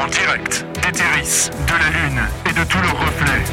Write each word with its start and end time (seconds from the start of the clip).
En 0.00 0.06
direct 0.06 0.64
d'Etheris, 0.80 1.50
de 1.66 1.72
la 1.72 1.90
Lune 1.90 2.20
et 2.48 2.54
de 2.54 2.64
tous 2.64 2.80
leurs 2.80 2.98
reflets. 2.98 3.44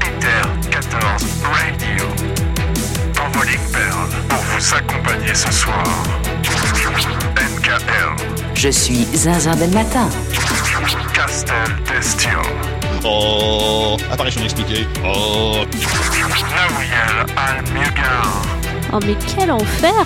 Ether 0.00 0.70
14 0.70 1.24
Radio. 1.44 2.04
Envoling 3.24 3.60
Pearl 3.72 4.08
pour 4.28 4.38
vous 4.38 4.74
accompagner 4.74 5.34
ce 5.34 5.52
soir. 5.52 5.84
NKL. 7.36 8.16
Je 8.54 8.68
suis 8.70 9.06
Zinzin 9.14 9.54
Ben 9.54 9.72
Matin. 9.72 10.08
Castel 11.14 11.56
Destio. 11.86 12.40
Oh, 13.04 13.96
apparition 14.10 14.40
inexpliquée. 14.40 14.88
Oh, 15.04 15.64
Nawiel 16.56 17.26
Al-Mugar. 17.36 18.51
Oh 18.94 18.98
mais 19.06 19.16
quel 19.26 19.50
enfer 19.50 20.04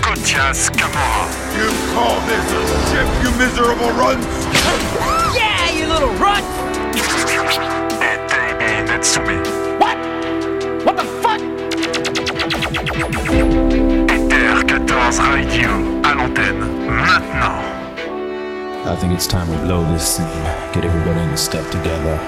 Kotias 0.00 0.70
Kamora. 0.70 1.26
You 1.56 1.68
call 1.92 2.20
this 2.28 2.52
a 2.52 2.62
ship, 2.88 3.08
you 3.24 3.30
miserable 3.36 3.90
runt? 3.98 4.22
Et 8.00 8.18
Davey 8.28 8.84
Netsumi. 8.86 9.38
Ether 14.08 14.64
14 14.66 15.18
Radio 15.18 15.70
à 16.04 16.14
l'antenne 16.14 16.60
maintenant. 16.86 17.60
I 18.86 18.94
think 19.00 19.14
it's 19.14 19.26
time 19.26 19.48
we 19.50 19.56
blow 19.66 19.82
this 19.92 20.06
scene. 20.06 20.26
Get 20.72 20.84
everybody 20.84 21.20
in 21.20 21.30
the 21.32 21.36
step 21.36 21.68
together. 21.72 22.20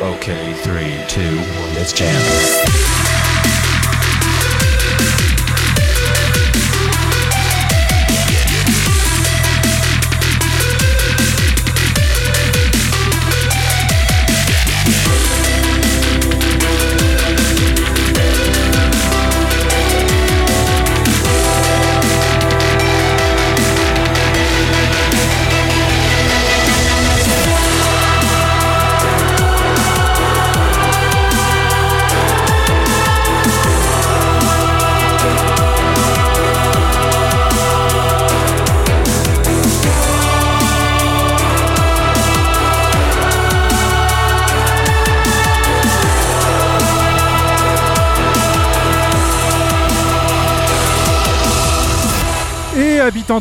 Okay, 0.00 0.54
three, 0.62 0.94
two, 1.08 1.36
one, 1.60 1.74
let's 1.74 1.92
jam. 1.92 2.99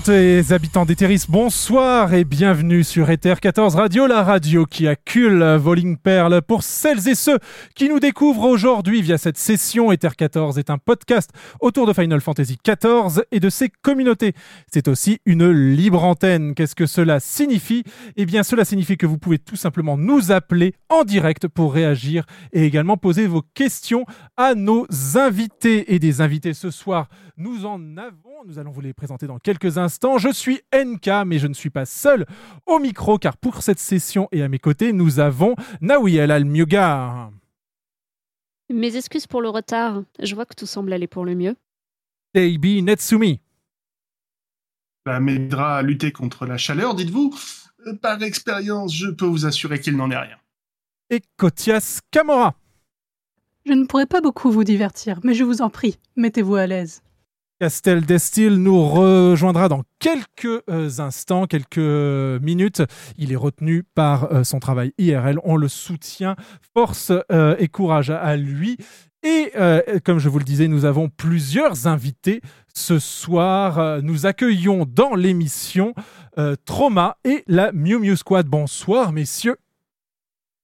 Et 0.07 0.51
habitants 0.51 0.85
d'Etheris, 0.85 1.25
bonsoir 1.27 2.13
et 2.13 2.23
bienvenue 2.23 2.83
sur 2.83 3.09
Ether 3.09 3.35
14 3.41 3.75
Radio, 3.75 4.07
la 4.07 4.23
radio 4.23 4.65
qui 4.65 4.87
accule 4.87 5.43
Voling 5.55 5.97
Perle. 5.97 6.41
Pour 6.41 6.63
celles 6.63 7.09
et 7.09 7.15
ceux 7.15 7.37
qui 7.75 7.89
nous 7.89 7.99
découvrent 7.99 8.45
aujourd'hui 8.45 9.01
via 9.01 9.17
cette 9.17 9.37
session, 9.37 9.91
Ether 9.91 10.09
14 10.15 10.57
est 10.57 10.69
un 10.69 10.77
podcast 10.77 11.31
autour 11.59 11.85
de 11.85 11.93
Final 11.93 12.21
Fantasy 12.21 12.57
XIV 12.63 13.23
et 13.31 13.39
de 13.39 13.49
ses 13.49 13.69
communautés. 13.81 14.33
C'est 14.71 14.87
aussi 14.87 15.19
une 15.25 15.49
libre 15.49 16.03
antenne. 16.03 16.55
Qu'est-ce 16.55 16.75
que 16.75 16.85
cela 16.85 17.19
signifie? 17.19 17.83
Eh 18.15 18.25
bien, 18.25 18.43
cela 18.43 18.63
signifie 18.65 18.95
que 18.95 19.07
vous 19.07 19.17
pouvez 19.17 19.39
tout 19.39 19.57
simplement 19.57 19.97
nous 19.97 20.31
appeler 20.31 20.75
en 20.89 21.03
direct 21.03 21.47
pour 21.47 21.73
réagir 21.73 22.25
et 22.53 22.63
également 22.63 22.95
poser 22.95 23.27
vos 23.27 23.41
questions 23.53 24.05
à 24.37 24.55
nos 24.55 24.85
invités. 25.15 25.93
Et 25.93 25.99
des 25.99 26.21
invités 26.21 26.53
ce 26.53 26.71
soir, 26.71 27.09
nous 27.37 27.65
en 27.65 27.97
avons. 27.97 28.45
Nous 28.45 28.59
allons 28.59 28.71
vous 28.71 28.81
les 28.81 28.93
présenter 28.93 29.27
dans 29.27 29.39
quelques 29.39 29.77
instants. 29.77 29.88
Je 30.17 30.31
suis 30.31 30.61
NK, 30.73 31.25
mais 31.25 31.39
je 31.39 31.47
ne 31.47 31.53
suis 31.53 31.69
pas 31.69 31.85
seul 31.85 32.25
au 32.65 32.79
micro, 32.79 33.17
car 33.17 33.37
pour 33.37 33.63
cette 33.63 33.79
session 33.79 34.27
et 34.31 34.43
à 34.43 34.47
mes 34.49 34.59
côtés, 34.59 34.93
nous 34.93 35.19
avons 35.19 35.55
Nawiel 35.81 36.31
Al-Mugar, 36.31 37.31
Mes 38.69 38.95
excuses 38.95 39.25
pour 39.27 39.41
le 39.41 39.49
retard, 39.49 40.03
je 40.21 40.35
vois 40.35 40.45
que 40.45 40.53
tout 40.55 40.65
semble 40.67 40.93
aller 40.93 41.07
pour 41.07 41.25
le 41.25 41.35
mieux. 41.35 41.55
Deibi 42.35 42.83
Netsumi, 42.83 43.41
Ça 45.07 45.19
m'aidera 45.19 45.77
à 45.77 45.81
lutter 45.81 46.11
contre 46.11 46.45
la 46.45 46.57
chaleur, 46.57 46.93
dites-vous. 46.93 47.33
Euh, 47.87 47.95
Par 47.95 48.21
expérience, 48.21 48.93
je 48.93 49.07
peux 49.09 49.25
vous 49.25 49.45
assurer 49.45 49.79
qu'il 49.79 49.95
n'en 49.97 50.11
est 50.11 50.17
rien. 50.17 50.37
et 51.09 51.21
Kotias 51.37 52.01
Kamora. 52.11 52.53
Je 53.65 53.73
ne 53.73 53.85
pourrai 53.85 54.05
pas 54.05 54.21
beaucoup 54.21 54.51
vous 54.51 54.63
divertir, 54.63 55.19
mais 55.23 55.33
je 55.33 55.43
vous 55.43 55.61
en 55.61 55.69
prie, 55.69 55.97
mettez-vous 56.15 56.55
à 56.55 56.67
l'aise. 56.67 57.01
Castel 57.59 58.05
Destil 58.05 58.55
nous 58.55 58.87
rejoindra 58.87 59.67
dans 59.67 59.83
quelques 59.99 60.63
euh, 60.69 60.89
instants, 60.99 61.45
quelques 61.45 61.77
minutes. 61.77 62.81
Il 63.17 63.33
est 63.33 63.35
retenu 63.35 63.83
par 63.83 64.31
euh, 64.31 64.43
son 64.45 64.59
travail 64.59 64.93
IRL. 64.97 65.39
On 65.43 65.57
le 65.57 65.67
soutient. 65.67 66.37
Force 66.73 67.11
euh, 67.31 67.57
et 67.59 67.67
courage 67.67 68.11
à, 68.11 68.37
lui. 68.37 68.77
Et 69.23 69.51
euh, 69.57 69.99
comme 70.05 70.19
je 70.19 70.29
vous 70.29 70.39
le 70.39 70.45
disais, 70.45 70.69
nous 70.69 70.85
avons 70.85 71.09
plusieurs 71.09 71.87
invités 71.87 72.41
ce 72.73 72.97
soir. 72.97 73.77
Euh, 73.77 74.01
Nous 74.01 74.25
accueillons 74.25 74.85
dans 74.87 75.13
l'émission 75.13 75.93
euh, 76.37 76.55
Trauma 76.63 77.17
et 77.25 77.43
la 77.47 77.73
Miu 77.73 77.99
Miu 77.99 78.15
Squad. 78.15 78.47
Bonsoir, 78.47 79.11
messieurs. 79.11 79.57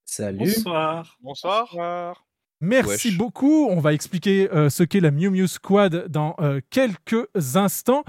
Salut. 0.06 0.38
Bonsoir. 0.38 1.18
bonsoir. 1.20 2.24
Merci 2.66 3.08
Wesh. 3.08 3.18
beaucoup. 3.18 3.66
On 3.70 3.80
va 3.80 3.92
expliquer 3.92 4.50
euh, 4.52 4.68
ce 4.70 4.82
qu'est 4.82 5.00
la 5.00 5.10
Miu 5.10 5.30
Miu 5.30 5.46
Squad 5.46 6.06
dans 6.08 6.34
euh, 6.40 6.60
quelques 6.70 7.26
instants. 7.54 8.02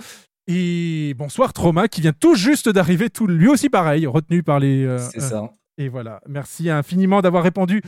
Et 0.48 1.14
bonsoir 1.18 1.54
Trauma 1.54 1.88
qui 1.88 2.02
vient 2.02 2.14
tout 2.14 2.36
juste 2.36 2.70
d'arriver, 2.70 3.10
tout 3.10 3.28
lui 3.28 3.48
aussi 3.50 3.70
pareil, 3.70 4.08
retenu 4.08 4.44
par 4.44 4.60
les. 4.60 4.86
euh, 4.86 4.98
C'est 4.98 5.20
ça. 5.22 5.52
et 5.78 5.90
voilà. 5.90 6.22
Merci 6.28 6.70
infiniment 6.70 7.22
d'avoir 7.22 7.44
répondu 7.44 7.82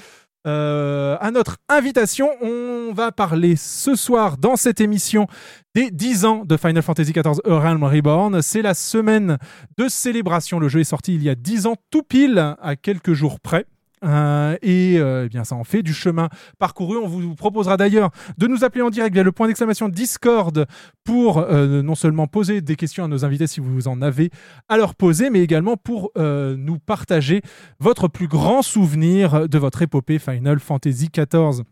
euh, 0.47 1.18
à 1.22 1.31
notre 1.31 1.58
invitation. 1.69 2.29
On 2.41 2.91
va 2.94 3.12
parler 3.12 3.56
ce 3.56 3.96
soir 3.96 4.38
dans 4.38 4.56
cette 4.58 4.81
émission 4.81 5.28
des 5.75 5.90
10 5.91 6.25
ans 6.25 6.44
de 6.46 6.58
Final 6.58 6.81
Fantasy 6.84 7.12
XIV 7.13 7.40
A 7.46 7.59
Realm 7.59 7.84
Reborn. 7.84 8.41
C'est 8.41 8.62
la 8.62 8.74
semaine 8.74 9.38
de 9.78 9.88
célébration. 9.88 10.59
Le 10.59 10.68
jeu 10.69 10.81
est 10.81 10.85
sorti 10.85 11.16
il 11.16 11.24
y 11.24 11.29
a 11.29 11.35
10 11.35 11.66
ans 11.66 11.75
tout 11.91 12.03
pile, 12.03 12.56
à 12.62 12.75
quelques 12.75 13.13
jours 13.13 13.40
près. 13.40 13.66
Euh, 14.04 14.56
et 14.62 14.98
euh, 14.98 15.26
eh 15.26 15.30
bien 15.30 15.44
ça 15.44 15.56
en 15.56 15.64
fait 15.64 15.84
du 15.84 15.94
chemin 15.94 16.30
parcouru. 16.58 16.98
On 16.98 17.08
vous 17.08 17.36
proposera 17.36 17.78
d'ailleurs 17.78 18.12
de 18.38 18.48
nous 18.48 18.64
appeler 18.64 18.82
en 18.82 18.90
direct 18.90 19.14
via 19.14 19.24
le 19.24 19.32
point 19.32 19.48
d'exclamation 19.48 19.90
Discord 19.90 20.66
pour 21.04 21.40
euh, 21.40 21.82
non 21.82 21.96
seulement 21.96 22.28
poser 22.28 22.62
des 22.62 22.76
questions 22.76 23.04
à 23.04 23.08
nos 23.08 23.26
invités 23.26 23.48
si 23.48 23.59
vous 23.59 23.88
en 23.88 24.02
avez 24.02 24.30
à 24.68 24.78
leur 24.78 24.96
poser, 24.96 25.30
mais 25.30 25.42
également 25.42 25.78
pour 25.78 26.12
nous 26.16 26.80
partager 26.80 27.42
votre 27.80 28.08
plus 28.08 28.28
grand 28.28 28.62
souvenir 28.62 29.48
de 29.48 29.58
votre 29.58 29.82
épopée 29.82 30.20
Final 30.20 30.59
Fantasy 30.59 31.09
XIV. 31.09 31.64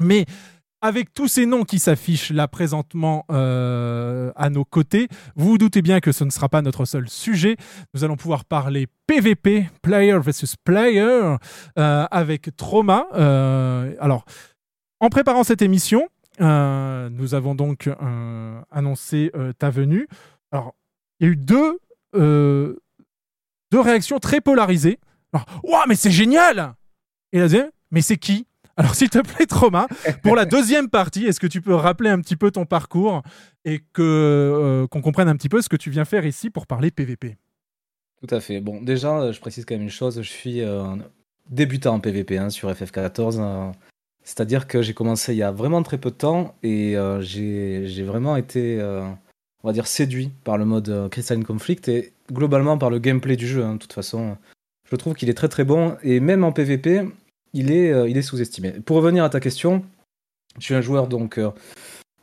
Mais 0.00 0.24
avec 0.80 1.12
tous 1.12 1.28
ces 1.28 1.46
noms 1.46 1.64
qui 1.64 1.78
s'affichent 1.78 2.30
là 2.30 2.46
présentement 2.48 3.24
euh, 3.30 4.32
à 4.36 4.50
nos 4.50 4.64
côtés, 4.64 5.08
vous 5.34 5.50
vous 5.50 5.58
doutez 5.58 5.82
bien 5.82 6.00
que 6.00 6.12
ce 6.12 6.24
ne 6.24 6.30
sera 6.30 6.48
pas 6.48 6.62
notre 6.62 6.84
seul 6.84 7.08
sujet. 7.08 7.56
Nous 7.94 8.04
allons 8.04 8.16
pouvoir 8.16 8.44
parler 8.44 8.86
PVP, 9.06 9.68
Player 9.82 10.18
versus 10.20 10.54
Player, 10.56 11.36
euh, 11.78 12.06
avec 12.10 12.54
Trauma. 12.56 13.06
Euh, 13.14 13.94
alors, 14.00 14.24
en 15.00 15.08
préparant 15.08 15.44
cette 15.44 15.62
émission, 15.62 16.08
nous 16.40 17.34
avons 17.34 17.56
donc 17.56 17.90
annoncé 18.70 19.32
ta 19.58 19.70
venue. 19.70 20.06
Alors, 20.52 20.74
il 21.18 21.26
y 21.26 21.28
a 21.28 21.32
eu 21.32 21.36
deux, 21.36 21.80
deux 22.14 23.80
réactions 23.80 24.20
très 24.20 24.40
polarisées. 24.40 25.00
Alors, 25.32 25.84
mais 25.88 25.96
c'est 25.96 26.12
génial 26.12 26.74
Et 27.32 27.38
la 27.38 27.44
deuxième, 27.46 27.70
mais 27.90 28.02
c'est 28.02 28.18
qui? 28.18 28.46
Alors, 28.78 28.94
s'il 28.94 29.10
te 29.10 29.18
plaît, 29.18 29.46
Trauma, 29.46 29.86
pour 30.22 30.34
la 30.36 30.44
deuxième 30.46 30.88
partie, 30.88 31.26
est-ce 31.26 31.40
que 31.40 31.46
tu 31.46 31.60
peux 31.60 31.74
rappeler 31.74 32.08
un 32.10 32.20
petit 32.20 32.36
peu 32.36 32.50
ton 32.50 32.64
parcours 32.64 33.22
et 33.64 33.80
que 33.92 34.02
euh, 34.02 34.86
qu'on 34.86 35.02
comprenne 35.02 35.28
un 35.28 35.36
petit 35.36 35.48
peu 35.48 35.60
ce 35.60 35.68
que 35.68 35.76
tu 35.76 35.90
viens 35.90 36.04
faire 36.04 36.24
ici 36.24 36.48
pour 36.48 36.66
parler 36.66 36.90
PVP 36.90 37.36
Tout 38.26 38.34
à 38.34 38.40
fait. 38.40 38.60
Bon, 38.60 38.80
déjà, 38.80 39.18
euh, 39.20 39.32
je 39.32 39.40
précise 39.40 39.64
quand 39.64 39.74
même 39.74 39.82
une 39.82 39.90
chose. 39.90 40.16
Je 40.22 40.28
suis 40.28 40.62
euh, 40.62 40.84
débutant 41.50 41.94
en 41.94 42.00
PvP 42.00 42.38
hein, 42.38 42.50
sur 42.50 42.70
FF14. 42.70 43.36
euh, 43.40 43.70
C'est-à-dire 44.22 44.66
que 44.66 44.80
j'ai 44.80 44.94
commencé 44.94 45.32
il 45.34 45.38
y 45.38 45.42
a 45.42 45.50
vraiment 45.52 45.82
très 45.82 45.98
peu 45.98 46.10
de 46.10 46.14
temps 46.16 46.54
et 46.62 46.96
j'ai 47.20 48.02
vraiment 48.04 48.36
été, 48.36 48.80
on 48.82 49.66
va 49.68 49.72
dire, 49.72 49.86
séduit 49.86 50.30
par 50.44 50.58
le 50.58 50.64
mode 50.64 51.08
Crystalline 51.10 51.44
Conflict 51.44 51.88
et 51.88 52.12
globalement 52.30 52.76
par 52.78 52.90
le 52.90 52.98
gameplay 52.98 53.36
du 53.36 53.46
jeu. 53.48 53.64
hein. 53.64 53.74
De 53.74 53.78
toute 53.78 53.92
façon, 53.94 54.36
je 54.90 54.96
trouve 54.96 55.14
qu'il 55.14 55.30
est 55.30 55.34
très 55.34 55.48
très 55.48 55.64
bon 55.64 55.96
et 56.02 56.20
même 56.20 56.44
en 56.44 56.52
PvP, 56.52 57.08
il 57.58 57.72
est, 57.72 57.90
euh, 57.90 58.08
il 58.08 58.16
est 58.16 58.22
sous-estimé. 58.22 58.70
Pour 58.70 58.96
revenir 58.96 59.24
à 59.24 59.28
ta 59.28 59.40
question, 59.40 59.84
je 60.58 60.64
suis 60.64 60.74
un 60.74 60.80
joueur 60.80 61.08
donc, 61.08 61.38
euh, 61.38 61.50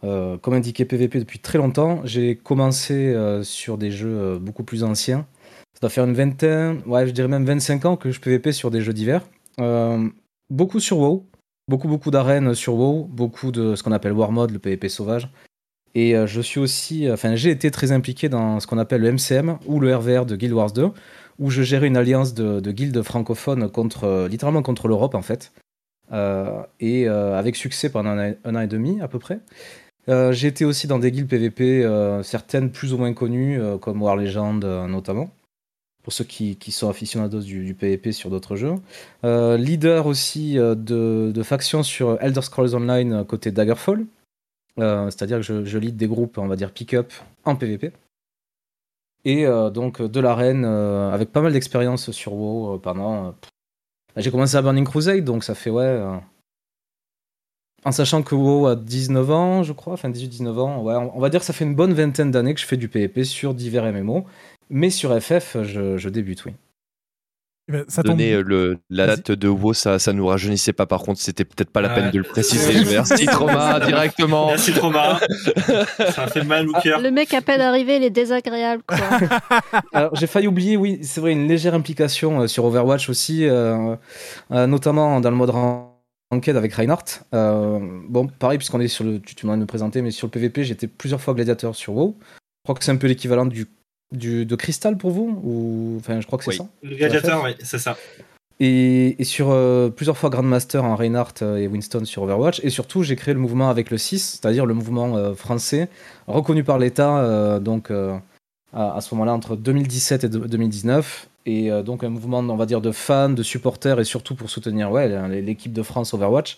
euh, 0.04 0.38
comme 0.38 0.54
indiqué 0.54 0.86
PvP 0.86 1.20
depuis 1.20 1.40
très 1.40 1.58
longtemps. 1.58 2.02
J'ai 2.06 2.36
commencé 2.38 3.14
sur 3.44 3.78
des 3.78 3.92
jeux 3.92 4.40
beaucoup 4.40 4.64
plus 4.64 4.84
anciens. 4.84 5.28
ça 5.74 5.82
doit 5.82 5.90
faire 5.90 6.06
une 6.06 6.14
vingtaine, 6.14 6.82
ouais, 6.86 7.06
je 7.06 7.12
dirais 7.12 7.28
même 7.28 7.46
25 7.46 7.86
ans 7.86 7.98
que 7.98 8.12
je 8.12 8.20
PVP 8.20 8.54
sur 8.54 8.72
des 8.72 8.82
jeux 8.82 8.94
divers. 8.94 9.28
Beaucoup 10.50 10.80
sur 10.80 11.00
WoW, 11.00 11.26
beaucoup 11.68 11.88
beaucoup 11.88 12.12
d'arènes 12.12 12.54
sur 12.54 12.76
WoW, 12.76 13.06
beaucoup 13.06 13.52
de 13.52 13.76
ce 13.76 13.84
qu'on 13.84 13.92
appelle 13.92 14.14
War 14.14 14.32
Mode, 14.32 14.52
le 14.52 14.60
PVP 14.60 14.90
sauvage. 14.90 15.30
Et 15.96 16.14
je 16.28 16.42
suis 16.42 16.60
aussi, 16.60 17.10
enfin, 17.10 17.36
j'ai 17.36 17.52
été 17.52 17.72
très 17.72 17.92
impliqué 17.92 18.30
dans 18.30 18.60
ce 18.60 18.68
qu'on 18.68 18.78
appelle 18.78 19.02
le 19.02 19.12
MCM 19.14 19.58
ou 19.66 19.80
le 19.80 19.96
RVR 19.96 20.26
de 20.26 20.36
Guild 20.36 20.54
Wars 20.54 20.72
2, 20.72 20.92
où 21.40 21.50
je 21.50 21.62
gérais 21.64 21.88
une 21.88 21.98
alliance 21.98 22.34
de, 22.34 22.60
de 22.60 22.72
guildes 22.72 23.02
francophones 23.02 23.70
contre, 23.70 24.06
euh, 24.06 24.28
littéralement 24.28 24.62
contre 24.64 24.88
l'Europe 24.88 25.16
en 25.16 25.22
fait, 25.22 25.52
Euh, 26.12 26.62
et 26.80 27.08
euh, 27.10 27.36
avec 27.36 27.56
succès 27.56 27.90
pendant 27.90 28.12
un, 28.12 28.36
an- 28.56 28.62
et 28.62 28.68
demi 28.68 29.02
à 29.02 29.08
peu 29.08 29.18
près. 29.18 29.40
Euh, 30.08 30.32
j'ai 30.32 30.48
été 30.48 30.64
aussi 30.64 30.86
dans 30.86 31.00
des 31.00 31.12
guildes 31.12 31.28
PVP, 31.28 31.84
certaines 32.22 32.70
plus 32.70 32.94
ou 32.94 32.98
moins 33.00 33.12
connues, 33.16 33.60
comme 33.82 34.04
War 34.04 34.16
Legend 34.16 34.64
notamment, 34.88 35.32
pour 36.04 36.14
ceux 36.14 36.24
qui, 36.24 36.58
qui 36.58 36.72
sont 36.72 36.90
aficionados 36.90 37.42
du, 37.42 37.66
du 37.66 37.74
PVP 37.74 38.12
sur 38.12 38.30
d'autres 38.30 38.56
jeux. 38.56 38.76
Leader 39.24 40.06
aussi 40.06 40.58
de, 40.58 41.42
factions 41.44 41.82
sur 41.82 42.22
Elder 42.22 42.44
Scrolls 42.44 42.76
Online 42.76 43.26
côté 43.26 43.50
Daggerfall, 43.50 44.06
c'est-à-dire 44.78 45.38
que 45.38 45.44
je, 45.44 45.66
je 45.66 45.78
lead 45.80 45.98
des 45.98 46.08
groupes, 46.08 46.38
on 46.38 46.46
va 46.48 46.56
dire 46.56 46.70
pick-up 46.72 47.12
en 47.46 47.56
PVP. 47.56 47.92
Et 49.26 49.46
euh, 49.46 49.72
donc 49.72 50.02
de 50.02 50.20
l'arène, 50.20 50.64
euh, 50.66 51.12
avec 51.12 51.32
pas 51.32 51.42
mal 51.42 51.52
d'expérience 51.52 52.12
sur 52.12 52.34
WoW 52.34 52.76
euh, 52.76 52.78
pendant. 52.78 53.36
j'ai 54.16 54.30
commencé 54.32 54.56
à 54.56 54.62
Burning 54.62 54.86
Crusade, 54.86 55.24
donc 55.24 55.44
ça 55.44 55.56
fait 55.56 55.72
ouais. 55.72 56.00
en 57.84 57.92
sachant 57.92 58.22
que 58.22 58.36
WoW 58.36 58.68
a 58.68 58.76
19 58.76 59.32
ans, 59.32 59.64
je 59.64 59.74
crois, 59.74 59.94
enfin 59.94 60.10
18-19 60.12 60.60
ans, 60.60 61.12
on 61.16 61.20
va 61.20 61.30
dire 61.30 61.40
que 61.40 61.46
ça 61.46 61.54
fait 61.54 61.66
une 61.66 61.76
bonne 61.76 61.94
vingtaine 61.94 62.30
d'années 62.30 62.54
que 62.54 62.60
je 62.60 62.68
fais 62.68 62.78
du 62.78 62.88
PvP 62.88 63.24
sur 63.24 63.56
divers 63.56 63.92
MMO. 63.92 64.26
Mais 64.70 64.90
sur 64.90 65.12
FF, 65.20 65.58
je 65.64 66.10
débute, 66.10 66.46
oui. 66.46 66.54
Eh 67.68 67.72
ben, 67.72 67.86
ça 67.88 68.04
Donner 68.04 68.34
euh, 68.34 68.44
le, 68.46 68.78
la 68.92 69.08
date 69.08 69.32
de 69.32 69.48
WoW, 69.48 69.74
ça, 69.74 69.98
ça 69.98 70.14
nous 70.14 70.28
rajeunissait 70.28 70.72
pas. 70.74 70.86
Par 70.86 71.02
contre, 71.02 71.20
c'était 71.20 71.46
peut-être 71.46 71.72
pas 71.72 71.82
la 71.82 71.90
Ouais. 71.90 71.96
peine 71.96 72.12
de 72.12 72.18
le 72.20 72.24
préciser. 72.24 72.86
Merci 72.92 73.26
Trauma 73.26 73.80
directement. 73.86 74.48
Merci 74.48 74.72
Trauma. 74.74 75.20
ça 76.12 76.28
fait 76.28 76.44
mal 76.44 76.70
au 76.70 76.74
cœur. 76.74 77.00
Le 77.02 77.10
mec 77.10 77.34
à 77.34 77.42
peine 77.42 77.62
arrivé, 77.62 77.98
il 77.98 78.04
est 78.04 78.12
désagréable, 78.12 78.84
quoi. 78.88 78.98
Alors, 79.94 80.16
j'ai 80.16 80.28
failli 80.28 80.48
oublier, 80.48 80.78
oui, 80.78 81.00
c'est 81.02 81.22
vrai, 81.22 81.32
une 81.32 81.48
légère 81.48 81.74
implication 81.74 82.42
euh, 82.42 82.48
sur 82.48 82.66
Overwatch 82.66 83.10
aussi, 83.10 83.46
euh, 83.48 83.96
euh, 84.52 84.68
notamment 84.68 85.20
dans 85.20 85.32
le 85.32 85.36
mode 85.36 85.50
ran- 85.50 86.00
ranked 86.32 86.56
avec 86.56 86.74
Reinhardt. 86.74 87.24
Euh, 87.34 87.80
bon, 88.08 88.28
pareil, 88.28 88.60
puisqu'on 88.60 88.80
est 88.80 88.88
sur 88.88 89.04
le. 89.06 89.20
Tu, 89.20 89.34
tu 89.34 89.48
m'en 89.48 89.54
as 89.54 89.58
me 89.58 89.66
présenter, 89.66 90.04
mais 90.04 90.12
sur 90.12 90.28
le 90.28 90.32
PvP, 90.32 90.64
j'étais 90.66 90.86
plusieurs 90.88 91.20
fois 91.22 91.34
gladiateur 91.34 91.76
sur 91.76 91.94
WoW. 91.94 92.16
Je 92.22 92.68
crois 92.68 92.76
que 92.76 92.84
c'est 92.84 92.92
un 92.92 92.96
peu 92.98 93.08
l'équivalent 93.08 93.46
du, 93.48 93.66
du, 94.12 94.46
de 94.46 94.56
Crystal 94.56 94.98
pour 94.98 95.12
vous 95.12 95.40
ou... 95.44 95.98
Enfin, 96.00 96.22
je 96.22 96.26
crois 96.28 96.38
que 96.38 96.46
c'est 96.46 96.52
Oui. 96.52 96.58
ça. 96.58 96.68
Le 96.84 96.96
gladiateur, 96.96 97.44
oui, 97.44 97.52
c'est 97.64 97.80
ça. 97.80 97.98
Et, 98.62 99.22
et 99.22 99.24
sur 99.26 99.50
euh, 99.52 99.90
plusieurs 99.90 100.16
fois 100.18 100.30
Grandmaster 100.30 100.84
en 100.84 100.96
Reinhardt 100.96 101.34
euh, 101.42 101.58
et 101.58 101.68
Winston 101.68 102.06
sur 102.06 102.24
Overwatch. 102.24 102.62
Et 102.64 102.70
surtout, 102.70 103.04
j'ai 103.04 103.18
créé 103.18 103.34
le 103.34 103.40
mouvement 103.40 103.70
avec 103.70 103.90
le 103.92 103.98
6, 103.98 104.40
c'est-à-dire 104.42 104.66
le 104.66 104.74
mouvement 104.74 105.18
euh, 105.18 105.34
français, 105.34 105.90
reconnu 106.28 106.64
par 106.64 106.80
l'État, 106.80 107.18
euh, 107.18 107.60
donc 107.60 107.92
à, 107.92 108.22
à 108.74 109.02
ce 109.02 109.14
moment-là, 109.16 109.34
entre 109.34 109.56
2017 109.58 110.24
et 110.24 110.30
de- 110.30 110.40
2019. 110.40 111.28
Et 111.48 111.70
donc 111.84 112.04
un 112.04 112.10
mouvement, 112.10 112.40
on 112.40 112.56
va 112.56 112.66
dire, 112.66 112.82
de 112.82 112.92
fans, 112.92 113.30
de 113.30 113.44
supporters, 113.44 114.00
et 114.00 114.04
surtout 114.04 114.34
pour 114.34 114.50
soutenir 114.50 114.90
ouais, 114.92 115.42
l'équipe 115.44 115.74
de 115.74 115.84
France 115.84 116.16
Overwatch. 116.16 116.58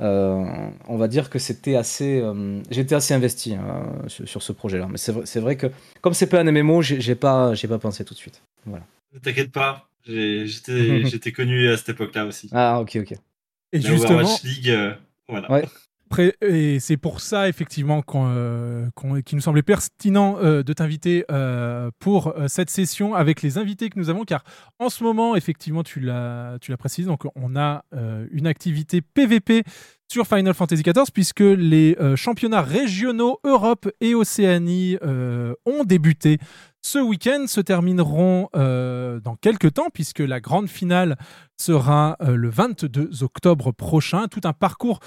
Euh, 0.00 0.44
on 0.88 0.96
va 0.96 1.08
dire 1.08 1.30
que 1.30 1.38
c'était 1.38 1.76
assez. 1.76 2.20
euh, 2.20 2.60
J'étais 2.70 2.94
assez 2.94 3.14
investi 3.14 3.54
euh, 3.54 4.08
sur, 4.08 4.28
sur 4.28 4.42
ce 4.42 4.52
projet-là. 4.52 4.88
Mais 4.90 4.98
c'est 4.98 5.40
vrai, 5.40 5.56
que, 5.56 5.68
comme 6.02 6.12
c'est 6.14 6.26
pas 6.26 6.40
un 6.40 6.44
MMO, 6.52 6.82
j'ai 6.82 7.14
pas, 7.14 7.54
j'ai 7.54 7.68
pas 7.68 7.78
pensé 7.78 8.04
tout 8.04 8.14
de 8.14 8.18
suite. 8.18 8.42
Voilà. 8.66 8.84
Ne 9.14 9.18
T'inquiète 9.18 9.52
pas, 9.52 9.88
j'ai- 10.06 10.46
j'étais 10.46 11.32
connu 11.32 11.68
à 11.70 11.76
cette 11.76 11.90
époque-là 11.90 12.26
aussi. 12.26 12.50
Ah, 12.52 12.80
ok, 12.80 12.98
ok. 13.00 13.12
Et 13.72 13.80
La 13.80 13.88
justement, 13.90 14.18
Overwatch 14.20 14.42
League, 14.44 14.70
euh, 14.70 14.94
voilà. 15.28 15.50
Ouais. 15.50 15.64
Et 16.40 16.80
c'est 16.80 16.96
pour 16.96 17.20
ça, 17.20 17.48
effectivement, 17.48 18.02
euh, 18.14 18.88
qu'il 19.24 19.36
nous 19.36 19.42
semblait 19.42 19.62
pertinent 19.62 20.38
euh, 20.38 20.62
de 20.62 20.72
t'inviter 20.72 21.24
euh, 21.30 21.90
pour 21.98 22.34
cette 22.48 22.70
session 22.70 23.14
avec 23.14 23.42
les 23.42 23.58
invités 23.58 23.90
que 23.90 23.98
nous 23.98 24.08
avons, 24.08 24.24
car 24.24 24.42
en 24.78 24.88
ce 24.88 25.04
moment, 25.04 25.36
effectivement, 25.36 25.82
tu 25.82 26.00
l'as, 26.00 26.58
précisé, 26.78 27.08
donc 27.08 27.24
on 27.34 27.56
a 27.56 27.84
une 28.30 28.46
activité 28.46 29.00
PVP 29.00 29.64
sur 30.08 30.26
Final 30.26 30.54
Fantasy 30.54 30.82
XIV, 30.82 31.10
puisque 31.12 31.40
les 31.40 31.96
championnats 32.16 32.62
régionaux 32.62 33.38
Europe 33.44 33.88
et 34.00 34.14
Océanie 34.14 34.98
ont 35.02 35.84
débuté 35.84 36.38
ce 36.82 36.98
week-end, 36.98 37.46
se 37.48 37.60
termineront 37.60 38.48
dans 38.54 39.36
quelques 39.40 39.74
temps, 39.74 39.88
puisque 39.92 40.20
la 40.20 40.40
grande 40.40 40.68
finale 40.68 41.16
sera 41.56 42.16
le 42.20 42.48
22 42.48 43.22
octobre 43.22 43.72
prochain. 43.72 44.28
Tout 44.28 44.42
un 44.44 44.52
parcours 44.52 45.00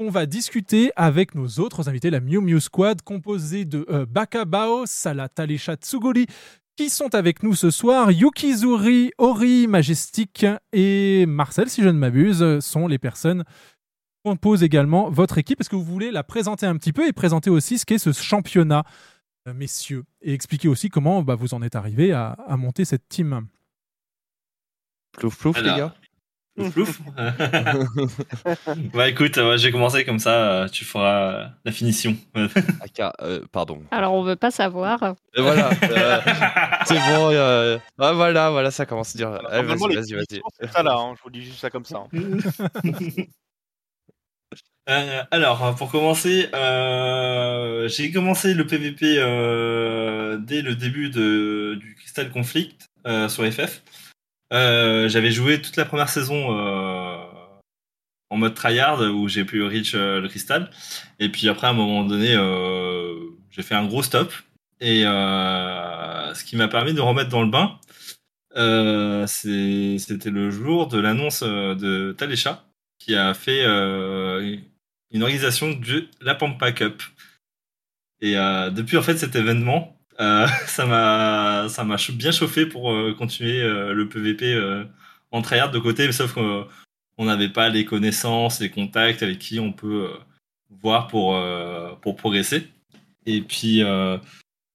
on 0.00 0.08
va 0.08 0.24
discuter 0.24 0.90
avec 0.96 1.34
nos 1.34 1.46
autres 1.58 1.90
invités, 1.90 2.08
la 2.08 2.20
Miu 2.20 2.40
Miu 2.40 2.58
Squad, 2.58 3.02
composée 3.02 3.66
de 3.66 3.84
euh, 3.90 4.06
Baka 4.06 4.46
Bao, 4.46 4.86
Salah 4.86 5.28
Talesha 5.28 5.76
Tsuguri, 5.76 6.26
qui 6.74 6.88
sont 6.88 7.14
avec 7.14 7.42
nous 7.42 7.54
ce 7.54 7.70
soir. 7.70 8.10
Yukizuri, 8.10 9.12
Ori, 9.18 9.66
Majestic 9.66 10.46
et 10.72 11.26
Marcel, 11.26 11.68
si 11.68 11.82
je 11.82 11.88
ne 11.88 11.98
m'abuse, 11.98 12.60
sont 12.60 12.88
les 12.88 12.98
personnes 12.98 13.44
qui 13.44 14.30
composent 14.30 14.62
également 14.62 15.10
votre 15.10 15.36
équipe. 15.36 15.60
Est-ce 15.60 15.68
que 15.68 15.76
vous 15.76 15.84
voulez 15.84 16.10
la 16.10 16.24
présenter 16.24 16.64
un 16.64 16.76
petit 16.76 16.94
peu 16.94 17.06
et 17.06 17.12
présenter 17.12 17.50
aussi 17.50 17.76
ce 17.76 17.84
qu'est 17.84 17.98
ce 17.98 18.12
championnat, 18.12 18.84
euh, 19.48 19.52
messieurs, 19.52 20.04
et 20.22 20.32
expliquer 20.32 20.68
aussi 20.68 20.88
comment 20.88 21.22
bah, 21.22 21.34
vous 21.34 21.52
en 21.52 21.60
êtes 21.60 21.76
arrivé 21.76 22.12
à, 22.12 22.30
à 22.46 22.56
monter 22.56 22.86
cette 22.86 23.06
team? 23.10 23.46
Plouf 25.12 25.36
plouf, 25.36 25.58
les 25.58 25.64
gars. 25.64 25.94
Plouf, 26.72 27.00
bah 28.92 29.08
écoute, 29.08 29.38
euh, 29.38 29.56
j'ai 29.56 29.70
commencé 29.72 30.04
comme 30.04 30.18
ça, 30.18 30.30
euh, 30.64 30.68
tu 30.68 30.84
feras 30.84 31.32
euh, 31.32 31.46
la 31.64 31.72
finition. 31.72 32.16
Aka, 32.82 33.12
euh, 33.22 33.40
pardon. 33.50 33.82
Alors, 33.90 34.12
on 34.12 34.22
veut 34.22 34.36
pas 34.36 34.50
savoir. 34.50 35.14
Et 35.34 35.40
voilà. 35.40 35.70
euh, 35.84 36.20
c'est 36.84 36.94
bon. 36.98 37.30
euh, 37.30 37.78
ah, 37.98 38.12
voilà, 38.12 38.50
voilà, 38.50 38.70
ça 38.70 38.84
commence 38.84 39.14
à 39.14 39.18
dire. 39.18 39.30
Normalement, 39.30 39.86
vas-y, 39.88 39.94
vas-y, 39.96 40.12
vas-y. 40.14 40.40
C'est 40.60 40.70
ça 40.70 40.82
là, 40.82 40.96
hein, 40.98 41.14
je 41.16 41.22
vous 41.22 41.30
dis 41.30 41.42
juste 41.42 41.60
ça 41.60 41.70
comme 41.70 41.84
ça. 41.84 42.02
hein. 42.12 42.30
Euh, 44.88 45.22
alors, 45.30 45.74
pour 45.76 45.90
commencer, 45.90 46.48
euh, 46.54 47.86
j'ai 47.88 48.10
commencé 48.10 48.54
le 48.54 48.66
PVP 48.66 49.16
euh, 49.18 50.36
dès 50.38 50.62
le 50.62 50.74
début 50.74 51.10
de, 51.10 51.76
du 51.80 51.94
Crystal 51.94 52.30
Conflict 52.30 52.88
euh, 53.06 53.28
sur 53.28 53.44
FF. 53.50 53.82
Euh, 54.52 55.08
J'avais 55.08 55.30
joué 55.30 55.62
toute 55.62 55.76
la 55.76 55.84
première 55.84 56.08
saison 56.08 56.58
euh, 56.58 57.24
en 58.30 58.36
mode 58.36 58.54
tryhard 58.54 59.00
où 59.00 59.28
j'ai 59.28 59.44
pu 59.44 59.62
reach 59.62 59.94
euh, 59.94 60.20
le 60.20 60.28
cristal. 60.28 60.70
Et 61.18 61.28
puis 61.28 61.48
après, 61.48 61.66
à 61.66 61.70
un 61.70 61.74
moment 61.74 62.04
donné, 62.04 62.34
euh, 62.34 63.14
j'ai 63.50 63.62
fait 63.62 63.74
un 63.74 63.86
gros 63.86 64.02
stop. 64.02 64.32
Et 64.80 65.02
ce 65.02 66.44
qui 66.44 66.56
m'a 66.56 66.68
permis 66.68 66.94
de 66.94 67.02
remettre 67.02 67.28
dans 67.28 67.42
le 67.42 67.50
bain, 67.50 67.78
c'était 69.26 70.30
le 70.30 70.50
jour 70.50 70.88
de 70.88 70.98
l'annonce 70.98 71.42
de 71.42 72.12
Talesha 72.16 72.64
qui 72.98 73.14
a 73.14 73.34
fait 73.34 73.62
une 73.66 75.22
organisation 75.22 75.72
de 75.72 76.08
la 76.22 76.34
Pampa 76.34 76.72
Cup. 76.72 77.02
Et 78.22 78.36
depuis 78.36 78.96
en 78.96 79.02
fait 79.02 79.18
cet 79.18 79.36
événement, 79.36 79.99
euh, 80.20 80.46
ça 80.66 80.86
m'a 80.86 81.96
bien 82.12 82.30
chauffé 82.30 82.66
pour 82.66 82.92
euh, 82.92 83.14
continuer 83.14 83.62
euh, 83.62 83.92
le 83.92 84.08
PVP 84.08 84.58
en 85.30 85.42
tryhard 85.42 85.70
de 85.70 85.78
côté, 85.78 86.06
mais 86.06 86.12
sauf 86.12 86.34
qu'on 86.34 86.66
on 87.18 87.24
n'avait 87.24 87.48
pas 87.48 87.68
les 87.68 87.84
connaissances, 87.84 88.60
les 88.60 88.70
contacts 88.70 89.22
avec 89.22 89.38
qui 89.38 89.60
on 89.60 89.72
peut 89.72 90.10
voir 90.70 91.06
pour 91.08 91.38
pour 92.00 92.16
progresser. 92.16 92.68
Et 93.26 93.42
puis 93.42 93.82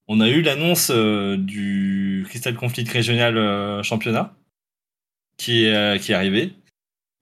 on 0.07 0.21
a 0.21 0.29
eu 0.29 0.41
l'annonce 0.41 0.91
du 0.91 2.25
Crystal 2.29 2.55
Conflict 2.55 2.89
Régional 2.91 3.83
Championnat 3.83 4.35
qui 5.37 5.65
est 5.65 5.99
qui 6.01 6.11
est 6.11 6.15
arrivé. 6.15 6.53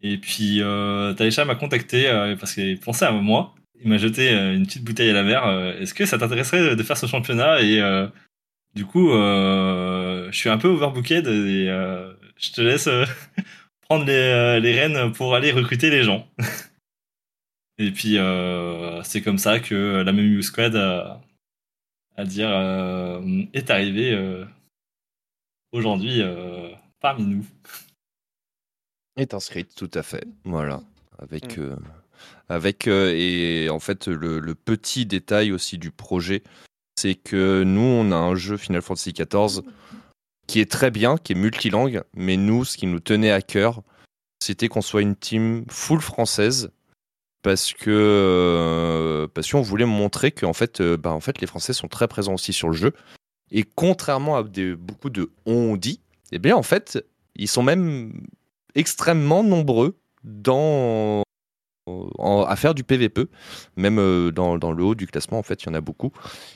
Et 0.01 0.17
puis 0.17 0.61
euh, 0.61 1.13
Taïcha 1.13 1.45
m'a 1.45 1.55
contacté 1.55 2.05
parce 2.39 2.53
qu'il 2.53 2.79
pensait 2.79 3.05
à 3.05 3.11
moi. 3.11 3.55
Il 3.83 3.89
m'a 3.89 3.97
jeté 3.97 4.29
euh, 4.33 4.55
une 4.55 4.65
petite 4.65 4.83
bouteille 4.83 5.09
à 5.09 5.13
la 5.13 5.23
mer. 5.23 5.45
euh, 5.45 5.73
Est-ce 5.79 5.93
que 5.93 6.05
ça 6.05 6.17
t'intéresserait 6.17 6.75
de 6.75 6.83
faire 6.83 6.97
ce 6.97 7.05
championnat 7.05 7.61
Et 7.61 7.81
euh, 7.81 8.07
du 8.75 8.85
coup, 8.85 9.11
euh, 9.11 10.31
je 10.31 10.37
suis 10.37 10.49
un 10.49 10.57
peu 10.57 10.67
overbooked 10.69 11.27
et 11.27 11.67
euh, 11.69 12.13
je 12.37 12.51
te 12.51 12.61
laisse 12.61 12.87
prendre 13.81 14.05
les, 14.05 14.59
les 14.61 14.79
rênes 14.79 15.11
pour 15.11 15.35
aller 15.35 15.51
recruter 15.51 15.89
les 15.89 16.03
gens. 16.03 16.27
et 17.77 17.91
puis 17.91 18.17
euh, 18.17 19.01
c'est 19.03 19.21
comme 19.21 19.37
ça 19.37 19.59
que 19.59 20.01
la 20.05 20.11
même 20.13 20.41
Squad 20.41 20.75
à, 20.75 21.21
à 22.15 22.23
dire 22.23 22.49
euh, 22.49 23.43
est 23.53 23.69
arrivé 23.69 24.13
euh, 24.13 24.45
aujourd'hui 25.71 26.21
euh, 26.21 26.69
parmi 27.01 27.25
nous. 27.25 27.45
Est 29.17 29.33
inscrite, 29.33 29.75
tout 29.75 29.91
à 29.93 30.03
fait. 30.03 30.25
Voilà. 30.45 30.81
Avec, 31.19 31.57
Mm. 31.57 31.75
Avec 32.49 32.87
euh, 32.87 33.13
et 33.15 33.69
en 33.69 33.79
fait, 33.79 34.07
le, 34.07 34.55
petit 34.55 35.05
détail 35.05 35.51
aussi 35.51 35.77
du 35.77 35.91
projet, 35.91 36.43
c'est 36.97 37.15
que 37.15 37.63
nous, 37.63 37.81
on 37.81 38.11
a 38.11 38.15
un 38.15 38.35
jeu 38.35 38.57
Final 38.57 38.81
Fantasy 38.81 39.13
XIV 39.13 39.61
qui 40.47 40.59
est 40.59 40.69
très 40.69 40.91
bien, 40.91 41.17
qui 41.17 41.33
est 41.33 41.35
multilingue, 41.35 42.03
mais 42.15 42.37
nous, 42.37 42.65
ce 42.65 42.77
qui 42.77 42.85
nous 42.85 42.99
tenait 42.99 43.31
à 43.31 43.41
cœur, 43.41 43.81
c'était 44.43 44.67
qu'on 44.67 44.81
soit 44.81 45.01
une 45.01 45.15
team 45.15 45.63
full 45.69 46.01
française 46.01 46.71
parce 47.43 47.73
que 47.73 47.89
euh, 47.91 49.27
parce 49.33 49.51
qu'on 49.51 49.61
voulait 49.61 49.85
montrer 49.85 50.31
que 50.31 50.45
en 50.45 50.53
fait, 50.53 50.81
euh, 50.81 50.97
bah, 50.97 51.11
en 51.11 51.19
fait, 51.19 51.41
les 51.41 51.47
Français 51.47 51.73
sont 51.73 51.87
très 51.87 52.07
présents 52.07 52.33
aussi 52.33 52.53
sur 52.53 52.69
le 52.69 52.75
jeu. 52.75 52.93
Et 53.51 53.63
contrairement 53.63 54.35
à 54.35 54.43
beaucoup 54.43 55.09
de 55.09 55.31
on 55.45 55.75
dit, 55.77 56.01
eh 56.31 56.39
bien 56.39 56.55
en 56.55 56.63
fait, 56.63 57.05
ils 57.35 57.47
sont 57.47 57.63
même 57.63 58.25
extrêmement 58.75 59.43
nombreux 59.43 59.97
dans 60.23 61.23
à 62.19 62.55
faire 62.55 62.73
du 62.73 62.83
PVP, 62.83 63.25
même 63.75 63.99
euh, 63.99 64.31
dans, 64.31 64.71
le 64.71 64.83
haut 64.83 64.95
du 64.95 65.07
classement, 65.07 65.39
en 65.39 65.43
fait, 65.43 65.63
il 65.63 65.67
y 65.67 65.69
en 65.69 65.73
a 65.73 65.81
beaucoup. 65.81 66.11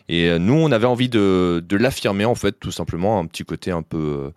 Et 0.07 0.29
euh, 0.29 0.39
nous, 0.39 0.53
on 0.53 0.71
avait 0.71 0.85
envie 0.85 1.09
de, 1.09 1.63
l'affirmer, 1.71 2.25
en 2.25 2.35
fait, 2.35 2.53
tout 2.53 2.71
simplement, 2.71 3.19
un 3.19 3.25
petit 3.25 3.43
côté 3.43 3.71
un 3.71 3.81
peu, 3.81 3.97
euh, 3.97 4.29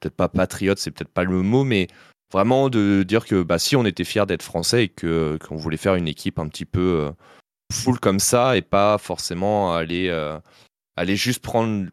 peut-être 0.00 0.14
pas 0.14 0.28
patriote, 0.28 0.78
c'est 0.78 0.90
peut-être 0.90 1.12
pas 1.12 1.24
le 1.24 1.42
mot, 1.42 1.64
mais 1.64 1.88
vraiment 2.32 2.68
de 2.68 3.02
dire 3.02 3.24
que 3.24 3.42
bah, 3.42 3.58
si 3.58 3.74
on 3.74 3.84
était 3.84 4.04
fiers 4.04 4.26
d'être 4.26 4.42
français 4.42 4.84
et 4.84 4.88
qu'on 4.88 5.56
voulait 5.56 5.76
faire 5.76 5.94
une 5.94 6.08
équipe 6.08 6.38
un 6.38 6.48
petit 6.48 6.66
peu 6.66 7.10
full 7.72 7.98
comme 7.98 8.20
ça 8.20 8.56
et 8.56 8.62
pas 8.62 8.98
forcément 8.98 9.74
aller, 9.74 10.10
aller 10.96 11.16
juste 11.16 11.42
prendre 11.42 11.86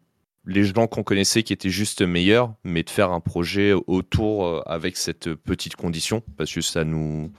les 0.44 0.64
gens 0.64 0.86
qu'on 0.88 1.02
connaissait 1.02 1.42
qui 1.42 1.54
étaient 1.54 1.70
juste 1.70 2.02
meilleurs, 2.02 2.52
mais 2.64 2.82
de 2.82 2.90
faire 2.90 3.12
un 3.12 3.20
projet 3.20 3.72
autour 3.86 4.62
avec 4.70 4.98
cette 4.98 5.34
petite 5.34 5.74
condition, 5.74 6.22
parce 6.36 6.52
que 6.52 6.60
ça 6.60 6.84
nous, 6.84 7.32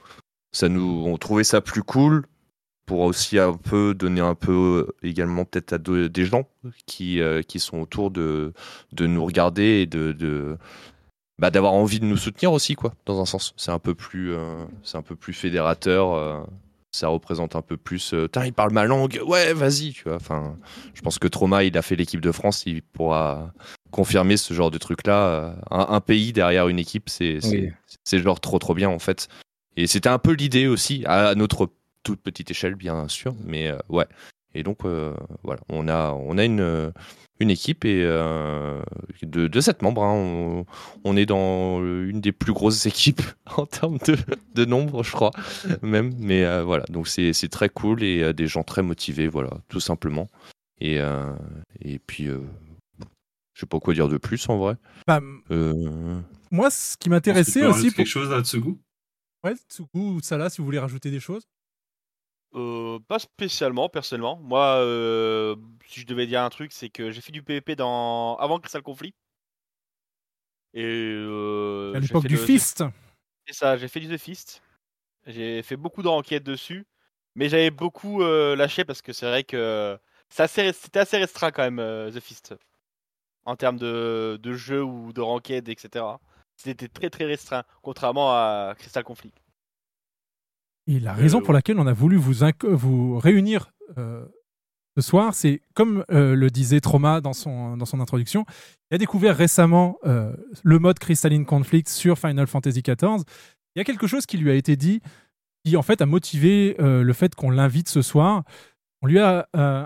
ça 0.57 0.69
nous, 0.69 1.03
on 1.05 1.17
trouvait 1.17 1.43
ça 1.43 1.61
plus 1.61 1.83
cool 1.83 2.25
pour 2.87 3.01
aussi 3.01 3.37
un 3.37 3.53
peu 3.53 3.93
donner 3.93 4.21
un 4.21 4.33
peu 4.33 4.87
euh, 4.87 4.95
également 5.07 5.45
peut-être 5.45 5.73
à 5.73 5.77
de- 5.77 6.07
des 6.07 6.25
gens 6.25 6.47
qui, 6.85 7.21
euh, 7.21 7.41
qui 7.43 7.59
sont 7.59 7.79
autour 7.79 8.09
de, 8.11 8.53
de 8.93 9.07
nous 9.07 9.23
regarder 9.25 9.81
et 9.81 9.85
de, 9.85 10.13
de 10.13 10.57
bah, 11.37 11.51
d'avoir 11.51 11.73
envie 11.73 11.99
de 11.99 12.05
nous 12.05 12.17
soutenir 12.17 12.51
aussi 12.53 12.75
quoi 12.75 12.93
dans 13.05 13.21
un 13.21 13.25
sens. 13.25 13.53
C'est 13.57 13.71
un 13.71 13.77
peu 13.79 13.93
plus 13.93 14.33
euh, 14.33 14.65
c'est 14.83 14.97
un 14.97 15.01
peu 15.03 15.15
plus 15.15 15.33
fédérateur 15.33 16.13
euh, 16.13 16.39
ça 16.91 17.09
représente 17.09 17.55
un 17.55 17.61
peu 17.61 17.77
plus 17.77 18.15
il 18.43 18.53
parle 18.53 18.71
ma 18.71 18.85
langue. 18.85 19.19
Ouais 19.27 19.53
vas-y 19.53 19.91
tu 19.91 20.05
vois. 20.05 20.15
Enfin 20.15 20.57
je 20.95 21.01
pense 21.01 21.19
que 21.19 21.27
Trauma 21.27 21.63
il 21.65 21.77
a 21.77 21.81
fait 21.83 21.95
l'équipe 21.97 22.21
de 22.21 22.31
France 22.31 22.63
il 22.65 22.81
pourra 22.81 23.53
confirmer 23.91 24.37
ce 24.37 24.53
genre 24.53 24.71
de 24.71 24.77
truc 24.79 25.05
là 25.05 25.55
un, 25.69 25.87
un 25.89 26.01
pays 26.01 26.33
derrière 26.33 26.67
une 26.69 26.79
équipe 26.79 27.09
c'est 27.09 27.39
c'est 27.41 27.49
Oui. 27.49 27.69
c'est 28.03 28.19
genre 28.19 28.39
trop 28.39 28.57
trop 28.59 28.73
bien 28.73 28.89
en 28.89 28.99
fait 28.99 29.27
et 29.77 29.87
c'était 29.87 30.09
un 30.09 30.19
peu 30.19 30.33
l'idée 30.33 30.67
aussi 30.67 31.03
à 31.05 31.33
notre 31.35 31.69
toute 32.03 32.19
petite 32.21 32.51
échelle 32.51 32.75
bien 32.75 33.07
sûr 33.07 33.33
mais 33.45 33.67
euh, 33.67 33.77
ouais 33.89 34.07
et 34.53 34.63
donc 34.63 34.83
euh, 34.85 35.13
voilà 35.43 35.61
on 35.69 35.87
a 35.87 36.11
on 36.11 36.37
a 36.37 36.43
une 36.43 36.59
euh, 36.61 36.91
une 37.39 37.51
équipe 37.51 37.85
et 37.85 38.01
euh, 38.03 38.81
de, 39.21 39.47
de 39.47 39.61
7 39.61 39.83
membres. 39.83 40.03
hein. 40.03 40.11
On, 40.15 40.65
on 41.03 41.15
est 41.15 41.27
dans 41.27 41.79
une 41.83 42.19
des 42.19 42.31
plus 42.31 42.51
grosses 42.51 42.85
équipes 42.87 43.21
en 43.55 43.67
termes 43.67 43.99
de, 44.07 44.17
de 44.55 44.65
nombre, 44.65 45.03
je 45.03 45.11
crois, 45.11 45.29
même. 45.83 46.15
Mais 46.17 46.43
euh, 46.45 46.63
voilà, 46.63 46.83
donc 46.89 47.07
c'est 47.07 47.33
c'est 47.33 47.47
très 47.49 47.69
cool 47.69 48.01
et 48.01 48.23
euh, 48.23 48.33
des 48.33 48.47
gens 48.47 48.63
très 48.63 48.81
motivés, 48.81 49.27
voilà, 49.27 49.51
tout 49.69 49.79
simplement. 49.79 50.27
Et, 50.81 50.99
euh, 50.99 51.31
et 51.79 51.99
puis, 51.99 52.25
euh, 52.27 52.39
je 53.53 53.59
sais 53.59 53.65
pas 53.67 53.79
quoi 53.79 53.93
dire 53.93 54.07
de 54.07 54.17
plus 54.17 54.49
en 54.49 54.57
vrai. 54.57 54.75
Bah, 55.05 55.21
Euh, 55.51 56.19
Moi, 56.49 56.71
ce 56.71 56.97
qui 56.97 57.09
m'intéressait 57.11 57.67
aussi. 57.67 57.87
Pour... 57.89 57.97
quelque 57.97 58.07
chose 58.07 58.33
à 58.33 58.41
Tsugu 58.41 58.77
Ouais, 59.43 59.55
Tsuku 59.69 59.99
ou 59.99 60.19
Salah, 60.21 60.49
si 60.49 60.59
vous 60.59 60.65
voulez 60.65 60.79
rajouter 60.79 61.11
des 61.11 61.19
choses? 61.19 61.47
Euh, 62.55 62.99
pas 63.07 63.19
spécialement, 63.19 63.89
personnellement. 63.89 64.37
Moi, 64.37 64.77
euh, 64.77 65.55
si 65.85 66.01
je 66.01 66.05
devais 66.05 66.27
dire 66.27 66.41
un 66.41 66.49
truc, 66.49 66.71
c'est 66.71 66.89
que 66.89 67.11
j'ai 67.11 67.21
fait 67.21 67.31
du 67.31 67.43
PvP 67.43 67.75
dans... 67.75 68.35
avant 68.37 68.59
Crystal 68.59 68.81
Conflit. 68.81 69.13
Et 70.73 70.83
euh, 70.83 71.93
à 71.95 71.99
l'époque 71.99 72.25
du 72.27 72.35
le- 72.35 72.45
Fist. 72.45 72.83
C'est 73.45 73.53
ça, 73.53 73.77
j'ai 73.77 73.87
fait 73.87 73.99
du 73.99 74.07
The 74.07 74.17
Fist. 74.17 74.61
J'ai 75.25 75.61
fait 75.63 75.77
beaucoup 75.77 76.03
de 76.03 76.07
enquêtes 76.07 76.43
dessus. 76.43 76.85
Mais 77.35 77.49
j'avais 77.49 77.69
beaucoup 77.69 78.23
euh, 78.23 78.55
lâché 78.55 78.83
parce 78.83 79.01
que 79.01 79.13
c'est 79.13 79.27
vrai 79.27 79.43
que 79.43 79.97
c'est 80.29 80.43
assez- 80.43 80.73
c'était 80.73 80.99
assez 80.99 81.17
restreint 81.17 81.51
quand 81.51 81.69
même, 81.69 82.11
The 82.11 82.19
Fist. 82.19 82.55
En 83.45 83.55
termes 83.55 83.77
de, 83.77 84.37
de 84.41 84.53
jeu 84.53 84.83
ou 84.83 85.13
de 85.13 85.21
ranked, 85.21 85.69
etc. 85.69 86.05
C'était 86.57 86.87
très 86.87 87.09
très 87.09 87.25
restreint, 87.25 87.63
contrairement 87.81 88.31
à 88.31 88.73
Crystal 88.77 89.03
Conflit. 89.03 89.31
Et 90.87 90.99
la 90.99 91.13
raison 91.13 91.39
Euh, 91.39 91.43
pour 91.43 91.53
laquelle 91.53 91.79
on 91.79 91.87
a 91.87 91.93
voulu 91.93 92.17
vous, 92.17 92.33
vous 92.63 93.19
réunir 93.19 93.71
euh, 93.97 94.25
ce 94.95 95.01
soir, 95.01 95.33
c'est 95.35 95.61
comme 95.75 96.03
euh, 96.11 96.35
le 96.35 96.49
disait 96.49 96.79
Trauma 96.79 97.21
dans 97.21 97.33
son, 97.33 97.77
dans 97.77 97.85
son 97.85 97.99
introduction, 97.99 98.45
il 98.89 98.95
a 98.95 98.97
découvert 98.97 99.37
récemment 99.37 99.97
euh, 100.05 100.35
le 100.63 100.79
mode 100.79 100.97
Crystalline 100.97 101.45
Conflict 101.45 101.87
sur 101.89 102.17
Final 102.17 102.47
Fantasy 102.47 102.81
XIV. 102.81 103.23
Il 103.75 103.79
y 103.79 103.81
a 103.81 103.83
quelque 103.83 104.07
chose 104.07 104.25
qui 104.25 104.37
lui 104.37 104.49
a 104.49 104.55
été 104.55 104.75
dit 104.75 105.01
qui 105.63 105.77
en 105.77 105.83
fait 105.83 106.01
a 106.01 106.05
motivé 106.05 106.75
euh, 106.79 107.03
le 107.03 107.13
fait 107.13 107.35
qu'on 107.35 107.51
l'invite 107.51 107.89
ce 107.89 108.01
soir. 108.01 108.43
On 109.01 109.07
lui 109.07 109.19
a, 109.19 109.47
euh, 109.55 109.85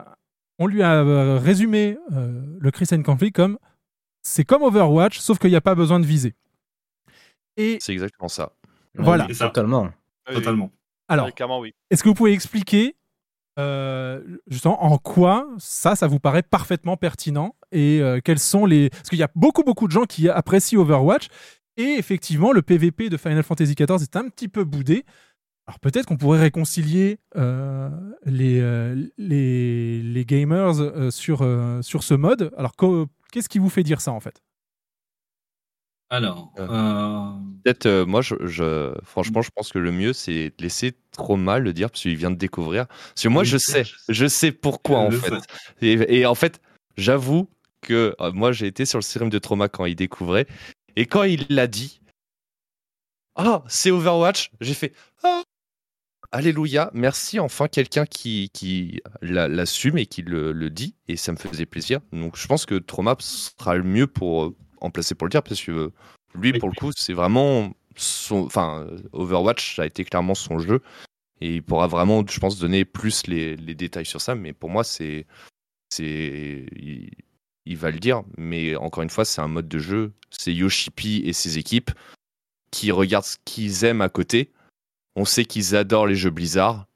on 0.59 0.67
lui 0.67 0.81
a 0.83 1.03
résumé 1.39 1.97
euh, 2.13 2.41
le 2.59 2.71
Crystalline 2.71 3.03
Conflict 3.03 3.35
comme 3.35 3.57
c'est 4.21 4.45
comme 4.45 4.61
Overwatch, 4.61 5.17
sauf 5.19 5.39
qu'il 5.39 5.49
n'y 5.49 5.55
a 5.55 5.61
pas 5.61 5.75
besoin 5.75 5.99
de 5.99 6.05
viser. 6.05 6.35
Et 7.61 7.77
c'est 7.79 7.93
exactement 7.93 8.27
ça. 8.27 8.53
Voilà. 8.95 9.25
C'est 9.27 9.35
ça. 9.35 9.47
Totalement. 9.47 9.89
Oui, 10.27 10.35
Totalement. 10.35 10.71
Alors, 11.07 11.29
oui. 11.59 11.73
Est-ce 11.89 12.03
que 12.03 12.09
vous 12.09 12.15
pouvez 12.15 12.31
expliquer 12.31 12.95
euh, 13.59 14.21
justement 14.47 14.83
en 14.83 14.97
quoi 14.97 15.47
ça, 15.57 15.95
ça 15.95 16.07
vous 16.07 16.19
paraît 16.19 16.41
parfaitement 16.41 16.95
pertinent 16.95 17.55
et 17.71 17.99
euh, 18.01 18.19
quels 18.23 18.39
sont 18.39 18.65
les... 18.65 18.89
Parce 18.89 19.09
qu'il 19.09 19.19
y 19.19 19.23
a 19.23 19.29
beaucoup, 19.35 19.63
beaucoup 19.63 19.87
de 19.87 19.91
gens 19.91 20.05
qui 20.05 20.29
apprécient 20.29 20.79
Overwatch 20.79 21.27
et 21.77 21.95
effectivement, 21.97 22.51
le 22.51 22.61
PVP 22.61 23.09
de 23.09 23.17
Final 23.17 23.43
Fantasy 23.43 23.75
XIV 23.75 24.01
est 24.01 24.15
un 24.15 24.29
petit 24.29 24.47
peu 24.47 24.63
boudé. 24.63 25.05
Alors 25.67 25.79
peut-être 25.79 26.05
qu'on 26.05 26.17
pourrait 26.17 26.39
réconcilier 26.39 27.19
euh, 27.37 27.89
les, 28.25 28.59
euh, 28.59 29.07
les, 29.17 30.01
les 30.01 30.25
gamers 30.25 30.79
euh, 30.79 31.11
sur, 31.11 31.41
euh, 31.41 31.81
sur 31.81 32.03
ce 32.03 32.13
mode. 32.13 32.51
Alors 32.57 32.73
qu'est-ce 33.31 33.49
qui 33.49 33.59
vous 33.59 33.69
fait 33.69 33.83
dire 33.83 34.01
ça 34.01 34.11
en 34.11 34.19
fait? 34.19 34.41
Alors, 36.11 36.51
Euh. 36.59 37.31
Peut-être, 37.63 37.85
euh, 37.85 38.05
moi, 38.05 38.21
je, 38.21 38.35
je- 38.45 38.93
franchement, 39.05 39.41
je 39.41 39.49
pense 39.49 39.71
que 39.71 39.79
le 39.79 39.91
mieux, 39.91 40.11
c'est 40.13 40.49
de 40.49 40.63
laisser 40.63 40.93
trop 41.11 41.37
mal 41.37 41.63
le 41.63 41.71
dire 41.73 41.89
parce 41.89 42.01
qu'il 42.01 42.15
vient 42.17 42.31
de 42.31 42.35
découvrir. 42.35 42.87
Parce 42.87 43.23
que 43.23 43.27
moi, 43.29 43.43
Oui, 43.43 43.47
je 43.47 43.57
sais, 43.57 43.83
je 44.09 44.27
sais 44.27 44.51
pourquoi 44.51 44.99
en 44.99 45.11
fait. 45.11 45.29
fait. 45.29 45.43
Et, 45.81 46.19
et 46.19 46.25
en 46.25 46.35
fait, 46.35 46.59
j'avoue 46.97 47.49
que 47.81 48.13
euh, 48.19 48.31
moi, 48.33 48.51
j'ai 48.51 48.67
été 48.67 48.85
sur 48.85 48.97
le 48.97 49.03
stream 49.03 49.29
de 49.29 49.39
Trauma 49.39 49.69
quand 49.69 49.85
il 49.85 49.95
découvrait. 49.95 50.47
Et 50.97 51.05
quand 51.05 51.23
il 51.23 51.45
l'a 51.49 51.67
dit, 51.67 52.01
ah, 53.35 53.63
c'est 53.67 53.91
Overwatch, 53.91 54.51
j'ai 54.59 54.73
fait, 54.73 54.93
ah, 55.23 55.43
Alléluia, 56.33 56.89
merci 56.93 57.39
enfin 57.39 57.67
quelqu'un 57.67 58.05
qui, 58.05 58.49
qui 58.53 59.01
l'a- 59.21 59.47
l'assume 59.49 59.97
et 59.97 60.05
qui 60.05 60.21
le, 60.21 60.51
le 60.53 60.69
dit, 60.69 60.95
et 61.09 61.17
ça 61.17 61.31
me 61.33 61.37
faisait 61.37 61.65
plaisir. 61.65 61.99
Donc 62.13 62.37
je 62.37 62.47
pense 62.47 62.65
que 62.65 62.75
Trauma 62.75 63.15
sera 63.19 63.75
le 63.75 63.83
mieux 63.83 64.07
pour 64.07 64.53
en 64.81 64.89
placer 64.89 65.15
pour 65.15 65.27
le 65.27 65.31
dire, 65.31 65.43
parce 65.43 65.61
que 65.61 65.71
euh, 65.71 65.91
lui, 66.35 66.53
pour 66.53 66.69
le 66.69 66.75
coup, 66.75 66.91
c'est 66.95 67.13
vraiment 67.13 67.73
son. 67.95 68.45
Enfin, 68.45 68.85
euh, 68.89 68.97
Overwatch 69.13 69.79
a 69.79 69.85
été 69.85 70.03
clairement 70.03 70.35
son 70.35 70.59
jeu, 70.59 70.81
et 71.39 71.55
il 71.55 71.63
pourra 71.63 71.87
vraiment, 71.87 72.23
je 72.27 72.39
pense, 72.39 72.59
donner 72.59 72.85
plus 72.85 73.27
les, 73.27 73.55
les 73.55 73.75
détails 73.75 74.05
sur 74.05 74.21
ça, 74.21 74.35
mais 74.35 74.53
pour 74.53 74.69
moi, 74.69 74.83
c'est. 74.83 75.25
c'est 75.89 76.65
il, 76.75 77.09
il 77.65 77.77
va 77.77 77.91
le 77.91 77.99
dire, 77.99 78.23
mais 78.37 78.75
encore 78.75 79.03
une 79.03 79.09
fois, 79.09 79.25
c'est 79.25 79.41
un 79.41 79.47
mode 79.47 79.67
de 79.67 79.79
jeu, 79.79 80.11
c'est 80.31 80.53
Yoshipi 80.53 81.21
et 81.25 81.33
ses 81.33 81.57
équipes 81.57 81.91
qui 82.71 82.91
regardent 82.91 83.25
ce 83.25 83.37
qu'ils 83.45 83.83
aiment 83.85 84.01
à 84.01 84.09
côté. 84.09 84.51
On 85.15 85.25
sait 85.25 85.45
qu'ils 85.45 85.75
adorent 85.75 86.07
les 86.07 86.15
jeux 86.15 86.29
Blizzard 86.29 86.87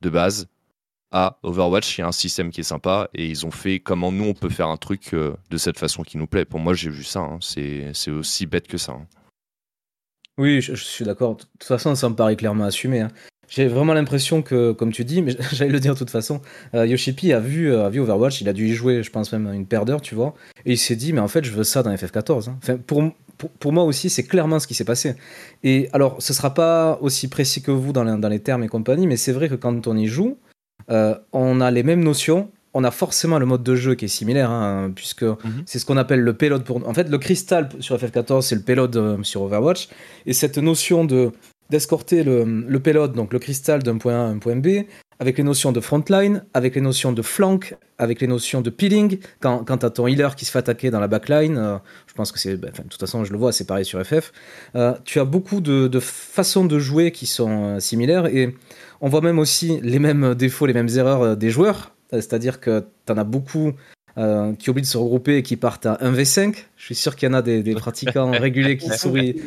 de 0.00 0.10
base. 0.10 0.48
À 1.12 1.38
Overwatch, 1.42 1.98
il 1.98 2.02
y 2.02 2.04
a 2.04 2.06
un 2.06 2.12
système 2.12 2.50
qui 2.50 2.60
est 2.60 2.64
sympa 2.64 3.08
et 3.14 3.26
ils 3.26 3.44
ont 3.44 3.50
fait 3.50 3.80
comment 3.80 4.12
nous 4.12 4.24
on 4.26 4.34
peut 4.34 4.48
faire 4.48 4.68
un 4.68 4.76
truc 4.76 5.12
euh, 5.12 5.34
de 5.50 5.56
cette 5.56 5.78
façon 5.78 6.04
qui 6.04 6.18
nous 6.18 6.28
plaît. 6.28 6.44
Pour 6.44 6.60
moi, 6.60 6.72
j'ai 6.74 6.88
vu 6.90 7.02
ça. 7.02 7.20
hein. 7.20 7.38
C'est 7.40 8.10
aussi 8.10 8.46
bête 8.46 8.68
que 8.68 8.78
ça. 8.78 8.92
hein. 8.92 9.06
Oui, 10.38 10.60
je, 10.60 10.74
suis 10.74 11.04
d'accord. 11.04 11.34
De 11.36 11.42
toute 11.42 11.64
façon, 11.64 11.94
ça 11.96 12.08
me 12.08 12.14
paraît 12.14 12.36
clairement 12.36 12.64
assumé. 12.64 13.00
hein. 13.00 13.08
J'ai 13.48 13.66
vraiment 13.66 13.92
l'impression 13.94 14.42
que, 14.42 14.70
comme 14.70 14.92
tu 14.92 15.04
dis, 15.04 15.20
mais 15.20 15.36
j'allais 15.52 15.72
le 15.72 15.80
dire 15.80 15.94
de 15.94 15.98
toute 15.98 16.10
façon, 16.10 16.40
euh, 16.74 16.86
Yoshipi 16.86 17.32
a 17.32 17.40
vu, 17.40 17.72
euh, 17.72 17.86
a 17.86 17.88
Overwatch, 17.88 18.40
il 18.40 18.48
a 18.48 18.52
dû 18.52 18.68
y 18.68 18.72
jouer, 18.72 19.02
je 19.02 19.10
pense 19.10 19.32
même 19.32 19.52
une 19.52 19.66
paire 19.66 19.84
d'heures, 19.84 20.00
tu 20.00 20.14
vois, 20.14 20.34
et 20.64 20.72
il 20.72 20.78
s'est 20.78 20.94
dit, 20.94 21.12
mais 21.12 21.20
en 21.20 21.26
fait, 21.26 21.44
je 21.44 21.50
veux 21.50 21.64
ça 21.64 21.82
dans 21.82 21.92
FF14. 21.92 22.48
hein. 22.48 22.56
Enfin, 22.62 22.76
pour, 22.76 23.02
pour, 23.58 23.72
moi 23.72 23.82
aussi, 23.82 24.08
c'est 24.08 24.22
clairement 24.22 24.60
ce 24.60 24.68
qui 24.68 24.74
s'est 24.74 24.84
passé. 24.84 25.16
Et 25.64 25.88
alors, 25.92 26.22
ce 26.22 26.32
sera 26.32 26.54
pas 26.54 26.98
aussi 27.00 27.26
précis 27.28 27.60
que 27.60 27.72
vous 27.72 27.92
dans 27.92 28.04
dans 28.18 28.28
les 28.28 28.40
termes 28.40 28.62
et 28.62 28.68
compagnie, 28.68 29.08
mais 29.08 29.16
c'est 29.16 29.32
vrai 29.32 29.48
que 29.48 29.56
quand 29.56 29.86
on 29.88 29.96
y 29.96 30.06
joue, 30.06 30.38
euh, 30.90 31.14
on 31.32 31.60
a 31.60 31.70
les 31.70 31.82
mêmes 31.82 32.02
notions. 32.02 32.50
On 32.72 32.84
a 32.84 32.92
forcément 32.92 33.38
le 33.40 33.46
mode 33.46 33.64
de 33.64 33.74
jeu 33.74 33.96
qui 33.96 34.04
est 34.04 34.08
similaire, 34.08 34.50
hein, 34.50 34.92
puisque 34.94 35.24
c'est 35.66 35.80
ce 35.80 35.86
qu'on 35.86 35.96
appelle 35.96 36.20
le 36.20 36.34
payload 36.34 36.62
pour. 36.62 36.86
En 36.88 36.94
fait, 36.94 37.08
le 37.08 37.18
cristal 37.18 37.68
sur 37.80 37.96
FF14, 37.96 38.42
c'est 38.42 38.54
le 38.54 38.62
payload 38.62 38.96
euh, 38.96 39.22
sur 39.24 39.42
Overwatch. 39.42 39.88
Et 40.26 40.32
cette 40.32 40.58
notion 40.58 41.04
de 41.04 41.32
d'escorter 41.70 42.24
le, 42.24 42.44
le 42.44 42.80
payload, 42.80 43.12
donc 43.12 43.32
le 43.32 43.38
cristal 43.38 43.82
d'un 43.82 43.96
point 43.98 44.14
A 44.14 44.22
à 44.22 44.28
un 44.28 44.38
point 44.38 44.56
B, 44.56 44.84
avec 45.20 45.38
les 45.38 45.44
notions 45.44 45.70
de 45.70 45.78
frontline, 45.80 46.44
avec 46.54 46.74
les 46.74 46.80
notions 46.80 47.12
de 47.12 47.22
flank, 47.22 47.76
avec 47.98 48.20
les 48.20 48.26
notions 48.26 48.60
de 48.60 48.70
peeling. 48.70 49.18
Quand, 49.38 49.64
quand 49.64 49.78
tu 49.78 49.86
as 49.86 49.90
ton 49.90 50.06
healer 50.08 50.34
qui 50.34 50.44
se 50.46 50.50
fait 50.50 50.58
attaquer 50.58 50.90
dans 50.90 50.98
la 50.98 51.06
backline, 51.08 51.58
euh, 51.58 51.76
je 52.08 52.14
pense 52.14 52.32
que 52.32 52.38
c'est. 52.40 52.56
ben, 52.56 52.70
de 52.72 52.88
toute 52.88 52.98
façon, 52.98 53.24
je 53.24 53.30
le 53.32 53.38
vois, 53.38 53.52
c'est 53.52 53.66
pareil 53.66 53.84
sur 53.84 54.04
FF. 54.04 54.32
euh, 54.76 54.94
tu 55.04 55.20
as 55.20 55.24
beaucoup 55.24 55.60
de, 55.60 55.86
de 55.88 56.00
façons 56.00 56.64
de 56.64 56.78
jouer 56.78 57.12
qui 57.12 57.26
sont 57.26 57.76
euh, 57.76 57.80
similaires 57.80 58.26
et 58.26 58.56
on 59.00 59.08
voit 59.08 59.20
même 59.20 59.38
aussi 59.38 59.80
les 59.82 59.98
mêmes 59.98 60.34
défauts, 60.34 60.66
les 60.66 60.74
mêmes 60.74 60.88
erreurs 60.88 61.22
euh, 61.22 61.34
des 61.36 61.50
joueurs. 61.50 61.94
Euh, 62.12 62.16
C'est-à-dire 62.16 62.60
que 62.60 62.84
tu 63.06 63.12
en 63.12 63.16
as 63.16 63.24
beaucoup 63.24 63.72
euh, 64.18 64.54
qui 64.54 64.70
oublient 64.70 64.82
de 64.82 64.86
se 64.86 64.98
regrouper 64.98 65.36
et 65.36 65.42
qui 65.42 65.56
partent 65.56 65.86
à 65.86 65.94
1v5. 66.02 66.54
Je 66.76 66.84
suis 66.84 66.94
sûr 66.96 67.14
qu'il 67.14 67.28
y 67.28 67.30
en 67.30 67.34
a 67.34 67.42
des, 67.42 67.62
des 67.62 67.74
pratiquants 67.74 68.30
réguliers 68.38 68.76
qui 68.76 68.90
sourient, 68.90 69.40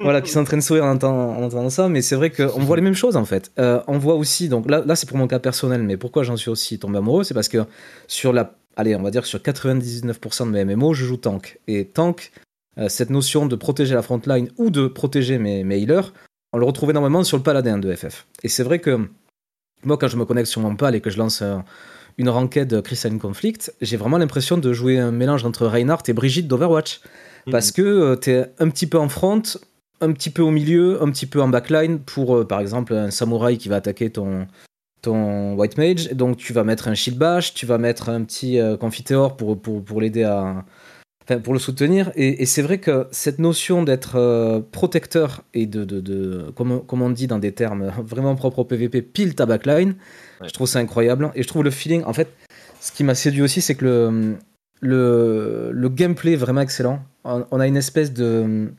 voilà, 0.00 0.20
qui 0.20 0.30
sont 0.30 0.40
en 0.40 0.44
train 0.44 0.56
de 0.56 0.62
sourire 0.62 0.84
en 0.84 0.92
entendant, 0.92 1.36
en 1.36 1.42
entendant 1.44 1.70
ça, 1.70 1.88
mais 1.88 2.02
c'est 2.02 2.16
vrai 2.16 2.30
qu'on 2.30 2.60
voit 2.60 2.76
les 2.76 2.82
mêmes 2.82 2.94
choses 2.94 3.16
en 3.16 3.24
fait. 3.24 3.52
Euh, 3.60 3.80
on 3.86 3.98
voit 3.98 4.16
aussi, 4.16 4.48
donc 4.48 4.68
là, 4.68 4.82
là 4.84 4.96
c'est 4.96 5.08
pour 5.08 5.16
mon 5.16 5.28
cas 5.28 5.38
personnel, 5.38 5.84
mais 5.84 5.96
pourquoi 5.96 6.24
j'en 6.24 6.36
suis 6.36 6.50
aussi 6.50 6.78
tombé 6.78 6.98
amoureux, 6.98 7.22
c'est 7.22 7.34
parce 7.34 7.48
que 7.48 7.64
sur 8.08 8.32
la, 8.32 8.56
allez, 8.76 8.96
on 8.96 9.02
va 9.02 9.12
dire 9.12 9.26
sur 9.26 9.38
99% 9.38 10.46
de 10.46 10.50
mes 10.50 10.64
MMO, 10.64 10.92
je 10.92 11.04
joue 11.04 11.16
tank. 11.16 11.60
Et 11.68 11.84
tank, 11.84 12.32
euh, 12.78 12.88
cette 12.88 13.10
notion 13.10 13.46
de 13.46 13.54
protéger 13.54 13.94
la 13.94 14.02
frontline 14.02 14.50
ou 14.58 14.70
de 14.70 14.88
protéger 14.88 15.38
mes, 15.38 15.62
mes 15.62 15.78
healers, 15.78 16.12
on 16.52 16.58
le 16.58 16.64
retrouve 16.64 16.90
énormément 16.90 17.22
sur 17.24 17.36
le 17.36 17.42
paladin 17.42 17.78
de 17.78 17.94
FF. 17.94 18.26
Et 18.42 18.48
c'est 18.48 18.62
vrai 18.62 18.78
que 18.78 19.08
moi, 19.84 19.96
quand 19.96 20.08
je 20.08 20.16
me 20.16 20.24
connecte 20.24 20.48
sur 20.48 20.60
mon 20.60 20.76
pal 20.76 20.94
et 20.94 21.00
que 21.00 21.10
je 21.10 21.18
lance 21.18 21.42
euh, 21.42 21.56
une 22.18 22.28
ranked 22.28 22.82
Crystalline 22.82 23.18
Conflict, 23.18 23.72
j'ai 23.80 23.96
vraiment 23.96 24.18
l'impression 24.18 24.58
de 24.58 24.72
jouer 24.72 24.98
un 24.98 25.12
mélange 25.12 25.44
entre 25.44 25.66
Reinhardt 25.66 26.02
et 26.08 26.12
Brigitte 26.12 26.48
d'Overwatch. 26.48 27.00
Parce 27.50 27.72
que 27.72 27.82
euh, 27.82 28.16
t'es 28.16 28.46
un 28.58 28.68
petit 28.68 28.86
peu 28.86 28.98
en 28.98 29.08
front, 29.08 29.42
un 30.02 30.12
petit 30.12 30.28
peu 30.28 30.42
au 30.42 30.50
milieu, 30.50 31.02
un 31.02 31.10
petit 31.10 31.24
peu 31.24 31.40
en 31.40 31.48
backline 31.48 31.98
pour, 31.98 32.36
euh, 32.36 32.46
par 32.46 32.60
exemple, 32.60 32.92
un 32.92 33.10
samouraï 33.10 33.56
qui 33.56 33.70
va 33.70 33.76
attaquer 33.76 34.10
ton, 34.10 34.46
ton 35.00 35.54
White 35.54 35.78
Mage. 35.78 36.10
Donc 36.12 36.36
tu 36.36 36.52
vas 36.52 36.64
mettre 36.64 36.88
un 36.88 36.94
Shield 36.94 37.18
Bash, 37.18 37.54
tu 37.54 37.64
vas 37.64 37.78
mettre 37.78 38.10
un 38.10 38.22
petit 38.24 38.58
Confiteor 38.78 39.36
pour, 39.36 39.58
pour, 39.60 39.82
pour 39.82 40.00
l'aider 40.00 40.24
à. 40.24 40.64
Enfin, 41.24 41.38
pour 41.38 41.52
le 41.52 41.58
soutenir. 41.58 42.10
Et, 42.16 42.42
et 42.42 42.46
c'est 42.46 42.62
vrai 42.62 42.78
que 42.78 43.06
cette 43.10 43.38
notion 43.38 43.82
d'être 43.82 44.16
euh, 44.16 44.60
protecteur 44.72 45.42
et 45.54 45.66
de, 45.66 45.84
de, 45.84 46.00
de 46.00 46.50
comme, 46.56 46.84
comme 46.86 47.02
on 47.02 47.10
dit 47.10 47.26
dans 47.26 47.38
des 47.38 47.52
termes 47.52 47.92
vraiment 48.04 48.34
propres 48.34 48.60
au 48.60 48.64
PVP, 48.64 49.02
pile 49.02 49.34
ta 49.34 49.46
backline, 49.46 49.94
je 50.42 50.50
trouve 50.50 50.66
ça 50.66 50.78
incroyable. 50.78 51.30
Et 51.34 51.42
je 51.42 51.48
trouve 51.48 51.64
le 51.64 51.70
feeling, 51.70 52.02
en 52.04 52.12
fait, 52.12 52.28
ce 52.80 52.92
qui 52.92 53.04
m'a 53.04 53.14
séduit 53.14 53.42
aussi, 53.42 53.60
c'est 53.60 53.74
que 53.74 53.84
le, 53.84 54.36
le, 54.80 55.70
le 55.72 55.88
gameplay 55.88 56.32
est 56.32 56.36
vraiment 56.36 56.62
excellent. 56.62 57.02
On, 57.24 57.44
on 57.50 57.60
a 57.60 57.66
une 57.66 57.76
espèce 57.76 58.12
de, 58.12 58.72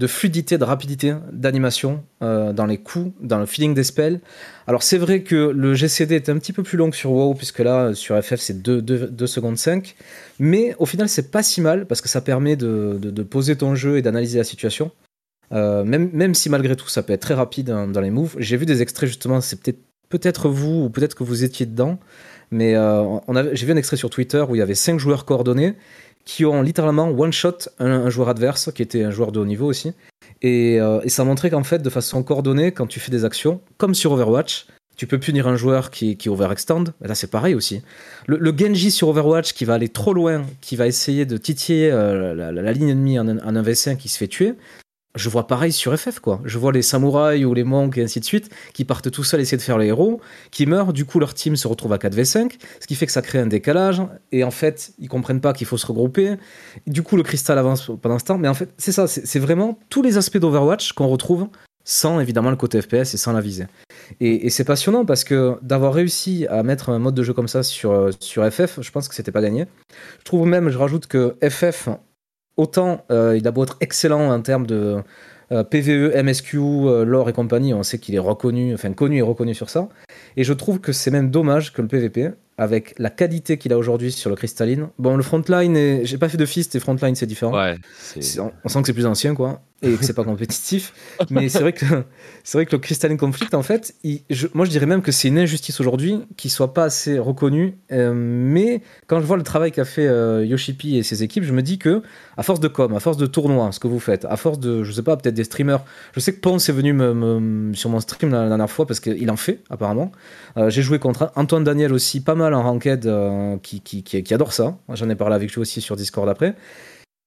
de 0.00 0.06
fluidité, 0.06 0.56
de 0.56 0.64
rapidité, 0.64 1.14
d'animation 1.30 2.02
euh, 2.22 2.54
dans 2.54 2.64
les 2.64 2.78
coups, 2.78 3.12
dans 3.20 3.38
le 3.38 3.44
feeling 3.44 3.74
des 3.74 3.84
spells. 3.84 4.20
Alors 4.66 4.82
c'est 4.82 4.96
vrai 4.96 5.22
que 5.22 5.34
le 5.34 5.74
GCD 5.74 6.14
est 6.14 6.30
un 6.30 6.38
petit 6.38 6.54
peu 6.54 6.62
plus 6.62 6.78
long 6.78 6.88
que 6.88 6.96
sur 6.96 7.12
WoW, 7.12 7.34
puisque 7.34 7.58
là, 7.58 7.92
sur 7.94 8.18
FF, 8.20 8.36
c'est 8.40 8.62
2, 8.62 8.80
2, 8.80 9.08
2 9.08 9.26
secondes 9.26 9.58
5. 9.58 9.94
Mais 10.38 10.74
au 10.78 10.86
final, 10.86 11.06
c'est 11.10 11.30
pas 11.30 11.42
si 11.42 11.60
mal, 11.60 11.86
parce 11.86 12.00
que 12.00 12.08
ça 12.08 12.22
permet 12.22 12.56
de, 12.56 12.98
de, 12.98 13.22
poser 13.22 13.56
ton 13.56 13.74
jeu 13.74 13.98
et 13.98 14.02
d'analyser 14.02 14.38
la 14.38 14.44
situation. 14.44 14.90
Euh, 15.52 15.84
même, 15.84 16.08
même 16.14 16.34
si 16.34 16.48
malgré 16.48 16.76
tout, 16.76 16.88
ça 16.88 17.02
peut 17.02 17.12
être 17.12 17.20
très 17.20 17.34
rapide 17.34 17.66
dans 17.66 18.00
les 18.00 18.10
moves. 18.10 18.36
J'ai 18.38 18.56
vu 18.56 18.64
des 18.64 18.80
extraits, 18.80 19.06
justement, 19.06 19.42
c'est 19.42 19.60
peut-être 19.60 19.80
peut-être 20.08 20.48
vous, 20.48 20.84
ou 20.84 20.90
peut-être 20.90 21.14
que 21.14 21.24
vous 21.24 21.44
étiez 21.44 21.66
dedans, 21.66 21.98
mais 22.50 22.74
euh, 22.74 23.04
j'ai 23.52 23.64
vu 23.64 23.72
un 23.72 23.76
extrait 23.76 23.96
sur 23.96 24.10
Twitter 24.10 24.44
où 24.48 24.56
il 24.56 24.58
y 24.58 24.62
avait 24.62 24.74
5 24.74 24.98
joueurs 24.98 25.24
coordonnés 25.24 25.76
qui 26.30 26.44
ont 26.44 26.62
littéralement 26.62 27.08
one-shot 27.08 27.70
un, 27.80 27.90
un 27.90 28.08
joueur 28.08 28.28
adverse, 28.28 28.70
qui 28.72 28.82
était 28.82 29.02
un 29.02 29.10
joueur 29.10 29.32
de 29.32 29.40
haut 29.40 29.44
niveau 29.44 29.66
aussi. 29.66 29.94
Et, 30.42 30.80
euh, 30.80 31.00
et 31.02 31.08
ça 31.08 31.24
montrait 31.24 31.50
qu'en 31.50 31.64
fait, 31.64 31.80
de 31.80 31.90
façon 31.90 32.22
coordonnée, 32.22 32.70
quand 32.70 32.86
tu 32.86 33.00
fais 33.00 33.10
des 33.10 33.24
actions, 33.24 33.60
comme 33.78 33.96
sur 33.96 34.12
Overwatch, 34.12 34.68
tu 34.96 35.08
peux 35.08 35.18
punir 35.18 35.48
un 35.48 35.56
joueur 35.56 35.90
qui, 35.90 36.16
qui 36.16 36.28
overextend. 36.28 36.84
Là, 37.00 37.16
c'est 37.16 37.32
pareil 37.32 37.56
aussi. 37.56 37.82
Le, 38.28 38.56
Genji 38.56 38.92
sur 38.92 39.08
Overwatch 39.08 39.54
qui 39.54 39.64
va 39.64 39.74
aller 39.74 39.88
trop 39.88 40.14
loin, 40.14 40.44
qui 40.60 40.76
va 40.76 40.86
essayer 40.86 41.26
de 41.26 41.36
titiller 41.36 41.90
euh, 41.90 42.52
la, 42.52 42.72
ligne 42.72 42.90
ennemie 42.90 43.18
en, 43.18 43.26
en 43.26 43.56
un 43.56 43.62
V5 43.62 43.96
qui 43.96 44.08
se 44.08 44.16
fait 44.16 44.28
tuer. 44.28 44.54
Je 45.16 45.28
vois 45.28 45.48
pareil 45.48 45.72
sur 45.72 45.96
FF, 45.98 46.20
quoi. 46.20 46.40
Je 46.44 46.56
vois 46.56 46.70
les 46.70 46.82
samouraïs 46.82 47.44
ou 47.44 47.52
les 47.52 47.64
monks 47.64 47.98
et 47.98 48.02
ainsi 48.04 48.20
de 48.20 48.24
suite 48.24 48.48
qui 48.72 48.84
partent 48.84 49.10
tout 49.10 49.24
seuls 49.24 49.40
essayer 49.40 49.56
de 49.56 49.62
faire 49.62 49.76
les 49.76 49.88
héros, 49.88 50.20
qui 50.52 50.66
meurent. 50.66 50.92
Du 50.92 51.04
coup, 51.04 51.18
leur 51.18 51.34
team 51.34 51.56
se 51.56 51.66
retrouve 51.66 51.92
à 51.92 51.96
4v5, 51.96 52.52
ce 52.78 52.86
qui 52.86 52.94
fait 52.94 53.06
que 53.06 53.12
ça 53.12 53.20
crée 53.20 53.38
un 53.40 53.46
décalage. 53.46 54.02
Et 54.30 54.44
en 54.44 54.52
fait, 54.52 54.92
ils 55.00 55.08
comprennent 55.08 55.40
pas 55.40 55.52
qu'il 55.52 55.66
faut 55.66 55.78
se 55.78 55.86
regrouper. 55.86 56.36
Du 56.86 57.02
coup, 57.02 57.16
le 57.16 57.24
cristal 57.24 57.58
avance 57.58 57.90
pendant 58.00 58.20
ce 58.20 58.24
temps. 58.24 58.38
Mais 58.38 58.48
en 58.48 58.54
fait, 58.54 58.72
c'est 58.78 58.92
ça. 58.92 59.08
C'est 59.08 59.40
vraiment 59.40 59.78
tous 59.88 60.02
les 60.02 60.16
aspects 60.16 60.38
d'Overwatch 60.38 60.92
qu'on 60.92 61.08
retrouve 61.08 61.48
sans 61.82 62.20
évidemment 62.20 62.50
le 62.50 62.56
côté 62.56 62.80
FPS 62.80 63.14
et 63.14 63.16
sans 63.16 63.32
la 63.32 63.40
visée. 63.40 63.66
Et, 64.20 64.46
et 64.46 64.50
c'est 64.50 64.64
passionnant 64.64 65.04
parce 65.04 65.24
que 65.24 65.56
d'avoir 65.62 65.94
réussi 65.94 66.46
à 66.48 66.62
mettre 66.62 66.90
un 66.90 66.98
mode 66.98 67.14
de 67.14 67.22
jeu 67.22 67.32
comme 67.32 67.48
ça 67.48 67.62
sur, 67.62 67.90
euh, 67.90 68.10
sur 68.20 68.48
FF, 68.48 68.80
je 68.80 68.90
pense 68.90 69.08
que 69.08 69.14
c'était 69.14 69.32
pas 69.32 69.42
gagné. 69.42 69.66
Je 70.18 70.24
trouve 70.24 70.46
même, 70.46 70.68
je 70.68 70.78
rajoute 70.78 71.06
que 71.06 71.36
FF, 71.42 71.88
autant 72.60 73.04
euh, 73.10 73.36
il 73.36 73.46
a 73.48 73.50
beau 73.50 73.64
être 73.64 73.76
excellent 73.80 74.30
en 74.30 74.40
termes 74.42 74.66
de 74.66 75.02
euh, 75.52 75.64
PVE, 75.64 76.14
MSQ, 76.22 76.58
euh, 76.58 77.04
lore 77.04 77.28
et 77.28 77.32
compagnie, 77.32 77.74
on 77.74 77.82
sait 77.82 77.98
qu'il 77.98 78.14
est 78.14 78.20
reconnu, 78.20 78.74
enfin 78.74 78.92
connu 78.92 79.18
et 79.18 79.22
reconnu 79.22 79.54
sur 79.54 79.68
ça. 79.68 79.88
Et 80.36 80.44
je 80.44 80.52
trouve 80.52 80.80
que 80.80 80.92
c'est 80.92 81.10
même 81.10 81.30
dommage 81.30 81.72
que 81.72 81.82
le 81.82 81.88
PVP, 81.88 82.30
avec 82.60 82.94
la 82.98 83.08
qualité 83.10 83.56
qu'il 83.58 83.72
a 83.72 83.78
aujourd'hui 83.78 84.12
sur 84.12 84.28
le 84.30 84.36
cristalline, 84.36 84.88
bon, 84.98 85.16
le 85.16 85.22
frontline, 85.22 85.76
est... 85.76 86.04
j'ai 86.04 86.18
pas 86.18 86.28
fait 86.28 86.36
de 86.36 86.44
fist 86.46 86.74
et 86.76 86.80
frontline 86.80 87.14
c'est 87.14 87.26
différent. 87.26 87.54
Ouais, 87.56 87.76
on, 88.64 88.68
sent 88.68 88.80
que 88.82 88.86
c'est 88.86 88.92
plus 88.92 89.06
ancien, 89.06 89.34
quoi, 89.34 89.62
et 89.82 89.94
que 89.94 90.04
c'est 90.04 90.12
pas 90.14 90.24
compétitif. 90.32 90.92
Mais 91.30 91.48
c'est 91.48 91.60
vrai 91.60 91.72
que 91.72 91.86
c'est 92.44 92.58
vrai 92.58 92.66
que 92.66 92.72
le 92.72 92.78
Crystalline 92.78 93.16
Conflict, 93.16 93.54
en 93.54 93.62
fait, 93.62 93.94
il- 94.04 94.20
je- 94.28 94.46
moi 94.52 94.66
je 94.66 94.70
dirais 94.70 94.84
même 94.86 95.00
que 95.00 95.10
c'est 95.10 95.28
une 95.28 95.38
injustice 95.38 95.80
aujourd'hui 95.80 96.20
qu'il 96.36 96.50
soit 96.50 96.74
pas 96.74 96.84
assez 96.84 97.18
reconnu. 97.18 97.78
euh, 97.92 98.12
mais 98.14 98.82
quand 99.06 99.20
je 99.20 99.24
vois 99.24 99.36
le 99.38 99.42
travail 99.42 99.72
qu'a 99.72 99.84
fait 99.86 100.06
euh, 100.06 100.44
Yoshipi 100.44 100.98
et 100.98 101.02
ses 101.02 101.22
équipes, 101.22 101.44
je 101.44 101.52
me 101.54 101.62
dis 101.62 101.78
que 101.78 102.02
à 102.36 102.42
force 102.42 102.60
de 102.60 102.68
com, 102.68 102.94
à 102.94 103.00
force 103.00 103.16
de 103.16 103.26
tournois, 103.26 103.72
ce 103.72 103.80
que 103.80 103.88
vous 103.88 104.00
faites, 104.00 104.26
à 104.26 104.36
force 104.36 104.58
de, 104.60 104.84
je 104.84 104.92
sais 104.92 105.02
pas, 105.02 105.16
peut-être 105.16 105.34
des 105.34 105.44
streamers. 105.44 105.82
Je 106.14 106.20
sais 106.20 106.34
que 106.34 106.40
Ponce 106.40 106.68
est 106.68 106.72
venu 106.72 106.92
me, 106.92 107.14
me- 107.14 107.74
sur 107.74 107.88
mon 107.90 108.00
stream 108.00 108.30
la, 108.32 108.42
la 108.42 108.48
dernière 108.48 108.70
fois 108.70 108.86
parce 108.86 109.00
qu'il 109.00 109.30
en 109.30 109.36
fait 109.36 109.60
apparemment. 109.70 110.12
Euh, 110.58 110.68
J'ai 110.68 110.82
joué 110.82 110.98
contre 110.98 111.32
Antoine 111.36 111.64
Daniel 111.64 111.92
aussi, 111.94 112.20
pas 112.20 112.34
mal 112.34 112.49
en 112.54 112.62
ranked, 112.62 113.06
euh, 113.06 113.56
qui, 113.62 113.80
qui, 113.80 114.02
qui, 114.02 114.22
qui 114.22 114.34
adore 114.34 114.52
ça. 114.52 114.76
J'en 114.92 115.08
ai 115.10 115.14
parlé 115.14 115.34
avec 115.34 115.52
lui 115.52 115.60
aussi 115.60 115.80
sur 115.80 115.96
Discord 115.96 116.28
après. 116.28 116.54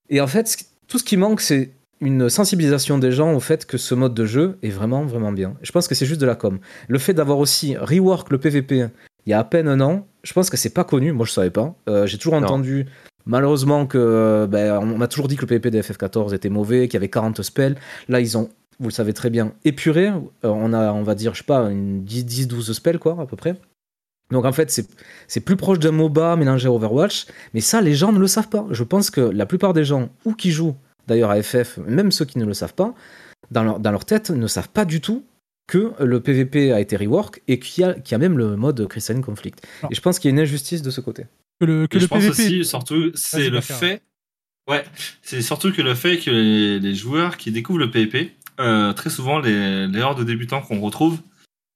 Et 0.09 0.21
en 0.21 0.27
fait, 0.27 0.57
tout 0.87 0.97
ce 0.99 1.03
qui 1.03 1.17
manque, 1.17 1.41
c'est 1.41 1.71
une 2.01 2.29
sensibilisation 2.29 2.97
des 2.97 3.11
gens 3.11 3.33
au 3.33 3.39
fait 3.39 3.65
que 3.65 3.77
ce 3.77 3.95
mode 3.95 4.13
de 4.13 4.25
jeu 4.25 4.57
est 4.61 4.69
vraiment, 4.69 5.05
vraiment 5.05 5.31
bien. 5.31 5.55
Je 5.61 5.71
pense 5.71 5.87
que 5.87 5.95
c'est 5.95 6.05
juste 6.05 6.19
de 6.19 6.25
la 6.25 6.35
com. 6.35 6.59
Le 6.89 6.99
fait 6.99 7.13
d'avoir 7.13 7.37
aussi 7.39 7.77
rework 7.77 8.29
le 8.29 8.37
PVP 8.37 8.87
il 9.25 9.29
y 9.29 9.33
a 9.33 9.39
à 9.39 9.43
peine 9.45 9.69
un 9.69 9.79
an, 9.79 10.05
je 10.23 10.33
pense 10.33 10.49
que 10.49 10.57
c'est 10.57 10.73
pas 10.73 10.83
connu. 10.83 11.13
Moi, 11.13 11.25
je 11.25 11.31
savais 11.31 11.49
pas. 11.49 11.73
Euh, 11.87 12.05
J'ai 12.05 12.17
toujours 12.17 12.33
Non. 12.39 12.45
entendu, 12.45 12.87
malheureusement, 13.25 13.85
que 13.85 13.97
euh, 13.97 14.47
ben, 14.47 14.77
on 14.79 14.97
m'a 14.97 15.07
toujours 15.07 15.29
dit 15.29 15.37
que 15.37 15.41
le 15.41 15.47
PVP 15.47 15.71
de 15.71 15.81
FF14 15.81 16.33
était 16.35 16.49
mauvais, 16.49 16.87
qu'il 16.89 16.95
y 16.95 16.97
avait 16.97 17.07
40 17.09 17.41
spells. 17.41 17.75
Là, 18.09 18.19
ils 18.19 18.37
ont, 18.37 18.49
vous 18.81 18.89
le 18.89 18.93
savez 18.93 19.13
très 19.13 19.29
bien, 19.29 19.53
épuré. 19.63 20.11
On 20.43 20.73
a, 20.73 20.91
on 20.91 21.03
va 21.03 21.15
dire, 21.15 21.33
je 21.33 21.39
sais 21.39 21.45
pas, 21.45 21.71
une 21.71 22.03
10-12 22.03 22.73
spells, 22.73 22.99
quoi, 22.99 23.15
à 23.17 23.25
peu 23.25 23.37
près. 23.37 23.55
Donc 24.31 24.45
en 24.45 24.51
fait, 24.53 24.71
c'est- 24.71 24.89
c'est 25.27 25.41
plus 25.41 25.55
proche 25.55 25.79
d'un 25.79 25.91
MOBA 25.91 26.35
mélangé 26.35 26.67
à 26.67 26.71
Overwatch, 26.71 27.25
mais 27.53 27.61
ça, 27.61 27.81
les 27.81 27.93
gens 27.95 28.11
ne 28.11 28.19
le 28.19 28.27
savent 28.27 28.49
pas. 28.49 28.65
Je 28.71 28.83
pense 28.83 29.11
que 29.11 29.21
la 29.21 29.45
plupart 29.45 29.73
des 29.73 29.83
gens, 29.85 30.09
ou 30.25 30.33
qui 30.33 30.51
jouent 30.51 30.75
d'ailleurs 31.07 31.29
à 31.31 31.41
FF, 31.41 31.77
même 31.85 32.11
ceux 32.11 32.25
qui 32.25 32.39
ne 32.39 32.45
le 32.45 32.53
savent 32.53 32.73
pas, 32.73 32.93
dans 33.51 33.63
leur, 33.63 33.79
dans 33.79 33.91
leur 33.91 34.05
tête, 34.05 34.29
ne 34.31 34.47
savent 34.47 34.69
pas 34.69 34.85
du 34.85 35.01
tout 35.01 35.23
que 35.67 35.93
le 36.03 36.19
PVP 36.19 36.71
a 36.73 36.79
été 36.79 36.97
rework 36.97 37.41
et 37.47 37.59
qu'il 37.59 37.83
y, 37.83 37.87
a- 37.87 37.93
qu'il 37.93 38.11
y 38.13 38.15
a 38.15 38.17
même 38.17 38.37
le 38.37 38.55
mode 38.55 38.85
Crystalline 38.87 39.23
Conflict. 39.23 39.65
Et 39.91 39.95
je 39.95 40.01
pense 40.01 40.19
qu'il 40.19 40.29
y 40.29 40.31
a 40.31 40.35
une 40.35 40.41
injustice 40.41 40.81
de 40.81 40.89
ce 40.91 40.99
côté. 41.01 41.25
Que 41.59 41.65
le, 41.65 41.87
que 41.87 41.97
Et 41.97 41.99
le 41.99 42.03
je 42.03 42.07
pense 42.07 42.19
PVP. 42.23 42.31
aussi, 42.31 42.65
surtout, 42.65 43.11
c'est 43.15 43.49
le 43.49 43.61
fait. 43.61 44.01
Ouais, 44.69 44.83
c'est 45.21 45.41
surtout 45.41 45.71
que 45.73 45.81
le 45.81 45.93
fait 45.93 46.17
que 46.17 46.31
les, 46.31 46.79
les 46.79 46.95
joueurs 46.95 47.37
qui 47.37 47.51
découvrent 47.51 47.79
le 47.79 47.91
PvP, 47.91 48.31
euh, 48.59 48.93
très 48.93 49.09
souvent, 49.09 49.39
les, 49.39 49.87
les 49.87 50.01
hordes 50.01 50.19
de 50.19 50.23
débutants 50.23 50.61
qu'on 50.61 50.79
retrouve, 50.79 51.19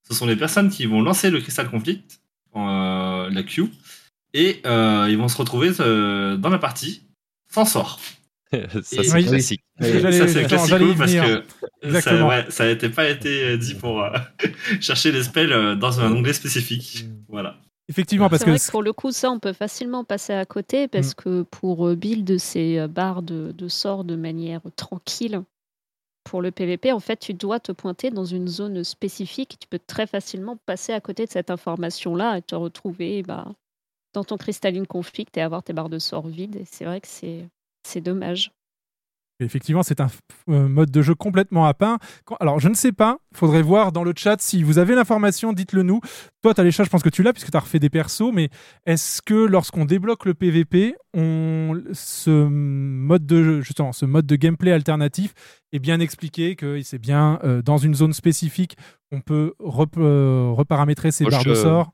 ce 0.09 0.15
sont 0.15 0.25
les 0.25 0.37
personnes 0.37 0.69
qui 0.69 0.85
vont 0.85 1.01
lancer 1.01 1.29
le 1.29 1.39
Crystal 1.41 1.69
Conflict, 1.69 2.19
euh, 2.57 3.29
la 3.29 3.43
queue, 3.43 3.69
et 4.33 4.61
euh, 4.65 5.07
ils 5.09 5.17
vont 5.17 5.27
se 5.27 5.37
retrouver 5.37 5.71
euh, 5.79 6.37
dans 6.37 6.49
la 6.49 6.59
partie 6.59 7.03
sans 7.51 7.65
sort. 7.65 7.99
ça, 8.51 8.59
c'est 8.81 9.13
Oui. 9.13 9.25
classique. 9.25 9.61
Ça 9.79 9.87
c'est 10.27 10.43
y 10.43 10.47
parce 10.47 11.11
venir. 11.11 11.43
que 11.81 12.01
ça, 12.01 12.25
ouais, 12.25 12.45
ça 12.49 12.65
n'était 12.65 12.89
pas 12.89 13.09
été 13.09 13.57
dit 13.57 13.75
pour 13.75 14.01
euh, 14.01 14.09
chercher 14.81 15.11
les 15.11 15.23
spells 15.23 15.51
euh, 15.51 15.75
dans 15.75 15.99
un 15.99 16.11
onglet 16.11 16.33
spécifique. 16.33 17.05
Voilà. 17.27 17.57
Effectivement, 17.89 18.29
parce 18.29 18.39
C'est 18.41 18.45
que 18.45 18.51
vrai 18.51 18.59
que 18.59 18.71
pour 18.71 18.83
le 18.83 18.93
coup, 18.93 19.11
ça, 19.11 19.29
on 19.31 19.39
peut 19.39 19.53
facilement 19.53 20.03
passer 20.03 20.33
à 20.33 20.45
côté 20.45 20.87
parce 20.87 21.13
que 21.13 21.43
pour 21.43 21.95
build 21.95 22.37
ces 22.37 22.85
barres 22.87 23.21
de, 23.21 23.53
de 23.53 23.67
sorts 23.69 24.03
de 24.03 24.15
manière 24.17 24.61
tranquille, 24.75 25.41
pour 26.27 26.41
le 26.41 26.51
PVP, 26.51 26.91
en 26.91 26.99
fait, 26.99 27.17
tu 27.17 27.33
dois 27.33 27.59
te 27.59 27.71
pointer 27.71 28.11
dans 28.11 28.25
une 28.25 28.49
zone 28.49 28.83
spécifique. 28.83 29.57
Tu 29.59 29.67
peux 29.67 29.79
très 29.79 30.07
facilement 30.07 30.57
passer 30.57 30.91
à 30.91 30.99
côté 30.99 31.25
de 31.25 31.31
cette 31.31 31.49
information-là 31.49 32.37
et 32.37 32.41
te 32.41 32.53
retrouver 32.53 33.23
bah, 33.23 33.53
dans 34.13 34.25
ton 34.25 34.37
cristalline 34.37 34.87
conflict 34.87 35.37
et 35.37 35.41
avoir 35.41 35.63
tes 35.63 35.71
barres 35.73 35.89
de 35.89 35.99
sorts 35.99 36.27
vides. 36.27 36.63
C'est 36.65 36.85
vrai 36.85 36.99
que 36.99 37.07
c'est 37.07 37.47
c'est 37.83 38.01
dommage. 38.01 38.51
Effectivement, 39.39 39.83
c'est 39.83 40.01
un 40.01 40.07
euh, 40.49 40.67
mode 40.67 40.89
de 40.89 41.01
jeu 41.03 41.13
complètement 41.13 41.65
à 41.67 41.75
part. 41.75 41.99
Alors, 42.39 42.59
je 42.59 42.69
ne 42.69 42.73
sais 42.73 42.91
pas, 42.91 43.19
faudrait 43.35 43.61
voir 43.61 43.91
dans 43.91 44.03
le 44.03 44.13
chat 44.17 44.41
si 44.41 44.63
vous 44.63 44.79
avez 44.79 44.95
l'information, 44.95 45.53
dites-le 45.53 45.83
nous. 45.83 45.99
Toi, 46.41 46.55
Talécha, 46.55 46.83
je 46.83 46.89
pense 46.89 47.03
que 47.03 47.09
tu 47.09 47.21
l'as 47.21 47.33
puisque 47.33 47.51
tu 47.51 47.57
as 47.57 47.59
refait 47.59 47.77
des 47.77 47.91
persos, 47.91 48.31
mais 48.33 48.49
est-ce 48.87 49.21
que 49.21 49.35
lorsqu'on 49.35 49.85
débloque 49.85 50.25
le 50.25 50.33
PVP, 50.33 50.95
on... 51.13 51.79
ce 51.93 52.31
mode 52.47 53.27
de 53.27 53.43
jeu, 53.43 53.61
justement, 53.61 53.91
ce 53.91 54.05
mode 54.05 54.25
de 54.25 54.35
gameplay 54.35 54.71
alternatif 54.71 55.33
est 55.71 55.79
bien 55.79 55.99
expliqué, 55.99 56.55
que 56.55 56.81
c'est 56.81 56.97
bien 56.97 57.37
euh, 57.43 57.61
dans 57.61 57.77
une 57.77 57.93
zone 57.93 58.13
spécifique, 58.13 58.75
on 59.11 59.21
peut 59.21 59.53
rep- 59.59 59.97
euh, 59.99 60.49
reparamétrer 60.55 61.11
ses 61.11 61.25
Moi, 61.25 61.31
barres 61.31 61.41
je- 61.43 61.49
de 61.49 61.55
sort, 61.55 61.91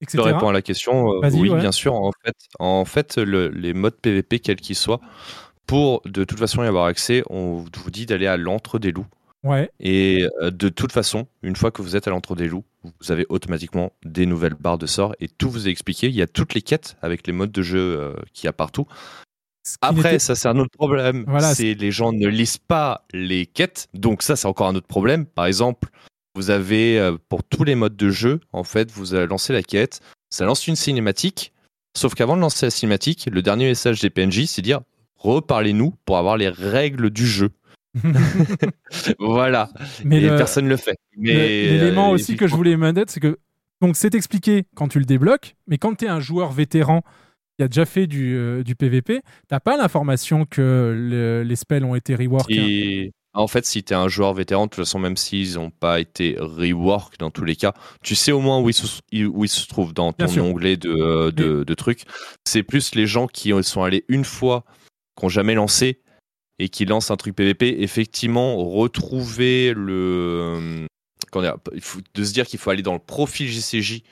Je 0.00 0.04
etc. 0.06 0.22
réponds 0.32 0.48
à 0.48 0.52
la 0.54 0.62
question. 0.62 1.12
euh, 1.22 1.30
oui, 1.34 1.50
ouais. 1.50 1.60
bien 1.60 1.72
sûr. 1.72 1.92
En 1.94 2.10
fait, 2.24 2.34
en 2.58 2.86
fait 2.86 3.18
le- 3.18 3.48
les 3.48 3.74
modes 3.74 3.96
PVP, 4.00 4.38
quels 4.38 4.56
qu'ils 4.62 4.76
soient, 4.76 5.00
pour 5.70 6.02
de 6.04 6.24
toute 6.24 6.40
façon 6.40 6.64
y 6.64 6.66
avoir 6.66 6.86
accès, 6.86 7.22
on 7.30 7.64
vous 7.72 7.90
dit 7.92 8.04
d'aller 8.04 8.26
à 8.26 8.36
l'entre 8.36 8.80
des 8.80 8.90
loups. 8.90 9.06
Ouais. 9.44 9.70
Et 9.78 10.26
euh, 10.42 10.50
de 10.50 10.68
toute 10.68 10.90
façon, 10.90 11.28
une 11.42 11.54
fois 11.54 11.70
que 11.70 11.80
vous 11.80 11.94
êtes 11.94 12.08
à 12.08 12.10
l'entre 12.10 12.34
des 12.34 12.48
loups, 12.48 12.64
vous 12.82 13.12
avez 13.12 13.24
automatiquement 13.28 13.92
des 14.04 14.26
nouvelles 14.26 14.54
barres 14.54 14.78
de 14.78 14.86
sorts 14.86 15.14
et 15.20 15.28
tout 15.28 15.48
vous 15.48 15.68
est 15.68 15.70
expliqué. 15.70 16.08
Il 16.08 16.16
y 16.16 16.22
a 16.22 16.26
toutes 16.26 16.54
les 16.54 16.60
quêtes 16.60 16.96
avec 17.02 17.24
les 17.24 17.32
modes 17.32 17.52
de 17.52 17.62
jeu 17.62 17.78
euh, 17.78 18.14
qu'il 18.32 18.46
y 18.46 18.48
a 18.48 18.52
partout. 18.52 18.88
Après, 19.80 20.18
ça 20.18 20.34
c'est 20.34 20.48
un 20.48 20.58
autre 20.58 20.76
problème. 20.76 21.24
Voilà, 21.28 21.54
c'est 21.54 21.74
les 21.74 21.92
gens 21.92 22.12
ne 22.12 22.26
lisent 22.26 22.58
pas 22.58 23.04
les 23.12 23.46
quêtes, 23.46 23.86
donc 23.94 24.22
ça 24.22 24.34
c'est 24.34 24.48
encore 24.48 24.66
un 24.66 24.74
autre 24.74 24.88
problème. 24.88 25.24
Par 25.24 25.46
exemple, 25.46 25.90
vous 26.34 26.50
avez 26.50 26.98
euh, 26.98 27.16
pour 27.28 27.44
tous 27.44 27.62
les 27.62 27.76
modes 27.76 27.96
de 27.96 28.10
jeu, 28.10 28.40
en 28.52 28.64
fait, 28.64 28.90
vous 28.90 29.14
allez 29.14 29.28
lancer 29.28 29.52
la 29.52 29.62
quête, 29.62 30.00
ça 30.30 30.44
lance 30.44 30.66
une 30.66 30.74
cinématique. 30.74 31.52
Sauf 31.96 32.14
qu'avant 32.14 32.36
de 32.36 32.40
lancer 32.40 32.66
la 32.66 32.70
cinématique, 32.70 33.28
le 33.30 33.42
dernier 33.42 33.66
message 33.66 34.00
des 34.00 34.10
PNJ, 34.10 34.46
c'est 34.46 34.62
dire 34.62 34.80
reparlez-nous 35.20 35.94
pour 36.04 36.18
avoir 36.18 36.36
les 36.36 36.48
règles 36.48 37.10
du 37.10 37.26
jeu. 37.26 37.50
voilà. 39.18 39.70
Mais 40.04 40.18
et 40.18 40.20
le- 40.28 40.36
personne 40.36 40.64
ne 40.64 40.70
le 40.70 40.76
fait. 40.76 40.96
Mais 41.16 41.66
L'élément 41.66 42.10
euh, 42.10 42.14
aussi 42.14 42.36
que 42.36 42.46
je 42.46 42.54
voulais 42.54 42.76
mettre, 42.76 43.10
c'est 43.12 43.20
que 43.20 43.38
donc 43.80 43.96
c'est 43.96 44.14
expliqué 44.14 44.64
quand 44.74 44.88
tu 44.88 44.98
le 44.98 45.04
débloques, 45.04 45.56
mais 45.66 45.78
quand 45.78 45.94
tu 45.96 46.04
es 46.04 46.08
un 46.08 46.20
joueur 46.20 46.52
vétéran 46.52 47.02
qui 47.58 47.64
a 47.64 47.68
déjà 47.68 47.84
fait 47.86 48.06
du, 48.06 48.34
euh, 48.36 48.62
du 48.62 48.74
PVP, 48.74 49.20
t'as 49.48 49.60
pas 49.60 49.76
l'information 49.76 50.44
que 50.46 50.94
le- 50.96 51.42
les 51.42 51.56
spells 51.56 51.84
ont 51.84 51.94
été 51.94 52.14
rework. 52.14 52.50
Et 52.50 53.12
en 53.32 53.46
fait, 53.46 53.64
si 53.64 53.82
tu 53.84 53.92
es 53.92 53.96
un 53.96 54.08
joueur 54.08 54.34
vétéran, 54.34 54.64
de 54.64 54.70
toute 54.70 54.84
façon, 54.84 54.98
même 54.98 55.16
s'ils 55.16 55.54
n'ont 55.54 55.70
pas 55.70 56.00
été 56.00 56.36
rework 56.38 57.18
dans 57.18 57.30
tous 57.30 57.44
les 57.44 57.56
cas, 57.56 57.74
tu 58.02 58.14
sais 58.14 58.32
au 58.32 58.40
moins 58.40 58.60
où 58.60 58.68
ils 58.68 58.74
se, 58.74 58.86
où 59.26 59.44
ils 59.44 59.48
se 59.48 59.66
trouvent 59.68 59.94
dans 59.94 60.12
ton 60.12 60.26
onglet 60.40 60.76
de, 60.76 61.30
de, 61.30 61.64
de 61.64 61.74
trucs. 61.74 62.02
C'est 62.44 62.62
plus 62.62 62.94
les 62.94 63.06
gens 63.06 63.26
qui 63.26 63.52
sont 63.62 63.82
allés 63.82 64.04
une 64.08 64.24
fois, 64.24 64.64
qui 65.16 65.24
n'ont 65.24 65.28
jamais 65.28 65.54
lancé 65.54 66.00
et 66.58 66.68
qui 66.68 66.84
lancent 66.84 67.10
un 67.10 67.16
truc 67.16 67.34
PVP. 67.34 67.82
Effectivement, 67.82 68.56
retrouver 68.56 69.72
le. 69.74 70.86
comment 71.30 71.44
dire, 71.44 71.56
il 71.74 71.80
faut, 71.80 72.00
de 72.14 72.24
se 72.24 72.32
dire 72.32 72.46
qu'il 72.46 72.58
faut 72.58 72.70
aller 72.70 72.82
dans 72.82 72.94
le 72.94 72.98
profil 72.98 73.48
JCJ 73.48 74.02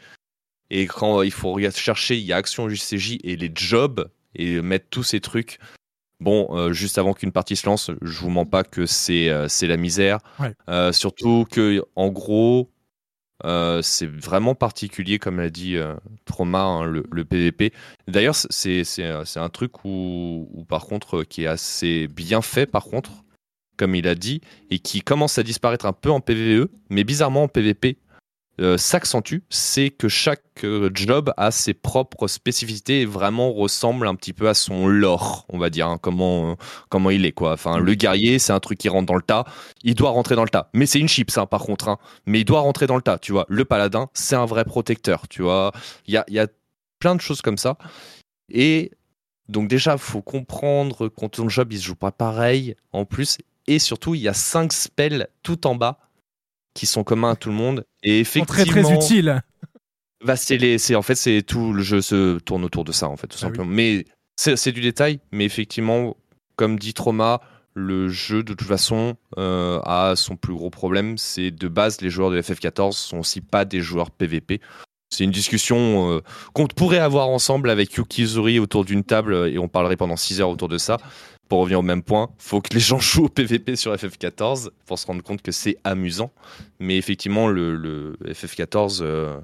et 0.71 0.87
quand 0.87 1.23
il 1.23 1.31
faut 1.31 1.59
chercher, 1.71 2.17
il 2.17 2.25
y 2.25 2.33
a 2.33 2.37
action 2.37 2.69
JCJ 2.69 3.19
et 3.25 3.37
les 3.37 3.51
jobs 3.55 4.11
et 4.35 4.61
mettre 4.61 4.87
tous 4.91 5.03
ces 5.03 5.21
trucs. 5.21 5.59
Bon, 6.21 6.49
euh, 6.51 6.73
juste 6.73 6.99
avant 6.99 7.15
qu'une 7.15 7.33
partie 7.33 7.57
se 7.57 7.67
lance, 7.67 7.91
je 8.03 8.19
vous 8.19 8.29
mens 8.29 8.45
pas 8.45 8.65
que 8.65 8.87
c'est 8.87 9.29
euh, 9.29 9.47
c'est 9.49 9.69
la 9.69 9.77
misère. 9.77 10.19
Ouais. 10.41 10.53
Euh, 10.69 10.93
surtout 10.93 11.47
que 11.51 11.83
en 11.95 12.09
gros, 12.09 12.71
euh, 13.45 13.83
c'est 13.83 14.09
vraiment 14.09 14.55
particulier, 14.55 15.19
comme 15.19 15.39
l'a 15.39 15.51
dit 15.51 15.77
euh, 15.77 15.95
Trauma, 16.25 16.63
hein, 16.63 16.85
le, 16.85 17.25
PVP. 17.25 17.73
D'ailleurs, 18.09 18.37
euh, 18.67 18.85
c'est 19.25 19.41
un 19.41 19.49
truc 19.49 19.85
où, 19.85 20.65
par 20.69 20.87
contre 20.87 21.23
qui 21.23 21.45
est 21.45 21.47
assez 21.47 22.09
bien 22.09 22.43
fait 22.43 22.67
par 22.67 22.85
contre, 22.85 23.11
comme 23.77 23.95
il 23.95 24.09
a 24.09 24.15
dit, 24.15 24.41
et 24.71 24.81
qui 24.81 25.03
commence 25.03 25.39
à 25.39 25.45
disparaître 25.45 25.87
un 25.87 25.93
peu 25.93 26.11
en 26.11 26.21
PVE, 26.21 26.69
mais 26.91 27.05
bizarrement 27.05 27.45
en 27.45 27.49
PVP 27.49 27.99
s'accentue, 28.77 29.39
c'est 29.51 29.91
que 29.91 30.09
chaque 30.09 30.43
euh, 30.65 30.91
job 30.93 31.33
a 31.37 31.51
ses 31.51 31.75
propres 31.75 32.27
spécificités 32.27 33.03
et 33.03 33.07
vraiment 33.07 33.53
ressemble 33.53 34.07
un 34.09 34.15
petit 34.17 34.33
peu 34.33 34.49
à 34.49 34.55
son 34.55 34.89
lore, 34.89 35.47
on 35.49 35.59
va 35.59 35.71
dire, 35.71 35.87
hein, 35.87 35.99
comment, 36.01 36.53
euh, 36.53 36.55
comment 36.89 37.11
il 37.11 37.25
est. 37.25 37.33
quoi. 37.33 37.53
Enfin, 37.53 37.79
le 37.79 37.95
guerrier, 37.95 38.39
c'est 38.39 38.53
un 38.53 38.61
truc 38.61 38.79
qui 38.79 38.89
rentre 38.89 39.07
dans 39.07 39.15
le 39.15 39.23
tas, 39.23 39.45
il 39.85 39.95
doit 39.95 40.11
rentrer 40.11 40.35
dans 40.35 40.43
le 40.43 40.49
tas. 40.49 40.71
Mais 40.75 40.87
c'est 40.87 40.99
une 40.99 41.09
chips, 41.09 41.39
hein, 41.39 41.47
par 41.47 41.63
contre, 41.63 41.89
hein. 41.89 41.99
mais 42.27 42.41
il 42.41 42.45
doit 42.45 42.61
rentrer 42.61 42.87
dans 42.87 42.97
le 42.97 43.03
tas, 43.03 43.19
tu 43.19 43.33
vois. 43.33 43.47
Le 43.49 43.65
paladin, 43.65 44.09
c'est 44.13 44.37
un 44.37 44.47
vrai 44.47 44.65
protecteur, 44.65 45.29
tu 45.29 45.43
vois. 45.43 45.73
Il 46.07 46.15
y 46.15 46.17
a, 46.17 46.25
y 46.29 46.41
a 46.41 46.49
plein 46.99 47.15
de 47.15 47.21
choses 47.21 47.43
comme 47.43 47.59
ça. 47.59 47.77
Et 48.51 48.91
donc 49.49 49.69
déjà, 49.69 49.97
faut 49.99 50.23
comprendre 50.23 51.09
quand 51.09 51.29
ton 51.31 51.49
job, 51.49 51.73
il 51.73 51.79
se 51.79 51.85
joue 51.85 51.95
pas 51.95 52.13
pareil, 52.13 52.75
en 52.93 53.05
plus. 53.05 53.39
Et 53.69 53.79
surtout, 53.79 54.15
il 54.15 54.23
y 54.23 54.29
a 54.29 54.35
cinq 54.35 54.73
spells 54.73 55.29
tout 55.43 55.67
en 55.67 55.75
bas 55.75 55.99
qui 56.75 56.87
sont 56.87 57.05
communs 57.05 57.31
à 57.31 57.37
tout 57.37 57.49
le 57.49 57.55
monde. 57.55 57.85
Et 58.03 58.21
effectivement, 58.21 58.65
très 58.65 58.83
très 58.83 58.93
utile. 58.95 59.43
bah, 60.25 60.37
c'est 60.37 60.57
les, 60.59 60.79
c'est 60.79 60.95
en 60.95 61.03
fait 61.03 61.15
c'est 61.15 61.43
tout 61.43 61.73
le 61.73 61.83
jeu 61.83 62.01
se 62.01 62.39
tourne 62.39 62.65
autour 62.65 62.85
de 62.85 62.93
ça 62.93 63.09
en 63.09 63.17
fait 63.17 63.27
tout 63.27 63.39
Ah 63.41 63.47
oui. 63.47 63.51
simplement. 63.53 63.71
Mais 63.71 64.05
c'est 64.37 64.57
c'est 64.57 64.73
du 64.73 64.81
détail, 64.81 65.21
mais 65.33 65.45
effectivement, 65.45 66.17
comme 66.57 66.79
dit 66.79 66.95
Trauma, 66.95 67.41
le 67.75 68.09
jeu 68.09 68.43
de 68.43 68.55
toute 68.55 68.67
façon 68.67 69.17
euh, 69.39 69.81
a 69.85 70.15
son 70.17 70.37
plus 70.37 70.55
gros 70.55 70.71
problème, 70.71 71.17
c'est 71.19 71.51
de 71.51 71.69
base 71.69 72.01
les 72.01 72.11
joueurs 72.11 72.31
de 72.31 72.41
FF14 72.41 72.93
sont 72.93 73.19
aussi 73.19 73.41
pas 73.41 73.65
des 73.65 73.81
joueurs 73.81 74.11
PVP. 74.11 74.61
C'est 75.11 75.25
une 75.25 75.31
discussion 75.31 76.13
euh, 76.13 76.21
qu'on 76.53 76.67
pourrait 76.67 76.99
avoir 76.99 77.29
ensemble 77.29 77.71
avec 77.71 77.95
Yukizuri 77.95 78.59
autour 78.59 78.85
d'une 78.85 79.05
table 79.05 79.49
et 79.49 79.59
on 79.59 79.67
parlerait 79.69 79.97
pendant 79.97 80.17
6 80.17 80.41
heures 80.43 80.51
autour 80.51 80.69
de 80.69 80.77
ça. 80.77 80.99
Pour 81.49 81.61
revenir 81.61 81.79
au 81.79 81.83
même 81.83 82.03
point, 82.03 82.31
faut 82.39 82.61
que 82.61 82.75
les 82.75 82.81
gens 82.81 82.99
jouent 82.99 83.25
au 83.25 83.29
PVP 83.29 83.77
sur 83.77 83.95
FF14 83.95 84.71
pour 84.87 84.99
se 84.99 85.07
rendre 85.07 85.23
compte 85.23 85.43
que 85.43 85.53
c'est 85.53 85.79
amusant. 85.85 86.31
Mais 86.79 86.99
effectivement, 86.99 87.49
le, 87.49 87.75
le 87.75 88.17
FF14, 88.27 89.01
euh, 89.03 89.41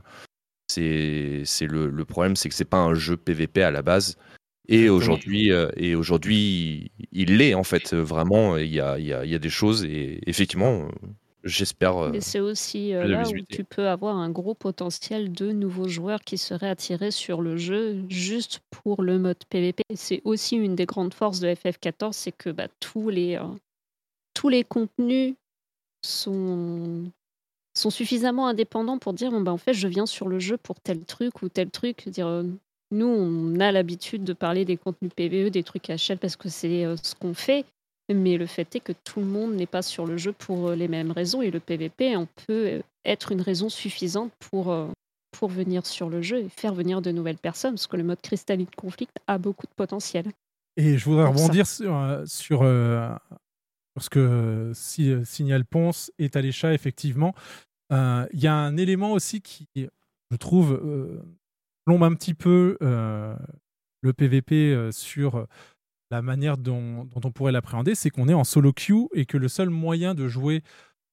c'est 0.68 1.66
le, 1.66 1.88
le 1.88 2.04
problème, 2.04 2.36
c'est 2.36 2.48
que 2.48 2.54
c'est 2.54 2.64
pas 2.64 2.78
un 2.78 2.94
jeu 2.94 3.16
PVP 3.16 3.62
à 3.62 3.70
la 3.70 3.82
base. 3.82 4.18
Et 4.68 4.88
aujourd'hui, 4.88 5.52
euh, 5.52 5.70
et 5.76 5.94
aujourd'hui, 5.94 6.90
il 7.12 7.36
l'est 7.36 7.54
en 7.54 7.64
fait 7.64 7.94
vraiment. 7.94 8.56
Il 8.56 8.72
y 8.72 8.80
a, 8.80 8.98
il 8.98 9.06
y, 9.06 9.12
a, 9.12 9.24
il 9.24 9.30
y 9.30 9.34
a 9.34 9.38
des 9.38 9.50
choses 9.50 9.84
et 9.84 10.20
effectivement, 10.26 10.88
j'espère. 11.44 11.96
euh, 11.96 12.10
Mais 12.10 12.20
c'est 12.20 12.40
aussi 12.40 12.94
euh, 12.94 13.06
là 13.06 13.22
où 13.28 13.32
tu 13.48 13.64
peux 13.64 13.88
avoir 13.88 14.16
un 14.16 14.30
gros 14.30 14.54
potentiel 14.54 15.32
de 15.32 15.52
nouveaux 15.52 15.88
joueurs 15.88 16.20
qui 16.20 16.38
seraient 16.38 16.68
attirés 16.68 17.10
sur 17.10 17.42
le 17.42 17.56
jeu 17.56 18.04
juste 18.08 18.60
pour 18.70 19.02
le 19.02 19.18
mode 19.18 19.38
PVP. 19.48 19.82
C'est 19.94 20.22
aussi 20.24 20.56
une 20.56 20.74
des 20.74 20.86
grandes 20.86 21.14
forces 21.14 21.40
de 21.40 21.48
FF14, 21.48 22.12
c'est 22.12 22.32
que 22.32 22.50
bah, 22.50 22.68
tous, 22.80 23.10
les, 23.10 23.36
euh, 23.36 23.44
tous 24.34 24.48
les 24.48 24.64
contenus 24.64 25.34
sont, 26.02 27.04
sont 27.74 27.90
suffisamment 27.90 28.46
indépendants 28.46 28.98
pour 28.98 29.12
dire 29.12 29.30
bon, 29.30 29.40
bah, 29.40 29.52
en 29.52 29.58
fait, 29.58 29.74
je 29.74 29.88
viens 29.88 30.06
sur 30.06 30.28
le 30.28 30.38
jeu 30.38 30.56
pour 30.56 30.80
tel 30.80 31.04
truc 31.04 31.42
ou 31.42 31.48
tel 31.48 31.70
truc. 31.70 32.08
Dire, 32.08 32.26
euh, 32.26 32.44
nous, 32.90 33.06
on 33.06 33.58
a 33.60 33.72
l'habitude 33.72 34.24
de 34.24 34.32
parler 34.32 34.64
des 34.64 34.76
contenus 34.76 35.12
PVE, 35.14 35.50
des 35.50 35.62
trucs 35.62 35.88
HL 35.88 36.18
parce 36.18 36.36
que 36.36 36.48
c'est 36.48 36.84
euh, 36.84 36.96
ce 37.02 37.14
qu'on 37.14 37.34
fait. 37.34 37.64
Mais 38.12 38.36
le 38.36 38.46
fait 38.46 38.76
est 38.76 38.80
que 38.80 38.92
tout 38.92 39.20
le 39.20 39.26
monde 39.26 39.54
n'est 39.54 39.66
pas 39.66 39.82
sur 39.82 40.06
le 40.06 40.16
jeu 40.16 40.32
pour 40.32 40.68
euh, 40.68 40.76
les 40.76 40.88
mêmes 40.88 41.10
raisons 41.10 41.40
et 41.40 41.50
le 41.50 41.60
PVP 41.60 42.16
on 42.16 42.26
peut 42.46 42.66
euh, 42.66 42.82
être 43.04 43.32
une 43.32 43.40
raison 43.40 43.68
suffisante 43.68 44.30
pour, 44.50 44.70
euh, 44.70 44.88
pour 45.32 45.48
venir 45.48 45.86
sur 45.86 46.10
le 46.10 46.20
jeu 46.20 46.40
et 46.40 46.48
faire 46.48 46.74
venir 46.74 47.00
de 47.00 47.10
nouvelles 47.10 47.38
personnes 47.38 47.72
parce 47.72 47.86
que 47.86 47.96
le 47.96 48.04
mode 48.04 48.20
Crystalline 48.20 48.66
Conflict 48.76 49.16
a 49.26 49.38
beaucoup 49.38 49.66
de 49.66 49.72
potentiel. 49.74 50.26
Et 50.76 50.98
je 50.98 51.04
voudrais 51.04 51.24
ça. 51.24 51.30
rebondir 51.30 51.66
sur, 51.66 52.22
sur, 52.26 52.62
euh, 52.62 53.10
que 54.10 54.72
si, 54.74 55.10
euh, 55.10 55.24
signale 55.24 55.64
Ponce 55.64 56.10
et 56.18 56.28
Talécha, 56.28 56.72
effectivement. 56.72 57.34
Euh, 57.92 58.26
Il 58.32 58.40
y 58.40 58.46
a 58.46 58.54
un 58.54 58.76
élément 58.76 59.12
aussi 59.12 59.40
qui, 59.40 59.68
je 59.76 60.36
trouve, 60.36 60.80
plombe 61.84 62.02
un 62.02 62.14
petit 62.14 62.34
peu 62.34 62.76
le 62.80 64.12
PVP 64.12 64.90
sur 64.90 65.46
la 66.14 66.22
manière 66.22 66.56
dont, 66.56 67.04
dont 67.04 67.20
on 67.24 67.32
pourrait 67.32 67.52
l'appréhender, 67.52 67.94
c'est 67.94 68.10
qu'on 68.10 68.28
est 68.28 68.34
en 68.34 68.44
solo 68.44 68.72
queue 68.72 69.08
et 69.14 69.26
que 69.26 69.36
le 69.36 69.48
seul 69.48 69.68
moyen 69.68 70.14
de 70.14 70.28
jouer 70.28 70.62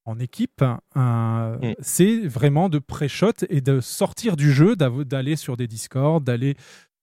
en 0.05 0.19
équipe, 0.19 0.63
euh, 0.97 1.73
c'est 1.79 2.19
vraiment 2.27 2.69
de 2.69 2.79
pré-shot 2.79 3.45
et 3.49 3.61
de 3.61 3.81
sortir 3.81 4.35
du 4.35 4.51
jeu, 4.51 4.75
d'aller 4.75 5.35
sur 5.35 5.57
des 5.57 5.67
Discord, 5.67 6.23
d'aller 6.23 6.55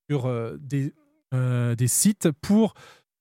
sur 0.09 0.27
euh, 0.27 0.57
des, 0.61 0.93
euh, 1.35 1.75
des 1.75 1.89
sites 1.89 2.31
pour 2.41 2.75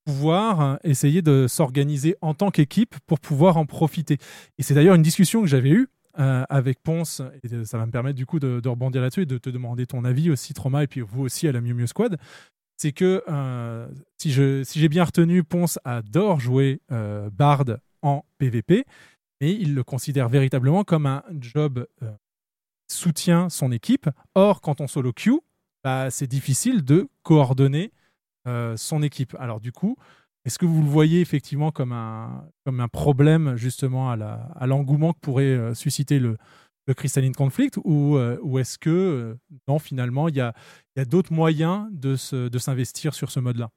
pouvoir 0.05 0.79
essayer 0.83 1.21
de 1.21 1.47
s'organiser 1.47 2.15
en 2.21 2.33
tant 2.33 2.49
qu'équipe 2.49 2.95
pour 3.07 3.19
pouvoir 3.19 3.57
en 3.57 3.65
profiter. 3.65 4.17
Et 4.57 4.63
c'est 4.63 4.73
d'ailleurs 4.73 4.95
une 4.95 5.01
discussion 5.01 5.41
que 5.41 5.47
j'avais 5.47 5.71
eue 5.71 5.89
euh, 6.19 6.43
avec 6.49 6.81
Ponce, 6.81 7.21
et 7.43 7.65
ça 7.65 7.77
va 7.77 7.85
me 7.85 7.91
permettre 7.91 8.15
du 8.15 8.25
coup 8.25 8.39
de, 8.39 8.59
de 8.59 8.69
rebondir 8.69 9.01
là-dessus 9.01 9.23
et 9.23 9.25
de 9.25 9.37
te 9.37 9.49
demander 9.49 9.85
ton 9.85 10.03
avis 10.05 10.31
aussi, 10.31 10.53
Trauma, 10.53 10.83
et 10.83 10.87
puis 10.87 11.01
vous 11.01 11.23
aussi 11.23 11.47
à 11.47 11.51
la 11.51 11.61
Miu 11.61 11.73
Miu 11.73 11.87
Squad. 11.87 12.17
C'est 12.77 12.91
que 12.91 13.23
euh, 13.27 13.87
si 14.17 14.31
j'ai 14.31 14.89
bien 14.89 15.03
retenu, 15.03 15.43
Ponce 15.43 15.79
adore 15.83 16.39
jouer 16.39 16.79
euh, 16.91 17.29
Bard 17.31 17.65
en 18.03 18.23
PvP, 18.37 18.85
mais 19.41 19.51
il 19.53 19.73
le 19.73 19.83
considère 19.83 20.29
véritablement 20.29 20.83
comme 20.83 21.07
un 21.07 21.23
job 21.39 21.87
euh, 22.03 22.11
qui 22.87 22.97
soutient 22.97 23.49
son 23.49 23.71
équipe. 23.71 24.09
Or, 24.35 24.61
quand 24.61 24.79
on 24.79 24.87
solo 24.87 25.11
queue, 25.11 25.39
bah, 25.83 26.11
c'est 26.11 26.27
difficile 26.27 26.83
de 26.83 27.09
coordonner 27.23 27.91
euh, 28.47 28.77
son 28.77 29.01
équipe. 29.01 29.35
Alors 29.39 29.59
du 29.59 29.71
coup, 29.71 29.97
Est-ce 30.45 30.59
que 30.59 30.65
vous 30.65 30.81
le 30.81 30.87
voyez 30.87 31.19
effectivement 31.19 31.71
comme 31.71 31.91
un, 31.91 32.87
problème 32.91 33.55
justement 33.57 34.11
à 34.11 34.67
l'engouement 34.67 35.13
que 35.13 35.19
pourrait 35.19 35.73
susciter 35.73 36.19
le, 36.19 36.37
le 36.87 36.93
Crystalline 36.93 37.35
Conflict 37.35 37.77
ou, 37.83 38.17
euh, 38.17 38.37
ou 38.41 38.59
est-ce 38.59 38.77
que 38.77 38.89
euh, 38.89 39.35
non 39.67 39.77
finalement 39.77 40.29
il 40.29 40.35
y 40.35 40.41
a, 40.41 40.53
y 40.95 41.01
a 41.01 41.05
d'autres 41.05 41.33
moyens 41.33 41.87
de, 41.91 42.15
se- 42.15 42.47
de 42.47 42.57
s'investir 42.57 43.13
sur 43.13 43.29
ce 43.29 43.39
mode-là? 43.39 43.69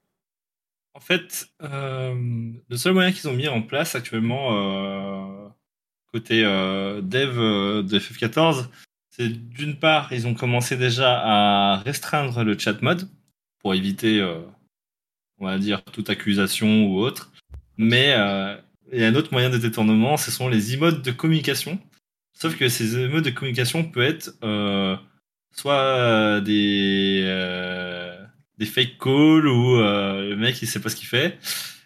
En 0.94 1.00
fait, 1.00 1.48
euh, 1.62 2.52
le 2.68 2.76
seul 2.76 2.94
moyen 2.94 3.12
qu'ils 3.12 3.28
ont 3.28 3.34
mis 3.34 3.48
en 3.48 3.62
place 3.62 3.94
actuellement 3.94 5.54
côté 6.12 6.42
dev 6.42 7.36
de 7.84 7.98
FF14, 7.98 8.68
c'est 9.10 9.28
d'une 9.28 9.78
part, 9.78 10.12
ils 10.12 10.26
ont 10.26 10.34
commencé 10.34 10.76
déjà 10.76 11.20
à 11.22 11.76
restreindre 11.76 12.42
le 12.42 12.58
chat 12.58 12.82
mode 12.82 13.08
pour 13.60 13.74
éviter, 13.74 14.20
on 15.38 15.46
va 15.46 15.58
dire, 15.58 15.84
toute 15.84 16.10
accusation 16.10 16.86
ou 16.86 16.98
autre. 16.98 17.30
Mais 17.76 18.08
il 18.92 18.98
y 18.98 19.04
a 19.04 19.06
un 19.06 19.14
autre 19.14 19.30
moyen 19.30 19.50
de 19.50 19.58
détournement, 19.58 20.16
ce 20.16 20.32
sont 20.32 20.48
les 20.48 20.74
emotes 20.74 21.02
de 21.02 21.12
communication. 21.12 21.78
Sauf 22.40 22.56
que 22.56 22.70
ces 22.70 22.96
emotes 22.96 23.26
de 23.26 23.30
communication 23.30 23.84
peuvent 23.84 24.04
être 24.04 24.34
euh, 24.42 24.96
soit 25.54 26.40
des, 26.40 27.20
euh, 27.22 28.16
des 28.56 28.64
fake 28.64 28.96
calls 28.98 29.46
ou 29.46 29.76
euh, 29.76 30.30
le 30.30 30.36
mec 30.36 30.60
il 30.62 30.66
sait 30.66 30.80
pas 30.80 30.88
ce 30.88 30.96
qu'il 30.96 31.06
fait. 31.06 31.38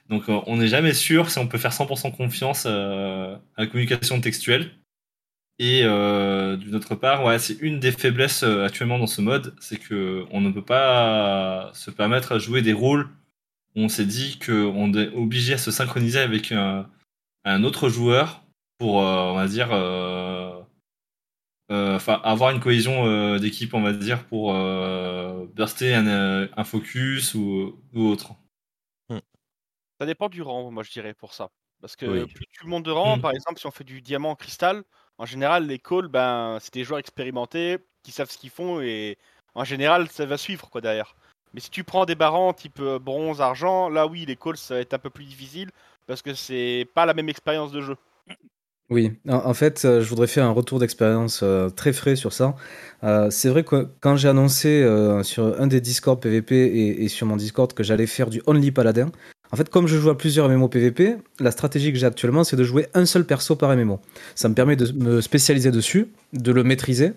Donc 0.09 0.25
on 0.29 0.57
n'est 0.57 0.69
jamais 0.69 0.93
sûr 0.93 1.29
si 1.31 1.38
on 1.38 1.49
peut 1.49 1.59
faire 1.59 1.73
100% 1.73 2.14
confiance 2.14 2.67
à 2.67 3.40
la 3.59 3.67
communication 3.67 4.21
textuelle. 4.21 4.71
Et 5.59 5.83
d'une 5.83 6.75
autre 6.75 6.95
part, 6.95 7.25
ouais, 7.25 7.38
c'est 7.38 7.57
une 7.61 7.81
des 7.81 7.90
faiblesses 7.90 8.43
actuellement 8.43 8.99
dans 8.99 9.07
ce 9.07 9.23
mode, 9.23 9.55
c'est 9.61 9.79
que 9.79 10.25
on 10.31 10.40
ne 10.40 10.51
peut 10.51 10.64
pas 10.64 11.71
se 11.75 11.90
permettre 11.90 12.33
à 12.33 12.38
jouer 12.38 12.61
des 12.61 12.75
rôles 12.75 13.09
où 13.75 13.81
on 13.81 13.88
s'est 13.88 14.05
dit 14.05 14.38
qu'on 14.38 14.93
est 14.93 15.09
obligé 15.14 15.55
à 15.55 15.59
se 15.59 15.71
synchroniser 15.71 16.21
avec 16.21 16.53
un, 16.53 16.87
un 17.45 17.64
autre 17.64 17.88
joueur 17.88 18.45
pour, 18.79 18.97
on 18.97 19.35
va 19.35 19.47
dire, 19.49 19.71
enfin 21.70 22.20
avoir 22.24 22.50
une 22.50 22.61
cohésion 22.61 23.07
euh, 23.07 23.38
d'équipe, 23.38 23.74
on 23.74 23.83
va 23.83 23.92
dire, 23.92 24.27
pour 24.27 24.55
euh, 24.55 25.46
burster 25.46 25.94
un, 25.94 26.07
euh, 26.07 26.48
un 26.57 26.64
focus 26.64 27.35
ou, 27.35 27.81
ou 27.94 28.07
autre. 28.09 28.33
Ça 30.00 30.07
dépend 30.07 30.29
du 30.29 30.42
rang, 30.42 30.70
moi 30.70 30.83
je 30.83 30.90
dirais 30.90 31.14
pour 31.14 31.35
ça. 31.35 31.50
Parce 31.81 31.94
que 31.96 32.07
Oui. 32.07 32.27
plus 32.27 32.46
tu 32.50 32.66
montes 32.66 32.85
de 32.85 32.90
rang, 32.90 33.16
Mm. 33.16 33.20
par 33.20 33.31
exemple, 33.31 33.61
si 33.61 33.66
on 33.66 33.70
fait 33.70 33.85
du 33.85 34.03
diamant 34.03 34.35
cristal, 34.35 34.83
en 35.18 35.27
général, 35.27 35.66
les 35.66 35.79
calls, 35.79 36.09
ben, 36.09 36.59
c'est 36.61 36.74
des 36.74 36.83
joueurs 36.85 36.98
expérimentés 36.98 37.79
qui 38.03 38.11
savent 38.11 38.31
ce 38.31 38.37
qu'ils 38.37 38.50
font 38.50 38.81
et 38.81 39.16
en 39.55 39.62
général, 39.64 40.09
ça 40.09 40.27
va 40.27 40.37
suivre 40.37 40.68
quoi 40.68 40.81
derrière. 40.81 41.14
Mais 41.53 41.61
si 41.61 41.70
tu 41.70 41.85
prends 41.85 42.05
des 42.07 42.16
barans 42.16 42.53
type 42.53 42.81
euh, 42.81 42.98
bronze, 42.98 43.40
argent, 43.40 43.88
là 43.88 44.09
oui, 44.09 44.24
les 44.27 44.35
calls, 44.37 44.57
ça 44.57 44.74
va 44.74 44.81
être 44.81 44.94
un 44.94 44.98
peu 44.98 45.11
plus 45.11 45.24
difficile 45.24 45.70
parce 46.07 46.20
que 46.22 46.35
c'est 46.35 46.88
pas 46.94 47.07
la 47.07 47.14
même 47.14 47.29
expérience 47.29 47.70
de 47.70 47.81
jeu. 47.81 47.96
Oui, 48.90 49.12
en, 49.27 49.55
fait, 49.55 49.87
euh, 49.87 50.03
je 50.03 50.09
voudrais 50.11 50.27
faire 50.27 50.44
un 50.44 50.51
retour 50.51 50.79
d'expérience 50.79 51.40
euh, 51.42 51.70
très 51.70 51.94
frais 51.94 52.16
sur 52.16 52.35
ça. 52.35 52.55
Euh, 53.03 53.29
c'est 53.31 53.49
vrai 53.49 53.64
que 53.64 53.88
quand 54.01 54.16
j'ai 54.16 54.29
annoncé 54.29 54.87
sur 55.23 55.59
un 55.59 55.66
des 55.66 55.81
Discord 55.81 56.20
PVP 56.20 56.55
et, 57.03 57.09
sur 57.09 57.27
mon 57.27 57.37
Discord 57.37 57.73
que 57.73 57.83
j'allais 57.83 58.07
faire 58.07 58.29
du 58.29 58.42
Only 58.47 58.70
Paladin, 58.73 59.11
en 59.53 59.57
fait, 59.57 59.70
comme 59.70 59.87
je 59.87 59.97
joue 59.97 60.11
à 60.11 60.18
plusieurs 60.18 60.49
MMO 60.49 60.68
PVP, 60.68 61.16
la 61.40 61.51
stratégie 61.51 61.92
que 61.92 61.99
j'ai 61.99 62.07
actuellement, 62.07 62.44
c'est 62.44 62.57
de 62.57 62.64
jouer 62.64 62.88
un 62.92 63.07
seul 63.07 63.25
perso 63.25 63.57
par 63.57 63.75
MMO. 63.75 64.01
Ça 64.35 64.49
me 64.49 64.55
permet 64.55 64.77
de 64.77 64.92
me 64.92 65.20
spécialiser 65.20 65.70
dessus, 65.70 66.09
de 66.33 66.53
le 66.53 66.64
maîtriser 66.64 67.12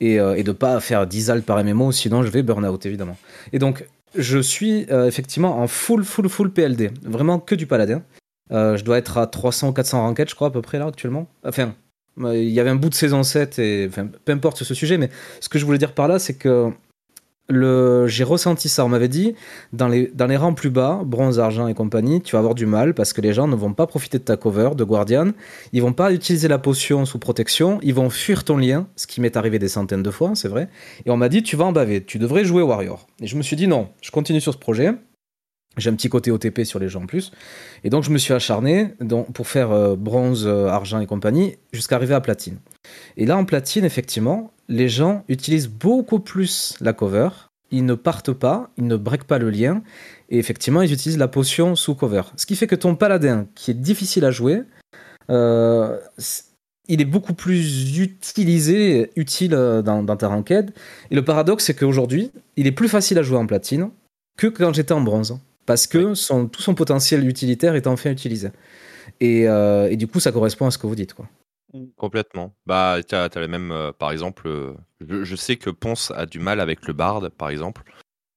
et, 0.00 0.16
et 0.16 0.42
de 0.42 0.52
pas 0.52 0.78
faire 0.80 1.06
10 1.06 1.30
alts 1.30 1.44
par 1.44 1.64
MMO, 1.64 1.90
sinon 1.92 2.22
je 2.22 2.28
vais 2.28 2.42
burn 2.42 2.64
out 2.64 2.84
évidemment. 2.86 3.16
Et 3.52 3.58
donc, 3.58 3.86
je 4.14 4.38
suis 4.38 4.86
effectivement 4.90 5.60
en 5.60 5.66
full, 5.66 6.04
full, 6.04 6.28
full 6.28 6.52
PLD, 6.52 6.90
vraiment 7.02 7.38
que 7.38 7.54
du 7.54 7.66
paladin. 7.66 8.02
Euh, 8.52 8.76
je 8.76 8.84
dois 8.84 8.98
être 8.98 9.18
à 9.18 9.26
300 9.26 9.68
ou 9.68 9.72
400 9.72 10.00
ranked, 10.00 10.28
je 10.28 10.34
crois, 10.34 10.48
à 10.48 10.50
peu 10.50 10.62
près 10.62 10.78
là 10.78 10.86
actuellement. 10.86 11.28
Enfin, 11.44 11.74
euh, 12.20 12.36
il 12.36 12.50
y 12.50 12.60
avait 12.60 12.70
un 12.70 12.76
bout 12.76 12.88
de 12.88 12.94
saison 12.94 13.22
7, 13.22 13.58
et 13.58 13.86
enfin, 13.88 14.08
peu 14.24 14.32
importe 14.32 14.62
ce 14.64 14.74
sujet, 14.74 14.98
mais 14.98 15.10
ce 15.40 15.48
que 15.48 15.58
je 15.58 15.64
voulais 15.64 15.78
dire 15.78 15.92
par 15.92 16.08
là, 16.08 16.18
c'est 16.18 16.34
que 16.34 16.72
le... 17.48 18.06
j'ai 18.08 18.24
ressenti 18.24 18.68
ça. 18.68 18.84
On 18.84 18.88
m'avait 18.88 19.08
dit, 19.08 19.34
dans 19.72 19.88
les, 19.88 20.10
dans 20.14 20.26
les 20.26 20.36
rangs 20.36 20.54
plus 20.54 20.70
bas, 20.70 21.00
bronze, 21.04 21.38
argent 21.38 21.68
et 21.68 21.74
compagnie, 21.74 22.20
tu 22.20 22.32
vas 22.32 22.40
avoir 22.40 22.54
du 22.54 22.66
mal 22.66 22.94
parce 22.94 23.12
que 23.12 23.20
les 23.20 23.32
gens 23.32 23.48
ne 23.48 23.56
vont 23.56 23.72
pas 23.72 23.86
profiter 23.86 24.18
de 24.18 24.24
ta 24.24 24.36
cover 24.36 24.70
de 24.76 24.84
Guardian, 24.84 25.32
ils 25.72 25.82
vont 25.82 25.92
pas 25.92 26.12
utiliser 26.12 26.48
la 26.48 26.58
potion 26.58 27.04
sous 27.04 27.18
protection, 27.18 27.78
ils 27.82 27.94
vont 27.94 28.10
fuir 28.10 28.44
ton 28.44 28.56
lien, 28.56 28.86
ce 28.96 29.06
qui 29.06 29.20
m'est 29.20 29.36
arrivé 29.36 29.58
des 29.58 29.68
centaines 29.68 30.02
de 30.02 30.10
fois, 30.10 30.32
c'est 30.34 30.48
vrai. 30.48 30.68
Et 31.06 31.10
on 31.10 31.16
m'a 31.16 31.28
dit, 31.28 31.42
tu 31.42 31.56
vas 31.56 31.64
en 31.64 31.72
baver, 31.72 32.04
tu 32.04 32.18
devrais 32.18 32.44
jouer 32.44 32.62
Warrior. 32.62 33.06
Et 33.20 33.26
je 33.26 33.36
me 33.36 33.42
suis 33.42 33.56
dit, 33.56 33.66
non, 33.66 33.88
je 34.02 34.10
continue 34.10 34.40
sur 34.40 34.52
ce 34.52 34.58
projet. 34.58 34.92
J'ai 35.78 35.90
un 35.90 35.94
petit 35.94 36.08
côté 36.08 36.30
OTP 36.30 36.64
sur 36.64 36.78
les 36.78 36.88
gens 36.88 37.02
en 37.02 37.06
plus. 37.06 37.30
Et 37.84 37.90
donc, 37.90 38.04
je 38.04 38.10
me 38.10 38.18
suis 38.18 38.34
acharné 38.34 38.94
pour 39.32 39.46
faire 39.46 39.70
euh, 39.70 39.96
bronze, 39.96 40.46
euh, 40.46 40.66
argent 40.66 41.00
et 41.00 41.06
compagnie 41.06 41.56
jusqu'à 41.72 41.96
arriver 41.96 42.14
à 42.14 42.20
platine. 42.20 42.58
Et 43.16 43.26
là, 43.26 43.36
en 43.36 43.44
platine, 43.44 43.84
effectivement, 43.84 44.52
les 44.68 44.88
gens 44.88 45.24
utilisent 45.28 45.68
beaucoup 45.68 46.18
plus 46.18 46.76
la 46.80 46.92
cover. 46.92 47.28
Ils 47.70 47.84
ne 47.84 47.94
partent 47.94 48.32
pas, 48.32 48.70
ils 48.76 48.86
ne 48.86 48.96
breakent 48.96 49.24
pas 49.24 49.38
le 49.38 49.50
lien. 49.50 49.82
Et 50.30 50.38
effectivement, 50.38 50.82
ils 50.82 50.92
utilisent 50.92 51.18
la 51.18 51.28
potion 51.28 51.76
sous 51.76 51.94
cover. 51.94 52.22
Ce 52.36 52.46
qui 52.46 52.56
fait 52.56 52.66
que 52.66 52.74
ton 52.74 52.96
paladin, 52.96 53.46
qui 53.54 53.70
est 53.70 53.74
difficile 53.74 54.24
à 54.24 54.30
jouer, 54.30 54.62
euh, 55.30 55.98
il 56.88 57.02
est 57.02 57.06
beaucoup 57.06 57.34
plus 57.34 57.98
utilisé, 57.98 59.10
utile 59.16 59.50
dans, 59.50 60.02
dans 60.02 60.16
ta 60.16 60.28
ranked. 60.28 60.72
Et 61.10 61.14
le 61.14 61.24
paradoxe, 61.24 61.66
c'est 61.66 61.74
qu'aujourd'hui, 61.74 62.32
il 62.56 62.66
est 62.66 62.72
plus 62.72 62.88
facile 62.88 63.18
à 63.18 63.22
jouer 63.22 63.36
en 63.36 63.46
platine 63.46 63.90
que 64.38 64.46
quand 64.46 64.72
j'étais 64.72 64.92
en 64.92 65.02
bronze. 65.02 65.38
Parce 65.68 65.86
que 65.86 66.14
son, 66.14 66.48
tout 66.48 66.62
son 66.62 66.74
potentiel 66.74 67.28
utilitaire 67.28 67.74
est 67.74 67.86
enfin 67.86 68.10
utilisé. 68.10 68.48
Et, 69.20 69.46
euh, 69.46 69.90
et 69.90 69.98
du 69.98 70.06
coup, 70.06 70.18
ça 70.18 70.32
correspond 70.32 70.66
à 70.66 70.70
ce 70.70 70.78
que 70.78 70.86
vous 70.86 70.94
dites. 70.94 71.12
Quoi. 71.12 71.28
Complètement. 71.98 72.54
Bah, 72.64 72.96
t'as 73.06 73.26
as 73.26 73.38
le 73.38 73.48
même, 73.48 73.70
euh, 73.70 73.92
par 73.92 74.10
exemple, 74.10 74.48
euh, 74.48 74.72
je, 75.06 75.24
je 75.24 75.36
sais 75.36 75.56
que 75.56 75.68
Ponce 75.68 76.10
a 76.16 76.24
du 76.24 76.38
mal 76.38 76.60
avec 76.60 76.86
le 76.86 76.94
bard, 76.94 77.30
par 77.36 77.50
exemple. 77.50 77.82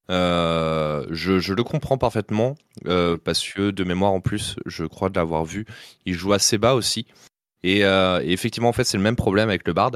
Je, 0.09 1.05
je 1.39 1.53
le 1.53 1.63
comprends 1.63 1.97
parfaitement 1.97 2.55
parce 2.83 3.47
que 3.47 3.71
de 3.71 3.83
mémoire 3.85 4.11
en 4.11 4.19
plus, 4.19 4.57
je 4.65 4.83
crois 4.83 5.07
de 5.07 5.15
l'avoir 5.15 5.45
vu, 5.45 5.65
il 6.05 6.15
joue 6.15 6.33
assez 6.33 6.57
bas 6.57 6.73
aussi. 6.73 7.05
Et, 7.63 7.79
et 7.79 8.31
effectivement, 8.33 8.67
en 8.67 8.73
fait, 8.73 8.83
c'est 8.83 8.97
le 8.97 9.03
même 9.03 9.15
problème 9.15 9.47
avec 9.47 9.65
le 9.65 9.71
bard. 9.71 9.91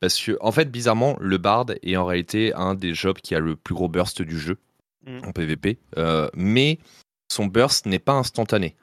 Parce 0.00 0.20
que, 0.20 0.36
en 0.42 0.52
fait, 0.52 0.70
bizarrement, 0.70 1.16
le 1.18 1.38
bard 1.38 1.64
est 1.82 1.96
en 1.96 2.04
réalité 2.04 2.52
un 2.52 2.74
des 2.74 2.92
jobs 2.92 3.16
qui 3.16 3.34
a 3.34 3.40
le 3.40 3.56
plus 3.56 3.74
gros 3.74 3.88
burst 3.88 4.20
du 4.20 4.38
jeu 4.38 4.58
Mm. 5.08 5.26
en 5.26 5.32
PvP. 5.32 5.78
Euh, 5.96 6.28
mais 6.34 6.78
son 7.32 7.46
burst 7.46 7.86
n'est 7.86 7.98
pas 7.98 8.12
instantané. 8.12 8.76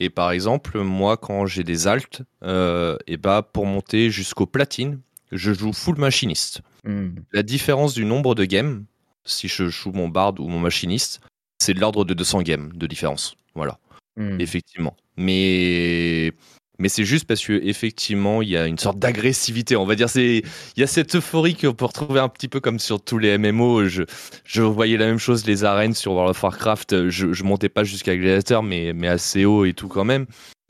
Et 0.00 0.10
par 0.10 0.30
exemple, 0.30 0.78
moi, 0.80 1.16
quand 1.16 1.46
j'ai 1.46 1.64
des 1.64 1.86
alts, 1.88 2.22
euh, 2.44 2.96
et 3.06 3.16
bah, 3.16 3.42
pour 3.42 3.66
monter 3.66 4.10
jusqu'au 4.10 4.46
platine, 4.46 5.00
je 5.32 5.52
joue 5.52 5.72
full 5.72 5.96
machiniste. 5.98 6.62
Hmm. 6.84 7.10
La 7.32 7.42
différence 7.42 7.94
du 7.94 8.04
nombre 8.04 8.34
de 8.34 8.44
games, 8.44 8.84
si 9.24 9.48
je 9.48 9.68
joue 9.68 9.92
mon 9.92 10.08
bard 10.08 10.34
ou 10.38 10.48
mon 10.48 10.60
machiniste, 10.60 11.20
c'est 11.58 11.74
de 11.74 11.80
l'ordre 11.80 12.04
de 12.04 12.14
200 12.14 12.42
games 12.42 12.72
de 12.74 12.86
différence. 12.86 13.36
Voilà, 13.54 13.78
Hmm. 14.16 14.40
effectivement. 14.40 14.96
Mais 15.16 16.32
mais 16.78 16.88
c'est 16.88 17.04
juste 17.04 17.26
parce 17.26 17.44
que 17.44 17.52
effectivement, 17.64 18.42
il 18.42 18.50
y 18.50 18.56
a 18.56 18.66
une 18.66 18.78
sorte 18.78 18.98
d'agressivité. 18.98 19.76
On 19.76 19.84
va 19.84 19.94
dire, 19.94 20.08
c'est 20.08 20.42
il 20.76 20.80
y 20.80 20.82
a 20.82 20.86
cette 20.86 21.16
euphorie 21.16 21.54
qu'on 21.56 21.74
peut 21.74 21.84
retrouver 21.84 22.20
un 22.20 22.28
petit 22.28 22.48
peu 22.48 22.60
comme 22.60 22.78
sur 22.78 23.00
tous 23.00 23.18
les 23.18 23.36
MMO. 23.38 23.88
Je 23.88 24.04
je 24.44 24.62
voyais 24.62 24.96
la 24.96 25.06
même 25.06 25.18
chose 25.18 25.46
les 25.46 25.64
arènes 25.64 25.94
sur 25.94 26.12
World 26.12 26.30
of 26.30 26.42
Warcraft. 26.42 27.08
Je 27.08 27.42
montais 27.42 27.68
pas 27.68 27.84
jusqu'à 27.84 28.16
Gladiator, 28.16 28.62
mais 28.62 28.92
mais 28.92 29.08
assez 29.08 29.44
haut 29.44 29.64
et 29.64 29.74
tout 29.74 29.88
quand 29.88 30.04
même. 30.04 30.26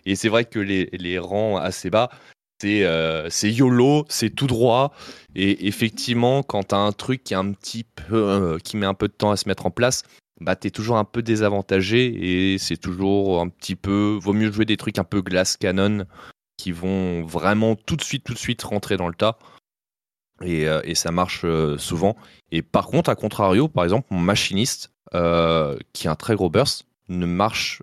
Et 0.07 0.17
c'est 0.17 0.29
vrai 0.29 0.45
que 0.45 0.59
les 0.59 0.89
les 0.93 1.19
rangs 1.19 1.59
assez 1.59 1.91
bas, 1.91 2.09
c'est 2.61 2.85
euh, 2.85 3.29
YOLO, 3.43 4.05
c'est 4.09 4.31
tout 4.31 4.47
droit. 4.47 4.93
Et 5.35 5.69
effectivement, 5.69 6.43
quand 6.43 6.65
t'as 6.65 6.79
un 6.79 6.93
truc 6.93 7.23
qui 7.23 7.35
est 7.35 7.37
un 7.37 7.53
petit 7.53 7.85
peu 7.85 8.17
euh, 8.17 8.59
qui 8.59 8.77
met 8.77 8.87
un 8.87 8.95
peu 8.95 9.09
de 9.09 9.13
temps 9.13 9.31
à 9.31 9.37
se 9.37 9.49
mettre 9.49 9.67
en 9.67 9.71
place, 9.71 10.03
bah 10.41 10.57
t'es 10.57 10.71
toujours 10.71 10.99
un 10.99 11.05
peu 11.05 11.23
désavantagé 11.23 12.53
et 12.53 12.59
c'est 12.59 12.77
toujours 12.77 13.41
un 13.41 13.49
petit 13.49 13.77
peu. 13.77 14.19
Vaut 14.21 14.33
mieux 14.33 14.53
jouer 14.53 14.65
des 14.65 14.77
trucs 14.77 14.99
un 14.99 15.05
peu 15.05 15.21
glass 15.23 15.57
cannon 15.57 16.05
qui 16.57 16.73
vont 16.73 17.25
vraiment 17.25 17.77
tout 17.77 17.97
de 17.97 18.03
suite, 18.03 18.25
tout 18.25 18.35
de 18.35 18.39
suite 18.39 18.63
rentrer 18.63 18.97
dans 18.97 19.09
le 19.09 19.15
tas. 19.15 19.39
Et, 20.43 20.69
euh, 20.69 20.81
ça 20.95 21.11
marche 21.11 21.43
euh, 21.45 21.79
souvent. 21.79 22.17
Et 22.53 22.63
par 22.63 22.87
contre, 22.87 23.11
à 23.11 23.15
contrario, 23.17 23.69
par 23.69 23.85
exemple, 23.85 24.09
mon 24.11 24.21
machiniste, 24.21 24.93
euh, 25.15 25.77
qui 25.93 26.09
a 26.09 26.13
un 26.13 26.17
très 26.17 26.35
gros 26.35 26.51
burst, 26.51 26.85
ne 27.09 27.27
marche 27.27 27.83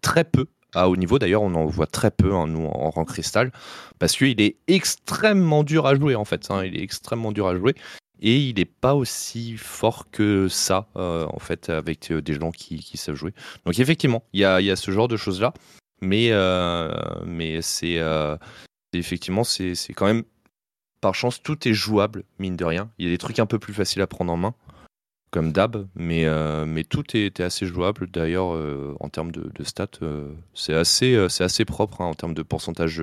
très 0.00 0.24
peu 0.24 0.46
à 0.72 0.88
haut 0.88 0.96
niveau. 0.96 1.18
D'ailleurs, 1.18 1.42
on 1.42 1.54
en 1.54 1.66
voit 1.66 1.86
très 1.86 2.10
peu, 2.10 2.32
hein, 2.32 2.46
nous, 2.46 2.64
en 2.64 2.88
rang 2.88 3.04
cristal, 3.04 3.52
parce 3.98 4.16
qu'il 4.16 4.40
est 4.40 4.56
extrêmement 4.68 5.64
dur 5.64 5.86
à 5.86 5.94
jouer, 5.94 6.14
en 6.14 6.24
fait. 6.24 6.50
hein. 6.50 6.64
il 6.64 6.78
est 6.78 6.82
extrêmement 6.82 7.30
dur 7.30 7.46
à 7.46 7.54
jouer. 7.54 7.74
Et 8.20 8.38
il 8.48 8.56
n'est 8.56 8.64
pas 8.64 8.94
aussi 8.94 9.56
fort 9.56 10.10
que 10.10 10.48
ça, 10.48 10.88
euh, 10.96 11.26
en 11.28 11.38
fait, 11.38 11.68
avec 11.68 12.10
euh, 12.10 12.22
des 12.22 12.34
gens 12.34 12.50
qui, 12.50 12.96
savent 12.96 13.14
jouer. 13.14 13.34
Donc, 13.64 13.78
effectivement, 13.78 14.24
il 14.32 14.40
y 14.40 14.44
a, 14.44 14.76
ce 14.76 14.90
genre 14.90 15.08
de 15.08 15.16
choses-là. 15.16 15.52
Mais, 16.00 16.28
euh, 16.30 16.90
mais 17.24 17.62
c'est 17.62 17.98
effectivement, 18.92 19.44
c'est 19.44 19.74
quand 19.94 20.06
même 20.06 20.24
par 21.00 21.14
chance, 21.14 21.42
tout 21.42 21.68
est 21.68 21.74
jouable, 21.74 22.24
mine 22.38 22.56
de 22.56 22.64
rien. 22.64 22.90
Il 22.98 23.04
y 23.04 23.08
a 23.08 23.12
des 23.12 23.18
trucs 23.18 23.38
un 23.38 23.46
peu 23.46 23.58
plus 23.58 23.74
faciles 23.74 24.02
à 24.02 24.06
prendre 24.06 24.32
en 24.32 24.36
main. 24.36 24.54
comme 25.30 25.52
d'hab, 25.52 25.86
mais, 25.94 26.26
mais 26.66 26.84
tout 26.84 27.04
était 27.16 27.42
assez 27.42 27.66
jouable. 27.66 28.10
D'ailleurs, 28.10 28.58
en 29.00 29.08
termes 29.08 29.32
de, 29.32 29.64
stats, 29.64 29.88
c'est 30.54 30.74
assez, 30.74 31.16
assez 31.16 31.64
propre 31.64 32.00
hein, 32.00 32.06
en 32.06 32.14
termes 32.14 32.34
de 32.34 32.42
pourcentage 32.42 33.02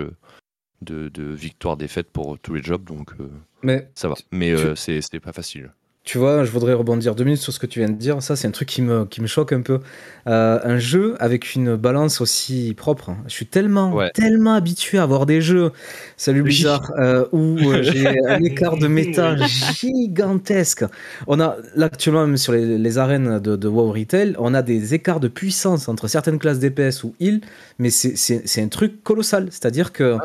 de, 0.83 1.09
de 1.09 1.23
victoire-défaite 1.23 2.11
pour 2.11 2.37
tous 2.39 2.53
les 2.53 2.63
jobs, 2.63 2.83
donc 2.83 3.11
euh, 3.19 3.27
Mais 3.61 3.89
ça 3.95 4.07
va. 4.09 4.15
Mais 4.31 4.51
euh, 4.51 4.75
c'est 4.75 5.01
c'est 5.01 5.19
pas 5.19 5.33
facile. 5.33 5.71
Tu 6.05 6.17
vois, 6.17 6.43
je 6.43 6.51
voudrais 6.51 6.73
rebondir 6.73 7.15
deux 7.15 7.23
minutes 7.23 7.39
sur 7.39 7.53
ce 7.53 7.59
que 7.59 7.65
tu 7.65 7.79
viens 7.79 7.87
de 7.87 7.95
dire. 7.95 8.21
Ça, 8.21 8.35
c'est 8.35 8.45
un 8.45 8.51
truc 8.51 8.67
qui 8.67 8.81
me, 8.81 9.05
qui 9.05 9.21
me 9.21 9.27
choque 9.27 9.53
un 9.53 9.61
peu. 9.61 9.79
Euh, 10.27 10.59
un 10.61 10.77
jeu 10.77 11.15
avec 11.19 11.55
une 11.55 11.77
balance 11.77 12.19
aussi 12.19 12.73
propre. 12.75 13.11
hein. 13.11 13.17
Je 13.25 13.31
suis 13.33 13.45
tellement, 13.45 13.93
Ouais. 13.93 14.11
tellement 14.13 14.53
habitué 14.53 14.97
à 14.97 15.03
avoir 15.03 15.25
des 15.25 15.39
jeux, 15.39 15.71
salut. 16.17 16.43
Blizzard, 16.43 16.91
euh, 16.99 17.25
où 17.31 17.57
euh, 17.57 17.83
j'ai 17.83 18.05
un 18.27 18.43
écart 18.43 18.75
de 18.77 18.87
méta 18.87 19.37
gigantesque. 19.47 20.83
On 21.27 21.39
a, 21.39 21.55
là, 21.75 21.85
actuellement, 21.85 22.27
même 22.27 22.35
sur 22.35 22.51
les, 22.51 22.77
les 22.77 22.97
arènes 22.97 23.39
de, 23.39 23.55
de 23.55 23.67
WoW 23.69 23.91
Retail, 23.93 24.35
on 24.39 24.53
a 24.53 24.61
des 24.61 24.93
écarts 24.93 25.21
de 25.21 25.29
puissance 25.29 25.87
entre 25.87 26.09
certaines 26.09 26.37
classes 26.37 26.59
DPS 26.59 27.05
ou 27.05 27.15
heal, 27.21 27.39
mais 27.79 27.89
c'est- 27.91 28.61
un 28.61 28.67
truc 28.67 29.03
colossal. 29.03 29.47
C'est-à-dire 29.51 29.93
que 29.93 30.17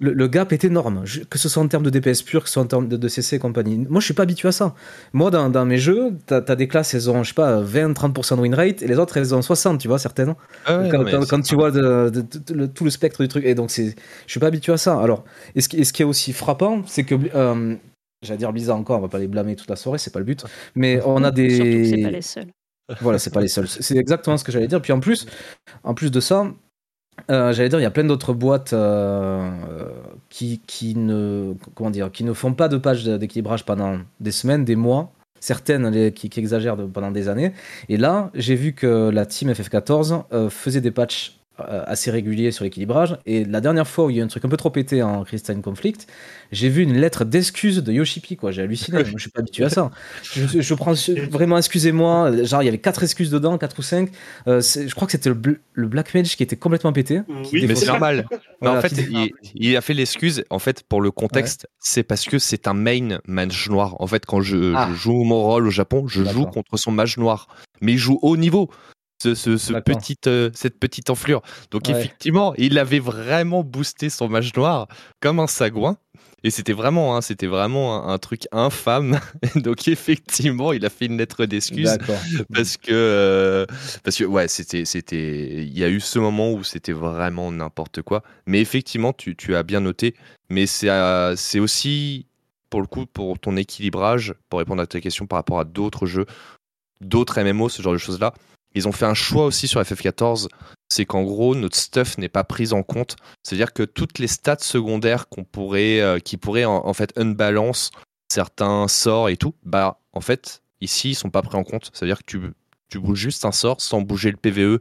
le, 0.00 0.12
le 0.14 0.28
gap 0.28 0.54
est 0.54 0.64
énorme, 0.64 1.04
que 1.28 1.38
ce 1.38 1.50
soit 1.50 1.62
en 1.62 1.68
termes 1.68 1.84
de 1.84 1.90
DPS 1.90 2.22
pur, 2.22 2.42
que 2.44 2.48
ce 2.48 2.54
soit 2.54 2.62
en 2.62 2.66
termes 2.66 2.88
de, 2.88 2.96
de 2.96 3.08
CC 3.08 3.36
et 3.36 3.38
compagnie. 3.38 3.86
Moi, 3.90 4.00
je 4.00 4.06
suis 4.06 4.14
pas 4.14 4.22
habitué 4.22 4.48
à 4.48 4.52
ça. 4.52 4.74
Moi, 5.18 5.30
dans, 5.32 5.50
dans 5.50 5.64
mes 5.66 5.78
jeux, 5.78 6.12
t'as 6.26 6.42
as 6.46 6.54
des 6.54 6.68
classes, 6.68 6.94
elles 6.94 7.10
ont, 7.10 7.24
je 7.24 7.30
sais 7.30 7.34
pas, 7.34 7.60
20-30% 7.60 8.36
de 8.36 8.40
win 8.40 8.54
rate, 8.54 8.82
et 8.82 8.86
les 8.86 8.98
autres, 9.00 9.16
elles 9.16 9.34
ont 9.34 9.42
60, 9.42 9.80
tu 9.80 9.88
vois, 9.88 9.98
certaines. 9.98 10.36
Ah 10.64 10.78
ouais, 10.78 11.10
quand 11.28 11.40
tu 11.40 11.54
vois 11.56 11.72
de- 11.72 12.08
de- 12.10 12.20
de- 12.20 12.54
le- 12.54 12.68
tout 12.68 12.84
le 12.84 12.90
spectre 12.90 13.20
du 13.22 13.26
truc, 13.26 13.44
et 13.44 13.56
donc 13.56 13.72
c'est, 13.72 13.96
je 14.26 14.30
suis 14.30 14.38
pas 14.38 14.46
habitué 14.46 14.72
à 14.72 14.76
ça. 14.76 15.00
Alors, 15.00 15.24
et 15.56 15.60
ce 15.60 15.68
qui, 15.68 15.76
et 15.78 15.84
ce 15.84 15.92
qui 15.92 16.02
est 16.02 16.04
aussi 16.04 16.32
frappant, 16.32 16.82
c'est 16.86 17.02
que, 17.02 17.16
euh, 17.34 17.74
j'allais 18.22 18.38
dire 18.38 18.52
Blizzard 18.52 18.76
encore, 18.76 18.98
on 18.98 19.02
va 19.02 19.08
pas 19.08 19.18
les 19.18 19.26
blâmer 19.26 19.56
toute 19.56 19.68
la 19.68 19.76
soirée, 19.76 19.98
c'est 19.98 20.12
pas 20.12 20.20
le 20.20 20.24
but, 20.24 20.44
mais 20.76 21.00
on 21.04 21.24
a 21.24 21.32
des. 21.32 21.50
Surtout 21.50 21.64
que 21.78 21.84
c'est 21.84 22.02
pas 22.02 22.10
les 22.10 22.22
seuls. 22.22 22.46
Voilà, 23.00 23.18
c'est 23.18 23.34
pas 23.34 23.40
les 23.40 23.48
seuls. 23.48 23.66
C'est 23.68 23.96
exactement 23.96 24.36
ce 24.36 24.44
que 24.44 24.52
j'allais 24.52 24.68
dire. 24.68 24.80
Puis 24.80 24.92
en 24.92 25.00
plus, 25.00 25.26
en 25.82 25.94
plus 25.94 26.10
de 26.12 26.20
ça, 26.20 26.46
euh, 27.30 27.52
j'allais 27.52 27.68
dire, 27.68 27.78
il 27.78 27.82
y 27.82 27.86
a 27.86 27.90
plein 27.90 28.04
d'autres 28.04 28.32
boîtes 28.32 28.72
euh, 28.72 29.50
euh, 29.70 29.90
qui, 30.28 30.60
qui 30.66 30.94
ne 30.94 31.54
comment 31.74 31.90
dire, 31.90 32.10
qui 32.10 32.24
ne 32.24 32.32
font 32.32 32.54
pas 32.54 32.68
de 32.68 32.76
page 32.76 33.04
d'équilibrage 33.04 33.64
pendant 33.64 33.98
des 34.20 34.32
semaines, 34.32 34.64
des 34.64 34.76
mois. 34.76 35.12
Certaines 35.40 36.10
qui, 36.12 36.30
exagèrent 36.36 36.76
pendant 36.92 37.12
des 37.12 37.28
années. 37.28 37.52
Et 37.88 37.96
là, 37.96 38.30
j'ai 38.34 38.56
vu 38.56 38.72
que 38.72 39.08
la 39.10 39.24
team 39.24 39.52
FF14 39.52 40.24
euh, 40.32 40.50
faisait 40.50 40.80
des 40.80 40.90
patchs 40.90 41.37
assez 41.66 42.10
réguliers 42.10 42.50
sur 42.52 42.64
l'équilibrage. 42.64 43.16
Et 43.26 43.44
la 43.44 43.60
dernière 43.60 43.86
fois 43.86 44.06
où 44.06 44.10
il 44.10 44.16
y 44.16 44.18
a 44.18 44.22
eu 44.22 44.24
un 44.24 44.28
truc 44.28 44.44
un 44.44 44.48
peu 44.48 44.56
trop 44.56 44.70
pété 44.70 45.02
en 45.02 45.24
Crystalline 45.24 45.62
Conflict, 45.62 46.06
j'ai 46.52 46.68
vu 46.68 46.82
une 46.82 46.96
lettre 46.98 47.24
d'excuse 47.24 47.82
de 47.82 47.92
Yoshipi. 47.92 48.36
Quoi. 48.36 48.50
J'ai 48.52 48.62
halluciné. 48.62 49.04
Je 49.04 49.16
suis 49.18 49.30
pas 49.30 49.40
habitué 49.40 49.64
à 49.64 49.70
ça. 49.70 49.90
Je, 50.22 50.60
je 50.60 50.74
prends 50.74 50.94
vraiment, 51.30 51.58
excusez-moi. 51.58 52.44
Genre, 52.44 52.62
il 52.62 52.66
y 52.66 52.68
avait 52.68 52.78
quatre 52.78 53.02
excuses 53.02 53.30
dedans, 53.30 53.58
quatre 53.58 53.78
ou 53.78 53.82
cinq. 53.82 54.10
Euh, 54.46 54.60
je 54.60 54.94
crois 54.94 55.06
que 55.06 55.12
c'était 55.12 55.28
le, 55.30 55.34
bl- 55.34 55.58
le 55.74 55.88
Black 55.88 56.14
Mage 56.14 56.36
qui 56.36 56.42
était 56.42 56.56
complètement 56.56 56.92
pété. 56.92 57.20
qui 57.44 57.66
mais 57.66 57.74
c'est 57.74 57.86
normal. 57.86 58.26
Mais 58.30 58.38
Voilà, 58.62 58.78
en 58.78 58.82
fait, 58.82 58.92
il, 58.96 59.30
il 59.54 59.76
a 59.76 59.80
fait 59.80 59.94
l'excuse. 59.94 60.44
En 60.50 60.58
fait, 60.58 60.82
pour 60.82 61.00
le 61.00 61.10
contexte, 61.10 61.68
c'est 61.78 62.02
parce 62.02 62.24
que 62.24 62.38
c'est 62.38 62.66
un 62.68 62.74
main 62.74 63.18
mage 63.26 63.68
noir. 63.68 63.96
En 64.00 64.06
fait, 64.06 64.24
quand 64.26 64.40
je, 64.40 64.72
Ah. 64.74 64.88
je 64.90 64.94
joue 64.96 65.24
mon 65.24 65.42
rôle 65.42 65.66
au 65.66 65.70
Japon, 65.70 66.06
je 66.08 66.24
joue 66.24 66.46
contre 66.46 66.76
son 66.76 66.90
mage 66.92 67.16
noir. 67.18 67.48
Mais 67.80 67.92
il 67.92 67.98
joue 67.98 68.18
haut 68.22 68.36
niveau. 68.36 68.70
Ce, 69.22 69.34
ce- 69.34 69.56
ce 69.56 69.72
D'accord. 69.72 69.96
petite, 69.98 70.26
euh, 70.28 70.50
cette 70.54 70.78
petite 70.78 71.10
enflure. 71.10 71.42
Donc, 71.72 71.88
Ouais. 71.88 71.98
effectivement, 71.98 72.54
il 72.56 72.78
avait 72.78 73.00
vraiment 73.00 73.64
boosté 73.64 74.10
son 74.10 74.28
mage 74.28 74.54
noir 74.54 74.86
comme 75.20 75.40
un 75.40 75.46
sagouin. 75.48 75.96
Et 76.44 76.50
c'était 76.50 76.72
vraiment, 76.72 77.16
hein, 77.16 77.20
c'était 77.20 77.48
vraiment 77.48 78.08
un, 78.08 78.14
un 78.14 78.18
truc 78.18 78.42
infâme. 78.52 79.18
Donc 79.56 79.88
effectivement, 79.88 80.72
il 80.72 80.84
a 80.86 80.88
fait 80.88 81.06
une 81.06 81.16
lettre 81.18 81.46
d'excuse 81.46 81.98
parce 82.54 82.76
que 82.76 82.92
euh, 82.92 83.66
parce 84.04 84.16
que 84.16 84.24
ouais, 84.24 84.46
c'était 84.46 84.84
c'était 84.84 85.62
il 85.64 85.76
y 85.76 85.82
a 85.82 85.88
eu 85.88 85.98
ce 85.98 86.20
moment 86.20 86.52
où 86.52 86.62
c'était 86.62 86.92
vraiment 86.92 87.50
n'importe 87.50 88.02
quoi. 88.02 88.22
Mais 88.46 88.60
effectivement, 88.60 89.12
tu, 89.12 89.34
tu 89.34 89.56
as 89.56 89.64
bien 89.64 89.80
noté. 89.80 90.14
Mais 90.48 90.66
c'est 90.66 90.88
euh, 90.90 91.34
c'est 91.34 91.58
aussi 91.58 92.26
pour 92.70 92.80
le 92.82 92.86
coup 92.86 93.06
pour 93.06 93.40
ton 93.40 93.56
équilibrage, 93.56 94.32
pour 94.48 94.60
répondre 94.60 94.80
à 94.80 94.86
ta 94.86 95.00
question 95.00 95.26
par 95.26 95.40
rapport 95.40 95.58
à 95.58 95.64
d'autres 95.64 96.06
jeux, 96.06 96.26
d'autres 97.00 97.40
MMO, 97.42 97.68
ce 97.68 97.82
genre 97.82 97.92
de 97.94 97.98
choses 97.98 98.20
là. 98.20 98.32
Ils 98.74 98.86
ont 98.86 98.92
fait 98.92 99.06
un 99.06 99.14
choix 99.14 99.44
aussi 99.46 99.66
sur 99.66 99.80
FF14, 99.80 100.48
c'est 100.88 101.04
qu'en 101.04 101.22
gros 101.22 101.54
notre 101.54 101.76
stuff 101.76 102.18
n'est 102.18 102.28
pas 102.28 102.44
pris 102.44 102.72
en 102.72 102.82
compte. 102.82 103.16
C'est-à-dire 103.42 103.72
que 103.72 103.82
toutes 103.82 104.18
les 104.18 104.26
stats 104.28 104.58
secondaires 104.60 105.28
qu'on 105.28 105.44
pourrait, 105.44 106.00
euh, 106.00 106.18
qui 106.18 106.36
pourraient 106.36 106.64
en, 106.64 106.86
en 106.86 106.92
fait 106.92 107.12
unbalance 107.18 107.90
certains 108.30 108.88
sorts 108.88 109.28
et 109.30 109.36
tout, 109.36 109.54
bah 109.64 110.00
en 110.12 110.20
fait 110.20 110.62
ici 110.80 111.10
ils 111.10 111.14
sont 111.14 111.30
pas 111.30 111.42
pris 111.42 111.56
en 111.56 111.64
compte. 111.64 111.90
C'est-à-dire 111.92 112.18
que 112.18 112.24
tu, 112.26 112.40
tu 112.88 112.98
bouges 112.98 113.18
juste 113.18 113.44
un 113.44 113.52
sort 113.52 113.80
sans 113.80 114.00
bouger 114.02 114.30
le 114.30 114.36
PVE. 114.36 114.80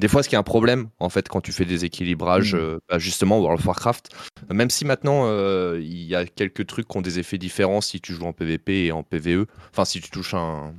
Des 0.00 0.08
fois, 0.08 0.24
ce 0.24 0.28
qui 0.28 0.34
est 0.34 0.38
un 0.38 0.42
problème 0.42 0.88
en 0.98 1.08
fait 1.08 1.28
quand 1.28 1.40
tu 1.40 1.52
fais 1.52 1.64
des 1.64 1.84
équilibrages, 1.84 2.54
Mm. 2.54 2.58
euh, 2.58 2.78
bah, 2.88 2.98
justement 2.98 3.38
World 3.38 3.60
of 3.60 3.66
Warcraft, 3.66 4.08
même 4.50 4.70
si 4.70 4.84
maintenant 4.84 5.22
euh, 5.26 5.78
il 5.80 6.02
y 6.04 6.16
a 6.16 6.24
quelques 6.26 6.66
trucs 6.66 6.88
qui 6.88 6.96
ont 6.96 7.02
des 7.02 7.18
effets 7.20 7.38
différents 7.38 7.80
si 7.80 8.00
tu 8.00 8.12
joues 8.14 8.24
en 8.24 8.32
PvP 8.32 8.86
et 8.86 8.92
en 8.92 9.02
PvE, 9.04 9.46
enfin 9.70 9.84
si 9.84 10.00
tu 10.00 10.10
touches 10.10 10.34
un, 10.34 10.74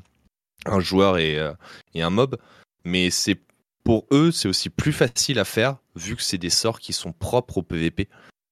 un 0.65 0.79
joueur 0.79 1.17
et, 1.17 1.37
euh, 1.39 1.53
et 1.93 2.01
un 2.01 2.09
mob, 2.09 2.37
mais 2.83 3.09
c'est 3.09 3.39
pour 3.83 4.05
eux 4.11 4.31
c'est 4.31 4.47
aussi 4.47 4.69
plus 4.69 4.91
facile 4.93 5.37
à 5.39 5.45
faire 5.45 5.77
vu 5.95 6.15
que 6.15 6.21
c'est 6.23 6.37
des 6.39 6.49
sorts 6.49 6.79
qui 6.79 6.91
sont 6.93 7.11
propres 7.13 7.57
au 7.59 7.61
PvP. 7.63 8.07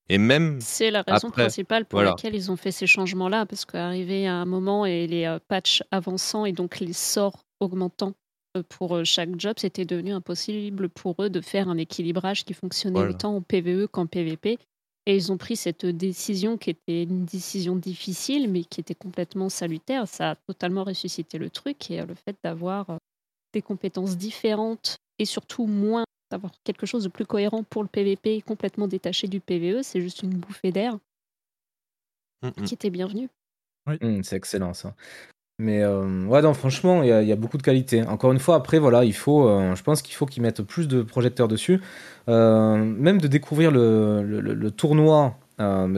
Et 0.09 0.17
même 0.17 0.59
C'est 0.61 0.91
la 0.91 1.01
raison 1.01 1.29
après, 1.29 1.43
principale 1.43 1.85
pour 1.85 1.97
voilà. 1.99 2.11
laquelle 2.11 2.35
ils 2.35 2.51
ont 2.51 2.57
fait 2.57 2.71
ces 2.71 2.87
changements-là, 2.87 3.45
parce 3.45 3.63
qu'arrivé 3.65 4.27
à 4.27 4.35
un 4.35 4.45
moment 4.45 4.85
et 4.85 5.07
les 5.07 5.25
euh, 5.25 5.39
patchs 5.47 5.81
avançant 5.91 6.45
et 6.45 6.51
donc 6.51 6.79
les 6.81 6.91
sorts 6.93 7.45
augmentant 7.61 8.13
euh, 8.57 8.63
pour 8.67 8.97
euh, 8.97 9.03
chaque 9.05 9.39
job, 9.39 9.55
c'était 9.57 9.85
devenu 9.85 10.11
impossible 10.11 10.89
pour 10.89 11.15
eux 11.23 11.29
de 11.29 11.39
faire 11.41 11.69
un 11.69 11.77
équilibrage 11.77 12.43
qui 12.43 12.53
fonctionnait 12.53 12.95
Voilà. 12.99 13.11
autant 13.11 13.35
en 13.37 13.41
PVE 13.41 13.87
qu'en 13.87 14.05
PVP. 14.05 14.59
Et 15.05 15.15
ils 15.15 15.31
ont 15.31 15.37
pris 15.37 15.55
cette 15.55 15.85
décision 15.85 16.57
qui 16.57 16.69
était 16.69 17.03
une 17.03 17.25
décision 17.25 17.75
difficile, 17.75 18.49
mais 18.49 18.63
qui 18.63 18.79
était 18.79 18.95
complètement 18.95 19.49
salutaire. 19.49 20.07
Ça 20.07 20.31
a 20.31 20.35
totalement 20.35 20.83
ressuscité 20.83 21.37
le 21.37 21.49
truc 21.49 21.91
et 21.91 21.99
euh, 21.99 22.05
le 22.05 22.15
fait 22.15 22.37
d'avoir 22.43 22.89
euh, 22.89 22.97
des 23.53 23.61
compétences 23.61 24.17
différentes 24.17 24.97
et 25.19 25.25
surtout 25.25 25.65
moins 25.65 26.05
d'avoir 26.31 26.53
quelque 26.63 26.85
chose 26.85 27.03
de 27.03 27.09
plus 27.09 27.25
cohérent 27.25 27.63
pour 27.63 27.83
le 27.83 27.89
PVP, 27.89 28.41
complètement 28.41 28.87
détaché 28.87 29.27
du 29.27 29.39
PVE, 29.39 29.83
c'est 29.83 30.01
juste 30.01 30.23
une 30.23 30.31
bouffée 30.31 30.71
d'air 30.71 30.97
Mm, 32.43 32.65
qui 32.65 32.73
était 32.73 32.89
bienvenue. 32.89 33.29
Hmm, 33.85 34.21
c'est 34.21 34.35
excellent 34.35 34.73
ça. 34.73 34.95
Mais 35.63 35.81
euh, 35.81 36.25
ouais, 36.25 36.41
non, 36.41 36.53
franchement, 36.53 37.03
il 37.03 37.09
y, 37.09 37.31
a- 37.31 37.35
beaucoup 37.37 37.57
de 37.57 37.63
qualité. 37.63 38.03
Encore 38.03 38.33
une 38.33 38.39
fois, 38.39 38.55
après, 38.55 38.79
voilà, 38.79 39.05
il 39.05 39.13
faut, 39.13 39.47
euh, 39.47 39.75
je 39.75 39.83
pense 39.83 40.01
qu'il 40.01 40.13
faut 40.13 40.25
qu'ils 40.25 40.43
mettent 40.43 40.61
plus 40.61 40.89
de 40.89 41.03
projecteurs 41.03 41.47
dessus. 41.47 41.79
Euh, 42.27 42.77
même 42.83 43.21
de 43.21 43.27
découvrir 43.27 43.71
le, 43.71 44.69
tournoi, 44.75 45.35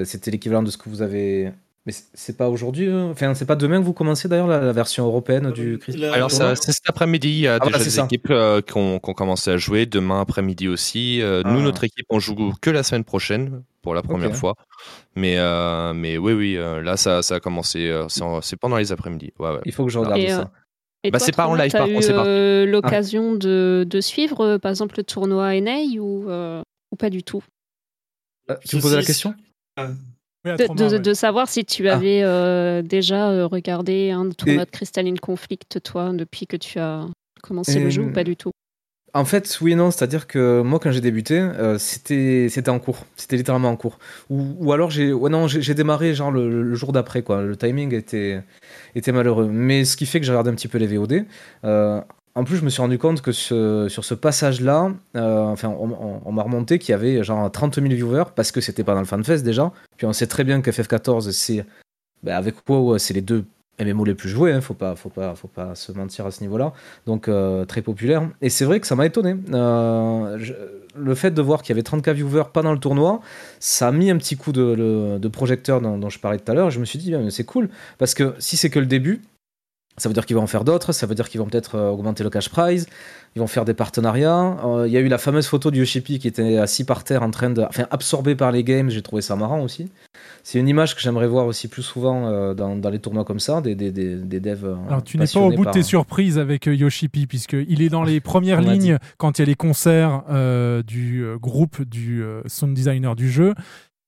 c'était 0.03 0.29
l'équivalent 0.29 0.61
de 0.61 0.69
ce 0.69 0.77
que 0.77 0.87
vous 0.87 1.01
avez. 1.01 1.51
Mais 1.85 1.93
c'est- 2.13 2.35
pas 2.35 2.49
aujourd'hui, 2.49 2.87
euh, 2.87 3.11
enfin, 3.11 3.35
c'est 3.35 3.45
pas 3.45 3.55
demain 3.55 3.79
que 3.79 3.85
vous 3.85 3.93
commencez 3.93 4.27
d'ailleurs 4.27 4.47
la, 4.47 4.59
la 4.59 4.71
version 4.73 5.05
européenne 5.05 5.51
du 5.51 5.77
Christ? 5.77 6.01
Alors 6.01 6.31
c'est 6.31 6.71
cet 6.71 6.89
après-midi, 6.89 7.29
il 7.29 7.37
y 7.41 7.47
a 7.47 7.55
Ah, 7.55 7.59
déjà 7.59 7.77
c'est 7.77 7.83
des 7.85 7.89
ça. 7.91 8.03
équipes 8.05 8.31
euh, 8.31 8.61
qui, 8.61 8.75
ont, 8.75 8.97
qui 8.99 9.09
ont 9.09 9.13
commencé 9.13 9.51
à 9.51 9.57
jouer, 9.57 9.85
demain 9.85 10.19
après-midi 10.19 10.67
aussi. 10.67 11.21
Euh, 11.21 11.43
Nous, 11.45 11.59
Ah. 11.59 11.63
notre 11.63 11.83
équipe, 11.83 12.07
on 12.09 12.19
joue 12.19 12.53
que 12.59 12.71
la 12.71 12.81
semaine 12.81 13.03
prochaine, 13.03 13.61
pour 13.83 13.93
la 13.93 14.01
première 14.01 14.35
fois. 14.35 14.55
Mais, 15.15 15.37
euh, 15.37 15.93
mais 15.93 16.17
oui, 16.17 16.33
oui, 16.33 16.57
euh, 16.57 16.81
là, 16.81 16.97
ça, 16.97 17.21
ça 17.21 17.35
a 17.35 17.39
commencé, 17.39 17.87
euh, 17.87 18.07
c'est 18.09 18.23
en- 18.23 18.41
c'est 18.41 18.55
pendant 18.57 18.77
les 18.77 18.91
après-midi. 18.91 19.31
Ouais, 19.37 19.51
ouais. 19.51 19.61
Il 19.65 19.71
faut 19.71 19.85
que 19.85 19.91
je 19.91 19.99
regarde 19.99 20.19
Et, 20.21 20.31
euh, 20.31 20.37
ça. 20.37 20.51
Bah, 21.11 21.19
c'est 21.19 21.35
pas 21.35 21.45
en 21.47 21.53
live, 21.53 21.71
par 21.71 21.87
eu, 21.87 21.93
contre, 21.93 22.05
c'est 22.07 22.13
par- 22.15 22.25
euh, 22.27 22.65
l'occasion 22.65 23.35
de, 23.35 23.85
de 23.87 24.01
suivre, 24.01 24.41
euh, 24.41 24.57
par 24.57 24.71
exemple, 24.71 24.95
le 24.97 25.03
tournoi 25.03 25.53
NA 25.55 25.99
ou, 26.01 26.27
euh, 26.31 26.63
ou 26.91 26.95
pas 26.95 27.11
du 27.11 27.21
tout? 27.21 27.43
Euh, 28.49 28.55
tu 28.67 28.75
me 28.77 28.81
posais 28.81 28.95
la 28.95 29.03
question? 29.03 29.35
De, 30.45 30.89
de- 30.89 30.97
de 30.97 31.13
savoir 31.13 31.47
si 31.49 31.65
tu 31.65 31.87
Ah. 31.89 31.95
avais 31.95 32.21
euh, 32.23 32.81
déjà 32.81 33.29
euh, 33.31 33.45
regardé 33.47 34.11
un 34.11 34.29
tournoi 34.29 34.61
Et- 34.63 34.65
de 34.65 34.71
Crystalline 34.71 35.19
Conflict, 35.19 35.81
toi, 35.83 36.11
depuis 36.13 36.47
que 36.47 36.57
tu 36.57 36.79
as 36.79 37.05
commencé 37.41 37.79
le 37.79 37.89
jeu 37.89 38.03
ou 38.03 38.11
pas 38.11 38.23
du 38.23 38.35
tout? 38.35 38.51
En 39.13 39.23
fait, 39.23 39.59
oui 39.61 39.71
et 39.71 39.75
non, 39.75 39.91
c'est-à-dire 39.91 40.27
que 40.27 40.61
moi, 40.61 40.77
quand 40.77 40.91
j'ai 40.91 40.99
débuté, 40.99 41.39
euh, 41.39 41.77
c'était 41.77 42.47
c'était 42.49 42.69
en 42.69 42.79
cours, 42.79 43.05
c'était 43.15 43.37
littéralement 43.37 43.69
en 43.69 43.77
cours. 43.77 43.97
Ou, 44.29 44.55
ou 44.59 44.73
alors 44.73 44.91
j'ai 44.91 45.13
ouais, 45.13 45.29
non, 45.29 45.47
j'ai 45.47 45.61
j'ai 45.61 45.73
démarré 45.73 46.13
genre 46.13 46.31
le, 46.31 46.61
le 46.63 46.75
jour 46.75 46.91
d'après, 46.91 47.21
quoi. 47.21 47.41
Le 47.41 47.55
timing 47.55 47.93
était, 47.93 48.43
était 48.93 49.13
malheureux. 49.13 49.47
Mais 49.49 49.85
ce 49.85 49.95
qui 49.95 50.05
fait 50.05 50.19
que 50.19 50.25
j'ai 50.25 50.33
regardé 50.33 50.49
un 50.49 50.55
petit 50.55 50.67
peu 50.67 50.77
les 50.79 50.87
VOD. 50.87 51.23
Euh, 51.63 52.01
en 52.37 52.43
plus, 52.43 52.57
je 52.57 52.65
me 52.65 52.69
suis 52.69 52.81
rendu 52.81 52.97
compte 52.97 53.21
que 53.21 53.31
sur 53.31 54.03
ce 54.03 54.13
passage-là, 54.13 54.91
euh, 55.15 55.43
enfin, 55.45 55.69
on, 55.69 56.31
m'a 56.33 56.43
remonté 56.43 56.79
qu'il 56.79 56.91
y 56.91 56.93
avait 56.93 57.23
genre 57.23 57.49
30 57.49 57.75
000 57.75 57.87
viewers 57.87 58.25
parce 58.35 58.51
que 58.51 58.59
c'était 58.59 58.83
pas 58.83 58.93
dans 58.93 58.99
le 58.99 59.05
FanFest 59.05 59.41
déjà. 59.41 59.71
Puis 59.95 60.05
on 60.05 60.11
sait 60.11 60.27
très 60.27 60.43
bien 60.43 60.59
que 60.59 60.69
FF14, 60.69 61.31
c'est 61.31 61.65
bah, 62.23 62.35
avec 62.35 62.55
WoW, 62.67 62.97
c'est 62.97 63.13
les 63.13 63.21
deux 63.21 63.45
MMO 63.79 64.03
les 64.03 64.15
plus 64.15 64.27
joués, 64.27 64.51
hein, 64.51 64.59
faut 64.59 64.73
pas, 64.73 64.95
faut 64.97 65.09
pas, 65.09 65.35
faut 65.35 65.47
pas 65.47 65.75
se 65.75 65.93
mentir 65.93 66.25
à 66.25 66.31
ce 66.31 66.41
niveau-là. 66.41 66.73
Donc 67.05 67.29
euh, 67.29 67.63
très 67.63 67.81
populaire. 67.81 68.29
Et 68.41 68.49
c'est 68.49 68.65
vrai 68.65 68.81
que 68.81 68.87
ça 68.87 68.97
m'a 68.97 69.05
étonné. 69.05 69.35
Euh, 69.53 70.37
le 70.93 71.15
fait 71.15 71.31
de 71.31 71.41
voir 71.41 71.61
qu'il 71.61 71.75
y 71.75 71.79
avait 71.79 71.87
30k 71.87 72.11
viewers 72.11 72.49
pas 72.51 72.61
dans 72.61 72.73
le 72.73 72.79
tournoi, 72.79 73.21
ça 73.61 73.87
a 73.87 73.91
mis 73.93 74.09
un 74.11 74.17
petit 74.17 74.35
coup 74.35 74.51
de, 74.51 75.27
projecteur 75.29 75.79
dont, 75.79 76.09
je 76.09 76.19
parlais 76.19 76.39
tout 76.39 76.51
à 76.51 76.55
l'heure. 76.55 76.69
Je 76.69 76.81
me 76.81 76.85
suis 76.85 76.99
dit, 76.99 77.13
c'est 77.29 77.45
cool 77.45 77.69
parce 77.97 78.13
que 78.13 78.33
si 78.39 78.57
c'est 78.57 78.69
que 78.69 78.79
le 78.79 78.87
début. 78.87 79.21
Ça 79.97 80.09
veut 80.09 80.13
dire 80.13 80.25
qu'ils 80.25 80.35
vont 80.35 80.43
en 80.43 80.47
faire 80.47 80.65
d'autres, 80.65 80.91
ça 80.91 81.07
veut 81.07 81.15
dire 81.15 81.29
qu'ils 81.29 81.39
vont 81.39 81.47
peut-être 81.47 81.75
euh, 81.75 81.89
augmenter 81.89 82.23
le 82.25 82.29
cash 82.29 82.49
prize, 82.49 82.85
ils 83.35 83.39
vont 83.39 83.47
faire 83.47 83.63
des 83.63 83.73
partenariats. 83.73 84.57
Euh, 84.65 84.87
Il 84.87 84.93
y 84.93 84.97
a 84.97 84.99
eu 84.99 85.07
la 85.07 85.17
fameuse 85.17 85.47
photo 85.47 85.71
du 85.71 85.79
Yoshipi 85.79 86.19
qui 86.19 86.27
était 86.27 86.57
assis 86.57 86.83
par 86.83 87.05
terre 87.05 87.23
en 87.23 87.31
train 87.31 87.49
de. 87.49 87.61
Enfin, 87.61 87.87
absorbé 87.91 88.35
par 88.35 88.51
les 88.51 88.63
games, 88.65 88.89
j'ai 88.89 89.01
trouvé 89.01 89.21
ça 89.21 89.37
marrant 89.37 89.61
aussi. 89.61 89.89
C'est 90.43 90.59
une 90.59 90.67
image 90.67 90.95
que 90.95 91.01
j'aimerais 91.01 91.27
voir 91.27 91.45
aussi 91.45 91.69
plus 91.69 91.81
souvent 91.81 92.27
euh, 92.27 92.53
dans, 92.53 92.75
dans 92.75 92.89
les 92.89 92.99
tournois 92.99 93.23
comme 93.23 93.39
ça, 93.39 93.61
des, 93.61 93.73
des, 93.73 93.91
des, 93.91 94.15
des 94.17 94.39
devs. 94.41 94.77
Alors, 94.89 95.01
tu 95.01 95.17
n'es 95.17 95.27
pas 95.27 95.39
au 95.39 95.49
bout 95.51 95.63
de 95.65 95.71
tes 95.71 95.83
surprises 95.83 96.37
avec 96.39 96.65
Yoshipi, 96.65 97.25
puisqu'il 97.25 97.81
est 97.81 97.89
dans 97.89 98.03
les 98.03 98.19
premières 98.21 98.59
lignes 98.61 98.97
dit. 98.97 99.05
quand 99.17 99.39
il 99.39 99.41
y 99.41 99.43
a 99.43 99.45
les 99.47 99.55
concerts 99.55 100.23
euh, 100.29 100.83
du 100.83 101.25
groupe 101.41 101.81
du 101.83 102.21
sound 102.47 102.73
designer 102.73 103.15
du 103.15 103.29
jeu. 103.31 103.53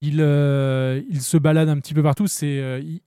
Il, 0.02 0.16
il 0.20 1.22
se 1.22 1.38
balade 1.38 1.70
un 1.70 1.78
petit 1.80 1.94
peu 1.94 2.04
partout. 2.04 2.28
C'est, 2.28 2.82
il- 2.84 3.02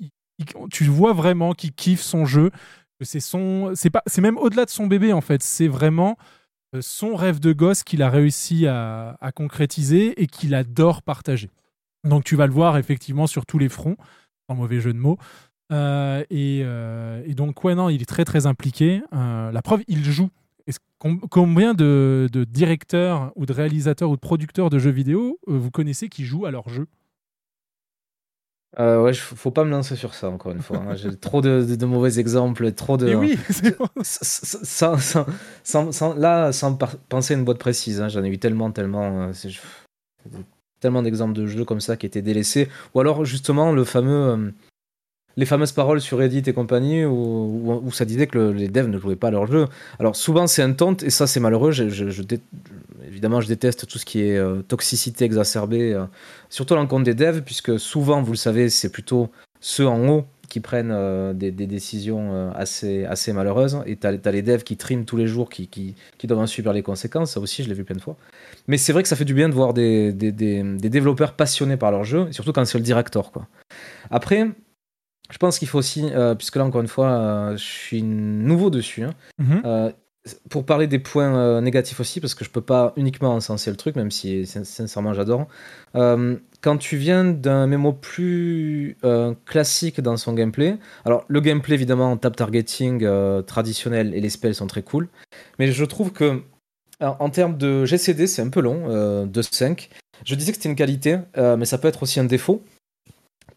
tu 0.71 0.85
vois 0.85 1.13
vraiment 1.13 1.53
qu'il 1.53 1.73
kiffe 1.73 2.01
son 2.01 2.27
jeu. 2.27 2.51
C'est 3.03 3.21
son, 3.21 3.73
c'est 3.75 3.91
pas, 3.91 4.03
c'est 4.07 4.21
même 4.21 4.37
au-delà 4.37 4.67
de 4.67 4.71
son 4.71 4.87
bébé 4.87 5.13
en 5.13 5.21
fait. 5.21 5.43
C'est 5.43 5.69
vraiment 5.69 6.17
euh, 6.75 6.81
son 6.83 7.17
rêve 7.17 7.41
de 7.41 7.53
gosse 7.53 7.83
qu'il 7.83 8.03
a 8.03 8.11
réussi 8.11 8.67
à, 8.67 9.17
concrétiser 9.35 10.21
et 10.23 10.27
qu'il 10.27 10.55
adore 10.55 11.03
partager. 11.03 11.51
Donc 12.05 12.25
tu 12.25 12.37
vas 12.37 12.47
le 12.47 12.53
voir 12.53 12.79
effectivement 12.79 13.27
sur 13.27 13.47
tous 13.47 13.59
les 13.59 13.69
fronts, 13.69 13.97
sans 14.49 14.57
mauvais 14.57 14.81
jeu 14.81 14.93
de 14.93 14.99
mots. 14.99 15.19
Euh, 15.73 16.25
et, 16.31 16.63
euh, 16.65 17.23
et 17.27 17.35
donc, 17.35 17.63
ouais, 17.63 17.75
non, 17.75 17.89
il 17.91 18.03
est 18.03 18.07
très 18.07 18.25
très 18.25 18.47
impliqué. 18.47 19.03
La 19.13 19.63
preuve, 19.63 19.83
il 19.89 20.05
joue. 20.05 20.31
Combien 20.99 21.73
de, 21.73 22.29
directeurs 22.49 23.33
ou 23.35 23.47
de 23.47 23.53
réalisateurs 23.53 24.11
ou 24.11 24.17
de 24.17 24.21
producteurs 24.21 24.69
de 24.69 24.79
jeux 24.79 24.91
vidéo 24.91 25.39
vous 25.47 25.71
connaissez 25.71 26.09
qui 26.11 26.25
jouent 26.25 26.45
à 26.45 26.51
leur 26.51 26.69
jeu? 26.69 26.87
Euh, 28.79 29.03
ouais, 29.03 29.13
faut 29.15 29.51
pas 29.51 29.65
me 29.65 29.71
lancer 29.71 29.97
sur 29.97 30.15
ça 30.15 30.31
encore 30.31 30.53
une 30.53 30.63
fois. 30.63 30.77
hein. 30.79 30.95
J'ai 30.95 31.17
trop 31.17 31.41
de, 31.41 31.65
de- 31.69 31.75
de 31.75 31.87
mauvais 31.87 32.21
exemples, 32.21 32.71
trop 32.73 32.97
de. 32.97 33.09
Et 33.09 33.15
oui, 33.17 33.37
bon. 33.79 33.89
sans, 34.03 34.97
sans- 34.97 35.27
sans- 35.65 35.93
sans- 35.93 36.15
là, 36.15 36.53
sans 36.53 36.79
penser 37.09 37.35
à 37.35 37.37
une 37.37 37.45
boîte 37.45 37.59
précise, 37.59 38.01
hein, 38.01 38.09
j'en 38.09 38.23
ai 38.23 38.29
eu 38.29 38.39
tellement, 38.39 38.71
tellement, 38.71 39.23
euh, 39.29 39.33
tellement 40.81 41.03
d'exemples 41.03 41.35
de 41.35 41.47
jeux 41.47 41.65
comme 41.65 41.81
ça 41.81 41.97
qui 41.97 42.07
étaient 42.07 42.23
délaissés. 42.23 42.69
Ou 42.95 43.01
alors 43.01 43.25
justement 43.25 43.73
le 43.73 43.85
fameux, 43.85 44.13
euh, 44.13 44.51
les 45.37 45.47
fameuses 45.47 45.73
paroles 45.73 46.01
sur 46.01 46.19
Reddit 46.19 46.43
et 46.47 46.53
compagnie 46.53 47.05
où, 47.05 47.91
ça 47.93 48.05
disait 48.05 48.27
que 48.27 48.39
le- 48.39 48.53
les 48.53 48.69
devs 48.69 48.89
ne 48.89 48.99
jouaient 48.99 49.17
pas 49.17 49.29
à 49.29 49.31
leur 49.31 49.47
jeu. 49.47 49.67
Alors 49.99 50.17
souvent 50.17 50.47
c'est 50.47 50.63
un 50.63 50.73
taunt 50.73 50.97
et 51.03 51.11
ça 51.11 51.27
c'est 51.27 51.41
malheureux. 51.41 51.73
Évidemment 53.07 53.41
je 53.41 53.49
déteste 53.49 53.87
tout 53.87 53.99
ce 53.99 54.05
qui 54.05 54.23
est 54.23 54.37
euh, 54.37 54.63
toxicité 54.63 55.25
exacerbée, 55.25 55.93
euh, 55.93 56.05
surtout 56.49 56.75
à 56.75 56.77
l'encontre 56.77 57.05
des 57.05 57.15
devs 57.15 57.43
puisque 57.43 57.79
souvent 57.79 58.23
vous 58.23 58.33
le 58.33 58.39
savez 58.39 58.69
c'est 58.69 58.91
plutôt 58.91 59.31
ceux 59.61 59.87
en 59.87 60.09
haut 60.09 60.25
qui 60.49 60.59
prennent 60.59 60.91
euh, 60.91 61.33
des, 61.33 61.53
décisions 61.53 62.53
assez, 62.57 63.05
assez 63.05 63.33
malheureuses. 63.33 63.79
Et 63.87 63.97
tu 63.97 64.07
as, 64.07 64.33
les 64.33 64.43
devs 64.43 64.65
qui 64.65 64.77
triment 64.77 65.05
tous 65.05 65.17
les 65.17 65.29
jours, 65.29 65.49
qui, 65.49 65.69
qui, 65.69 65.95
doivent 66.25 66.41
en 66.41 66.49
subir 66.49 66.73
les 66.73 66.83
conséquences. 66.83 67.35
Ça 67.35 67.41
aussi, 67.41 67.63
je 67.63 67.69
l'ai 67.69 67.75
vu 67.75 67.85
plein 67.85 67.95
de 67.95 68.01
fois. 68.01 68.17
Mais 68.67 68.77
c'est 68.77 68.93
vrai 68.93 69.05
que 69.05 69.09
ça 69.09 69.15
fait 69.15 69.25
du 69.25 69.33
bien 69.33 69.49
de 69.49 69.55
voir 69.55 69.75
des, 69.75 70.13
des, 70.13 70.33
des, 70.33 70.89
développeurs 70.89 71.35
passionnés 71.35 71.77
par 71.77 71.93
leur 71.93 72.03
jeu, 72.03 72.27
surtout 72.33 72.53
quand 72.53 72.65
c'est 72.65 72.79
le 72.79 72.85
director. 72.85 73.31
Quoi. 73.31 73.47
Après, 74.11 74.49
je 75.31 75.39
pense 75.39 75.59
qu'il 75.59 75.69
faut 75.69 75.79
aussi, 75.79 76.05
euh, 76.13 76.35
puisque 76.35 76.57
là, 76.57 76.65
encore 76.65 76.81
une 76.81 76.89
fois, 76.89 77.09
euh, 77.11 77.57
je 77.57 77.63
suis 77.65 78.03
nouveau 78.03 78.71
dessus, 78.71 79.03
hein, 79.05 79.15
Mhm. 79.39 79.63
euh, 79.65 79.91
pour 80.51 80.67
parler 80.67 80.87
des 80.87 80.99
points 80.99 81.61
négatifs 81.63 81.99
aussi, 81.99 82.21
parce 82.21 82.35
que 82.35 82.45
je 82.45 82.51
peux 82.51 82.61
pas 82.61 82.93
uniquement 82.97 83.35
encenser 83.35 83.71
le 83.71 83.77
truc, 83.77 83.97
même 83.97 84.11
si 84.11 84.45
sin- 84.45 84.65
sincèrement 84.65 85.15
j'adore. 85.15 85.47
Quand 85.95 86.77
tu 86.77 86.99
viens 86.99 87.25
d'un 87.25 87.67
mémo 87.67 87.95
plus 87.95 88.99
classique 89.47 90.03
dans 90.03 90.19
son 90.19 90.35
gameplay, 90.35 90.77
alors 91.07 91.25
le 91.29 91.41
gameplay 91.41 91.75
évidemment 91.75 92.17
tap 92.19 92.37
targeting 92.37 93.07
traditionnel 93.47 94.15
et 94.15 94.21
les 94.21 94.29
spells 94.29 94.55
sont 94.55 94.67
très 94.67 94.83
cool, 94.83 95.09
mais 95.59 95.73
je 95.73 95.85
trouve 95.87 96.13
que 96.13 96.43
en 97.01 97.17
en 97.19 97.31
termes 97.31 97.57
de 97.57 97.87
GCD 97.87 98.27
c'est 98.27 98.43
un 98.43 98.51
peu 98.51 98.61
long, 98.61 99.25
de 99.27 99.43
5. 99.43 99.89
Je 100.27 100.35
disais 100.35 100.53
que 100.53 100.59
c'était 100.59 100.69
une 100.69 100.77
qualité, 100.77 101.17
mais 101.37 101.65
ça 101.65 101.79
peut 101.79 101.89
être 101.89 102.03
aussi 102.03 102.21
un 102.21 102.25
défaut. 102.25 102.63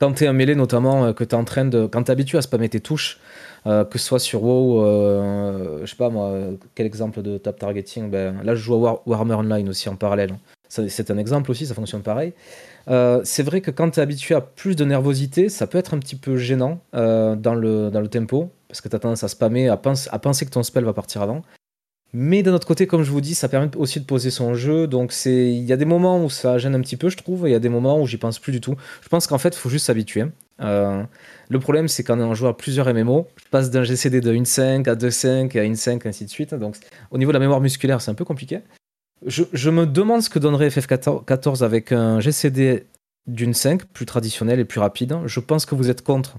Quand 0.03 0.11
tu 0.11 0.25
es 0.25 0.27
un 0.27 0.33
mêlé 0.33 0.53
notamment, 0.53 1.05
euh, 1.05 1.13
que 1.13 1.23
tu 1.23 1.29
es 1.29 1.37
en 1.37 1.45
train 1.45 1.63
de. 1.63 1.85
Quand 1.85 2.03
tu 2.03 2.11
habitué 2.11 2.37
à 2.37 2.41
spammer 2.41 2.67
tes 2.67 2.81
touches, 2.81 3.21
euh, 3.67 3.85
que 3.85 3.97
ce 3.97 4.05
soit 4.05 4.19
sur 4.19 4.43
WoW, 4.43 4.83
euh, 4.83 5.79
je 5.85 5.89
sais 5.89 5.95
pas 5.95 6.09
moi, 6.09 6.39
quel 6.75 6.85
exemple 6.85 7.21
de 7.21 7.37
tap 7.37 7.57
targeting 7.57 8.09
ben, 8.09 8.43
Là, 8.43 8.53
je 8.53 8.61
joue 8.61 8.73
à 8.73 8.77
War- 8.79 9.01
Warhammer 9.07 9.35
Online 9.35 9.69
aussi 9.69 9.87
en 9.87 9.95
parallèle. 9.95 10.35
C'est 10.67 11.09
un 11.09 11.17
exemple 11.17 11.49
aussi, 11.51 11.65
ça 11.67 11.73
fonctionne 11.73 12.01
pareil. 12.01 12.33
Euh, 12.89 13.21
c'est 13.23 13.43
vrai 13.43 13.61
que 13.61 13.71
quand 13.71 13.91
tu 13.91 14.01
es 14.01 14.03
habitué 14.03 14.35
à 14.35 14.41
plus 14.41 14.75
de 14.75 14.83
nervosité, 14.83 15.47
ça 15.47 15.67
peut 15.67 15.77
être 15.77 15.93
un 15.93 15.99
petit 15.99 16.17
peu 16.17 16.35
gênant 16.35 16.81
dans, 16.91 17.55
le, 17.55 17.89
dans 17.89 18.01
le 18.01 18.07
tempo, 18.09 18.49
parce 18.67 18.81
que 18.81 18.89
tu 18.89 18.97
as 18.97 18.99
tendance 18.99 19.23
à 19.23 19.29
spammer, 19.29 19.69
à, 19.69 19.79
à 20.11 20.19
penser 20.19 20.45
que 20.45 20.51
ton 20.51 20.63
spell 20.63 20.83
va 20.83 20.91
partir 20.91 21.21
avant. 21.21 21.43
Mais 22.15 22.43
d'un 22.43 22.53
autre 22.53 22.67
côté, 22.67 22.85
comme 22.85 23.01
je 23.01 23.09
vous 23.09 23.21
dis, 23.21 23.33
ça 23.33 23.49
permet 23.49 23.75
aussi 23.75 23.99
de 23.99 24.05
poser 24.05 24.29
son 24.29 24.53
jeu. 24.53 24.85
Donc 24.85 25.11
c'est, 25.11 25.51
il 25.51 25.63
y 25.63 25.73
a 25.73 25.77
des 25.77 25.85
moments 25.85 26.23
où 26.23 26.29
ça 26.29 26.59
gêne 26.59 26.75
un 26.75 26.81
petit 26.81 26.95
peu, 26.95 27.09
je 27.09 27.17
trouve, 27.17 27.47
il 27.47 27.51
y 27.51 27.55
a 27.55 27.59
des 27.59 27.69
moments 27.69 27.99
où 27.99 28.05
j'y 28.05 28.17
pense 28.17 28.37
plus 28.37 28.51
du 28.51 28.61
tout. 28.61 28.75
Je 29.01 29.09
pense 29.09 29.25
qu'en 29.25 29.39
fait, 29.39 29.55
il 29.55 29.57
faut 29.57 29.69
juste 29.69 29.87
s'habituer. 29.87 30.25
Euh, 30.61 31.03
le 31.49 31.59
problème, 31.59 31.87
c'est 31.87 32.03
quand 32.03 32.19
on 32.19 32.35
joue 32.35 32.45
à 32.45 32.55
plusieurs 32.55 32.93
MMO, 32.93 33.27
je 33.43 33.49
passe 33.49 33.71
d'un 33.71 33.83
GCD 33.83 34.21
de 34.21 34.31
1.5 34.31 34.87
à 34.87 34.95
2.5 34.95 35.57
à 35.57 35.63
1.5, 35.63 36.07
ainsi 36.07 36.25
de 36.25 36.29
suite. 36.29 36.53
Donc 36.53 36.75
au 37.09 37.17
niveau 37.17 37.31
de 37.31 37.33
la 37.33 37.39
mémoire 37.39 37.61
musculaire, 37.61 37.99
c'est 37.99 38.11
un 38.11 38.15
peu 38.15 38.25
compliqué. 38.25 38.59
Je, 39.25 39.43
je 39.51 39.69
me 39.71 39.87
demande 39.87 40.21
ce 40.21 40.29
que 40.29 40.37
donnerait 40.37 40.67
FF14 40.67 41.63
avec 41.63 41.91
un 41.91 42.19
GCD 42.19 42.85
d'une 43.25 43.53
5 43.53 43.85
plus 43.85 44.05
traditionnel 44.05 44.59
et 44.59 44.65
plus 44.65 44.79
rapide. 44.79 45.17
Je 45.25 45.39
pense 45.39 45.65
que 45.65 45.73
vous 45.73 45.89
êtes 45.89 46.03
contre. 46.03 46.37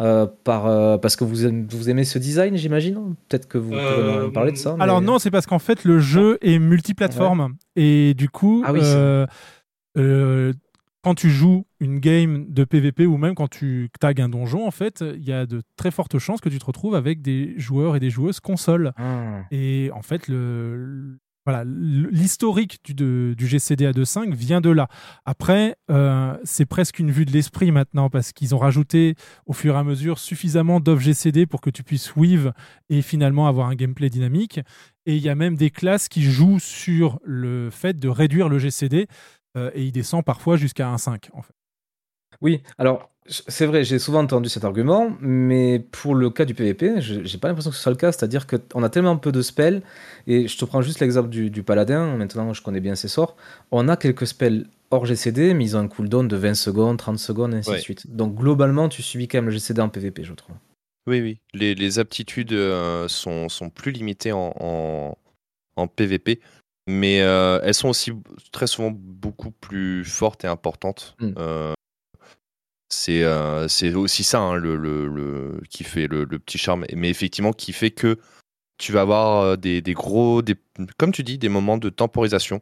Euh, 0.00 0.26
par, 0.44 0.66
euh, 0.66 0.98
parce 0.98 1.16
que 1.16 1.24
vous 1.24 1.46
aimez, 1.46 1.66
vous 1.70 1.88
aimez 1.90 2.04
ce 2.04 2.18
design, 2.18 2.56
j'imagine? 2.56 3.14
Peut-être 3.28 3.48
que 3.48 3.58
vous 3.58 3.70
pouvez 3.70 3.80
Euh, 3.82 4.26
me 4.26 4.32
parler 4.32 4.52
de 4.52 4.56
ça. 4.56 4.74
mais- 4.76 4.82
Alors 4.82 5.00
non, 5.00 5.18
c'est 5.18 5.30
parce 5.30 5.46
qu'en 5.46 5.58
fait 5.58 5.84
le 5.84 5.98
jeu 5.98 6.38
est 6.42 6.58
multiplateforme 6.58 7.54
et 7.76 8.14
du 8.14 8.28
coup, 8.28 8.62
Ah 8.66 8.72
oui, 8.72 8.80
euh, 8.82 9.26
euh, 9.96 10.52
quand 11.02 11.14
tu 11.14 11.30
joues 11.30 11.64
une 11.80 12.00
game 12.00 12.46
de 12.48 12.64
PVP 12.64 13.06
ou 13.06 13.16
même 13.16 13.34
quand 13.36 13.48
tu 13.48 13.90
tags 14.00 14.12
un 14.18 14.28
donjon, 14.28 14.66
en 14.66 14.70
fait, 14.72 15.02
il 15.16 15.22
y 15.24 15.32
a 15.32 15.46
de 15.46 15.62
très 15.76 15.90
fortes 15.92 16.18
chances 16.18 16.40
que 16.40 16.48
tu 16.48 16.58
te 16.58 16.64
retrouves 16.64 16.96
avec 16.96 17.22
des 17.22 17.54
joueurs 17.58 17.94
et 17.96 18.00
des 18.00 18.10
joueuses 18.10 18.40
console. 18.40 18.92
Ah. 18.96 19.42
Et 19.52 19.90
en 19.94 20.02
fait, 20.02 20.26
le- 20.28 21.18
voilà, 21.46 21.62
l'historique 21.64 22.80
du 22.84 23.46
GCD 23.46 23.86
à 23.86 23.92
2.5 23.92 24.34
vient 24.34 24.60
de 24.60 24.70
là. 24.70 24.88
Après, 25.24 25.76
euh, 25.92 26.36
c'est 26.42 26.66
presque 26.66 26.98
une 26.98 27.12
vue 27.12 27.24
de 27.24 27.30
l'esprit 27.30 27.70
maintenant 27.70 28.10
parce 28.10 28.32
qu'ils 28.32 28.54
ont 28.54 28.58
rajouté 28.58 29.14
au 29.46 29.52
fur 29.52 29.76
et 29.76 29.78
à 29.78 29.84
mesure 29.84 30.18
suffisamment 30.18 30.80
d'offres 30.80 31.02
GCD 31.02 31.46
pour 31.46 31.60
que 31.60 31.70
tu 31.70 31.84
puisses 31.84 32.16
weave 32.16 32.52
et 32.90 33.00
finalement 33.00 33.46
avoir 33.46 33.68
un 33.68 33.76
gameplay 33.76 34.10
dynamique. 34.10 34.58
Et 35.06 35.14
il 35.14 35.22
y 35.22 35.28
a 35.28 35.36
même 35.36 35.54
des 35.54 35.70
classes 35.70 36.08
qui 36.08 36.22
jouent 36.22 36.58
sur 36.58 37.20
le 37.22 37.70
fait 37.70 37.96
de 37.96 38.08
réduire 38.08 38.48
le 38.48 38.58
GCD 38.58 39.06
euh, 39.56 39.70
et 39.72 39.84
il 39.84 39.92
descend 39.92 40.24
parfois 40.24 40.56
jusqu'à 40.56 40.88
1.5 40.88 41.28
en 41.32 41.42
fait. 41.42 41.55
Oui, 42.42 42.62
alors 42.78 43.10
c'est 43.28 43.66
vrai, 43.66 43.82
j'ai 43.82 43.98
souvent 43.98 44.22
entendu 44.22 44.48
cet 44.48 44.64
argument, 44.64 45.16
mais 45.20 45.80
pour 45.80 46.14
le 46.14 46.30
cas 46.30 46.44
du 46.44 46.54
PvP, 46.54 47.00
je- 47.00 47.24
j'ai 47.24 47.38
pas 47.38 47.48
l'impression 47.48 47.70
que 47.70 47.76
ce 47.76 47.82
soit 47.82 47.90
le 47.90 47.96
cas. 47.98 48.12
C'est-à-dire 48.12 48.46
qu'on 48.46 48.82
a 48.84 48.88
tellement 48.88 49.16
peu 49.16 49.32
de 49.32 49.42
spells, 49.42 49.82
et 50.28 50.46
je 50.46 50.56
te 50.56 50.64
prends 50.64 50.80
juste 50.82 51.00
l'exemple 51.00 51.28
du, 51.28 51.50
du 51.50 51.62
paladin, 51.64 52.16
maintenant 52.16 52.52
je 52.52 52.62
connais 52.62 52.80
bien 52.80 52.94
ses 52.94 53.08
sorts. 53.08 53.36
On 53.72 53.88
a 53.88 53.96
quelques 53.96 54.26
spells 54.28 54.66
hors 54.92 55.04
GCD, 55.06 55.54
mais 55.54 55.64
ils 55.64 55.76
ont 55.76 55.80
un 55.80 55.88
cooldown 55.88 56.28
de 56.28 56.36
20 56.36 56.54
secondes, 56.54 56.98
30 56.98 57.18
secondes, 57.18 57.52
et 57.54 57.56
ainsi 57.56 57.70
Ouais. 57.70 57.76
de 57.78 57.82
suite. 57.82 58.14
Donc 58.14 58.36
globalement, 58.36 58.88
tu 58.88 59.02
subis 59.02 59.26
quand 59.26 59.38
même 59.38 59.46
le 59.46 59.50
GCD 59.50 59.80
en 59.80 59.88
PvP, 59.88 60.22
je 60.22 60.32
trouve. 60.34 60.54
Oui, 61.08 61.20
oui. 61.20 61.38
Les, 61.52 61.74
les 61.74 61.98
aptitudes 61.98 62.52
euh, 62.52 63.08
sont, 63.08 63.48
sont 63.48 63.70
plus 63.70 63.90
limitées 63.92 64.30
en, 64.32 64.52
en, 64.60 65.18
en 65.76 65.86
PVP, 65.88 66.40
mais 66.88 67.22
euh, 67.22 67.58
elles 67.64 67.74
sont 67.74 67.88
aussi 67.88 68.12
très 68.52 68.68
souvent 68.68 68.92
beaucoup 68.92 69.50
plus 69.50 70.04
fortes 70.04 70.44
et 70.44 70.48
importantes. 70.48 71.16
Mm. 71.20 71.32
Euh, 71.38 71.72
c'est 72.88 73.22
euh, 73.24 73.68
c'est 73.68 73.94
aussi 73.94 74.24
ça 74.24 74.40
hein, 74.40 74.60
qui 75.70 75.84
fait 75.84 76.06
le, 76.06 76.26
petit 76.26 76.58
charme, 76.58 76.86
mais 76.94 77.10
effectivement 77.10 77.52
qui 77.52 77.72
fait 77.72 77.90
que 77.90 78.18
tu 78.78 78.92
vas 78.92 79.02
avoir 79.02 79.42
euh, 79.42 79.56
des, 79.56 79.82
gros, 79.94 80.42
comme 80.98 81.12
tu 81.12 81.22
dis, 81.22 81.38
des 81.38 81.48
moments 81.48 81.78
de 81.78 81.88
temporisation, 81.88 82.60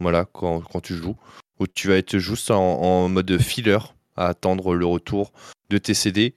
voilà, 0.00 0.24
quand, 0.24 0.80
tu 0.82 0.94
joues, 0.94 1.16
où 1.58 1.66
tu 1.66 1.88
vas 1.88 1.96
être 1.96 2.18
juste 2.18 2.50
en, 2.50 3.08
mode 3.08 3.38
filler 3.38 3.78
à 4.16 4.28
attendre 4.28 4.74
le 4.74 4.86
retour 4.86 5.32
de 5.70 5.78
tes 5.78 5.94
CD, 5.94 6.34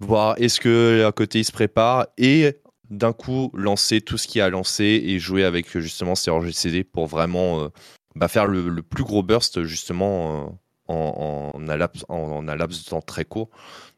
voir 0.00 0.34
est-ce 0.38 0.60
que 0.60 1.04
à 1.06 1.12
côté 1.12 1.40
il 1.40 1.44
se 1.44 1.52
prépare 1.52 2.08
et 2.18 2.56
d'un 2.90 3.12
coup 3.12 3.50
lancer 3.54 4.00
tout 4.00 4.18
ce 4.18 4.28
qu'il 4.28 4.40
a 4.42 4.46
à 4.46 4.50
lancer 4.50 4.84
et 4.84 5.18
jouer 5.18 5.44
avec 5.44 5.78
justement 5.78 6.14
ces 6.14 6.30
RGCD 6.30 6.84
pour 6.84 7.06
vraiment 7.06 7.60
euh, 7.60 7.68
bah, 8.14 8.28
faire 8.28 8.46
le, 8.46 8.82
plus 8.82 9.04
gros 9.04 9.22
burst 9.22 9.62
justement 9.64 10.58
en, 10.88 11.52
en, 11.54 11.68
un 11.68 11.76
laps, 11.76 12.04
en, 12.08 12.42
laps 12.42 12.84
de 12.84 12.90
temps 12.90 13.00
très 13.00 13.24
court. 13.24 13.48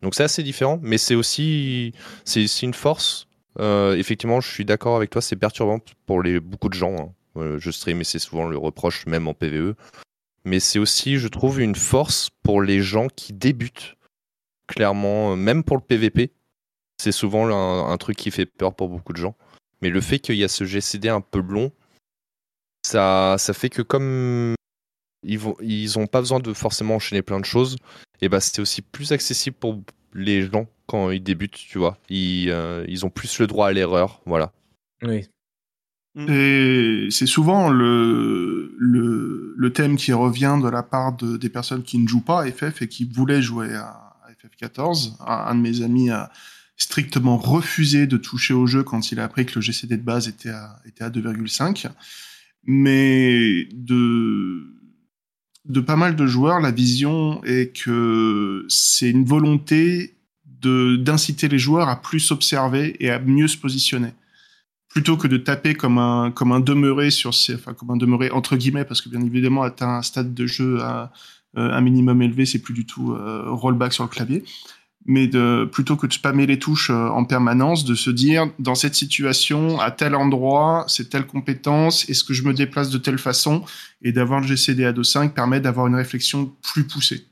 Donc 0.02 0.14
c'est 0.14 0.24
assez 0.24 0.42
différent, 0.42 0.78
mais 0.82 0.98
c'est 0.98 1.14
aussi 1.14 1.92
c'est 2.24 2.46
une 2.62 2.74
force. 2.74 3.26
Euh, 3.58 3.96
effectivement, 3.96 4.40
je 4.40 4.50
suis 4.50 4.64
d'accord 4.64 4.96
avec 4.96 5.10
toi, 5.10 5.22
c'est 5.22 5.36
perturbant 5.36 5.78
pour 6.06 6.22
les, 6.22 6.40
beaucoup 6.40 6.68
de 6.68 6.74
gens. 6.74 6.96
hein. 6.96 7.12
Euh, 7.36 7.58
je 7.58 7.70
stream 7.70 8.00
et 8.00 8.04
c'est 8.04 8.18
souvent 8.18 8.46
le 8.46 8.56
reproche, 8.56 9.06
même 9.06 9.28
en 9.28 9.34
PVE. 9.34 9.74
Mais 10.44 10.60
c'est 10.60 10.78
aussi, 10.78 11.18
je 11.18 11.28
trouve, 11.28 11.60
une 11.60 11.74
force 11.74 12.30
pour 12.42 12.62
les 12.62 12.80
gens 12.80 13.08
qui 13.08 13.32
débutent 13.32 13.96
clairement, 14.66 15.32
euh, 15.32 15.36
même 15.36 15.62
pour 15.64 15.76
le 15.76 15.82
PVP, 15.82 16.32
c'est 16.98 17.12
souvent 17.12 17.46
un, 17.48 17.92
un 17.92 17.96
truc 17.98 18.16
qui 18.16 18.30
fait 18.30 18.46
peur 18.46 18.74
pour 18.74 18.88
beaucoup 18.88 19.12
de 19.12 19.18
gens. 19.18 19.36
Mais 19.82 19.90
le 19.90 20.00
fait 20.00 20.18
qu'il 20.18 20.36
y 20.36 20.44
a 20.44 20.48
ce 20.48 20.64
GCD 20.64 21.08
un 21.08 21.20
peu 21.20 21.40
long, 21.40 21.72
ça, 22.86 23.36
ça 23.38 23.52
fait 23.52 23.68
que 23.68 23.82
comme 23.82 24.54
ils 25.26 25.38
vont, 25.38 25.56
ils 25.60 25.98
ont 25.98 26.06
pas 26.06 26.20
besoin 26.20 26.40
de 26.40 26.52
forcément 26.52 26.96
enchaîner 26.96 27.22
plein 27.22 27.40
de 27.40 27.44
choses, 27.44 27.76
et 28.20 28.28
bah 28.28 28.40
c'est 28.40 28.60
aussi 28.60 28.82
plus 28.82 29.12
accessible 29.12 29.56
pour 29.58 29.82
les 30.14 30.42
gens 30.42 30.66
quand 30.86 31.10
ils 31.10 31.22
débutent, 31.22 31.52
tu 31.68 31.78
vois. 31.78 31.98
Ils, 32.08 32.50
euh, 32.50 32.84
ils 32.88 33.04
ont 33.04 33.10
plus 33.10 33.38
le 33.38 33.46
droit 33.46 33.68
à 33.68 33.72
l'erreur, 33.72 34.20
voilà. 34.24 34.52
Oui. 35.02 35.26
Et 36.28 37.08
c'est 37.10 37.26
souvent 37.26 37.68
le, 37.68 38.74
le, 38.78 39.54
le 39.54 39.72
thème 39.72 39.96
qui 39.96 40.14
revient 40.14 40.58
de 40.62 40.68
la 40.68 40.82
part 40.82 41.14
de, 41.14 41.36
des 41.36 41.50
personnes 41.50 41.82
qui 41.82 41.98
ne 41.98 42.08
jouent 42.08 42.24
pas 42.24 42.44
à 42.44 42.50
FF 42.50 42.80
et 42.80 42.88
qui 42.88 43.04
voulaient 43.04 43.42
jouer 43.42 43.74
à, 43.74 44.16
à 44.24 44.30
FF14. 44.32 45.16
Un, 45.20 45.26
un 45.26 45.54
de 45.54 45.60
mes 45.60 45.82
amis 45.82 46.08
a 46.08 46.32
strictement 46.78 47.36
refusé 47.36 48.06
de 48.06 48.16
toucher 48.16 48.54
au 48.54 48.66
jeu 48.66 48.82
quand 48.82 49.12
il 49.12 49.20
a 49.20 49.24
appris 49.24 49.44
que 49.44 49.56
le 49.56 49.60
GCD 49.60 49.98
de 49.98 50.02
base 50.02 50.26
était 50.26 50.48
à, 50.48 50.78
était 50.86 51.04
à 51.04 51.10
2,5. 51.10 51.90
Mais 52.64 53.68
de, 53.72 54.74
de 55.68 55.80
pas 55.80 55.96
mal 55.96 56.16
de 56.16 56.26
joueurs, 56.26 56.60
la 56.60 56.70
vision 56.70 57.42
est 57.44 57.76
que 57.76 58.64
c'est 58.68 59.10
une 59.10 59.24
volonté 59.24 60.16
d'inciter 60.62 61.48
les 61.48 61.58
joueurs 61.58 61.88
à 61.88 62.00
plus 62.00 62.30
observer 62.30 62.96
et 63.00 63.10
à 63.10 63.18
mieux 63.18 63.46
se 63.46 63.56
positionner. 63.56 64.12
Plutôt 64.88 65.16
que 65.16 65.28
de 65.28 65.36
taper 65.36 65.74
comme 65.74 65.98
un 65.98 66.30
comme 66.30 66.52
un 66.52 66.60
demeuré 66.60 67.10
sur 67.10 67.34
ces 67.34 67.54
enfin 67.54 67.74
comme 67.74 67.90
un 67.90 67.96
demeuré 67.96 68.30
entre 68.30 68.56
guillemets 68.56 68.84
parce 68.84 69.00
que 69.00 69.08
bien 69.08 69.20
évidemment 69.20 69.62
atteint 69.62 69.98
un 69.98 70.02
stade 70.02 70.32
de 70.32 70.46
jeu 70.46 70.80
à 70.80 71.12
euh, 71.58 71.70
un 71.70 71.80
minimum 71.82 72.22
élevé 72.22 72.46
c'est 72.46 72.60
plus 72.60 72.72
du 72.72 72.86
tout 72.86 73.12
euh, 73.12 73.44
rollback 73.46 73.92
sur 73.92 74.04
le 74.04 74.08
clavier 74.08 74.42
mais 75.06 75.28
de 75.28 75.68
plutôt 75.70 75.96
que 75.96 76.06
de 76.06 76.12
spammer 76.12 76.46
les 76.46 76.58
touches 76.58 76.90
euh, 76.90 77.08
en 77.08 77.24
permanence 77.24 77.84
de 77.84 77.94
se 77.94 78.10
dire 78.10 78.50
dans 78.58 78.74
cette 78.74 78.94
situation 78.94 79.80
à 79.80 79.90
tel 79.90 80.14
endroit 80.14 80.84
c'est 80.88 81.08
telle 81.08 81.26
compétence 81.26 82.08
est-ce 82.08 82.24
que 82.24 82.34
je 82.34 82.42
me 82.42 82.52
déplace 82.52 82.90
de 82.90 82.98
telle 82.98 83.18
façon? 83.18 83.64
Et 84.02 84.12
d'avoir 84.12 84.40
le 84.40 84.46
GCD 84.46 84.84
à 84.84 84.92
2.5 84.92 85.32
permet 85.32 85.60
d'avoir 85.60 85.86
une 85.86 85.94
réflexion 85.94 86.54
plus 86.62 86.86
poussée 86.86 87.26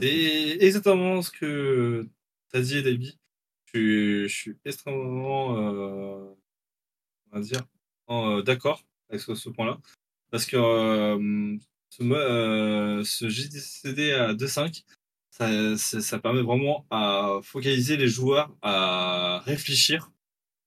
C'est 0.00 0.58
exactement 0.60 1.22
ce 1.22 1.30
que 1.30 2.06
t'as 2.50 2.60
dit, 2.60 2.82
David. 2.82 3.14
Je, 3.74 4.26
suis- 4.28 4.56
extrêmement, 4.64 5.56
euh, 5.56 6.34
on 7.30 7.36
va 7.36 7.40
dire, 7.40 7.62
euh, 8.10 8.42
d'accord 8.42 8.84
avec 9.08 9.22
ce, 9.22 9.48
point-là. 9.48 9.78
Parce 10.30 10.44
que 10.44 10.56
ce, 11.90 13.02
ce 13.04 13.28
JDCD 13.28 14.12
à 14.12 14.34
2.5, 14.34 14.84
ça, 15.36 15.76
ça, 15.78 16.00
ça 16.00 16.18
permet 16.20 16.42
vraiment 16.42 16.86
à 16.90 17.40
focaliser 17.42 17.96
les 17.96 18.08
joueurs 18.08 18.54
à 18.62 19.42
réfléchir 19.44 20.10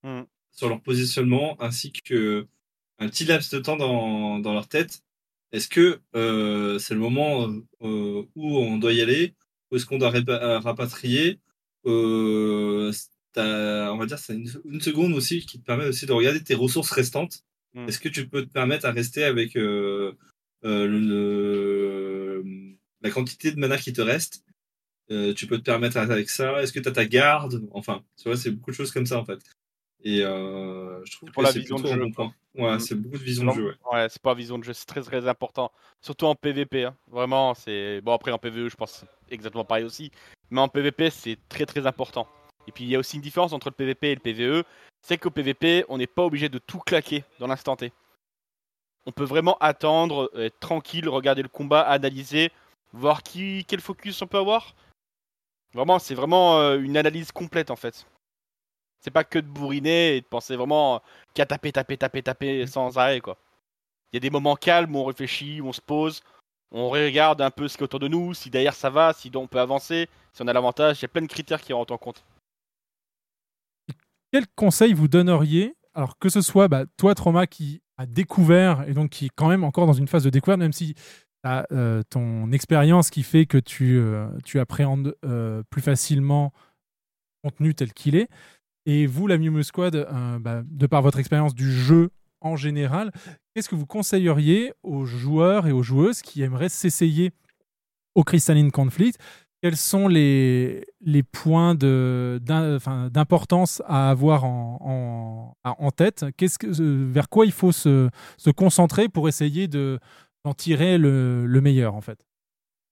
Mm. 0.04 0.24
sur 0.52 0.70
leur 0.70 0.82
positionnement 0.82 1.56
ainsi 1.60 1.92
que 1.92 2.46
un 3.00 3.08
petit 3.10 3.26
laps 3.26 3.50
de 3.52 3.60
temps 3.60 3.76
dans, 3.76 4.38
dans 4.40 4.54
leur 4.54 4.68
tête. 4.68 5.02
Est-ce 5.52 5.68
que 5.68 6.00
euh, 6.16 6.78
c'est 6.78 6.94
le 6.94 7.00
moment 7.00 7.48
euh, 7.82 8.24
où 8.36 8.58
on 8.60 8.78
doit 8.78 8.94
y 8.94 9.02
aller? 9.02 9.34
Ou 9.72 9.78
est-ce 9.78 9.86
qu'on 9.88 9.98
doit 9.98 10.14
euh, 10.16 10.60
rapatrier? 10.60 11.40
Euh, 11.88 12.92
On 13.36 13.98
va 13.98 14.06
dire 14.06 14.20
c'est 14.20 14.36
une, 14.36 14.50
une 14.66 14.82
seconde 14.82 15.14
aussi 15.14 15.46
qui 15.46 15.60
te 15.60 15.66
permet 15.66 15.88
aussi 15.88 16.06
de 16.06 16.14
regarder 16.14 16.44
tes 16.44 16.56
ressources 16.56 16.92
restantes. 16.92 17.44
Mm. 17.74 17.88
Est-ce 17.88 18.00
que 18.00 18.10
tu 18.10 18.28
peux 18.30 18.46
te 18.46 18.52
permettre 18.52 18.86
à 18.86 18.92
rester 18.92 19.24
avec 19.24 19.56
euh, 19.56 20.14
euh, 20.66 20.86
le, 20.88 21.00
le- 21.00 22.76
la 23.02 23.10
quantité 23.12 23.52
de 23.52 23.60
mana 23.60 23.78
qui 23.78 23.92
te 23.94 24.02
reste? 24.02 24.44
Euh, 25.12 25.34
Tu 25.34 25.48
peux 25.48 25.58
te 25.58 25.64
permettre 25.64 25.98
avec 25.98 26.30
ça 26.30 26.62
Est-ce 26.62 26.74
que 26.74 26.80
tu 26.80 26.90
as 26.90 26.92
ta 26.92 27.06
garde? 27.06 27.68
Enfin, 27.74 28.04
tu 28.22 28.28
vois, 28.30 28.38
c'est 28.38 28.52
beaucoup 28.52 28.72
de 28.72 28.76
choses 28.76 28.92
comme 28.92 29.06
ça 29.06 29.20
en 29.20 29.26
fait. 29.26 29.40
Et 30.04 30.22
euh, 30.24 31.04
je 31.06 31.12
trouve 31.14 31.32
pour 31.32 31.44
que 31.44 31.50
c'est 31.52 31.60
de 31.60 31.66
plutôt 31.66 31.88
un 31.88 31.94
jeu, 31.96 32.00
bon 32.00 32.12
point. 32.12 32.34
Ouais, 32.56 32.76
Mm. 32.76 32.80
c'est 32.80 32.96
beaucoup 32.96 33.18
de 33.18 33.24
vision 33.24 33.46
de 33.46 33.52
jeu. 33.54 33.66
Ouais. 33.66 33.76
Ouais, 34.00 34.08
c'est 34.10 34.22
pas 34.22 34.34
vision 34.34 34.58
de 34.60 34.64
jeu, 34.64 34.74
c'est 34.74 34.86
très 34.86 35.02
très 35.02 35.28
important. 35.28 35.72
Surtout 36.02 36.26
en 36.26 36.36
PVP. 36.36 36.86
hein. 36.86 36.96
Vraiment, 37.12 37.54
c'est. 37.54 38.02
Bon, 38.02 38.14
après 38.14 38.32
en 38.32 38.38
PVE, 38.38 38.70
je 38.70 38.76
pense 38.76 39.04
exactement 39.30 39.66
pareil 39.66 39.84
aussi. 39.84 40.12
Mais 40.52 40.62
en 40.62 40.68
PVP, 40.68 41.10
c'est 41.10 41.38
très 41.50 41.66
très 41.66 41.86
important. 41.88 42.28
Et 42.68 42.72
puis 42.72 42.84
il 42.84 42.90
y 42.90 42.96
a 42.96 43.00
aussi 43.00 43.16
une 43.18 43.22
différence 43.22 43.52
entre 43.54 43.70
le 43.70 43.76
PVP 43.76 44.12
et 44.12 44.16
le 44.16 44.22
PVE. 44.22 44.64
C'est 45.02 45.18
qu'au 45.18 45.30
PVP, 45.32 45.86
on 45.90 45.98
n'est 46.00 46.08
pas 46.08 46.24
obligé 46.24 46.50
de 46.50 46.58
tout 46.60 46.80
claquer 46.80 47.24
dans 47.40 47.48
l'instant 47.48 47.76
T. 47.76 47.92
On 49.06 49.12
peut 49.12 49.24
vraiment 49.24 49.58
attendre, 49.60 50.32
euh, 50.36 50.46
être 50.46 50.60
tranquille, 50.60 51.08
regarder 51.10 51.44
le 51.44 51.48
combat, 51.50 51.82
analyser, 51.82 52.52
voir 52.94 53.22
qui, 53.22 53.66
quel 53.68 53.82
focus 53.82 54.22
on 54.22 54.28
peut 54.28 54.38
avoir. 54.40 54.74
Vraiment, 55.76 56.00
c'est 56.00 56.16
vraiment 56.16 56.60
euh, 56.60 56.80
une 56.80 56.96
analyse 56.96 57.34
complète 57.34 57.70
en 57.70 57.76
fait. 57.76 58.08
C'est 59.02 59.12
pas 59.12 59.26
que 59.26 59.40
de 59.40 59.48
bourriner 59.48 60.16
et 60.16 60.22
de 60.22 60.26
penser 60.26 60.56
vraiment 60.56 61.02
qu'à 61.34 61.46
taper, 61.46 61.74
taper, 61.74 61.98
taper, 61.98 62.24
taper 62.24 62.66
sans 62.66 62.98
arrêt 62.98 63.20
quoi. 63.20 63.38
Il 64.12 64.16
y 64.16 64.18
a 64.18 64.22
des 64.22 64.30
moments 64.30 64.56
calmes 64.56 64.96
où 64.96 65.00
on 65.00 65.04
réfléchit, 65.04 65.60
où 65.60 65.68
on 65.68 65.74
se 65.74 65.82
pose, 65.82 66.24
on 66.72 66.90
regarde 66.90 67.42
un 67.42 67.52
peu 67.52 67.68
ce 67.68 67.76
qui 67.76 67.84
est 67.84 67.86
autour 67.86 68.00
de 68.00 68.08
nous, 68.08 68.34
si 68.34 68.50
derrière 68.50 68.74
ça 68.74 68.90
va, 68.90 69.12
si 69.12 69.30
on 69.36 69.48
peut 69.48 69.60
avancer, 69.60 70.08
si 70.32 70.42
on 70.42 70.48
a 70.48 70.54
l'avantage. 70.54 71.00
Il 71.00 71.02
y 71.02 71.06
a 71.06 71.10
plein 71.10 71.22
de 71.22 71.28
critères 71.28 71.62
qui 71.62 71.74
rentrent 71.74 71.94
en 71.94 71.98
compte. 71.98 72.24
Quel 74.32 74.48
conseil 74.56 74.94
vous 74.94 75.10
donneriez 75.10 75.76
Alors 75.94 76.18
que 76.18 76.30
ce 76.30 76.42
soit 76.42 76.70
bah, 76.70 76.86
toi, 76.98 77.16
Trauma, 77.16 77.48
qui 77.48 77.82
a 77.98 78.06
découvert 78.06 78.88
et 78.88 78.94
donc 78.94 79.10
qui 79.10 79.26
est 79.26 79.32
quand 79.36 79.50
même 79.50 79.66
encore 79.66 79.88
dans 79.88 79.94
une 79.94 80.08
phase 80.08 80.24
de 80.24 80.30
découverte, 80.30 80.60
même 80.60 80.74
si 80.74 80.96
as 81.46 81.66
ton 82.10 82.52
expérience 82.52 83.10
qui 83.10 83.24
fait 83.24 83.46
que 83.46 83.58
tu, 83.58 83.98
euh, 83.98 84.28
tu 84.44 84.60
appréhendes 84.60 85.16
euh, 85.24 85.64
plus 85.70 85.82
facilement 85.82 86.52
le 87.44 87.50
contenu 87.50 87.76
tel 87.76 87.94
qu'il 87.94 88.16
est. 88.16 88.30
Et 88.86 89.08
vous, 89.08 89.28
la 89.28 89.38
Miu 89.38 89.52
Miu 89.52 89.64
Squad, 89.64 89.96
euh, 89.96 90.40
bah, 90.40 90.62
de 90.66 90.88
par 90.88 91.02
votre 91.02 91.20
expérience 91.20 91.56
du 91.56 91.72
jeu 91.72 92.12
en 92.42 92.56
général, 92.56 93.12
qu'est-ce 93.54 93.70
que 93.70 93.76
vous 93.76 93.88
conseilleriez 93.88 94.74
aux 94.84 95.06
joueurs 95.06 95.68
et 95.68 95.72
aux 95.72 95.84
joueuses 95.84 96.22
qui 96.22 96.44
aimeraient 96.44 96.70
s'essayer 96.70 97.32
au 98.14 98.24
Crystalline 98.24 98.72
Conflict? 98.72 99.20
Quels 99.62 99.78
sont 99.78 100.08
les, 100.08 100.86
les 101.02 101.24
points 101.24 101.74
d'importance 101.74 103.82
à 103.88 104.12
avoir 104.12 104.44
en, 104.44 105.56
en, 105.64 105.64
en 105.64 105.92
tête? 105.92 106.26
Que, 106.38 106.82
euh, 106.82 107.10
Vers 107.12 107.30
quoi 107.30 107.48
il 107.48 107.52
faut 107.52 107.72
se, 107.72 108.10
se 108.38 108.52
concentrer 108.52 109.10
pour 109.10 109.28
essayer 109.28 109.68
de, 109.68 110.00
d'en 110.46 110.54
tirer 110.54 110.98
le, 110.98 111.46
le 111.46 111.62
meilleur, 111.62 111.96
en 111.96 112.02
fait, 112.02 112.20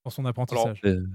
dans 0.04 0.12
son 0.12 0.26
apprentissage 0.26 0.82
Euh, 0.84 1.06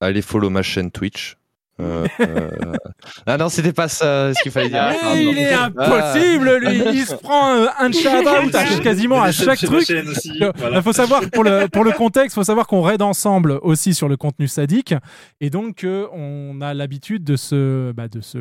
Allez 0.00 0.22
follow 0.22 0.48
ma 0.48 0.62
chaîne 0.62 0.90
Twitch. 0.90 1.36
Euh, 1.80 2.06
euh, 2.20 2.50
Ah 3.26 3.36
non, 3.36 3.48
c'était 3.48 3.72
pas 3.72 3.88
ça 3.88 4.32
ce 4.32 4.42
qu'il 4.42 4.52
fallait 4.52 4.68
dire. 4.68 4.78
Pardon. 5.00 5.16
il 5.16 5.38
est 5.38 5.52
Ah. 5.52 5.64
impossible, 5.74 6.56
lui 6.58 6.82
Il 6.94 7.04
se 7.06 7.14
prend 7.16 7.52
un 7.78 7.90
shout-out 7.92 8.52
quasiment 8.82 9.20
à 9.22 9.32
chaque 9.32 9.58
truc. 9.58 9.88
Il 9.88 10.82
faut 10.84 10.92
savoir, 10.92 11.22
pour 11.30 11.42
le, 11.44 11.66
pour 11.68 11.82
le 11.84 11.90
contexte, 11.92 12.34
il 12.36 12.40
faut 12.40 12.44
savoir 12.44 12.66
qu'on 12.68 12.82
raid 12.82 13.02
ensemble 13.02 13.58
aussi 13.62 13.92
sur 13.94 14.08
le 14.08 14.16
contenu 14.16 14.46
sadique. 14.48 14.94
Et 15.40 15.50
donc, 15.50 15.82
euh, 15.82 16.06
on 16.12 16.60
a 16.60 16.74
l'habitude 16.74 17.24
de 17.24 17.34
se, 17.36 17.90
bah, 17.92 18.06
de 18.08 18.20
se, 18.20 18.38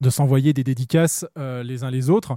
de 0.00 0.10
s'envoyer 0.10 0.52
des 0.52 0.64
dédicaces 0.64 1.24
les 1.36 1.84
uns 1.84 1.90
les 1.90 2.10
autres. 2.10 2.36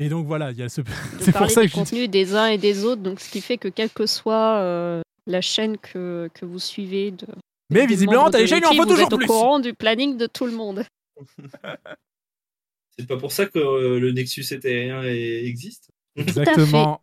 Et 0.00 0.08
donc, 0.08 0.26
voilà, 0.26 0.50
il 0.50 0.56
y 0.58 0.62
a 0.62 0.68
ce. 0.68 0.80
C'est 1.20 1.30
pour 1.32 1.50
ça 1.50 1.60
des 1.60 1.66
que 1.68 1.72
je 1.72 1.74
dis- 1.74 1.78
contenus 1.78 2.10
des 2.10 2.34
uns 2.34 2.46
et 2.46 2.58
des 2.58 2.84
autres, 2.84 3.02
donc 3.02 3.20
ce 3.20 3.30
qui 3.30 3.40
fait 3.40 3.58
que 3.58 3.68
quelle 3.68 3.90
que 3.90 4.06
soit 4.06 4.58
euh, 4.60 5.02
la 5.26 5.40
chaîne 5.42 5.76
que, 5.78 6.28
que 6.34 6.44
vous 6.46 6.58
suivez, 6.58 7.10
de, 7.10 7.26
Mais 7.70 7.86
visiblement, 7.86 8.30
t'as 8.30 8.38
les 8.38 8.46
chaînes, 8.46 8.62
il 8.62 8.66
en 8.66 8.70
faut 8.74 8.82
vous 8.82 8.88
toujours 8.88 9.06
êtes 9.06 9.12
au 9.12 9.18
plus. 9.18 9.26
courant 9.26 9.60
du 9.60 9.74
planning 9.74 10.16
de 10.16 10.26
tout 10.26 10.46
le 10.46 10.52
monde. 10.52 10.84
C'est 12.98 13.06
pas 13.06 13.18
pour 13.18 13.30
ça 13.32 13.46
que 13.46 13.58
euh, 13.58 14.00
le 14.00 14.10
Nexus 14.12 14.44
éthérien 14.50 15.02
existe. 15.02 15.90
Exactement. 16.16 17.00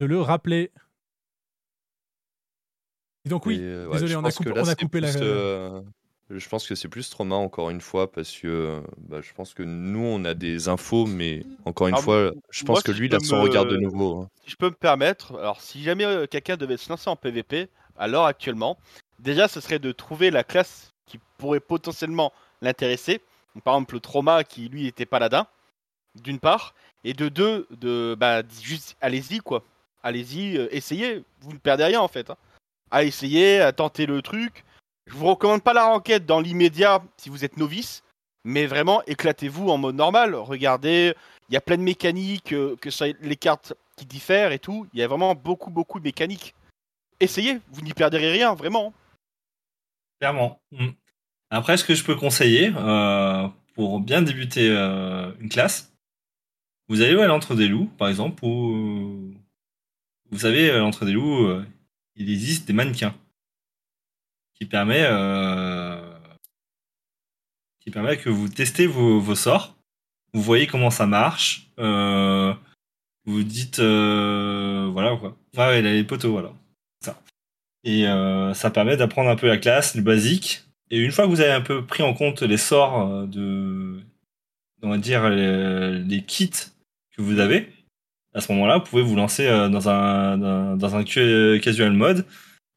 De 0.00 0.06
le 0.06 0.20
rappeler. 0.20 0.70
Et 3.26 3.28
donc, 3.28 3.44
oui, 3.46 3.56
Et, 3.56 3.60
euh, 3.60 3.86
ouais, 3.86 3.92
désolé, 3.94 4.16
on 4.16 4.20
a 4.20 4.22
pense 4.24 4.38
que 4.38 4.44
coupé, 4.44 4.54
là, 4.54 4.62
on 4.62 4.64
a 4.66 4.70
c'est 4.70 4.76
coupé 4.76 5.00
la. 5.00 5.82
Je 6.30 6.48
pense 6.48 6.66
que 6.68 6.74
c'est 6.76 6.88
plus 6.88 7.10
trauma 7.10 7.34
encore 7.34 7.70
une 7.70 7.80
fois 7.80 8.10
parce 8.10 8.30
que 8.36 8.46
euh, 8.46 8.80
bah, 8.98 9.20
je 9.20 9.32
pense 9.34 9.52
que 9.52 9.64
nous 9.64 9.98
on 10.04 10.24
a 10.24 10.34
des 10.34 10.68
infos, 10.68 11.06
mais 11.06 11.42
encore 11.64 11.88
une 11.88 11.96
fois, 11.96 12.30
je 12.50 12.64
moi, 12.64 12.74
pense 12.74 12.82
que 12.84 12.92
si 12.92 13.00
lui 13.00 13.06
il 13.08 13.14
a 13.14 13.20
son 13.20 13.36
me- 13.36 13.42
regard 13.42 13.66
de 13.66 13.76
nouveau. 13.76 14.20
hein. 14.22 14.28
Si 14.44 14.50
je 14.50 14.56
peux 14.56 14.66
me 14.70 14.74
permettre, 14.74 15.36
alors 15.38 15.60
si 15.60 15.82
jamais 15.82 16.04
euh, 16.04 16.26
quelqu'un 16.26 16.56
devait 16.56 16.76
se 16.76 16.88
lancer 16.88 17.10
en 17.10 17.16
PVP, 17.16 17.68
à 17.98 18.06
l'heure 18.06 18.24
actuellement, 18.26 18.78
déjà 19.18 19.48
ce 19.48 19.60
serait 19.60 19.80
de 19.80 19.90
trouver 19.92 20.30
la 20.30 20.44
classe 20.44 20.92
qui 21.06 21.18
pourrait 21.38 21.60
potentiellement 21.60 22.32
l'intéresser. 22.62 23.20
Par 23.64 23.74
exemple 23.74 23.94
le 23.94 24.00
trauma 24.00 24.44
qui 24.44 24.68
lui 24.68 24.86
était 24.86 25.06
paladin, 25.06 25.48
d'une 26.22 26.38
part, 26.38 26.74
et 27.02 27.12
de 27.12 27.28
deux, 27.28 27.66
de 27.72 28.14
bah 28.18 28.42
juste 28.62 28.96
allez-y 29.00 29.38
quoi. 29.40 29.64
Allez-y, 30.04 30.56
euh, 30.56 30.68
essayez, 30.70 31.24
vous 31.40 31.52
ne 31.52 31.58
perdez 31.58 31.84
rien 31.84 32.00
en 32.00 32.08
fait. 32.08 32.30
hein. 32.30 32.36
À 32.92 33.02
essayer, 33.04 33.60
à 33.60 33.72
tenter 33.72 34.06
le 34.06 34.22
truc. 34.22 34.64
Je 35.06 35.14
vous 35.14 35.26
recommande 35.26 35.62
pas 35.62 35.72
la 35.72 35.86
renquête 35.86 36.26
dans 36.26 36.40
l'immédiat 36.40 37.02
si 37.16 37.30
vous 37.30 37.44
êtes 37.44 37.56
novice, 37.56 38.02
mais 38.44 38.66
vraiment 38.66 39.02
éclatez-vous 39.04 39.68
en 39.68 39.78
mode 39.78 39.96
normal. 39.96 40.34
Regardez, 40.34 41.14
il 41.48 41.54
y 41.54 41.56
a 41.56 41.60
plein 41.60 41.76
de 41.76 41.82
mécaniques, 41.82 42.52
euh, 42.52 42.76
que 42.76 42.90
les 43.22 43.36
cartes 43.36 43.74
qui 43.96 44.06
diffèrent 44.06 44.52
et 44.52 44.58
tout. 44.58 44.86
Il 44.92 45.00
y 45.00 45.02
a 45.02 45.08
vraiment 45.08 45.34
beaucoup, 45.34 45.70
beaucoup 45.70 45.98
de 45.98 46.04
mécaniques. 46.04 46.54
Essayez, 47.18 47.58
vous 47.72 47.82
n'y 47.82 47.92
perdrez 47.92 48.30
rien, 48.30 48.54
vraiment. 48.54 48.94
Clairement. 50.20 50.60
Mm. 50.70 50.90
Après, 51.50 51.76
ce 51.76 51.84
que 51.84 51.94
je 51.94 52.04
peux 52.04 52.14
conseiller 52.14 52.72
euh, 52.76 53.48
pour 53.74 54.00
bien 54.00 54.22
débuter 54.22 54.68
euh, 54.70 55.32
une 55.40 55.48
classe, 55.48 55.92
vous 56.88 57.02
allez 57.02 57.20
à 57.20 57.26
l'entre 57.26 57.56
des 57.56 57.68
loups, 57.68 57.90
par 57.98 58.08
exemple, 58.08 58.44
où 58.44 59.34
vous 60.30 60.38
savez, 60.38 60.70
l'entre 60.78 61.04
des 61.04 61.12
loups, 61.12 61.48
il 62.14 62.30
existe 62.30 62.66
des 62.66 62.72
mannequins 62.72 63.14
qui 64.60 64.66
permet 64.66 65.02
euh, 65.02 65.98
qui 67.80 67.90
permet 67.90 68.18
que 68.18 68.28
vous 68.28 68.48
testez 68.48 68.86
vos, 68.86 69.18
vos 69.18 69.34
sorts, 69.34 69.74
vous 70.34 70.42
voyez 70.42 70.66
comment 70.66 70.90
ça 70.90 71.06
marche, 71.06 71.70
euh, 71.78 72.52
vous 73.24 73.42
dites 73.42 73.78
euh, 73.78 74.90
voilà 74.92 75.16
quoi. 75.16 75.36
Ah 75.56 75.76
il 75.76 75.86
a 75.86 75.92
les 75.92 76.04
poteaux, 76.04 76.32
voilà. 76.32 76.52
Ça. 77.02 77.18
Et 77.84 78.04
ça 78.54 78.70
permet 78.70 78.98
d'apprendre 78.98 79.30
un 79.30 79.36
peu 79.36 79.46
la 79.46 79.56
classe, 79.56 79.94
le 79.94 80.02
basique. 80.02 80.64
Et 80.90 80.98
une 80.98 81.12
fois 81.12 81.24
que 81.24 81.30
vous 81.30 81.40
avez 81.40 81.52
un 81.52 81.60
peu 81.60 81.86
pris 81.86 82.02
en 82.02 82.12
compte 82.12 82.42
les 82.42 82.56
sorts 82.56 83.26
de, 83.26 84.00
on 84.82 84.90
va 84.90 84.98
dire 84.98 85.28
les, 85.30 86.22
kits 86.26 86.50
que 87.16 87.22
vous 87.22 87.38
avez, 87.38 87.72
à 88.34 88.40
ce 88.40 88.52
moment-là, 88.52 88.78
vous 88.78 88.84
pouvez 88.84 89.02
vous 89.02 89.16
lancer 89.16 89.46
dans 89.48 89.88
un 89.88 90.36
dans, 90.76 90.96
un 90.96 91.04
casual 91.04 91.92
mode 91.92 92.26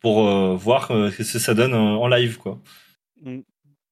pour 0.03 0.27
euh, 0.27 0.55
voir 0.55 0.91
euh, 0.91 1.09
ce 1.09 1.17
que 1.17 1.23
ça 1.23 1.55
donne 1.55 1.73
en, 1.73 2.07
live 2.07 2.37
quoi. 2.37 2.59
Mm. 3.21 3.39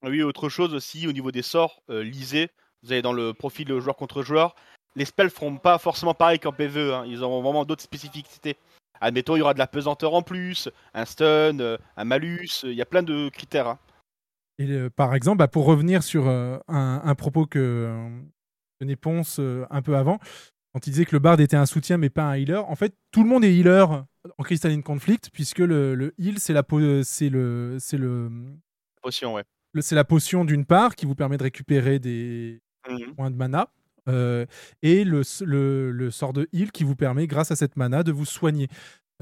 Oui, 0.03 0.21
autre 0.21 0.49
chose 0.49 0.73
aussi 0.73 1.07
au 1.07 1.11
niveau 1.11 1.31
des 1.31 1.41
sorts, 1.41 1.81
euh, 1.89 2.03
lisez. 2.03 2.49
Vous 2.83 2.91
allez 2.91 3.01
dans 3.01 3.13
le 3.13 3.33
profil 3.33 3.67
de 3.67 3.79
joueur 3.79 3.95
contre 3.95 4.21
joueur. 4.21 4.55
Les 4.95 5.05
spells 5.05 5.29
feront 5.29 5.57
pas 5.57 5.77
forcément 5.77 6.13
pareil 6.13 6.39
qu'en 6.39 6.51
PvE. 6.51 6.93
hein. 6.93 7.05
Ils 7.07 7.23
auront 7.23 7.41
vraiment 7.41 7.65
d'autres 7.65 7.83
spécificités. 7.83 8.57
Admettons, 8.99 9.35
il 9.35 9.39
y 9.39 9.41
aura 9.41 9.53
de 9.53 9.59
la 9.59 9.67
pesanteur 9.67 10.13
en 10.13 10.21
plus, 10.21 10.69
un 10.93 11.05
stun, 11.05 11.77
un 11.97 12.03
malus. 12.03 12.63
Il 12.63 12.73
y 12.73 12.81
a 12.81 12.85
plein 12.85 13.03
de 13.03 13.29
critères. 13.29 13.67
hein. 13.67 13.79
Et 14.61 14.67
euh, 14.69 14.89
par 14.89 15.15
exemple, 15.15 15.37
bah, 15.37 15.47
pour 15.47 15.65
revenir 15.65 16.03
sur 16.03 16.27
euh, 16.27 16.57
un, 16.67 17.01
un 17.03 17.15
propos 17.15 17.45
que 17.47 17.59
euh, 18.81 18.95
Ponce 18.99 19.39
euh, 19.39 19.65
un 19.69 19.81
peu 19.81 19.95
avant, 19.95 20.19
quand 20.73 20.87
il 20.87 20.91
disait 20.91 21.05
que 21.05 21.13
le 21.15 21.19
bard 21.19 21.39
était 21.39 21.57
un 21.57 21.65
soutien 21.65 21.97
mais 21.97 22.09
pas 22.09 22.23
un 22.23 22.35
healer, 22.35 22.63
en 22.69 22.75
fait, 22.75 22.95
tout 23.11 23.23
le 23.23 23.29
monde 23.29 23.43
est 23.43 23.53
healer 23.53 23.85
en 24.37 24.43
Crystalline 24.43 24.83
Conflict, 24.83 25.29
puisque 25.33 25.59
le, 25.59 25.95
le 25.95 26.13
heal, 26.19 26.39
c'est 26.39 26.53
la 26.53 26.63
po- 26.63 27.03
c'est 27.03 27.29
le, 27.29 27.77
c'est 27.79 27.97
le, 27.97 28.29
Potion, 29.01 29.33
ouais. 29.33 29.43
le- 29.73 29.81
c'est 29.81 29.95
la 29.95 30.03
potion 30.03 30.45
d'une 30.45 30.65
part 30.65 30.95
qui 30.95 31.05
vous 31.05 31.15
permet 31.15 31.37
de 31.37 31.43
récupérer 31.43 31.99
des 31.99 32.61
Mhm. 32.89 33.15
points 33.15 33.31
de 33.31 33.35
mana. 33.35 33.67
euh, 34.09 34.47
et 34.81 35.03
le, 35.03 35.19
s- 35.21 35.43
le, 35.45 35.91
le 35.91 36.09
sort 36.09 36.33
de 36.33 36.49
heal 36.53 36.71
qui 36.71 36.83
vous 36.83 36.95
permet, 36.95 37.27
grâce 37.27 37.51
à 37.51 37.55
cette 37.55 37.75
mana, 37.77 38.01
de 38.01 38.11
vous 38.11 38.25
soigner. 38.25 38.67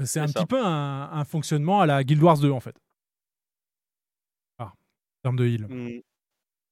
Euh, 0.00 0.06
C'est 0.06 0.20
un 0.20 0.26
ça. 0.26 0.32
petit 0.40 0.46
peu 0.46 0.58
un, 0.64 1.10
un 1.12 1.24
fonctionnement 1.26 1.80
à 1.82 1.86
la 1.86 2.02
Guild 2.02 2.22
Wars 2.22 2.38
2, 2.38 2.50
en 2.50 2.60
fait. 2.60 2.74
Ah, 4.58 4.72
en 4.72 4.72
termes 5.22 5.36
de 5.36 5.46
heal. 5.46 5.66
Mm. 5.68 6.00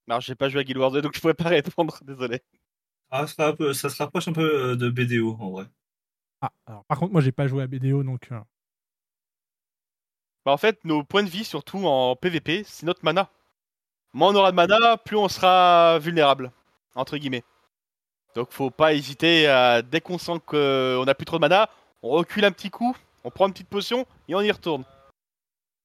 Alors, 0.08 0.20
j'ai 0.22 0.34
pas 0.34 0.48
joué 0.48 0.60
à 0.60 0.64
Guild 0.64 0.78
Wars 0.78 0.90
2, 0.90 1.02
donc 1.02 1.14
je 1.14 1.20
pourrais 1.20 1.34
pas 1.34 1.48
répondre. 1.50 1.98
Désolé. 2.02 2.40
Ah, 3.10 3.26
ça, 3.26 3.48
un 3.48 3.54
peu- 3.56 3.72
ça 3.72 3.88
se 3.88 4.02
rapproche 4.02 4.28
un 4.28 4.32
peu 4.32 4.70
euh, 4.72 4.76
de 4.76 4.90
BDO 4.90 5.36
en 5.40 5.50
vrai. 5.50 5.66
Ah, 6.40 6.50
alors, 6.66 6.84
par 6.84 6.98
contre, 6.98 7.12
moi, 7.12 7.20
j'ai 7.20 7.32
pas 7.32 7.46
joué 7.48 7.62
à 7.62 7.66
BDO, 7.66 8.02
donc. 8.02 8.28
euh, 8.32 8.38
Bah, 10.44 10.52
en 10.52 10.56
fait, 10.56 10.82
nos 10.84 11.02
points 11.02 11.22
de 11.22 11.28
vie, 11.28 11.44
surtout 11.44 11.86
en 11.86 12.16
PvP, 12.16 12.62
c'est 12.64 12.86
notre 12.86 13.04
mana. 13.04 13.28
Moins 14.14 14.32
on 14.32 14.36
aura 14.36 14.50
de 14.50 14.56
mana, 14.56 14.96
plus 14.96 15.16
on 15.16 15.28
sera 15.28 15.98
vulnérable, 15.98 16.50
entre 16.94 17.16
guillemets. 17.18 17.44
Donc 18.34 18.52
faut 18.52 18.70
pas 18.70 18.94
hésiter 18.94 19.46
à, 19.48 19.82
dès 19.82 20.00
qu'on 20.00 20.16
sent 20.18 20.40
qu'on 20.46 21.06
a 21.06 21.14
plus 21.14 21.24
trop 21.26 21.36
de 21.36 21.40
mana, 21.42 21.68
on 22.02 22.10
recule 22.10 22.44
un 22.44 22.52
petit 22.52 22.70
coup, 22.70 22.96
on 23.24 23.30
prend 23.30 23.46
une 23.46 23.52
petite 23.52 23.68
potion 23.68 24.06
et 24.28 24.34
on 24.34 24.40
y 24.40 24.50
retourne. 24.50 24.84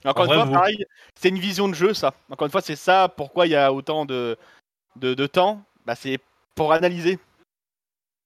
Et 0.05 0.07
Encore 0.07 0.24
En 0.24 0.26
une 0.26 0.34
vrai, 0.34 0.38
fois, 0.38 0.45
vous- 0.45 0.53
pareil, 0.53 0.86
c'est 1.15 1.30
une 1.30 1.39
vision 1.39 1.67
de 1.67 1.74
jeu, 1.74 1.93
ça. 1.93 2.13
Encore 2.30 2.45
une 2.45 2.51
fois, 2.51 2.61
c'est 2.61 2.76
ça 2.78 3.09
pourquoi 3.09 3.45
il 3.47 3.51
y 3.51 3.55
a 3.55 3.74
autant 3.74 4.05
de, 4.05 4.38
de, 4.95 5.13
de 5.13 5.28
temps. 5.28 5.63
Bah, 5.86 5.95
c'est 5.95 6.19
pour 6.56 6.74
analyser. 6.74 7.20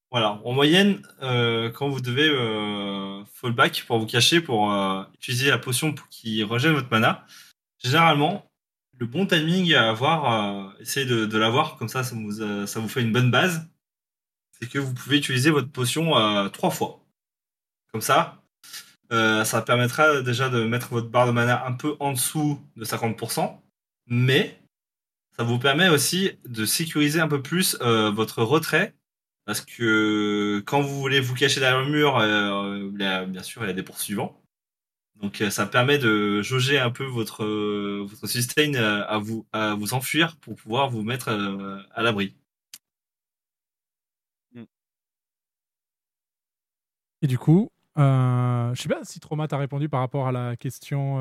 Voilà, 0.10 0.40
en 0.46 0.54
moyenne, 0.54 1.02
euh, 1.22 1.70
quand 1.70 1.90
vous 1.90 2.00
devez 2.00 2.30
euh, 2.30 3.26
fallback 3.34 3.84
pour 3.86 4.00
vous 4.00 4.06
cacher, 4.06 4.40
pour 4.40 4.72
euh, 4.72 5.04
utiliser 5.16 5.50
la 5.50 5.58
potion 5.58 5.94
pour 5.94 6.08
qui 6.08 6.44
rejette 6.44 6.72
votre 6.72 6.90
mana, 6.90 7.26
généralement, 7.84 8.50
le 8.98 9.06
bon 9.06 9.26
timing 9.26 9.74
à 9.74 9.90
avoir, 9.90 10.74
essayez 10.80 11.06
de, 11.06 11.38
l'avoir, 11.38 11.76
comme 11.78 11.90
ça, 11.90 12.04
ça 12.04 12.16
vous, 12.16 12.88
fait 12.88 13.02
une 13.02 13.12
bonne 13.12 13.32
base, 13.32 13.68
c'est 14.52 14.70
que 14.70 14.80
vous 14.80 14.94
pouvez 14.94 15.18
utiliser 15.18 15.52
votre 15.52 15.70
potion 15.72 16.14
trois 16.50 16.72
fois. 16.72 17.06
Comme 17.92 18.02
ça, 18.02 18.42
ça 19.12 19.62
permettra 19.62 20.22
déjà 20.22 20.50
de 20.50 20.64
mettre 20.64 20.90
votre 20.90 21.10
barre 21.10 21.28
de 21.28 21.32
mana 21.32 21.64
un 21.68 21.74
peu 21.74 21.96
en 22.00 22.14
dessous 22.14 22.60
de 22.76 22.86
50%, 22.86 23.62
mais 24.08 24.60
ça 25.38 25.46
vous 25.46 25.60
permet 25.60 25.90
aussi 25.90 26.32
de 26.46 26.66
sécuriser 26.66 27.20
un 27.20 27.28
peu 27.28 27.42
plus 27.42 27.78
euh, 27.82 28.12
votre 28.12 28.42
retrait 28.44 28.96
parce 29.46 29.62
que 29.62 30.62
quand 30.66 30.82
vous 30.82 31.00
voulez 31.00 31.22
vous 31.22 31.36
cacher 31.36 31.60
derrière 31.60 31.82
le 31.82 31.90
mur, 31.90 32.18
euh, 32.18 32.90
bien 32.90 33.44
sûr, 33.44 33.64
il 33.64 33.68
y 33.68 33.70
a 33.70 33.74
des 33.74 33.84
poursuivants. 33.84 34.42
Donc 35.22 35.42
euh, 35.42 35.50
ça 35.50 35.66
permet 35.66 35.98
de 35.98 36.42
jauger 36.42 36.80
un 36.80 36.92
peu 36.92 37.06
votre, 37.06 37.46
votre 38.04 38.28
sustain 38.28 38.74
à 38.76 39.18
vous, 39.20 39.46
à 39.54 39.76
vous 39.76 39.94
enfuir 39.94 40.38
pour 40.38 40.56
pouvoir 40.56 40.90
vous 40.90 41.04
mettre 41.04 41.30
à 41.30 42.04
l'abri. 42.04 42.36
Et 47.22 47.28
du 47.28 47.38
coup, 47.38 47.72
euh, 47.98 48.74
je 48.76 48.82
sais 48.82 48.90
pas 48.90 49.04
si 49.04 49.20
Trauma 49.20 49.48
t'a 49.48 49.58
répondu 49.58 49.90
par 49.90 50.02
rapport 50.02 50.28
à 50.28 50.32
la 50.32 50.56
question 50.56 51.20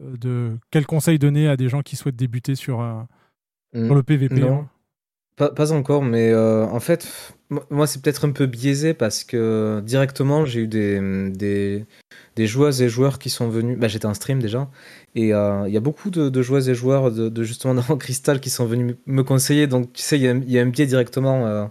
de 0.00 0.56
quel 0.70 0.86
conseil 0.86 1.18
donner 1.18 1.48
à 1.48 1.56
des 1.56 1.68
gens 1.68 1.82
qui 1.82 1.96
souhaitent 1.96 2.16
débuter 2.16 2.54
sur, 2.54 2.80
euh, 2.80 3.02
sur 3.74 3.94
le 3.94 4.02
PVP. 4.02 4.40
Non. 4.40 4.60
hein. 4.60 4.68
Pas, 5.36 5.50
pas 5.50 5.72
encore, 5.72 6.02
mais 6.02 6.30
euh, 6.30 6.66
en 6.66 6.80
fait, 6.80 7.08
mo- 7.48 7.62
moi 7.70 7.86
c'est 7.86 8.02
peut-être 8.02 8.26
un 8.26 8.30
peu 8.32 8.44
biaisé 8.46 8.92
parce 8.92 9.24
que 9.24 9.80
directement 9.82 10.44
j'ai 10.44 10.60
eu 10.62 10.66
des, 10.66 11.30
des, 11.30 11.86
des 12.36 12.46
joueuses 12.46 12.82
et 12.82 12.90
joueurs 12.90 13.18
qui 13.18 13.30
sont 13.30 13.48
venus. 13.48 13.78
Bah, 13.78 13.88
J'étais 13.88 14.04
en 14.06 14.12
stream 14.12 14.40
déjà, 14.40 14.68
et 15.14 15.32
euh, 15.32 15.64
il 15.66 15.72
y 15.72 15.78
a 15.78 15.80
beaucoup 15.80 16.10
de, 16.10 16.28
de 16.28 16.42
joueuses 16.42 16.68
et 16.68 16.74
joueurs 16.74 17.10
de, 17.10 17.30
de 17.30 17.42
justement 17.42 17.74
dans 17.74 17.96
Crystal 17.98 18.38
qui 18.40 18.50
sont 18.50 18.66
venus 18.66 18.96
me 19.06 19.22
conseiller. 19.22 19.66
Donc 19.66 19.92
tu 19.94 20.02
sais, 20.02 20.18
il 20.18 20.22
y, 20.22 20.52
y 20.52 20.58
a 20.58 20.62
un 20.62 20.66
biais 20.66 20.86
directement. 20.86 21.70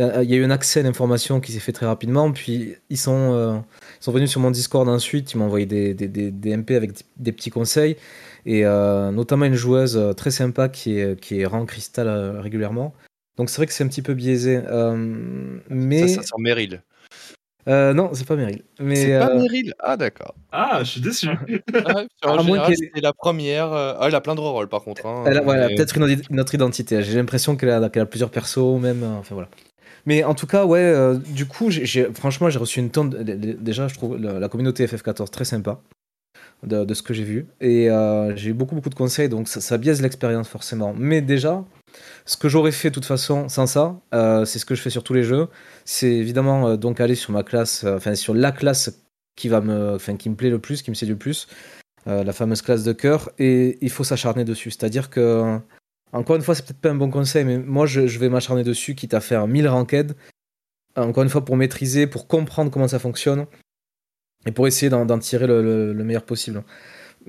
Euh, 0.00 0.18
euh, 0.18 0.24
Il 0.24 0.30
y 0.30 0.34
a 0.34 0.36
eu 0.36 0.44
un 0.44 0.50
accès 0.50 0.80
à 0.80 0.82
l'information 0.82 1.40
qui 1.40 1.52
s'est 1.52 1.60
fait 1.60 1.72
très 1.72 1.86
rapidement, 1.86 2.30
puis 2.32 2.74
ils 2.90 2.96
sont, 2.98 3.32
euh, 3.34 3.56
ils 4.00 4.04
sont 4.04 4.12
venus 4.12 4.30
sur 4.30 4.40
mon 4.40 4.50
Discord 4.50 4.88
ensuite, 4.88 5.32
ils 5.32 5.36
m'ont 5.38 5.46
envoyé 5.46 5.66
des, 5.66 5.94
des, 5.94 6.08
des, 6.08 6.30
des 6.30 6.56
MP 6.56 6.72
avec 6.76 6.92
des- 7.16 7.32
petits 7.32 7.50
conseils, 7.50 7.96
et 8.46 8.64
euh, 8.64 9.10
notamment 9.10 9.44
une 9.46 9.54
joueuse 9.54 10.00
très 10.16 10.30
sympa 10.30 10.68
qui 10.68 10.98
est, 10.98 11.18
qui 11.20 11.40
est 11.40 11.46
rang 11.46 11.64
cristal 11.66 12.08
régulièrement. 12.40 12.94
Donc 13.36 13.50
c'est 13.50 13.56
vrai 13.56 13.66
que 13.66 13.72
c'est 13.72 13.84
un 13.84 13.88
petit 13.88 14.02
peu 14.02 14.14
biaisé. 14.14 14.60
euh, 14.66 14.96
mais... 15.68 16.08
Ça, 16.08 16.16
ça 16.16 16.22
sent 16.22 16.34
Meryl. 16.40 16.82
Euh, 17.68 17.92
non, 17.92 18.10
c'est 18.14 18.26
pas 18.26 18.34
Meryl. 18.34 18.62
Mais, 18.80 18.96
C'est 18.96 19.18
pas 19.18 19.34
Meryl 19.34 19.74
Ah, 19.78 19.96
d'accord. 19.98 20.34
Ah, 20.50 20.78
je 20.82 20.90
suis 20.90 21.00
déçu. 21.02 21.28
Ah, 21.28 22.04
À 22.22 22.28
en 22.30 22.34
moins 22.36 22.44
général, 22.44 22.68
qu'elle- 22.74 22.90
c'est 22.94 23.00
la 23.02 23.12
première. 23.12 23.70
Ah, 23.72 23.98
elle 24.08 24.14
a 24.14 24.20
plein 24.22 24.34
de 24.34 24.40
rôles 24.40 24.68
par 24.68 24.82
contre. 24.82 25.04
hein. 25.04 25.22
Elle 25.26 25.36
a, 25.36 25.40
voilà, 25.42 25.68
Mais- 25.68 25.74
peut-être 25.74 25.94
une, 25.98 26.04
autre- 26.04 26.22
une 26.30 26.40
autre 26.40 26.54
identité. 26.54 27.02
J'ai 27.02 27.14
l'impression 27.16 27.56
qu'elle 27.56 27.70
a, 27.70 27.88
qu'elle 27.90 28.02
a 28.02 28.06
plusieurs 28.06 28.30
persos, 28.30 28.80
même. 28.80 29.02
Enfin 29.04 29.34
voilà. 29.34 29.50
Mais 30.08 30.24
en 30.24 30.34
tout 30.34 30.46
cas, 30.46 30.64
ouais, 30.64 30.80
euh, 30.80 31.16
du 31.16 31.44
coup, 31.44 31.68
franchement, 32.14 32.48
j'ai 32.48 32.58
reçu 32.58 32.80
une 32.80 32.88
tonne. 32.88 33.10
de- 33.10 33.52
déjà, 33.52 33.88
je 33.88 33.94
trouve 33.94 34.16
la, 34.16 34.48
communauté 34.48 34.86
FF14 34.86 35.28
très 35.28 35.44
sympa 35.44 35.82
de, 36.62 36.94
ce 36.94 37.02
que 37.02 37.12
j'ai 37.12 37.24
vu. 37.24 37.46
Et 37.60 37.90
euh, 37.90 38.34
j'ai 38.34 38.50
eu 38.50 38.52
beaucoup, 38.54 38.74
beaucoup 38.74 38.88
de 38.88 38.94
conseils, 38.94 39.28
donc 39.28 39.48
ça, 39.48 39.76
biaise 39.76 40.00
l'expérience 40.00 40.48
forcément. 40.48 40.94
Mais 40.96 41.20
déjà, 41.20 41.62
ce 42.24 42.38
que 42.38 42.48
j'aurais 42.48 42.72
fait 42.72 42.88
de 42.88 42.94
toute 42.94 43.04
façon 43.04 43.50
sans 43.50 43.66
ça, 43.66 44.00
euh, 44.14 44.46
c'est 44.46 44.58
ce 44.58 44.64
que 44.64 44.74
je 44.74 44.80
fais 44.80 44.88
sur 44.88 45.04
tous 45.04 45.12
les 45.12 45.24
jeux. 45.24 45.48
C'est 45.84 46.10
évidemment 46.10 46.78
donc 46.78 47.02
aller 47.02 47.14
sur 47.14 47.32
ma 47.32 47.42
classe, 47.42 47.84
enfin 47.84 48.14
sur 48.14 48.32
la 48.32 48.50
classe 48.50 49.02
qui 49.36 49.48
va 49.48 49.60
me, 49.60 49.98
qui 50.16 50.30
me 50.30 50.36
plaît 50.36 50.48
le 50.48 50.58
plus, 50.58 50.80
qui 50.80 50.90
me 50.90 50.94
séduit 50.94 51.16
le 51.16 51.18
plus, 51.18 51.48
la 52.06 52.32
fameuse 52.32 52.62
classe 52.62 52.82
de 52.82 52.94
cœur, 52.94 53.30
et 53.38 53.76
il 53.82 53.90
faut 53.90 54.04
s'acharner 54.04 54.46
dessus. 54.46 54.70
C'est-à-dire 54.70 55.10
que, 55.10 55.60
encore 56.12 56.36
une 56.36 56.42
fois, 56.42 56.54
c'est 56.54 56.64
peut-être 56.64 56.80
pas 56.80 56.90
un 56.90 56.94
bon 56.94 57.10
conseil, 57.10 57.44
mais 57.44 57.58
moi 57.58 57.86
je, 57.86 58.00
vais 58.18 58.28
m'acharner 58.28 58.64
dessus, 58.64 58.94
quitte 58.94 59.14
à 59.14 59.20
faire 59.20 59.46
1000 59.46 59.68
ranked, 59.68 60.14
encore 60.96 61.22
une 61.22 61.28
fois 61.28 61.44
pour 61.44 61.56
maîtriser, 61.56 62.06
pour 62.06 62.26
comprendre 62.26 62.70
comment 62.70 62.88
ça 62.88 62.98
fonctionne, 62.98 63.46
et 64.46 64.52
pour 64.52 64.66
essayer 64.66 64.90
d'en 64.90 65.18
tirer 65.18 65.46
le, 65.46 65.62
le- 65.62 65.92
le 65.92 66.04
meilleur 66.04 66.24
possible. 66.24 66.62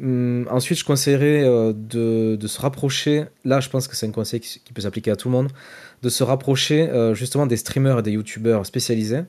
Hum, 0.02 0.48
ensuite, 0.50 0.78
je 0.80 0.86
conseillerais 0.86 1.44
euh, 1.44 1.74
de, 1.74 2.48
se 2.48 2.62
rapprocher, 2.62 3.26
là 3.44 3.60
je 3.60 3.70
pense 3.70 3.88
que 3.88 3.96
c'est 3.96 4.08
un 4.08 4.12
conseil 4.12 4.40
qui, 4.40 4.74
peut 4.74 4.82
s'appliquer 4.82 5.12
à 5.12 5.16
tout 5.16 5.28
le 5.28 5.34
monde, 5.34 5.52
de 6.02 6.10
se 6.10 6.24
rapprocher 6.24 6.90
euh, 6.90 7.14
justement 7.14 7.46
des 7.48 7.58
streamers 7.58 8.00
et 8.00 8.04
des 8.04 8.12
youtubeurs 8.12 8.66
spécialisés 8.66 9.24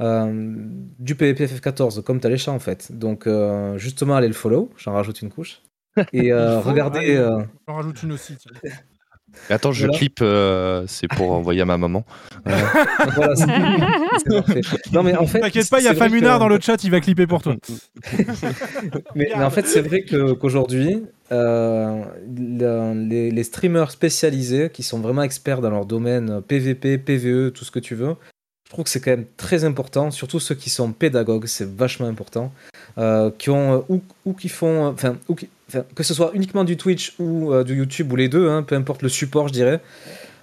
euh, 0.00 0.54
du 0.98 1.14
PvP 1.14 1.46
FF14, 1.46 2.02
comme 2.02 2.20
Talécha 2.20 2.50
en 2.50 2.58
fait. 2.58 2.90
Donc 2.92 3.28
justement, 3.76 4.16
allez 4.16 4.28
le 4.28 4.34
follow, 4.34 4.70
j'en 4.76 4.92
rajoute 4.92 5.22
une 5.22 5.30
couche. 5.30 5.60
Et 6.12 6.32
euh, 6.32 6.60
regardez... 6.60 6.98
allez, 6.98 7.16
euh, 7.16 7.38
J'en 7.66 7.74
rajoute 7.76 8.02
une 8.02 8.12
aussi. 8.12 8.34
tiens. 8.36 8.70
Attends, 9.50 9.72
je 9.72 9.84
Voilà. 9.86 9.98
clip, 9.98 10.18
euh, 10.20 10.84
c'est 10.88 11.06
pour 11.06 11.30
envoyer 11.32 11.60
à 11.60 11.64
ma 11.64 11.76
maman. 11.76 12.04
Euh, 12.48 12.56
Voilà, 13.14 13.36
c'est- 13.36 14.34
parfait. 14.34 14.60
Non, 14.92 15.02
mais 15.04 15.14
en 15.16 15.26
fait, 15.26 15.40
T'inquiète 15.40 15.70
pas, 15.70 15.78
il 15.80 15.84
y 15.84 15.88
a 15.88 15.94
Famunard 15.94 16.38
que- 16.38 16.40
dans 16.40 16.48
le 16.48 16.58
chat, 16.60 16.82
il 16.82 16.90
va 16.90 17.00
clipper 17.00 17.26
pour 17.26 17.42
toi. 17.42 17.54
mais, 19.14 19.28
mais 19.36 19.44
en 19.44 19.50
fait, 19.50 19.66
c'est 19.66 19.82
vrai 19.82 20.02
que- 20.02 20.32
qu'aujourd'hui, 20.32 21.04
euh, 21.30 22.02
le- 22.36 23.08
les, 23.08 23.30
les 23.30 23.44
streamers 23.44 23.90
spécialisés 23.90 24.70
qui 24.72 24.82
sont 24.82 24.98
vraiment 25.00 25.22
experts 25.22 25.60
dans 25.60 25.70
leur 25.70 25.86
domaine 25.86 26.40
PVP, 26.42 26.98
PVE, 26.98 27.50
tout 27.52 27.64
ce 27.64 27.70
que 27.70 27.78
tu 27.78 27.94
veux, 27.94 28.16
je 28.66 28.70
trouve 28.72 28.84
que 28.84 28.90
c'est 28.90 29.00
quand 29.00 29.10
même 29.12 29.26
très 29.36 29.64
important, 29.64 30.10
surtout 30.10 30.40
ceux 30.40 30.54
qui 30.54 30.70
sont 30.70 30.92
pédagogues, 30.92 31.46
c'est 31.46 31.68
vachement 31.68 32.06
important, 32.06 32.52
euh, 32.98 33.30
qui 33.38 33.50
ont 33.50 33.74
euh, 33.74 33.80
ou, 33.88 34.02
ou 34.24 34.32
qui 34.34 34.48
font, 34.48 34.86
enfin, 34.86 35.16
ou 35.28 35.34
qui- 35.34 35.48
que 35.94 36.02
ce 36.02 36.14
soit 36.14 36.30
uniquement 36.34 36.64
du 36.64 36.76
Twitch 36.76 37.14
ou 37.18 37.52
euh, 37.52 37.64
du 37.64 37.76
YouTube 37.76 38.12
ou 38.12 38.16
les 38.16 38.28
deux, 38.28 38.48
hein, 38.48 38.62
peu 38.62 38.74
importe 38.74 39.02
le 39.02 39.08
support, 39.08 39.48
je 39.48 39.52
dirais. 39.52 39.80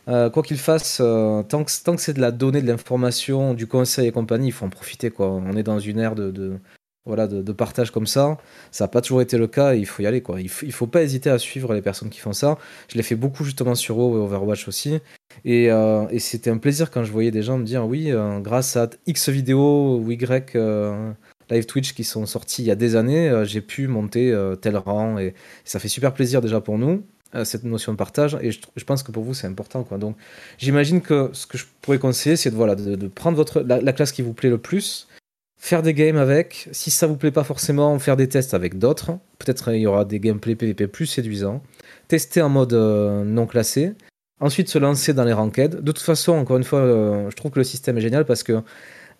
Euh, 0.07 0.30
quoi 0.30 0.43
qu'il 0.43 0.57
fasse, 0.57 0.99
euh, 1.01 1.41
tant 1.41 1.63
que, 1.63 1.71
c'est 1.71 2.13
de 2.13 2.21
la 2.21 2.32
donnée, 2.32 2.61
de 2.61 2.67
l'information, 2.67 3.55
du 3.55 3.65
conseil 3.65 4.07
et 4.07 4.11
compagnie, 4.11 4.47
il 4.47 4.51
faut 4.51 4.65
en 4.65 4.69
profiter. 4.69 5.11
On 5.17 5.57
est 5.57 5.63
dans 5.63 5.80
une 5.80 5.97
ère 5.97 6.13
de, 6.13 6.59
voilà, 7.05 7.28
de, 7.28 7.51
partage 7.51 7.89
comme 7.89 8.05
ça. 8.05 8.38
Ça 8.71 8.84
n'a 8.84 8.88
pas 8.88 9.01
toujours 9.01 9.21
été 9.21 9.38
le 9.39 9.47
cas 9.47 9.73
il 9.73 9.88
faut 9.88 10.03
y 10.03 10.05
aller. 10.05 10.23
Il 10.38 10.67
ne 10.67 10.71
faut 10.71 10.88
pas 10.88 11.01
hésiter 11.01 11.32
à 11.32 11.39
suivre 11.39 11.73
les 11.73 11.82
personnes 11.82 12.09
qui 12.09 12.19
font 12.19 12.34
ça. 12.34 12.59
Je 12.88 12.97
l'ai 12.97 13.03
fait 13.03 13.15
beaucoup 13.15 13.43
justement 13.43 13.73
sur 13.73 13.97
WoW 13.97 14.17
et 14.17 14.21
Overwatch 14.21 14.67
aussi. 14.67 14.99
Et, 15.43 15.69
c'était 16.19 16.51
un 16.51 16.59
plaisir 16.59 16.91
quand 16.91 17.03
je 17.03 17.11
voyais 17.11 17.32
des 17.32 17.41
gens 17.41 17.57
me 17.57 17.65
dire 17.65 17.88
oui, 17.88 18.11
grâce 18.41 18.78
à 18.78 18.91
X 19.07 19.30
vidéos 19.30 19.97
ou 19.97 20.11
Y 20.11 20.55
live 21.50 21.66
Twitch 21.66 21.93
qui 21.93 22.04
sont 22.04 22.26
sortis 22.26 22.64
il 22.64 22.66
y 22.66 22.72
a 22.72 22.76
des 22.76 22.96
années, 22.96 23.30
euh, 23.30 23.46
j'ai 23.46 23.62
pu 23.62 23.88
monter 23.88 24.32
euh, 24.32 24.56
tel 24.56 24.78
rang. 24.78 25.18
Et 25.18 25.34
ça 25.64 25.80
fait 25.80 25.88
super 25.88 26.14
plaisir 26.14 26.41
déjà 26.41 26.62
pour 26.62 26.78
nous 26.78 27.04
euh, 27.36 27.46
cette 27.46 27.64
notion 27.64 27.91
de 27.91 27.98
partage 27.98 28.38
et 28.41 28.52
je, 28.52 28.86
pense 28.86 29.04
que 29.04 29.12
pour 29.12 29.24
vous 29.24 29.34
c'est 29.34 29.48
important 29.48 29.84
quoi. 29.84 29.98
Donc 29.98 30.16
j'imagine 30.58 31.02
que 31.02 31.30
ce 31.34 31.48
que 31.48 31.58
je 31.58 31.66
pourrais 31.82 32.00
conseiller 32.00 32.36
c'est 32.36 32.52
de 32.52 32.56
voilà 32.56 32.76
de, 32.76 33.08
prendre 33.08 33.38
votre 33.38 33.62
la, 33.62 33.82
la 33.82 33.93
classe 33.93 34.12
qui 34.12 34.22
vous 34.22 34.34
plaît 34.34 34.50
le 34.50 34.58
plus 34.58 35.08
faire 35.58 35.82
des 35.82 35.93
games 35.93 36.18
avec. 36.18 36.70
Si 36.72 36.91
ça 36.91 37.08
vous 37.08 37.16
plaît 37.16 37.32
pas 37.32 37.43
forcément 37.43 37.98
faire 37.98 38.18
des 38.18 38.30
tests 38.30 38.54
avec 38.54 38.78
d'autres. 38.78 39.14
Peut-être 39.39 39.74
il 39.74 39.82
y 39.82 39.88
aura 39.88 40.06
des 40.06 40.20
gameplay 40.20 40.56
PVP 40.56 40.88
plus 40.88 41.08
séduisants. 41.08 41.64
Tester 42.08 42.41
en 42.41 42.50
mode 42.50 42.74
non 42.74 43.48
classé. 43.48 43.93
Ensuite 44.39 44.70
se 44.70 44.78
lancer 44.78 45.14
dans 45.14 45.24
les 45.24 45.34
ranked. 45.34 45.82
De 45.82 45.91
toute 45.91 46.04
façon 46.04 46.34
encore 46.34 46.58
une 46.58 46.64
fois 46.64 46.82
je 47.30 47.36
trouve 47.36 47.52
que 47.52 47.60
le 47.60 47.64
système 47.64 47.98
est 47.98 48.02
génial 48.02 48.26
parce 48.26 48.43
que 48.43 48.62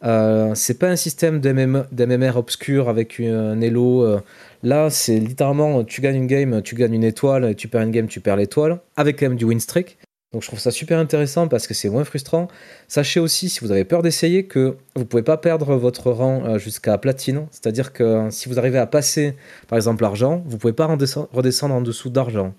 euh, 0.04 0.54
c'est 0.56 0.78
pas 0.78 0.90
un 0.90 0.96
système 0.96 1.40
d'MM 1.40 1.86
d'MMR 1.92 2.38
obscur 2.38 2.90
avec 2.90 3.20
un 3.20 3.60
elo. 3.62 4.04
euh, 4.04 4.20
là, 4.64 4.90
c'est 4.90 5.20
littéralement 5.20 5.84
tu 5.84 6.02
gagnes 6.02 6.18
une 6.18 6.28
game, 6.28 6.62
tu 6.62 6.76
gagnes 6.76 6.94
une 6.94 7.04
étoile, 7.04 7.56
tu 7.56 7.68
perds 7.68 7.82
une 7.82 7.92
game, 7.92 8.08
tu 8.08 8.20
perds 8.20 8.36
l'étoile, 8.36 8.80
avec 8.98 9.20
quand 9.20 9.28
même 9.28 9.38
du 9.38 9.46
win 9.46 9.60
streak. 9.60 9.98
Donc 10.34 10.42
je 10.42 10.48
trouve 10.48 10.60
ça 10.60 10.70
super 10.72 11.00
intéressant 11.00 11.48
parce 11.48 11.66
que 11.66 11.74
c'est 11.74 11.90
moins 11.90 12.04
frustrant. 12.04 12.50
Sachez 12.90 13.22
aussi, 13.22 13.48
si 13.48 13.62
vous 13.62 13.72
avez 13.72 13.86
peur 13.86 14.02
d'essayer, 14.02 14.46
que 14.48 14.76
vous 14.96 15.06
pouvez 15.06 15.24
pas 15.24 15.38
perdre 15.38 15.76
votre 15.76 16.12
rang 16.12 16.44
euh, 16.44 16.58
jusqu'à 16.58 16.98
platine. 16.98 17.48
C'est-à-dire 17.52 17.94
que 17.94 18.28
si 18.32 18.50
vous 18.50 18.60
arrivez 18.60 18.78
à 18.78 18.86
passer, 18.86 19.36
par 19.70 19.78
exemple, 19.78 20.04
l'argent, 20.04 20.44
vous 20.46 20.58
pouvez 20.58 20.74
pas 20.74 20.88
redescend- 20.88 21.30
redescendre 21.32 21.74
en 21.74 21.82
dessous 21.82 22.10
d'argent 22.10 22.54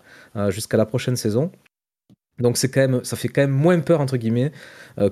jusqu'à 0.49 0.77
la 0.77 0.87
prochaine 0.87 1.17
saison. 1.17 1.51
Donc 2.39 2.57
c'est 2.59 2.71
quand 2.71 2.81
même, 2.81 3.05
ça 3.05 3.17
fait 3.17 3.29
quand 3.29 3.41
même 3.41 3.51
moins 3.51 3.79
peur 3.81 4.01
entre 4.03 4.19
guillemets 4.19 4.53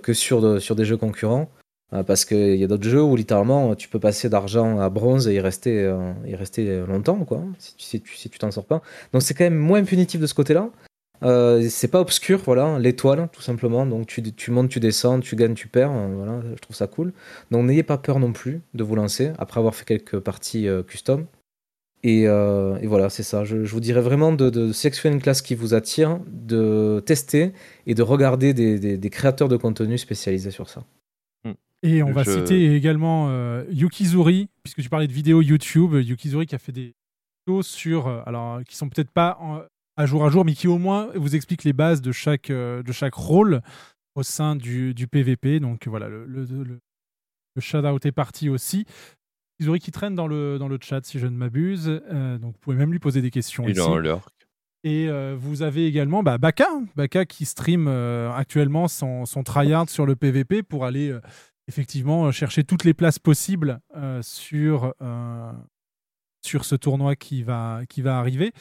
que 0.03 0.13
sur, 0.13 0.61
sur 0.61 0.77
des 0.77 0.85
jeux 0.85 0.99
concurrents. 0.99 1.49
Euh, 1.93 2.03
parce 2.03 2.25
qu'il 2.25 2.57
y 2.57 2.65
a 2.65 2.67
d'autres 2.67 2.89
jeux 2.89 3.03
où 3.03 3.15
littéralement 3.15 3.75
tu 3.75 3.89
peux 3.89 4.01
passer 4.01 4.29
d'argent 4.29 4.79
à 4.79 4.89
bronze 4.89 5.29
et 5.29 5.35
y 5.35 5.41
rester, 5.41 5.85
euh, 5.85 6.13
rester 6.33 6.85
longtemps, 6.87 7.25
quoi, 7.25 7.43
si, 7.59 7.75
tu- 7.77 7.85
si 7.85 8.01
tu 8.01 8.17
si 8.17 8.31
tu 8.31 8.39
t'en 8.39 8.51
sors 8.51 8.65
pas. 8.65 8.83
Donc 9.13 9.23
c'est 9.23 9.35
quand 9.35 9.45
même 9.45 9.57
moins 9.57 9.85
punitif 9.85 10.21
de 10.21 10.27
ce 10.27 10.35
côté-là. 10.35 10.71
Euh, 11.23 11.67
c'est 11.71 11.89
pas 11.89 12.01
obscur, 12.01 12.41
voilà, 12.45 12.79
l'étoile, 12.79 13.29
tout 13.33 13.43
simplement. 13.43 13.87
Donc 13.87 14.07
tu, 14.07 14.51
montes, 14.51 14.69
tu 14.71 14.81
descends, 14.81 15.21
tu 15.21 15.37
gagnes, 15.37 15.55
tu 15.55 15.69
perds. 15.69 15.93
voilà, 15.93 16.41
je 16.55 16.61
trouve 16.61 16.77
ça 16.77 16.87
cool. 16.87 17.13
Donc 17.51 17.67
n'ayez 17.67 17.83
pas 17.83 17.99
peur 17.99 18.19
non 18.19 18.33
plus 18.33 18.61
de 18.75 18.83
vous 18.85 18.97
lancer 18.97 19.33
après 19.39 19.61
avoir 19.61 19.75
fait 19.75 19.85
quelques 19.85 20.19
parties 20.19 20.67
custom. 20.89 21.27
Et, 22.03 22.27
voilà, 22.27 23.09
c'est 23.11 23.23
ça. 23.23 23.45
Je, 23.45 23.57
vous 23.57 23.81
dirais 23.81 24.03
vraiment 24.03 24.33
de, 24.33 24.51
de 24.51 24.73
sélectionner 24.73 25.15
une 25.15 25.23
classe 25.23 25.43
qui 25.43 25.55
vous 25.55 25.75
attire, 25.75 26.21
de 26.27 27.03
tester 27.07 27.53
et 27.87 27.95
de 27.95 28.03
regarder 28.03 28.53
des 28.53 29.11
créateurs 29.11 29.49
de 29.49 29.57
contenu 29.57 29.97
spécialisés 29.99 30.51
sur 30.51 30.69
ça. 30.69 30.85
Et 31.85 32.03
on 32.03 32.13
va 32.13 32.23
citer 32.47 32.75
également 32.75 33.29
euh, 33.29 33.65
Yukizuri, 33.71 34.49
puisque 34.63 34.81
tu 34.83 34.89
parlais 34.89 35.07
de 35.07 35.13
vidéos 35.13 35.43
YouTube. 35.43 35.95
Yukizuri 35.95 36.47
qui 36.47 36.55
a 36.55 36.59
fait 36.59 36.73
des 36.73 36.95
vidéos 37.47 37.63
sur, 37.63 38.07
euh, 38.09 38.23
alors 38.27 38.63
qui 38.65 38.77
sont 38.77 38.89
peut-être 38.89 39.11
pas 39.11 39.37
en- 39.41 39.61
à 39.97 40.07
jour 40.07 40.25
à 40.25 40.31
jour, 40.31 40.45
mais 40.45 40.55
qui 40.55 40.67
au 40.67 40.79
moins 40.79 41.09
vous 41.15 41.37
expliquent 41.37 41.65
les 41.65 41.73
bases 41.75 42.01
de 42.01 42.11
chaque, 42.11 42.51
euh, 42.51 42.83
de 42.83 42.91
chaque 42.93 43.15
rôle 43.15 43.61
au 44.15 44.23
sein 44.23 44.57
du, 44.57 44.95
du 44.95 45.07
PVP. 45.07 45.61
Donc 45.61 45.87
voilà, 45.87 46.09
le, 46.09 46.25
le, 46.27 46.45
le, 46.45 46.79
le 47.55 47.61
shout-out 47.61 48.05
est 48.07 48.13
parti 48.13 48.49
aussi. 48.49 48.87
Yukizuri 49.61 49.79
qui 49.79 49.91
traîne 49.93 50.15
dans 50.15 50.27
le, 50.27 50.59
dans 50.59 50.69
le 50.69 50.79
chat, 50.81 51.05
si 51.05 51.19
je 51.19 51.27
ne 51.27 51.37
m'abuse. 51.37 52.01
Euh, 52.11 52.39
donc 52.39 52.55
vous 52.55 52.59
pouvez 52.61 52.77
même 52.77 52.93
lui 52.93 52.99
poser 52.99 53.21
des 53.23 53.31
questions. 53.31 53.65
Il 53.65 53.71
est 53.71 53.73
ici. 53.73 53.81
en. 53.83 53.99
Et 54.87 55.09
euh, 55.09 55.35
vous 55.39 55.63
avez 55.63 55.87
également 55.87 56.23
bah, 56.23 56.37
Baka, 56.39 56.69
Baka 56.97 57.25
qui 57.25 57.45
stream 57.47 57.87
euh, 57.89 58.31
actuellement 58.33 58.87
son, 58.89 59.25
son 59.27 59.43
tryhard 59.43 59.89
sur 59.89 60.05
le 60.07 60.15
PVP 60.17 60.63
pour 60.63 60.85
aller 60.85 61.09
euh, 61.11 61.21
effectivement 61.69 62.27
euh, 62.27 62.31
chercher 62.33 62.65
toutes 62.65 62.85
les 62.85 62.95
places 62.95 63.19
possibles 63.19 63.81
euh, 63.97 64.21
sur, 64.23 64.95
euh, 65.03 65.53
sur 66.45 66.65
ce 66.65 66.75
tournoi 66.75 67.17
qui 67.17 67.43
va, 67.43 67.81
qui 67.89 68.03
va 68.03 68.19
arriver. 68.19 68.53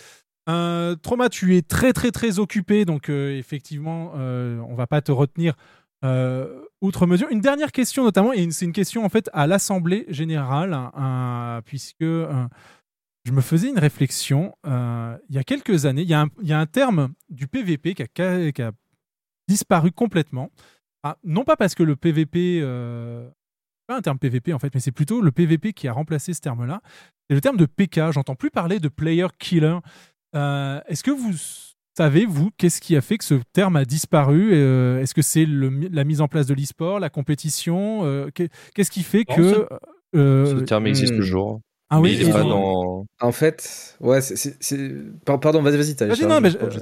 Euh, 0.50 0.96
Trauma, 0.96 1.30
tu 1.30 1.56
es 1.56 1.62
très 1.62 1.94
très 1.94 2.12
très 2.12 2.40
occupé, 2.40 2.84
donc 2.86 3.10
effectivement, 3.10 4.12
on 4.14 4.76
va 4.76 4.88
pas 4.88 5.02
te 5.02 5.12
retenir 5.12 5.56
outre 6.82 7.08
mesure. 7.08 7.30
Une 7.32 7.40
dernière 7.40 7.72
question 7.72 8.04
notamment, 8.04 8.34
et 8.34 8.52
c'est 8.52 8.66
une 8.66 8.74
question 8.74 9.06
en 9.06 9.10
fait 9.10 9.30
à 9.32 9.48
l'Assemblée 9.48 10.06
générale, 10.10 10.74
hein, 10.74 11.62
puisque 11.64 12.04
je 12.04 13.32
me 13.32 13.40
faisais 13.40 13.70
une 13.70 13.80
réflexion. 13.80 14.54
il 14.66 15.36
y 15.36 15.38
a 15.38 15.44
quelques 15.46 15.86
années, 15.86 16.02
il 16.02 16.10
y, 16.10 16.14
a 16.14 16.22
un- 16.24 16.30
il 16.42 16.48
y 16.50 16.54
a 16.54 16.60
un 16.60 16.66
terme 16.66 17.14
du 17.30 17.48
PVP 17.48 17.94
qui 17.94 18.04
a 18.62 18.72
disparu 19.48 19.92
complètement. 19.94 20.52
Ah, 21.04 21.18
non 21.24 21.44
pas 21.44 21.56
parce 21.58 21.76
que 21.76 21.84
le 21.84 21.96
PVP. 21.96 22.60
euh, 22.62 23.30
pas 23.88 23.98
un 23.98 24.02
terme 24.02 24.18
PVP 24.18 24.54
en 24.54 24.60
fait, 24.60 24.74
mais 24.74 24.80
c'est 24.80 24.92
plutôt 24.94 25.22
le 25.22 25.32
PVP 25.32 25.74
qui 25.74 25.88
a 25.90 25.94
remplacé 25.94 26.34
ce 26.34 26.40
terme-là. 26.40 26.82
C'est 27.30 27.36
le 27.36 27.42
terme 27.42 27.58
de 27.58 27.66
PK. 27.66 28.12
J'entends 28.12 28.36
plus 28.36 28.50
parler 28.52 28.80
de 28.80 28.88
player 28.88 29.28
killer. 29.40 29.78
Euh, 30.36 30.80
Est-ce 30.88 31.04
que 31.04 31.12
vous 31.12 31.34
savez, 31.98 32.26
vous, 32.26 32.50
qu'est-ce 32.58 32.80
qui 32.82 32.96
a 32.96 33.02
fait 33.02 33.18
que 33.18 33.24
ce 33.26 33.36
terme 33.52 33.76
a 33.76 33.84
disparu 33.86 34.52
Euh, 34.54 35.02
Est-ce 35.02 35.14
que 35.14 35.22
c'est 35.22 35.46
la 35.46 36.04
mise 36.06 36.22
en 36.22 36.28
place 36.30 36.48
de 36.48 36.54
l'e-sport, 36.54 37.00
la 37.00 37.10
compétition 37.10 38.30
qu'est- 38.34 38.50
Qu'est-ce 38.74 38.92
qui 38.92 39.04
fait 39.04 39.26
Non, 39.30 39.36
que. 39.36 39.68
Ce 40.14 40.60
terme 40.64 40.88
existe 40.88 41.16
toujours. 41.18 41.60
Ah 41.90 42.00
oui, 42.02 42.16
mais 42.18 42.24
il 42.24 42.30
est 42.30 42.32
pas 42.32 42.42
dans. 42.44 43.06
En 43.22 43.32
fait, 43.32 43.96
ouais, 44.00 44.22
c'est- 44.22 44.36
c'est. 44.36 44.58
c'est- 44.62 44.92
par- 45.26 45.40
Pardon, 45.40 45.62
vas-y, 45.62 45.78
vas-y, 45.78 45.96
t'as 45.96 46.08
Vas-y, 46.08 46.26
non, 46.26 46.42
mais 46.42 46.50
je- 46.50 46.58
coupé. 46.58 46.78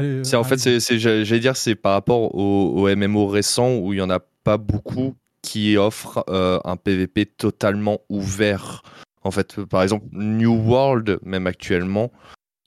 euh, 0.00 0.24
C'est 0.24 0.36
en 0.36 0.44
fait, 0.44 0.58
c'est, 0.58 0.98
j'allais 0.98 1.40
dire, 1.40 1.56
c'est 1.56 1.74
par 1.74 1.92
rapport 1.92 2.34
au, 2.34 2.72
au 2.82 2.88
MMO 2.88 3.26
récent 3.28 3.76
où 3.76 3.92
il 3.92 3.98
y 3.98 4.02
en 4.02 4.10
a 4.10 4.18
pas 4.44 4.56
beaucoup 4.58 5.14
qui 5.42 5.76
offrent 5.76 6.24
euh, 6.28 6.58
un 6.64 6.76
PVP 6.76 7.26
totalement 7.26 7.98
ouvert. 8.08 8.82
En 9.22 9.30
fait, 9.30 9.62
par 9.64 9.82
exemple, 9.82 10.06
New 10.12 10.54
World, 10.54 11.18
même 11.22 11.46
actuellement, 11.46 12.10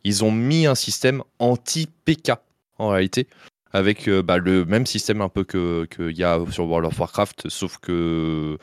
ils 0.03 0.23
ont 0.23 0.31
mis 0.31 0.65
un 0.67 0.75
système 0.75 1.21
anti-PK 1.39 2.31
en 2.77 2.89
réalité, 2.89 3.27
avec 3.73 4.07
euh, 4.07 4.21
bah, 4.21 4.37
le 4.37 4.65
même 4.65 4.85
système 4.85 5.21
un 5.21 5.29
peu 5.29 5.43
que 5.43 5.85
qu'il 5.85 6.17
y 6.17 6.23
a 6.23 6.39
sur 6.51 6.65
World 6.67 6.87
of 6.87 6.99
Warcraft, 6.99 7.49
sauf 7.49 7.77
que 7.77 8.57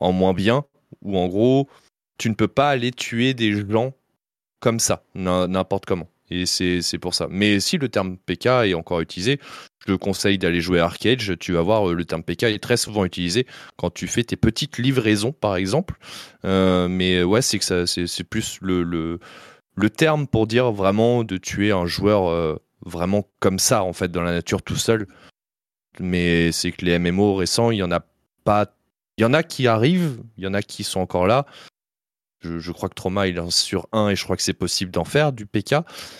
en 0.00 0.12
moins 0.12 0.34
bien, 0.34 0.64
où 1.02 1.16
en 1.18 1.26
gros, 1.28 1.68
tu 2.18 2.30
ne 2.30 2.34
peux 2.34 2.48
pas 2.48 2.70
aller 2.70 2.92
tuer 2.92 3.34
des 3.34 3.52
gens 3.68 3.92
comme 4.60 4.80
ça, 4.80 5.04
n'im- 5.14 5.48
n'importe 5.48 5.86
comment. 5.86 6.08
Et 6.28 6.44
c'est 6.44 6.98
pour 7.00 7.14
ça. 7.14 7.28
Mais 7.30 7.60
si 7.60 7.78
le 7.78 7.88
terme 7.88 8.16
PK 8.16 8.46
est 8.46 8.74
encore 8.74 9.00
utilisé, 9.00 9.38
je 9.78 9.92
te 9.92 9.96
conseille 9.96 10.38
d'aller 10.38 10.60
jouer 10.60 10.80
à 10.80 10.86
Arcade. 10.86 11.20
Tu 11.38 11.52
vas 11.52 11.62
voir, 11.62 11.88
euh, 11.88 11.94
le 11.94 12.04
terme 12.04 12.24
PK 12.24 12.44
est 12.44 12.58
très 12.62 12.76
souvent 12.76 13.04
utilisé 13.04 13.46
quand 13.76 13.90
tu 13.94 14.08
fais 14.08 14.24
tes 14.24 14.34
petites 14.34 14.78
livraisons, 14.78 15.30
par 15.30 15.54
exemple. 15.54 15.94
Euh, 16.44 16.88
mais 16.88 17.22
ouais, 17.22 17.42
c'est 17.42 17.60
que 17.60 17.86
c'est 17.86 18.24
plus 18.24 18.58
le, 18.60 18.82
le, 18.82 19.20
le 19.76 19.90
terme 19.90 20.26
pour 20.26 20.48
dire 20.48 20.72
vraiment 20.72 21.22
de 21.22 21.36
tuer 21.36 21.70
un 21.70 21.86
joueur 21.86 22.28
euh, 22.28 22.56
vraiment 22.84 23.28
comme 23.38 23.60
ça, 23.60 23.84
en 23.84 23.92
fait, 23.92 24.10
dans 24.10 24.22
la 24.22 24.32
nature 24.32 24.62
tout 24.62 24.74
seul. 24.74 25.06
Mais 26.00 26.50
c'est 26.50 26.72
que 26.72 26.84
les 26.84 26.98
MMO 26.98 27.36
récents, 27.36 27.70
il 27.70 27.78
y 27.78 27.82
en 27.84 27.92
a 27.92 28.00
pas. 28.44 28.66
Il 29.18 29.22
y 29.22 29.24
en 29.24 29.32
a 29.32 29.42
qui 29.42 29.66
arrivent, 29.66 30.22
il 30.36 30.44
y 30.44 30.46
en 30.46 30.54
a 30.54 30.60
qui 30.60 30.82
sont 30.84 31.00
encore 31.00 31.26
là. 31.26 31.46
Je, 32.58 32.72
crois 32.72 32.88
que 32.88 32.94
Trauma 32.94 33.26
il 33.26 33.38
est 33.38 33.50
sur 33.50 33.88
un 33.92 34.08
et 34.08 34.16
je 34.16 34.24
crois 34.24 34.36
que 34.36 34.42
c'est 34.42 34.52
possible 34.52 34.90
d'en 34.90 35.04
faire 35.04 35.32
du 35.32 35.46
PK, 35.46 35.76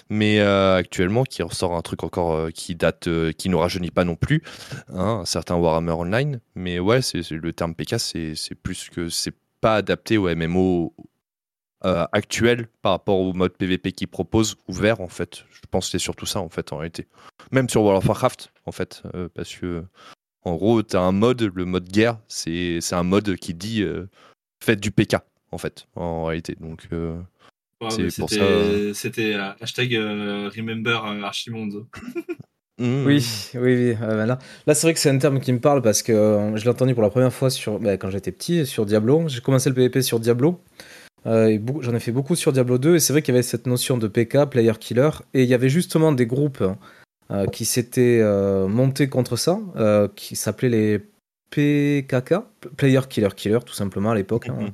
mais 0.09 0.41
euh, 0.41 0.77
actuellement 0.77 1.25
qui 1.25 1.43
ressort 1.43 1.75
un 1.75 1.83
truc 1.83 2.05
encore 2.05 2.35
euh, 2.35 2.51
qui 2.51 2.75
date, 2.75 3.09
euh, 3.09 3.33
qui 3.33 3.49
ne 3.49 3.57
rajeunit 3.57 3.91
pas 3.91 4.05
non 4.05 4.17
plus, 4.17 4.43
hein, 4.89 5.21
un 5.21 5.25
certain 5.25 5.57
Warhammer 5.57 5.93
Online. 5.93 6.41
Mais 6.55 6.79
ouais, 6.79 7.03
c'est 7.03 7.31
le 7.31 7.53
terme 7.53 7.75
PK, 7.75 7.99
c'est 7.99 8.55
plus 8.63 8.89
que 8.91 9.09
c'est 9.09 9.35
pas 9.61 9.77
adapté 9.77 10.19
au 10.19 10.35
MMO 10.35 10.95
actuel 12.13 12.67
par 12.83 12.91
rapport 12.93 13.21
au 13.21 13.33
mode 13.33 13.53
PVP 13.53 13.93
qu'ils 13.93 14.09
proposent, 14.09 14.57
ouvert 14.67 15.01
en 15.01 15.09
fait. 15.09 15.45
Je 15.51 15.61
pense 15.71 15.87
que 15.87 15.93
c'est 15.93 16.03
surtout 16.03 16.27
ça 16.27 16.41
en 16.41 16.49
fait 16.49 16.73
en 16.73 16.79
réalité. 16.79 17.07
Même 17.53 17.69
sur 17.69 17.83
World 17.83 17.99
of 17.99 18.09
Warcraft 18.09 18.51
en 18.65 18.73
fait, 18.73 19.05
parce 19.35 19.55
que 19.55 19.85
en 20.43 20.57
gros, 20.57 20.83
tu 20.83 20.97
as 20.97 21.01
un 21.01 21.13
mode, 21.13 21.43
le 21.43 21.65
mode 21.65 21.89
guerre, 21.89 22.19
c'est 22.27 22.81
c'est 22.81 22.97
un 22.97 23.05
mode 23.05 23.37
qui 23.37 23.55
dit 23.55 23.85
faites 24.61 24.81
du 24.81 24.91
PK 24.91 25.17
en 25.53 25.59
fait, 25.59 25.87
en 25.97 26.25
réalité. 26.25 26.57
Donc 26.61 26.87
euh, 26.93 27.17
Ouais, 27.83 27.91
c'est 27.91 28.17
pour 28.21 28.29
c'était- 28.31 28.41
ça. 28.41 28.47
euh, 28.47 28.93
C'était 28.95 29.35
euh, 29.35 29.51
hashtag 29.61 29.95
euh, 29.95 30.51
Remember 30.57 31.05
Archimonde. 31.25 31.87
mmh. 32.79 33.05
Oui, 33.07 33.25
oui, 33.55 33.61
oui. 33.61 33.97
euh, 34.03 34.17
ben 34.17 34.27
là, 34.27 34.39
là 34.67 34.75
c'est 34.75 34.87
vrai 34.87 34.95
que 34.95 35.01
c'est 35.01 35.11
un 35.11 35.19
terme 35.19 35.41
qui 35.41 35.53
me 35.53 35.61
parle 35.61 35.83
parce 35.83 36.03
que 36.03 36.13
euh, 36.13 36.57
je 36.57 36.65
l'ai 36.65 36.71
entendu 36.71 36.95
pour 36.95 37.03
la 37.03 37.11
première 37.11 37.33
fois 37.33 37.51
sur, 37.51 37.79
ben, 37.79 37.99
quand 37.99 38.11
j'étais 38.11 38.33
petit 38.33 38.67
sur 38.67 38.87
Diablo. 38.87 39.29
J'ai 39.29 39.41
commencé 39.41 39.69
le 39.69 39.75
PvP 39.75 40.03
sur 40.03 40.21
Diablo. 40.21 40.61
euh, 41.27 41.59
J'en 41.81 41.95
ai 41.95 42.01
fait 42.01 42.13
beaucoup 42.13 42.35
sur 42.35 42.53
Diablo 42.53 42.79
2 42.79 42.97
et 42.97 43.01
c'est 43.01 43.13
vrai 43.13 43.21
qu'il 43.23 43.35
y 43.35 43.37
avait 43.37 43.43
cette 43.43 43.67
notion 43.67 43.99
de 43.99 44.09
PK, 44.09 44.47
player 44.51 44.73
killer, 44.81 45.11
et 45.35 45.43
il 45.43 45.49
y 45.49 45.55
avait 45.55 45.69
justement 45.69 46.13
des 46.13 46.27
groupes 46.27 46.65
euh, 47.31 47.47
qui 47.47 47.65
s'étaient 47.65 48.21
euh, 48.23 48.69
montés 48.69 49.09
contre 49.09 49.37
ça, 49.37 49.59
euh, 49.77 50.09
qui 50.15 50.35
s'appelaient 50.37 50.69
les 50.69 51.01
PKK, 51.51 52.35
player 52.77 53.01
killer 53.09 53.29
killer 53.35 53.59
tout 53.65 53.73
simplement 53.75 54.11
à 54.11 54.15
l'époque. 54.15 54.49
hein. 54.49 54.71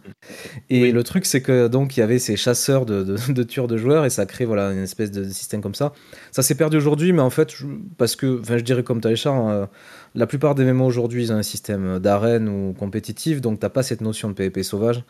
Et 0.70 0.90
le 0.92 1.02
truc, 1.04 1.26
c'est 1.26 1.42
que 1.42 1.68
donc 1.68 1.96
il 1.96 2.00
y 2.00 2.02
avait 2.02 2.18
ces 2.18 2.36
chasseurs 2.36 2.86
de, 2.86 3.02
de, 3.02 3.16
de 3.32 3.42
tueurs 3.42 3.68
de 3.68 3.76
joueurs 3.76 4.04
et 4.04 4.10
ça 4.10 4.26
crée 4.26 4.44
voilà 4.44 4.72
une 4.72 4.82
espèce 4.82 5.10
de 5.10 5.24
système 5.28 5.60
comme 5.60 5.74
ça. 5.74 5.92
Ça 6.30 6.42
s'est 6.42 6.54
perdu 6.54 6.76
aujourd'hui, 6.76 7.12
mais 7.12 7.20
en 7.22 7.30
fait, 7.30 7.54
je- 7.54 7.66
parce 7.98 8.16
que, 8.16 8.40
enfin, 8.40 8.56
je 8.58 8.62
dirais 8.64 8.82
comme 8.82 9.00
Taléchar, 9.00 9.48
euh, 9.48 9.66
la 10.14 10.26
plupart 10.26 10.54
des 10.54 10.64
MMO 10.64 10.84
aujourd'hui, 10.86 11.24
ils 11.24 11.32
ont 11.32 11.36
un 11.36 11.42
système 11.42 11.98
d'arène 11.98 12.48
ou 12.48 12.72
compétitif, 12.72 13.40
donc 13.40 13.60
t'as 13.60 13.68
pas 13.68 13.82
cette 13.82 14.00
notion 14.00 14.28
de 14.28 14.34
PvP 14.34 14.62
sauvage. 14.62 15.04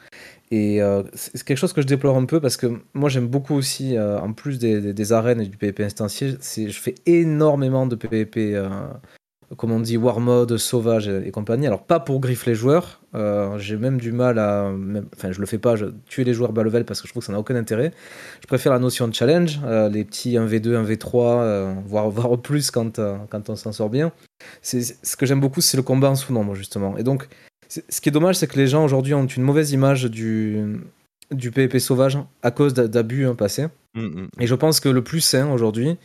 Et 0.50 0.82
euh, 0.82 1.02
c'est 1.14 1.42
quelque 1.44 1.56
chose 1.58 1.72
que 1.72 1.80
je 1.80 1.86
déplore 1.86 2.16
un 2.16 2.26
peu 2.26 2.40
parce 2.40 2.56
que 2.56 2.66
moi 2.92 3.08
j'aime 3.08 3.26
beaucoup 3.28 3.54
aussi, 3.54 3.96
euh, 3.96 4.18
en 4.20 4.32
plus 4.32 4.58
des, 4.58 4.80
des- 4.80 4.92
des 4.92 5.12
arènes 5.12 5.40
et 5.40 5.46
du 5.46 5.56
PvP 5.56 5.84
instancié, 5.84 6.34
je 6.56 6.70
fais 6.78 6.94
énormément 7.06 7.86
de 7.86 7.94
PvP. 7.96 8.54
euh, 8.56 8.68
comme 9.56 9.72
on 9.72 9.80
dit, 9.80 9.96
war 9.96 10.20
mode, 10.20 10.56
sauvage 10.56 11.08
et, 11.08 11.26
et 11.26 11.30
compagnie. 11.30 11.66
Alors, 11.66 11.82
pas 11.84 12.00
pour 12.00 12.20
griffer 12.20 12.50
les 12.50 12.54
joueurs. 12.56 13.00
euh, 13.14 13.58
J'ai 13.58 13.76
même 13.76 13.98
du 14.00 14.12
mal 14.12 14.38
à. 14.38 14.70
même- 14.70 15.06
Enfin, 15.16 15.32
je 15.32 15.40
le 15.40 15.46
fais 15.46 15.58
pas, 15.58 15.76
je, 15.76 15.86
tuer 16.06 16.24
les 16.24 16.32
joueurs 16.34 16.52
bas 16.52 16.62
level 16.62 16.84
parce 16.84 17.00
que 17.00 17.06
je 17.08 17.12
trouve 17.12 17.22
que 17.22 17.26
ça 17.26 17.32
n'a 17.32 17.38
aucun 17.38 17.56
intérêt. 17.56 17.92
Je 18.40 18.46
préfère 18.46 18.72
la 18.72 18.78
notion 18.78 19.06
de 19.08 19.14
challenge, 19.14 19.60
euh, 19.64 19.88
les 19.88 20.04
petits 20.04 20.36
1v2, 20.36 20.74
1v3, 20.84 21.40
euh, 21.42 21.74
voire, 21.86 22.08
voire 22.10 22.38
plus 22.38 22.70
quand, 22.70 23.00
quand 23.30 23.50
on 23.50 23.56
s'en 23.56 23.72
sort 23.72 23.90
bien. 23.90 24.12
C'est 24.62 24.82
Ce 25.04 25.16
que 25.16 25.26
j'aime 25.26 25.40
beaucoup, 25.40 25.60
c'est 25.60 25.76
le 25.76 25.82
combat 25.82 26.10
en 26.10 26.14
sous-nombre, 26.16 26.54
justement. 26.54 26.96
Et 26.96 27.02
donc, 27.02 27.28
ce 27.68 28.00
qui 28.00 28.08
est 28.08 28.12
dommage, 28.12 28.36
c'est 28.36 28.46
que 28.46 28.56
les 28.58 28.66
gens 28.66 28.84
aujourd'hui 28.84 29.14
ont 29.14 29.26
une 29.26 29.42
mauvaise 29.42 29.72
image 29.72 30.04
du, 30.04 30.80
du 31.30 31.50
PvP 31.50 31.78
sauvage 31.78 32.18
à 32.42 32.50
cause 32.50 32.74
d'a- 32.74 32.88
d'abus 32.88 33.26
hein, 33.26 33.34
passés. 33.34 33.66
Mhm. 33.94 34.28
Et 34.40 34.46
je 34.46 34.54
pense 34.54 34.80
que 34.80 34.88
le 34.88 35.02
plus 35.04 35.20
sain 35.20 35.50
aujourd'hui, 35.50 35.96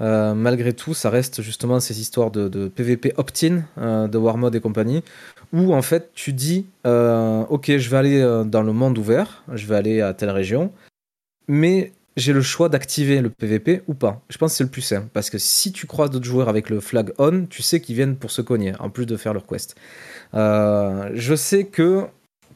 euh, 0.00 0.34
malgré 0.34 0.72
tout, 0.72 0.94
ça 0.94 1.10
reste 1.10 1.42
justement 1.42 1.80
ces 1.80 2.00
histoires 2.00 2.30
de, 2.30 2.68
PVP 2.68 3.12
opt-in, 3.16 3.62
euh, 3.78 4.06
de 4.06 4.18
War 4.18 4.36
Mode 4.36 4.54
et 4.54 4.60
compagnie, 4.60 5.02
où 5.52 5.74
en 5.74 5.82
fait 5.82 6.10
tu 6.14 6.32
dis 6.32 6.66
euh, 6.86 7.44
Ok, 7.48 7.76
je 7.76 7.90
vais 7.90 7.96
aller 7.96 8.20
euh, 8.20 8.44
dans 8.44 8.62
le 8.62 8.72
monde 8.72 8.96
ouvert, 8.98 9.42
je 9.52 9.66
vais 9.66 9.76
aller 9.76 10.00
à 10.00 10.14
telle 10.14 10.30
région, 10.30 10.72
mais 11.48 11.92
j'ai 12.16 12.32
le 12.32 12.42
choix 12.42 12.68
d'activer 12.68 13.20
le 13.20 13.30
PVP 13.30 13.82
ou 13.86 13.94
pas. 13.94 14.22
Je 14.28 14.38
pense 14.38 14.52
que 14.52 14.58
c'est 14.58 14.64
le 14.64 14.70
plus 14.70 14.82
sain, 14.82 15.08
parce 15.12 15.30
que 15.30 15.38
si 15.38 15.72
tu 15.72 15.86
croises 15.86 16.10
d'autres 16.10 16.26
joueurs 16.26 16.48
avec 16.48 16.70
le 16.70 16.80
flag 16.80 17.12
on, 17.18 17.46
tu 17.46 17.62
sais 17.62 17.80
qu'ils 17.80 17.96
viennent 17.96 18.16
pour 18.16 18.30
se 18.30 18.42
cogner, 18.42 18.74
en 18.78 18.90
plus 18.90 19.06
de 19.06 19.16
faire 19.16 19.34
leur 19.34 19.46
quest. 19.46 19.76
Je 20.32 21.34
sais 21.36 21.64
que 21.64 22.06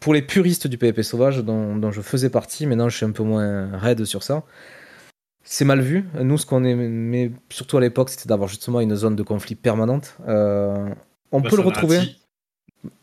pour 0.01 0.15
les 0.15 0.23
puristes 0.23 0.67
du 0.67 0.79
PvP 0.79 1.05
sauvage, 1.05 1.39
dont, 1.39 1.77
dont 1.77 1.93
je 1.93 2.01
faisais 2.01 2.29
partie, 2.29 2.67
maintenant 2.67 2.89
je 2.89 2.97
suis 2.97 3.07
un 3.07 3.13
peu 3.13 3.23
moins 3.23 3.69
raide 3.79 4.05
sur 4.05 4.25
ça, 4.25 4.43
c'est 5.45 5.65
mal 5.65 5.81
vu. 5.81 6.05
Nous, 6.21 6.39
ce 6.39 6.47
qu'on 6.47 6.65
aimait, 6.65 7.33
surtout 7.51 7.77
à 7.77 7.81
l'époque, 7.81 8.11
c'était 8.11 8.29
d'avoir 8.29 8.49
justement 8.49 8.81
une 8.81 8.95
zone 8.95 9.17
de 9.17 9.23
conflit 9.23 9.55
permanente. 9.55 10.17
Euh, 10.29 10.89
on 11.31 11.41
Bah, 11.41 11.51
peut 11.51 11.57
le 11.57 11.63
retrouver. 11.63 12.01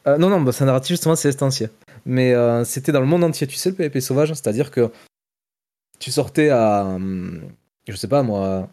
Euh, 0.07 0.17
non, 0.17 0.29
non, 0.29 0.41
bah, 0.41 0.51
ça 0.51 0.65
narratif, 0.65 0.89
justement, 0.93 1.15
c'est 1.15 1.29
estancier. 1.29 1.69
Mais 2.05 2.33
euh, 2.33 2.63
c'était 2.63 2.91
dans 2.91 3.01
le 3.01 3.05
monde 3.07 3.23
entier. 3.23 3.47
Tu 3.47 3.55
sais, 3.55 3.69
le 3.69 3.75
PvP 3.75 4.01
sauvage, 4.01 4.29
c'est-à-dire 4.29 4.71
que 4.71 4.89
tu 5.99 6.11
sortais 6.11 6.49
à, 6.49 6.97
je 7.87 7.95
sais 7.95 8.07
pas 8.07 8.23
moi, 8.23 8.69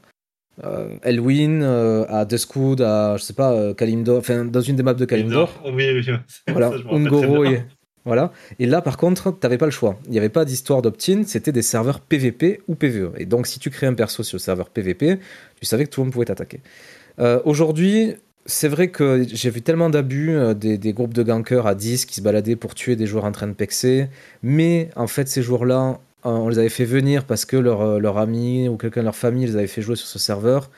euh, 0.65 2.05
à 2.09 2.25
Duskwood, 2.25 2.81
à, 2.81 3.17
je 3.17 3.23
sais 3.23 3.35
pas, 3.35 3.75
Kalimdor, 3.75 4.19
enfin, 4.19 4.45
dans 4.45 4.61
une 4.61 4.77
des 4.77 4.83
maps 4.83 4.95
de 4.95 5.05
Kalimdor. 5.05 5.53
Oui, 5.65 5.73
oui, 5.93 6.05
oui. 6.07 6.15
Voilà, 6.53 6.71
Ungoro 6.91 7.45
et... 7.45 7.65
Voilà. 8.07 8.33
Et 8.61 8.67
là, 8.67 8.81
par 8.81 8.97
contre, 8.97 9.33
t'avais 9.33 9.59
pas 9.59 9.67
le 9.67 9.73
choix. 9.73 9.99
Il 10.07 10.13
n'y 10.13 10.19
avait 10.19 10.29
pas 10.29 10.45
d'histoire 10.45 10.81
d'opt-in, 10.81 11.25
c'était 11.27 11.51
des 11.51 11.61
serveurs 11.61 12.01
PVP 12.01 12.63
ou 12.69 12.77
PVE. 12.77 13.15
Et 13.19 13.27
donc, 13.27 13.49
si 13.49 13.59
tu 13.59 13.69
crées 13.69 13.89
un 13.89 13.95
perso 13.95 14.23
sur 14.23 14.37
le 14.37 14.41
serveur 14.41 14.71
PVP, 14.71 15.19
tu 15.61 15.67
savais 15.67 15.85
que 15.85 15.91
tout 15.91 16.01
le 16.01 16.05
monde 16.07 16.13
pouvait 16.13 16.27
t'attaquer. 16.27 16.61
Euh, 17.19 17.41
Aujourd'hui, 17.45 18.15
c'est 18.47 18.69
vrai 18.69 18.89
que 18.89 19.27
j'ai 19.29 19.51
vu 19.51 19.61
tellement 19.61 19.91
d'abus, 19.91 20.31
euh, 20.37 20.55
des, 20.55 20.93
groupes 20.93 21.15
de 21.15 21.25
gankers 21.25 21.67
à 21.67 21.75
10 21.75 22.07
qui 22.07 22.15
se 22.15 22.21
baladaient 22.21 22.55
pour 22.55 22.77
tuer 22.77 22.95
des 22.95 23.07
joueurs 23.07 23.25
en 23.25 23.33
train 23.33 23.49
de 23.49 23.55
pexer. 23.55 24.07
Mais 24.45 24.89
en 24.95 25.09
fait, 25.09 25.27
ces 25.27 25.43
joueurs-là, 25.43 25.99
euh, 26.27 26.29
on 26.29 26.49
les 26.49 26.61
avait 26.61 26.69
fait 26.69 26.85
venir 26.85 27.25
parce 27.25 27.45
que 27.45 27.57
leur, 27.57 27.99
leur 27.99 28.19
ami 28.19 28.69
ou 28.69 28.77
quelqu'un 28.77 29.01
de 29.01 29.07
leur 29.07 29.17
famille 29.17 29.47
les 29.47 29.57
avait 29.57 29.67
fait 29.67 29.83
jouer 29.83 29.97
sur 29.97 30.07
ce 30.07 30.21
serveur. 30.21 30.71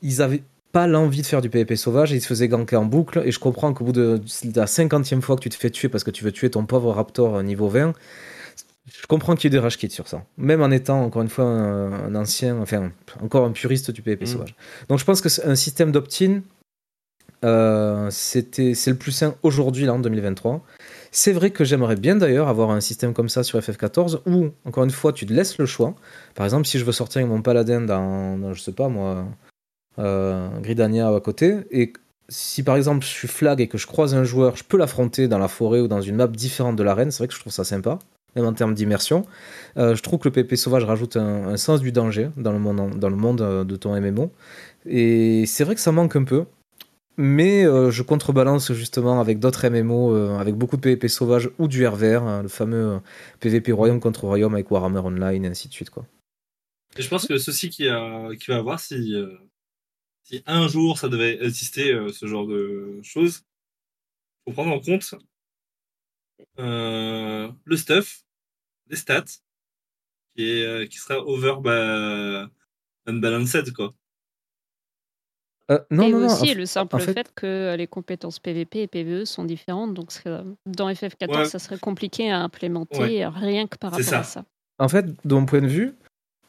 Ils 0.00 0.22
avaient 0.22 0.42
pas 0.72 0.86
l'envie 0.86 1.22
de 1.22 1.26
faire 1.26 1.42
du 1.42 1.50
PvP 1.50 1.76
sauvage 1.76 2.12
et 2.12 2.16
ils 2.16 2.20
se 2.20 2.26
faisaient 2.26 2.48
ganker 2.48 2.76
en 2.80 2.84
boucle. 2.84 3.22
Et 3.24 3.30
je 3.30 3.38
comprends 3.38 3.72
qu'au 3.74 3.84
bout 3.84 3.92
de, 3.92 4.20
de 4.44 4.60
la 4.60 4.66
cinquantième 4.66 5.22
fois 5.22 5.36
que 5.36 5.42
tu 5.42 5.50
te 5.50 5.54
fais 5.54 5.70
tuer 5.70 5.88
parce 5.88 6.04
que 6.04 6.10
tu 6.10 6.24
veux 6.24 6.32
tuer 6.32 6.50
ton 6.50 6.64
pauvre 6.64 6.92
Raptor 6.92 7.36
euh, 7.36 7.42
niveau 7.42 7.68
20, 7.68 7.92
je 8.86 9.06
comprends 9.06 9.34
qu'il 9.34 9.44
y 9.44 9.54
ait 9.54 9.58
des 9.58 9.62
rage 9.62 9.78
sur 9.78 10.08
ça. 10.08 10.24
Même 10.36 10.62
en 10.62 10.70
étant 10.70 11.04
encore 11.04 11.22
une 11.22 11.28
fois 11.28 11.44
un, 11.44 11.92
un 12.06 12.14
ancien, 12.14 12.58
enfin 12.60 12.90
encore 13.22 13.44
un 13.44 13.52
puriste 13.52 13.90
du 13.90 14.02
PvP 14.02 14.26
sauvage. 14.26 14.54
Donc 14.88 14.98
je 14.98 15.04
pense 15.04 15.20
que 15.20 15.28
c'est 15.28 15.44
un 15.44 15.54
système 15.54 15.92
d'opt-in, 15.92 16.40
euh, 17.44 18.08
c'était 18.10 18.74
c'est 18.74 18.90
le 18.90 18.96
plus 18.96 19.12
sain 19.12 19.34
aujourd'hui 19.42 19.84
là 19.86 19.94
en 19.94 19.98
2023. 19.98 20.62
C'est 21.10 21.32
vrai 21.32 21.50
que 21.50 21.64
j'aimerais 21.64 21.96
bien 21.96 22.16
d'ailleurs 22.16 22.48
avoir 22.48 22.70
un 22.70 22.80
système 22.80 23.12
comme 23.12 23.28
ça 23.28 23.42
sur 23.42 23.58
FF14 23.58 24.20
où 24.26 24.50
encore 24.64 24.84
une 24.84 24.90
fois 24.90 25.12
tu 25.12 25.26
te 25.26 25.32
laisses 25.32 25.58
le 25.58 25.66
choix. 25.66 25.94
Par 26.34 26.46
exemple 26.46 26.66
si 26.66 26.78
je 26.78 26.84
veux 26.84 26.92
sortir 26.92 27.20
avec 27.20 27.30
mon 27.30 27.42
paladin 27.42 27.80
dans, 27.80 28.38
dans, 28.38 28.54
je 28.54 28.62
sais 28.62 28.72
pas 28.72 28.88
moi 28.88 29.26
Gridania 29.98 31.08
à 31.08 31.20
côté 31.20 31.58
et 31.70 31.92
si 32.28 32.62
par 32.62 32.76
exemple 32.76 33.04
je 33.04 33.10
suis 33.10 33.28
flag 33.28 33.60
et 33.60 33.68
que 33.68 33.78
je 33.78 33.86
croise 33.86 34.14
un 34.14 34.24
joueur, 34.24 34.56
je 34.56 34.64
peux 34.64 34.78
l'affronter 34.78 35.28
dans 35.28 35.38
la 35.38 35.48
forêt 35.48 35.80
ou 35.80 35.88
dans 35.88 36.00
une 36.00 36.16
map 36.16 36.28
différente 36.28 36.76
de 36.76 36.82
l'arène. 36.82 37.10
C'est 37.10 37.18
vrai 37.18 37.28
que 37.28 37.34
je 37.34 37.40
trouve 37.40 37.52
ça 37.52 37.64
sympa 37.64 37.98
même 38.36 38.46
en 38.46 38.52
termes 38.52 38.74
d'immersion. 38.74 39.26
Euh, 39.76 39.94
je 39.94 40.02
trouve 40.02 40.18
que 40.18 40.28
le 40.28 40.32
PP 40.32 40.56
sauvage 40.56 40.84
rajoute 40.84 41.16
un, 41.16 41.56
sens 41.56 41.80
du 41.80 41.92
danger 41.92 42.30
dans 42.36 42.52
le 42.52 42.58
monde, 42.58 42.98
dans 42.98 43.10
le 43.10 43.16
monde 43.16 43.42
euh, 43.42 43.64
de 43.64 43.76
ton 43.76 43.98
MMO. 44.00 44.32
Et 44.86 45.44
c'est 45.46 45.64
vrai 45.64 45.74
que 45.74 45.80
ça 45.80 45.92
manque 45.92 46.16
un 46.16 46.24
peu. 46.24 46.46
Mais 47.18 47.64
euh, 47.66 47.90
je 47.90 48.02
contrebalance 48.02 48.72
justement 48.72 49.20
avec 49.20 49.38
d'autres 49.38 49.68
MMO, 49.68 50.14
euh, 50.14 50.38
avec 50.38 50.54
beaucoup 50.54 50.76
de 50.76 50.80
PvP 50.80 51.08
sauvage 51.08 51.50
ou 51.58 51.68
du 51.68 51.86
RVR, 51.86 52.22
hein, 52.22 52.42
le 52.42 52.48
fameux 52.48 53.00
PvP 53.40 53.72
royaume 53.72 54.00
contre 54.00 54.24
royaume 54.24 54.54
avec 54.54 54.70
Warhammer 54.70 55.00
Online 55.00 55.44
et 55.44 55.48
ainsi 55.48 55.68
de 55.68 55.74
suite. 55.74 55.90
Quoi. 55.90 56.06
Je 56.98 57.06
pense 57.08 57.26
que 57.26 57.36
ceci 57.36 57.68
qui, 57.68 57.86
va 57.88 58.56
avoir, 58.56 58.80
si, 58.80 59.14
euh, 59.14 59.26
si 60.24 60.42
un 60.46 60.68
jour 60.68 60.98
ça 60.98 61.08
devait 61.08 61.44
exister, 61.44 61.92
euh, 61.92 62.12
ce 62.12 62.26
genre 62.26 62.46
de 62.46 63.00
choses, 63.02 63.42
il 64.46 64.50
faut 64.50 64.54
prendre 64.54 64.72
en 64.74 64.80
compte 64.80 65.14
euh, 66.58 67.50
le 67.64 67.76
stuff, 67.76 68.22
les 68.88 68.96
stats, 68.96 69.24
qui, 70.36 70.48
est, 70.48 70.64
euh, 70.64 70.86
qui 70.86 70.98
sera 70.98 71.18
over 71.18 71.56
bah, 71.60 72.48
unbalanced, 73.06 73.72
quoi. 73.72 73.94
Euh, 75.70 75.78
non, 75.90 76.08
et 76.08 76.10
non, 76.10 76.26
aussi 76.26 76.48
non, 76.48 76.54
le 76.54 76.66
simple 76.66 76.96
en 76.96 76.98
fait... 76.98 77.12
fait, 77.14 77.32
que 77.34 77.76
les 77.76 77.86
compétences 77.86 78.40
PVP 78.40 78.82
et 78.82 78.86
PVE 78.88 79.24
sont 79.24 79.44
différentes, 79.44 79.94
donc 79.94 80.10
dans 80.66 80.90
FF14 80.90 81.36
Ouais. 81.36 81.44
ça 81.44 81.58
serait 81.58 81.78
compliqué 81.78 82.30
à 82.30 82.40
implémenter 82.40 82.98
Ouais. 82.98 83.26
rien 83.26 83.66
que 83.68 83.76
par 83.78 83.94
C'est 83.94 84.02
rapport 84.02 84.18
à 84.20 84.24
ça. 84.24 84.40
ça. 84.40 84.44
En 84.78 84.88
fait, 84.88 85.06
de 85.24 85.34
mon 85.34 85.46
point 85.46 85.60
de 85.62 85.68
vue, 85.68 85.94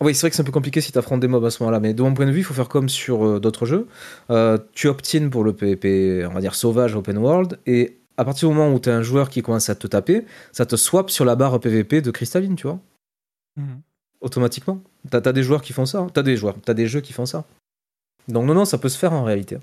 oui, 0.01 0.13
c'est 0.13 0.21
vrai 0.21 0.29
que 0.31 0.35
c'est 0.35 0.41
un 0.41 0.45
peu 0.45 0.51
compliqué 0.51 0.81
si 0.81 0.91
tu 0.91 0.97
affrontes 0.97 1.19
des 1.21 1.27
mobs 1.27 1.45
à 1.45 1.49
ce 1.49 1.63
moment-là, 1.63 1.79
mais 1.79 1.93
de 1.93 2.01
mon 2.03 2.13
point 2.13 2.25
de 2.25 2.31
vue, 2.31 2.39
il 2.39 2.43
faut 2.43 2.53
faire 2.53 2.67
comme 2.69 2.89
sur 2.89 3.25
euh, 3.25 3.39
d'autres 3.39 3.65
jeux. 3.65 3.87
Euh, 4.31 4.57
tu 4.73 4.87
opt-in 4.87 5.29
pour 5.29 5.43
le 5.43 5.53
PvP, 5.53 6.25
on 6.25 6.33
va 6.33 6.41
dire 6.41 6.55
sauvage, 6.55 6.95
open 6.95 7.17
world, 7.17 7.59
et 7.65 7.97
à 8.17 8.25
partir 8.25 8.49
du 8.49 8.55
moment 8.55 8.73
où 8.73 8.79
tu 8.79 8.89
as 8.89 8.95
un 8.95 9.01
joueur 9.01 9.29
qui 9.29 9.41
commence 9.41 9.69
à 9.69 9.75
te 9.75 9.87
taper, 9.87 10.25
ça 10.51 10.65
te 10.65 10.75
swap 10.75 11.09
sur 11.09 11.25
la 11.25 11.35
barre 11.35 11.59
PvP 11.59 12.01
de 12.01 12.11
cristalline, 12.11 12.55
tu 12.55 12.67
vois, 12.67 12.79
Mhm. 13.55 13.81
automatiquement. 14.21 14.81
T'as 15.09 15.19
as 15.19 15.31
des 15.31 15.43
joueurs 15.43 15.61
qui 15.61 15.73
font 15.73 15.85
ça, 15.85 15.99
hein. 15.99 16.07
t'as 16.13 16.23
des 16.23 16.37
joueurs, 16.37 16.59
t'as 16.61 16.73
des 16.73 16.87
jeux 16.87 17.01
qui 17.01 17.13
font 17.13 17.25
ça. 17.25 17.45
Donc 18.27 18.45
non, 18.45 18.53
non, 18.53 18.65
ça 18.65 18.77
peut 18.77 18.89
se 18.89 18.97
faire 18.97 19.13
en 19.13 19.23
réalité. 19.23 19.57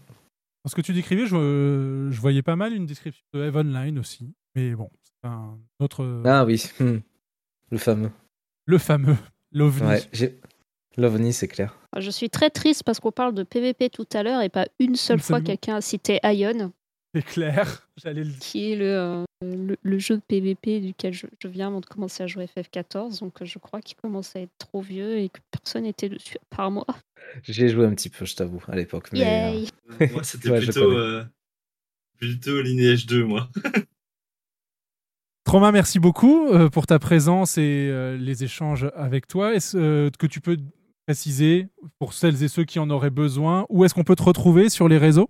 Dans 0.64 0.68
ce 0.70 0.74
que 0.74 0.82
tu 0.82 0.92
décrivais, 0.92 1.26
je, 1.26 2.08
je 2.10 2.20
voyais 2.20 2.42
pas 2.42 2.56
mal 2.56 2.72
une 2.74 2.86
description 2.86 3.24
de 3.34 3.42
Eve 3.44 3.56
Online 3.56 3.98
aussi. 3.98 4.34
Mais 4.54 4.74
bon, 4.74 4.90
c'est 5.02 5.28
un 5.28 5.58
autre. 5.80 6.22
Ah 6.24 6.44
oui, 6.44 6.62
hmm. 6.78 6.98
le 7.70 7.78
fameux. 7.78 8.10
Le 8.66 8.78
fameux. 8.78 9.16
L'OVNI. 9.52 9.86
Ouais, 9.88 10.02
j'ai- 10.12 10.38
L'OVNI, 10.96 11.32
c'est 11.32 11.48
clair. 11.48 11.76
Je 11.98 12.10
suis 12.10 12.30
très 12.30 12.50
triste 12.50 12.82
parce 12.84 13.00
qu'on 13.00 13.12
parle 13.12 13.34
de 13.34 13.42
PVP 13.42 13.90
tout 13.90 14.06
à 14.12 14.22
l'heure 14.22 14.42
et 14.42 14.48
pas 14.48 14.66
une 14.78 14.96
seule 14.96 15.16
Une 15.18 15.22
fois 15.22 15.40
quelqu'un 15.40 15.76
a 15.76 15.80
cité 15.80 16.20
Ion. 16.24 16.72
C'est 17.14 17.24
clair, 17.24 17.88
j'allais 17.96 18.22
le 18.22 18.30
dire. 18.30 18.38
qui 18.38 18.70
est 18.72 18.76
le, 18.76 18.84
euh, 18.96 19.24
le, 19.42 19.76
le 19.82 19.98
jeu 19.98 20.16
de 20.16 20.22
PVP 20.28 20.78
duquel 20.80 21.12
je, 21.12 21.26
je 21.42 21.48
viens 21.48 21.66
avant 21.66 21.80
de 21.80 21.86
commencer 21.86 22.22
à 22.22 22.28
jouer 22.28 22.46
FF14. 22.46 23.18
Donc 23.20 23.42
euh, 23.42 23.44
je 23.44 23.58
crois 23.58 23.80
qu'il 23.80 23.96
commence 23.96 24.36
à 24.36 24.40
être 24.40 24.52
trop 24.58 24.80
vieux 24.80 25.18
et 25.18 25.28
que 25.28 25.40
personne 25.50 25.82
n'était 25.84 26.08
dessus 26.08 26.36
à 26.52 26.56
part 26.56 26.70
moi. 26.70 26.86
J'y 27.42 27.64
ai 27.64 27.68
joué 27.68 27.86
un 27.86 27.94
petit 27.94 28.10
peu, 28.10 28.24
je 28.24 28.36
t'avoue, 28.36 28.62
à 28.68 28.76
l'époque. 28.76 29.08
mais, 29.12 29.66
euh, 30.00 30.06
Moi, 30.12 30.22
c'était 30.22 30.50
ouais, 30.50 30.58
plutôt, 30.60 30.90
euh, 30.92 31.24
plutôt 32.18 32.60
Lineage 32.62 33.06
2, 33.06 33.24
moi. 33.24 33.48
Trauma, 35.44 35.72
merci 35.72 35.98
beaucoup 35.98 36.48
euh, 36.48 36.68
pour 36.68 36.86
ta 36.86 36.98
présence 36.98 37.58
et 37.58 37.88
euh, 37.90 38.16
les 38.16 38.44
échanges 38.44 38.90
avec 38.94 39.26
toi. 39.26 39.54
Est-ce 39.54 39.76
euh, 39.76 40.10
que 40.18 40.26
tu 40.26 40.40
peux 40.40 40.56
préciser 41.06 41.68
pour 41.98 42.12
celles 42.12 42.42
et 42.44 42.48
ceux 42.48 42.64
qui 42.64 42.78
en 42.78 42.88
auraient 42.90 43.10
besoin 43.10 43.66
où 43.68 43.84
est-ce 43.84 43.94
qu'on 43.94 44.04
peut 44.04 44.14
te 44.16 44.22
retrouver 44.22 44.68
sur 44.68 44.86
les 44.88 44.98
réseaux 44.98 45.28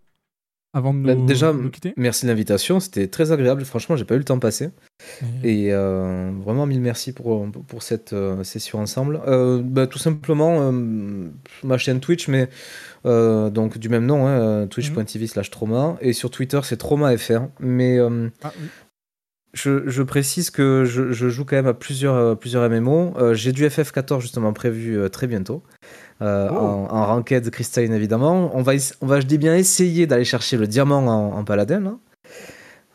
avant 0.72 0.92
de 0.92 0.98
nous, 0.98 1.06
Bah, 1.06 1.14
déjà, 1.14 1.52
nous 1.52 1.70
quitter? 1.70 1.94
merci 1.96 2.26
de 2.26 2.30
l'invitation, 2.30 2.78
c'était 2.80 3.08
très 3.08 3.32
agréable. 3.32 3.64
Franchement, 3.64 3.96
j'ai 3.96 4.04
pas 4.04 4.14
eu 4.14 4.18
le 4.18 4.24
temps 4.24 4.36
de 4.36 4.40
passer. 4.40 4.70
Et 5.42 5.72
euh, 5.72 6.30
vraiment, 6.44 6.64
mille 6.66 6.80
merci 6.80 7.12
pour, 7.12 7.44
pour 7.66 7.82
cette 7.82 8.14
session 8.44 8.78
ensemble. 8.80 9.20
Euh, 9.26 9.62
bah, 9.64 9.86
tout 9.88 9.98
simplement, 9.98 10.60
euh, 10.70 11.28
ma 11.64 11.76
chaîne 11.78 11.98
Twitch, 12.00 12.28
mais 12.28 12.48
donc 13.04 13.78
du 13.78 13.88
même 13.88 14.06
nom, 14.06 14.26
hein, 14.26 14.30
euh, 14.30 14.66
twitch.tv 14.66 15.26
slash 15.28 15.50
trauma. 15.50 15.96
Et 16.02 16.12
sur 16.12 16.30
Twitter, 16.30 16.60
c'est 16.62 16.76
traumafr. 16.76 17.48
Mais 17.58 17.98
Ah, 18.42 18.52
oui. 18.60 18.66
Je, 19.52 19.88
je 19.88 20.02
précise 20.02 20.50
que 20.50 20.84
je, 20.84 21.10
je 21.12 21.28
joue 21.28 21.44
quand 21.44 21.56
même 21.56 21.66
à 21.66 21.74
plusieurs, 21.74 22.14
euh, 22.14 22.34
plusieurs 22.34 22.68
MMO. 22.68 23.14
Euh, 23.18 23.34
J'ai 23.34 23.52
du 23.52 23.66
FF14 23.66 24.20
justement 24.20 24.52
prévu 24.52 24.96
euh, 24.98 25.08
très 25.08 25.26
bientôt. 25.26 25.62
Oh. 26.22 26.24
en, 26.24 26.86
en 26.90 27.06
ranked 27.06 27.50
cristalline 27.50 27.94
évidemment. 27.94 28.50
On 28.54 28.60
va, 28.60 28.72
on 29.00 29.06
va, 29.06 29.20
je 29.20 29.26
dis 29.26 29.38
bien, 29.38 29.56
essayer 29.56 30.06
d'aller 30.06 30.24
chercher 30.26 30.58
le 30.58 30.66
diamant 30.66 30.98
en, 30.98 31.38
en 31.38 31.44
paladin. 31.44 31.98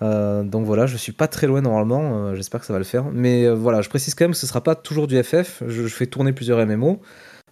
Euh, 0.03 0.43
donc 0.43 0.65
voilà, 0.65 0.85
je 0.85 0.95
suis 0.95 1.11
pas 1.11 1.27
très 1.27 1.47
loin 1.47 1.61
normalement. 1.61 2.35
J'espère 2.35 2.59
que 2.59 2.67
ça 2.67 2.73
va 2.73 2.79
le 2.79 2.85
faire. 2.85 3.05
Mais 3.11 3.49
voilà, 3.49 3.81
je 3.81 3.89
précise 3.89 4.13
quand 4.13 4.25
même 4.25 4.33
que 4.33 4.37
ce 4.37 4.45
sera 4.45 4.61
pas 4.61 4.75
toujours 4.75 5.07
du 5.07 5.21
FF. 5.21 5.63
Je, 5.67 5.87
je 5.87 5.95
fais 5.95 6.05
tourner 6.05 6.33
plusieurs 6.33 6.63
MMO. 6.67 7.01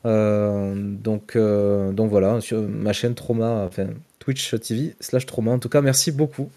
Donc, 0.05 1.35
donc 1.37 2.09
voilà, 2.11 2.39
sur 2.39 2.61
ma 2.61 2.93
chaîne 2.93 3.15
Trauma, 3.15 3.65
enfin 3.65 3.87
Twitch 4.19 4.53
TV 4.61 4.95
slash 4.99 5.25
Trauma. 5.25 5.51
En 5.51 5.59
tout 5.59 5.69
cas, 5.69 5.81
merci 5.81 6.11
beaucoup. 6.11 6.51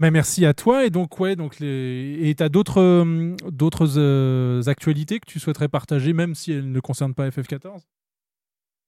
Mais 0.00 0.10
merci 0.10 0.46
à 0.46 0.54
toi. 0.54 0.84
Et 0.84 0.90
donc, 0.90 1.18
ouais, 1.18 1.36
donc 1.36 1.58
les... 1.58 2.18
et 2.22 2.34
tu 2.34 2.42
as 2.42 2.48
d'autres 2.48 2.80
euh, 2.80 3.34
d'autres 3.50 3.98
euh, 3.98 4.62
actualités 4.66 5.18
que 5.18 5.26
tu 5.26 5.40
souhaiterais 5.40 5.68
partager, 5.68 6.12
même 6.12 6.34
si 6.34 6.52
elles 6.52 6.70
ne 6.70 6.80
concernent 6.80 7.14
pas 7.14 7.28
FF14 7.28 7.80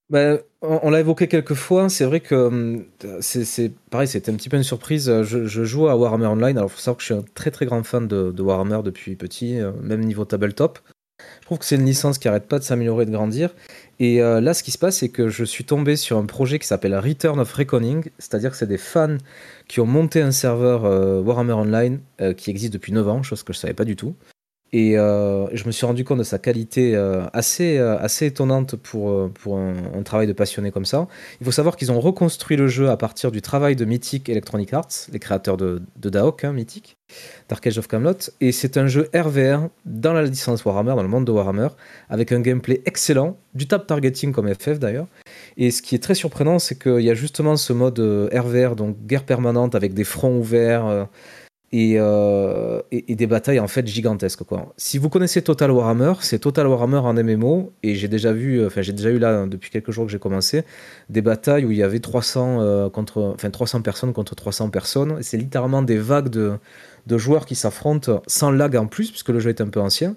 Ben, 0.08 0.40
on 0.62 0.90
l'a 0.90 1.00
évoqué 1.00 1.26
quelques 1.26 1.54
fois. 1.54 1.88
C'est 1.88 2.04
vrai 2.04 2.20
que 2.20 2.34
hum, 2.34 2.84
c'est 3.20 3.72
pareil, 3.90 4.06
c'était 4.06 4.30
un 4.30 4.36
petit 4.36 4.48
peu 4.48 4.56
une 4.56 4.62
surprise. 4.62 5.22
Je, 5.22 5.64
joue 5.64 5.88
à 5.88 5.96
Warhammer 5.96 6.26
Online. 6.26 6.58
Alors, 6.58 6.70
faut 6.70 6.78
savoir 6.78 6.96
que 6.98 7.02
je 7.02 7.06
suis 7.06 7.14
un 7.14 7.24
très 7.34 7.50
très 7.50 7.66
grand 7.66 7.82
fan 7.82 8.06
de, 8.06 8.30
de 8.30 8.42
Warhammer 8.42 8.80
depuis 8.84 9.16
petit, 9.16 9.58
euh, 9.58 9.72
même 9.82 10.04
niveau 10.04 10.24
tabletop. 10.24 10.78
Je 11.40 11.46
trouve 11.46 11.58
que 11.58 11.64
c'est 11.64 11.76
une 11.76 11.84
licence 11.84 12.18
qui 12.18 12.28
arrête 12.28 12.46
pas 12.46 12.58
de 12.58 12.64
s'améliorer 12.64 13.02
et 13.02 13.06
de 13.06 13.11
grandir. 13.11 13.54
Et 14.01 14.22
euh, 14.22 14.40
là, 14.40 14.55
ce 14.55 14.62
qui 14.62 14.70
se 14.70 14.78
passe, 14.78 14.96
c'est 14.96 15.11
que 15.11 15.28
je 15.28 15.44
suis 15.44 15.64
tombé 15.64 15.94
sur 15.94 16.16
un 16.16 16.24
projet 16.24 16.59
qui 16.59 16.66
s'appelle 16.66 16.96
Return 16.96 17.38
of 17.38 17.53
Reckoning. 17.53 18.09
C'est-à-dire 18.18 18.51
que 18.51 18.57
c'est 18.57 18.66
des 18.66 18.78
fans 18.78 19.18
qui 19.68 19.78
ont 19.80 19.86
monté 19.86 20.22
un 20.22 20.30
serveur 20.30 20.86
euh, 20.86 21.20
Warhammer 21.20 21.53
Online 21.53 22.01
euh, 22.22 22.32
qui 22.32 22.48
existe 22.48 22.72
depuis 22.72 22.92
9 22.92 23.09
ans, 23.09 23.22
chose 23.22 23.42
que 23.42 23.53
je 23.53 23.59
savais 23.59 23.74
pas 23.74 23.84
du 23.84 23.96
tout. 23.96 24.16
Et 24.73 24.97
euh, 24.97 25.49
je 25.53 25.64
me 25.64 25.73
suis 25.73 25.85
rendu 25.85 26.05
compte 26.05 26.18
de 26.18 26.25
sa 26.25 26.39
qualité 26.39 26.95
euh, 26.95 27.27
assez, 27.33 27.77
euh, 27.79 27.99
assez 27.99 28.27
étonnante 28.27 28.77
pour, 28.77 29.29
pour 29.31 29.59
un, 29.59 30.03
travail 30.05 30.29
de 30.29 30.33
passionné 30.33 30.71
comme 30.71 30.85
ça. 30.85 31.09
Il 31.41 31.45
faut 31.45 31.53
savoir 31.53 31.77
qu'ils 31.77 31.91
ont 31.91 32.01
reconstruit 32.01 32.57
le 32.57 32.68
jeu 32.68 32.89
à 32.89 32.97
partir 32.97 33.33
du 33.33 33.43
travail 33.43 33.75
de 33.75 33.85
Mythic 33.85 34.29
Electronic 34.29 34.73
Arts, 34.73 34.89
les 35.12 35.18
créateurs 35.18 35.57
de, 35.57 35.83
de 35.97 36.11
Daok, 36.11 36.45
hein, 36.45 36.53
Mythic, 36.53 36.97
Dark 37.49 37.66
Age 37.66 37.79
of 37.79 37.89
Camelot. 37.89 38.31
Et 38.41 38.53
c'est 38.53 38.77
un 38.77 38.87
jeu 38.87 39.09
RVR 39.14 39.68
dans 39.87 40.12
la 40.12 40.23
licence 40.23 40.64
Warhammer, 40.64 40.95
dans 40.95 41.03
le 41.03 41.09
monde 41.09 41.25
de 41.25 41.33
Warhammer, 41.33 41.68
avec 42.09 42.31
un 42.31 42.41
gameplay 42.41 42.81
excellent, 42.87 43.37
du 43.55 43.66
tap 43.66 43.87
targeting 43.89 44.33
comme 44.33 44.53
FF 44.53 44.79
d'ailleurs. 44.79 45.07
Et 45.57 45.73
ce 45.73 45.83
qui 45.83 45.97
est 45.97 46.03
très 46.03 46.14
surprenant, 46.14 46.61
c'est 46.61 46.81
qu'il 46.81 47.01
y 47.01 47.11
a 47.11 47.14
justement 47.14 47.57
ce 47.57 47.73
mode 47.73 47.99
RVR, 48.33 48.77
donc 48.77 48.97
guerre 49.07 49.25
permanente 49.25 49.75
avec 49.75 49.95
des 49.95 50.05
fronts 50.05 50.39
ouverts. 50.39 51.09
Euh, 51.73 52.83
et, 52.91 53.14
des 53.14 53.27
batailles 53.29 53.61
en 53.61 53.68
fait 53.68 53.87
gigantesques 53.87 54.43
quoi. 54.43 54.73
Si 54.77 54.99
vous 54.99 55.09
connaissez 55.09 55.41
Total 55.43 55.71
Warhammer, 55.71 56.14
c'est 56.21 56.41
Total 56.41 56.66
Warhammer 56.66 56.97
en 56.99 57.14
MMO 57.14 57.73
et 57.85 57.95
j'ai 57.95 58.09
déjà 58.09 58.33
vu, 58.33 58.57
euh, 58.61 58.66
enfin 58.66 58.83
j'ai 58.83 58.93
déjà 58.93 59.11
eu 59.11 59.18
là 59.18 59.47
depuis 59.47 59.71
quelques 59.71 59.93
jours 59.93 60.07
que 60.07 60.11
j'ai 60.11 60.18
commencé 60.18 60.64
des 61.11 61.23
batailles 61.23 61.64
où 61.64 61.71
il 61.71 61.77
y 61.79 61.85
avait 61.85 62.01
300 62.01 62.61
euh, 62.61 62.91
contre, 62.91 63.23
enfin 63.35 63.51
300 63.51 63.83
personnes 63.83 64.12
contre 64.12 64.35
300 64.35 64.71
personnes 64.71 65.18
c'est 65.23 65.37
littéralement 65.37 65.83
des 65.83 65.99
vagues 65.99 66.29
de, 66.29 66.55
de 67.07 67.18
joueurs 67.18 67.47
qui 67.47 67.55
s'affrontent 67.55 68.21
sans 68.27 68.51
lag 68.51 68.75
en 68.77 68.87
plus 68.87 69.11
puisque 69.11 69.29
le 69.29 69.39
jeu 69.39 69.51
est 69.51 69.61
un 69.61 69.68
peu 69.68 69.81
ancien. 69.81 70.16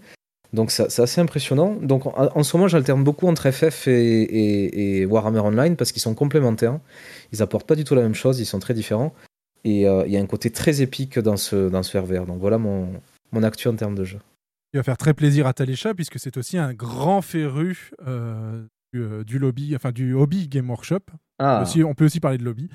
Donc 0.53 0.69
c'est 0.69 0.99
assez 0.99 1.19
impressionnant. 1.19 1.77
Donc 1.81 2.05
en, 2.05 2.43
ce 2.43 2.55
moment 2.57 2.67
j'alterne 2.67 3.03
beaucoup 3.03 3.27
entre 3.27 3.49
FF 3.49 3.87
et- 3.87 4.99
et 5.01 5.05
Warhammer 5.05 5.39
Online 5.39 5.75
parce 5.75 5.91
qu'ils 5.91 6.01
sont 6.01 6.13
complémentaires. 6.13 6.79
Ils 7.31 7.41
apportent 7.41 7.67
pas 7.67 7.75
du 7.75 7.83
tout 7.83 7.95
la 7.95 8.03
même 8.03 8.13
chose, 8.13 8.39
ils 8.39 8.45
sont 8.45 8.59
très 8.59 8.75
différents. 8.75 9.13
Et 9.63 9.87
euh, 9.87 10.03
il 10.05 10.11
y 10.11 10.17
a 10.17 10.19
un 10.19 10.25
côté 10.25 10.49
très 10.49 10.81
épique 10.81 11.19
dans 11.19 11.37
ce, 11.37 11.69
dans 11.69 11.83
ce 11.83 11.97
RVR. 11.97 12.25
Donc 12.25 12.39
voilà 12.39 12.57
mon, 12.57 13.01
mon 13.31 13.43
actu 13.43 13.67
en 13.67 13.75
termes 13.75 13.95
de 13.95 14.03
jeu. 14.03 14.19
Il 14.73 14.77
va 14.77 14.83
faire 14.83 14.97
très 14.97 15.13
plaisir 15.13 15.47
à 15.47 15.53
Talécha 15.53 15.93
puisque 15.93 16.19
c'est 16.19 16.37
aussi 16.37 16.57
un 16.57 16.73
grand 16.73 17.21
féru 17.21 17.91
euh, 18.07 18.63
du, 18.91 19.01
euh, 19.01 19.23
du 19.23 19.39
lobby, 19.39 19.75
enfin 19.75 19.91
du 19.91 20.13
hobby 20.13 20.47
Game 20.47 20.69
Workshop. 20.69 21.01
Ah. 21.39 21.61
Aussi, 21.61 21.83
on 21.83 21.93
peut 21.93 22.05
aussi 22.05 22.19
parler 22.19 22.37
de 22.37 22.43
lobby. 22.43 22.69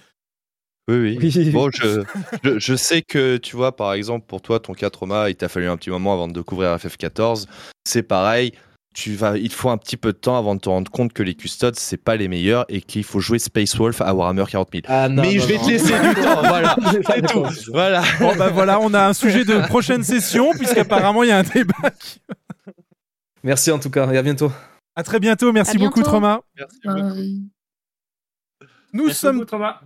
Oui, 0.89 0.97
oui. 0.97 1.19
Oui. 1.21 1.51
Bon, 1.51 1.71
je, 1.71 2.03
je, 2.43 2.59
je 2.59 2.75
sais 2.75 3.03
que, 3.03 3.37
tu 3.37 3.57
vois, 3.57 3.77
par 3.77 3.93
exemple, 3.93 4.25
pour 4.27 4.41
toi, 4.41 4.59
ton 4.59 4.73
4 4.73 5.01
Roma, 5.01 5.29
il 5.29 5.37
t'a 5.37 5.49
fallu 5.49 5.69
un 5.69 5.77
petit 5.77 5.91
moment 5.91 6.15
avant 6.15 6.29
de 6.29 6.33
découvrir 6.33 6.75
FF14. 6.77 7.47
C'est 7.85 8.03
pareil. 8.03 8.53
Tu 9.01 9.15
vas, 9.15 9.39
il 9.39 9.49
te 9.49 9.55
faut 9.55 9.71
un 9.71 9.79
petit 9.79 9.97
peu 9.97 10.13
de 10.13 10.19
temps 10.19 10.37
avant 10.37 10.57
de 10.57 10.61
te 10.61 10.69
rendre 10.69 10.91
compte 10.91 11.13
que 11.13 11.23
les 11.23 11.37
custodes, 11.37 11.77
c'est 11.77 11.97
pas 12.03 12.17
les 12.17 12.27
meilleurs 12.27 12.65
et 12.69 12.81
qu'il 12.81 13.05
faut 13.05 13.21
jouer 13.21 13.39
Space 13.39 13.77
Wolf 13.77 14.01
à 14.01 14.13
Warhammer 14.13 14.45
40 14.51 14.71
000. 14.73 14.83
Ah, 14.89 15.09
non, 15.09 15.23
Mais 15.23 15.35
non, 15.35 15.41
je 15.41 15.47
vais 15.47 15.57
non. 15.57 15.65
te 15.67 15.69
laisser 15.71 15.93
du 16.01 16.15
temps, 16.21 16.41
voilà. 16.41 16.77
C'est 17.07 17.23
tout. 17.29 17.45
Voilà. 17.71 18.03
Bon, 18.19 18.35
bah 18.35 18.49
voilà, 18.49 18.81
on 18.81 18.93
a 18.95 19.07
un 19.07 19.13
sujet 19.13 19.45
de 19.45 19.65
prochaine 19.69 20.03
session 20.03 20.51
puisqu'apparemment 20.53 21.23
il 21.23 21.29
y 21.29 21.31
a 21.31 21.39
un 21.39 21.43
débat. 21.45 21.91
qui- 22.01 22.21
Merci 23.45 23.71
en 23.71 23.79
tout 23.79 23.89
cas 23.91 24.11
et 24.11 24.19
à 24.19 24.23
bientôt. 24.23 24.51
À 24.97 25.05
très 25.05 25.21
bientôt. 25.21 25.53
Merci 25.53 25.77
À 25.77 25.79
beaucoup, 25.79 26.01
bientôt. 26.01 26.11
Trauma. 26.11 26.41
Merci 26.57 27.49
Nous 28.93 29.05
Merci 29.07 29.21
sommes 29.21 29.37
beaucoup, 29.37 29.47
Trauma. 29.47 29.81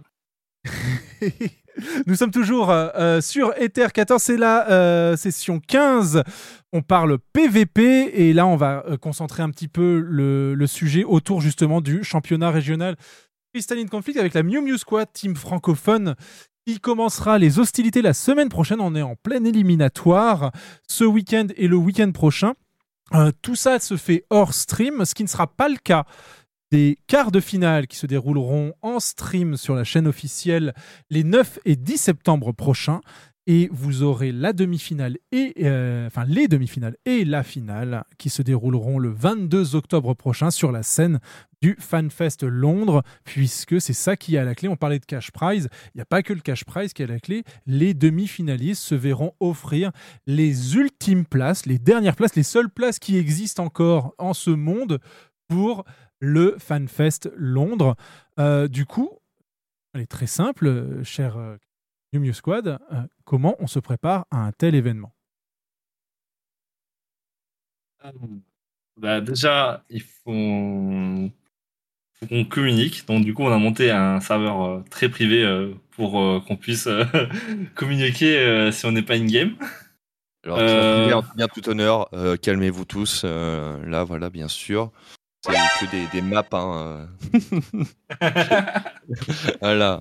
Nous 2.07 2.15
sommes 2.17 2.31
toujours 2.31 2.71
euh, 2.71 2.89
euh, 2.97 3.21
sur 3.21 3.53
Ether 3.59 3.89
14, 3.93 4.23
c'est 4.23 4.37
la 4.39 4.71
euh, 4.71 5.17
session 5.17 5.61
15. 5.61 6.23
On 6.75 6.81
parle 6.81 7.19
PVP 7.35 7.83
et 8.15 8.33
là 8.33 8.47
on 8.47 8.57
va 8.57 8.83
euh, 8.87 8.97
concentrer 8.97 9.43
un 9.43 9.51
petit 9.51 9.69
peu 9.69 10.03
le, 10.03 10.67
sujet 10.67 11.05
autour 11.05 11.43
justement 11.43 11.83
du 11.83 12.03
championnat 12.03 12.51
régional 12.51 12.97
Crystalline 13.53 13.91
Conflict 13.91 14.19
avec 14.19 14.33
la 14.33 14.43
Mew 14.43 14.63
Mew 14.63 14.79
Squad, 14.79 15.13
team 15.13 15.37
francophone. 15.37 16.15
qui 16.67 16.81
commencera 16.81 17.39
les 17.39 17.59
hostilités 17.59 18.01
la 18.01 18.15
semaine 18.15 18.49
prochaine. 18.49 18.81
On 18.81 18.95
est 18.95 19.03
en 19.03 19.17
pleine 19.17 19.47
éliminatoire 19.47 20.53
ce 20.89 21.05
week-end 21.05 21.49
et 21.57 21.69
le 21.69 21.77
week-end 21.77 22.11
prochain. 22.13 22.55
Euh, 23.15 23.33
tout 23.43 23.57
ça 23.57 23.79
se 23.79 23.99
fait 23.99 24.25
hors 24.31 24.55
stream, 24.55 25.05
ce 25.05 25.15
qui 25.15 25.25
ne 25.25 25.29
sera 25.29 25.49
pas 25.49 25.69
le 25.69 25.77
cas 25.77 26.07
des 26.71 26.97
quarts 27.07 27.33
de 27.33 27.41
finale 27.41 27.87
qui 27.87 27.99
se 27.99 28.07
dérouleront 28.07 28.73
en 28.81 28.99
stream 28.99 29.59
sur 29.59 29.75
la 29.75 29.85
chaîne 29.85 30.07
officielle 30.07 30.73
les 31.11 31.23
9 31.23 31.59
et 31.67 31.77
10 31.77 31.99
septembre 31.99 32.53
prochains. 32.53 33.03
Et 33.49 33.69
vous 33.73 34.05
aurez 34.05 34.31
la 34.31 34.53
demi-finale 34.53 35.19
et 35.33 35.55
euh, 35.65 36.07
enfin 36.07 36.25
les 36.25 36.47
demi-finales 36.47 36.97
et 37.05 37.25
la 37.25 37.43
finale 37.43 38.05
qui 38.17 38.31
se 38.31 38.41
dérouleront 38.41 39.01
le 39.01 39.09
22 39.09 39.75
octobre 39.75 40.15
prochain 40.15 40.53
sur 40.53 40.71
la 40.71 40.85
scène 40.85 41.19
du 41.61 41.77
FanFest 41.79 42.45
Londres, 42.45 43.03
puisque 43.25 43.81
c'est 43.81 43.93
ça 43.93 44.17
qui 44.17 44.37
est 44.37 44.39
à 44.39 44.45
la 44.45 44.55
clé. 44.55 44.69
On 44.69 44.77
parlait 44.77 45.01
de 45.01 45.05
cash 45.05 45.33
prize. 45.33 45.69
Il 45.87 45.99
n'y 45.99 46.03
a 46.03 46.07
pas 46.07 46.23
que 46.23 46.33
le 46.33 46.41
cash 46.41 46.65
prize 46.65 46.93
qui 46.93 47.03
est 47.03 47.07
à 47.07 47.09
la 47.09 47.21
clé. 47.21 47.43
Les 47.67 47.95
demi-finalistes 47.95 48.83
se 48.83 48.95
verront 48.95 49.35
offrir 49.41 49.91
les 50.27 50.77
ultimes 50.77 51.25
places, 51.25 51.67
les 51.67 51.79
dernières 51.79 52.15
places, 52.15 52.37
les 52.37 52.43
seules 52.45 52.71
places 52.71 52.99
qui 53.01 53.17
existent 53.17 53.65
encore 53.65 54.15
en 54.19 54.35
ce 54.35 54.51
monde 54.51 55.01
pour 55.49 55.85
le 56.21 56.57
FanFest 56.59 57.31
Londres. 57.37 57.97
Euh, 58.39 58.69
du 58.69 58.87
coup, 58.87 59.11
elle 59.95 60.03
est 60.03 60.07
très 60.07 60.29
simple, 60.29 60.67
euh, 60.69 61.05
cher 61.05 61.37
euh, 62.15 62.19
New 62.19 62.25
Mew 62.27 62.33
Squad. 62.33 62.67
euh, 62.69 63.03
comment 63.25 63.57
on 63.59 63.67
se 63.67 63.79
prépare 63.79 64.27
à 64.31 64.39
un 64.39 64.53
tel 64.53 64.75
événement? 64.75 65.13
Bah, 68.97 69.21
déjà, 69.21 69.85
il 69.89 70.03
faut, 70.03 71.31
faut 72.15 72.27
qu'on 72.27 72.45
communique. 72.45 73.07
Donc, 73.07 73.25
du 73.25 73.35
coup, 73.35 73.43
on 73.43 73.53
a 73.53 73.59
monté 73.59 73.91
un 73.91 74.21
serveur 74.21 74.63
euh, 74.63 74.85
très 74.91 75.09
privé 75.09 75.45
euh, 75.45 75.75
pour 75.93 76.21
euh, 76.21 76.41
qu'on 76.47 76.57
puisse 76.57 76.87
euh, 76.87 77.05
communiquer 77.75 78.39
euh, 78.39 78.73
si 78.73 78.87
on 78.87 78.93
n'est 78.93 79.03
pas 79.03 79.15
in-game. 79.15 79.57
Alors, 80.45 80.59
Euh, 80.59 81.07
bien, 81.07 81.23
bien 81.37 81.49
tout 81.49 81.69
honneur, 81.69 82.09
euh, 82.15 82.37
calmez-vous 82.37 82.85
tous. 82.85 83.23
euh, 83.25 83.85
là, 83.87 84.05
voilà, 84.05 84.31
bien 84.31 84.49
sûr. 84.49 84.91
C'est 85.45 85.53
que 85.53 85.91
des, 85.91 86.07
des 86.09 86.23
maps. 86.23 86.45
Hein, 86.53 87.09
euh. 87.33 87.85
voilà. 89.61 90.01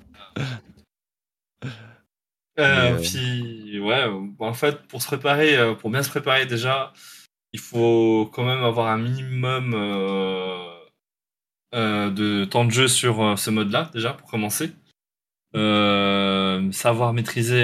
Euh, 2.61 2.93
euh, 2.93 2.99
Puis, 3.01 3.79
ouais, 3.79 4.05
en 4.39 4.53
fait, 4.53 4.87
pour 4.87 5.01
se 5.01 5.07
préparer, 5.07 5.57
euh, 5.57 5.73
pour 5.73 5.89
bien 5.89 6.03
se 6.03 6.09
préparer 6.09 6.45
déjà, 6.45 6.93
il 7.53 7.59
faut 7.59 8.29
quand 8.33 8.45
même 8.45 8.63
avoir 8.63 8.87
un 8.87 8.97
minimum 8.97 9.71
de 11.73 12.45
temps 12.45 12.65
de 12.65 12.71
jeu 12.71 12.87
sur 12.87 13.37
ce 13.37 13.49
mode-là, 13.49 13.89
déjà, 13.93 14.13
pour 14.13 14.29
commencer. 14.29 14.71
Savoir 15.53 17.13
maîtriser 17.13 17.63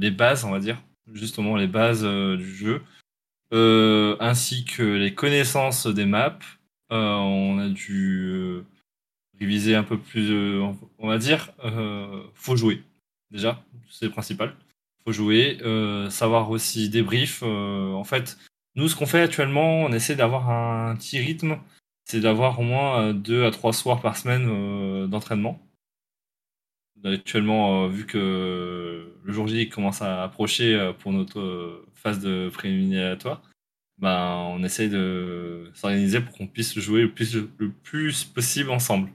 les 0.00 0.10
bases, 0.10 0.44
on 0.44 0.50
va 0.50 0.58
dire, 0.58 0.82
justement 1.12 1.56
les 1.56 1.68
bases 1.68 2.04
du 2.04 2.54
jeu, 2.56 2.82
Euh, 3.54 4.14
ainsi 4.20 4.66
que 4.66 4.82
les 4.82 5.14
connaissances 5.14 5.86
des 5.86 6.04
maps. 6.04 6.38
Euh, 6.92 7.14
on 7.16 7.58
a 7.58 7.68
dû 7.68 8.28
euh, 8.30 8.66
réviser 9.40 9.74
un 9.74 9.84
peu 9.84 9.98
plus, 9.98 10.60
on 10.98 11.08
va 11.08 11.18
dire, 11.18 11.50
faut 12.34 12.56
jouer, 12.56 12.82
déjà, 13.30 13.64
c'est 13.90 14.06
le 14.06 14.10
principal. 14.12 14.54
Faut 15.04 15.12
jouer, 15.12 15.58
euh, 15.62 16.10
savoir 16.10 16.50
aussi 16.50 16.88
débrief. 16.88 17.42
euh, 17.42 17.92
en 17.92 18.04
fait, 18.04 18.38
nous, 18.74 18.88
ce 18.88 18.96
qu'on 18.96 19.06
fait 19.06 19.22
actuellement, 19.22 19.82
on 19.82 19.92
essaie 19.92 20.16
d'avoir 20.16 20.50
un 20.50 20.96
petit 20.96 21.18
rythme, 21.18 21.58
c'est 22.04 22.20
d'avoir 22.20 22.58
au 22.60 22.62
moins 22.62 23.02
euh, 23.02 23.12
deux 23.12 23.44
à 23.44 23.50
trois 23.50 23.72
soirs 23.72 24.00
par 24.00 24.16
semaine 24.16 25.08
d'entraînement. 25.08 25.60
Actuellement, 27.04 27.86
vu 27.86 28.06
que 28.06 29.14
le 29.22 29.32
jour 29.32 29.46
J 29.46 29.68
commence 29.68 30.02
à 30.02 30.24
approcher 30.24 30.92
pour 30.98 31.12
notre 31.12 31.84
phase 31.94 32.18
de 32.18 32.50
préliminatoire, 32.52 33.40
ben, 33.98 34.34
on 34.50 34.64
essaie 34.64 34.88
de 34.88 35.70
s'organiser 35.74 36.20
pour 36.20 36.36
qu'on 36.36 36.48
puisse 36.48 36.76
jouer 36.78 37.02
le 37.02 37.12
plus, 37.12 37.36
le 37.36 37.70
plus 37.70 38.24
possible 38.24 38.70
ensemble. 38.70 39.10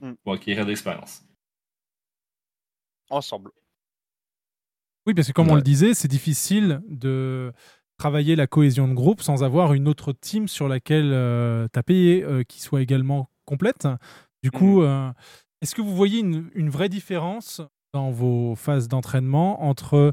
Mm. 0.00 0.14
Pour 0.22 0.34
acquérir 0.34 0.64
de 0.64 0.70
l'expérience. 0.70 1.25
Ensemble. 3.10 3.50
Oui, 5.06 5.14
parce 5.14 5.28
que 5.28 5.32
comme 5.32 5.50
on 5.50 5.54
le 5.54 5.62
disait, 5.62 5.94
c'est 5.94 6.08
difficile 6.08 6.82
de 6.88 7.52
travailler 7.98 8.36
la 8.36 8.46
cohésion 8.46 8.88
de 8.88 8.94
groupe 8.94 9.22
sans 9.22 9.44
avoir 9.44 9.72
une 9.72 9.88
autre 9.88 10.12
team 10.12 10.48
sur 10.48 10.68
laquelle 10.68 11.14
as 11.14 11.82
payé 11.84 12.24
euh, 12.24 12.42
qui 12.42 12.60
soit 12.60 12.82
également 12.82 13.30
complète. 13.44 13.86
Du 14.42 14.50
coup, 14.50 14.82
euh, 14.82 15.10
est-ce 15.62 15.74
que 15.74 15.80
vous 15.80 15.94
voyez 15.94 16.18
une, 16.18 16.50
une 16.54 16.68
vraie 16.70 16.88
différence 16.88 17.62
dans 17.94 18.10
vos 18.10 18.54
phases 18.56 18.88
d'entraînement 18.88 19.62
entre 19.62 20.12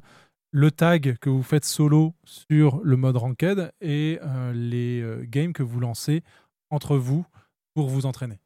le 0.52 0.72
tag 0.72 1.18
que 1.20 1.30
vous 1.30 1.44
faites 1.44 1.66
solo 1.66 2.14
sur 2.26 2.80
le 2.84 2.96
mode 2.96 3.18
ranked 3.18 3.72
et 3.82 4.20
euh, 4.22 4.54
les 4.54 5.02
euh, 5.02 5.26
games 5.28 5.52
que 5.52 5.64
vous 5.64 5.80
lancez 5.80 6.24
entre 6.70 6.96
vous 6.96 7.26
pour 7.74 7.90
vous 7.90 8.06
entraîner? 8.06 8.40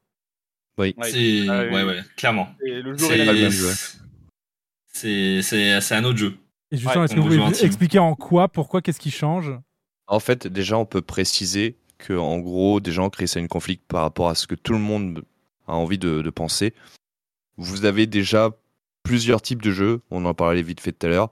Oui. 0.80 0.95
C'est 1.04 1.45
Ah 1.50 1.64
oui. 1.66 1.74
ouais, 1.74 1.84
ouais, 1.84 2.02
clairement. 2.16 2.48
Et 2.66 2.82
le 2.82 2.95
jour 2.98 3.10
C'est 3.10 3.20
et 3.20 3.26
la 3.26 3.34
nuit. 3.34 3.98
C'est 4.98 5.91
un 5.91 6.04
autre 6.04 6.18
jeu. 6.18 6.38
Et 6.72 6.78
justement, 6.78 7.06
est-ce 7.06 7.16
que 7.16 7.20
vous 7.20 7.28
pouvez 7.28 7.66
expliquer 7.66 8.00
en 8.00 8.16
quoi, 8.16 8.48
pourquoi, 8.48 8.82
qu'est-ce 8.82 9.00
qui 9.00 9.12
change? 9.12 9.52
En 10.08 10.20
fait, 10.20 10.48
déjà, 10.48 10.78
on 10.78 10.86
peut 10.86 11.02
préciser 11.02 11.78
que, 11.98 12.14
en 12.14 12.39
gros, 12.39 12.80
déjà, 12.80 13.02
on 13.02 13.10
crée 13.10 13.28
ça 13.28 13.39
une 13.39 13.48
conflit 13.48 13.78
par 13.88 14.02
rapport 14.02 14.30
à 14.30 14.36
ce 14.36 14.48
que 14.48 14.56
tout 14.56 14.74
le 14.74 14.80
monde 14.80 15.24
a 15.68 15.74
envie 15.74 15.98
de, 15.98 16.22
de 16.22 16.30
penser. 16.30 16.74
Vous 17.58 17.86
avez 17.86 18.06
déjà 18.06 18.52
plusieurs 19.04 19.41
types 19.41 19.62
de 19.62 19.72
jeux. 19.72 20.02
On 20.12 20.26
en 20.26 20.34
parlait 20.34 20.62
vite 20.62 20.80
fait 20.80 20.91
tout 20.91 21.08
à 21.08 21.10
l'heure. 21.10 21.30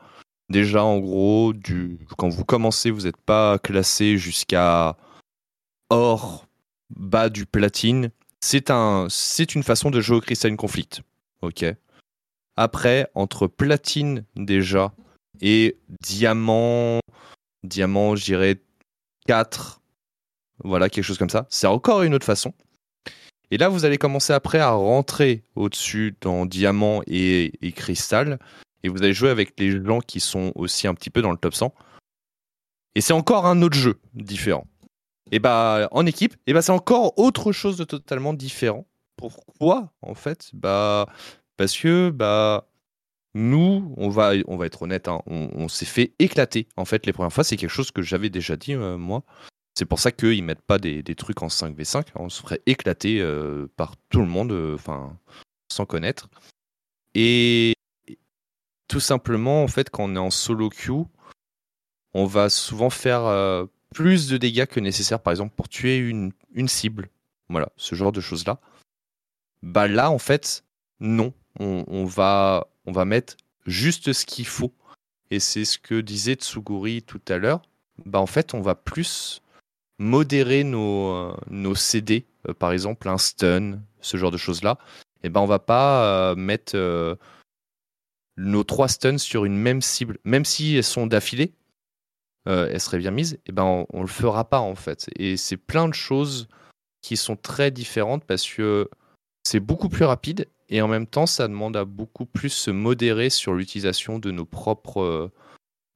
Déjà, 0.49 0.83
en 0.83 0.99
gros, 0.99 1.53
du... 1.53 1.99
quand 2.17 2.29
vous 2.29 2.45
commencez, 2.45 2.91
vous 2.91 3.01
n'êtes 3.01 3.17
pas 3.17 3.59
classé 3.59 4.17
jusqu'à 4.17 4.97
or, 5.89 6.47
bas 6.95 7.29
du 7.29 7.45
platine. 7.45 8.09
C'est 8.41 8.71
un... 8.71 9.07
c'est 9.09 9.55
une 9.55 9.63
façon 9.63 9.91
de 9.91 10.01
jouer 10.01 10.17
au 10.17 10.21
Crystal 10.21 10.55
Conflict. 10.55 11.01
Ok. 11.41 11.65
Après, 12.57 13.09
entre 13.15 13.47
platine 13.47 14.25
déjà 14.35 14.93
et 15.41 15.77
diamant, 16.01 16.99
diamant, 17.63 18.15
je 18.15 18.23
dirais 18.23 18.61
4, 19.27 19.81
voilà, 20.63 20.89
quelque 20.89 21.03
chose 21.03 21.17
comme 21.17 21.29
ça. 21.29 21.45
C'est 21.49 21.67
encore 21.67 22.03
une 22.03 22.13
autre 22.13 22.25
façon. 22.25 22.53
Et 23.51 23.57
là, 23.57 23.69
vous 23.69 23.85
allez 23.85 23.97
commencer 23.97 24.33
après 24.33 24.59
à 24.59 24.71
rentrer 24.71 25.43
au-dessus 25.55 26.15
dans 26.21 26.45
diamant 26.45 27.01
et, 27.07 27.51
cristal. 27.75 28.39
Et 28.83 28.89
vous 28.89 29.03
allez 29.03 29.13
jouer 29.13 29.29
avec 29.29 29.59
les 29.59 29.83
gens 29.83 29.99
qui 29.99 30.19
sont 30.19 30.51
aussi 30.55 30.87
un 30.87 30.93
petit 30.93 31.09
peu 31.09 31.21
dans 31.21 31.31
le 31.31 31.37
top 31.37 31.53
100. 31.53 31.73
Et 32.95 33.01
c'est 33.01 33.13
encore 33.13 33.45
un 33.45 33.61
autre 33.61 33.77
jeu 33.77 33.99
différent. 34.13 34.67
Et 35.31 35.39
bah, 35.39 35.87
en 35.91 36.05
équipe, 36.05 36.35
et 36.47 36.53
bah, 36.53 36.61
c'est 36.61 36.71
encore 36.71 37.17
autre 37.17 37.51
chose 37.51 37.77
de 37.77 37.83
totalement 37.83 38.33
différent. 38.33 38.85
Pourquoi, 39.17 39.91
en 40.01 40.13
fait? 40.13 40.49
Bah, 40.53 41.07
parce 41.57 41.77
que, 41.77 42.09
bah, 42.09 42.67
nous, 43.35 43.93
on 43.97 44.09
va, 44.09 44.31
on 44.47 44.57
va 44.57 44.65
être 44.65 44.81
honnête, 44.81 45.07
hein, 45.07 45.21
on, 45.27 45.67
s'est 45.67 45.85
fait 45.85 46.13
éclater. 46.19 46.67
En 46.77 46.85
fait, 46.85 47.05
les 47.05 47.13
premières 47.13 47.33
fois, 47.33 47.43
c'est 47.43 47.57
quelque 47.57 47.69
chose 47.69 47.91
que 47.91 48.01
j'avais 48.01 48.29
déjà 48.29 48.55
dit, 48.55 48.73
euh, 48.73 48.97
moi. 48.97 49.23
C'est 49.77 49.85
pour 49.85 49.99
ça 49.99 50.13
qu'ils 50.13 50.43
mettent 50.43 50.61
pas 50.61 50.79
des, 50.79 51.03
des 51.03 51.15
trucs 51.15 51.43
en 51.43 51.47
5v5. 51.47 52.07
On 52.15 52.29
se 52.29 52.41
ferait 52.41 52.61
éclater 52.65 53.19
euh, 53.19 53.67
par 53.75 53.97
tout 54.09 54.21
le 54.21 54.27
monde, 54.27 54.53
euh, 54.53 54.75
enfin, 54.75 55.17
sans 55.69 55.85
connaître. 55.85 56.29
Et 57.13 57.73
tout 58.87 59.01
simplement, 59.01 59.63
en 59.63 59.67
fait, 59.67 59.89
quand 59.89 60.05
on 60.05 60.15
est 60.15 60.19
en 60.19 60.29
solo 60.29 60.69
queue, 60.69 61.03
on 62.13 62.25
va 62.25 62.49
souvent 62.49 62.89
faire 62.89 63.67
plus 63.93 64.29
de 64.29 64.37
dégâts 64.37 64.65
que 64.65 64.79
nécessaire, 64.79 65.21
par 65.21 65.31
exemple, 65.31 65.55
pour 65.55 65.67
tuer 65.67 65.97
une, 65.97 66.31
une 66.53 66.69
cible. 66.69 67.09
Voilà, 67.49 67.69
ce 67.75 67.95
genre 67.95 68.13
de 68.13 68.21
choses-là. 68.21 68.61
Bah 69.61 69.89
là, 69.89 70.09
en 70.09 70.19
fait, 70.19 70.63
non. 71.01 71.33
On, 71.59 72.05
va, 72.05 72.67
on 72.85 72.91
va 72.91 73.05
mettre 73.05 73.37
juste 73.65 74.13
ce 74.13 74.25
qu'il 74.25 74.45
faut. 74.45 74.73
Et 75.31 75.39
c'est 75.39 75.65
ce 75.65 75.79
que 75.79 76.01
disait 76.01 76.35
Tsuguri 76.35 77.01
tout 77.01 77.21
à 77.29 77.37
l'heure. 77.37 77.61
Bah 78.05 78.19
en 78.19 78.25
fait, 78.25 78.53
on 78.53 78.61
va 78.61 78.75
plus 78.75 79.41
modérer 79.97 80.63
nos, 80.63 81.09
euh, 81.13 81.37
nos 81.49 81.75
CD, 81.75 82.25
euh, 82.47 82.53
par 82.53 82.71
exemple 82.71 83.07
un 83.07 83.17
stun, 83.17 83.79
ce 84.01 84.17
genre 84.17 84.31
de 84.31 84.37
choses-là. 84.37 84.77
Et 85.23 85.29
ben 85.29 85.41
on 85.41 85.45
va 85.45 85.59
pas 85.59 86.31
euh, 86.31 86.35
mettre 86.35 86.77
nos 88.37 88.63
trois 88.63 88.87
stuns 88.87 89.17
sur 89.17 89.45
une 89.45 89.57
même 89.57 89.81
cible, 89.81 90.19
même 90.23 90.45
si 90.45 90.75
elles 90.75 90.83
sont 90.83 91.07
d'affilée, 91.07 91.53
elles 92.45 92.81
seraient 92.81 92.99
bien 92.99 93.11
mises. 93.11 93.39
Et 93.47 93.51
ben 93.51 93.63
on, 93.63 93.87
on 93.91 94.01
le 94.01 94.07
fera 94.07 94.47
pas 94.47 94.59
en 94.59 94.75
fait. 94.75 95.09
Et 95.15 95.37
c'est 95.37 95.57
plein 95.57 95.87
de 95.87 95.93
choses 95.93 96.47
qui 97.01 97.17
sont 97.17 97.35
très 97.35 97.71
différentes 97.71 98.23
parce 98.25 98.47
que 98.47 98.89
c'est 99.43 99.59
beaucoup 99.59 99.89
plus 99.89 100.05
rapide 100.05 100.47
et 100.69 100.81
en 100.81 100.87
même 100.87 101.07
temps 101.07 101.25
ça 101.25 101.47
demande 101.47 101.77
à 101.77 101.85
beaucoup 101.85 102.25
plus 102.25 102.49
se 102.49 102.71
modérer 102.71 103.29
sur 103.29 103.53
l'utilisation 103.53 104.19
de 104.19 104.31
nos 104.31 104.45
propres 104.45 105.31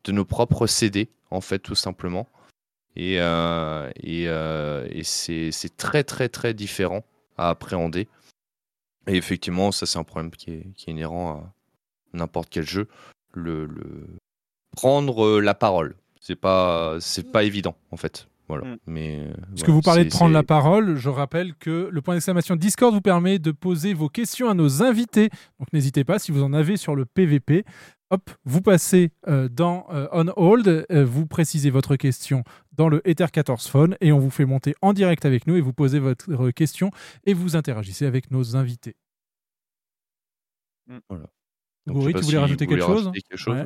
de 0.03 0.11
nos 0.11 0.25
propres 0.25 0.67
CD 0.67 1.09
en 1.31 1.41
fait 1.41 1.59
tout 1.59 1.75
simplement. 1.75 2.29
Et, 2.95 3.21
euh, 3.21 3.89
et, 4.01 4.27
euh, 4.27 4.87
c'est 5.03 5.77
très 5.77 6.03
très 6.03 6.29
très 6.29 6.53
différent 6.53 7.03
à 7.37 7.49
appréhender. 7.49 8.07
Et 9.07 9.15
effectivement 9.15 9.71
ça 9.71 9.85
c'est 9.85 9.99
un 9.99 10.03
problème 10.03 10.31
qui 10.31 10.51
est, 10.51 10.87
inhérent 10.87 11.31
à 11.31 11.53
n'importe 12.13 12.49
quel 12.49 12.65
jeu. 12.65 12.87
Le- 13.33 13.69
prendre 14.75 15.25
euh, 15.25 15.39
la 15.39 15.55
parole 15.55 15.95
c'est 16.21 16.35
pas 16.35 16.97
c'est 16.99 17.31
pas 17.31 17.43
évident 17.43 17.75
en 17.91 17.97
fait 17.97 18.28
voilà 18.49 18.75
mais 18.87 19.19
euh, 19.19 19.33
Parce 19.49 19.63
que 19.63 19.71
vous 19.71 19.81
parlez 19.81 20.03
de 20.03 20.09
prendre 20.09 20.33
la 20.33 20.43
parole, 20.43 20.95
je 20.95 21.07
rappelle 21.07 21.55
que 21.55 21.87
le 21.91 22.01
point 22.01 22.15
d'exclamation 22.15 22.55
Discord 22.55 22.93
vous 22.93 23.01
permet 23.01 23.39
de 23.39 23.51
poser 23.51 23.93
vos 23.93 24.09
questions 24.09 24.49
à 24.49 24.55
nos 24.55 24.83
invités. 24.83 25.29
Donc 25.59 25.71
n'hésitez 25.71 26.03
pas, 26.03 26.19
si 26.19 26.31
vous 26.31 26.43
en 26.43 26.51
avez 26.51 26.75
sur 26.75 26.95
le 26.95 27.05
PVP, 27.05 27.63
hop, 28.09 28.29
vous 28.45 28.61
passez 28.61 29.11
euh, 29.27 29.47
dans 29.49 29.85
euh, 29.91 30.07
On 30.11 30.27
Hold, 30.35 30.67
euh, 30.67 31.05
vous 31.05 31.25
précisez 31.27 31.69
votre 31.69 31.95
question 31.95 32.43
dans 32.73 32.89
le 32.89 33.07
Ether 33.07 33.27
14 33.31 33.67
Phone 33.67 33.95
et 34.01 34.11
on 34.11 34.19
vous 34.19 34.29
fait 34.29 34.45
monter 34.45 34.75
en 34.81 34.93
direct 34.93 35.25
avec 35.25 35.47
nous 35.47 35.55
et 35.55 35.61
vous 35.61 35.73
posez 35.73 35.99
votre 35.99 36.51
question 36.51 36.91
et 37.25 37.33
vous 37.33 37.55
interagissez 37.55 38.05
avec 38.05 38.31
nos 38.31 38.55
invités. 38.55 38.95
Voilà. 41.07 41.27
Goury, 41.87 42.13
tu 42.13 42.21
voulais 42.21 42.37
rajouter 42.37 42.67
quelque 42.67 42.85
chose 42.85 43.11
Ouais. 43.47 43.65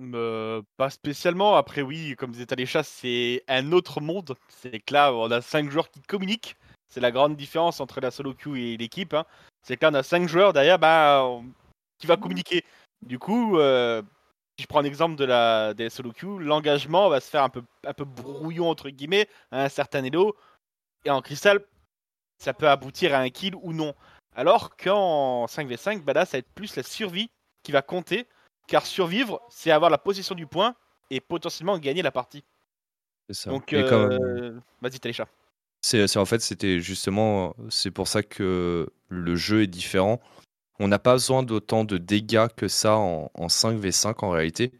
Euh, 0.00 0.62
pas 0.76 0.90
spécialement. 0.90 1.56
Après, 1.56 1.82
oui, 1.82 2.14
comme 2.16 2.32
disait 2.32 2.52
Alécha, 2.52 2.82
c'est 2.82 3.44
un 3.48 3.72
autre 3.72 4.00
monde. 4.00 4.36
C'est 4.48 4.80
que 4.80 4.94
là, 4.94 5.12
on 5.12 5.30
a 5.30 5.40
cinq 5.40 5.70
joueurs 5.70 5.90
qui 5.90 6.00
communiquent. 6.00 6.56
C'est 6.88 7.00
la 7.00 7.10
grande 7.10 7.36
différence 7.36 7.80
entre 7.80 8.00
la 8.00 8.10
solo 8.10 8.34
queue 8.34 8.56
et 8.58 8.76
l'équipe. 8.76 9.14
hein. 9.14 9.24
C'est 9.62 9.76
que 9.76 9.84
là, 9.84 9.90
on 9.90 9.94
a 9.94 10.02
cinq 10.02 10.28
joueurs 10.28 10.52
derrière 10.52 10.78
bah, 10.78 11.26
qui 11.98 12.06
va 12.06 12.16
communiquer. 12.16 12.64
Du 13.02 13.18
coup, 13.18 13.58
euh, 13.58 14.02
si 14.58 14.64
je 14.64 14.66
prends 14.66 14.80
un 14.80 14.84
exemple 14.84 15.16
de 15.16 15.24
la, 15.24 15.74
des 15.74 15.90
solo 15.90 16.12
queue, 16.12 16.38
l'engagement 16.38 17.08
va 17.08 17.20
se 17.20 17.30
faire 17.30 17.42
un 17.42 17.48
peu, 17.48 17.62
un 17.86 17.94
peu 17.94 18.04
brouillon, 18.04 18.68
entre 18.68 18.90
guillemets, 18.90 19.28
à 19.50 19.64
un 19.64 19.68
certain 19.68 20.04
elo. 20.04 20.36
Et 21.04 21.10
en 21.10 21.22
cristal, 21.22 21.64
ça 22.38 22.54
peut 22.54 22.68
aboutir 22.68 23.14
à 23.14 23.18
un 23.18 23.30
kill 23.30 23.54
ou 23.56 23.72
non. 23.72 23.94
Alors 24.34 24.76
qu'en 24.76 25.46
5v5, 25.46 26.02
bah 26.02 26.12
là, 26.12 26.24
ça 26.24 26.36
va 26.36 26.38
être 26.38 26.54
plus 26.54 26.76
la 26.76 26.82
survie 26.82 27.30
qui 27.62 27.72
va 27.72 27.82
compter. 27.82 28.26
Car 28.72 28.86
survivre, 28.86 29.42
c'est 29.50 29.70
avoir 29.70 29.90
la 29.90 29.98
possession 29.98 30.34
du 30.34 30.46
point 30.46 30.74
et 31.10 31.20
potentiellement 31.20 31.78
gagner 31.78 32.00
la 32.00 32.10
partie. 32.10 32.42
C'est 33.28 33.34
ça. 33.34 33.50
Donc, 33.50 33.74
euh, 33.74 34.58
vas-y, 34.80 34.98
Talécha. 34.98 35.28
C'est, 35.82 36.16
en 36.16 36.24
fait, 36.24 36.40
c'était 36.40 36.80
justement, 36.80 37.54
c'est 37.68 37.90
pour 37.90 38.08
ça 38.08 38.22
que 38.22 38.88
le 39.10 39.36
jeu 39.36 39.64
est 39.64 39.66
différent. 39.66 40.22
on 40.78 40.88
n'a 40.88 40.98
pas 40.98 41.12
besoin 41.12 41.42
d'autant 41.42 41.84
de 41.84 41.98
dégâts 41.98 42.46
que 42.56 42.66
ça 42.66 42.96
en, 42.96 43.30
en 43.34 43.48
5v5 43.48 44.24
en 44.24 44.30
réalité, 44.30 44.72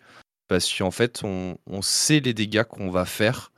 parce 0.48 0.72
qu'en 0.72 0.90
fait, 0.90 1.20
on, 1.22 1.58
on 1.66 1.82
sait 1.82 2.20
les 2.20 2.32
dégâts 2.32 2.64
qu'on 2.64 2.88
va 2.88 3.04
faire 3.04 3.52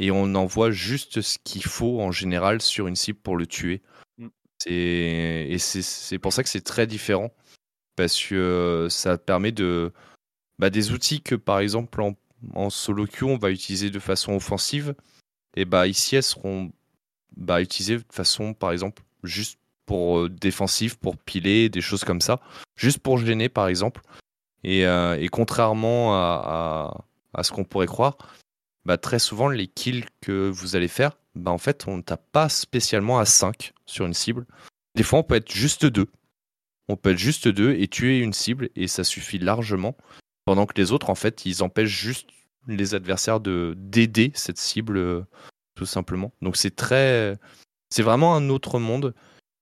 et 0.00 0.10
on 0.10 0.34
envoie 0.34 0.72
juste 0.72 1.20
ce 1.20 1.38
qu'il 1.44 1.64
faut 1.64 2.00
en 2.00 2.10
général 2.10 2.60
sur 2.60 2.88
une 2.88 2.96
cible 2.96 3.20
pour 3.20 3.36
le 3.36 3.46
tuer. 3.46 3.82
Mm. 4.18 4.26
Et 4.66 5.56
c'est 5.60 5.82
c'est 5.82 6.18
pour 6.18 6.32
ça 6.32 6.42
que 6.42 6.48
c'est 6.48 6.64
très 6.64 6.88
différent, 6.88 7.30
parce 7.96 8.20
que 8.20 8.34
euh, 8.34 8.88
ça 8.88 9.18
permet 9.18 9.52
de. 9.52 9.92
Bah, 10.58 10.70
des 10.70 10.92
outils 10.92 11.20
que 11.20 11.34
par 11.34 11.58
exemple 11.58 12.00
en, 12.54 12.70
solo 12.70 13.06
queue 13.06 13.26
on 13.26 13.36
va 13.36 13.50
utiliser 13.50 13.90
de 13.90 13.98
façon 13.98 14.32
offensive, 14.34 14.94
et 15.54 15.66
bah 15.66 15.86
ici 15.86 16.16
elles 16.16 16.22
seront 16.22 16.72
bah, 17.36 17.60
utilisées 17.60 17.98
de 17.98 18.04
façon 18.10 18.54
par 18.54 18.72
exemple 18.72 19.02
juste 19.22 19.58
pour 19.84 20.20
euh, 20.20 20.28
défensif, 20.30 20.96
pour 20.96 21.16
piler, 21.18 21.68
des 21.68 21.82
choses 21.82 22.04
comme 22.04 22.22
ça, 22.22 22.40
juste 22.74 23.00
pour 23.00 23.18
gêner 23.18 23.48
par 23.48 23.68
exemple. 23.68 24.00
Et, 24.64 24.86
euh, 24.86 25.26
contrairement 25.30 26.14
à 26.14 27.42
ce 27.42 27.52
qu'on 27.52 27.64
pourrait 27.64 27.86
croire, 27.86 28.16
bah, 28.86 28.96
très 28.96 29.18
souvent 29.18 29.48
les 29.48 29.66
kills 29.66 30.06
que 30.20 30.48
vous 30.48 30.76
allez 30.76 30.88
faire, 30.88 31.18
bah, 31.34 31.50
en 31.50 31.58
fait 31.58 31.86
on 31.86 31.98
ne 31.98 32.02
tape 32.02 32.24
pas 32.32 32.48
spécialement 32.48 33.18
à 33.18 33.24
5 33.24 33.74
sur 33.84 34.06
une 34.06 34.14
cible. 34.14 34.46
Des 34.94 35.02
fois 35.02 35.18
on 35.18 35.22
peut 35.22 35.34
être 35.34 35.52
juste 35.52 35.84
2. 35.84 36.06
On 36.88 36.96
peut 36.96 37.10
être 37.10 37.18
juste 37.18 37.48
2 37.48 37.74
et 37.74 37.88
tuer 37.88 38.18
une 38.18 38.32
cible 38.32 38.70
et 38.76 38.86
ça 38.88 39.04
suffit 39.04 39.38
largement. 39.38 39.96
Pendant 40.44 40.66
que 40.66 40.80
les 40.80 40.92
autres 40.92 41.10
en 41.10 41.14
fait 41.14 41.44
ils 41.46 41.62
empêchent 41.62 41.88
juste 42.00 42.30
les 42.68 42.94
adversaires 42.94 43.40
de 43.40 43.74
d'aider 43.76 44.32
cette 44.34 44.58
cible 44.58 44.96
euh, 44.96 45.22
tout 45.74 45.86
simplement. 45.86 46.32
Donc 46.42 46.56
c'est 46.56 46.74
très, 46.74 47.38
c'est 47.90 48.02
vraiment 48.02 48.34
un 48.36 48.48
autre 48.48 48.78
monde 48.78 49.14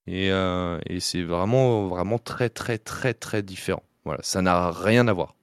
et, 0.07 0.31
euh, 0.31 0.79
et 0.87 1.01
c'est 1.01 1.23
vraiment 1.23 1.89
vraiment 1.89 2.19
très 2.19 2.49
très 2.49 2.79
très 2.79 3.15
très 3.15 3.43
différent. 3.43 3.83
Voilà, 4.05 4.23
ça 4.23 4.43
n'a 4.43 4.71
rien 4.71 5.09
à 5.09 5.13
voir, 5.13 5.35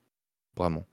vraiment. 0.55 0.85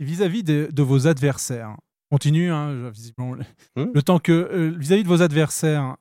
Vis-à-vis 0.00 0.42
de, 0.42 0.68
de 0.72 0.82
vos 0.82 1.06
adversaires, 1.06 1.76
continue, 2.10 2.50
hein, 2.50 2.90
visiblement, 2.90 3.34
le, 3.34 3.44
Hmm? 3.76 3.90
le 3.92 4.02
temps 4.02 4.18
que 4.18 4.32
euh, 4.32 4.74
vis-à-vis 4.76 5.02
de 5.02 5.08
vos 5.08 5.22
adversaires, 5.22 5.96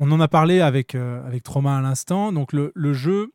on 0.00 0.10
en 0.12 0.20
a 0.20 0.28
parlé 0.28 0.60
avec 0.60 0.94
euh, 0.94 1.24
avec 1.24 1.42
Trauma 1.44 1.76
à 1.76 1.80
l'instant. 1.82 2.32
Donc 2.32 2.52
le, 2.52 2.92
jeu 2.94 3.32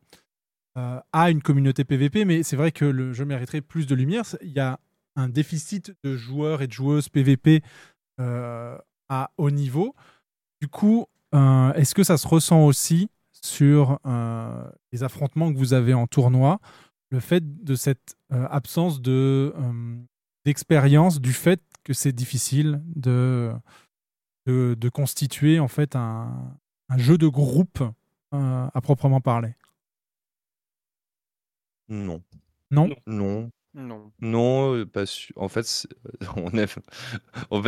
euh, 0.76 1.00
a 1.12 1.30
une 1.30 1.40
communauté 1.40 1.84
PVP, 1.84 2.24
mais 2.24 2.42
c'est 2.42 2.56
vrai 2.56 2.72
que 2.72 2.84
le 2.84 3.12
jeu 3.12 3.24
mériterait 3.24 3.62
plus 3.62 3.86
de 3.86 3.94
lumière. 3.94 4.24
Il 4.42 4.50
y 4.50 4.60
a 4.60 4.78
un 5.14 5.28
déficit 5.28 5.94
de 6.04 6.16
joueurs 6.16 6.60
et 6.60 6.66
de 6.66 6.72
joueuses 6.72 7.08
PVP 7.08 7.62
euh, 8.20 8.76
à 9.08 9.30
haut 9.38 9.50
niveau. 9.50 9.94
Du 10.60 10.68
coup, 10.68 11.06
est-ce 11.32 11.94
que 11.94 12.02
ça 12.02 12.16
se 12.16 12.26
ressent 12.26 12.64
aussi 12.64 13.10
sur 13.30 13.98
les 14.90 15.02
affrontements 15.02 15.52
que 15.52 15.58
vous 15.58 15.74
avez 15.74 15.92
en 15.92 16.06
tournoi, 16.06 16.60
le 17.10 17.20
fait 17.20 17.62
de 17.62 17.74
cette 17.74 18.16
absence 18.30 19.02
de 19.02 19.54
d'expérience, 20.46 21.20
du 21.20 21.34
fait 21.34 21.60
que 21.84 21.92
c'est 21.92 22.12
difficile 22.12 22.82
de, 22.94 23.52
de, 24.46 24.76
de 24.78 24.88
constituer 24.88 25.60
en 25.60 25.68
fait 25.68 25.96
un, 25.96 26.56
un 26.88 26.98
jeu 26.98 27.18
de 27.18 27.28
groupe 27.28 27.82
euh, 28.34 28.68
à 28.72 28.80
proprement 28.80 29.20
parler. 29.20 29.54
Non. 31.88 32.22
Non? 32.70 32.88
Non. 33.06 33.50
Non. 33.74 34.10
Non, 34.20 34.74
euh, 34.74 34.86
parce 34.86 35.28
en 35.36 35.48
fait, 35.48 35.64
c'est- 35.64 35.88
on 36.36 36.50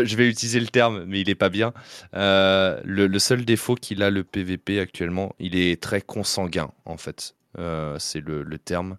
je 0.05 0.17
vais 0.17 0.29
utiliser 0.31 0.59
le 0.59 0.67
terme, 0.69 1.05
mais 1.05 1.21
il 1.21 1.29
est 1.29 1.35
pas 1.35 1.51
bien. 1.51 1.75
Euh, 2.15 2.81
le, 2.85 3.07
le 3.07 3.19
seul 3.19 3.45
défaut 3.45 3.75
qu'il 3.75 4.03
a 4.03 4.11
le 4.11 4.25
PVP 4.25 4.81
actuellement, 4.81 5.35
il 5.39 5.55
est 5.55 5.83
très 5.83 6.01
consanguin 6.01 6.71
en 6.87 6.97
fait. 6.97 7.37
Euh, 7.59 7.99
c'est 7.99 8.21
le, 8.21 8.43
le 8.43 8.59
terme, 8.59 8.97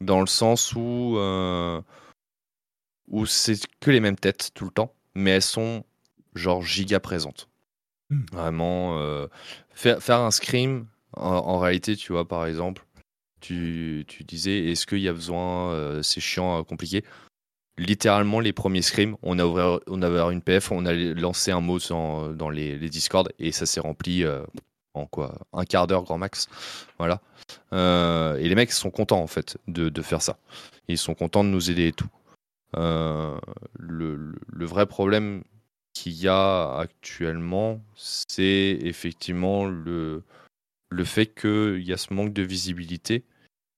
dans 0.00 0.20
le 0.20 0.26
sens 0.26 0.74
où 0.74 1.14
euh, 1.16 1.80
où 3.08 3.24
c'est 3.26 3.58
que 3.80 3.90
les 3.90 4.00
mêmes 4.00 4.16
têtes 4.16 4.50
tout 4.54 4.64
le 4.66 4.70
temps, 4.70 4.92
mais 5.14 5.30
elles 5.30 5.42
sont 5.42 5.84
genre 6.34 6.62
giga 6.62 7.00
présentes. 7.00 7.48
Hmm. 8.10 8.22
Vraiment, 8.32 8.98
euh, 8.98 9.26
faire, 9.74 10.02
faire 10.02 10.20
un 10.20 10.30
scream, 10.30 10.86
en, 11.16 11.22
en 11.30 11.58
réalité, 11.58 11.96
tu 11.96 12.12
vois, 12.12 12.26
par 12.28 12.46
exemple, 12.46 12.84
tu, 13.40 14.04
tu 14.08 14.24
disais, 14.24 14.70
est-ce 14.70 14.86
qu'il 14.86 15.00
y 15.00 15.08
a 15.08 15.12
besoin, 15.12 15.70
euh, 15.72 16.02
c'est 16.02 16.20
chiant, 16.20 16.58
euh, 16.58 16.62
compliqué? 16.62 17.04
Littéralement, 17.76 18.38
les 18.40 18.52
premiers 18.52 18.82
scrims, 18.82 19.16
on 19.22 19.38
a 19.38 19.44
ouvert, 19.44 19.80
on 19.88 20.00
a 20.02 20.08
ouvert 20.08 20.30
une 20.30 20.42
PF, 20.42 20.70
on 20.70 20.86
a 20.86 20.92
lancé 20.92 21.50
un 21.50 21.60
mot 21.60 21.78
dans, 21.80 22.28
dans 22.32 22.48
les, 22.50 22.78
les 22.78 22.88
Discord 22.88 23.32
et 23.40 23.50
ça 23.50 23.66
s'est 23.66 23.80
rempli 23.80 24.22
euh, 24.22 24.44
en 24.94 25.06
quoi? 25.06 25.34
Un 25.52 25.64
quart 25.64 25.88
d'heure 25.88 26.04
grand 26.04 26.16
max. 26.18 26.46
Voilà. 26.98 27.20
Et 27.72 28.48
les 28.48 28.54
mecs 28.54 28.70
sont 28.70 28.90
contents 28.90 29.20
en 29.20 29.26
fait 29.26 29.58
de, 29.66 29.88
de 29.88 30.02
faire 30.02 30.22
ça. 30.22 30.38
Ils 30.86 30.98
sont 30.98 31.14
contents 31.14 31.42
de 31.42 31.48
nous 31.48 31.68
aider 31.68 31.88
et 31.88 31.92
tout. 31.92 32.06
Euh, 32.76 33.36
le- 33.76 34.34
le 34.46 34.66
vrai 34.66 34.86
problème 34.86 35.42
qu'il 35.94 36.12
y 36.12 36.28
a 36.28 36.76
actuellement, 36.76 37.80
c'est 37.96 38.78
effectivement 38.82 39.64
le, 39.64 40.22
le 40.90 41.04
fait 41.04 41.26
qu'il 41.34 41.82
y 41.82 41.92
a 41.92 41.96
ce 41.96 42.12
manque 42.12 42.32
de 42.34 42.42
visibilité. 42.42 43.24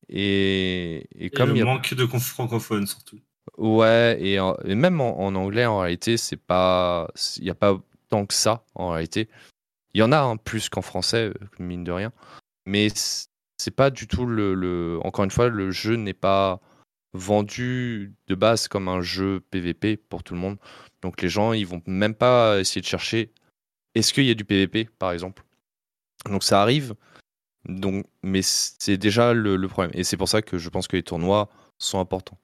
Et, 0.09 1.07
et 1.15 1.27
Et 1.27 1.31
comme 1.31 1.51
le 1.51 1.55
il 1.57 1.59
y 1.59 1.63
a- 1.63 1.65
manque 1.67 1.95
de 1.95 2.07
francophones 2.07 2.87
surtout. 2.87 3.21
Ouais, 3.59 4.17
et, 4.21 4.41
en- 4.41 4.57
et 4.65 4.75
même 4.75 5.01
en, 5.01 5.21
en 5.21 5.35
anglais, 5.37 5.67
en 5.67 5.79
réalité, 5.79 6.17
c'est 6.17 6.37
pas, 6.37 7.09
il 7.37 7.45
n'y 7.45 7.51
a 7.51 7.55
pas 7.55 7.79
tant 8.09 8.27
que 8.27 8.35
ça, 8.35 8.65
en 8.75 8.91
réalité. 8.91 9.29
Il 9.95 10.01
y 10.01 10.03
en 10.03 10.13
a 10.13 10.19
un 10.21 10.37
plus 10.37 10.69
qu'en 10.69 10.83
français, 10.83 11.33
mine 11.59 11.85
de 11.85 11.93
rien. 11.93 12.13
Mais 12.67 12.89
c'est 13.59 13.71
pas 13.75 13.91
du 13.91 14.07
tout 14.09 14.27
le, 14.27 14.55
le- 14.55 14.99
Encore 15.05 15.25
une 15.25 15.31
fois, 15.31 15.49
le 15.49 15.71
jeu 15.71 15.95
n'est 15.97 16.13
pas 16.15 16.61
vendu 17.15 18.13
de 18.27 18.35
base 18.35 18.69
comme 18.69 18.89
un 18.89 19.01
jeu 19.01 19.41
PVP 19.51 19.97
pour 19.97 20.23
tout 20.23 20.35
le 20.35 20.41
monde. 20.41 20.59
Donc 21.07 21.23
les 21.23 21.29
gens, 21.29 21.53
ils 21.53 21.65
vont 21.65 21.81
même 21.87 22.17
pas 22.17 22.59
essayer 22.59 22.81
de 22.81 22.87
chercher 22.87 23.31
est-ce 23.95 24.13
qu'il 24.13 24.25
y 24.25 24.31
a 24.33 24.35
du 24.35 24.45
PVP, 24.45 24.89
par 24.99 25.13
exemple? 25.13 25.45
Donc 26.29 26.43
ça 26.43 26.61
arrive, 26.61 26.97
mais 28.25 28.41
c'est 28.43 28.97
déjà 28.97 29.33
le, 29.33 29.69
problème. 29.69 29.93
Et 29.95 30.03
c'est 30.03 30.17
pour 30.17 30.29
ça 30.29 30.43
que 30.43 30.59
je 30.59 30.69
pense 30.69 30.89
que 30.89 30.97
les 30.97 31.05
tournois 31.05 31.49
sont 31.79 32.01
importants. 32.01 32.39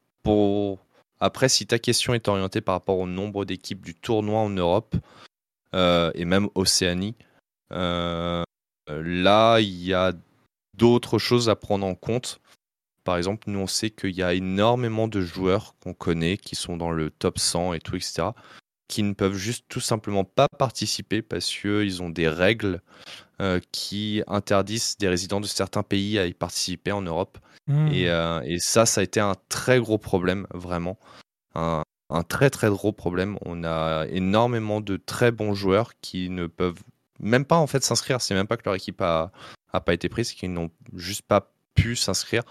Après, 1.19 1.49
si 1.49 1.67
ta 1.67 1.81
question 1.81 2.15
est 2.15 2.29
orientée 2.29 2.61
par 2.61 2.77
rapport 2.77 2.99
au 2.99 3.09
nombre 3.09 3.45
d'équipes 3.45 3.85
du 3.85 3.97
tournoi 3.97 4.39
en 4.39 4.51
Europe 4.51 4.95
euh, 5.75 6.13
et 6.15 6.25
même 6.25 6.49
Océanie, 6.55 7.17
euh, 7.73 8.45
là, 8.87 9.59
il 9.59 9.83
y 9.83 9.93
a 9.93 10.13
d'autres 10.75 11.19
choses 11.19 11.49
à 11.49 11.57
prendre 11.57 11.85
en 11.85 11.97
compte. 11.97 12.41
Par 13.05 13.17
exemple, 13.17 13.51
nous, 13.51 13.59
on 13.59 13.67
sait 13.67 13.91
qu'il 13.91 14.15
y 14.15 14.23
a 14.23 14.35
énormément 14.35 15.09
de 15.09 15.21
joueurs 15.21 15.75
qu'on 15.83 15.95
connaît 15.95 16.37
qui 16.37 16.55
sont 16.55 16.77
dans 16.77 16.91
le 16.91 17.11
top 17.11 17.39
100 17.39 17.75
et 17.75 17.81
tout, 17.81 17.97
etc., 17.97 18.29
qui 18.89 19.03
ne 19.03 19.15
peuvent 19.15 19.37
juste 19.37 19.65
tout 19.69 19.81
simplement 19.81 20.25
pas 20.25 20.49
participer 20.59 21.23
parce 21.23 21.47
qu'ils 21.47 22.03
ont 22.03 22.11
des 22.11 22.29
règles 22.29 22.83
euh, 23.41 23.59
qui 23.73 24.23
interdisent 24.27 24.99
des 24.99 25.09
résidents 25.09 25.41
de 25.41 25.47
certains 25.47 25.83
pays 25.83 26.19
à 26.19 26.27
y 26.27 26.35
participer 26.35 26.93
en 26.93 27.03
Europe. 27.03 27.39
Mmh. 27.69 27.89
Et, 27.89 28.11
euh, 28.11 28.43
et 28.45 28.59
ça, 28.59 28.85
ça 28.85 29.01
a 29.01 29.05
été 29.05 29.19
un 29.19 29.35
très 29.49 29.81
gros 29.81 29.99
problème, 29.99 30.47
vraiment. 30.53 30.99
Un, 31.55 31.83
un 32.11 32.23
très 32.23 32.51
très 32.51 32.69
gros 32.69 32.93
problème. 32.93 33.39
On 33.45 33.65
a 33.65 34.07
énormément 34.11 34.81
de 34.81 34.97
très 34.97 35.33
bons 35.33 35.55
joueurs 35.55 35.93
qui 36.03 36.29
ne 36.29 36.47
peuvent 36.47 36.83
même 37.19 37.45
pas 37.45 37.57
en 37.57 37.67
fait 37.67 37.83
s'inscrire. 37.83 38.21
C'est 38.21 38.35
même 38.35 38.47
pas 38.47 38.57
que 38.57 38.65
leur 38.67 38.75
équipe 38.75 39.01
a, 39.01 39.33
a 39.73 39.81
pas 39.81 39.95
été 39.95 40.09
prise, 40.09 40.33
qu'ils 40.33 40.53
n'ont 40.53 40.71
juste 40.95 41.23
pas 41.23 41.53
pu 41.75 41.97
s'inscrire. 41.97 42.43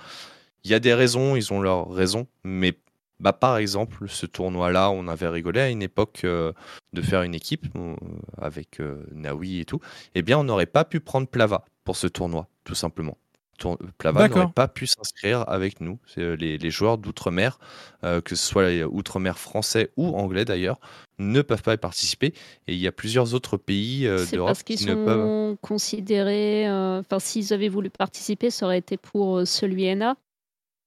Il 0.64 0.72
y 0.72 0.74
a 0.74 0.80
des 0.80 0.94
raisons, 0.94 1.36
ils 1.36 1.52
ont 1.54 1.62
leurs 1.62 1.90
raisons, 1.90 2.28
mais 2.44 2.74
bah, 3.20 3.34
par 3.34 3.58
exemple, 3.58 4.08
ce 4.10 4.26
tournoi-là, 4.26 4.90
on 4.92 5.08
avait 5.08 5.28
rigolé 5.28 5.60
à 5.60 5.70
une 5.70 5.82
époque 5.84 6.22
euh, 6.24 6.54
de 6.94 7.02
faire 7.02 7.22
une 7.24 7.36
équipe 7.36 7.66
euh, 7.76 7.96
avec 8.38 8.80
euh, 8.80 9.04
Naoui 9.12 9.60
et 9.60 9.66
tout. 9.66 9.80
Eh 10.16 10.22
bien, 10.22 10.38
on 10.40 10.44
n'aurait 10.44 10.66
pas 10.66 10.86
pu 10.86 11.00
prendre 11.00 11.28
Plava 11.28 11.66
pour 11.84 11.96
ce 11.96 12.08
tournoi, 12.08 12.48
tout 12.64 12.76
simplement. 12.76 13.18
Tour- 13.60 13.78
Plava 14.00 14.22
n'aurait 14.28 14.54
pas 14.54 14.68
pu 14.68 14.88
s'inscrire 14.88 15.48
avec 15.48 15.82
nous. 15.82 16.00
Euh, 16.18 16.36
Les, 16.36 16.58
les 16.58 16.72
joueurs 16.72 16.98
d'outre-mer, 16.98 17.60
euh, 18.04 18.22
que 18.22 18.36
ce 18.36 18.44
soit 18.48 18.70
les 18.70 18.84
outre-mer 18.84 19.38
français 19.38 19.92
ou 19.98 20.16
anglais 20.16 20.46
d'ailleurs, 20.46 20.80
ne 21.20 21.44
peuvent 21.44 21.62
pas 21.62 21.76
y 21.76 21.78
participer. 21.78 22.34
Et 22.68 22.74
il 22.74 22.80
y 22.80 22.88
a 22.88 22.92
plusieurs 22.92 23.36
autres 23.36 23.58
pays 23.58 24.08
euh, 24.08 24.26
d'Europe 24.32 24.48
parce 24.50 24.64
qu'ils 24.64 24.78
qui 24.78 24.86
ne 24.88 24.96
peuvent. 24.96 25.20
sont 25.28 25.58
considérés. 25.62 26.68
euh, 26.68 27.00
Enfin, 27.02 27.20
s'ils 27.20 27.54
avaient 27.54 27.70
voulu 27.70 27.92
participer, 27.92 28.50
ça 28.50 28.66
aurait 28.66 28.80
été 28.80 28.98
pour 28.98 29.38
euh, 29.40 29.46
celui 29.46 29.84
NA. 29.86 30.16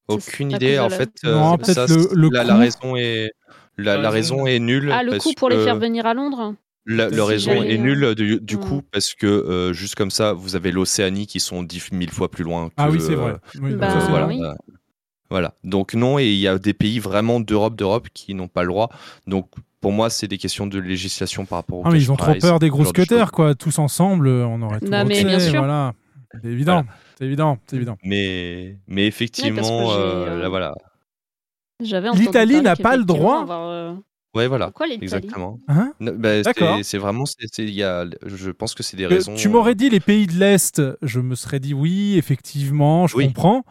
Aucune 0.09 0.53
idée. 0.53 0.79
En 0.79 0.91
fait, 0.91 1.11
Non, 1.25 1.55
euh, 1.55 1.57
peut-être 1.57 1.75
ça, 1.75 1.87
le- 1.87 2.03
c'est- 2.03 2.15
le 2.15 2.29
la, 2.31 2.45
la 2.45 2.55
coût. 2.55 2.61
raison 2.61 2.97
est 2.97 3.33
la, 3.77 3.97
la 3.97 4.11
raison 4.11 4.47
est 4.47 4.59
nulle. 4.59 4.91
Ah, 4.93 5.03
le 5.03 5.13
parce 5.13 5.25
coup 5.25 5.33
pour 5.37 5.49
les 5.49 5.63
faire 5.63 5.77
venir 5.77 6.07
à 6.07 6.15
Londres 6.15 6.55
La, 6.87 7.09
raison 7.25 7.63
est 7.63 7.79
nulle 7.79 8.15
du, 8.15 8.41
du 8.41 8.57
hmm. 8.57 8.61
coup 8.61 8.83
parce 8.93 9.15
que 9.15 9.27
euh, 9.27 9.73
juste 9.73 9.95
comme 9.95 10.11
ça, 10.11 10.33
vous 10.33 10.57
avez 10.57 10.71
l'Océanie 10.71 11.27
qui 11.27 11.41
sont 11.41 11.63
dix 11.63 11.91
mille 11.93 12.11
fois 12.11 12.31
plus 12.31 12.45
loin. 12.45 12.69
Que, 12.69 12.75
Ah 12.77 12.91
oui, 12.91 13.01
c'est 13.01 13.15
vrai. 13.15 13.33
euh, 13.33 13.61
Oui, 13.61 13.71
donc 13.71 13.81
Bah, 13.81 13.91
ça, 13.91 14.01
c'est 14.01 14.11
voilà. 14.11 14.27
oui. 14.27 14.41
euh, 14.43 14.53
voilà. 15.31 15.55
Donc 15.65 15.95
non, 15.95 16.19
et 16.19 16.27
il 16.27 16.39
y 16.39 16.47
a 16.47 16.59
des 16.59 16.75
pays 16.75 16.99
vraiment 16.99 17.41
d'Europe, 17.41 17.75
d'Europe 17.75 18.09
qui 18.13 18.35
n'ont 18.35 18.49
pas 18.49 18.63
le 18.63 18.69
droit. 18.69 18.91
Donc 19.27 19.49
pour 19.81 19.93
moi, 19.93 20.09
c'est 20.11 20.29
des 20.29 20.39
questions 20.39 20.67
de 20.67 20.79
législation 20.79 21.45
par 21.45 21.59
rapport 21.59 21.79
au. 21.81 21.83
Ah, 21.85 21.91
mais 21.91 21.99
ils 21.99 22.13
ont 22.13 22.17
trop 22.17 22.35
peur 22.35 22.59
des 22.59 22.69
grosses 22.69 22.93
cutters, 22.93 23.33
quoi. 23.33 23.55
Tous 23.55 23.79
ensemble, 23.79 24.29
on 24.29 24.63
aurait 24.63 24.81
tout 24.81 24.87
Non, 24.87 25.05
mais 25.05 25.25
bien 25.25 25.41
sûr. 25.41 25.59
Voilà. 25.59 25.95
C'est 26.43 26.49
évident, 26.51 26.85
c'est 27.19 27.25
évident, 27.25 27.59
c'est 27.67 27.77
évident. 27.77 27.97
Mais, 28.05 28.77
mais 28.87 29.07
effectivement, 29.07 29.63
j'ai, 29.63 29.97
euh, 29.99 30.27
euh, 30.29 30.43
là 30.43 30.49
voilà. 30.49 30.75
L'Italie 31.81 32.61
n'a 32.63 32.77
pas 32.77 32.97
le 32.97 33.05
droit 33.05 33.41
avoir, 33.43 33.69
euh, 33.69 33.95
Ouais, 34.35 34.49
voilà. 34.49 34.67
Pourquoi 34.67 34.87
l'Italie? 34.87 35.05
Exactement. 35.05 35.61
Hein? 35.69 35.93
Bah, 36.01 36.43
D'accord. 36.43 36.79
c'est- 36.83 36.99
vraiment, 36.99 37.25
c'est- 37.25 37.47
c'est- 37.53 37.63
il 37.63 37.71
y 37.75 37.85
a, 37.85 38.05
je 38.27 38.51
pense 38.51 38.75
que 38.75 38.83
c'est 38.83 38.97
des 38.97 39.05
Euh, 39.05 39.09
raisons. 39.09 39.35
tu 39.37 39.49
m'aurais 39.49 39.77
dit 39.77 39.89
les 39.91 40.01
pays 40.01 40.27
de 40.27 40.33
l'Est, 40.33 40.83
je 41.03 41.21
me 41.21 41.37
serais 41.37 41.61
dit 41.61 41.73
oui, 41.73 42.17
effectivement, 42.19 43.07
je 43.07 43.17
Oui. 43.17 43.27
comprends. 43.29 43.63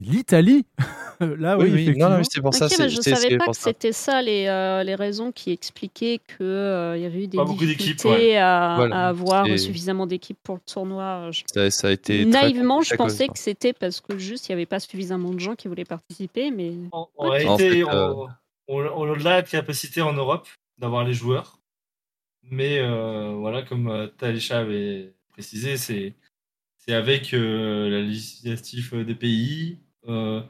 L'Italie, 0.00 0.64
là 1.20 1.58
oui, 1.58 1.70
Oui, 1.70 1.88
oui, 1.90 1.98
non, 1.98 2.08
non, 2.08 2.22
c'est 2.24 2.40
pour 2.40 2.54
ça. 2.54 2.68
Mais 2.78 2.88
je 2.88 3.00
c'est- 3.02 3.14
savais 3.14 3.36
pas 3.36 3.48
que 3.48 3.56
c'était 3.56 3.92
ça 3.92 4.22
les, 4.22 4.46
euh, 4.46 4.82
les 4.82 4.94
raisons 4.94 5.30
qui 5.30 5.50
expliquaient 5.52 6.18
qu'il 6.36 6.46
y 6.46 7.04
avait 7.04 7.24
eu 7.24 7.26
des 7.26 7.36
Pas 7.36 7.44
difficultés 7.44 8.08
ouais. 8.08 8.36
à, 8.38 8.74
Voilà, 8.76 8.96
à 8.96 9.08
avoir 9.08 9.46
suffisamment 9.58 10.06
d'équipes 10.06 10.38
pour 10.42 10.54
le 10.54 10.60
tournoi. 10.64 11.30
Je- 11.32 11.42
Ça, 11.52 11.70
ça 11.70 11.88
a 11.88 11.90
été 11.90 12.22
très 12.22 12.24
Naïvement, 12.30 12.80
je 12.80 12.94
pensais 12.94 13.28
que 13.28 13.38
c'était 13.38 13.74
parce 13.74 14.00
que 14.00 14.16
juste 14.16 14.48
il 14.48 14.52
n'y 14.52 14.54
avait 14.54 14.66
pas 14.66 14.80
suffisamment 14.80 15.30
de 15.34 15.38
gens 15.40 15.54
qui 15.54 15.68
voulaient 15.68 15.84
participer, 15.84 16.50
mais 16.50 16.72
En 16.92 17.08
En 17.18 17.28
réalité, 17.28 17.82
fait, 17.82 17.82
euh, 17.90 18.14
on, 18.14 18.28
on, 18.68 18.86
on 19.08 19.12
a 19.12 19.18
de 19.18 19.22
la 19.24 19.42
capacité 19.42 20.00
en 20.00 20.14
Europe 20.14 20.48
d'avoir 20.78 21.04
les 21.04 21.12
joueurs. 21.12 21.58
Mais 22.50 22.78
euh, 22.78 23.34
voilà, 23.36 23.62
comme 23.62 23.88
euh, 23.88 24.06
Talisha 24.06 24.60
avait 24.60 25.12
précisé, 25.28 25.76
c'est 25.76 26.14
c'est 26.78 26.94
avec 26.94 27.34
euh, 27.34 27.90
la 27.90 28.00
législative 28.00 29.04
des 29.04 29.14
pays. 29.14 29.78
Euh, 30.08 30.42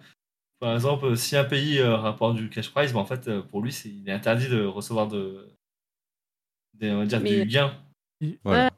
par 0.59 0.75
exemple, 0.75 1.17
si 1.17 1.37
un 1.37 1.45
pays 1.45 1.79
euh, 1.79 1.97
rapporte 1.97 2.37
du 2.37 2.49
cash 2.51 2.71
prize, 2.71 2.93
ben, 2.93 3.01
en 3.01 3.05
fait, 3.07 3.29
euh, 3.29 3.43
pour 3.43 3.63
lui, 3.63 3.73
c'est 3.73 3.89
il 3.89 4.09
est 4.09 4.13
interdit 4.13 4.49
de 4.49 4.65
recevoir 4.65 5.09
de, 5.09 5.49
des- 6.75 6.91
on 6.91 6.99
va 6.99 7.07
dire, 7.07 7.21
Mais- 7.21 7.45
du 7.45 7.47
gain. 7.47 7.73
Voilà. 8.45 8.71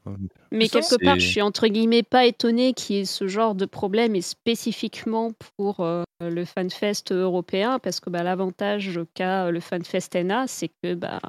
Mais 0.53 0.67
Ça, 0.69 0.81
quelque 0.81 1.05
part, 1.05 1.19
je 1.19 1.27
suis 1.27 1.43
entre 1.43 1.67
guillemets 1.67 2.05
pas 2.05 2.27
étonnée 2.27 2.75
qu'il 2.75 2.97
y 2.97 2.99
ait 3.01 3.05
ce 3.05 3.27
genre 3.27 3.55
de 3.57 3.65
problème 3.65 4.15
et 4.15 4.21
spécifiquement 4.21 5.33
pour 5.57 5.81
euh, 5.81 6.05
le 6.21 6.45
FanFest 6.45 7.11
européen 7.11 7.81
parce 7.81 7.99
que 7.99 8.09
bah, 8.09 8.23
l'avantage 8.23 9.01
qu'a 9.15 9.51
le 9.51 9.59
FanFest 9.59 10.15
NA, 10.15 10.47
c'est 10.47 10.69
que 10.69 10.95
bah, 10.95 11.21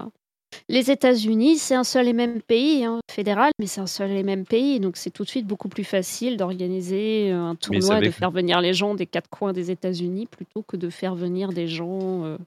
les 0.69 0.91
États-Unis, 0.91 1.57
c'est 1.57 1.75
un 1.75 1.83
seul 1.83 2.07
et 2.07 2.13
même 2.13 2.41
pays 2.41 2.83
hein, 2.83 2.99
fédéral, 3.11 3.51
mais 3.59 3.67
c'est 3.67 3.81
un 3.81 3.87
seul 3.87 4.11
et 4.11 4.23
même 4.23 4.45
pays, 4.45 4.79
donc 4.79 4.97
c'est 4.97 5.09
tout 5.11 5.23
de 5.23 5.29
suite 5.29 5.45
beaucoup 5.47 5.69
plus 5.69 5.83
facile 5.83 6.37
d'organiser 6.37 7.31
euh, 7.31 7.39
un 7.41 7.55
tournoi 7.55 7.97
et 7.99 8.01
de 8.01 8.11
faire 8.11 8.31
venir 8.31 8.61
les 8.61 8.73
gens 8.73 8.95
des 8.95 9.05
quatre 9.05 9.29
coins 9.29 9.53
des 9.53 9.71
États-Unis 9.71 10.27
plutôt 10.27 10.61
que 10.63 10.77
de 10.77 10.89
faire 10.89 11.15
venir 11.15 11.49
des 11.53 11.67
gens. 11.67 12.25
euh, 12.25 12.37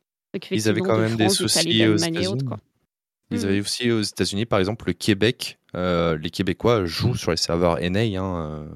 Ils 0.51 0.69
avaient 0.69 0.81
quand 0.81 0.97
de 0.97 1.03
même 1.03 1.17
des 1.17 1.25
France, 1.25 1.43
d'Italie, 1.43 1.73
soucis 1.73 1.87
aux 1.89 1.97
États-Unis. 1.97 2.43
Ils 3.33 3.39
Mhm. 3.39 3.45
avaient 3.45 3.61
aussi 3.61 3.91
aux 3.91 4.03
États-Unis, 4.03 4.47
par 4.47 4.59
exemple, 4.61 4.87
le 4.87 4.93
Québec. 4.93 5.59
euh, 5.75 6.17
les 6.17 6.31
Québécois 6.31 6.87
jouent 6.87 7.17
sur 7.17 7.33
les 7.33 7.37
serveurs 7.37 7.79
NA. 7.83 8.01
Hein, 8.01 8.41
euh, 8.41 8.69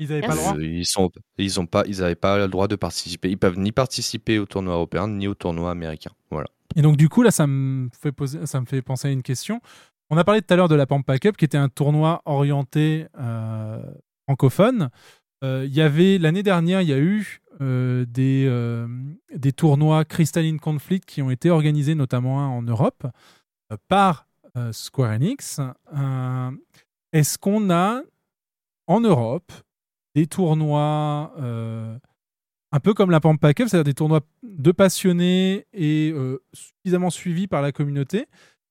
Ils 0.00 0.08
n'avaient 0.08 0.22
pas 0.22 0.34
le 0.34 0.40
droit. 0.40 0.56
ils 0.60 0.86
sont, 0.86 1.10
ils 1.38 1.60
ont 1.60 1.66
pas, 1.66 1.84
ils 1.86 1.98
n'avaient 2.00 2.14
pas 2.16 2.38
le 2.38 2.48
droit 2.48 2.66
de 2.66 2.74
participer. 2.76 3.28
Ils 3.30 3.36
peuvent 3.38 3.58
ni 3.58 3.70
participer 3.72 4.38
au 4.38 4.46
tournoi 4.46 4.74
européen 4.74 5.06
ni 5.06 5.28
au 5.28 5.34
tournoi 5.34 5.70
américain. 5.70 6.10
Voilà. 6.30 6.48
Et 6.76 6.82
donc, 6.82 6.96
du 6.96 7.08
coup, 7.08 7.22
là, 7.22 7.30
ça 7.30 7.46
me 7.46 7.88
fait, 8.00 8.12
poser, 8.12 8.46
ça 8.46 8.60
me 8.60 8.66
fait 8.66 8.82
penser 8.82 9.08
à 9.08 9.10
une 9.10 9.22
question. 9.22 9.60
On 10.10 10.16
a 10.16 10.24
parlé 10.24 10.42
tout 10.42 10.52
à 10.52 10.56
l'heure 10.56 10.68
de 10.68 10.74
la 10.74 10.86
Pampa 10.86 11.18
Cup, 11.18 11.36
qui 11.36 11.44
était 11.44 11.58
un 11.58 11.68
tournoi 11.68 12.22
orienté 12.24 13.06
euh, 13.18 13.82
francophone. 14.26 14.90
Euh, 15.44 15.64
Il 15.66 15.74
y 15.74 15.80
avait, 15.80 16.18
l'année 16.18 16.42
dernière, 16.42 16.82
il 16.82 16.88
y 16.88 16.92
a 16.92 16.98
eu 16.98 17.40
euh, 17.60 18.04
des, 18.06 18.48
des 19.34 19.52
tournois 19.52 20.04
Crystalline 20.04 20.58
Conflict 20.58 21.04
qui 21.08 21.22
ont 21.22 21.30
été 21.30 21.50
organisés, 21.50 21.94
notamment 21.94 22.56
en 22.56 22.62
Europe, 22.62 23.06
par 23.88 24.26
Square 24.72 25.12
Enix. 25.12 25.60
Est-ce 27.12 27.38
qu'on 27.38 27.70
a, 27.70 28.02
en 28.86 29.00
Europe, 29.00 29.52
des 30.14 30.26
tournois 30.26 31.32
un 32.72 32.80
peu 32.80 32.94
comme 32.94 33.10
la 33.10 33.20
Pampa 33.20 33.52
Cup, 33.54 33.68
c'est-à-dire 33.68 33.84
des 33.84 33.94
tournois 33.94 34.20
de 34.42 34.72
passionnés 34.72 35.66
et 35.72 36.12
euh, 36.14 36.42
suffisamment 36.52 37.10
suivis 37.10 37.46
par 37.46 37.62
la 37.62 37.72
communauté 37.72 38.26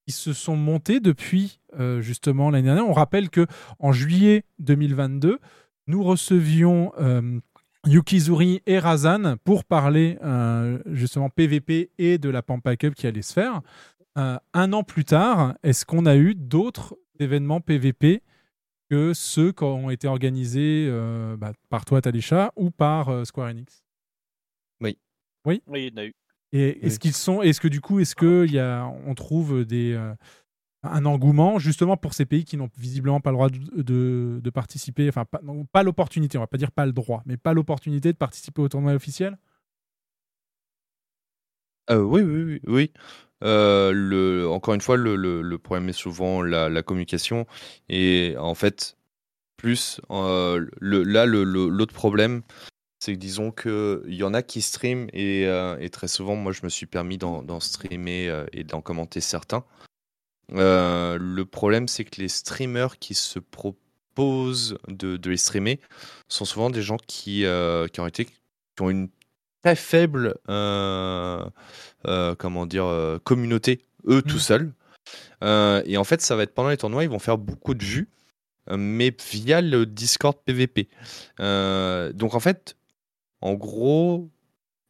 qui 0.08 0.14
se 0.14 0.34
sont 0.34 0.56
montés 0.56 1.00
depuis 1.00 1.60
euh, 1.78 2.02
justement 2.02 2.50
l'année 2.50 2.66
dernière. 2.66 2.88
On 2.88 2.94
rappelle 2.94 3.30
que 3.30 3.46
en 3.78 3.92
juillet 3.92 4.44
2022, 4.60 5.40
nous 5.88 6.04
recevions 6.04 6.94
euh, 7.00 7.40
Yukizuri 7.86 8.62
et 8.66 8.80
Razan 8.80 9.36
pour 9.44 9.66
parler 9.66 10.18
justement 10.88 11.30
PVP 11.30 11.92
et 11.98 12.18
de 12.18 12.30
la 12.30 12.42
Pampa 12.42 12.76
Cup 12.76 12.94
qui 12.94 13.08
allait 13.08 13.22
se 13.22 13.34
faire. 13.34 13.62
Un 14.16 14.74
an 14.74 14.84
plus 14.84 15.06
tard, 15.06 15.56
est-ce 15.64 15.86
qu'on 15.86 16.06
a 16.06 16.18
eu 16.18 16.36
d'autres 16.36 16.98
événements 17.20 17.62
PVP 17.62 18.22
que 18.90 19.14
ceux 19.14 19.54
qui 19.54 19.64
ont 19.64 19.90
été 19.90 20.10
organisés 20.10 20.92
bah, 21.38 21.54
par 21.70 21.86
toi, 21.86 22.02
Talisha, 22.02 22.52
ou 22.58 22.70
par 22.70 23.26
Square 23.26 23.48
Enix? 23.48 23.86
Oui. 24.82 24.98
Oui 25.46 25.62
Oui, 25.68 25.88
il 25.88 25.92
y 25.92 25.94
en 25.94 26.02
a 26.02 26.06
eu. 26.06 26.14
Et 26.52 26.86
est-ce 26.86 27.00
qu'ils 27.00 27.14
sont, 27.14 27.42
est-ce 27.44 27.62
que 27.62 27.68
du 27.68 27.80
coup, 27.82 28.00
est-ce 28.00 28.16
que 28.16 28.46
il 28.48 28.54
y 28.54 28.60
a, 28.60 28.86
on 29.06 29.14
trouve 29.14 29.66
des, 29.66 29.94
euh, 29.94 30.14
un 30.84 31.06
engouement 31.06 31.60
justement 31.60 31.96
pour 31.98 32.14
ces 32.14 32.26
pays 32.26 32.44
qui 32.44 32.58
n'ont 32.58 32.70
visiblement 32.78 33.20
pas 33.22 33.30
le 33.32 33.36
droit 33.36 33.50
de, 33.50 33.82
de- 33.84 34.40
de 34.44 34.50
participer, 34.50 35.08
enfin 35.10 35.26
pas, 35.26 35.42
non, 35.44 35.66
pas 35.66 35.84
l'opportunité, 35.84 36.38
on 36.38 36.42
va 36.42 36.48
pas 36.48 36.58
dire 36.58 36.72
pas 36.72 36.86
le 36.88 36.92
droit, 36.94 37.22
mais 37.26 37.38
pas 37.38 37.54
l'opportunité 37.54 38.12
de 38.12 38.18
participer 38.18 38.62
au 38.62 38.70
tournoi 38.70 38.94
officiel? 38.94 39.38
Euh, 41.92 42.02
oui, 42.02 42.22
oui, 42.22 42.44
oui. 42.44 42.62
oui. 42.68 42.94
Euh, 43.44 43.92
le, 43.94 44.48
encore 44.50 44.74
une 44.74 44.82
fois, 44.82 44.98
le, 44.98 45.16
le- 45.16 45.42
le 45.42 45.58
problème 45.58 45.90
est 45.90 45.94
souvent 45.94 46.42
la, 46.42 46.70
la 46.70 46.84
communication. 46.84 47.48
Et 47.88 48.36
en 48.38 48.54
fait, 48.54 48.98
plus 49.58 50.02
euh, 50.12 50.66
le, 50.80 51.04
là, 51.04 51.26
le- 51.26 51.44
le- 51.44 51.70
l'autre 51.70 51.94
problème, 51.94 52.42
c'est 53.00 53.14
que 53.14 53.18
disons 53.18 53.52
qu'il 53.52 54.14
y 54.14 54.24
en 54.24 54.34
a 54.34 54.42
qui 54.42 54.62
streament 54.62 55.08
et, 55.14 55.48
euh, 55.48 55.78
et 55.80 55.90
très 55.90 56.10
souvent, 56.10 56.36
moi, 56.36 56.52
je 56.52 56.60
me 56.64 56.70
suis 56.70 56.86
permis 56.86 57.18
d'en, 57.18 57.60
streamer 57.62 58.28
euh, 58.28 58.46
et 58.52 58.66
d'en 58.66 58.82
commenter 58.82 59.22
certains. 59.22 59.64
Euh, 60.54 61.18
le 61.20 61.46
problème, 61.46 61.88
c'est 61.88 62.04
que 62.04 62.20
les 62.20 62.28
streamers 62.28 63.00
qui 63.00 63.14
se 63.14 63.40
proposent 63.40 64.78
de, 64.90 65.16
de 65.16 65.30
les 65.30 65.38
streamer 65.38 65.80
sont 66.28 66.44
souvent 66.44 66.70
des 66.70 66.82
gens 66.82 66.98
qui, 66.98 67.46
qui 67.94 68.00
ont 68.02 68.08
été 68.08 68.26
qui 68.26 68.82
ont 68.82 68.90
une 68.90 69.10
très 69.64 69.76
faible 69.76 70.36
comment 70.46 71.52
dire 72.66 73.20
communauté 73.24 73.86
eux 74.08 74.22
tout 74.22 74.40
seuls. 74.40 74.74
Euh, 75.44 75.82
et 75.86 75.98
en 75.98 76.04
fait 76.04 76.22
ça 76.22 76.36
va 76.36 76.44
être 76.44 76.54
pendant 76.54 76.70
les 76.70 76.78
tournois 76.78 77.04
ils 77.04 77.10
vont 77.10 77.20
faire 77.20 77.38
beaucoup 77.38 77.74
de 77.74 77.84
vues 77.84 78.10
mais 78.70 79.16
via 79.32 79.62
le 79.62 79.88
Discord 79.88 80.38
PVP 80.46 80.88
donc 81.40 82.36
en 82.36 82.40
fait 82.40 82.76
en 83.42 83.54
gros 83.54 84.30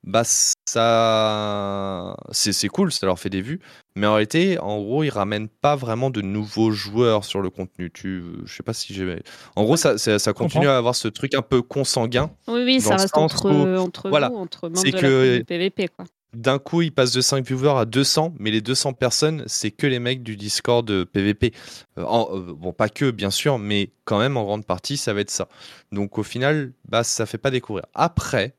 bah 0.04 0.24
ça 0.24 2.16
c'est 2.32 2.68
cool 2.70 2.92
ça 2.92 3.06
leur 3.06 3.20
fait 3.20 3.30
des 3.30 3.42
vues 3.42 3.60
mais 3.96 4.08
en 4.08 4.14
réalité 4.14 4.58
en 4.60 4.82
gros 4.82 5.04
ils 5.04 5.10
ramènent 5.10 5.50
pas 5.50 5.76
vraiment 5.76 6.10
de 6.10 6.22
nouveaux 6.22 6.72
joueurs 6.72 7.26
sur 7.26 7.42
le 7.42 7.50
contenu 7.50 7.92
tu 7.92 8.24
je 8.46 8.56
sais 8.56 8.64
pas 8.64 8.74
si 8.74 8.94
j'ai 8.94 9.22
en 9.56 9.64
gros 9.64 9.76
ça 9.76 9.98
ça, 9.98 10.18
ça 10.18 10.32
continue 10.34 10.62
comprends. 10.66 10.74
à 10.74 10.78
avoir 10.78 10.96
ce 10.96 11.08
truc 11.10 11.34
un 11.34 11.42
peu 11.42 11.62
consanguin 11.62 12.32
Oui, 12.48 12.64
oui, 12.64 12.82
ça 12.82 12.96
reste 12.96 13.18
entre, 13.18 13.50
où- 13.52 13.78
entre 13.78 14.10
voilà, 14.10 14.30
vous, 14.30 14.38
entre 14.38 14.70
membres 14.70 14.84
de 14.86 14.92
que 14.92 15.42
PVP. 15.44 15.88
Quoi. 15.90 16.06
D'un 16.34 16.60
coup, 16.60 16.82
il 16.82 16.92
passe 16.94 17.12
de 17.12 17.22
5 17.22 17.46
viewers 17.46 17.78
à 17.80 17.86
200, 17.86 18.34
mais 18.40 18.52
les 18.52 18.62
200 18.62 18.94
personnes, 18.94 19.44
c'est 19.48 19.72
que 19.72 19.88
les 19.88 20.00
mecs 20.00 20.22
du 20.24 20.36
Discord 20.38 20.90
euh, 20.92 21.06
PVP. 21.06 21.54
Euh, 21.98 22.04
en- 22.04 22.30
euh, 22.36 22.54
bon, 22.54 22.72
pas 22.74 22.90
que, 22.90 23.10
bien 23.12 23.32
sûr, 23.32 23.58
mais 23.60 23.92
quand 24.06 24.20
même, 24.20 24.38
en 24.38 24.44
grande 24.44 24.66
partie, 24.66 24.98
ça 24.98 25.14
va 25.14 25.22
être 25.22 25.32
ça. 25.32 25.48
Donc, 25.92 26.18
au 26.18 26.24
final, 26.24 26.74
bah, 26.88 27.04
ça 27.04 27.26
fait 27.26 27.38
pas 27.40 27.52
découvrir. 27.52 27.86
Après, 27.96 28.56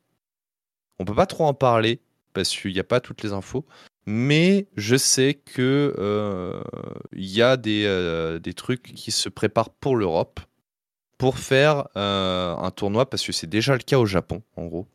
on 0.98 1.04
peut 1.04 1.14
pas 1.14 1.26
trop 1.26 1.44
en 1.46 1.54
parler, 1.54 2.00
parce 2.32 2.50
qu'il 2.56 2.72
n'y 2.72 2.80
a 2.80 2.84
pas 2.84 3.00
toutes 3.00 3.22
les 3.22 3.32
infos, 3.32 3.64
mais 4.06 4.66
je 4.76 4.96
sais 4.96 5.34
que 5.34 5.94
euh, 5.98 6.60
il 7.12 7.26
y 7.28 7.42
a 7.42 7.56
des, 7.56 7.84
euh, 7.86 8.38
des 8.38 8.54
trucs 8.54 8.82
qui 8.82 9.10
se 9.10 9.28
préparent 9.28 9.70
pour 9.70 9.96
l'Europe, 9.96 10.40
pour 11.18 11.38
faire 11.38 11.88
euh, 11.96 12.54
un 12.56 12.70
tournoi, 12.70 13.08
parce 13.08 13.24
que 13.24 13.32
c'est 13.32 13.46
déjà 13.48 13.72
le 13.74 13.80
cas 13.80 13.98
au 13.98 14.06
Japon, 14.06 14.42
en 14.56 14.66
gros. 14.66 14.86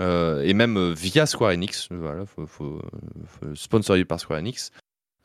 Euh, 0.00 0.42
et 0.42 0.54
même 0.54 0.76
euh, 0.78 0.92
via 0.94 1.26
Square 1.26 1.50
Enix, 1.52 1.88
voilà, 1.90 2.24
faut, 2.26 2.46
faut- 2.46 2.80
faut- 3.26 3.54
sponsorisé 3.54 4.04
par 4.06 4.18
Square 4.20 4.38
Enix, 4.40 4.70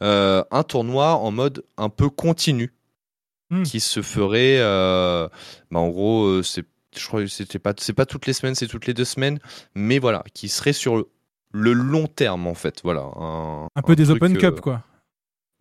euh, 0.01 0.43
un 0.51 0.63
tournoi 0.63 1.15
en 1.15 1.31
mode 1.31 1.63
un 1.77 1.89
peu 1.89 2.09
continu 2.09 2.73
Hmm. 3.49 3.63
qui 3.63 3.79
se 3.79 4.01
ferait, 4.01 4.57
euh, 4.59 5.29
bah, 5.71 5.79
en 5.79 5.87
gros, 5.87 6.43
c'est, 6.43 6.65
je 6.93 7.07
crois 7.07 7.21
que 7.21 7.27
c'était 7.27 7.59
pas, 7.59 7.73
c'est 7.79 7.93
pas 7.93 8.05
toutes 8.05 8.25
les 8.25 8.33
semaines, 8.33 8.55
c'est 8.55 8.67
toutes 8.67 8.87
les 8.87 8.93
deux 8.93 9.05
semaines, 9.05 9.39
mais 9.73 9.99
voilà, 9.99 10.21
qui 10.33 10.49
serait 10.49 10.73
sur 10.73 10.97
le, 10.97 11.07
le 11.53 11.71
long 11.71 12.07
terme 12.07 12.45
en 12.45 12.53
fait, 12.55 12.81
voilà, 12.83 13.03
un, 13.15 13.67
Un 13.73 13.81
peu 13.83 13.95
des 13.95 14.03
truc, 14.03 14.17
Open 14.17 14.37
Cup, 14.37 14.59
quoi. 14.59 14.83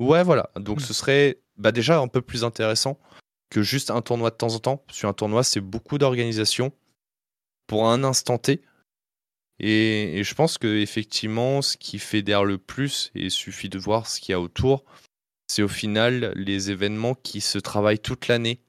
Ouais, 0.00 0.24
voilà. 0.24 0.50
Donc 0.56 0.78
Mm. 0.78 0.84
ce 0.84 0.92
serait 0.94 1.38
bah, 1.58 1.70
déjà 1.70 2.00
un 2.00 2.08
peu 2.08 2.22
plus 2.22 2.42
intéressant 2.42 2.98
que 3.50 3.62
juste 3.62 3.92
un 3.92 4.02
tournoi 4.02 4.30
de 4.30 4.34
temps 4.36 4.52
en 4.54 4.58
temps. 4.58 4.82
Sur 4.90 5.08
un 5.08 5.12
tournoi, 5.12 5.44
c'est 5.44 5.60
beaucoup 5.60 5.96
d'organisation 5.96 6.72
pour 7.68 7.88
un 7.88 8.02
instant 8.02 8.36
T. 8.38 8.62
Et, 9.58 10.22
je 10.22 10.34
pense 10.34 10.58
que 10.58 10.66
effectivement, 10.66 11.62
ce 11.62 11.76
qui 11.76 11.98
fédère 11.98 12.44
le 12.44 12.58
plus, 12.58 13.10
et 13.14 13.24
il 13.24 13.30
suffit 13.30 13.68
de 13.68 13.78
voir 13.78 14.06
ce 14.06 14.20
qu'il 14.20 14.32
y 14.32 14.34
a 14.34 14.40
autour, 14.40 14.84
c'est 15.48 15.62
au 15.62 15.68
final 15.68 16.32
les 16.36 16.70
événements 16.70 17.14
qui 17.14 17.40
se 17.40 17.58
travaillent 17.58 17.98
toute 17.98 18.28
l'année 18.28 18.60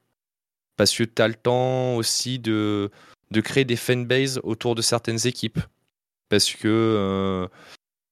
parce 0.76 0.96
que 0.96 1.02
tu 1.02 1.20
as 1.20 1.28
le 1.28 1.34
temps 1.34 1.96
aussi 1.96 2.38
de, 2.38 2.90
de 3.32 3.40
créer 3.40 3.64
des 3.64 3.76
fanbases 3.76 4.40
autour 4.44 4.74
de 4.74 4.82
certaines 4.82 5.26
équipes. 5.26 5.58
Parce 6.28 6.52
que 6.52 6.68
euh, 6.68 7.48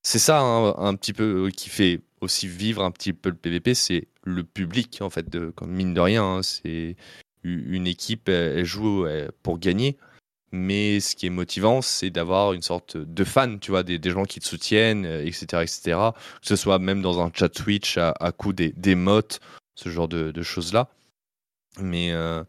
c'est 0.03 0.19
ça 0.19 0.41
hein, 0.41 0.75
un 0.79 0.95
petit 0.97 1.13
peu 1.13 1.47
euh, 1.47 1.51
qui 1.51 1.69
fait 1.69 2.01
aussi 2.21 2.49
vivre 2.49 2.83
un 2.83 2.91
petit 2.91 3.13
peu 3.13 3.29
le 3.29 3.37
PVP, 3.37 3.75
c'est 3.75 4.09
le 4.25 4.43
public 4.43 4.99
en 5.01 5.11
fait. 5.11 5.29
De, 5.29 5.51
comme 5.51 5.71
mine 5.71 5.95
de 5.95 6.01
rien, 6.01 6.25
hein, 6.25 6.43
c'est 6.43 6.97
une 7.45 7.87
équipe, 7.87 8.29
elle, 8.29 8.65
joue 8.65 9.07
pour 9.45 9.61
gagner. 9.61 9.97
Mais 10.57 11.01
ce 11.01 11.15
qui 11.15 11.27
est 11.27 11.31
motivant, 11.31 11.83
c'est 11.83 12.09
d'avoir 12.09 12.55
une 12.55 12.63
sorte 12.63 12.97
de 12.97 13.25
fan, 13.25 13.61
tu 13.61 13.73
vois, 13.73 13.83
des, 13.83 14.01
gens 14.11 14.25
qui 14.25 14.41
te 14.41 14.47
soutiennent, 14.47 15.05
etc., 15.05 15.63
etc. 15.63 15.99
Que 16.41 16.49
ce 16.49 16.57
soit 16.57 16.79
même 16.79 17.03
dans 17.03 17.21
un 17.21 17.31
chat 17.33 17.51
Twitch 17.51 17.99
à, 17.99 18.33
coup 18.33 18.53
des, 18.53 18.71
des 18.71 18.95
mots, 18.95 19.39
ce 19.75 19.91
genre 19.91 20.09
de, 20.09 20.43
choses-là. 20.43 20.89
Mais, 21.81 22.13
euh, 22.13 22.43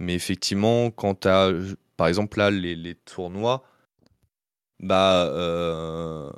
mais 0.00 0.14
effectivement, 0.14 0.90
quand 0.90 1.20
tu 1.20 1.28
as, 1.28 1.52
par 1.96 2.08
exemple, 2.08 2.38
là, 2.38 2.50
les, 2.50 2.94
tournois, 2.96 3.64
bah, 4.80 5.26
euh, 5.26 6.30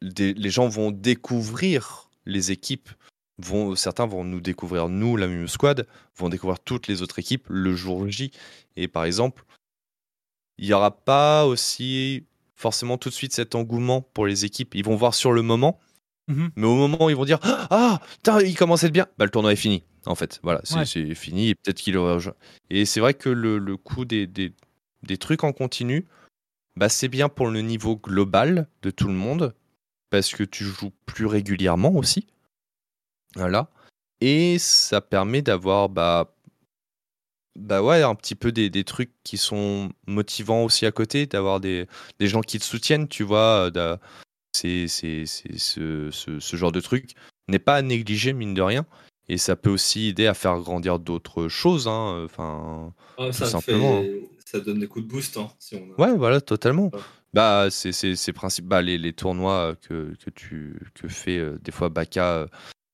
les 0.00 0.50
gens 0.50 0.68
vont 0.68 0.90
découvrir 0.90 2.08
les 2.24 2.50
équipes. 2.50 2.88
Vont, 3.38 3.74
certains 3.74 4.06
vont 4.06 4.24
nous 4.24 4.40
découvrir, 4.40 4.88
nous, 4.88 5.16
la 5.16 5.26
Mime 5.26 5.48
Squad, 5.48 5.86
vont 6.16 6.28
découvrir 6.28 6.60
toutes 6.60 6.88
les 6.88 7.02
autres 7.02 7.18
équipes 7.18 7.46
le 7.48 7.74
jour 7.74 8.08
J. 8.08 8.32
Et 8.76 8.88
par 8.88 9.04
exemple, 9.04 9.44
il 10.60 10.66
n'y 10.68 10.72
aura 10.74 10.92
pas 10.92 11.46
aussi 11.46 12.24
forcément 12.54 12.98
tout 12.98 13.08
de 13.08 13.14
suite 13.14 13.32
cet 13.32 13.54
engouement 13.54 14.02
pour 14.02 14.26
les 14.26 14.44
équipes. 14.44 14.74
Ils 14.74 14.84
vont 14.84 14.94
voir 14.94 15.14
sur 15.14 15.32
le 15.32 15.42
moment, 15.42 15.80
Mhm. 16.28 16.50
mais 16.54 16.66
au 16.66 16.74
moment 16.76 17.06
où 17.06 17.10
ils 17.10 17.16
vont 17.16 17.24
dire 17.24 17.40
Ah, 17.70 18.00
putain, 18.12 18.40
il 18.42 18.54
commence 18.56 18.84
à 18.84 18.86
être 18.86 18.92
bien, 18.92 19.06
bah, 19.18 19.24
le 19.24 19.30
tournoi 19.30 19.52
est 19.52 19.56
fini. 19.56 19.82
En 20.06 20.14
fait, 20.14 20.38
voilà, 20.42 20.60
c'est 20.64 20.76
Ouais. 21.08 21.14
fini 21.14 21.48
et 21.48 21.54
peut-être 21.54 21.78
qu'il 21.80 21.96
aura. 21.96 22.18
Et 22.70 22.84
c'est 22.84 23.00
vrai 23.00 23.14
que 23.14 23.28
le, 23.30 23.58
le 23.58 23.76
coût 23.76 24.04
des, 24.04 24.26
des, 24.26 24.52
des 25.02 25.16
trucs 25.18 25.42
en 25.44 25.52
continu, 25.52 26.06
bah, 26.76 26.88
c'est 26.88 27.08
bien 27.08 27.28
pour 27.28 27.48
le 27.48 27.62
niveau 27.62 27.96
global 27.96 28.68
de 28.82 28.90
tout 28.90 29.08
le 29.08 29.14
monde, 29.14 29.54
parce 30.10 30.32
que 30.34 30.44
tu 30.44 30.64
joues 30.64 30.92
plus 31.06 31.26
régulièrement 31.26 31.92
aussi. 31.94 32.26
Voilà. 33.36 33.68
Et 34.20 34.58
ça 34.58 35.00
permet 35.00 35.40
d'avoir 35.42 35.88
bah, 35.88 36.34
bah 37.56 37.82
ouais, 37.82 38.02
un 38.02 38.14
petit 38.14 38.34
peu 38.34 38.52
des, 38.52 38.70
des 38.70 38.84
trucs 38.84 39.12
qui 39.24 39.36
sont 39.36 39.90
motivants 40.06 40.64
aussi 40.64 40.86
à 40.86 40.92
côté, 40.92 41.26
d'avoir 41.26 41.60
des, 41.60 41.86
des 42.18 42.26
gens 42.28 42.40
qui 42.40 42.58
te 42.58 42.64
soutiennent, 42.64 43.08
tu 43.08 43.22
vois. 43.24 43.70
euh, 43.76 43.96
C'est, 44.54 44.88
c'est, 44.88 45.26
c'est 45.26 45.58
ce, 45.58 46.10
ce, 46.10 46.40
ce 46.40 46.56
genre 46.56 46.72
de 46.72 46.80
truc 46.80 47.14
n'est 47.48 47.58
pas 47.58 47.76
à 47.76 47.82
négliger, 47.82 48.32
mine 48.32 48.54
de 48.54 48.62
rien. 48.62 48.86
Et 49.28 49.38
ça 49.38 49.54
peut 49.54 49.70
aussi 49.70 50.08
aider 50.08 50.26
à 50.26 50.34
faire 50.34 50.58
grandir 50.58 50.98
d'autres 50.98 51.46
choses. 51.48 51.86
Hein, 51.86 52.22
enfin, 52.24 52.92
Ah, 53.16 53.26
tout 53.26 53.32
ça, 53.32 53.46
simplement. 53.46 53.98
hein. 54.00 54.02
fait... 54.02 54.28
ça 54.44 54.60
donne 54.60 54.80
des 54.80 54.88
coups 54.88 55.04
de 55.06 55.10
boost. 55.10 55.36
Hein, 55.36 55.48
si 55.60 55.76
on 55.76 55.92
a- 55.92 56.00
Ouais, 56.08 56.16
voilà, 56.16 56.40
totalement. 56.40 56.90
Bah, 57.32 57.68
c'est 57.70 57.92
c'est 57.92 58.16
c'est 58.16 58.32
principe. 58.32 58.64
Bah, 58.66 58.82
les, 58.82 58.98
les 58.98 59.12
tournois 59.12 59.76
que, 59.88 60.14
que 60.24 60.30
tu 60.30 60.74
que 60.94 61.06
fait 61.06 61.38
euh, 61.38 61.58
des 61.62 61.70
fois 61.70 61.88
Baka, 61.90 62.24
euh, 62.38 62.46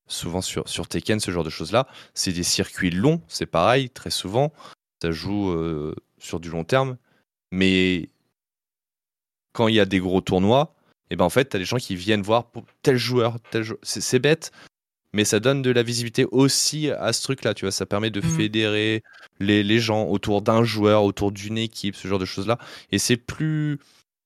souvent 0.06 0.40
sur, 0.40 0.68
sur 0.68 0.86
Tekken, 0.88 1.20
ce 1.20 1.30
genre 1.30 1.44
de 1.44 1.50
choses-là, 1.50 1.86
c'est 2.14 2.32
des 2.32 2.42
circuits 2.42 2.90
longs, 2.90 3.20
c'est 3.28 3.46
pareil, 3.46 3.90
très 3.90 4.10
souvent. 4.10 4.52
Ça 5.02 5.10
joue 5.10 5.50
euh, 5.50 5.94
sur 6.18 6.40
du 6.40 6.48
long 6.50 6.64
terme. 6.64 6.96
Mais 7.52 8.08
quand 9.52 9.68
il 9.68 9.74
y 9.74 9.80
a 9.80 9.84
des 9.86 9.98
gros 10.00 10.20
tournois, 10.20 10.74
et 11.10 11.16
ben 11.16 11.24
en 11.24 11.30
fait, 11.30 11.48
tu 11.48 11.56
as 11.56 11.58
des 11.58 11.64
gens 11.64 11.76
qui 11.76 11.96
viennent 11.96 12.22
voir 12.22 12.46
pour 12.50 12.64
tel 12.82 12.96
joueur, 12.96 13.36
tel 13.50 13.62
joueur. 13.62 13.78
C'est 13.82 14.18
bête, 14.18 14.50
mais 15.12 15.24
ça 15.24 15.40
donne 15.40 15.62
de 15.62 15.70
la 15.70 15.82
visibilité 15.82 16.26
aussi 16.32 16.90
à 16.90 17.12
ce 17.12 17.22
truc-là, 17.22 17.54
tu 17.54 17.64
vois. 17.64 17.72
Ça 17.72 17.86
permet 17.86 18.10
de 18.10 18.20
Mhm. 18.20 18.36
fédérer 18.36 19.02
les, 19.38 19.62
les 19.62 19.78
gens 19.78 20.04
autour 20.06 20.42
d'un 20.42 20.64
joueur, 20.64 21.04
autour 21.04 21.32
d'une 21.32 21.58
équipe, 21.58 21.94
ce 21.96 22.08
genre 22.08 22.18
de 22.18 22.24
choses-là. 22.24 22.58
Et 22.90 22.98
c'est 22.98 23.16
plus. 23.16 23.78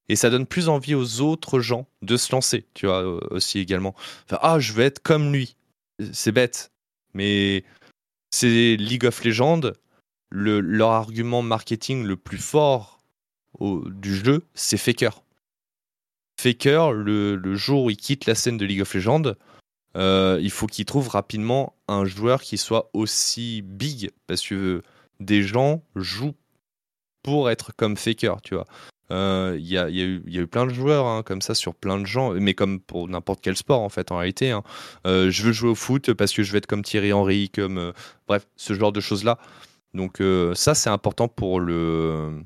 Et 0.08 0.16
ça 0.16 0.28
donne 0.30 0.46
plus 0.46 0.68
envie 0.68 0.96
aux 0.96 1.20
autres 1.20 1.60
gens 1.60 1.86
de 2.02 2.16
se 2.16 2.32
lancer, 2.32 2.66
tu 2.74 2.86
vois, 2.86 3.02
euh, 3.04 3.20
aussi 3.30 3.60
également. 3.60 3.94
Enfin, 4.26 4.38
ah, 4.42 4.58
je 4.58 4.72
vais 4.72 4.84
être 4.84 5.00
comme 5.00 5.32
lui. 5.32 5.54
C'est 6.12 6.32
bête. 6.32 6.72
Mais 7.14 7.64
c'est 8.30 8.76
League 8.76 9.04
of 9.04 9.24
Legends, 9.24 9.72
le, 10.30 10.60
leur 10.60 10.90
argument 10.90 11.42
marketing 11.42 12.04
le 12.04 12.16
plus 12.16 12.38
fort 12.38 13.00
du 13.60 14.14
jeu, 14.14 14.46
c'est 14.54 14.76
Faker. 14.76 15.22
Faker, 16.40 16.92
le, 16.92 17.36
le 17.36 17.54
jour 17.56 17.84
où 17.84 17.90
il 17.90 17.96
quitte 17.96 18.26
la 18.26 18.34
scène 18.34 18.56
de 18.56 18.64
League 18.64 18.80
of 18.80 18.94
Legends, 18.94 19.34
euh, 19.96 20.38
il 20.40 20.50
faut 20.50 20.66
qu'il 20.66 20.84
trouve 20.84 21.08
rapidement 21.08 21.74
un 21.88 22.04
joueur 22.04 22.42
qui 22.42 22.56
soit 22.56 22.90
aussi 22.92 23.62
big, 23.62 24.10
parce 24.26 24.46
que 24.46 24.82
des 25.18 25.42
gens 25.42 25.82
jouent 25.96 26.36
pour 27.22 27.50
être 27.50 27.72
comme 27.76 27.96
Faker, 27.96 28.40
tu 28.42 28.54
vois. 28.54 28.66
Euh, 29.10 29.56
Il 29.58 29.66
y, 29.66 29.76
a, 29.78 29.88
eu- 29.90 30.46
plein 30.46 30.66
de 30.66 30.72
joueurs 30.72 31.06
hein, 31.06 31.22
comme 31.24 31.42
ça 31.42 31.54
sur 31.54 31.74
plein 31.74 31.98
de 32.00 32.06
gens, 32.06 32.32
mais 32.34 32.54
comme 32.54 32.80
pour 32.80 33.08
n'importe 33.08 33.40
quel 33.42 33.56
sport 33.56 33.80
en 33.82 33.88
fait 33.88 34.12
en 34.12 34.18
réalité. 34.18 34.50
hein. 34.52 34.62
Euh, 35.06 35.30
je 35.30 35.42
veux 35.44 35.52
jouer 35.52 35.70
au 35.70 35.74
foot 35.74 36.12
parce 36.14 36.32
que 36.32 36.42
je 36.42 36.52
veux 36.52 36.58
être 36.58 36.66
comme 36.66 36.82
Thierry 36.82 37.12
Henry, 37.12 37.50
comme 37.50 37.78
euh, 37.78 37.92
bref 38.28 38.46
ce 38.56 38.72
genre 38.74 38.92
de 38.92 39.00
choses 39.00 39.24
là. 39.24 39.38
Donc 39.94 40.22
ça 40.54 40.74
c'est 40.76 40.90
important 40.90 41.26
pour 41.28 41.58
le, 41.58 42.42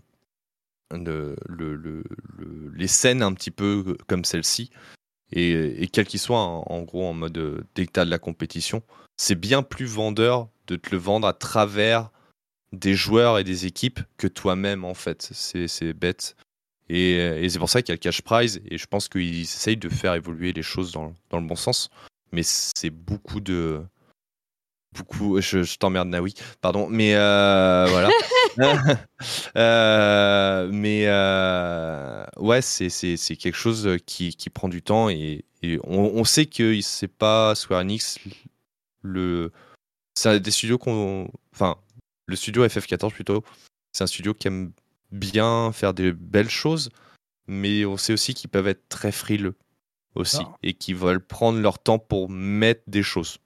le- 0.92 1.36
le- 1.46 1.74
le- 1.76 2.04
le- 2.38 2.72
les 2.74 2.88
scènes 2.88 3.22
un 3.22 3.32
petit 3.34 3.50
peu 3.50 3.96
comme 4.06 4.24
celle-ci 4.24 4.70
et, 5.32 5.82
et 5.82 5.88
quel 5.88 6.06
qu'il 6.06 6.20
soit 6.20 6.38
en, 6.38 6.62
en 6.66 6.82
gros 6.82 7.06
en 7.06 7.12
mode 7.14 7.64
t'as 7.92 8.04
de 8.06 8.10
la 8.10 8.18
compétition, 8.18 8.82
c'est 9.16 9.34
bien 9.34 9.62
plus 9.62 9.86
vendeur 9.86 10.48
de 10.68 10.76
te 10.76 10.90
le 10.90 10.96
vendre 10.98 11.26
à 11.26 11.32
travers 11.34 12.10
des 12.72 12.94
joueurs 12.94 13.38
et 13.38 13.44
des 13.44 13.66
équipes 13.66 14.00
que 14.16 14.26
toi-même 14.26 14.84
en 14.84 14.94
fait. 14.94 15.30
C'est 15.32 15.92
bête. 15.92 16.36
Et, 16.88 17.16
et 17.16 17.48
c'est 17.48 17.58
pour 17.58 17.70
ça 17.70 17.82
qu'il 17.82 17.90
y 17.90 17.92
a 17.92 17.96
le 17.96 18.00
cash 18.00 18.22
prize 18.22 18.60
et 18.68 18.76
je 18.76 18.86
pense 18.86 19.08
qu'ils 19.08 19.42
essayent 19.42 19.76
de 19.76 19.88
faire 19.88 20.14
évoluer 20.14 20.52
les 20.52 20.62
choses 20.62 20.92
dans, 20.92 21.14
dans 21.30 21.40
le 21.40 21.46
bon 21.46 21.56
sens. 21.56 21.90
Mais 22.32 22.42
c'est 22.42 22.90
beaucoup 22.90 23.40
de. 23.40 23.82
Beaucoup. 24.96 25.40
Je, 25.40 25.62
je 25.62 25.78
t'emmerde, 25.78 26.08
Naoui. 26.08 26.34
Pardon. 26.60 26.88
Mais 26.88 27.14
euh, 27.14 27.86
voilà. 27.88 28.10
Euh, 29.56 30.68
mais 30.72 31.04
euh, 31.06 32.24
ouais, 32.36 32.60
c'est 32.60 32.88
quelque 33.36 33.56
chose 33.56 33.88
qui, 34.04 34.34
qui 34.36 34.50
prend 34.50 34.68
du 34.68 34.82
temps 34.82 35.08
et, 35.08 35.44
et 35.62 35.78
on, 35.84 36.12
on 36.14 36.24
sait 36.24 36.46
que 36.46 36.80
c'est 36.82 37.08
pas 37.08 37.54
Square 37.54 37.80
Enix 37.80 38.18
le. 39.02 39.52
C'est 40.14 40.40
des 40.40 40.50
studios 40.50 40.78
qu'on. 40.78 41.30
Enfin, 41.52 41.76
le 42.26 42.36
studio 42.36 42.66
FF14 42.66 43.12
plutôt. 43.12 43.44
C'est 43.92 44.04
un 44.04 44.08
studio 44.08 44.34
qui 44.34 44.48
aime 44.48 44.72
bien 45.12 45.72
faire 45.72 45.94
des 45.94 46.12
belles 46.12 46.50
choses, 46.50 46.90
mais 47.46 47.84
on 47.84 47.96
sait 47.96 48.12
aussi 48.12 48.34
qu'ils 48.34 48.50
peuvent 48.50 48.68
être 48.68 48.88
très 48.88 49.12
frileux 49.12 49.54
aussi 50.14 50.38
Ah. 50.40 50.56
et 50.62 50.74
qu'ils 50.74 50.96
veulent 50.96 51.24
prendre 51.24 51.58
leur 51.60 51.78
temps 51.78 51.98
pour 51.98 52.30
mettre 52.30 52.82
des 52.86 53.02
choses. 53.02 53.38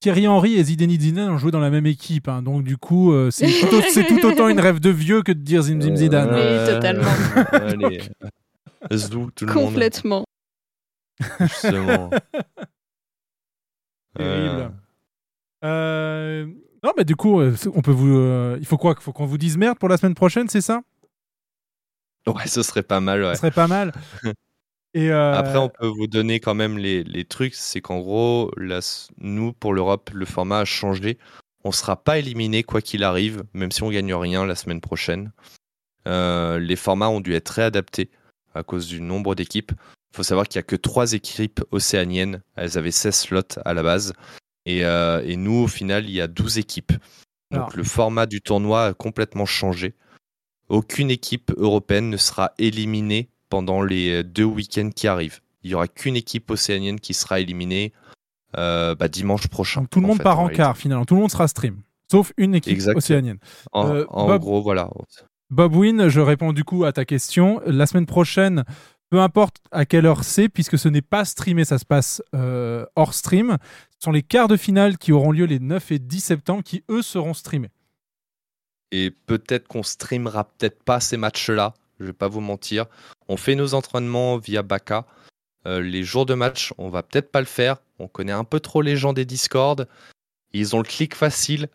Thierry 0.00 0.28
Henry 0.28 0.56
et 0.56 0.64
Zidane 0.64 0.90
Zidane 0.90 1.30
ont 1.30 1.38
joué 1.38 1.50
dans 1.50 1.60
la 1.60 1.70
même 1.70 1.86
équipe, 1.86 2.28
hein, 2.28 2.42
donc 2.42 2.62
du 2.62 2.76
coup, 2.76 3.14
euh, 3.14 3.30
c'est 3.30 3.46
tout, 3.46 3.74
au- 3.74 3.80
c'est 3.80 4.04
tout 4.06 4.22
autant 4.26 4.48
une 4.48 4.60
rêve 4.60 4.78
de 4.78 4.90
vieux 4.90 5.22
que 5.22 5.32
de 5.32 5.38
dire 5.40 5.62
Zim 5.62 5.80
Zim 5.80 5.96
Zidane. 5.96 6.28
Euh, 6.30 6.66
Oui, 6.66 6.74
totalement. 6.74 7.08
allez, 7.52 8.02
euh, 8.92 8.96
Zou, 8.98 9.30
tout 9.30 9.46
le 9.46 9.54
monde. 9.54 9.64
Complètement. 9.64 10.24
Justement. 11.40 12.10
Terrible. 14.16 14.72
Euh, 15.64 16.46
Non, 16.84 16.92
mais 16.96 17.04
du 17.04 17.16
coup, 17.16 17.40
euh, 17.40 17.56
on 17.74 17.80
peut 17.80 17.90
vous. 17.90 18.14
euh, 18.18 18.56
Il 18.60 18.66
faut 18.66 18.76
quoi? 18.76 18.94
Faut 19.00 19.12
qu'on 19.12 19.24
vous 19.26 19.38
dise 19.38 19.56
merde 19.56 19.78
pour 19.78 19.88
la 19.88 19.96
semaine 19.96 20.14
prochaine, 20.14 20.48
c'est 20.48 20.60
ça? 20.60 20.82
Ouais, 22.26 22.46
ce 22.46 22.62
serait 22.62 22.82
pas 22.82 23.00
mal. 23.00 23.22
Ouais. 23.24 23.34
Ce 23.34 23.38
serait 23.40 23.50
pas 23.50 23.66
mal. 23.66 23.92
Et 24.94 25.10
euh, 25.10 25.34
Après, 25.34 25.56
on 25.56 25.68
peut 25.68 25.88
vous 25.88 26.06
donner 26.06 26.38
quand 26.40 26.54
même 26.54 26.78
les, 26.78 27.02
les 27.02 27.24
trucs. 27.24 27.54
C'est 27.54 27.80
qu'en 27.80 27.98
gros, 27.98 28.50
là, 28.56 28.78
nous, 29.18 29.52
pour 29.52 29.74
l'Europe, 29.74 30.10
le 30.12 30.24
format 30.24 30.60
a 30.60 30.64
changé. 30.64 31.18
On 31.64 31.72
sera 31.72 31.96
pas 31.96 32.18
éliminé 32.18 32.62
quoi 32.62 32.80
qu'il 32.80 33.02
arrive, 33.02 33.42
même 33.54 33.72
si 33.72 33.82
on 33.82 33.90
gagne 33.90 34.14
rien 34.14 34.46
la 34.46 34.54
semaine 34.54 34.80
prochaine. 34.80 35.32
Euh, 36.06 36.58
les 36.58 36.76
formats 36.76 37.08
ont 37.08 37.20
dû 37.20 37.34
être 37.34 37.48
réadaptés 37.48 38.10
à 38.54 38.62
cause 38.62 38.86
du 38.86 39.00
nombre 39.00 39.34
d'équipes. 39.34 39.72
Il 40.12 40.16
faut 40.16 40.22
savoir 40.22 40.46
qu'il 40.46 40.58
n'y 40.58 40.64
a 40.64 40.66
que 40.66 40.76
trois 40.76 41.14
équipes 41.14 41.60
océaniennes. 41.72 42.42
Elles 42.54 42.78
avaient 42.78 42.90
16 42.92 43.14
slots 43.16 43.58
à 43.64 43.74
la 43.74 43.82
base. 43.82 44.12
Et, 44.66 44.84
euh, 44.84 45.22
et 45.24 45.36
nous, 45.36 45.54
au 45.64 45.66
final, 45.68 46.04
il 46.04 46.12
y 46.12 46.20
a 46.20 46.26
12 46.26 46.58
équipes. 46.58 46.92
Donc 47.50 47.60
Alors. 47.62 47.76
le 47.76 47.84
format 47.84 48.26
du 48.26 48.40
tournoi 48.40 48.86
a 48.86 48.94
complètement 48.94 49.46
changé. 49.46 49.94
Aucune 50.68 51.10
équipe 51.10 51.52
européenne 51.56 52.08
ne 52.10 52.16
sera 52.16 52.52
éliminée 52.58 53.28
pendant 53.50 53.82
les 53.82 54.24
deux 54.24 54.44
week-ends 54.44 54.90
qui 54.94 55.06
arrivent. 55.06 55.40
Il 55.62 55.68
n'y 55.68 55.74
aura 55.74 55.88
qu'une 55.88 56.16
équipe 56.16 56.50
océanienne 56.50 56.98
qui 57.00 57.14
sera 57.14 57.40
éliminée 57.40 57.92
euh, 58.56 58.94
bah, 58.94 59.08
dimanche 59.08 59.48
prochain. 59.48 59.82
donc 59.82 59.90
tout 59.90 60.00
le 60.00 60.06
monde 60.06 60.18
fait, 60.18 60.22
part 60.22 60.40
en 60.40 60.48
quart 60.48 60.76
finalement. 60.76 61.04
Tout 61.04 61.14
le 61.14 61.20
monde 61.20 61.30
sera 61.30 61.48
stream, 61.48 61.82
sauf 62.10 62.32
une 62.36 62.54
équipe 62.54 62.80
océanienne. 62.94 63.38
En, 63.72 63.88
Euh, 63.94 64.04
en 64.08 64.26
Bob- 64.26 64.40
gros, 64.42 64.62
voilà. 64.62 64.88
Bob 65.50 65.74
Win, 65.76 66.08
je 66.08 66.20
réponds 66.20 66.52
du 66.52 66.64
coup 66.64 66.84
à 66.84 66.92
ta 66.92 67.04
question. 67.04 67.60
La 67.66 67.86
semaine 67.86 68.06
prochaine, 68.06 68.64
peu 69.10 69.20
importe 69.20 69.56
à 69.70 69.84
quelle 69.84 70.06
heure 70.06 70.24
c'est, 70.24 70.48
puisque 70.48 70.78
ce 70.78 70.88
n'est 70.88 71.02
pas 71.02 71.24
streamé, 71.24 71.64
ça 71.64 71.78
se 71.78 71.84
passe 71.84 72.22
euh, 72.34 72.86
hors 72.96 73.12
stream. 73.14 73.58
Sont 74.04 74.12
les 74.12 74.22
quarts 74.22 74.48
de 74.48 74.58
finale 74.58 74.98
qui 74.98 75.12
auront 75.12 75.32
lieu 75.32 75.46
les 75.46 75.58
9 75.58 75.92
et 75.92 75.98
10 75.98 76.20
septembre 76.20 76.62
qui, 76.62 76.84
eux, 76.90 77.00
seront 77.00 77.32
streamés. 77.32 77.70
et 78.92 79.10
peut-être 79.10 79.66
qu'on 79.66 79.82
streamera 79.82 80.44
peut-être 80.44 80.82
pas 80.82 81.00
ces 81.00 81.16
matchs-là. 81.16 81.72
Je 81.98 82.04
vais 82.04 82.12
pas 82.12 82.28
vous 82.28 82.42
mentir. 82.42 82.84
On 83.28 83.38
fait 83.38 83.54
nos 83.54 83.72
entraînements 83.72 84.36
via 84.36 84.62
Baka. 84.62 85.06
Euh, 85.66 85.80
les 85.80 86.02
jours 86.02 86.26
de 86.26 86.34
match, 86.34 86.74
on 86.76 86.90
va 86.90 87.02
peut-être 87.02 87.32
pas 87.32 87.40
le 87.40 87.46
faire. 87.46 87.78
On 87.98 88.06
connaît 88.06 88.32
un 88.32 88.44
peu 88.44 88.60
trop 88.60 88.82
les 88.82 88.98
gens 88.98 89.14
des 89.14 89.24
Discord. 89.24 89.88
Ils 90.52 90.76
ont 90.76 90.80
le 90.80 90.84
clic 90.84 91.14
facile, 91.14 91.68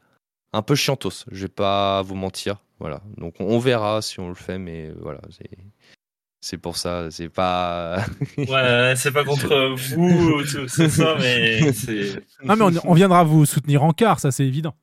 un 0.53 0.61
peu 0.61 0.75
chiantos. 0.75 1.25
Je 1.31 1.47
vais 1.47 1.47
pas 1.47 2.03
vous 2.03 2.13
mentir. 2.13 2.57
Voilà. 2.77 3.01
Donc 3.17 3.33
on 3.39 3.57
verra 3.57 4.03
si 4.03 4.19
on 4.19 4.29
le 4.29 4.35
fait, 4.35 4.59
mais 4.59 4.91
voilà. 5.01 5.21
C'est- 6.41 6.57
pour 6.57 6.77
ça. 6.77 7.09
C'est 7.11 7.29
pas. 7.29 8.03
Ouais, 8.37 8.93
c'est 8.95 9.11
pas 9.11 9.23
contre 9.23 9.75
vous, 9.95 10.43
tout- 10.43 10.67
c'est 10.67 10.89
ça, 10.89 11.15
mais. 11.19 11.59
Ah, 12.47 12.55
mais 12.55 12.63
on, 12.63 12.91
on 12.91 12.93
viendra 12.93 13.23
vous 13.23 13.45
soutenir 13.45 13.83
en 13.83 13.91
quart, 13.93 14.19
ça 14.19 14.31
c'est 14.31 14.45
évident. 14.45 14.73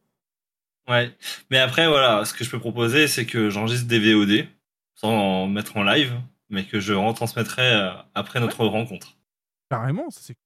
Ouais. 0.88 1.10
Mais 1.50 1.58
après, 1.58 1.88
voilà, 1.88 2.24
ce 2.24 2.32
que 2.34 2.44
je 2.44 2.50
peux 2.50 2.58
proposer, 2.60 3.08
c'est 3.08 3.26
que 3.26 3.50
j'enregistre 3.50 3.86
des 3.88 3.98
VOD 3.98 4.46
sans 4.94 5.10
en 5.12 5.46
mettre 5.48 5.76
en 5.76 5.82
live, 5.82 6.12
mais 6.48 6.64
que 6.64 6.78
je 6.80 6.92
retransmettrai 6.94 7.62
euh, 7.72 7.90
après 8.14 8.40
notre 8.40 8.64
rencontre. 8.66 9.16
Carrément, 9.70 10.10
ça 10.10 10.20
c'est. 10.22 10.36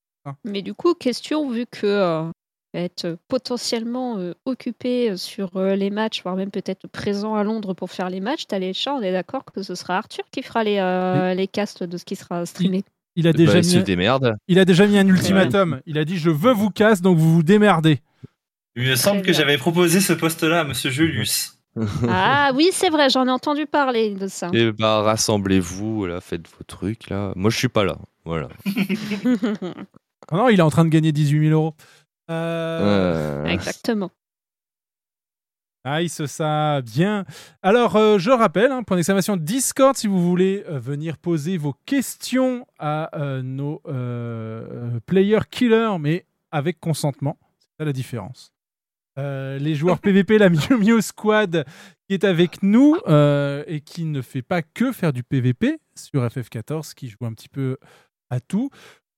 Mais 0.44 0.62
du 0.62 0.74
coup, 0.74 0.94
question, 0.94 1.50
vu 1.50 1.66
que 1.66 1.86
euh, 1.86 2.30
être 2.74 3.16
potentiellement 3.28 4.18
euh, 4.18 4.32
occupé 4.44 5.16
sur 5.16 5.56
euh, 5.56 5.74
les 5.74 5.90
matchs, 5.90 6.22
voire 6.22 6.36
même 6.36 6.50
peut-être 6.50 6.86
présent 6.88 7.34
à 7.34 7.42
Londres 7.42 7.74
pour 7.74 7.90
faire 7.90 8.10
les 8.10 8.20
matchs, 8.20 8.44
t'as 8.46 8.58
les 8.58 8.72
chats, 8.72 8.94
on 8.94 9.02
est 9.02 9.12
d'accord 9.12 9.44
que 9.44 9.62
ce 9.62 9.74
sera 9.74 9.96
Arthur 9.98 10.24
qui 10.30 10.42
fera 10.42 10.62
les, 10.62 10.78
euh, 10.78 11.34
les 11.34 11.46
casts 11.48 11.82
de 11.82 11.96
ce 11.96 12.04
qui 12.04 12.14
sera 12.16 12.46
streamé. 12.46 12.84
Il 13.16 13.26
a 13.26 13.32
Bah, 13.32 13.38
déjà 13.38 13.58
il 13.58 13.64
se 13.64 13.78
mis. 13.78 13.82
démerde. 13.84 14.36
Il 14.46 14.58
a 14.60 14.64
déjà 14.64 14.86
mis 14.86 14.96
un 14.98 15.06
ultimatum. 15.06 15.80
Il 15.86 15.98
a 15.98 16.04
dit 16.04 16.16
je 16.16 16.30
veux 16.30 16.52
vous 16.52 16.70
casse, 16.70 17.02
donc 17.02 17.18
vous 17.18 17.34
vous 17.34 17.42
démerdez. 17.42 17.98
Il 18.76 18.84
me 18.88 18.94
semble 18.94 19.22
que 19.22 19.32
j'avais 19.32 19.58
proposé 19.58 20.00
ce 20.00 20.12
poste-là 20.12 20.60
à 20.60 20.64
Monsieur 20.64 20.90
Julius. 20.90 21.56
Ah 22.08 22.50
oui, 22.56 22.70
c'est 22.72 22.88
vrai, 22.90 23.08
j'en 23.10 23.26
ai 23.26 23.30
entendu 23.30 23.64
parler 23.66 24.14
de 24.14 24.26
ça. 24.26 24.50
Et 24.52 24.72
bah 24.72 25.02
rassemblez-vous, 25.02 26.06
là, 26.06 26.20
faites 26.20 26.46
vos 26.48 26.64
trucs 26.66 27.08
là. 27.10 27.32
Moi 27.36 27.50
je 27.50 27.56
suis 27.58 27.68
pas 27.68 27.84
là. 27.84 27.96
Voilà. 28.24 28.48
Ah 30.32 30.36
non, 30.36 30.48
il 30.48 30.58
est 30.60 30.62
en 30.62 30.70
train 30.70 30.84
de 30.84 30.90
gagner 30.90 31.10
18 31.12 31.48
000 31.48 31.52
euros. 31.60 31.74
Euh, 32.30 33.44
Exactement. 33.46 34.10
Nice, 35.86 36.26
ça, 36.26 36.82
bien. 36.82 37.24
Alors, 37.62 37.96
euh, 37.96 38.18
je 38.18 38.30
rappelle, 38.30 38.70
hein, 38.70 38.82
point 38.82 38.96
d'exclamation 38.98 39.38
Discord, 39.38 39.96
si 39.96 40.08
vous 40.08 40.20
voulez 40.20 40.62
euh, 40.68 40.78
venir 40.78 41.16
poser 41.16 41.56
vos 41.56 41.74
questions 41.86 42.66
à 42.78 43.18
euh, 43.18 43.40
nos 43.40 43.80
euh, 43.86 44.66
euh, 44.70 45.00
player 45.06 45.38
killers, 45.50 45.96
mais 45.98 46.26
avec 46.50 46.80
consentement. 46.80 47.38
C'est 47.58 47.68
ça 47.78 47.84
la 47.86 47.94
différence. 47.94 48.52
Euh, 49.18 49.58
les 49.58 49.74
joueurs 49.74 49.98
PVP, 50.00 50.36
la 50.36 50.50
Mew 50.50 50.76
Mew 50.78 51.00
Squad, 51.00 51.64
qui 52.06 52.14
est 52.14 52.24
avec 52.24 52.62
nous 52.62 52.98
euh, 53.08 53.64
et 53.66 53.80
qui 53.80 54.04
ne 54.04 54.20
fait 54.20 54.42
pas 54.42 54.60
que 54.60 54.92
faire 54.92 55.14
du 55.14 55.22
PVP 55.22 55.78
sur 55.94 56.22
FF14, 56.26 56.92
qui 56.92 57.08
joue 57.08 57.24
un 57.24 57.32
petit 57.32 57.48
peu 57.48 57.78
à 58.28 58.40
tout. 58.40 58.68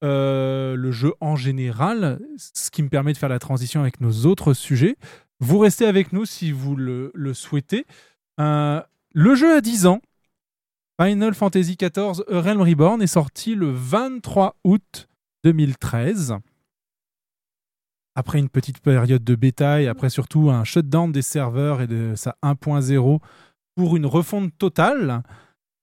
Euh, 0.02 0.74
le 0.74 0.90
jeu 0.90 1.12
en 1.20 1.36
général, 1.36 2.18
ce 2.36 2.70
qui 2.70 2.82
me 2.82 2.88
permet 2.88 3.12
de 3.12 3.18
faire 3.18 3.28
la 3.28 3.38
transition 3.38 3.80
avec 3.80 4.00
nos 4.00 4.26
autres 4.26 4.52
sujets. 4.52 4.96
Vous 5.38 5.58
restez 5.58 5.86
avec 5.86 6.12
nous 6.12 6.24
si 6.24 6.50
vous 6.50 6.74
le, 6.76 7.12
souhaitez. 7.34 7.86
Euh, 8.40 8.80
le 9.12 9.34
jeu 9.34 9.56
a 9.56 9.60
10 9.60 9.86
ans. 9.86 10.00
Final 11.00 11.34
Fantasy 11.34 11.76
XIV 11.76 12.22
A 12.30 12.40
Realm 12.40 12.60
Reborn 12.60 13.02
est 13.02 13.06
sorti 13.06 13.54
le 13.54 13.70
23 13.70 14.56
août 14.64 15.08
2013. 15.44 16.36
Après 18.14 18.38
une 18.38 18.48
petite 18.48 18.80
période 18.80 19.24
de 19.24 19.34
bêta 19.34 19.80
et 19.80 19.88
après 19.88 20.10
surtout 20.10 20.50
un 20.50 20.64
shutdown 20.64 21.10
des 21.12 21.22
serveurs 21.22 21.80
et 21.80 21.86
de 21.86 22.12
sa 22.14 22.36
1.0 22.42 23.20
pour 23.74 23.96
une 23.96 24.06
refonte 24.06 24.56
totale. 24.58 25.22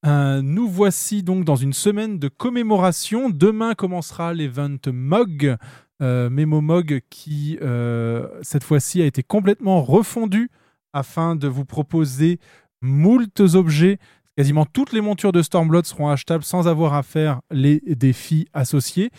Euh, 0.06 0.42
nous 0.42 0.68
voici 0.68 1.24
donc 1.24 1.44
dans 1.44 1.56
une 1.56 1.74
semaine 1.74 2.20
de 2.20 2.30
commémoration. 2.30 3.30
Demain 3.30 3.74
commencera 3.74 4.34
l'event 4.34 4.78
MOG, 4.88 5.58
euh, 6.02 6.30
Memo 6.30 6.62
MOG, 6.62 7.02
qui 7.10 7.58
euh, 7.62 8.28
cette 8.42 8.64
fois-ci 8.64 9.02
a 9.02 9.06
été 9.06 9.24
complètement 9.24 9.82
refondu 9.82 10.50
afin 10.94 11.36
de 11.36 11.48
vous 11.48 11.66
proposer 11.66 12.40
moultes 12.82 13.42
objets. 13.42 13.98
Quasiment 14.38 14.66
toutes 14.66 14.94
les 14.94 15.02
montures 15.02 15.34
de 15.34 15.42
Stormblood 15.42 15.86
seront 15.86 16.08
achetables 16.08 16.46
sans 16.46 16.70
avoir 16.70 16.94
à 16.94 17.04
faire 17.04 17.42
les 17.52 17.82
défis 17.86 18.48
associés. 18.54 19.12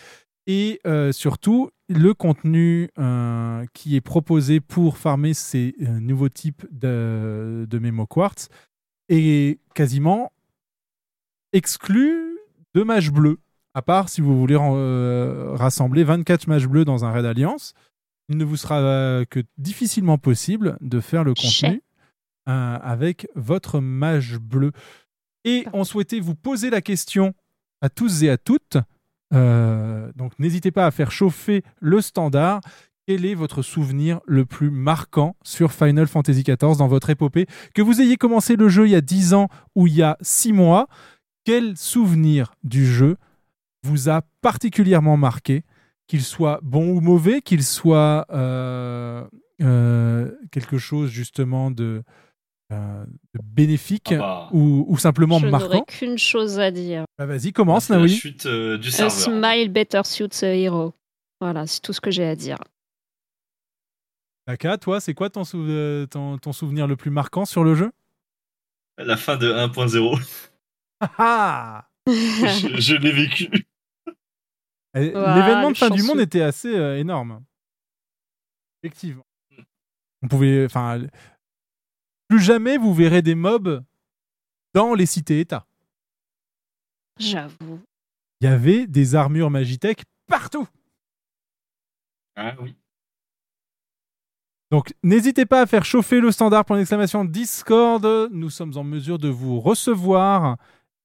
Et 0.47 0.79
euh, 0.87 1.11
surtout, 1.11 1.69
le 1.87 2.15
contenu 2.15 2.89
qui 3.73 3.95
est 3.95 4.01
proposé 4.01 4.59
pour 4.59 4.97
farmer 4.97 5.35
ces 5.35 5.75
nouveaux 5.79 6.29
types 6.29 6.65
de, 6.71 7.67
de 7.69 7.79
Memo 7.79 8.07
Quartz 8.07 8.47
est 9.09 9.59
quasiment 9.75 10.31
exclu 11.53 12.37
de 12.73 12.83
matchs 12.83 13.09
bleus. 13.09 13.39
À 13.73 13.81
part 13.81 14.09
si 14.09 14.19
vous 14.21 14.37
voulez 14.37 14.57
euh, 14.59 15.51
rassembler 15.55 16.03
24 16.03 16.47
matchs 16.47 16.65
bleus 16.65 16.83
dans 16.85 17.05
un 17.05 17.11
raid 17.11 17.25
alliance, 17.25 17.73
il 18.29 18.37
ne 18.37 18.43
vous 18.45 18.57
sera 18.57 18.79
euh, 18.79 19.25
que 19.25 19.41
difficilement 19.57 20.17
possible 20.17 20.77
de 20.81 20.99
faire 20.99 21.23
le 21.23 21.33
contenu 21.33 21.81
euh, 22.49 22.77
avec 22.81 23.27
votre 23.35 23.79
mage 23.79 24.37
bleu. 24.39 24.71
Et 25.45 25.65
on 25.73 25.83
souhaitait 25.83 26.19
vous 26.19 26.35
poser 26.35 26.69
la 26.69 26.81
question 26.81 27.33
à 27.81 27.89
tous 27.89 28.23
et 28.23 28.29
à 28.29 28.37
toutes. 28.37 28.77
euh, 29.33 30.11
donc 30.15 30.37
n'hésitez 30.39 30.71
pas 30.71 30.85
à 30.85 30.91
faire 30.91 31.11
chauffer 31.11 31.63
le 31.79 32.01
standard. 32.01 32.61
Quel 33.07 33.25
est 33.25 33.33
votre 33.33 33.61
souvenir 33.61 34.19
le 34.27 34.45
plus 34.45 34.69
marquant 34.69 35.35
sur 35.43 35.71
Final 35.71 36.07
Fantasy 36.07 36.43
XIV 36.43 36.77
dans 36.77 36.87
votre 36.87 37.09
épopée? 37.09 37.47
Que 37.73 37.81
vous 37.81 37.99
ayez 38.01 38.15
commencé 38.17 38.55
le 38.55 38.69
jeu 38.69 38.85
il 38.87 38.91
y 38.91 38.95
a 38.95 39.01
10 39.01 39.33
ans 39.33 39.47
ou 39.75 39.87
il 39.87 39.95
y 39.95 40.03
a 40.03 40.17
6 40.21 40.53
mois, 40.53 40.87
quel 41.43 41.77
souvenir 41.77 42.53
du 42.63 42.85
jeu 42.85 43.17
vous 43.83 44.09
a 44.09 44.21
particulièrement 44.41 45.17
marqué, 45.17 45.63
qu'il 46.07 46.21
soit 46.23 46.59
bon 46.61 46.89
ou 46.91 47.01
mauvais, 47.01 47.41
qu'il 47.41 47.63
soit 47.63 48.25
euh, 48.31 49.25
euh, 49.61 50.31
quelque 50.51 50.77
chose 50.77 51.09
justement 51.09 51.71
de, 51.71 52.03
euh, 52.71 53.03
de 53.33 53.39
bénéfique 53.43 54.11
Ah 54.11 54.17
bah. 54.17 54.49
ou, 54.51 54.85
ou 54.87 54.97
simplement 54.97 55.39
Je 55.39 55.47
n'aurais 55.47 55.61
marquant? 55.61 55.83
qu'une 55.87 56.17
chose 56.17 56.59
à 56.59 56.69
dire. 56.69 57.05
Bah, 57.17 57.25
Vas-y, 57.25 57.53
commence, 57.53 57.85
C'est 57.85 57.93
la 57.93 57.99
Naoui. 57.99 58.09
chute 58.15 58.45
euh, 58.45 58.77
du 58.77 58.89
A 58.89 58.91
serveur. 59.09 59.11
smile 59.43 59.69
better 59.71 60.01
suits 60.03 60.43
a 60.43 60.53
hero. 60.53 60.93
Voilà, 61.39 61.65
c'est 61.65 61.79
tout 61.81 61.93
ce 61.93 62.01
que 62.01 62.11
j'ai 62.11 62.25
à 62.25 62.35
dire. 62.35 62.57
Laka, 64.47 64.77
toi, 64.77 64.99
c'est 64.99 65.13
quoi 65.13 65.29
ton, 65.29 65.43
sou- 65.43 65.65
ton, 66.09 66.37
ton 66.37 66.51
souvenir 66.51 66.87
le 66.87 66.95
plus 66.95 67.11
marquant 67.11 67.45
sur 67.45 67.63
le 67.63 67.75
jeu? 67.75 67.91
La 68.97 69.17
fin 69.17 69.37
de 69.37 69.51
1.0. 69.51 70.50
Ah 71.17 71.87
je 72.07 72.79
je 72.79 72.95
l'ai 72.95 73.11
vécu. 73.11 73.49
L'événement 74.93 75.71
de 75.71 75.77
fin 75.77 75.89
du 75.89 76.03
monde 76.03 76.19
était 76.19 76.41
assez 76.41 76.75
euh, 76.75 76.97
énorme. 76.97 77.43
Effectivement. 78.83 79.25
On 80.21 80.27
pouvait. 80.27 80.65
Enfin. 80.65 81.01
Plus 82.27 82.39
jamais 82.39 82.77
vous 82.77 82.93
verrez 82.93 83.21
des 83.21 83.35
mobs 83.35 83.83
dans 84.73 84.93
les 84.93 85.05
cités-États. 85.05 85.65
J'avoue. 87.19 87.81
Il 88.39 88.45
y 88.45 88.47
avait 88.47 88.87
des 88.87 89.15
armures 89.15 89.49
Magitech 89.49 90.03
partout. 90.27 90.67
Ah 92.35 92.55
oui. 92.61 92.75
Donc 94.71 94.93
n'hésitez 95.03 95.45
pas 95.45 95.61
à 95.61 95.65
faire 95.65 95.83
chauffer 95.83 96.21
le 96.21 96.31
standard 96.31 96.63
pour 96.63 96.77
l'exclamation 96.77 97.25
Discord. 97.25 98.29
Nous 98.31 98.49
sommes 98.49 98.77
en 98.77 98.83
mesure 98.83 99.19
de 99.19 99.27
vous 99.27 99.59
recevoir 99.59 100.57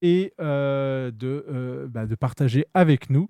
et 0.02 0.32
euh, 0.40 1.10
de, 1.10 1.44
euh, 1.48 1.86
bah, 1.89 2.06
de 2.06 2.14
partager 2.14 2.66
avec 2.74 3.10
nous 3.10 3.28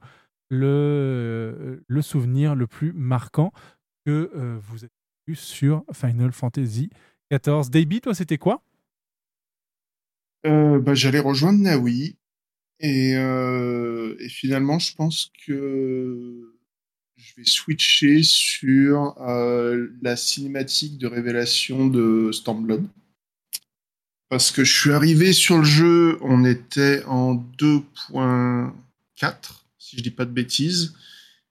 le, 0.48 1.82
souvenir 2.01 2.55
le 2.55 2.66
plus 2.66 2.93
marquant 2.93 3.52
que 4.05 4.30
euh, 4.34 4.59
vous 4.60 4.84
avez 4.84 4.93
eu 5.26 5.34
sur 5.34 5.84
Final 5.93 6.32
Fantasy 6.32 6.90
XIV. 7.32 7.70
Davey, 7.70 8.01
toi, 8.01 8.14
c'était 8.14 8.38
quoi? 8.38 8.62
Bah, 10.44 10.94
j'allais 10.94 11.18
rejoindre 11.18 11.59
Naoui. 11.59 12.16
Et, 12.78 13.12
et 13.12 14.28
finalement, 14.28 14.78
je 14.78 14.94
pense 14.94 15.32
que 15.44 16.55
je 17.16 17.34
vais 17.36 17.44
switcher 17.44 18.22
sur 18.22 19.16
la 20.02 20.14
cinématique 20.14 20.98
de 20.98 21.09
révélation 21.09 21.88
de 21.88 22.30
Stormblood. 22.30 22.86
Parce 24.28 24.51
que 24.51 24.65
je 24.65 24.78
suis 24.78 24.93
arrivé 24.93 25.32
sur 25.32 25.59
le 25.59 25.65
jeu, 25.65 26.19
on 26.20 26.44
était 26.44 27.05
en 27.05 27.36
2.4, 27.59 28.73
si 29.78 29.97
je 29.97 30.03
dis 30.03 30.11
pas 30.11 30.24
de 30.24 30.32
bêtises. 30.32 30.94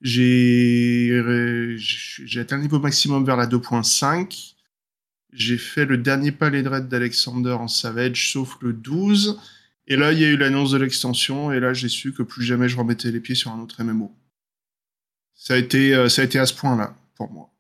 J'ai 0.01 1.77
j'ai 1.77 2.39
atteint 2.39 2.57
le 2.57 2.63
niveau 2.63 2.79
maximum 2.79 3.25
vers 3.25 3.37
la 3.37 3.47
2.5. 3.47 4.55
J'ai 5.31 5.57
fait 5.57 5.85
le 5.85 5.97
dernier 5.97 6.31
palais 6.31 6.63
de 6.63 6.69
raid 6.69 6.87
d'Alexander 6.87 7.53
en 7.53 7.67
Savage, 7.67 8.31
sauf 8.31 8.57
le 8.61 8.73
12. 8.73 9.39
Et 9.87 9.95
là, 9.95 10.11
il 10.11 10.19
y 10.19 10.25
a 10.25 10.29
eu 10.29 10.37
l'annonce 10.37 10.71
de 10.71 10.77
l'extension, 10.77 11.51
et 11.51 11.59
là, 11.59 11.73
j'ai 11.73 11.89
su 11.89 12.13
que 12.13 12.23
plus 12.23 12.43
jamais 12.43 12.67
je 12.67 12.77
remettais 12.77 13.11
les 13.11 13.19
pieds 13.19 13.35
sur 13.35 13.51
un 13.51 13.59
autre 13.59 13.83
MMO. 13.83 14.15
Ça 15.35 15.53
a 15.53 15.57
été, 15.57 15.93
euh, 15.93 16.09
ça 16.09 16.21
a 16.21 16.25
été 16.25 16.39
à 16.39 16.45
ce 16.45 16.53
point-là, 16.53 16.95
pour 17.15 17.29
moi. 17.31 17.51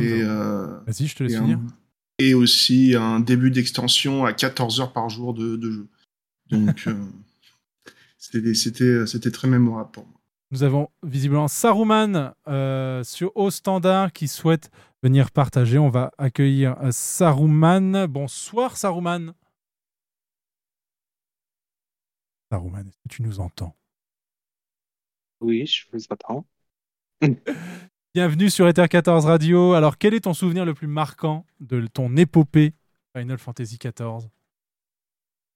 Et, 0.00 0.22
euh, 0.22 0.78
Vas-y, 0.86 1.06
je 1.06 1.16
te 1.16 1.22
laisse 1.24 1.36
finir. 1.36 1.58
Et 2.18 2.34
aussi 2.34 2.94
un 2.94 3.20
début 3.20 3.50
d'extension 3.50 4.24
à 4.24 4.32
14 4.32 4.80
heures 4.80 4.92
par 4.92 5.08
jour 5.08 5.34
de, 5.34 5.56
de 5.56 5.70
jeu. 5.70 5.88
Donc, 6.50 6.84
euh, 6.86 7.04
c'était- 9.06 9.30
très 9.30 9.48
mémorable 9.48 9.90
pour 9.90 10.06
moi. 10.06 10.18
Nous 10.50 10.62
avons 10.62 10.90
visiblement 11.02 11.48
Saruman 11.48 12.34
euh, 12.46 13.02
sur 13.04 13.32
Haut 13.36 13.50
Standard 13.50 14.12
qui 14.12 14.28
souhaite 14.28 14.70
venir 15.02 15.30
partager. 15.30 15.78
On 15.78 15.88
va 15.88 16.12
accueillir 16.18 16.76
euh, 16.82 16.90
Saruman. 16.92 18.06
Bonsoir 18.06 18.76
Saruman. 18.76 19.32
Saruman, 22.50 22.86
est-ce 22.86 22.98
que 22.98 23.08
tu 23.08 23.22
nous 23.22 23.40
entends? 23.40 23.74
Oui, 25.40 25.66
je 25.66 25.86
vous 25.92 26.04
attends. 26.10 26.46
Bienvenue 28.14 28.48
sur 28.50 28.66
Ether 28.68 28.88
14 28.88 29.26
Radio. 29.26 29.74
Alors, 29.74 29.98
quel 29.98 30.14
est 30.14 30.20
ton 30.20 30.32
souvenir 30.34 30.64
le 30.64 30.72
plus 30.74 30.86
marquant 30.86 31.44
de 31.60 31.86
ton 31.86 32.16
épopée 32.16 32.74
Final 33.14 33.38
Fantasy 33.38 33.78
XIV 33.78 34.30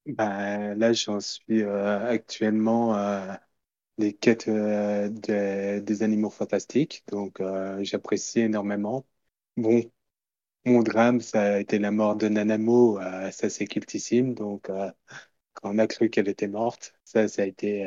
Bah, 0.06 0.74
là, 0.76 0.92
j'en 0.92 1.18
suis 1.20 1.62
euh, 1.62 2.06
actuellement 2.08 2.96
euh, 2.96 3.32
les 3.98 4.14
quêtes 4.14 4.48
euh, 4.48 5.08
de- 5.10 5.80
des 5.80 6.02
animaux 6.04 6.30
fantastiques, 6.30 7.04
donc 7.08 7.40
euh, 7.40 7.82
j'apprécie 7.84 8.40
énormément. 8.40 9.06
Bon, 9.56 9.82
mon 10.66 10.82
drame, 10.82 11.20
ça 11.22 11.54
a 11.56 11.60
été 11.60 11.78
la 11.80 11.90
mort 11.92 12.16
de 12.16 12.28
Nanamo, 12.28 13.00
ça 13.32 13.50
c'est 13.50 13.66
cultissime, 13.66 14.34
donc 14.34 14.64
quand 14.68 14.92
on 15.64 15.78
a 15.78 15.86
cru 15.88 16.10
qu'elle 16.10 16.28
était 16.28 16.48
morte, 16.48 16.94
ça, 17.04 17.28
ça 17.28 17.42
a 17.42 17.46
été 17.46 17.84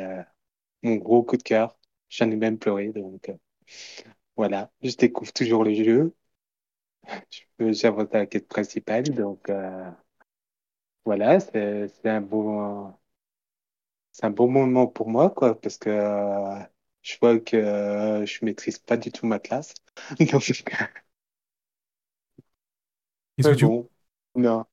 mon 0.82 0.96
gros 0.96 1.22
coup 1.24 1.36
de 1.38 1.42
cœur. 1.44 1.78
J'en 2.10 2.30
ai 2.30 2.36
même 2.36 2.58
pleuré, 2.58 2.90
donc 2.92 3.30
voilà. 4.40 4.70
Je 4.82 4.96
découvre 4.96 5.32
toujours 5.32 5.64
le 5.64 5.74
jeu. 5.74 6.14
Je- 7.60 7.72
J'avance 7.72 8.08
à 8.14 8.18
la 8.18 8.26
quête 8.26 8.48
principale, 8.48 9.04
donc 9.14 9.48
euh, 9.50 9.90
voilà, 11.04 11.40
c'est 11.40 11.88
c'est 11.88 12.08
un 12.08 12.20
bon, 12.22 12.94
c'est 14.12 14.24
un 14.26 14.30
bon 14.30 14.48
moment 14.50 14.86
pour 14.86 15.08
moi, 15.08 15.30
quoi, 15.30 15.60
parce 15.60 15.78
que 15.78 15.90
euh, 15.90 16.58
je 17.02 17.16
vois 17.20 17.38
que 17.40 17.56
euh, 17.56 18.26
je 18.26 18.44
maîtrise 18.44 18.78
pas 18.78 18.96
du 18.96 19.12
tout 19.12 19.26
ma 19.26 19.38
classe. 19.38 19.74
Donc, 20.32 20.64
Qu'est-ce 23.36 23.48
que, 23.48 23.54
tu... 23.54 23.66
bon, 23.66 23.88
non. 24.34 24.64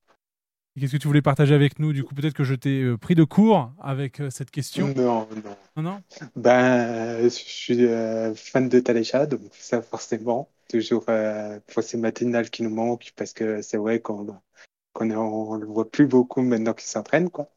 Qu'est-ce 0.78 0.92
que 0.92 0.96
tu 0.98 1.08
voulais 1.08 1.22
partager 1.22 1.54
avec 1.54 1.78
nous 1.78 1.92
Du 1.92 2.04
coup, 2.04 2.14
peut-être 2.14 2.34
que 2.34 2.44
je 2.44 2.54
t'ai 2.54 2.82
euh, 2.82 2.96
pris 2.96 3.14
de 3.14 3.24
court 3.24 3.72
avec 3.80 4.20
euh, 4.20 4.30
cette 4.30 4.50
question. 4.50 4.88
Non, 4.96 5.26
non. 5.44 5.56
Non, 5.76 5.82
non 5.82 6.02
Ben, 6.36 7.22
je 7.22 7.28
suis 7.28 7.84
euh, 7.84 8.34
fan 8.34 8.68
de 8.68 8.80
Talécha, 8.80 9.26
donc 9.26 9.40
ça 9.52 9.82
forcément, 9.82 10.48
toujours 10.68 11.04
euh, 11.08 11.58
pour 11.66 11.82
ces 11.82 11.96
matinales 11.96 12.50
qui 12.50 12.62
nous 12.62 12.70
manquent, 12.70 13.12
parce 13.16 13.32
que 13.32 13.62
c'est 13.62 13.76
vrai 13.76 14.00
qu'on 14.00 14.28
est- 14.28 15.14
on 15.16 15.54
le 15.56 15.66
voit 15.66 15.90
plus 15.90 16.06
beaucoup 16.06 16.42
maintenant 16.42 16.74
qu'il 16.74 16.88
s'entraîne, 16.88 17.30
quoi. 17.30 17.50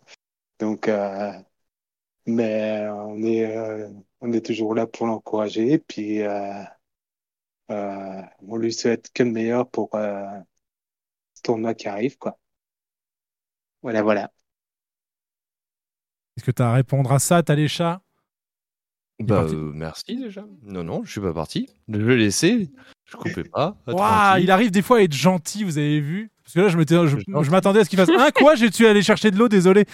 Donc, 0.60 0.88
euh, 0.88 1.31
mais 2.26 2.88
on 2.89 3.22
est 3.23 3.56
euh, 3.57 3.89
on 4.22 4.31
est 4.34 4.45
toujours 4.45 4.76
là 4.76 4.88
pour 4.88 5.07
l'encourager, 5.07 5.80
puis 5.80 6.22
euh, 6.22 6.64
euh, 7.72 8.22
on 8.48 8.57
lui 8.57 8.73
souhaite 8.73 9.11
que 9.14 9.23
le 9.23 9.31
meilleur 9.31 9.69
pour 9.69 9.95
euh, 9.95 10.23
ce 11.35 11.41
tournoi 11.41 11.73
qui 11.73 11.88
arrive, 11.88 12.18
quoi. 12.18 12.38
Voilà, 13.82 14.02
voilà. 14.03 14.32
Est-ce 16.38 16.45
que 16.45 16.52
tu 16.52 16.62
as 16.62 16.70
à 16.70 16.74
répondre 16.74 17.12
à 17.12 17.20
ça, 17.20 17.44
Talécha 17.44 18.02
Bah, 19.20 19.44
euh, 19.44 19.72
merci 19.74 20.16
déjà. 20.18 20.45
Non, 20.64 20.84
non, 20.84 21.03
je 21.03 21.12
suis 21.12 21.22
pas 21.22 21.34
parti. 21.34 21.70
Je 21.90 21.98
l'ai 21.98 22.18
laissé. 22.18 22.70
Je 23.06 23.18
coupais 23.18 23.44
pas. 23.44 23.76
Il 24.40 24.49
arrive 24.52 24.72
des 24.72 24.82
fois 24.82 24.99
à 24.99 25.02
être 25.02 25.14
gentil, 25.14 25.64
vous 25.64 25.78
avez 25.78 25.99
vu? 25.99 26.32
Parce 26.44 26.53
que 26.53 26.60
là, 26.62 26.68
je 26.70 26.78
m'étais- 26.78 27.08
je, 27.08 27.18
je 27.20 27.52
m'attendais 27.52 27.82
à 27.82 27.84
ce 27.86 27.90
qu'il 27.90 27.99
fasse 27.99 28.10
un 28.10 28.32
quoi 28.32 28.56
J'ai 28.56 28.70
dû 28.70 28.86
aller 28.88 29.02
chercher 29.03 29.32
de 29.32 29.38
l'eau, 29.38 29.48
désolé. 29.49 29.86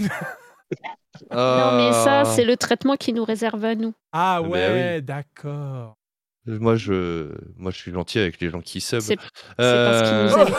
Non, 0.00 1.76
mais 1.76 1.92
ça, 1.92 2.20
Ah. 2.20 2.24
c'est 2.24 2.44
le 2.44 2.56
traitement 2.56 2.96
qui 2.96 3.12
nous 3.12 3.24
réserve 3.24 3.64
à 3.64 3.74
nous. 3.74 3.94
Ah 4.12 4.40
Ben 4.42 4.50
ouais, 4.50 5.00
d'accord. 5.02 5.96
Moi, 6.46 6.76
je, 6.76 7.28
moi, 7.56 7.70
je 7.72 7.76
suis 7.76 7.90
gentil 7.92 8.18
avec 8.18 8.40
les 8.40 8.50
gens 8.50 8.60
qui 8.60 8.80
sub. 8.80 9.00
C'est- 9.00 9.16
parce 9.56 10.02
qu'ils 10.02 10.38
nous 10.38 10.46
aiment 10.46 10.54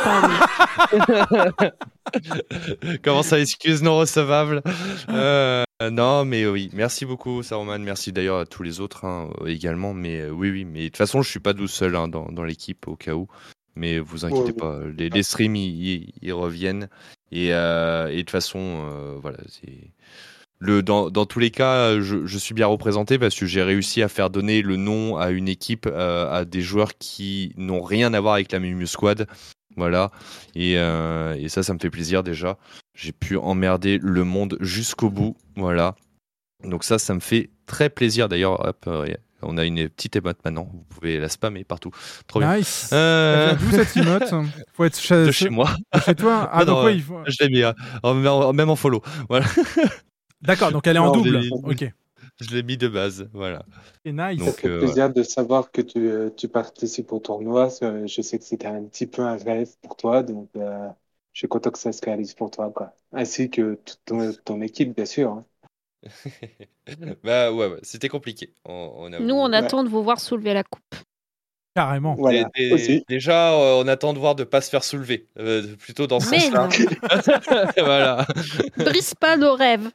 pas, 1.64 1.72
Comment 3.04 3.24
ça, 3.24 3.40
excuse 3.40 3.82
non 3.84 3.98
recevable 3.98 4.62
Euh, 5.10 5.64
Non, 5.92 6.26
mais 6.26 6.46
oui, 6.48 6.70
merci 6.74 7.06
beaucoup, 7.06 7.44
Saruman. 7.44 7.80
Merci 7.80 8.12
d'ailleurs 8.12 8.40
à 8.40 8.46
tous 8.46 8.64
les 8.64 8.80
autres 8.80 9.06
hein, 9.06 9.30
également. 9.46 9.94
Mais 9.94 10.22
euh, 10.22 10.30
oui, 10.32 10.50
oui, 10.52 10.66
mais 10.66 10.82
de 10.84 10.88
toute 10.88 10.98
façon, 10.98 11.22
je 11.22 11.30
suis 11.30 11.40
pas 11.40 11.54
tout 11.54 11.68
seul 11.68 11.96
hein, 11.96 12.08
dans, 12.08 12.26
dans 12.32 12.44
l'équipe 12.44 12.88
au 12.88 12.96
cas 12.96 13.14
où. 13.14 13.28
Mais 13.76 14.00
vous 14.00 14.26
inquiétez 14.26 14.44
Ouais. 14.52 14.54
pas, 14.54 14.80
les, 14.98 15.10
les 15.10 15.22
streams 15.24 15.56
ils, 15.56 16.12
reviennent 16.34 16.90
et, 17.32 17.54
euh, 17.54 18.08
et 18.08 18.16
de 18.16 18.22
toute 18.22 18.32
façon, 18.32 18.60
euh, 18.60 19.18
voilà, 19.22 19.38
c'est 19.48 19.92
le 20.60 20.82
dans, 20.84 21.10
dans 21.10 21.26
tous 21.26 21.40
les 21.40 21.52
cas, 21.52 22.00
je, 22.00 22.26
je 22.26 22.38
suis 22.38 22.54
bien 22.54 22.68
représenté 22.68 23.20
parce 23.20 23.36
que 23.36 23.46
j'ai 23.46 23.62
réussi 23.62 24.02
à 24.02 24.08
faire 24.10 24.30
donner 24.30 24.62
le 24.62 24.76
nom 24.76 25.18
à 25.18 25.30
une 25.30 25.48
équipe 25.48 25.86
euh, 25.86 26.32
à 26.32 26.46
des 26.46 26.62
joueurs 26.62 26.98
qui 26.98 27.54
n'ont 27.58 27.82
rien 27.84 28.14
à 28.14 28.20
voir 28.20 28.36
avec 28.36 28.52
la 28.52 28.60
Mimu 28.60 28.88
Squad. 28.88 29.28
Voilà, 29.76 30.10
et, 30.56 30.74
euh, 30.78 31.36
et 31.36 31.50
ça, 31.50 31.62
ça 31.62 31.72
me 31.76 31.78
fait 31.80 31.92
plaisir 31.92 32.24
déjà. 32.24 32.58
J'ai 32.96 33.12
pu 33.12 33.38
emmerder 33.38 34.00
le 34.02 34.24
monde 34.24 34.58
jusqu'au 34.60 35.12
bout. 35.12 35.38
Voilà, 35.56 35.96
donc 36.64 36.84
ça, 36.84 36.98
ça 36.98 37.14
me 37.14 37.20
fait 37.20 37.52
très 37.68 37.92
plaisir. 37.92 38.28
D'ailleurs, 38.28 38.66
hop, 38.68 38.86
euh, 38.88 39.06
on 39.44 39.56
a 39.60 39.64
une 39.66 39.88
petite 39.88 40.16
émote 40.16 40.38
maintenant. 40.44 40.68
Vous 40.74 40.84
pouvez 40.90 41.20
la 41.20 41.30
spammer 41.30 41.64
partout. 41.64 41.92
Trop 42.26 42.40
bien. 42.40 42.58
Nice. 42.58 42.90
Euh, 42.92 43.52
Elle 43.52 43.58
vient 43.58 43.70
d'où, 43.70 43.76
cette 43.84 43.98
emote 43.98 44.34
Faut 44.74 44.86
être 44.86 45.00
chez, 45.00 45.26
de 45.28 45.32
chez 45.32 45.50
moi. 45.50 45.70
Chez 46.04 46.16
toi 46.16 46.50
Ah, 46.52 46.66
Non, 46.66 46.74
donc 46.74 46.86
euh, 46.88 46.92
il 46.94 47.04
faut- 47.04 47.20
Je 47.28 47.44
l'ai 47.44 47.50
mis, 47.50 47.62
hein, 47.62 47.76
même 48.54 48.70
en 48.72 48.76
follow. 48.76 49.04
Voilà. 49.30 49.46
D'accord, 50.42 50.72
donc 50.72 50.88
elle 50.88 50.96
est 50.96 51.00
en 51.00 51.08
Non, 51.08 51.22
double. 51.22 51.42
Ok. 51.64 51.92
Je 52.40 52.56
l'ai 52.56 52.62
mis 52.64 52.78
de 52.78 52.88
base. 52.88 53.30
Voilà. 53.34 53.66
Et 54.06 54.12
nice. 54.12 54.40
Ça 54.40 54.46
Donc, 54.46 54.56
fait 54.56 54.68
euh, 54.68 54.80
plaisir 54.80 55.12
de 55.12 55.24
savoir 55.24 55.72
que 55.72 55.82
tu, 55.82 56.08
euh, 56.10 56.30
tu 56.36 56.48
participes 56.48 57.12
au 57.12 57.20
tournoi. 57.20 57.70
Je 57.82 58.22
sais 58.22 58.38
que 58.38 58.44
c'était 58.46 58.68
un 58.68 58.84
petit 58.84 59.08
peu 59.08 59.24
un 59.24 59.38
rêve 59.38 59.70
pour 59.82 59.96
toi, 59.96 60.22
donc 60.24 60.50
euh, 60.56 60.88
je 61.34 61.40
suis 61.40 61.48
content 61.48 61.72
que 61.72 61.80
ça 61.80 61.92
se 61.92 62.02
réalise 62.04 62.34
pour 62.34 62.52
toi, 62.52 62.70
quoi. 62.70 62.94
Ainsi 63.12 63.50
que 63.50 63.76
toute 63.76 64.00
ton, 64.06 64.34
ton 64.46 64.62
équipe, 64.62 64.96
bien 64.96 65.06
sûr. 65.06 65.32
hein. 65.32 65.46
bah 67.24 67.52
ouais, 67.52 67.68
ouais, 67.68 67.80
c'était 67.82 68.10
compliqué. 68.10 68.54
On, 68.66 68.92
on 68.98 69.14
avoue. 69.14 69.26
Nous, 69.26 69.36
on 69.36 69.52
attend 69.52 69.84
de 69.84 69.90
vous 69.90 70.04
voir 70.04 70.20
soulever 70.20 70.54
la 70.54 70.64
coupe. 70.64 70.84
Carrément. 71.76 72.16
Dé- 72.16 73.04
déjà, 73.08 73.54
euh, 73.54 73.84
on 73.84 73.88
attend 73.88 74.14
de 74.14 74.20
voir 74.20 74.36
de 74.36 74.44
pas 74.44 74.62
se 74.62 74.70
faire 74.70 74.84
soulever, 74.84 75.28
euh, 75.38 75.76
plutôt 75.76 76.08
dans 76.08 76.20
ce 76.20 76.32
Mais 76.32 76.40
sens-là. 76.40 76.70
voilà. 77.78 78.26
Brise 78.78 79.14
pas 79.14 79.38
nos 79.38 79.54
rêves. 79.54 79.90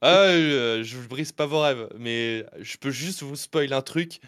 Ah, 0.00 0.24
euh, 0.24 0.82
je 0.82 0.96
vous 0.96 1.08
brise 1.08 1.32
pas 1.32 1.46
vos 1.46 1.60
rêves, 1.60 1.88
mais 1.98 2.44
je 2.60 2.76
peux 2.76 2.90
juste 2.90 3.22
vous 3.22 3.36
spoil 3.36 3.72
un 3.72 3.82
truc. 3.82 4.20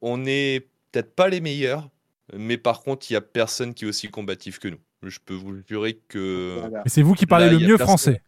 On 0.00 0.24
est 0.26 0.68
peut-être 0.90 1.14
pas 1.14 1.28
les 1.28 1.40
meilleurs, 1.40 1.88
mais 2.34 2.58
par 2.58 2.82
contre, 2.82 3.10
il 3.10 3.14
y 3.14 3.16
a 3.16 3.20
personne 3.20 3.74
qui 3.74 3.84
est 3.84 3.88
aussi 3.88 4.08
combatif 4.08 4.58
que 4.58 4.68
nous. 4.68 4.80
Je 5.02 5.18
peux 5.24 5.34
vous 5.34 5.56
jurer 5.68 6.00
que. 6.08 6.60
Et 6.84 6.88
c'est 6.88 7.02
vous 7.02 7.14
qui 7.14 7.26
parlez 7.26 7.46
Là, 7.46 7.52
le 7.52 7.58
mieux 7.58 7.76
personne. 7.78 7.86
français. 7.86 8.22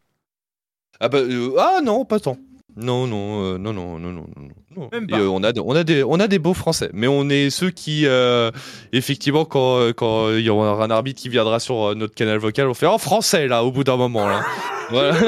Ah 1.01 1.09
bah 1.09 1.19
euh, 1.19 1.57
ah 1.59 1.81
non, 1.83 2.05
pas 2.05 2.21
tant. 2.21 2.39
Non 2.77 3.07
non 3.07 3.45
euh, 3.45 3.59
non 3.59 3.73
non 3.73 3.99
non 3.99 4.13
non 4.13 4.25
non. 4.37 4.49
non. 4.77 4.89
Même 4.93 5.05
Et, 5.05 5.07
pas. 5.09 5.19
euh, 5.19 5.27
on 5.29 5.43
a 5.45 5.53
on 5.61 5.75
a 5.77 5.85
des 5.85 6.03
on 6.05 6.19
a 6.21 6.27
des 6.29 6.39
beaux 6.39 6.55
français, 6.55 6.89
mais 6.95 7.07
on 7.07 7.29
est 7.29 7.51
ceux 7.51 7.71
qui 7.71 8.07
euh, 8.07 8.51
effectivement 8.93 9.45
quand 9.45 9.93
quand 9.95 10.31
il 10.31 10.41
y 10.41 10.49
aura 10.51 10.83
un 10.85 10.91
arbitre 10.91 11.21
qui 11.21 11.29
viendra 11.29 11.61
sur 11.61 11.95
notre 11.95 12.15
canal 12.15 12.39
vocal, 12.39 12.69
on 12.69 12.75
fait 12.75 12.87
en 12.87 12.99
français 12.99 13.47
là 13.49 13.63
au 13.65 13.71
bout 13.73 13.85
d'un 13.85 13.97
moment 13.97 14.27
là. 14.27 14.43
voilà. 14.91 15.15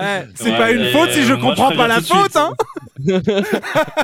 Eh, 0.00 0.22
c'est 0.34 0.56
pas 0.56 0.70
une 0.72 0.86
faute 0.90 1.10
si 1.10 1.22
je 1.22 1.34
comprends 1.34 1.70
pas 1.72 1.86
la 1.88 2.00
faute, 2.00 2.36
hein 2.36 2.52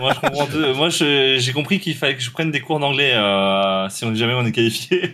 moi, 0.01 0.13
je 0.15 0.21
comprends 0.21 0.49
moi, 0.77 0.89
je- 0.89 1.37
j'ai 1.39 1.53
compris 1.53 1.79
qu'il 1.81 1.95
fallait 1.95 2.17
que 2.17 2.23
je 2.23 2.31
prenne 2.31 2.51
des 2.51 2.61
cours 2.61 2.79
d'anglais 2.81 3.13
euh, 3.15 3.89
si 3.89 4.05
on 4.05 4.15
jamais 4.15 4.35
on 4.35 4.45
est 4.45 4.53
qualifié. 4.53 5.13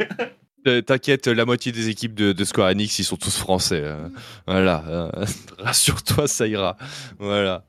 T'inquiète, 0.86 1.26
la 1.26 1.44
moitié 1.44 1.72
des 1.72 1.88
équipes 1.90 2.14
de, 2.14 2.32
de 2.32 2.44
Square 2.44 2.68
Enix, 2.70 2.98
ils 2.98 3.04
sont 3.04 3.16
tous 3.18 3.36
français. 3.36 3.82
euh. 3.84 4.08
voilà, 4.46 4.82
euh, 4.88 5.26
rassure-toi, 5.58 6.26
ça 6.26 6.46
ira. 6.46 6.76
Voilà. 7.18 7.64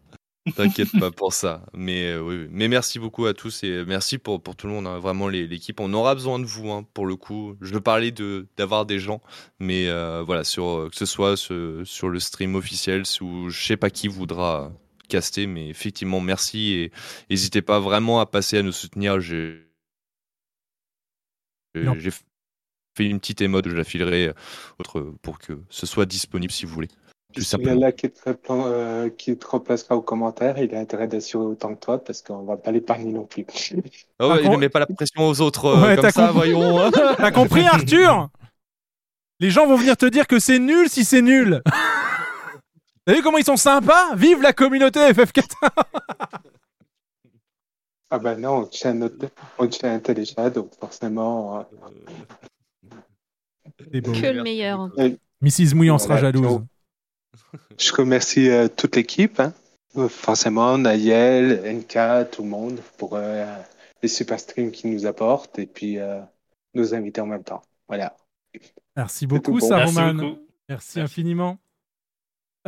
T'inquiète 0.56 0.92
pas 1.00 1.12
pour 1.12 1.34
ça. 1.34 1.66
Mais, 1.74 2.12
euh, 2.14 2.22
oui. 2.22 2.48
Mais 2.52 2.68
merci 2.70 3.00
beaucoup 3.00 3.26
à 3.26 3.34
tous 3.34 3.64
et 3.64 3.84
merci 3.86 4.18
pour, 4.20 4.42
pour 4.42 4.56
tout 4.56 4.68
le 4.68 4.74
monde. 4.74 4.88
hein. 4.88 5.00
Vraiment, 5.00 5.28
l'équipe, 5.28 5.80
on 5.82 5.92
aura 5.94 6.16
besoin 6.16 6.40
de 6.40 6.46
vous 6.46 6.70
hein, 6.72 6.86
pour 6.94 7.06
le 7.08 7.16
coup. 7.18 7.56
Je 7.62 7.74
veux 7.74 7.82
parler 7.82 8.12
de- 8.12 8.48
d'avoir 8.58 8.86
des 8.86 9.00
gens, 9.00 9.22
mais 9.60 9.88
euh, 9.90 10.24
voilà, 10.26 10.44
sur, 10.46 10.66
euh, 10.68 10.90
que 10.90 10.96
ce 10.96 11.06
soit 11.06 11.36
ce- 11.38 11.84
sur 11.86 12.10
le 12.10 12.20
stream 12.20 12.56
officiel 12.56 13.04
ou 13.22 13.50
je 13.50 13.66
sais 13.66 13.78
pas 13.78 13.90
qui 13.90 14.08
voudra 14.08 14.72
caster, 15.10 15.48
mais 15.48 15.68
effectivement, 15.70 16.22
merci 16.22 16.74
et 16.74 16.92
n'hésitez 17.30 17.62
pas 17.62 17.80
vraiment 17.80 18.20
à 18.22 18.26
passer 18.26 18.58
à 18.60 18.62
nous 18.64 18.72
soutenir. 18.72 19.20
J'ai 19.20 19.66
fait 22.96 23.06
une 23.06 23.20
petite 23.20 23.42
émode, 23.42 23.68
je 23.68 23.76
la 23.76 23.84
filerai 23.84 24.28
euh, 24.30 24.34
autre, 24.80 25.02
pour 25.22 25.40
que 25.40 25.60
ce 25.70 25.86
soit 25.86 26.06
disponible 26.06 26.52
si 26.52 26.66
vous 26.66 26.74
voulez. 26.74 26.88
Tout 27.34 27.42
Celui 27.42 27.78
là 27.78 27.92
qui 27.92 28.10
te, 28.10 28.22
euh, 28.50 29.10
qui 29.10 29.38
te 29.38 29.46
remplacera 29.46 29.98
au 29.98 30.02
commentaire, 30.02 30.58
il 30.58 30.74
a 30.74 30.80
intérêt 30.80 31.06
d'assurer 31.08 31.44
autant 31.44 31.76
que 31.76 31.80
toi 31.82 32.02
parce 32.02 32.22
qu'on 32.22 32.44
va 32.44 32.56
pas 32.56 32.72
l'épargner 32.72 33.12
non 33.12 33.26
plus. 33.26 33.46
Ouais, 34.22 34.44
il 34.44 34.50
ne 34.50 34.56
met 34.56 34.70
pas 34.70 34.80
la 34.80 34.86
pression 34.86 35.28
aux 35.28 35.42
autres 35.42 35.66
euh, 35.66 35.82
Ouais, 35.82 35.96
comme 35.96 36.04
t'as 36.06 36.12
ça, 36.12 36.28
compris. 36.30 36.54
voyons. 36.54 36.80
hein. 36.80 36.92
T'as 37.18 37.32
compris, 37.32 37.66
Arthur? 37.66 38.30
Les 39.42 39.50
gens 39.52 39.68
vont 39.68 39.76
venir 39.76 39.98
te 39.98 40.06
dire 40.06 40.28
que 40.28 40.40
c'est 40.40 40.60
nul 40.60 40.88
si 40.90 41.04
c'est 41.04 41.22
nul. 41.22 41.62
T'as 43.06 43.14
vu 43.14 43.22
comment 43.22 43.38
ils 43.38 43.44
sont 43.46 43.58
sympas? 43.58 44.16
Vive 44.16 44.42
la 44.42 44.54
communauté 44.54 45.02
FF14 45.12 45.44
Ah 48.12 48.20
bah 48.20 48.36
non, 48.36 48.60
on 48.60 48.66
tient, 48.66 48.94
notre... 48.94 49.28
on 49.58 49.68
tient 49.68 49.94
un 49.96 50.00
téléchat, 50.00 50.50
donc 50.52 50.72
forcément. 50.80 51.60
euh. 51.60 51.64
Que 53.92 54.28
le 54.34 54.44
meilleur. 54.44 54.90
Mrs. 55.42 55.76
Mouille 55.76 55.92
en 55.92 55.98
sera 55.98 56.18
jalouse. 56.18 56.62
Je 57.78 57.94
remercie 57.94 58.50
euh, 58.50 58.68
toute 58.68 58.96
l'équipe, 58.96 59.40
hein. 59.40 59.54
Euh, 59.98 60.10
forcément 60.10 60.78
Nayel, 60.78 61.62
NK, 61.64 62.30
tout 62.32 62.44
le 62.44 62.50
monde 62.50 62.80
pour 62.98 63.12
euh, 63.14 63.46
les 64.02 64.10
super 64.10 64.40
streams 64.40 64.72
qu'ils 64.72 64.92
nous 64.92 65.06
apportent 65.06 65.58
et 65.58 65.66
puis 65.66 66.00
euh, 66.00 66.20
nos 66.74 66.94
invités 66.94 67.22
en 67.22 67.28
même 67.28 67.44
temps. 67.44 67.62
Voilà. 67.88 68.16
Merci 68.98 69.26
beaucoup, 69.26 69.60
bon. 69.60 69.68
Saruman. 69.68 70.38
Merci 70.68 71.00
infiniment. 71.00 71.60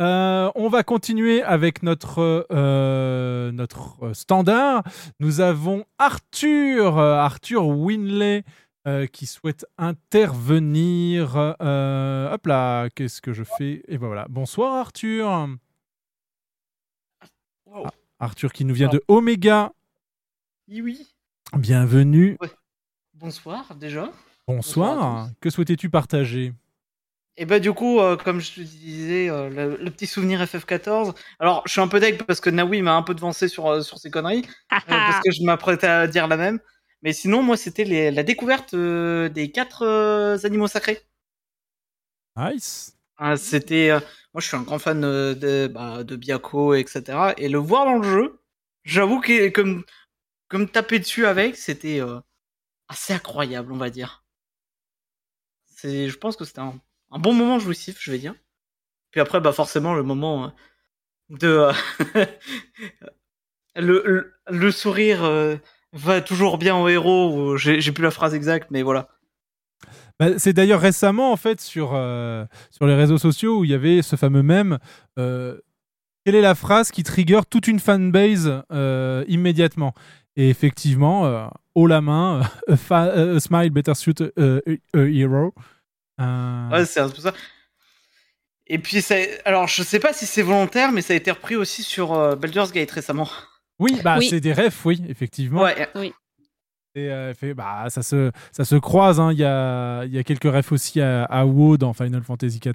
Euh, 0.00 0.50
on 0.54 0.68
va 0.68 0.84
continuer 0.84 1.42
avec 1.42 1.82
notre, 1.82 2.46
euh, 2.52 3.50
notre 3.52 4.12
standard. 4.14 4.84
Nous 5.18 5.40
avons 5.40 5.84
Arthur, 5.98 6.98
Arthur 6.98 7.66
Winley, 7.66 8.44
euh, 8.86 9.06
qui 9.06 9.26
souhaite 9.26 9.66
intervenir. 9.76 11.56
Euh, 11.60 12.32
hop 12.32 12.46
là, 12.46 12.88
qu'est-ce 12.90 13.20
que 13.20 13.32
je 13.32 13.44
fais? 13.44 13.82
Et 13.88 13.98
ben 13.98 14.06
voilà. 14.06 14.26
Bonsoir 14.28 14.74
Arthur. 14.74 15.48
Ah, 17.70 17.90
Arthur 18.18 18.52
qui 18.52 18.64
nous 18.64 18.74
vient 18.74 18.88
de 18.88 19.02
Omega. 19.08 19.72
Oui, 20.68 20.80
oui. 20.80 21.14
Bienvenue. 21.56 22.38
Bonsoir 23.14 23.74
déjà. 23.74 24.10
Bonsoir. 24.46 25.28
que 25.40 25.50
souhaitais-tu 25.50 25.90
partager? 25.90 26.54
Et 27.40 27.44
bah 27.46 27.60
du 27.60 27.72
coup, 27.72 28.00
euh, 28.00 28.16
comme 28.16 28.40
je 28.40 28.54
te 28.54 28.60
disais, 28.60 29.30
euh, 29.30 29.48
le, 29.48 29.76
le 29.76 29.90
petit 29.92 30.08
souvenir 30.08 30.42
FF14. 30.42 31.14
Alors, 31.38 31.62
je 31.66 31.72
suis 31.72 31.80
un 31.80 31.86
peu 31.86 32.00
deg 32.00 32.20
parce 32.24 32.40
que 32.40 32.50
Naoui 32.50 32.82
m'a 32.82 32.96
un 32.96 33.02
peu 33.02 33.14
devancé 33.14 33.46
sur, 33.46 33.68
euh, 33.68 33.80
sur 33.80 33.98
ses 33.98 34.10
conneries, 34.10 34.44
parce 34.88 35.20
que 35.20 35.30
je 35.30 35.44
m'apprêtais 35.44 35.86
à 35.86 36.08
dire 36.08 36.26
la 36.26 36.36
même. 36.36 36.58
Mais 37.02 37.12
sinon, 37.12 37.42
moi, 37.42 37.56
c'était 37.56 38.10
la 38.10 38.22
découverte 38.22 38.74
euh, 38.74 39.28
des 39.28 39.50
quatre 39.52 39.82
euh, 39.82 40.38
animaux 40.44 40.66
sacrés. 40.66 41.00
Nice. 42.36 42.96
Ah, 43.16 43.36
c'était, 43.36 43.90
euh, 43.90 44.00
moi, 44.34 44.40
je 44.40 44.46
suis 44.48 44.56
un 44.56 44.62
grand 44.62 44.78
fan 44.78 45.00
de, 45.00 45.70
bah, 45.72 46.02
de 46.04 46.16
Byako, 46.16 46.74
etc. 46.74 47.34
Et 47.36 47.48
le 47.48 47.58
voir 47.58 47.84
dans 47.84 47.98
le 47.98 48.02
jeu, 48.02 48.40
j'avoue 48.84 49.20
que 49.20 49.48
comme, 49.48 49.84
comme 50.48 50.68
taper 50.68 50.98
dessus 50.98 51.26
avec, 51.26 51.56
c'était 51.56 52.00
assez 52.88 53.12
incroyable, 53.12 53.72
on 53.72 53.76
va 53.76 53.90
dire. 53.90 54.24
C'est, 55.66 56.08
je 56.08 56.16
pense 56.18 56.36
que 56.36 56.44
c'était 56.44 56.60
un, 56.60 56.80
un 57.10 57.18
bon 57.18 57.32
moment 57.32 57.58
jouissif, 57.58 57.98
je 58.00 58.10
vais 58.10 58.18
dire. 58.18 58.34
Puis 59.10 59.20
après, 59.20 59.40
bah 59.40 59.52
forcément, 59.52 59.94
le 59.94 60.02
moment 60.02 60.52
de 61.30 61.70
le, 63.76 64.02
le, 64.04 64.34
le 64.48 64.70
sourire 64.70 65.22
va 65.92 66.20
toujours 66.20 66.58
bien 66.58 66.76
au 66.76 66.88
héros. 66.88 67.56
J'ai 67.56 67.92
plus 67.92 68.04
la 68.04 68.10
phrase 68.10 68.34
exacte, 68.34 68.70
mais 68.70 68.82
voilà. 68.82 69.08
Bah, 70.18 70.38
c'est 70.38 70.52
d'ailleurs 70.52 70.80
récemment, 70.80 71.32
en 71.32 71.36
fait, 71.36 71.60
sur, 71.60 71.92
euh, 71.94 72.44
sur 72.70 72.86
les 72.86 72.94
réseaux 72.94 73.18
sociaux 73.18 73.60
où 73.60 73.64
il 73.64 73.70
y 73.70 73.74
avait 73.74 74.02
ce 74.02 74.16
fameux 74.16 74.42
mème. 74.42 74.78
euh, 75.18 75.58
quelle 76.24 76.34
est 76.34 76.40
la 76.40 76.56
phrase 76.56 76.90
qui 76.90 77.04
trigger 77.04 77.40
toute 77.48 77.68
une 77.68 77.78
fanbase 77.78 78.62
euh, 78.72 79.24
immédiatement? 79.28 79.94
Et 80.36 80.50
effectivement, 80.50 81.50
haut 81.74 81.86
la 81.86 82.00
main, 82.00 82.42
a, 82.90 83.40
smile 83.40 83.70
better 83.70 83.94
suit 83.94 84.14
a, 84.20 84.58
a 84.94 84.98
hero. 84.98 85.54
Ouais, 86.18 86.84
c'est 86.84 87.00
un 87.00 87.08
peu 87.08 87.20
ça. 87.20 87.32
Et 88.66 88.78
puis, 88.78 89.00
ça, 89.00 89.16
alors 89.44 89.66
je 89.66 89.82
sais 89.82 89.98
pas 89.98 90.12
si 90.12 90.26
c'est 90.26 90.42
volontaire, 90.42 90.92
mais 90.92 91.00
ça 91.00 91.14
a 91.14 91.16
été 91.16 91.30
repris 91.30 91.56
aussi 91.56 91.82
sur 91.82 92.36
Baldur's 92.36 92.72
Gate 92.72 92.90
récemment. 92.90 93.28
Oui, 93.78 94.00
bah, 94.02 94.18
c'est 94.20 94.40
des 94.40 94.52
refs, 94.52 94.84
oui, 94.84 95.02
effectivement. 95.08 95.62
Ouais. 95.62 95.88
Oui. 95.94 96.12
Et 96.94 97.10
euh, 97.10 97.32
fait, 97.34 97.54
bah, 97.54 97.84
ça, 97.90 98.02
se, 98.02 98.32
ça 98.50 98.64
se 98.64 98.74
croise. 98.74 99.20
hein. 99.20 99.30
Il 99.32 99.38
y, 99.38 99.44
a, 99.44 100.04
il 100.04 100.12
y 100.12 100.18
a 100.18 100.24
quelques 100.24 100.50
refs 100.52 100.72
aussi 100.72 101.00
à, 101.00 101.24
à 101.24 101.44
WoW 101.44 101.76
dans 101.76 101.92
Final 101.92 102.22
Fantasy 102.22 102.58
XIV. 102.58 102.72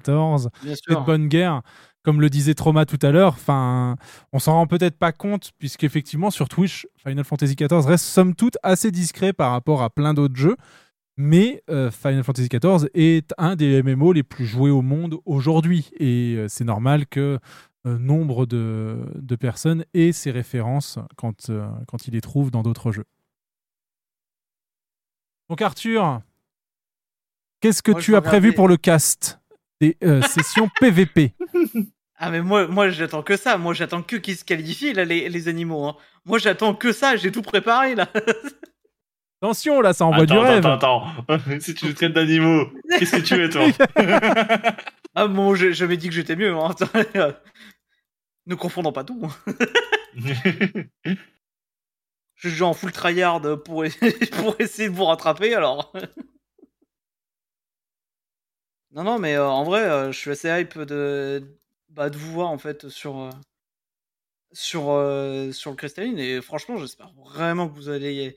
Bien 0.62 0.74
C'est 0.74 0.94
de 0.94 1.04
bonne 1.04 1.28
guerre. 1.28 1.62
Comme 2.04 2.20
le 2.20 2.28
disait 2.28 2.54
Trauma 2.54 2.84
tout 2.84 2.98
à 3.00 3.10
l'heure, 3.10 3.32
enfin, 3.32 3.96
on 4.32 4.38
s'en 4.38 4.52
rend 4.52 4.66
peut-être 4.66 4.98
pas 4.98 5.12
compte, 5.12 5.52
puisqu'effectivement, 5.58 6.30
sur 6.30 6.50
Twitch, 6.50 6.86
Final 7.02 7.24
Fantasy 7.24 7.54
XIV 7.54 7.86
reste 7.86 8.04
somme 8.04 8.34
toute 8.34 8.58
assez 8.62 8.90
discret 8.90 9.32
par 9.32 9.52
rapport 9.52 9.82
à 9.82 9.88
plein 9.88 10.12
d'autres 10.12 10.36
jeux. 10.36 10.56
Mais 11.16 11.62
euh, 11.70 11.90
Final 11.90 12.22
Fantasy 12.22 12.48
XIV 12.48 12.88
est 12.92 13.32
un 13.38 13.56
des 13.56 13.82
MMO 13.82 14.12
les 14.12 14.22
plus 14.22 14.44
joués 14.46 14.70
au 14.70 14.82
monde 14.82 15.16
aujourd'hui. 15.24 15.90
Et 15.98 16.34
euh, 16.36 16.46
c'est 16.48 16.64
normal 16.64 17.06
que 17.06 17.20
euh, 17.20 17.38
nombre 17.84 18.46
de, 18.46 18.98
de 19.14 19.36
personnes 19.36 19.84
aient 19.94 20.12
ces 20.12 20.30
références 20.30 20.98
quand, 21.16 21.50
euh, 21.50 21.68
quand 21.86 22.06
ils 22.08 22.12
les 22.14 22.20
trouvent 22.20 22.50
dans 22.50 22.62
d'autres 22.62 22.92
jeux. 22.92 23.04
Donc 25.50 25.60
Arthur, 25.62 26.20
qu'est-ce 27.60 27.82
que 27.82 27.90
Moi, 27.92 28.00
tu 28.00 28.16
as 28.16 28.22
prévu 28.22 28.52
pour 28.54 28.68
le 28.68 28.76
cast 28.76 29.40
des 29.80 29.96
euh, 30.02 30.22
sessions 30.28 30.68
PVP 30.80 31.34
Ah 32.16 32.30
mais 32.30 32.40
moi, 32.40 32.66
moi 32.68 32.88
j'attends 32.88 33.22
que 33.22 33.36
ça. 33.36 33.58
Moi 33.58 33.74
j'attends 33.74 34.02
que 34.02 34.16
qu'ils 34.16 34.36
se 34.36 34.44
qualifient 34.44 34.94
là 34.94 35.04
les, 35.04 35.28
les 35.28 35.48
animaux. 35.48 35.84
hein. 35.86 35.96
Moi 36.24 36.38
j'attends 36.38 36.74
que 36.74 36.92
ça. 36.92 37.16
J'ai 37.16 37.30
tout 37.32 37.42
préparé 37.42 37.94
là. 37.94 38.08
Attention, 39.42 39.82
là, 39.82 39.92
ça 39.92 40.06
envoie 40.06 40.24
du 40.24 40.32
Attends, 40.32 40.42
rêve. 40.42 40.64
attends, 40.66 41.04
attends. 41.28 41.38
si 41.60 41.74
tu 41.74 41.84
nous 41.84 41.92
traites 41.92 42.14
d'animaux, 42.14 42.64
qu'est-ce 42.98 43.16
que 43.16 43.20
tu 43.20 43.34
es, 43.44 43.50
toi? 43.50 43.66
Ah 45.14 45.26
bon, 45.26 45.54
j'ai 45.54 45.74
jamais 45.74 45.98
dit 45.98 46.08
que 46.08 46.14
j'étais 46.14 46.34
mieux. 46.34 46.56
Hein. 46.56 46.70
Ne 48.46 48.54
confondons 48.54 48.92
pas 48.92 49.04
tout. 49.04 49.20
hein. 49.24 49.54
Je 52.36 52.48
suis 52.48 52.62
en 52.62 52.74
full 52.74 52.92
tryhard 52.92 53.40
pour, 53.64 53.84
pour 54.32 54.60
essayer 54.60 54.88
de 54.88 54.94
vous 54.94 55.04
rattraper 55.04 55.54
alors. 55.54 55.92
non 58.90 59.02
non 59.04 59.18
mais 59.18 59.34
euh, 59.34 59.46
en 59.48 59.64
vrai, 59.64 59.80
euh, 59.82 60.12
je 60.12 60.18
suis 60.18 60.30
assez 60.30 60.48
hype 60.48 60.78
de 60.80 61.42
bah, 61.88 62.10
de 62.10 62.16
vous 62.18 62.32
voir 62.32 62.48
en 62.50 62.58
fait 62.58 62.88
sur 62.88 63.18
euh, 63.20 63.30
sur 64.52 64.82
sur 65.54 65.70
le 65.70 65.76
cristalline 65.76 66.18
et 66.18 66.40
franchement 66.40 66.76
j'espère 66.76 67.12
vraiment 67.14 67.68
que 67.68 67.74
vous 67.74 67.88
allez 67.88 68.36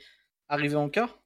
arriver 0.50 0.76
en 0.76 0.90
quart. 0.90 1.20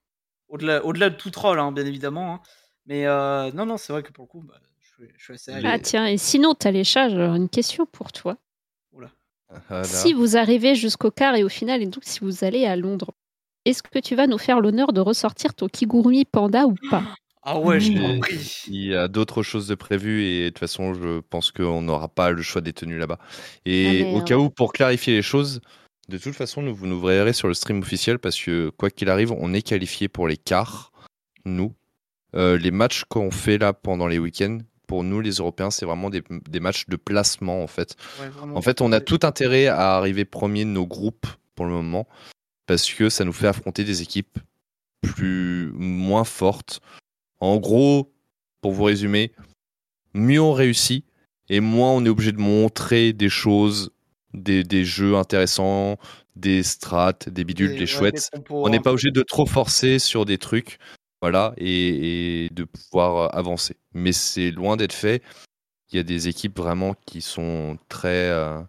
Au-delà 0.48 0.84
au-delà 0.86 1.10
de 1.10 1.16
tout 1.16 1.32
troll 1.32 1.60
hein, 1.60 1.72
bien 1.72 1.86
évidemment. 1.86 2.34
hein. 2.36 2.41
Mais 2.86 3.06
non 3.53 3.66
non 3.66 3.78
c'est 3.78 3.94
vrai 3.94 4.03
que 4.03 4.12
pour 4.12 4.24
le 4.26 4.30
coup 4.30 4.41
bah, 4.41 4.60
je, 4.80 4.88
suis, 4.88 5.14
je 5.18 5.24
suis 5.24 5.34
assez 5.34 5.52
hype. 5.53 5.66
Ah 5.66 5.80
tiens, 5.80 6.06
et 6.08 6.18
sinon, 6.18 6.56
t'as 6.56 6.72
les 6.72 6.84
chats, 6.84 7.08
une 7.10 7.48
question 7.49 7.86
pour 7.86 8.12
toi. 8.12 8.38
Ah. 9.69 9.84
Si 9.84 10.14
vous 10.14 10.38
arrivez 10.38 10.76
jusqu'au 10.76 11.11
quart 11.11 11.36
et 11.36 11.44
au 11.44 11.49
final, 11.49 11.82
et 11.82 11.86
donc 11.86 12.03
si 12.06 12.19
vous 12.22 12.44
allez 12.44 12.65
à 12.65 12.76
Londres, 12.76 13.11
est-ce 13.65 13.84
que 13.84 13.99
tu 13.99 14.15
vas 14.15 14.28
nous 14.28 14.38
faire 14.38 14.60
l'honneur 14.60 14.94
de 14.94 15.02
ressortir 15.02 15.53
ton 15.53 15.68
Kigurumi 15.68 16.26
Panda 16.26 16.65
ou 16.65 16.76
pas? 16.90 17.03
Ah 17.44 17.60
ouais, 17.60 17.80
je 17.80 17.91
t'en 17.94 18.19
prie. 18.19 18.64
Il 18.68 18.86
y 18.86 18.95
a 18.95 19.07
d'autres 19.07 19.41
choses 19.44 19.68
de 19.68 19.73
prévues 19.76 20.23
et 20.26 20.44
de 20.45 20.49
toute 20.49 20.60
façon, 20.60 20.94
je 20.94 21.22
pense 21.22 21.52
qu'on 21.52 21.82
n'aura 21.82 22.07
pas 22.07 22.30
le 22.32 22.41
choix 22.44 22.61
des 22.61 22.72
tenues 22.73 22.99
là-bas. 22.99 23.18
Et 23.65 24.03
Ah, 24.03 24.07
au 24.10 24.14
merde. 24.14 24.28
cas 24.28 24.38
où, 24.38 24.49
pour 24.52 24.73
clarifier 24.73 25.15
les 25.15 25.22
choses, 25.23 25.60
de 26.07 26.18
toute 26.19 26.36
façon, 26.36 26.61
nous, 26.61 26.76
vous 26.76 26.86
nous 26.88 26.99
verrez 27.02 27.34
sur 27.34 27.48
le 27.48 27.53
stream 27.56 27.80
officiel 27.80 28.19
parce 28.19 28.40
que 28.40 28.69
quoi 28.78 28.90
qu'il 28.91 29.10
arrive, 29.10 29.32
on 29.32 29.53
est 29.53 29.61
qualifié 29.64 30.07
pour 30.07 30.28
les 30.28 30.38
quarts, 30.38 30.91
nous. 31.45 31.73
Euh, 32.36 32.57
les 32.57 32.72
matchs 32.72 33.03
qu'on 33.10 33.32
fait 33.32 33.57
là 33.57 33.73
pendant 33.73 34.07
les 34.07 34.19
week-ends, 34.19 34.60
pour 34.88 35.03
nous 35.03 35.22
les 35.22 35.36
Européens, 35.36 35.72
c'est 35.72 35.86
vraiment 35.86 36.10
des, 36.10 36.22
des 36.49 36.60
matchs 36.60 36.86
de 36.88 36.95
placement 36.95 37.64
en 37.64 37.68
fait. 37.68 37.95
Ouais. 38.20 38.30
En 38.56 38.62
fait, 38.62 38.82
on 38.82 38.91
a 38.91 38.99
tout 38.99 39.20
intérêt 39.24 39.68
à 39.68 39.95
arriver 39.95 40.26
premier 40.26 40.66
de 40.66 40.70
nos 40.70 40.86
groupes 40.86 41.28
pour 41.56 41.66
le 41.66 41.72
moment 41.72 42.08
parce 42.66 42.91
que 42.91 43.10
ça 43.10 43.24
nous 43.26 43.34
fait 43.34 43.48
affronter 43.48 43.84
des 43.84 44.02
équipes 44.02 44.40
plus 45.02 45.72
moins 45.74 46.24
fortes. 46.24 46.82
En 47.40 47.58
gros, 47.58 48.14
pour 48.62 48.72
vous 48.72 48.84
résumer, 48.84 49.32
mieux 50.14 50.41
on 50.41 50.53
réussit 50.53 51.06
et 51.49 51.60
moins 51.60 51.91
on 51.91 52.06
est 52.06 52.10
obligé 52.10 52.32
de 52.32 52.40
montrer 52.40 53.14
des 53.14 53.30
choses, 53.30 53.91
des, 54.34 54.64
des 54.64 54.86
jeux 54.86 55.16
intéressants, 55.16 55.98
des 56.36 56.64
strats, 56.64 57.14
des 57.28 57.44
bidules, 57.44 57.70
Des- 57.72 57.74
des 57.76 57.80
ouais, 57.82 57.86
chouettes. 57.88 58.30
des 58.34 58.41
on 58.49 58.70
n'est 58.70 58.78
un 58.78 58.82
pas 58.82 58.91
obligé 58.91 59.12
de 59.12 59.22
trop 59.24 59.45
forcer 59.45 59.99
sur 59.99 60.26
des 60.26 60.38
trucs, 60.38 60.78
voilà, 61.22 61.53
et, 61.57 62.45
et 62.45 62.49
de 62.49 62.64
pouvoir 62.64 63.15
euh, 63.18 63.27
avancer. 63.38 63.76
Mais 63.93 64.11
c'est 64.11 64.52
loin 64.52 64.76
d'être 64.76 64.93
fait. 64.93 65.22
Il 65.91 65.98
y 65.98 65.99
a 65.99 66.03
des 66.03 66.27
équipes 66.27 66.57
vraiment 66.57 66.95
qui 67.06 67.22
sont 67.22 67.77
très, 67.89 68.30
euh, 68.30 68.61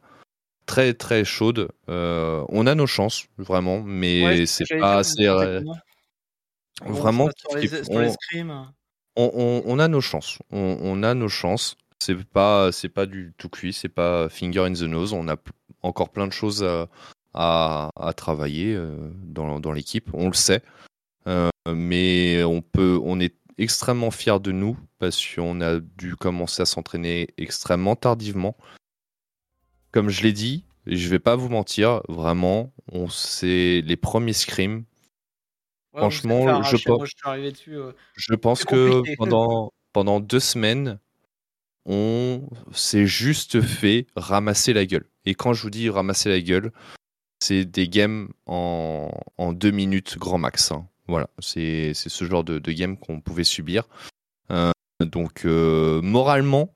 très, 0.66 0.92
très 0.92 1.24
chaudes. 1.24 1.68
Euh, 1.88 2.44
on 2.48 2.66
a 2.66 2.74
nos 2.74 2.86
chances, 2.86 3.26
vraiment, 3.38 3.80
mais 3.82 4.22
Ouais, 4.24 4.46
c'est 4.46 4.64
pas 4.80 4.98
assez. 4.98 5.26
Vraiment, 6.84 7.28
on- 9.16 9.78
a 9.78 9.88
nos 9.88 10.00
chances. 10.00 10.38
On, 10.50 10.78
on 10.80 11.02
a 11.02 11.14
nos 11.14 11.28
chances. 11.28 11.76
C'est 12.00 12.24
pas, 12.24 12.72
c'est 12.72 12.88
pas 12.88 13.06
du 13.06 13.32
tout 13.38 13.48
cuit, 13.48 13.72
c'est 13.72 13.88
pas 13.88 14.28
finger 14.28 14.60
in 14.64 14.72
the 14.72 14.82
nose. 14.82 15.12
On 15.12 15.28
a 15.28 15.36
encore 15.82 16.10
plein 16.10 16.26
de 16.26 16.32
choses 16.32 16.64
à, 16.64 16.88
à, 17.34 17.90
à 17.94 18.12
travailler 18.14 18.76
dans, 19.22 19.60
dans 19.60 19.72
l'équipe, 19.72 20.10
on 20.12 20.26
le 20.26 20.32
sait. 20.34 20.62
Euh, 21.26 21.50
mais 21.68 22.42
on 22.44 22.62
peut, 22.62 22.98
on 23.02 23.20
est 23.20 23.34
extrêmement 23.58 24.10
fiers 24.10 24.40
de 24.40 24.52
nous 24.52 24.76
parce 24.98 25.24
qu'on 25.24 25.60
a 25.60 25.80
dû 25.80 26.16
commencer 26.16 26.62
à 26.62 26.66
s'entraîner 26.66 27.28
extrêmement 27.36 27.96
tardivement. 27.96 28.56
Comme 29.92 30.08
je 30.08 30.22
l'ai 30.22 30.32
dit, 30.32 30.64
et 30.86 30.96
je 30.96 31.08
vais 31.08 31.18
pas 31.18 31.36
vous 31.36 31.48
mentir, 31.48 32.02
vraiment, 32.08 32.72
on 32.90 33.08
c'est 33.08 33.82
les 33.84 33.96
premiers 33.96 34.32
scrims. 34.32 34.84
Ouais, 35.92 36.00
Franchement, 36.00 36.62
je 36.62 36.76
pense, 36.78 37.08
je 37.08 37.50
dessus. 37.50 37.76
euh, 37.76 37.92
je 38.14 38.34
pense 38.34 38.60
c'est 38.60 38.66
que 38.66 39.02
pendant, 39.16 39.72
pendant 39.92 40.20
deux 40.20 40.40
semaines, 40.40 40.98
on 41.84 42.48
s'est 42.72 43.06
juste 43.06 43.60
fait 43.60 44.06
ramasser 44.16 44.72
la 44.72 44.86
gueule. 44.86 45.06
Et 45.26 45.34
quand 45.34 45.52
je 45.52 45.62
vous 45.62 45.70
dis 45.70 45.90
ramasser 45.90 46.30
la 46.30 46.40
gueule, 46.40 46.72
c'est 47.40 47.64
des 47.64 47.88
games 47.88 48.30
en, 48.46 49.10
en 49.36 49.52
deux 49.52 49.70
minutes 49.70 50.16
grand 50.16 50.38
max. 50.38 50.72
hein. 50.72 50.88
Voilà, 51.08 51.28
c'est 51.40 51.92
c'est 51.94 52.08
ce 52.08 52.24
genre 52.24 52.44
de, 52.44 52.58
de 52.58 52.72
game 52.72 52.96
qu'on 52.96 53.20
pouvait 53.20 53.44
subir. 53.44 53.88
Euh, 54.50 54.70
donc, 55.00 55.44
euh, 55.44 56.00
moralement, 56.02 56.74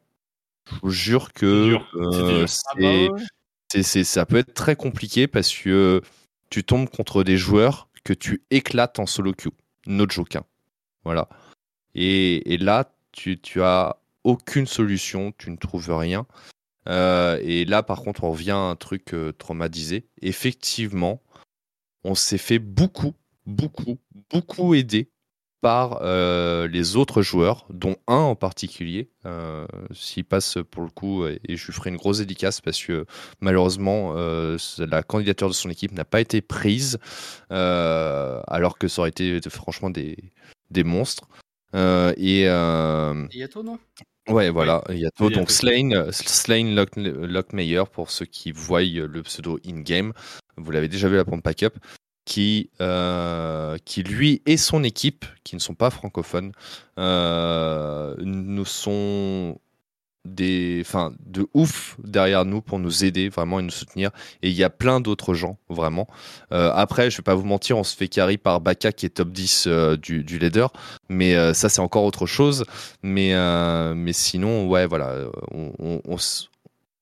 je 0.68 0.74
vous 0.82 0.90
jure 0.90 1.32
que 1.32 1.76
euh, 1.94 2.46
Ah 2.46 2.74
bah 2.80 3.16
c'est- 3.70 3.82
c'est- 3.82 4.04
ça 4.04 4.26
peut 4.26 4.36
être 4.36 4.54
très 4.54 4.76
compliqué 4.76 5.26
parce 5.26 5.52
que 5.54 6.02
tu 6.50 6.64
tombes 6.64 6.88
contre 6.88 7.22
des 7.24 7.36
joueurs 7.36 7.88
que 8.04 8.12
tu 8.12 8.42
éclates 8.50 8.98
en 8.98 9.06
solo 9.06 9.32
queue. 9.32 9.50
No 9.86 10.08
joke. 10.08 10.36
hein. 10.36 10.44
Voilà. 11.04 11.28
Et, 11.94 12.52
et 12.52 12.58
là, 12.58 12.92
tu, 13.12 13.40
tu 13.40 13.62
as 13.62 13.96
aucune 14.24 14.66
solution, 14.66 15.32
tu 15.38 15.50
ne 15.50 15.56
trouves 15.56 15.90
rien. 15.96 16.26
Euh, 16.88 17.38
et 17.42 17.64
là, 17.64 17.82
par 17.82 18.02
contre, 18.02 18.24
on 18.24 18.30
revient 18.32 18.50
à 18.52 18.56
un 18.56 18.76
truc 18.76 19.14
euh, 19.14 19.32
traumatisé. 19.32 20.06
Effectivement, 20.22 21.20
on 22.04 22.14
s'est 22.14 22.38
fait 22.38 22.58
beaucoup, 22.60 23.14
beaucoup, 23.46 23.98
beaucoup 24.30 24.74
aider 24.74 25.10
par 25.62 26.00
euh, 26.02 26.68
les 26.68 26.96
autres 26.96 27.22
joueurs, 27.22 27.66
dont 27.70 27.96
un 28.06 28.18
en 28.18 28.36
particulier. 28.36 29.10
Euh, 29.24 29.66
S'il 29.92 30.24
passe 30.24 30.58
pour 30.70 30.82
le 30.82 30.90
coup, 30.90 31.26
et 31.26 31.40
et 31.48 31.56
je 31.56 31.66
lui 31.66 31.72
ferai 31.72 31.90
une 31.90 31.96
grosse 31.96 32.18
dédicace 32.18 32.60
parce 32.60 32.80
que 32.82 33.06
malheureusement, 33.40 34.12
euh, 34.16 34.58
la 34.78 35.02
candidature 35.02 35.48
de 35.48 35.54
son 35.54 35.70
équipe 35.70 35.92
n'a 35.92 36.04
pas 36.04 36.20
été 36.20 36.40
prise, 36.42 36.98
euh, 37.52 38.40
alors 38.46 38.78
que 38.78 38.86
ça 38.86 39.00
aurait 39.00 39.10
été 39.10 39.40
franchement 39.48 39.90
des, 39.90 40.16
des 40.70 40.84
monstres. 40.84 41.26
Euh, 41.74 42.12
et 42.16 42.44
euh, 42.46 43.26
Yato, 43.32 43.62
non? 43.62 43.78
Ouais, 44.28 44.50
voilà, 44.50 44.82
Yato. 44.90 45.30
Donc 45.30 45.50
Slain 45.50 46.74
Lock- 46.74 46.96
Lockmeyer, 46.96 47.84
pour 47.92 48.10
ceux 48.10 48.26
qui 48.26 48.52
voient 48.52 48.82
le 48.82 49.22
pseudo 49.22 49.58
in-game, 49.66 50.12
vous 50.56 50.70
l'avez 50.70 50.88
déjà 50.88 51.08
vu 51.08 51.18
à 51.18 51.24
Pompe 51.24 51.42
Pack 51.42 51.62
Up, 51.62 51.76
qui, 52.26 52.70
euh, 52.82 53.78
qui 53.86 54.02
lui 54.02 54.42
et 54.44 54.58
son 54.58 54.84
équipe, 54.84 55.24
qui 55.44 55.54
ne 55.54 55.60
sont 55.60 55.74
pas 55.74 55.88
francophones, 55.90 56.52
euh, 56.98 58.14
nous 58.18 58.64
sont 58.66 59.58
des, 60.24 60.82
enfin, 60.84 61.12
de 61.24 61.46
ouf 61.54 61.96
derrière 62.02 62.44
nous 62.44 62.60
pour 62.60 62.80
nous 62.80 63.04
aider 63.04 63.28
vraiment 63.28 63.60
et 63.60 63.62
nous 63.62 63.70
soutenir. 63.70 64.10
Et 64.42 64.48
il 64.50 64.56
y 64.56 64.64
a 64.64 64.70
plein 64.70 65.00
d'autres 65.00 65.34
gens, 65.34 65.56
vraiment. 65.68 66.08
Euh, 66.52 66.72
après, 66.74 67.12
je 67.12 67.18
vais 67.18 67.22
pas 67.22 67.36
vous 67.36 67.44
mentir, 67.46 67.78
on 67.78 67.84
se 67.84 67.94
fait 67.96 68.08
carry 68.08 68.38
par 68.38 68.60
Baka 68.60 68.90
qui 68.90 69.06
est 69.06 69.10
top 69.10 69.30
10 69.30 69.66
euh, 69.68 69.96
du, 69.96 70.24
du 70.24 70.40
leader. 70.40 70.72
Mais 71.08 71.54
ça, 71.54 71.68
c'est 71.68 71.80
encore 71.80 72.02
autre 72.04 72.26
chose. 72.26 72.64
Mais, 73.04 73.34
mais 73.94 74.12
sinon, 74.12 74.66
ouais, 74.68 74.86
voilà. 74.86 75.28
On, 75.52 75.72
on, 75.78 76.00
on 76.04 76.16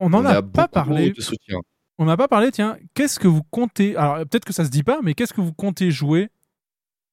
On 0.00 0.10
n'en 0.10 0.20
on 0.20 0.26
a, 0.26 0.42
pas 0.42 0.68
parlé. 0.68 1.12
de 1.12 1.22
soutien. 1.22 1.60
On 1.98 2.06
n'a 2.06 2.16
pas 2.16 2.26
parlé, 2.28 2.50
tiens, 2.50 2.76
qu'est-ce 2.94 3.20
que 3.20 3.28
vous 3.28 3.42
comptez 3.50 3.96
Alors 3.96 4.16
peut-être 4.26 4.44
que 4.44 4.52
ça 4.52 4.64
se 4.64 4.70
dit 4.70 4.82
pas, 4.82 4.98
mais 5.02 5.14
qu'est-ce 5.14 5.32
que 5.32 5.40
vous 5.40 5.52
comptez 5.52 5.90
jouer 5.92 6.28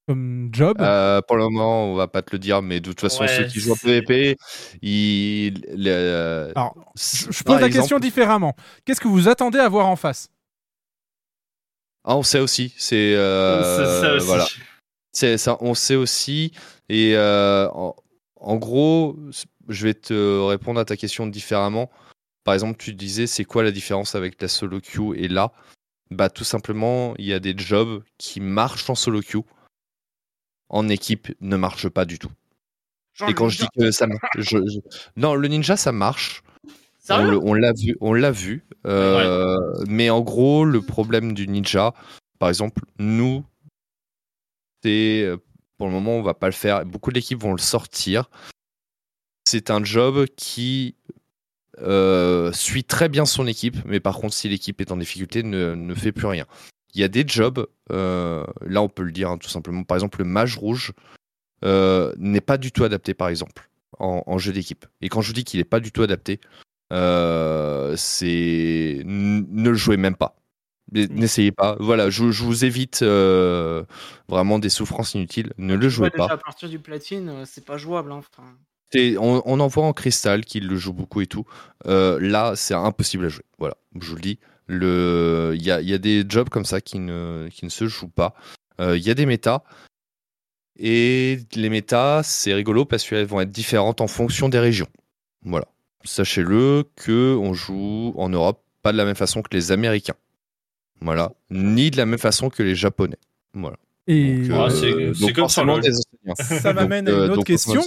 comme 0.08 0.48
job? 0.52 0.78
Euh, 0.80 1.20
pour 1.22 1.36
le 1.36 1.44
moment, 1.44 1.84
on 1.86 1.94
va 1.94 2.08
pas 2.08 2.22
te 2.22 2.30
le 2.32 2.40
dire, 2.40 2.62
mais 2.62 2.80
de 2.80 2.86
toute 2.90 3.00
façon, 3.00 3.22
Ouais, 3.22 3.28
ceux 3.28 3.44
qui 3.44 3.60
jouent 3.60 3.72
en 3.72 3.76
PvP, 3.76 4.36
ils. 4.82 5.60
le- 5.76 6.50
Alors, 6.56 6.74
Je 6.96 7.26
par 7.44 7.54
pose 7.54 7.60
la 7.60 7.66
exemple- 7.68 7.72
question 7.82 7.98
différemment. 8.00 8.56
Qu'est-ce 8.84 9.00
que 9.00 9.06
vous 9.08 9.28
attendez 9.28 9.60
à 9.60 9.68
voir 9.68 9.86
en 9.86 9.94
face? 9.96 10.28
Ah, 12.04 12.16
on 12.16 12.24
sait 12.24 12.40
aussi. 12.40 12.74
C'est 12.76 13.14
euh, 13.14 13.62
C'est 13.62 14.00
ça 14.06 14.14
aussi. 14.14 14.26
voilà. 14.26 14.46
C'est 15.12 15.38
ça. 15.38 15.56
On 15.60 15.74
sait 15.74 15.94
aussi. 15.94 16.50
Et 16.88 17.12
euh, 17.14 17.68
en, 17.70 17.94
en 18.40 18.56
gros, 18.56 19.16
je 19.68 19.86
vais 19.86 19.94
te 19.94 20.40
répondre 20.48 20.80
à 20.80 20.84
ta 20.84 20.96
question 20.96 21.28
différemment. 21.28 21.88
Par 22.44 22.54
exemple, 22.54 22.76
tu 22.78 22.92
disais, 22.94 23.26
c'est 23.26 23.44
quoi 23.44 23.62
la 23.62 23.70
différence 23.70 24.14
avec 24.14 24.40
la 24.42 24.48
solo 24.48 24.80
queue 24.80 25.16
et 25.16 25.28
là? 25.28 25.52
Bah, 26.10 26.28
tout 26.28 26.44
simplement, 26.44 27.14
il 27.18 27.24
y 27.26 27.32
a 27.32 27.40
des 27.40 27.56
jobs 27.56 28.02
qui 28.18 28.40
marchent 28.40 28.90
en 28.90 28.94
solo 28.94 29.20
queue, 29.20 29.42
en 30.68 30.88
équipe 30.88 31.32
ne 31.40 31.56
marchent 31.56 31.88
pas 31.88 32.04
du 32.04 32.18
tout. 32.18 32.30
Genre 33.14 33.28
et 33.28 33.34
quand 33.34 33.48
je 33.48 33.58
dis 33.58 33.68
ninja. 33.76 33.88
que 33.88 33.90
ça 33.92 34.06
marche, 34.06 34.22
je- 34.36 34.66
je- 34.66 34.80
non, 35.16 35.34
le 35.34 35.48
ninja 35.48 35.76
ça 35.76 35.92
marche. 35.92 36.42
Sérieux? 36.98 37.38
on 37.42 37.52
l'a 37.54 37.72
vu, 37.72 37.96
on 38.00 38.12
l'a 38.12 38.30
vu. 38.30 38.64
Euh, 38.86 39.84
Mais 39.86 40.08
en 40.10 40.20
gros, 40.20 40.64
le 40.64 40.80
problème 40.82 41.34
du 41.34 41.48
ninja, 41.48 41.94
par 42.38 42.48
exemple, 42.48 42.82
nous, 42.98 43.44
c'est 44.82 45.22
euh, 45.22 45.36
pour 45.78 45.86
le 45.88 45.92
moment, 45.92 46.12
on 46.12 46.22
va 46.22 46.34
pas 46.34 46.46
le 46.46 46.52
faire. 46.52 46.84
Beaucoup 46.86 47.10
d'équipes 47.12 47.40
vont 47.40 47.52
le 47.52 47.58
sortir. 47.58 48.30
C'est 49.46 49.70
un 49.70 49.82
job 49.84 50.26
qui 50.36 50.94
euh, 51.80 52.52
suit 52.52 52.84
très 52.84 53.08
bien 53.08 53.24
son 53.24 53.46
équipe, 53.46 53.76
mais 53.86 54.00
par 54.00 54.16
contre, 54.18 54.34
si 54.34 54.48
l'équipe 54.48 54.80
est 54.80 54.92
en 54.92 54.96
difficulté, 54.96 55.42
ne, 55.42 55.74
ne 55.74 55.94
fait 55.94 56.12
plus 56.12 56.26
rien. 56.26 56.46
Il 56.94 57.00
y 57.00 57.04
a 57.04 57.08
des 57.08 57.24
jobs, 57.26 57.66
euh, 57.90 58.44
là 58.66 58.82
on 58.82 58.88
peut 58.88 59.02
le 59.02 59.12
dire 59.12 59.30
hein, 59.30 59.38
tout 59.38 59.48
simplement, 59.48 59.82
par 59.84 59.96
exemple 59.96 60.18
le 60.18 60.24
mage 60.26 60.58
rouge 60.58 60.92
euh, 61.64 62.12
n'est 62.18 62.42
pas 62.42 62.58
du 62.58 62.70
tout 62.72 62.84
adapté 62.84 63.14
par 63.14 63.28
exemple 63.28 63.70
en, 63.98 64.22
en 64.26 64.36
jeu 64.38 64.52
d'équipe. 64.52 64.84
Et 65.00 65.08
quand 65.08 65.22
je 65.22 65.28
vous 65.28 65.32
dis 65.32 65.44
qu'il 65.44 65.58
n'est 65.60 65.64
pas 65.64 65.80
du 65.80 65.90
tout 65.92 66.02
adapté, 66.02 66.40
c'est 67.96 69.02
ne 69.06 69.70
le 69.70 69.74
jouez 69.74 69.96
même 69.96 70.16
pas. 70.16 70.36
Mais 70.92 71.06
N'essayez 71.06 71.52
pas. 71.52 71.76
Voilà, 71.80 72.10
je, 72.10 72.30
je 72.30 72.42
vous 72.44 72.64
évite 72.66 73.00
euh, 73.02 73.84
vraiment 74.28 74.58
des 74.58 74.68
souffrances 74.68 75.14
inutiles. 75.14 75.52
Ne 75.56 75.74
le 75.74 75.84
Ouais, 75.84 75.90
jouez 75.90 76.10
déjà, 76.10 76.26
pas. 76.28 76.34
à 76.34 76.36
partir 76.36 76.68
du 76.68 76.78
platine, 76.78 77.44
c'est 77.46 77.64
pas 77.64 77.78
jouable. 77.78 78.12
Hein, 78.12 78.18
enfin. 78.18 78.42
On, 79.18 79.42
on 79.44 79.60
en 79.60 79.66
voit 79.68 79.84
en 79.84 79.92
cristal 79.92 80.44
qui 80.44 80.60
le 80.60 80.76
joue 80.76 80.92
beaucoup 80.92 81.20
et 81.20 81.26
tout. 81.26 81.44
Euh, 81.86 82.18
là, 82.20 82.54
c'est 82.56 82.74
impossible 82.74 83.26
à 83.26 83.28
jouer. 83.28 83.44
Voilà, 83.58 83.76
je 84.00 84.06
vous 84.08 84.16
le 84.16 84.20
dis. 84.22 84.38
Le- 84.66 85.52
Il 85.56 85.62
y 85.62 85.70
a, 85.70 85.80
il 85.80 85.88
y 85.88 85.94
a 85.94 85.98
des 85.98 86.24
jobs 86.28 86.48
comme 86.48 86.64
ça 86.64 86.80
qui 86.80 86.98
ne, 86.98 87.48
qui 87.50 87.64
ne 87.64 87.70
se 87.70 87.86
jouent 87.88 88.08
pas. 88.08 88.34
Euh, 88.80 88.96
Il 88.96 89.02
y 89.02 89.10
a 89.10 89.14
des 89.14 89.26
méta. 89.26 89.64
Et 90.78 91.38
les 91.54 91.68
méta, 91.68 92.22
c'est 92.24 92.54
rigolo 92.54 92.84
parce 92.84 93.06
qu'elles 93.08 93.26
vont 93.26 93.40
être 93.40 93.50
différentes 93.50 94.00
en 94.00 94.06
fonction 94.06 94.48
des 94.48 94.58
régions. 94.58 94.86
Voilà. 95.44 95.66
Sachez-le 96.04 96.84
que 96.96 97.36
on 97.36 97.52
joue 97.54 98.12
en 98.16 98.28
Europe 98.28 98.62
pas 98.82 98.92
de 98.92 98.96
la 98.96 99.04
même 99.04 99.14
façon 99.14 99.42
que 99.42 99.50
les 99.52 99.70
Américains. 99.70 100.16
Voilà. 101.00 101.32
Ni 101.50 101.90
de 101.90 101.96
la 101.96 102.06
même 102.06 102.18
façon 102.18 102.48
que 102.48 102.62
les 102.62 102.74
Japonais. 102.74 103.18
Voilà. 103.54 103.76
Et 104.08 104.42
Ah, 104.50 104.66
euh, 104.70 105.14
c'est- 105.14 105.32
comme 105.32 105.48
ça. 105.48 105.62
Ça 106.34 106.72
m'amène 106.72 107.06
à 107.06 107.10
une 107.12 107.16
euh, 107.16 107.24
autre 107.26 107.34
donc, 107.36 107.46
question. 107.46 107.82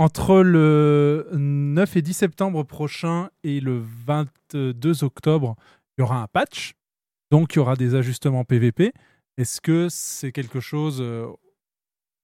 Entre 0.00 0.36
le 0.42 1.28
9 1.34 1.96
et 1.96 2.00
10 2.02 2.14
septembre 2.14 2.62
prochain 2.62 3.28
et 3.44 3.60
le 3.60 3.82
22 4.06 5.04
octobre, 5.04 5.56
il 5.98 6.00
y 6.00 6.04
aura 6.04 6.22
un 6.22 6.26
patch. 6.26 6.72
Donc, 7.30 7.52
il 7.52 7.56
y 7.56 7.58
aura 7.60 7.76
des 7.76 7.94
ajustements 7.94 8.44
PVP. 8.44 8.94
Est-ce 9.36 9.60
que 9.60 9.88
c'est 9.90 10.32
quelque 10.32 10.58
chose 10.58 11.00
euh, 11.02 11.26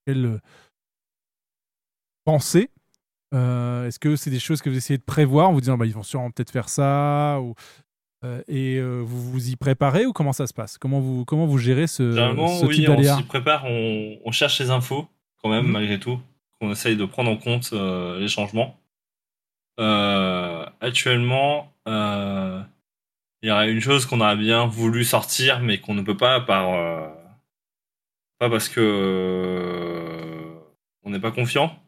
auquel 0.07 0.25
euh, 0.25 0.39
penser 2.25 2.71
Euh, 3.35 3.87
Est-ce 3.87 3.99
que 3.99 4.17
c'est 4.17 4.31
des 4.31 4.39
choses 4.39 4.63
que 4.63 4.71
vous 4.71 4.77
essayez 4.77 4.97
de 4.99 5.03
prévoir 5.05 5.51
en 5.51 5.53
vous 5.53 5.61
disant 5.61 5.77
bah, 5.77 5.85
ils 5.85 5.93
vont 5.93 6.03
sûrement 6.03 6.31
peut-être 6.31 6.51
faire 6.51 6.69
ça 6.71 7.41
ou, 7.43 7.55
euh, 8.25 8.41
Et 8.49 8.77
euh, 8.79 9.03
vous 9.05 9.31
vous 9.33 9.51
y 9.51 9.57
préparez 9.57 10.07
ou 10.07 10.13
comment 10.15 10.33
ça 10.33 10.47
se 10.47 10.55
passe? 10.55 10.79
Comment 10.79 11.01
vous, 11.01 11.25
comment 11.27 11.45
vous 11.47 11.59
gérez 11.59 11.87
ce, 11.89 12.11
Généralement, 12.13 12.49
ce 12.49 12.65
oui, 12.67 12.77
type 12.77 12.89
on 12.89 12.95
d'aléa? 12.95 13.17
s'y 13.17 13.23
prépare, 13.25 13.65
on, 13.67 14.17
on 14.25 14.31
cherche 14.33 14.59
les 14.61 14.71
infos 14.71 15.07
quand 15.43 15.51
même, 15.51 15.67
Mhm. 15.67 15.73
malgré 15.73 15.99
tout. 16.01 16.19
On 16.61 16.71
essaye 16.71 16.97
de 16.97 17.05
prendre 17.05 17.31
en 17.31 17.37
compte 17.37 17.71
euh, 17.73 18.19
les 18.19 18.29
changements. 18.29 18.81
Euh, 19.79 20.65
actuellement, 20.81 21.75
euh, 21.87 22.63
il 23.43 23.49
y 23.49 23.53
aurait 23.53 23.71
une 23.71 23.81
chose 23.81 24.07
qu'on 24.07 24.21
aurait 24.21 24.37
bien 24.37 24.67
voulu 24.67 25.05
sortir, 25.05 25.61
mais 25.61 25.79
qu'on 25.79 25.95
ne 25.95 26.03
peut 26.03 26.17
pas 26.17 26.41
par 26.41 27.13
pas 28.39 28.51
parce 28.51 28.69
que 28.69 28.83
on 31.05 31.11
n'est 31.11 31.21
pas 31.21 31.31
confiant. 31.31 31.79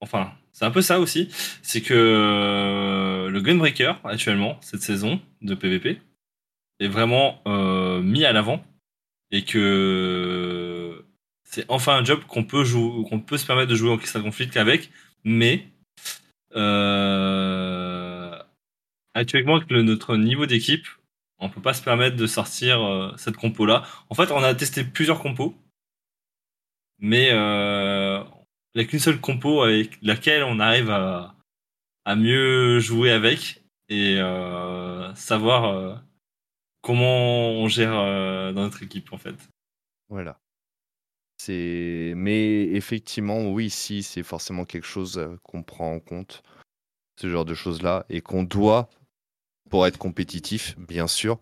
Enfin, 0.00 0.32
c'est 0.52 0.64
un 0.64 0.70
peu 0.70 0.82
ça 0.82 1.00
aussi. 1.00 1.28
C'est 1.62 1.82
que 1.82 3.28
le 3.30 3.40
Gunbreaker 3.40 4.00
actuellement 4.04 4.58
cette 4.62 4.82
saison 4.82 5.20
de 5.42 5.54
PvP 5.54 6.00
est 6.80 6.88
vraiment 6.88 7.42
mis 8.00 8.24
à 8.24 8.32
l'avant 8.32 8.64
et 9.30 9.44
que 9.44 11.04
c'est 11.50 11.64
enfin 11.68 11.96
un 11.96 12.04
job 12.04 12.20
qu'on 12.28 12.44
peut 12.44 12.62
jouer, 12.62 13.04
qu'on 13.08 13.20
peut 13.20 13.38
se 13.38 13.46
permettre 13.46 13.70
de 13.70 13.74
jouer 13.74 13.90
en 13.90 13.96
Crystal 13.96 14.22
Conflict 14.22 14.56
avec, 14.58 14.90
mais 15.24 15.66
euh, 16.54 18.38
actuellement, 19.14 19.56
avec 19.56 19.70
le- 19.70 19.82
notre 19.82 20.16
niveau 20.16 20.44
d'équipe, 20.44 20.86
on 21.38 21.48
peut 21.48 21.62
pas 21.62 21.72
se 21.72 21.82
permettre 21.82 22.16
de 22.16 22.26
sortir 22.26 22.82
euh, 22.82 23.12
cette 23.16 23.36
compo-là. 23.36 23.84
En 24.10 24.14
fait, 24.14 24.30
on 24.30 24.42
a 24.42 24.54
testé 24.54 24.84
plusieurs 24.84 25.20
compos, 25.20 25.54
mais 26.98 27.30
euh, 27.32 28.22
il 28.74 28.80
n'y 28.80 28.84
a 28.84 28.88
qu'une 28.88 28.98
seule 28.98 29.20
compo 29.20 29.62
avec 29.62 29.98
laquelle 30.02 30.42
on 30.42 30.60
arrive 30.60 30.90
à, 30.90 31.34
mieux 32.14 32.80
jouer 32.80 33.10
avec 33.10 33.62
et 33.88 34.16
euh, 34.18 35.14
savoir 35.14 35.64
euh, 35.64 35.94
comment 36.82 37.50
on 37.52 37.68
gère 37.68 37.92
dans 38.52 38.62
notre 38.62 38.82
équipe, 38.82 39.12
en 39.12 39.18
fait. 39.18 39.36
Voilà. 40.08 40.38
C'est, 41.40 42.12
mais 42.16 42.62
effectivement, 42.64 43.48
oui, 43.50 43.70
si 43.70 44.02
c'est 44.02 44.24
forcément 44.24 44.64
quelque 44.64 44.86
chose 44.86 45.24
qu'on 45.44 45.62
prend 45.62 45.94
en 45.94 46.00
compte, 46.00 46.42
ce 47.16 47.28
genre 47.28 47.44
de 47.44 47.54
choses-là, 47.54 48.04
et 48.10 48.20
qu'on 48.20 48.42
doit 48.42 48.90
pour 49.70 49.86
être 49.86 49.98
compétitif, 49.98 50.76
bien 50.78 51.06
sûr. 51.06 51.38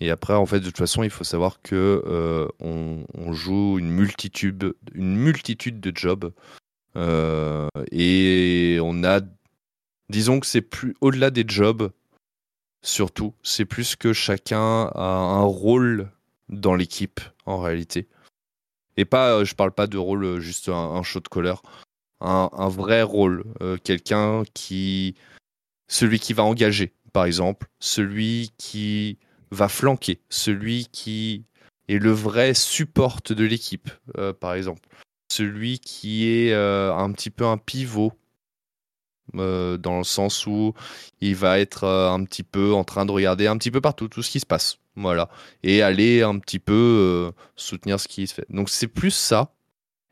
Et 0.00 0.10
après, 0.10 0.34
en 0.34 0.46
fait, 0.46 0.60
de 0.60 0.66
toute 0.66 0.78
façon, 0.78 1.02
il 1.02 1.10
faut 1.10 1.24
savoir 1.24 1.60
que 1.62 2.48
on, 2.60 3.32
joue 3.32 3.78
une 3.78 3.90
multitude, 3.90 4.74
une 4.94 5.16
multitude 5.16 5.80
de 5.80 5.92
jobs, 5.94 6.32
et 7.92 8.78
on 8.82 9.04
a, 9.04 9.20
disons 10.08 10.40
que 10.40 10.46
c'est 10.46 10.62
plus 10.62 10.94
au-delà 11.00 11.30
des 11.30 11.44
jobs, 11.46 11.92
surtout, 12.82 13.34
c'est 13.42 13.66
plus 13.66 13.96
que 13.96 14.12
chacun 14.12 14.90
a 14.94 15.02
un 15.02 15.42
rôle 15.42 16.10
dans 16.48 16.74
l'équipe 16.74 17.20
en 17.44 17.58
réalité. 17.58 18.06
Et 18.96 19.04
pas, 19.04 19.32
euh, 19.32 19.44
je 19.44 19.54
parle 19.54 19.72
pas 19.72 19.86
de 19.86 19.98
rôle 19.98 20.24
euh, 20.24 20.40
juste 20.40 20.68
un, 20.68 20.74
un 20.74 21.02
show 21.02 21.20
de 21.20 21.28
colère, 21.28 21.62
un, 22.20 22.68
vrai 22.68 23.02
rôle, 23.02 23.44
euh, 23.60 23.76
quelqu'un 23.82 24.42
qui, 24.54 25.14
celui 25.86 26.18
qui 26.18 26.32
va 26.32 26.44
engager, 26.44 26.94
par 27.12 27.26
exemple, 27.26 27.68
celui 27.78 28.52
qui 28.56 29.18
va 29.50 29.68
flanquer, 29.68 30.20
celui 30.30 30.86
qui 30.92 31.44
est 31.88 31.98
le 31.98 32.10
vrai 32.10 32.54
support 32.54 33.20
de 33.28 33.44
l'équipe, 33.44 33.90
par 34.40 34.54
exemple, 34.54 34.88
celui 35.30 35.78
qui 35.78 36.26
est 36.26 36.52
un 36.52 37.12
petit 37.12 37.30
peu 37.30 37.46
un 37.46 37.58
pivot. 37.58 38.12
dans 39.34 39.98
le 39.98 40.04
sens 40.04 40.46
où 40.46 40.74
il 41.20 41.36
va 41.36 41.60
être 41.60 41.84
un 41.84 42.24
petit 42.24 42.42
peu 42.42 42.72
en 42.72 42.82
train 42.82 43.06
de 43.06 43.12
regarder 43.12 43.46
un 43.46 43.56
petit 43.56 43.70
peu 43.70 43.80
partout 43.80 44.08
tout 44.08 44.22
ce 44.22 44.30
qui 44.32 44.40
se 44.40 44.46
passe, 44.46 44.78
voilà, 44.96 45.28
et 45.62 45.82
aller 45.82 46.22
un 46.22 46.38
petit 46.38 46.58
peu 46.58 46.72
euh, 46.72 47.32
soutenir 47.54 48.00
ce 48.00 48.08
qui 48.08 48.26
se 48.26 48.34
fait. 48.34 48.46
Donc 48.50 48.70
c'est 48.70 48.88
plus 48.88 49.10
ça. 49.10 49.54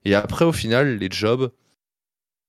Et 0.05 0.15
après, 0.15 0.45
au 0.45 0.53
final, 0.53 0.99
les 0.99 1.09
jobs, 1.11 1.51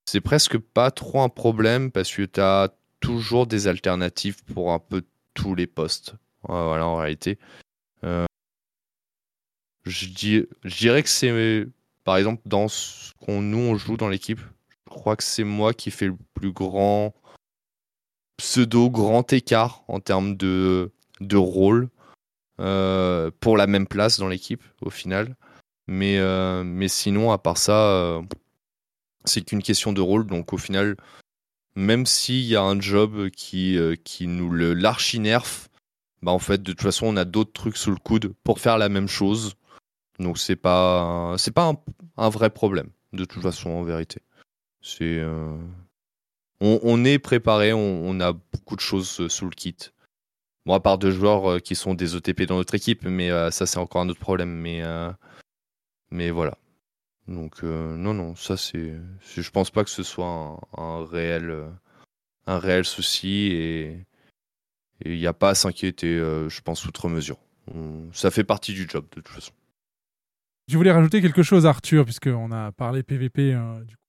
c'est 0.04 0.20
presque 0.20 0.58
pas 0.58 0.90
trop 0.90 1.22
un 1.22 1.30
problème 1.30 1.90
parce 1.90 2.12
que 2.12 2.22
tu 2.22 2.40
as 2.40 2.70
toujours 3.00 3.46
des 3.46 3.66
alternatives 3.68 4.44
pour 4.44 4.72
un 4.72 4.78
peu 4.78 5.02
tous 5.34 5.54
les 5.54 5.66
postes. 5.66 6.14
Voilà, 6.42 6.86
en 6.86 6.96
réalité. 6.96 7.38
Euh, 8.04 8.26
je, 9.84 10.06
dirais 10.64 11.02
que 11.02 11.08
c'est, 11.08 11.66
par 12.04 12.16
exemple, 12.18 12.42
dans 12.46 12.68
ce 12.68 13.12
qu'on 13.24 13.40
nous 13.40 13.58
on 13.58 13.76
joue 13.76 13.96
dans 13.96 14.08
l'équipe, 14.08 14.40
je 14.40 14.90
crois 14.90 15.16
que 15.16 15.24
c'est 15.24 15.44
moi 15.44 15.72
qui 15.72 15.90
fais 15.90 16.06
le 16.06 16.16
plus 16.34 16.52
grand 16.52 17.14
pseudo 18.36 18.90
grand 18.90 19.32
écart 19.32 19.82
en 19.88 20.00
termes 20.00 20.36
de, 20.36 20.92
de 21.20 21.36
rôle 21.36 21.88
pour 22.56 23.56
la 23.56 23.66
même 23.66 23.86
place 23.86 24.18
dans 24.18 24.28
l'équipe 24.28 24.62
au 24.80 24.90
final. 24.90 25.36
Mais, 25.88 26.18
euh, 26.18 26.64
mais 26.64 26.88
sinon, 26.88 27.30
à 27.30 27.38
part 27.38 27.58
ça, 27.58 27.90
euh, 27.90 28.22
c'est 29.24 29.42
qu'une 29.42 29.62
question 29.62 29.92
de 29.92 30.00
rôle. 30.00 30.26
Donc 30.26 30.52
au 30.52 30.58
final, 30.58 30.96
même 31.76 32.06
s'il 32.06 32.44
y 32.44 32.56
a 32.56 32.62
un 32.62 32.80
job 32.80 33.30
qui, 33.30 33.78
euh, 33.78 33.94
qui 34.02 34.26
nous 34.26 34.52
l'archi-nerf, 34.52 35.68
bah 36.22 36.32
en 36.32 36.38
fait, 36.38 36.62
de 36.62 36.72
toute 36.72 36.82
façon, 36.82 37.06
on 37.06 37.16
a 37.16 37.24
d'autres 37.24 37.52
trucs 37.52 37.76
sous 37.76 37.90
le 37.90 37.98
coude 37.98 38.32
pour 38.42 38.58
faire 38.58 38.78
la 38.78 38.88
même 38.88 39.08
chose. 39.08 39.54
Donc 40.18 40.38
c'est 40.38 40.56
pas, 40.56 41.34
c'est 41.38 41.52
pas 41.52 41.74
un, 42.16 42.28
vrai 42.30 42.50
problème, 42.50 42.90
de 43.12 43.24
toute 43.24 43.42
façon, 43.42 43.70
en 43.70 43.82
vérité. 43.82 44.20
C'est, 44.80 45.18
euh, 45.18 45.56
on, 46.60 47.04
est 47.04 47.18
préparé, 47.18 47.72
on, 47.74 48.18
a 48.20 48.32
beaucoup 48.32 48.76
de 48.76 48.80
choses 48.80 49.20
euh, 49.20 49.28
sous 49.28 49.44
le 49.44 49.50
kit. 49.50 49.76
Bon, 50.66 50.74
à 50.74 50.80
part 50.80 50.98
deux 50.98 51.12
joueurs 51.12 51.48
euh, 51.52 51.58
qui 51.60 51.76
sont 51.76 51.94
des 51.94 52.16
OTP 52.16 52.42
dans 52.42 52.56
notre 52.56 52.74
équipe, 52.74 53.04
mais 53.04 53.30
euh, 53.30 53.50
ça 53.52 53.66
c'est 53.66 53.78
encore 53.78 54.02
un 54.02 54.08
autre 54.08 54.18
problème. 54.20 54.50
Mais, 54.50 54.82
euh, 54.82 55.12
mais 56.10 56.30
voilà. 56.30 56.58
Donc 57.28 57.62
euh, 57.64 57.96
non, 57.96 58.14
non, 58.14 58.34
ça 58.34 58.56
c'est, 58.56 58.94
je 59.36 59.50
pense 59.50 59.70
pas 59.70 59.84
que 59.84 59.90
ce 59.90 60.02
soit 60.02 60.26
un, 60.26 60.58
un 60.76 61.04
réel, 61.04 61.68
un 62.46 62.58
réel 62.58 62.84
souci 62.84 63.48
et 63.52 64.06
il 65.04 65.16
n'y 65.18 65.26
a 65.26 65.32
pas 65.32 65.50
à 65.50 65.54
s'inquiéter, 65.54 66.14
euh, 66.18 66.48
je 66.48 66.60
pense 66.62 66.84
outre 66.84 67.08
mesure. 67.08 67.38
On- 67.72 68.12
ça 68.12 68.30
fait 68.30 68.44
partie 68.44 68.72
du 68.72 68.88
job 68.88 69.04
de 69.10 69.20
toute 69.20 69.28
façon. 69.28 69.52
Je 70.68 70.76
voulais 70.76 70.90
rajouter 70.92 71.20
quelque 71.22 71.42
chose, 71.44 71.64
Arthur, 71.64 72.04
puisqu'on 72.04 72.50
a 72.50 72.72
parlé 72.72 73.02
PVP. 73.04 73.54
euh, 73.54 73.80
du 73.84 73.94
coup. 73.96 74.02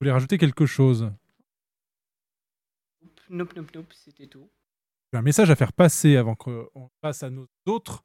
Je 0.00 0.04
voulais 0.04 0.12
rajouter 0.12 0.38
quelque 0.38 0.66
chose? 0.66 1.10
Nope, 3.30 3.54
nope, 3.56 3.74
nope, 3.74 3.92
c'était 3.92 4.26
tout. 4.26 4.48
J'ai 5.12 5.18
un 5.18 5.22
message 5.22 5.50
à 5.50 5.56
faire 5.56 5.72
passer 5.72 6.16
avant 6.16 6.34
qu'on 6.34 6.90
passe 7.00 7.22
à 7.22 7.30
nos 7.30 7.46
autres. 7.66 8.04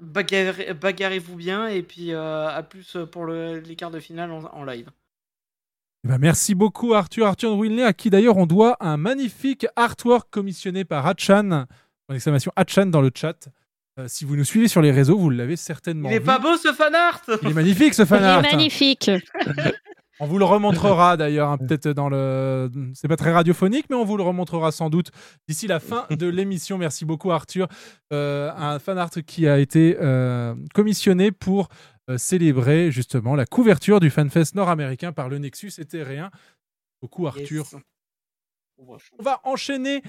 Bagarre- 0.00 0.74
Bagarrez-vous 0.80 1.36
bien 1.36 1.68
et 1.68 1.82
puis 1.82 2.12
euh, 2.12 2.48
à 2.48 2.62
plus 2.62 2.96
pour 3.12 3.24
le- 3.24 3.58
les 3.60 3.76
quarts 3.76 3.90
de 3.90 4.00
finale 4.00 4.30
en, 4.32 4.44
en 4.44 4.64
live. 4.64 4.90
Eh 6.04 6.08
ben, 6.08 6.18
merci 6.18 6.54
beaucoup, 6.54 6.94
Arthur. 6.94 7.26
Arthur 7.26 7.56
Winley, 7.56 7.82
à 7.84 7.92
qui 7.92 8.10
d'ailleurs 8.10 8.36
on 8.36 8.46
doit 8.46 8.76
un 8.80 8.96
magnifique 8.96 9.66
artwork 9.76 10.28
commissionné 10.30 10.84
par 10.84 11.06
Hachan. 11.06 11.66
En 12.08 12.14
exclamation 12.14 12.52
Hachan 12.56 12.86
dans 12.86 13.00
le 13.00 13.10
chat. 13.14 13.48
Euh, 13.98 14.08
si 14.08 14.24
vous 14.24 14.34
nous 14.36 14.44
suivez 14.44 14.66
sur 14.68 14.82
les 14.82 14.90
réseaux, 14.90 15.16
vous 15.16 15.30
l'avez 15.30 15.54
certainement 15.56 16.10
Il 16.10 16.16
est 16.16 16.18
vu. 16.18 16.24
pas 16.24 16.40
beau 16.40 16.56
ce 16.56 16.72
fan 16.72 16.94
art? 16.94 17.22
Il 17.42 17.48
est 17.50 17.54
magnifique 17.54 17.94
ce 17.94 18.04
fan 18.04 18.20
Il 18.22 18.44
est 18.46 18.50
magnifique. 18.50 19.10
On 20.20 20.26
vous 20.26 20.38
le 20.38 20.44
remontrera 20.44 21.16
d'ailleurs, 21.16 21.50
hein, 21.50 21.58
peut-être 21.58 21.88
dans 21.88 22.08
le. 22.08 22.70
C'est 22.94 23.08
pas 23.08 23.16
très 23.16 23.32
radiophonique, 23.32 23.86
mais 23.90 23.96
on 23.96 24.04
vous 24.04 24.16
le 24.16 24.22
remontrera 24.22 24.70
sans 24.72 24.90
doute 24.90 25.10
d'ici 25.48 25.66
la 25.66 25.80
fin 25.80 26.06
de 26.10 26.26
l'émission. 26.26 26.78
Merci 26.78 27.04
beaucoup, 27.04 27.32
Arthur. 27.32 27.68
Euh, 28.12 28.52
un 28.56 28.78
fan 28.78 28.98
art 28.98 29.10
qui 29.26 29.48
a 29.48 29.58
été 29.58 29.96
euh, 30.00 30.54
commissionné 30.72 31.32
pour 31.32 31.68
euh, 32.10 32.18
célébrer 32.18 32.92
justement 32.92 33.34
la 33.34 33.46
couverture 33.46 33.98
du 33.98 34.10
FanFest 34.10 34.54
nord-américain 34.54 35.12
par 35.12 35.28
le 35.28 35.38
Nexus 35.38 35.72
éthérien. 35.78 36.30
Beaucoup, 37.02 37.26
Arthur. 37.26 37.66
On 38.78 39.22
va 39.22 39.40
enchaîner. 39.44 40.02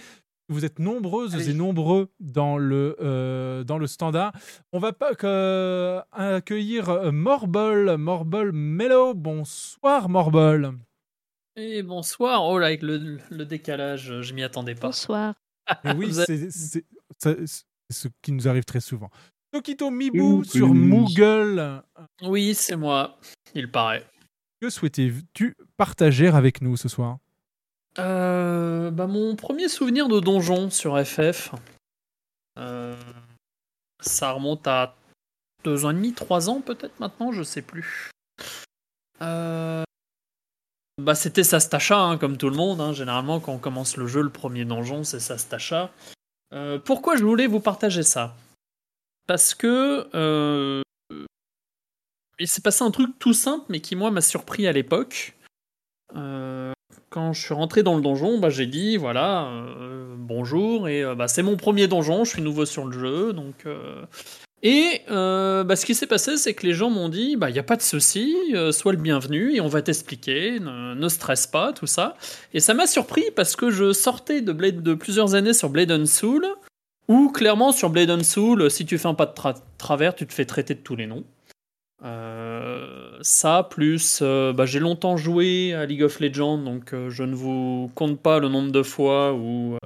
Vous 0.48 0.64
êtes 0.64 0.78
nombreuses 0.80 1.50
et 1.50 1.54
nombreux 1.54 2.10
dans 2.20 2.58
le, 2.60 2.96
euh, 3.02 3.64
dans 3.64 3.80
le 3.80 3.88
standard. 3.88 4.32
On 4.74 4.80
va 4.80 4.94
pas 4.94 5.16
que- 5.16 6.00
accueillir 6.12 6.90
euh, 6.90 7.12
Morbol, 7.12 7.98
Morbol 7.98 8.52
Mello. 8.52 9.16
Bonsoir 9.16 10.08
Morbol. 10.08 10.74
Et 11.56 11.82
bonsoir. 11.82 12.44
Oh 12.46 12.60
là, 12.60 12.68
avec 12.68 12.84
le, 12.84 13.18
le 13.32 13.46
décalage, 13.46 14.22
je 14.22 14.34
m'y 14.36 14.44
attendais 14.44 14.76
pas. 14.76 14.88
Bonsoir. 14.90 15.34
Oui, 15.96 16.14
c'est 16.28 16.50
ce 17.90 18.08
qui 18.22 18.32
nous 18.32 18.48
arrive 18.48 18.66
très 18.66 18.82
souvent. 18.82 19.10
Tokito 19.52 19.90
Mibu 19.90 20.22
Oui. 20.22 20.46
sur 20.46 20.74
Moogle. 20.74 21.82
Oui, 22.22 22.54
c'est 22.54 22.76
moi, 22.76 23.18
il 23.56 23.72
paraît. 23.72 24.06
Que 24.62 24.70
souhaitais-tu 24.70 25.56
partager 25.78 26.28
avec 26.28 26.62
nous 26.62 26.78
ce 26.78 26.88
soir? 26.90 27.18
Euh, 27.98 28.92
bah, 28.92 29.08
mon 29.08 29.36
premier 29.36 29.70
souvenir 29.70 30.08
de 30.10 30.20
donjon 30.20 30.70
sur 30.70 31.02
FF, 31.04 31.52
euh, 32.60 32.96
ça 34.02 34.32
remonte 34.32 34.68
à 34.68 34.96
deux 35.64 35.86
ans 35.86 35.92
et 35.92 35.94
demi, 35.94 36.14
trois 36.14 36.50
ans 36.50 36.62
peut-être 36.62 37.00
maintenant, 37.00 37.32
je 37.32 37.44
sais 37.44 37.62
plus. 37.62 38.12
Euh, 39.22 39.84
bah, 41.02 41.16
c'était 41.16 41.44
Sastacha, 41.44 41.98
hein, 41.98 42.18
comme 42.18 42.38
tout 42.38 42.50
le 42.50 42.56
monde. 42.56 42.82
hein. 42.82 42.94
Généralement, 42.94 43.40
quand 43.40 43.54
on 43.54 43.58
commence 43.60 43.98
le 43.98 44.08
jeu, 44.08 44.22
le 44.22 44.30
premier 44.30 44.66
donjon, 44.66 45.04
c'est 45.04 45.20
Sastacha. 45.20 45.92
Euh, 46.54 46.78
pourquoi 46.80 47.16
je 47.16 47.24
voulais 47.24 47.48
vous 47.48 47.60
partager 47.60 48.04
ça? 48.04 48.36
Parce 49.28 49.56
que 49.56 50.08
euh, 50.14 50.82
il 52.38 52.48
s'est 52.48 52.62
passé 52.62 52.84
un 52.84 52.92
truc 52.92 53.18
tout 53.18 53.34
simple, 53.34 53.66
mais 53.70 53.80
qui 53.80 53.96
moi 53.96 54.12
m'a 54.12 54.22
surpris 54.22 54.68
à 54.68 54.72
l'époque. 54.72 55.36
Euh, 56.16 56.74
quand 57.16 57.34
je 57.34 57.42
suis 57.42 57.54
rentré 57.54 57.82
dans 57.82 57.96
le 57.96 58.02
donjon, 58.02 58.38
bah, 58.38 58.50
j'ai 58.50 58.68
dit 58.68 58.98
voilà, 58.98 59.48
euh, 59.48 60.14
bonjour, 60.18 60.88
et 60.90 61.02
euh, 61.02 61.16
bah, 61.16 61.30
c'est 61.30 61.44
mon 61.44 61.56
premier 61.56 61.88
donjon, 61.88 62.26
je 62.26 62.32
suis 62.32 62.42
nouveau 62.42 62.66
sur 62.66 62.86
le 62.86 62.92
jeu, 62.92 63.32
donc. 63.34 63.56
euh, 63.66 64.04
Et 64.62 65.02
bah, 65.08 65.76
ce 65.76 65.86
qui 65.86 65.96
s'est 65.96 66.08
passé, 66.08 66.36
c'est 66.38 66.54
que 66.54 66.66
les 66.66 66.74
gens 66.74 66.90
m'ont 66.90 67.08
dit 67.08 67.38
bah, 67.38 67.50
il 67.50 67.54
n'y 67.54 67.60
a 67.60 67.64
pas 67.64 67.78
de 67.78 67.82
souci, 67.82 68.36
sois 68.72 68.92
le 68.92 68.98
bienvenu, 68.98 69.56
et 69.56 69.62
on 69.62 69.68
va 69.68 69.82
t'expliquer, 69.82 70.60
ne, 70.60 71.08
stresse 71.08 71.48
pas, 71.48 71.72
tout 71.72 71.88
ça. 71.88 72.18
Et 72.54 72.60
ça 72.60 72.74
m'a 72.74 72.88
surpris 72.88 73.26
parce 73.36 73.56
que 73.56 73.70
je 73.70 73.94
sortais 73.94 74.42
de, 74.42 74.52
Blade, 74.52 74.84
de 74.84 74.94
plusieurs 74.94 75.36
années 75.36 75.54
sur 75.54 75.70
Blade 75.70 75.92
and 75.92 76.08
Soul, 76.08 76.46
où 77.08 77.30
clairement 77.30 77.72
sur 77.72 77.90
Blade 77.92 78.10
and 78.10 78.24
Soul, 78.24 78.70
si 78.72 78.86
tu 78.86 78.98
fais 78.98 79.08
un 79.08 79.14
pas 79.14 79.28
de 79.28 79.34
tra- 79.34 79.62
travers, 79.78 80.16
tu 80.16 80.26
te 80.28 80.34
fais 80.34 80.46
traiter 80.46 80.74
de 80.74 80.82
tous 80.82 80.96
les 80.98 81.06
noms. 81.06 81.24
Euh, 82.04 83.18
ça, 83.22 83.68
plus 83.70 84.20
euh, 84.22 84.52
bah, 84.54 84.66
j'ai 84.66 84.80
longtemps 84.80 85.18
joué 85.18 85.74
à 85.74 85.86
League 85.86 86.04
of 86.04 86.20
Legends, 86.20 86.58
donc 86.58 86.94
euh, 86.94 87.10
je 87.10 87.24
ne 87.24 87.34
vous 87.34 87.90
compte 87.96 88.20
pas 88.20 88.40
le 88.40 88.50
nombre 88.50 88.72
de 88.72 88.84
fois 88.84 89.34
où 89.34 89.78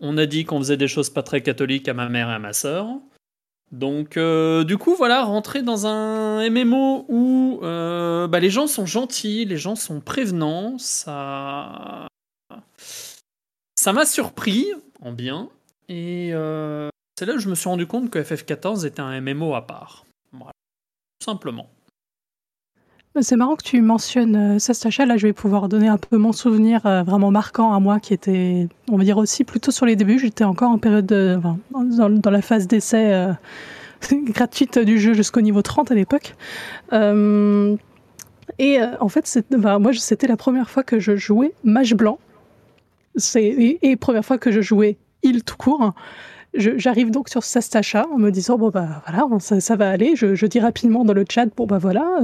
on 0.00 0.18
a 0.18 0.26
dit 0.26 0.44
qu'on 0.44 0.58
faisait 0.58 0.76
des 0.76 0.88
choses 0.88 1.10
pas 1.10 1.22
très 1.22 1.42
catholiques 1.42 1.88
à 1.88 1.94
ma 1.94 2.08
mère 2.08 2.30
et 2.30 2.34
à 2.34 2.38
ma 2.38 2.52
sœur. 2.52 2.86
Donc, 3.72 4.18
du 4.18 4.78
coup, 4.78 4.96
voilà, 4.96 5.22
rentrer 5.22 5.62
dans 5.62 5.86
un 5.86 6.48
MMO 6.50 7.04
où 7.08 7.60
bah, 7.62 8.40
les 8.40 8.50
gens 8.50 8.66
sont 8.66 8.86
gentils, 8.86 9.44
les 9.44 9.58
gens 9.58 9.76
sont 9.76 10.00
prévenants, 10.00 10.76
ça. 10.78 12.06
M'a 13.86 14.06
surpris, 14.06 14.66
en 15.00 15.12
bien, 15.12 15.48
et 15.88 16.30
c'est 17.18 17.26
là 17.26 17.34
que 17.34 17.38
je 17.38 17.48
me 17.48 17.54
suis 17.54 17.68
rendu 17.68 17.86
compte 17.86 18.10
que 18.10 18.18
FF14 18.18 18.86
était 18.86 19.00
un 19.00 19.20
MMO 19.20 19.54
à 19.54 19.66
part. 19.66 20.04
Simplement. 21.22 21.68
C'est 23.20 23.36
marrant 23.36 23.56
que 23.56 23.64
tu 23.64 23.82
mentionnes 23.82 24.36
euh, 24.36 24.58
Sastacha. 24.60 25.04
Là, 25.04 25.16
je 25.16 25.26
vais 25.26 25.32
pouvoir 25.32 25.68
donner 25.68 25.88
un 25.88 25.98
peu 25.98 26.16
mon 26.16 26.32
souvenir 26.32 26.86
euh, 26.86 27.02
vraiment 27.02 27.32
marquant 27.32 27.74
à 27.74 27.80
moi, 27.80 27.98
qui 27.98 28.14
était, 28.14 28.68
on 28.88 28.96
va 28.96 29.04
dire 29.04 29.18
aussi 29.18 29.42
plutôt 29.44 29.72
sur 29.72 29.84
les 29.84 29.96
débuts. 29.96 30.18
J'étais 30.18 30.44
encore 30.44 30.70
en 30.70 30.78
période 30.78 31.06
de, 31.06 31.38
dans, 31.72 32.30
la 32.30 32.42
phase 32.42 32.68
d'essai 32.68 33.12
euh, 33.12 33.32
gratuite 34.12 34.78
du 34.78 35.00
jeu 35.00 35.12
jusqu'au 35.12 35.40
niveau 35.40 35.60
30 35.60 35.90
à 35.90 35.94
l'époque. 35.94 36.36
Et 38.58 38.78
en 39.00 39.08
fait, 39.08 39.44
enfin, 39.56 39.78
moi, 39.78 39.92
c'était 39.92 40.26
la 40.26 40.36
première 40.36 40.70
fois 40.70 40.82
que 40.82 40.98
je 40.98 41.16
jouais 41.16 41.52
mage 41.64 41.94
blanc. 41.94 42.18
Et, 43.34 43.78
et 43.82 43.96
première 43.96 44.24
fois 44.24 44.38
que 44.38 44.50
je 44.50 44.60
jouais 44.60 44.98
il 45.22 45.44
tout 45.44 45.56
court. 45.56 45.92
J'arrive 46.54 47.12
donc 47.12 47.28
sur 47.28 47.44
Sastacha 47.44 48.06
en 48.12 48.18
me 48.18 48.30
disant 48.30 48.58
bon 48.58 48.70
bah 48.70 49.02
voilà 49.06 49.28
ça, 49.38 49.76
va 49.76 49.88
aller. 49.88 50.16
Je, 50.16 50.46
dis 50.46 50.58
rapidement 50.58 51.04
dans 51.04 51.12
le 51.12 51.24
chat 51.28 51.46
bon 51.56 51.66
bah 51.66 51.78
voilà 51.78 52.20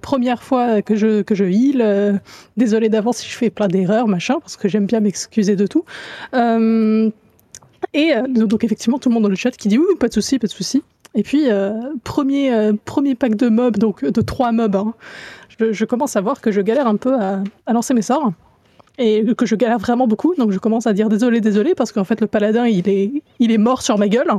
première 0.00 0.42
fois 0.42 0.80
que 0.80 0.96
je 0.96 1.20
que 1.20 1.34
je 1.34 1.44
heal. 1.44 1.82
euh, 1.82 2.14
désolé 2.56 2.88
d'avance 2.88 3.18
si 3.18 3.28
je 3.28 3.36
fais 3.36 3.50
plein 3.50 3.68
d'erreurs 3.68 4.08
machin 4.08 4.36
parce 4.40 4.56
que 4.56 4.68
j'aime 4.68 4.86
bien 4.86 5.00
m'excuser 5.00 5.54
de 5.54 5.66
tout. 5.66 5.84
Euh, 6.32 7.10
et 7.92 8.14
euh, 8.16 8.26
donc 8.26 8.64
effectivement 8.64 8.98
tout 8.98 9.10
le 9.10 9.14
monde 9.14 9.24
dans 9.24 9.28
le 9.28 9.36
chat 9.36 9.50
qui 9.50 9.68
dit 9.68 9.76
oui 9.76 9.84
pas 10.00 10.08
de 10.08 10.14
souci 10.14 10.38
pas 10.38 10.46
de 10.46 10.52
souci. 10.52 10.82
Et 11.14 11.22
puis 11.22 11.48
premier 12.04 12.72
premier 12.86 13.14
pack 13.14 13.34
de 13.34 13.50
mobs 13.50 13.76
donc 13.76 14.02
de 14.02 14.20
trois 14.22 14.50
mobs. 14.50 14.76
hein, 14.76 14.94
je, 15.60 15.72
je 15.72 15.84
commence 15.84 16.16
à 16.16 16.22
voir 16.22 16.40
que 16.40 16.50
je 16.50 16.62
galère 16.62 16.86
un 16.86 16.96
peu 16.96 17.14
à, 17.20 17.42
à 17.66 17.72
lancer 17.74 17.92
mes 17.92 18.02
sorts 18.02 18.32
et 18.98 19.24
que 19.34 19.46
je 19.46 19.54
galère 19.54 19.78
vraiment 19.78 20.06
beaucoup. 20.06 20.34
Donc 20.36 20.50
je 20.50 20.58
commence 20.58 20.86
à 20.86 20.92
dire 20.92 21.08
désolé, 21.08 21.40
désolé, 21.40 21.74
parce 21.74 21.92
qu'en 21.92 22.04
fait 22.04 22.20
le 22.20 22.26
paladin 22.26 22.66
il 22.66 22.88
est, 22.88 23.22
il 23.38 23.52
est 23.52 23.58
mort 23.58 23.82
sur 23.82 23.98
ma 23.98 24.08
gueule. 24.08 24.28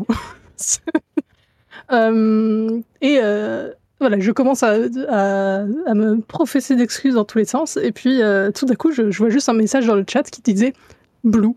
Euh, 1.92 2.82
et 3.02 3.18
euh, 3.20 3.72
voilà, 4.00 4.20
je 4.20 4.32
commence 4.32 4.62
à, 4.62 4.78
me 4.78 6.22
professer 6.22 6.76
d'excuses 6.76 7.16
dans 7.16 7.26
tous 7.26 7.40
les 7.40 7.46
sens. 7.46 7.78
Et 7.78 7.92
puis 7.92 8.22
euh, 8.22 8.52
tout 8.52 8.66
d'un 8.66 8.76
coup, 8.76 8.92
je, 8.92 9.04
vois 9.18 9.30
juste 9.30 9.50
un 9.50 9.54
message 9.54 9.88
dans 9.88 9.96
le 9.96 10.06
chat 10.08 10.22
qui 10.30 10.42
disait 10.42 10.74
Blue. 11.24 11.56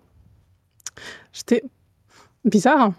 J'étais 1.35 1.63
bizarre. 2.47 2.93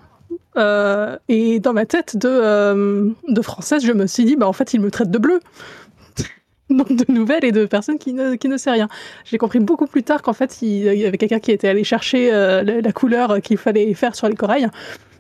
Euh, 0.58 1.18
et 1.28 1.60
dans 1.60 1.74
ma 1.74 1.88
tête 1.88 2.16
de, 2.16 3.14
de 3.28 3.42
française, 3.42 3.84
je 3.84 3.94
me 3.94 4.06
suis 4.06 4.26
dit, 4.26 4.36
bah 4.36 4.48
en 4.48 4.54
fait, 4.54 4.76
il 4.76 4.82
me 4.82 4.92
traite 4.92 5.10
de 5.10 5.18
bleu. 5.18 5.40
Donc 6.70 6.94
de 6.94 7.12
nouvelles 7.12 7.46
et 7.46 7.52
de 7.52 7.66
personnes 7.66 7.98
qui 7.98 8.14
ne, 8.14 8.36
qui 8.36 8.48
ne 8.48 8.58
sait 8.58 8.72
rien. 8.72 8.88
J'ai 9.26 9.38
compris 9.38 9.60
beaucoup 9.60 9.88
plus 9.88 10.04
tard 10.04 10.22
qu'en 10.22 10.34
fait, 10.34 10.62
il, 10.62 10.84
y 10.84 11.06
avait 11.06 11.18
quelqu'un 11.18 11.40
qui 11.40 11.52
était 11.52 11.68
allé 11.68 11.84
chercher 11.84 12.34
euh, 12.34 12.64
la, 12.64 12.82
la 12.82 12.92
couleur 12.92 13.42
qu'il 13.42 13.58
fallait 13.58 13.94
faire 13.94 14.16
sur 14.16 14.28
les 14.30 14.36
corails. 14.36 14.70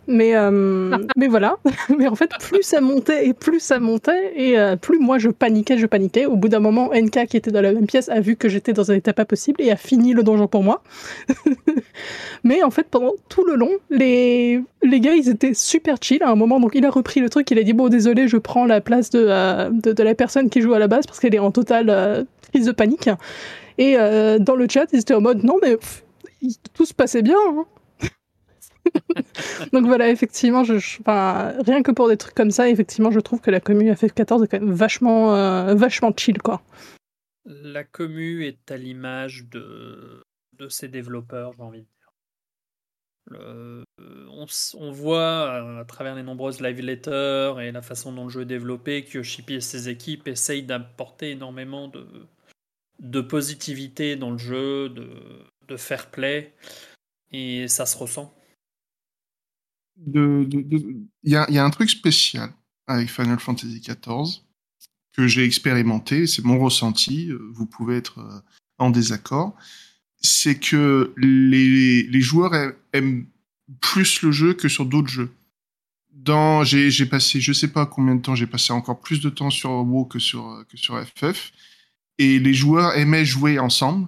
Mais, 0.08 0.36
euh, 0.36 0.98
mais 1.18 1.28
voilà. 1.28 1.58
Mais 1.98 2.08
en 2.08 2.16
fait, 2.16 2.30
plus 2.40 2.64
ça 2.64 2.82
montait 2.82 3.28
et 3.28 3.34
plus 3.34 3.60
ça 3.60 3.80
montait, 3.80 4.34
et 4.36 4.60
euh, 4.60 4.76
plus 4.76 5.00
moi 5.00 5.18
je 5.18 5.30
paniquais, 5.30 5.78
je 5.78 5.86
paniquais. 5.86 6.26
Au 6.26 6.36
bout 6.36 6.50
d'un 6.50 6.60
moment, 6.60 6.92
NK, 6.94 7.28
qui 7.28 7.38
était 7.38 7.52
dans 7.52 7.62
la 7.62 7.72
même 7.74 7.86
pièce, 7.88 8.10
a 8.10 8.20
vu 8.20 8.36
que 8.36 8.50
j'étais 8.50 8.74
dans 8.74 8.92
un 8.92 8.96
état 8.96 9.14
pas 9.14 9.26
possible 9.26 9.62
et 9.62 9.72
a 9.72 9.76
fini 9.78 10.14
le 10.14 10.24
donjon 10.24 10.48
pour 10.48 10.64
moi. 10.64 10.84
Mais 12.44 12.64
en 12.64 12.72
fait, 12.72 12.88
pendant 12.90 13.14
tout 13.30 13.46
le 13.46 13.56
long, 13.56 13.72
les, 13.90 14.62
les 14.82 15.00
gars, 15.00 15.14
ils 15.14 15.30
étaient 15.30 15.54
super 15.54 15.98
chill 16.02 16.22
à 16.24 16.30
un 16.30 16.36
moment. 16.36 16.60
Donc, 16.60 16.72
il 16.76 16.86
a 16.86 16.90
repris 16.90 17.20
le 17.22 17.30
truc. 17.30 17.50
Il 17.52 17.60
a 17.60 17.64
dit 17.64 17.74
Bon, 17.74 17.88
désolé, 17.90 18.28
je 18.28 18.38
prends 18.38 18.66
la 18.66 18.82
place 18.82 19.10
de, 19.10 19.26
euh, 19.28 19.70
de, 19.72 19.94
de 19.94 20.04
la 20.04 20.16
personne 20.16 20.50
qui 20.50 20.62
joue 20.62 20.74
à 20.74 20.80
la 20.80 20.88
base 20.88 21.06
parce 21.06 21.20
qu'elle 21.20 21.36
est 21.36 21.40
en 21.40 21.52
totale 21.52 21.90
euh, 21.90 22.24
crise 22.52 22.66
de 22.66 22.72
panique. 22.72 23.10
Et 23.78 23.96
euh, 23.98 24.40
dans 24.40 24.56
le 24.56 24.68
chat, 24.70 24.88
ils 24.94 25.00
étaient 25.00 25.14
en 25.14 25.22
mode 25.22 25.44
Non, 25.44 25.56
mais 25.62 25.78
pff, 25.78 26.04
tout 26.74 26.86
se 26.86 26.94
passait 26.94 27.22
bien. 27.22 27.38
hein. 27.50 27.66
Donc 29.74 29.86
voilà, 29.86 30.10
effectivement, 30.10 30.64
rien 30.64 31.84
que 31.84 31.92
pour 31.92 32.10
des 32.10 32.18
trucs 32.18 32.36
comme 32.36 32.52
ça, 32.52 32.70
effectivement, 32.70 33.12
je 33.12 33.20
trouve 33.20 33.42
que 33.42 33.52
la 33.52 33.60
commune 33.60 33.94
FF14 33.94 34.44
est 34.44 34.48
quand 34.48 34.60
même 34.60 34.74
vachement, 34.74 35.36
euh, 35.36 35.76
vachement 35.76 36.12
chill, 36.16 36.38
quoi. 36.42 36.62
La 37.46 37.84
commu 37.84 38.46
est 38.46 38.72
à 38.72 38.78
l'image 38.78 39.46
de, 39.50 40.24
de 40.58 40.70
ses 40.70 40.88
développeurs, 40.88 41.54
j'ai 41.54 41.64
envie 41.64 41.80
de 41.82 41.86
dire. 41.86 41.90
S- 44.44 44.76
on 44.80 44.92
voit 44.92 45.20
euh, 45.20 45.82
à 45.82 45.86
travers 45.86 46.16
les 46.16 46.24
nombreuses 46.24 46.62
live 46.62 46.82
letters 46.82 47.60
et 47.62 47.72
la 47.72 47.82
façon 47.82 48.12
dont 48.12 48.26
le 48.26 48.30
jeu 48.30 48.42
est 48.42 48.46
développé 48.46 49.04
que 49.04 49.18
Yoshipi 49.18 49.56
et 49.56 49.62
ses 49.62 49.90
équipes 49.90 50.28
essayent 50.28 50.64
d'apporter 50.64 51.32
énormément 51.32 51.88
de, 51.88 52.06
de 53.00 53.22
positivité 53.22 54.16
dans 54.16 54.32
le 54.32 54.38
jeu, 54.38 54.90
de, 54.90 55.10
de 55.68 55.78
fair 55.78 56.12
play, 56.12 56.54
et 57.32 57.68
ça 57.68 57.86
se 57.86 57.98
ressent. 57.98 58.34
Il 59.98 61.08
y 61.24 61.36
a, 61.36 61.66
un 61.66 61.70
truc 61.70 61.90
spécial 61.90 62.52
avec 62.88 63.10
Final 63.10 63.40
Fantasy 63.40 63.80
XIV 63.80 64.42
que 65.16 65.28
j'ai 65.28 65.44
expérimenté, 65.44 66.26
c'est 66.28 66.44
mon 66.44 66.60
ressenti, 66.60 67.30
euh, 67.30 67.40
vous 67.54 67.68
pouvez 67.68 67.98
être 67.98 68.20
euh, 68.20 68.40
en 68.80 68.90
désaccord, 68.90 69.56
c'est 70.20 70.60
que 70.60 71.14
les, 71.18 72.22
joueurs 72.22 72.74
aiment 72.94 73.28
plus 73.80 74.22
le 74.24 74.32
jeu 74.32 74.54
que 74.54 74.68
sur 74.68 74.86
d'autres 74.86 75.10
jeux. 75.10 75.32
Dans, 76.12 76.64
j'ai, 76.64 77.06
passé, 77.06 77.42
je 77.42 77.54
sais 77.54 77.68
pas 77.68 77.86
combien 77.86 78.16
de 78.16 78.22
temps, 78.22 78.34
j'ai 78.34 78.48
passé 78.48 78.74
encore 78.74 79.02
plus 79.02 79.22
de 79.22 79.30
temps 79.30 79.50
sur 79.50 79.72
WoW 79.72 80.06
que 80.06 80.20
sur, 80.20 80.64
que 80.70 80.78
sur 80.78 81.00
FF, 81.00 81.52
et 82.18 82.40
les 82.40 82.54
joueurs 82.54 82.96
aimaient 82.96 83.26
jouer 83.26 83.60
ensemble, 83.60 84.08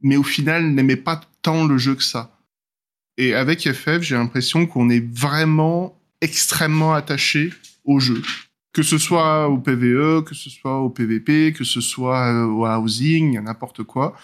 mais 0.00 0.16
au 0.16 0.22
final 0.22 0.70
n'aimaient 0.74 0.96
pas 0.96 1.20
tant 1.42 1.64
le 1.64 1.78
jeu 1.78 1.94
que 1.94 2.02
ça. 2.02 2.35
Et 3.18 3.34
avec 3.34 3.70
FF, 3.72 4.02
j'ai 4.02 4.14
l'impression 4.14 4.66
qu'on 4.66 4.90
est 4.90 5.04
vraiment 5.14 5.98
extrêmement 6.20 6.94
attaché 6.94 7.52
au 7.84 7.98
jeu. 7.98 8.22
Que 8.72 8.82
ce 8.82 8.98
soit 8.98 9.48
au 9.48 9.58
PVE, 9.58 10.22
que 10.24 10.34
ce 10.34 10.50
soit 10.50 10.80
au 10.80 10.90
PVP, 10.90 11.52
que 11.54 11.64
ce 11.64 11.80
soit 11.80 12.26
euh, 12.26 12.44
au 12.44 12.66
housing, 12.66 13.40
n'importe 13.40 13.84
quoi. 13.84 14.14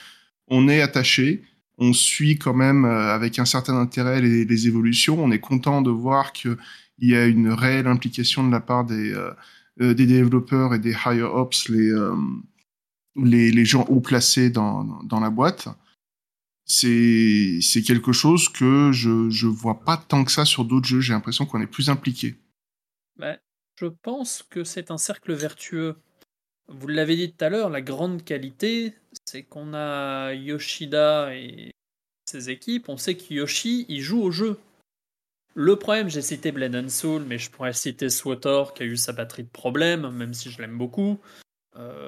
On 0.49 0.69
est 0.69 0.83
attaché. 0.83 1.43
On 1.79 1.95
suit 1.95 2.39
quand 2.39 2.53
même 2.53 2.85
euh, 2.85 3.15
avec 3.15 3.39
un 3.39 3.47
certain 3.47 3.79
intérêt 3.79 4.21
les, 4.21 4.67
évolutions. 4.67 5.23
On 5.23 5.31
est 5.31 5.41
content 5.41 5.81
de 5.81 5.91
voir 5.91 6.33
qu'il 6.33 6.59
y 6.99 7.17
a 7.17 7.27
une 7.27 7.51
réelle 7.51 7.87
implication 7.87 8.47
de 8.47 8.53
la 8.53 8.61
part 8.61 8.85
des, 8.85 9.15
euh, 9.15 9.95
développeurs 9.95 10.75
et 10.75 10.79
des 10.79 10.95
higher 11.07 11.23
ops, 11.23 11.71
les, 11.71 11.91
les, 13.17 13.51
les 13.51 13.65
gens 13.65 13.87
haut 13.89 14.01
placés 14.01 14.51
dans, 14.51 14.85
dans 15.05 15.19
la 15.19 15.31
boîte 15.31 15.69
c'est 16.65 17.59
c'est 17.61 17.83
quelque 17.83 18.13
chose 18.13 18.49
que 18.49 18.93
je 18.93 19.29
je 19.31 19.47
vois 19.47 19.81
pas 19.81 19.97
tant 19.97 20.25
que 20.25 20.33
ça 20.33 20.45
sur 20.45 20.65
d'autres 20.65 20.87
jeux. 20.87 21.01
J'ai 21.01 21.13
l'impression 21.13 21.47
qu'on 21.47 21.61
est 21.61 21.67
plus 21.67 21.91
impliqué. 21.91 22.37
Bah, 23.17 23.37
je 23.79 23.87
pense 23.87 24.43
que 24.43 24.65
c'est 24.65 24.91
un 24.91 24.99
cercle 24.99 25.33
vertueux. 25.33 25.97
Vous 26.69 26.89
l'avez 26.89 27.17
dit 27.17 27.33
tout 27.33 27.45
à 27.45 27.49
l'heure, 27.49 27.71
la 27.71 27.83
grande 27.83 28.25
qualité, 28.25 28.95
c'est 29.25 29.43
qu'on 29.43 29.75
a 29.75 30.33
Yoshida 30.33 31.35
et 31.35 31.73
ses 32.25 32.51
équipes. 32.51 32.89
On 32.89 32.97
sait 32.97 33.17
que 33.17 33.35
Yoshi, 33.35 33.85
il 33.89 34.01
joue 34.01 34.23
au 34.23 34.31
jeu. 34.31 34.59
Le 35.55 35.77
problème, 35.77 36.09
j'ai 36.09 36.23
cité 36.23 36.51
Blade 36.51 36.75
and 36.75 36.89
Soul, 36.89 37.25
mais 37.25 37.39
je 37.39 37.51
pourrais 37.51 37.75
citer 37.75 38.09
SWTOR 38.09 38.73
qui 38.73 38.85
a 38.85 38.87
eu 38.87 38.97
sa 38.97 39.13
batterie 39.13 39.45
de 39.45 39.51
problèmes, 39.51 40.09
même 40.11 40.33
si 40.33 40.51
je 40.51 40.63
l'aime 40.63 40.79
beaucoup. 40.79 41.19
Euh, 41.77 42.07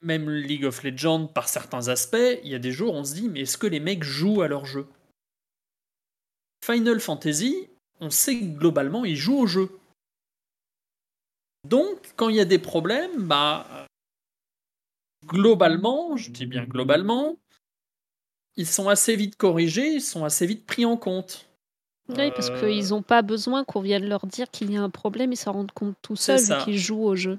même 0.00 0.30
League 0.30 0.64
of 0.64 0.82
Legends, 0.82 1.26
par 1.26 1.48
certains 1.48 1.88
aspects, 1.88 2.38
il 2.44 2.50
y 2.50 2.54
a 2.54 2.58
des 2.58 2.72
jours, 2.72 2.94
on 2.94 3.04
se 3.04 3.14
dit, 3.14 3.28
mais 3.28 3.40
est-ce 3.40 3.58
que 3.58 3.66
les 3.66 3.80
mecs 3.80 4.04
jouent 4.04 4.42
à 4.42 4.48
leur 4.48 4.64
jeu? 4.64 4.86
Final 6.64 7.00
Fantasy, 7.00 7.68
on 8.00 8.10
sait 8.10 8.38
que 8.38 8.44
globalement, 8.44 9.04
ils 9.04 9.16
jouent 9.16 9.40
au 9.40 9.46
jeu. 9.46 9.70
Donc, 11.64 12.12
quand 12.16 12.28
il 12.28 12.36
y 12.36 12.40
a 12.40 12.44
des 12.44 12.58
problèmes, 12.58 13.26
bah, 13.26 13.86
globalement, 15.26 16.16
je 16.16 16.30
dis 16.30 16.46
bien 16.46 16.64
globalement, 16.64 17.36
ils 18.56 18.66
sont 18.66 18.88
assez 18.88 19.16
vite 19.16 19.36
corrigés, 19.36 19.94
ils 19.94 20.00
sont 20.02 20.24
assez 20.24 20.46
vite 20.46 20.66
pris 20.66 20.84
en 20.84 20.96
compte. 20.96 21.48
Oui, 22.08 22.30
parce 22.30 22.48
Euh, 22.50 22.60
qu'ils 22.60 22.88
n'ont 22.88 23.02
pas 23.02 23.22
besoin 23.22 23.64
qu'on 23.64 23.82
vienne 23.82 24.08
leur 24.08 24.26
dire 24.26 24.50
qu'il 24.50 24.72
y 24.72 24.76
a 24.76 24.82
un 24.82 24.90
problème, 24.90 25.32
ils 25.32 25.36
s'en 25.36 25.52
rendent 25.52 25.72
compte 25.72 25.96
tout 26.00 26.16
seuls 26.16 26.40
qu'ils 26.64 26.78
jouent 26.78 27.04
au 27.04 27.16
jeu. 27.16 27.38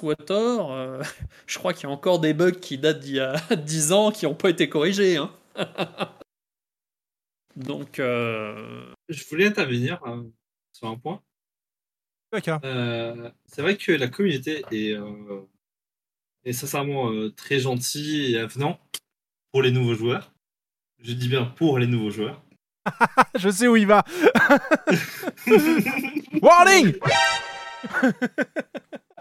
Twitter, 0.00 0.32
euh, 0.34 1.02
je 1.46 1.58
crois 1.58 1.72
qu'il 1.74 1.84
y 1.88 1.92
a 1.92 1.94
encore 1.94 2.18
des 2.20 2.32
bugs 2.34 2.52
qui 2.52 2.78
datent 2.78 3.00
d'il 3.00 3.16
y 3.16 3.20
a 3.20 3.34
10 3.56 3.92
ans 3.92 4.10
qui 4.10 4.24
n'ont 4.26 4.34
pas 4.34 4.50
été 4.50 4.68
corrigés. 4.68 5.16
hein. 5.18 5.30
Donc, 7.56 7.98
euh, 7.98 8.86
Je 9.08 9.24
voulais 9.28 9.46
intervenir 9.46 10.00
euh, 10.06 10.22
sur 10.72 10.88
un 10.88 10.96
point. 10.96 11.20
Euh, 12.64 13.30
c'est 13.44 13.60
vrai 13.60 13.76
que 13.76 13.90
la 13.92 14.06
communauté 14.08 14.64
est, 14.70 14.92
euh, 14.94 15.40
est 16.44 16.52
sincèrement 16.52 17.10
euh, 17.10 17.30
très 17.32 17.58
gentille 17.58 18.34
et 18.34 18.38
avenant 18.38 18.78
pour 19.50 19.62
les 19.62 19.72
nouveaux 19.72 19.94
joueurs. 19.94 20.32
Je 21.02 21.12
dis 21.12 21.28
bien 21.28 21.44
pour 21.44 21.78
les 21.78 21.88
nouveaux 21.88 22.10
joueurs. 22.10 22.42
Je 23.34 23.50
sais 23.50 23.66
où 23.66 23.76
il 23.76 23.86
va. 23.86 24.04
Warning 26.40 26.94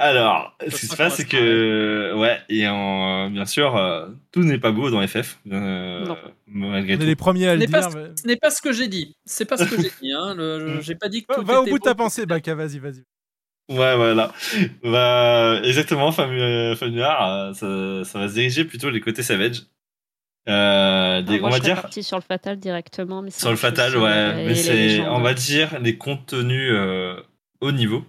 Alors, 0.02 0.56
ce 0.66 0.76
qui 0.80 0.86
se 0.88 0.96
passe, 0.96 1.16
c'est 1.18 1.26
que, 1.28 2.14
ouais, 2.16 2.40
et 2.48 2.66
en, 2.70 3.30
bien 3.30 3.46
sûr, 3.46 3.76
euh, 3.76 4.08
tout 4.32 4.44
n'est 4.44 4.58
pas 4.58 4.72
beau 4.72 4.90
dans 4.90 5.06
FF, 5.06 5.40
euh, 5.52 6.06
malgré 6.48 6.94
On 6.94 6.98
tout. 6.98 7.04
est 7.04 7.06
les 7.06 7.16
premiers 7.18 7.50
à 7.50 7.52
Ce 7.52 7.54
le 7.56 7.60
n'est 7.60 7.68
pas, 7.68 7.82
dire. 7.82 7.92
ce- 7.92 7.98
mais- 7.98 8.10
ce 8.16 8.28
n'est 8.28 8.36
pas 8.38 8.50
ce 8.50 8.62
que 8.62 8.72
j'ai 8.72 8.88
dit. 8.88 9.18
C'est 9.26 9.44
pas 9.44 9.58
ce 9.58 9.66
que 9.66 9.76
j'ai 9.76 9.92
dit. 10.02 10.14
Hein. 10.14 10.36
Le- 10.36 10.78
je- 10.78 10.82
j'ai 10.82 10.96
pas 10.96 11.10
dit 11.10 11.26
que 11.26 11.34
tout 11.36 11.44
Va 11.46 11.60
au 11.60 11.64
était 11.64 11.72
bout 11.72 11.80
de 11.80 11.84
ta 11.84 11.96
pensée, 11.96 12.26
Baka, 12.26 12.56
vas-y, 12.56 12.80
vas-y. 12.80 13.04
Ouais, 13.70 13.96
voilà. 13.98 14.32
Bah, 14.84 15.60
exactement, 15.66 16.12
Famu- 16.12 16.76
Famuar, 16.78 17.28
euh, 17.30 17.54
ça, 17.54 18.10
ça 18.10 18.20
va 18.20 18.30
se 18.30 18.34
diriger 18.36 18.64
plutôt 18.64 18.90
les 18.90 19.02
côtés 19.02 19.22
savage. 19.22 19.64
Euh, 20.48 21.22
des, 21.22 21.36
Ah, 21.36 21.40
moi, 21.42 21.50
on 21.50 21.52
je 21.52 21.58
va 21.58 21.58
serais 21.58 21.74
dire, 21.74 21.82
partie 21.82 22.04
sur 22.04 22.18
le 22.18 22.24
fatal 22.24 22.58
directement. 22.58 23.22
Mais 23.22 23.30
sur 23.32 23.50
le 23.52 23.58
fatal, 23.58 23.98
ouais, 23.98 24.10
euh, 24.10 24.46
mais 24.48 24.56
c'est, 24.56 25.02
on 25.02 25.20
va 25.20 25.34
dire, 25.34 25.78
les 25.82 25.98
contenus 25.98 26.72
euh, 26.74 27.22
haut 27.62 27.72
niveau. 27.74 28.04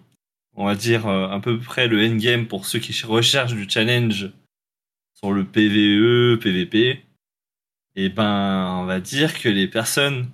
On 0.60 0.66
va 0.66 0.74
dire 0.74 1.06
euh, 1.06 1.26
à 1.28 1.40
peu 1.40 1.58
près 1.58 1.88
le 1.88 2.06
endgame 2.06 2.46
pour 2.46 2.66
ceux 2.66 2.80
qui 2.80 2.92
recherchent 3.06 3.54
du 3.54 3.66
challenge 3.66 4.30
sur 5.14 5.32
le 5.32 5.46
PVE, 5.46 6.38
PVP. 6.38 7.02
Et 7.96 8.10
ben, 8.10 8.76
on 8.82 8.84
va 8.84 9.00
dire 9.00 9.40
que 9.40 9.48
les 9.48 9.66
personnes 9.68 10.28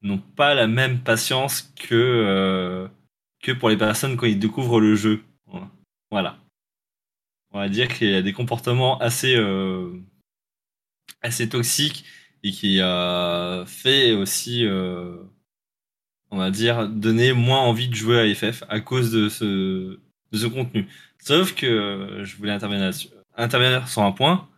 n'ont 0.00 0.16
pas 0.16 0.54
la 0.54 0.66
même 0.66 1.00
patience 1.00 1.74
que, 1.76 1.94
euh, 1.94 2.88
que 3.42 3.52
pour 3.52 3.68
les 3.68 3.76
personnes 3.76 4.16
quand 4.16 4.24
ils 4.24 4.38
découvrent 4.38 4.80
le 4.80 4.96
jeu. 4.96 5.22
Voilà. 6.10 6.38
On 7.52 7.58
va 7.58 7.68
dire 7.68 7.88
qu'il 7.88 8.08
y 8.08 8.14
a 8.14 8.22
des 8.22 8.32
comportements 8.32 8.98
assez, 8.98 9.36
euh, 9.36 9.92
assez 11.20 11.50
toxiques 11.50 12.06
et 12.42 12.50
qui 12.50 12.80
a 12.80 13.64
fait 13.66 14.14
aussi, 14.14 14.64
euh, 14.64 15.22
on 16.30 16.38
va 16.38 16.50
dire, 16.50 16.88
donner 16.88 17.32
moins 17.32 17.60
envie 17.60 17.88
de 17.88 17.94
jouer 17.94 18.20
à 18.20 18.34
FF 18.34 18.64
à 18.68 18.80
cause 18.80 19.10
de 19.10 19.28
ce, 19.28 19.44
de 19.44 20.38
ce 20.38 20.46
contenu. 20.46 20.86
Sauf 21.18 21.54
que 21.54 21.66
euh, 21.66 22.24
je 22.24 22.36
voulais 22.36 22.52
intervenir, 22.52 23.88
sur 23.88 24.02
un 24.02 24.12
point. 24.12 24.48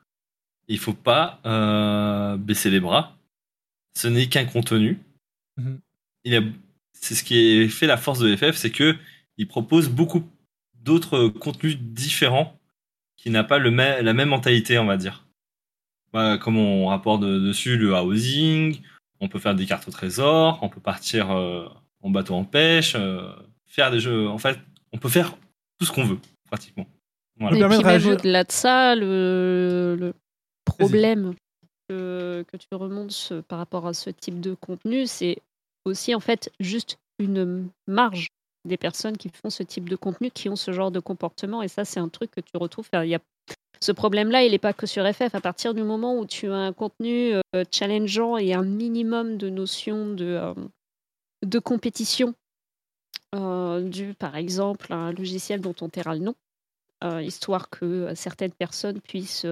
Il 0.69 0.79
faut 0.79 0.95
pas 0.95 1.41
euh, 1.47 2.37
baisser 2.37 2.71
les 2.71 2.81
bras. 2.81 3.17
Ce 3.97 4.09
n'est 4.09 4.29
qu'un 4.29 4.45
contenu. 4.45 4.99
Mhm. 5.57 5.81
C'est 6.93 7.15
ce 7.15 7.25
qui 7.25 7.69
fait 7.69 7.87
la 7.87 7.97
force 7.97 8.21
de 8.21 8.37
FF, 8.37 8.57
c'est 8.57 8.71
que 8.71 8.97
il 9.39 9.49
propose 9.49 9.89
beaucoup 9.89 10.23
d'autres 10.83 11.29
contenus 11.29 11.79
différents 11.79 12.57
qui 13.17 13.31
n'a 13.31 13.45
pas 13.45 13.59
le 13.59 13.71
la 13.71 14.13
même 14.15 14.29
mentalité, 14.29 14.79
on 14.79 14.87
va 14.87 14.97
dire. 14.97 15.27
Bah, 16.13 16.39
comme 16.39 16.59
on 16.59 16.87
rapporte 16.87 17.23
de- 17.23 17.39
dessus 17.41 17.77
le 17.77 17.95
housing, 17.95 18.81
on 19.23 19.29
peut 19.29 19.39
faire 19.39 19.55
des 19.55 19.65
cartes 19.65 19.87
au 19.89 19.93
trésor, 19.93 20.59
on 20.63 20.69
peut 20.69 20.81
partir 20.81 21.31
euh, 21.31 21.69
en 22.03 22.11
bateau 22.11 22.35
en 22.35 22.45
pêche, 22.45 22.95
euh, 22.97 23.33
faire 23.67 23.91
des 23.93 24.01
jeux. 24.01 24.29
En 24.29 24.39
fait, 24.39 24.59
on 24.93 24.99
peut 24.99 25.09
faire 25.09 25.35
tout 25.79 25.87
ce 25.87 25.93
qu'on 25.93 26.05
veut, 26.05 26.19
pratiquement. 26.51 26.87
Voilà. 27.39 27.57
Et 27.57 27.61
puis 27.61 27.85
même 27.85 28.07
au-delà 28.07 28.45
de 28.45 28.53
ça, 28.53 28.95
le, 28.97 29.97
le 29.99 30.13
problème 30.65 31.35
que, 31.89 32.45
que 32.49 32.57
tu 32.57 32.67
remontes 32.73 33.33
par 33.47 33.59
rapport 33.59 33.87
à 33.87 33.95
ce 33.95 34.11
type 34.11 34.41
de 34.41 34.55
contenu, 34.55 35.07
c'est 35.07 35.39
aussi 35.85 36.15
en 36.15 36.21
fait 36.21 36.51
juste 36.59 36.99
une 37.21 37.69
marge 37.87 38.27
des 38.65 38.77
personnes 38.77 39.17
qui 39.17 39.29
font 39.29 39.51
ce 39.51 39.63
type 39.63 39.89
de 39.89 39.97
contenu, 39.97 40.31
qui 40.31 40.49
ont 40.49 40.57
ce 40.57 40.73
genre 40.73 40.91
de 40.91 41.01
comportement. 41.01 41.63
Et 41.63 41.69
ça, 41.69 41.85
c'est 41.85 42.01
un 42.01 42.09
truc 42.09 42.31
que 42.33 42.41
tu 42.41 42.57
retrouves. 42.57 42.89
enfin, 42.93 43.05
il 43.05 43.11
y 43.11 43.15
a... 43.15 43.21
Ce 43.83 43.93
problème-là, 43.93 44.45
il 44.45 44.53
n'est 44.53 44.59
pas 44.59 44.73
que 44.73 44.87
sur 44.87 45.05
FF. 45.05 45.35
À 45.35 45.41
partir 45.41 45.75
du 45.75 45.83
moment 45.83 46.17
où 46.17 46.27
tu 46.27 46.49
as 46.51 46.57
un 46.57 46.73
contenu 46.73 47.35
euh, 47.35 47.65
challengeant 47.71 48.37
et 48.37 48.55
un 48.55 48.63
minimum 48.63 49.37
de 49.37 49.49
notions 49.49 50.15
de, 50.15 50.25
euh, 50.25 50.55
de 51.45 51.59
compétition, 51.59 52.35
euh, 53.35 53.81
dû 53.81 54.15
par 54.15 54.37
exemple 54.37 54.93
à 54.93 54.97
un 54.97 55.13
logiciel 55.13 55.61
dont 55.61 55.75
on 55.81 55.89
taira 55.89 56.15
le 56.15 56.21
nom, 56.21 56.35
histoire 57.21 57.69
que 57.69 58.15
certaines 58.15 58.53
personnes 58.53 59.01
puissent 59.01 59.47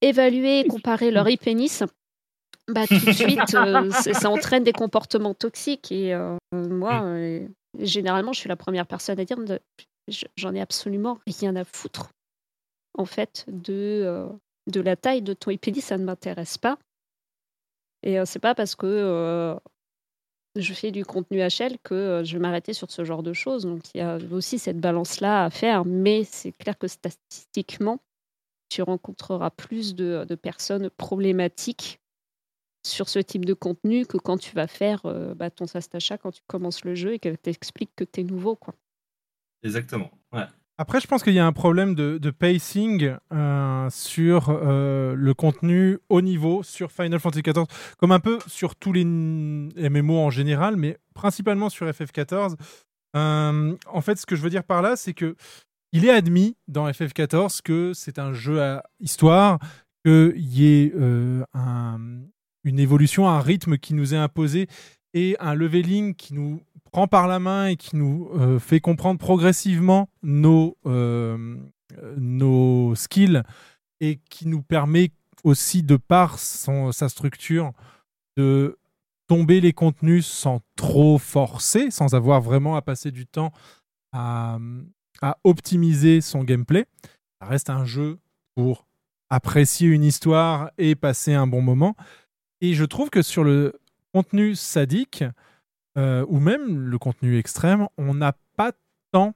évaluer 0.00 0.60
et 0.60 0.68
comparer 0.68 1.10
leur 1.10 1.26
e-pénis, 1.26 1.82
bah, 2.68 2.86
tout 2.86 2.94
de 2.94 3.12
suite, 3.12 3.54
euh, 3.54 3.90
ça 3.90 4.30
entraîne 4.30 4.64
des 4.64 4.72
comportements 4.72 5.34
toxiques. 5.34 5.90
Et 5.90 6.14
euh, 6.14 6.36
moi, 6.52 7.02
euh, 7.02 7.46
généralement, 7.78 8.32
je 8.32 8.40
suis 8.40 8.48
la 8.48 8.56
première 8.56 8.86
personne 8.86 9.18
à 9.18 9.24
dire 9.24 9.38
j'en 10.36 10.54
ai 10.54 10.60
absolument 10.60 11.18
rien 11.26 11.56
à 11.56 11.64
foutre, 11.64 12.10
en 12.94 13.04
fait, 13.04 13.44
de, 13.48 14.02
euh, 14.04 14.28
de 14.66 14.80
la 14.80 14.96
taille 14.96 15.22
de 15.22 15.32
ton 15.32 15.52
e-pénis, 15.52 15.84
ça 15.84 15.98
ne 15.98 16.04
m'intéresse 16.04 16.58
pas. 16.58 16.78
Et 18.02 18.18
euh, 18.18 18.24
c'est 18.24 18.38
pas 18.38 18.54
parce 18.54 18.74
que 18.74 18.86
euh, 18.86 19.56
je 20.56 20.74
fais 20.74 20.90
du 20.90 21.04
contenu 21.04 21.38
HL 21.38 21.78
que 21.82 22.22
je 22.24 22.32
vais 22.34 22.38
m'arrêter 22.38 22.72
sur 22.72 22.90
ce 22.90 23.04
genre 23.04 23.22
de 23.22 23.32
choses. 23.32 23.64
Donc 23.64 23.94
il 23.94 23.98
y 23.98 24.00
a 24.00 24.18
aussi 24.32 24.58
cette 24.58 24.80
balance-là 24.80 25.44
à 25.44 25.50
faire, 25.50 25.84
mais 25.84 26.24
c'est 26.24 26.52
clair 26.52 26.78
que 26.78 26.88
statistiquement, 26.88 28.00
tu 28.68 28.82
rencontreras 28.82 29.50
plus 29.50 29.94
de, 29.94 30.24
de 30.28 30.34
personnes 30.34 30.90
problématiques 30.90 32.00
sur 32.84 33.08
ce 33.08 33.20
type 33.20 33.44
de 33.44 33.54
contenu 33.54 34.06
que 34.06 34.16
quand 34.16 34.38
tu 34.38 34.56
vas 34.56 34.66
faire 34.66 35.02
bah, 35.36 35.50
ton 35.50 35.66
Sastacha 35.68 36.18
quand 36.18 36.32
tu 36.32 36.42
commences 36.48 36.84
le 36.84 36.96
jeu 36.96 37.14
et 37.14 37.18
qu'elle 37.20 37.38
t'explique 37.38 37.94
que 37.94 38.02
tu 38.02 38.22
es 38.22 38.24
nouveau. 38.24 38.56
Quoi. 38.56 38.74
Exactement. 39.62 40.10
Ouais. 40.32 40.46
Après, 40.78 41.00
je 41.00 41.06
pense 41.06 41.22
qu'il 41.22 41.34
y 41.34 41.38
a 41.38 41.46
un 41.46 41.52
problème 41.52 41.94
de, 41.94 42.30
pacing 42.30 43.14
euh, 43.32 43.90
sur 43.90 44.48
euh, 44.48 45.14
le 45.14 45.34
contenu 45.34 45.98
haut 46.08 46.22
niveau 46.22 46.62
sur 46.62 46.90
Final 46.90 47.20
Fantasy 47.20 47.42
XIV, 47.42 47.66
comme 47.98 48.10
un 48.12 48.20
peu 48.20 48.38
sur 48.46 48.74
tous 48.74 48.92
les 48.92 49.04
MMO 49.04 50.18
en 50.18 50.30
général, 50.30 50.76
mais 50.76 50.98
principalement 51.14 51.68
sur 51.68 51.86
FF14. 51.86 52.56
Euh, 53.16 53.76
en 53.86 54.00
fait, 54.00 54.18
ce 54.18 54.26
que 54.26 54.34
je 54.34 54.42
veux 54.42 54.50
dire 54.50 54.64
par 54.64 54.82
là, 54.82 54.96
c'est 54.96 55.12
que 55.14 55.36
il 55.92 56.06
est 56.06 56.10
admis 56.10 56.56
dans 56.68 56.88
FF14 56.88 57.60
que 57.62 57.92
c'est 57.94 58.18
un 58.18 58.32
jeu 58.32 58.62
à 58.62 58.82
histoire, 58.98 59.58
qu'il 60.04 60.32
y 60.38 60.66
ait 60.66 60.92
un- 61.52 62.00
une 62.64 62.78
évolution, 62.78 63.28
un 63.28 63.40
rythme 63.40 63.76
qui 63.76 63.92
nous 63.92 64.14
est 64.14 64.18
imposé 64.18 64.68
et 65.14 65.36
un 65.38 65.54
leveling 65.54 66.14
qui 66.14 66.32
nous 66.32 66.62
prend 66.92 67.08
par 67.08 67.26
la 67.26 67.38
main 67.38 67.66
et 67.66 67.76
qui 67.76 67.96
nous 67.96 68.30
euh, 68.34 68.58
fait 68.58 68.80
comprendre 68.80 69.18
progressivement 69.18 70.08
nos, 70.22 70.76
euh, 70.86 71.56
nos 72.16 72.94
skills 72.94 73.42
et 74.00 74.20
qui 74.30 74.46
nous 74.46 74.62
permet 74.62 75.10
aussi, 75.42 75.82
de 75.82 75.96
par 75.96 76.38
son, 76.38 76.92
sa 76.92 77.08
structure, 77.08 77.72
de 78.36 78.78
tomber 79.26 79.60
les 79.60 79.72
contenus 79.72 80.26
sans 80.26 80.60
trop 80.76 81.18
forcer, 81.18 81.90
sans 81.90 82.14
avoir 82.14 82.40
vraiment 82.40 82.76
à 82.76 82.82
passer 82.82 83.10
du 83.10 83.26
temps 83.26 83.52
à 84.14 84.58
optimiser 85.44 86.20
son 86.20 86.44
gameplay. 86.44 86.84
Ça 87.40 87.46
reste 87.46 87.70
un 87.70 87.84
jeu 87.84 88.18
pour 88.54 88.86
apprécier 89.30 89.88
une 89.88 90.04
histoire 90.04 90.70
et 90.76 90.94
passer 90.94 91.32
un 91.32 91.46
bon 91.46 91.62
moment. 91.62 91.96
Et 92.60 92.74
je 92.74 92.84
trouve 92.84 93.08
que 93.08 93.22
sur 93.22 93.44
le 93.44 93.80
contenu 94.12 94.54
sadique, 94.54 95.24
euh, 95.98 96.24
ou 96.28 96.40
même 96.40 96.78
le 96.78 96.98
contenu 96.98 97.38
extrême, 97.38 97.86
on 97.98 98.14
n'a 98.14 98.34
pas 98.56 98.72
tant 99.12 99.34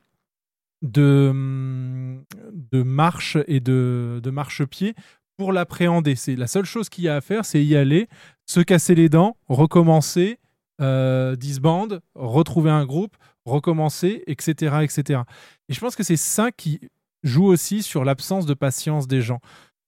de, 0.82 1.28
hum, 1.30 2.24
de 2.52 2.82
marche 2.82 3.36
et 3.46 3.60
de, 3.60 4.20
de 4.22 4.30
marchepied 4.30 4.94
pour 5.36 5.52
l'appréhender. 5.52 6.14
C'est 6.14 6.36
la 6.36 6.46
seule 6.46 6.64
chose 6.64 6.88
qu'il 6.88 7.04
y 7.04 7.08
a 7.08 7.16
à 7.16 7.20
faire, 7.20 7.44
c'est 7.44 7.64
y 7.64 7.76
aller, 7.76 8.08
se 8.46 8.60
casser 8.60 8.94
les 8.94 9.08
dents, 9.08 9.36
recommencer, 9.48 10.38
euh, 10.80 11.36
disband, 11.36 12.00
retrouver 12.14 12.70
un 12.70 12.84
groupe, 12.84 13.16
recommencer, 13.44 14.22
etc., 14.26 14.76
etc. 14.82 15.20
Et 15.68 15.74
je 15.74 15.80
pense 15.80 15.96
que 15.96 16.02
c'est 16.02 16.16
ça 16.16 16.50
qui 16.52 16.80
joue 17.22 17.46
aussi 17.46 17.82
sur 17.82 18.04
l'absence 18.04 18.46
de 18.46 18.54
patience 18.54 19.06
des 19.06 19.20
gens 19.20 19.40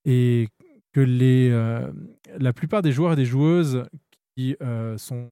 et 0.05 0.49
que 0.93 1.01
les, 1.01 1.51
euh, 1.51 1.91
la 2.39 2.53
plupart 2.53 2.83
des 2.83 2.93
joueurs 2.93 3.13
et 3.13 3.17
des 3.17 3.25
joueuses 3.25 3.85
qui 4.37 4.57
euh, 4.63 4.97
sont 4.97 5.31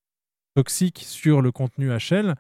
toxiques 0.56 1.04
sur 1.06 1.42
le 1.42 1.52
contenu 1.52 1.90
HL, 1.90 2.34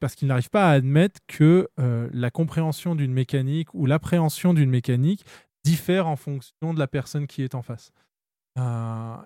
parce 0.00 0.14
qu'ils 0.14 0.28
n'arrivent 0.28 0.50
pas 0.50 0.70
à 0.70 0.72
admettre 0.72 1.20
que 1.28 1.68
euh, 1.78 2.08
la 2.12 2.30
compréhension 2.30 2.94
d'une 2.94 3.12
mécanique 3.12 3.68
ou 3.74 3.84
l'appréhension 3.84 4.54
d'une 4.54 4.70
mécanique 4.70 5.26
diffère 5.62 6.06
en 6.06 6.16
fonction 6.16 6.72
de 6.72 6.78
la 6.78 6.86
personne 6.86 7.26
qui 7.26 7.42
est 7.42 7.54
en 7.54 7.60
face. 7.60 7.92
Euh, 8.58 9.16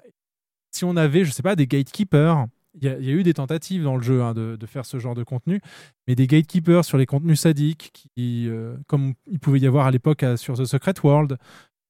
si 0.72 0.84
on 0.84 0.96
avait, 0.96 1.24
je 1.24 1.30
sais 1.30 1.44
pas, 1.44 1.54
des 1.54 1.68
gatekeepers, 1.68 2.46
il 2.74 2.84
y, 2.84 2.88
a- 2.88 2.98
eu 2.98 3.22
des 3.22 3.34
tentatives 3.34 3.84
dans 3.84 3.96
le 3.96 4.02
jeu 4.02 4.22
hein, 4.22 4.34
de, 4.34 4.58
faire 4.66 4.84
ce 4.84 4.98
genre 4.98 5.14
de 5.14 5.22
contenu, 5.24 5.60
mais 6.06 6.16
des 6.16 6.26
gatekeepers 6.26 6.84
sur 6.84 6.98
les 6.98 7.06
contenus 7.06 7.40
sadiques, 7.40 7.92
qui, 7.92 8.48
euh, 8.48 8.76
comme 8.88 9.14
il 9.26 9.38
pouvait 9.38 9.60
y 9.60 9.66
avoir 9.66 9.86
à 9.86 9.90
l'époque 9.92 10.24
sur 10.36 10.54
The 10.54 10.64
Secret 10.64 10.94
World, 11.02 11.38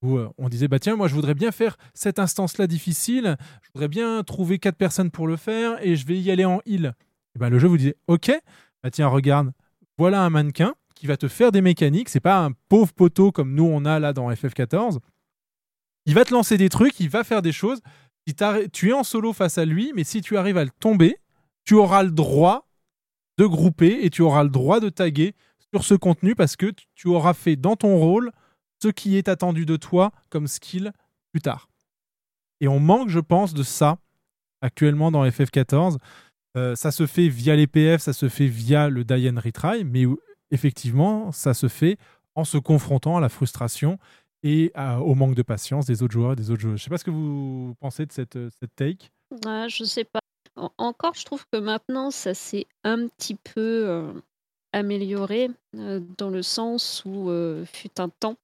où 0.03 0.17
euh, 0.17 0.29
on 0.39 0.49
disait 0.49 0.69
bah 0.69 0.79
tiens 0.79 0.97
moi 0.97 1.09
je 1.09 1.15
voudrais 1.15 1.35
bien 1.35 1.51
faire 1.51 1.77
cette 1.93 2.19
instance 2.19 2.59
là 2.59 2.67
difficile 2.67 3.37
je 3.63 3.69
voudrais 3.75 3.89
bien 3.89 4.23
trouver 4.23 4.59
quatre 4.59 4.77
personnes 4.77 5.11
pour 5.11 5.27
le 5.27 5.37
faire 5.37 5.85
et 5.85 5.97
je 5.97 6.07
vais 6.07 6.19
y 6.19 6.31
aller 6.31 6.45
en 6.45 6.61
heal 6.67 6.95
et 7.35 7.39
bah, 7.39 7.51
le 7.51 7.59
jeu 7.59 7.69
vous 7.69 7.79
disait 7.79 7.97
ok 8.07 8.31
bah 8.83 8.91
tiens 8.91 9.09
regarde 9.09 9.51
voilà 9.99 10.23
un 10.23 10.31
mannequin 10.31 10.75
qui 10.99 11.07
va 11.07 11.17
te 11.17 11.29
faire 11.29 11.53
des 11.53 11.63
mécaniques. 11.63 12.09
C'est 12.09 12.21
pas 12.21 12.45
un 12.45 12.53
pauvre 12.69 12.93
poteau 12.93 13.33
comme 13.33 13.55
nous 13.55 13.65
on 13.65 13.85
a 13.85 13.99
là 13.99 14.13
dans 14.13 14.31
FF14. 14.31 14.99
Il 16.07 16.15
va 16.15 16.25
te 16.25 16.35
lancer 16.35 16.57
des 16.57 16.69
trucs, 16.69 16.99
il 17.01 17.09
va 17.09 17.25
faire 17.25 17.43
des 17.43 17.53
choses. 17.53 17.81
Si 18.27 18.35
tu 18.73 18.91
es 18.91 18.93
en 18.93 19.05
solo 19.05 19.33
face 19.33 19.59
à 19.59 19.65
lui, 19.65 19.93
mais 19.95 20.05
si 20.05 20.21
tu 20.21 20.37
arrives 20.37 20.59
à 20.59 20.65
le 20.65 20.71
tomber, 20.81 21.17
tu 21.65 21.75
auras 21.75 22.03
le 22.03 22.11
droit 22.11 22.69
de 23.39 23.47
grouper 23.47 24.05
et 24.05 24.11
tu 24.11 24.23
auras 24.23 24.43
le 24.43 24.51
droit 24.51 24.81
de 24.81 24.89
taguer 24.89 25.35
sur 25.73 25.85
ce 25.85 25.95
contenu 25.95 26.35
parce 26.35 26.57
que 26.57 26.73
tu 26.95 27.09
auras 27.09 27.35
fait 27.35 27.57
dans 27.57 27.77
ton 27.77 27.97
rôle 27.97 28.33
ce 28.83 28.89
qui 28.89 29.17
est 29.17 29.29
attendu 29.29 29.67
de 29.67 29.77
toi 29.77 30.13
comme 30.31 30.47
skill 30.47 30.93
plus 31.33 31.41
tard. 31.41 31.69
Et 32.61 32.69
on 32.69 32.81
manque, 32.81 33.09
je 33.09 33.21
pense, 33.21 33.55
de 33.55 33.63
ça 33.63 33.99
actuellement 34.61 35.11
dans 35.11 35.25
FF14. 35.25 35.99
Euh, 36.57 36.75
ça 36.75 36.91
se 36.91 37.07
fait 37.07 37.29
via 37.29 37.55
les 37.55 37.67
PF, 37.67 38.01
ça 38.01 38.13
se 38.13 38.29
fait 38.29 38.47
via 38.47 38.89
le 38.89 39.05
die 39.05 39.29
and 39.31 39.41
retry, 39.41 39.85
mais 39.85 40.05
effectivement, 40.51 41.31
ça 41.33 41.55
se 41.55 41.69
fait 41.69 41.99
en 42.35 42.45
se 42.45 42.59
confrontant 42.59 43.17
à 43.17 43.21
la 43.21 43.29
frustration 43.29 43.99
et 44.43 44.71
à- 44.75 45.01
au 45.01 45.15
manque 45.15 45.35
de 45.35 45.43
patience 45.43 45.87
des 45.87 46.03
autres 46.03 46.13
joueurs 46.13 46.33
et 46.33 46.37
des 46.37 46.51
autres 46.51 46.61
joueurs. 46.63 46.77
Je 46.77 46.83
sais 46.85 46.91
pas 46.91 46.99
ce 46.99 47.05
que 47.05 47.11
vous 47.11 47.75
pensez 47.81 48.07
de 48.07 48.13
cette, 48.13 48.37
euh, 48.37 48.49
cette 48.59 48.75
take. 48.77 49.09
Ouais, 49.45 49.67
je 49.69 49.85
sais 49.85 50.05
pas. 50.05 50.21
En- 50.57 50.73
Encore, 50.79 51.15
je 51.15 51.25
trouve 51.25 51.45
que 51.53 51.59
maintenant, 51.59 52.11
ça 52.11 52.35
s'est 52.35 52.67
un 52.83 53.07
petit 53.09 53.35
peu 53.35 53.87
euh, 53.89 54.13
amélioré 54.73 55.51
dans 55.73 56.31
le 56.31 56.43
sens 56.43 57.03
où 57.05 57.31
fut 57.67 58.01
un 58.01 58.09
temps. 58.09 58.37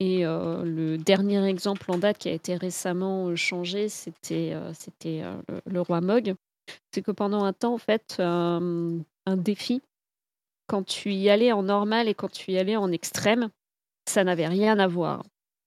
Et 0.00 0.24
euh, 0.24 0.64
le 0.64 0.96
dernier 0.98 1.44
exemple 1.46 1.90
en 1.90 1.98
date 1.98 2.18
qui 2.18 2.28
a 2.28 2.32
été 2.32 2.56
récemment 2.56 3.28
euh, 3.28 3.36
changé, 3.36 3.88
c'était 3.88 4.52
euh, 4.54 4.72
c'était 4.72 5.22
le, 5.48 5.60
le 5.66 5.80
roi 5.80 6.00
Mog. 6.00 6.34
C'est 6.92 7.02
que 7.02 7.10
pendant 7.10 7.44
un 7.44 7.52
temps, 7.52 7.74
en 7.74 7.78
fait, 7.78 8.20
un 8.20 9.36
défi, 9.36 9.82
quand 10.68 10.84
tu 10.84 11.12
y 11.12 11.28
allais 11.28 11.50
en 11.50 11.64
normal 11.64 12.06
et 12.06 12.14
quand 12.14 12.30
tu 12.30 12.52
y 12.52 12.58
allais 12.58 12.76
en 12.76 12.92
extrême, 12.92 13.48
ça 14.08 14.22
n'avait 14.22 14.46
rien 14.46 14.78
à 14.78 14.86
voir. 14.86 15.24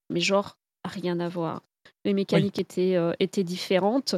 Mais 0.09 0.21
genre, 0.21 0.55
rien 0.85 1.19
à 1.19 1.27
voir. 1.27 1.61
Les 2.05 2.13
mécaniques 2.13 2.57
étaient, 2.57 2.97
étaient 3.19 3.43
différentes. 3.43 4.15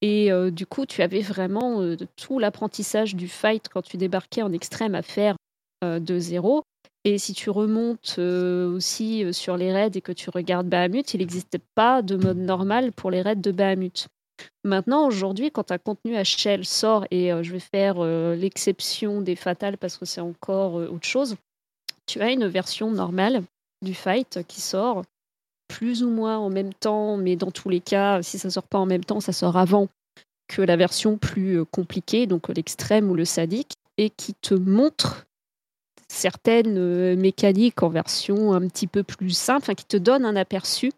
Et 0.00 0.30
euh, 0.30 0.50
du 0.50 0.66
coup, 0.66 0.86
tu 0.86 1.02
avais 1.02 1.20
vraiment 1.20 1.80
euh, 1.80 1.96
tout 2.16 2.38
l'apprentissage 2.38 3.16
du 3.16 3.28
fight 3.28 3.68
quand 3.68 3.82
tu 3.82 3.96
débarquais 3.96 4.42
en 4.42 4.52
extrême 4.52 4.94
à 4.94 5.02
faire 5.02 5.36
euh, 5.82 5.98
de 5.98 6.18
zéro. 6.18 6.62
Et 7.10 7.16
si 7.16 7.32
tu 7.32 7.48
remontes 7.48 8.16
euh, 8.18 8.70
aussi 8.70 9.24
euh, 9.24 9.32
sur 9.32 9.56
les 9.56 9.72
raids 9.72 9.92
et 9.94 10.02
que 10.02 10.12
tu 10.12 10.28
regardes 10.28 10.68
Bahamut, 10.68 11.14
il 11.14 11.20
n'existait 11.20 11.62
pas 11.74 12.02
de 12.02 12.16
mode 12.16 12.36
normal 12.36 12.92
pour 12.92 13.10
les 13.10 13.22
raids 13.22 13.34
de 13.34 13.50
Bahamut. 13.50 14.08
Maintenant, 14.62 15.06
aujourd'hui, 15.06 15.50
quand 15.50 15.72
un 15.72 15.78
contenu 15.78 16.16
HL 16.16 16.66
sort, 16.66 17.06
et 17.10 17.32
euh, 17.32 17.42
je 17.42 17.52
vais 17.52 17.60
faire 17.60 18.02
l'exception 18.36 19.22
des 19.22 19.36
fatales 19.36 19.78
parce 19.78 19.96
que 19.96 20.04
c'est 20.04 20.20
encore 20.20 20.74
autre 20.74 21.06
chose, 21.06 21.36
tu 22.04 22.20
as 22.20 22.30
une 22.30 22.46
version 22.46 22.90
normale 22.90 23.42
du 23.80 23.94
fight 23.94 24.40
qui 24.46 24.60
sort 24.60 25.02
plus 25.66 26.02
ou 26.02 26.10
moins 26.10 26.36
en 26.36 26.50
même 26.50 26.74
temps, 26.74 27.16
mais 27.16 27.36
dans 27.36 27.50
tous 27.50 27.70
les 27.70 27.80
cas, 27.80 28.20
si 28.20 28.38
ça 28.38 28.50
sort 28.50 28.68
pas 28.68 28.78
en 28.78 28.86
même 28.86 29.04
temps, 29.04 29.20
ça 29.20 29.32
sort 29.32 29.56
avant 29.56 29.88
que 30.46 30.60
la 30.60 30.76
version 30.76 31.16
plus 31.16 31.64
compliquée, 31.64 32.26
donc 32.26 32.50
l'extrême 32.50 33.10
ou 33.10 33.14
le 33.14 33.24
sadique, 33.24 33.76
et 33.96 34.10
qui 34.10 34.34
te 34.34 34.52
montre 34.52 35.24
certaines 36.08 36.78
euh, 36.78 37.16
mécaniques 37.16 37.82
en 37.82 37.88
version 37.88 38.52
un 38.52 38.66
petit 38.66 38.86
peu 38.86 39.02
plus 39.02 39.36
simple, 39.36 39.74
qui 39.74 39.84
te 39.84 39.96
donne 39.96 40.24
un 40.24 40.36
aperçu 40.36 40.92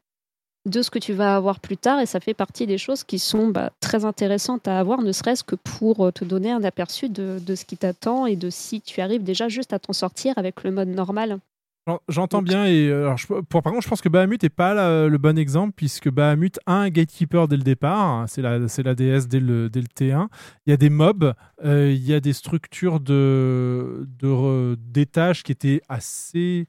de 0.68 0.82
ce 0.82 0.90
que 0.90 0.98
tu 0.98 1.12
vas 1.12 1.36
avoir 1.36 1.58
plus 1.60 1.76
tard, 1.76 2.00
et 2.00 2.06
ça 2.06 2.20
fait 2.20 2.34
partie 2.34 2.66
des 2.66 2.78
choses 2.78 3.02
qui 3.02 3.18
sont 3.18 3.48
bah, 3.48 3.72
très 3.80 4.04
intéressantes 4.04 4.68
à 4.68 4.78
avoir, 4.78 5.00
ne 5.00 5.12
serait-ce 5.12 5.42
que 5.42 5.56
pour 5.56 6.06
euh, 6.06 6.10
te 6.10 6.24
donner 6.24 6.50
un 6.50 6.62
aperçu 6.64 7.08
de 7.08 7.54
ce 7.54 7.64
qui 7.64 7.76
t'attend 7.76 8.26
et 8.26 8.36
de 8.36 8.50
si 8.50 8.80
tu 8.80 9.00
arrives 9.00 9.22
déjà 9.22 9.48
juste 9.48 9.72
à 9.72 9.78
t'en 9.78 9.92
sortir 9.92 10.34
avec 10.36 10.62
le 10.62 10.70
mode 10.70 10.88
normal. 10.88 11.38
J'en- 11.90 12.00
J'entends 12.08 12.42
bien 12.42 12.66
et 12.66 12.88
euh, 12.88 13.02
alors, 13.06 13.18
je- 13.18 13.26
pour, 13.26 13.62
par 13.62 13.72
contre 13.72 13.82
je 13.84 13.88
pense 13.88 14.00
que 14.00 14.08
Bahamut 14.08 14.42
n'est 14.42 14.48
pas 14.48 14.74
la- 14.74 15.08
le 15.08 15.18
bon 15.18 15.38
exemple 15.38 15.72
puisque 15.76 16.08
Bahamut 16.10 16.58
a 16.66 16.74
un 16.74 16.88
gatekeeper 16.90 17.48
dès 17.48 17.56
le 17.56 17.62
départ, 17.62 18.00
hein, 18.00 18.24
c'est 18.28 18.42
la, 18.42 18.68
c'est 18.68 18.82
la 18.82 18.94
DS 18.94 19.26
dès 19.28 19.40
le, 19.40 19.68
dès 19.70 19.80
le 19.80 19.86
T1. 19.86 20.28
Il 20.66 20.70
y 20.70 20.72
a 20.72 20.76
des 20.76 20.90
mobs, 20.90 21.34
euh, 21.64 21.92
il 21.92 22.04
y 22.04 22.14
a 22.14 22.20
des 22.20 22.32
structures 22.32 23.00
de, 23.00 24.06
de 24.18 24.28
re- 24.28 24.76
d'étages 24.78 25.42
qui 25.42 25.52
étaient 25.52 25.80
assez 25.88 26.66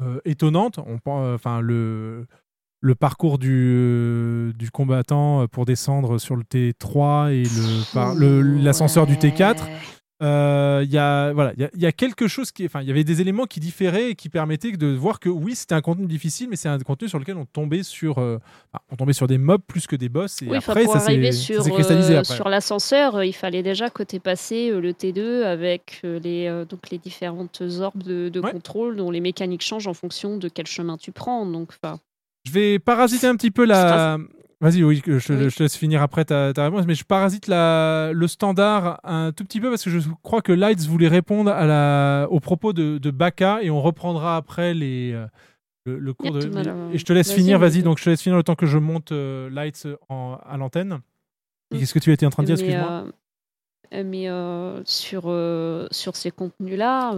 euh, 0.00 0.20
étonnantes. 0.24 0.78
On, 0.78 0.98
enfin 1.34 1.60
le 1.60 2.26
le 2.80 2.94
parcours 2.94 3.38
du, 3.38 4.52
du 4.56 4.70
combattant 4.70 5.48
pour 5.48 5.64
descendre 5.66 6.18
sur 6.18 6.36
le 6.36 6.44
T3 6.44 7.32
et 7.32 7.42
le, 7.42 7.92
par- 7.92 8.14
le- 8.14 8.40
l'ascenseur 8.40 9.04
du 9.08 9.14
T4. 9.16 9.56
Euh, 10.22 10.82
Il 10.84 10.90
y 10.92 10.98
a 10.98 11.32
voilà, 11.32 11.52
il 11.56 11.60
y 11.62 11.64
a- 11.64 11.70
il 11.74 11.80
y, 11.80 11.86
a 11.86 11.92
quelque 11.92 12.26
chose 12.28 12.50
qui, 12.50 12.64
enfin, 12.66 12.82
il 12.82 12.88
y 12.88 12.90
avait 12.90 13.04
des 13.04 13.20
éléments 13.20 13.46
qui 13.46 13.60
différaient 13.60 14.10
et 14.10 14.14
qui 14.16 14.28
permettaient 14.28 14.72
de 14.72 14.86
voir 14.88 15.20
que 15.20 15.28
oui, 15.28 15.54
c'était 15.54 15.74
un 15.74 15.80
contenu 15.80 16.06
difficile, 16.06 16.48
mais 16.48 16.56
c'est 16.56 16.68
un 16.68 16.78
contenu 16.80 17.08
sur 17.08 17.18
lequel 17.18 17.36
on 17.36 17.44
tombait 17.46 17.82
sur, 17.84 18.18
euh, 18.18 18.38
on 18.90 18.96
tombait 18.96 19.12
sur 19.12 19.26
des 19.28 19.38
mobs 19.38 19.62
plus 19.66 19.86
que 19.86 19.94
des 19.96 20.08
boss. 20.08 20.42
Et 20.42 20.46
Oui, 20.48 20.56
après, 20.56 20.84
pour 20.84 20.94
ça 20.94 21.00
s'est 21.00 21.70
cristallisé 21.70 22.14
euh, 22.14 22.20
après. 22.20 22.34
sur 22.34 22.48
l'ascenseur, 22.48 23.22
il 23.22 23.32
fallait 23.32 23.62
déjà 23.62 23.90
que 23.90 24.02
tu 24.02 24.18
passé 24.18 24.70
le 24.70 24.92
T2 24.92 25.44
avec 25.44 26.00
les, 26.02 26.64
donc 26.68 26.90
les 26.90 26.98
différentes 26.98 27.62
orbes 27.80 28.02
de, 28.02 28.28
de 28.28 28.40
contrôle 28.40 28.96
dont 28.96 29.10
les 29.10 29.20
mécaniques 29.20 29.62
changent 29.62 29.86
en 29.86 29.94
fonction 29.94 30.36
de 30.36 30.48
quel 30.48 30.66
chemin 30.66 30.96
tu 30.96 31.12
prends. 31.12 31.46
Donc, 31.46 31.70
enfin, 31.80 31.98
Je 32.44 32.50
vais 32.52 32.78
parasiter 32.78 33.26
un 33.28 33.36
petit 33.36 33.50
peu 33.52 33.64
la. 33.64 34.18
Vas-y, 34.60 34.82
oui, 34.82 35.00
je, 35.06 35.18
je 35.20 35.54
te 35.56 35.62
laisse 35.62 35.76
finir 35.76 36.02
après 36.02 36.24
ta, 36.24 36.52
ta 36.52 36.64
réponse, 36.64 36.84
mais 36.86 36.96
je 36.96 37.04
parasite 37.04 37.46
la, 37.46 38.10
le 38.12 38.26
standard 38.26 38.98
un 39.04 39.30
tout 39.30 39.44
petit 39.44 39.60
peu 39.60 39.70
parce 39.70 39.84
que 39.84 39.90
je 39.90 40.00
crois 40.24 40.42
que 40.42 40.50
Lights 40.50 40.80
voulait 40.86 41.06
répondre 41.06 41.50
à 41.52 41.64
la, 41.64 42.26
aux 42.30 42.40
propos 42.40 42.72
de, 42.72 42.98
de 42.98 43.10
Baka 43.12 43.62
et 43.62 43.70
on 43.70 43.80
reprendra 43.80 44.36
après 44.36 44.74
les, 44.74 45.12
euh, 45.12 45.26
le, 45.86 46.00
le 46.00 46.12
cours 46.12 46.34
Yep, 46.36 46.50
de. 46.52 46.58
alors, 46.58 46.74
Et 46.92 46.98
je 46.98 47.04
te 47.04 47.12
laisse 47.12 47.32
finir, 47.32 47.60
vas-y, 47.60 47.84
donc 47.84 47.98
je 47.98 48.04
te 48.04 48.10
laisse 48.10 48.20
finir 48.20 48.36
le 48.36 48.42
temps 48.42 48.56
que 48.56 48.66
je 48.66 48.78
monte 48.78 49.12
euh, 49.12 49.48
Lights 49.48 49.86
en- 50.08 50.38
à 50.44 50.56
l'antenne. 50.56 50.98
Et 51.72 51.78
Qu'est-ce 51.78 51.94
que 51.94 52.00
tu 52.00 52.12
étais 52.12 52.26
en 52.26 52.30
train 52.30 52.42
de 52.42 52.48
dire, 52.48 52.56
mais, 52.56 52.62
excuse-moi 52.62 53.04
euh, 53.94 54.02
mais 54.04 54.28
euh, 54.28 54.82
sur, 54.84 55.32
sur 55.92 56.16
ces 56.16 56.32
contenus-là, 56.32 57.14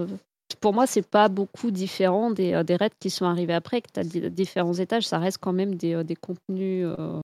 pour 0.60 0.74
moi, 0.74 0.86
c'est 0.86 1.08
pas 1.08 1.30
beaucoup 1.30 1.70
différent 1.70 2.30
des, 2.32 2.62
des 2.64 2.76
raids 2.76 2.90
qui 3.00 3.08
sont 3.08 3.24
arrivés 3.24 3.54
après, 3.54 3.80
que 3.80 3.88
tu 3.94 4.00
as 4.00 4.28
différents 4.28 4.74
étages. 4.74 5.06
Ça 5.08 5.18
reste 5.18 5.38
quand 5.38 5.54
même 5.54 5.76
des, 5.76 6.04
des 6.04 6.16
contenus 6.16 6.84
euh, 6.86 7.18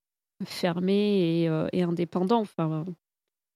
fermés 0.44 1.42
et, 1.42 1.48
euh, 1.48 1.68
et 1.72 1.82
indépendants. 1.82 2.40
Enfin, 2.40 2.84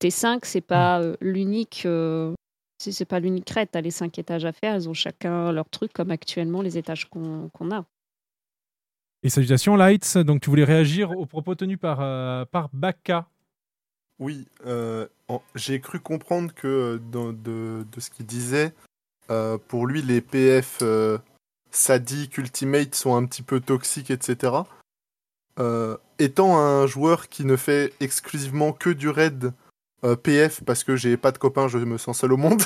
T5, 0.03 0.41
c'est 0.45 0.61
pas 0.61 1.01
euh, 1.01 1.17
l'unique. 1.21 1.83
euh, 1.87 2.35
c'est 2.79 3.05
pas 3.05 3.21
l'unique 3.21 3.51
raid. 3.51 3.69
Tu 3.71 3.77
as 3.77 3.83
les 3.83 3.91
cinq 3.91 4.19
étages 4.19 4.47
à 4.47 4.53
faire. 4.53 4.75
Ils 4.75 4.89
ont 4.89 4.95
chacun 4.95 5.53
leur 5.53 5.69
truc, 5.69 5.93
comme 5.93 6.11
actuellement 6.11 6.63
les 6.63 6.79
étages 6.79 7.09
qu'on 7.11 7.51
a. 7.71 7.85
Et 9.23 9.29
salutations, 9.29 9.77
Lights. 9.77 10.17
Donc, 10.17 10.41
tu 10.41 10.49
voulais 10.49 10.65
réagir 10.65 11.11
aux 11.11 11.27
propos 11.27 11.55
tenus 11.55 11.79
par, 11.79 12.01
euh, 12.01 12.47
par 12.47 12.71
Baka. 12.73 13.29
Oui, 14.19 14.47
euh, 14.67 15.07
j'ai 15.55 15.81
cru 15.81 16.01
comprendre 16.01 16.55
que 16.55 17.01
de, 17.13 17.33
de 17.33 18.01
ce 18.01 18.09
qu'il 18.11 18.25
disait, 18.27 18.73
euh, 19.31 19.59
pour 19.69 19.87
lui, 19.87 20.01
les 20.03 20.21
PF 20.23 20.79
euh, 20.83 21.19
sadiques, 21.71 22.39
ultimate 22.39 22.95
sont 22.95 23.15
un 23.15 23.27
petit 23.27 23.43
peu 23.43 23.61
toxiques, 23.61 24.11
etc. 24.11 24.53
Euh, 25.61 25.97
étant 26.19 26.59
un 26.59 26.87
joueur 26.87 27.29
qui 27.29 27.45
ne 27.45 27.57
fait 27.57 27.93
exclusivement 28.01 28.73
que 28.73 28.89
du 28.91 29.11
raid 29.11 29.53
euh, 30.05 30.17
PF 30.17 30.63
parce 30.65 30.85
que 30.85 30.97
j'ai 30.97 31.19
pas 31.19 31.33
de 31.33 31.39
copains, 31.39 31.69
je 31.69 31.77
me 31.79 31.99
sens 31.99 32.21
seul 32.21 32.33
au 32.33 32.39
monde, 32.39 32.63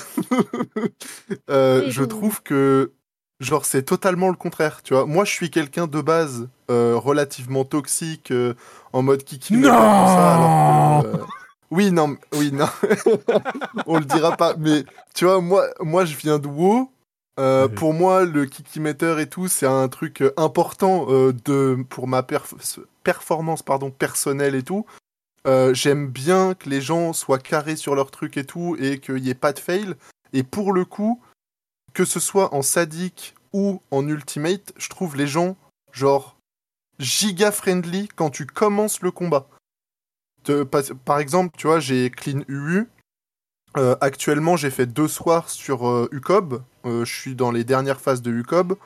euh, 1.51 1.87
je 1.89 2.05
trouve 2.05 2.41
que 2.43 2.93
genre 3.41 3.65
c'est 3.65 3.83
totalement 3.83 4.29
le 4.29 4.37
contraire. 4.37 4.81
Tu 4.83 4.95
vois, 4.95 5.07
moi 5.07 5.25
je 5.25 5.33
suis 5.33 5.51
quelqu'un 5.51 5.89
de 5.89 6.01
base 6.01 6.49
relativement 6.69 7.65
toxique 7.65 8.33
en 8.93 9.03
mode 9.03 9.25
kiki. 9.25 9.57
Non 9.57 9.73
alors 9.73 11.03
que, 11.03 11.19
oui, 11.75 11.91
non, 11.91 12.17
oui, 12.35 12.53
non. 12.53 12.69
On 13.87 13.99
le 13.99 14.05
dira 14.05 14.37
pas. 14.37 14.55
Mais 14.57 14.85
tu 15.13 15.25
vois, 15.25 15.41
moi, 15.41 15.67
moi, 15.81 16.05
je 16.05 16.17
viens 16.17 16.39
de 16.39 16.47
WoW. 16.47 16.89
Euh, 17.41 17.67
Pour 17.69 17.95
moi, 17.95 18.25
le 18.25 18.47
kikimeter 18.47 19.17
et 19.21 19.29
tout, 19.29 19.49
c'est 19.49 19.67
un 19.67 19.89
truc 19.89 20.23
euh, 20.23 20.33
important 20.37 21.07
euh, 21.09 21.33
de 21.45 21.85
pour 21.89 22.07
ma 22.07 22.21
perf- 22.23 22.79
performance 23.03 23.63
pardon 23.63 23.91
personnelle 23.91 24.55
et 24.55 24.63
tout. 24.63 24.87
Euh, 25.47 25.75
J'aime 25.75 26.09
bien 26.09 26.55
que 26.55 26.69
les 26.71 26.81
gens 26.81 27.13
soient 27.13 27.39
carrés 27.41 27.77
sur 27.77 27.95
leur 27.95 28.11
truc 28.11 28.37
et 28.37 28.45
tout 28.45 28.77
et 28.79 28.99
qu'il 29.01 29.17
n'y 29.17 29.31
ait 29.31 29.35
pas 29.35 29.53
de 29.53 29.59
fail. 29.59 29.95
Et 30.33 30.43
pour 30.43 30.73
le 30.73 30.85
coup, 30.85 31.21
que 31.93 32.05
ce 32.05 32.21
soit 32.21 32.55
en 32.55 32.63
sadique 32.63 33.35
ou 33.53 33.81
en 33.91 34.07
ultimate, 34.09 34.73
je 34.77 34.89
trouve 34.89 35.17
les 35.17 35.27
gens 35.27 35.57
genre 35.93 36.37
giga 36.99 37.51
friendly 37.53 38.09
quand 38.15 38.31
tu 38.31 38.47
commences 38.47 39.01
le 39.03 39.11
combat. 39.11 39.49
Te- 40.45 40.63
par 40.63 41.19
exemple, 41.19 41.51
tu 41.59 41.67
vois, 41.67 41.81
j'ai 41.81 42.11
clean 42.11 42.43
UU. 42.49 42.87
Euh, 43.77 43.97
actuellement, 44.01 44.57
j'ai 44.57 44.71
fait 44.71 44.87
deux 44.87 45.09
soirs 45.09 45.51
sur 45.51 45.89
euh, 45.89 46.09
UCOB. 46.13 46.63
Euh, 46.87 47.05
je 47.05 47.13
suis 47.13 47.35
dans 47.35 47.51
les 47.51 47.65
dernières 47.65 48.01
phases 48.01 48.23
de 48.23 48.31
UCOB. 48.31 48.77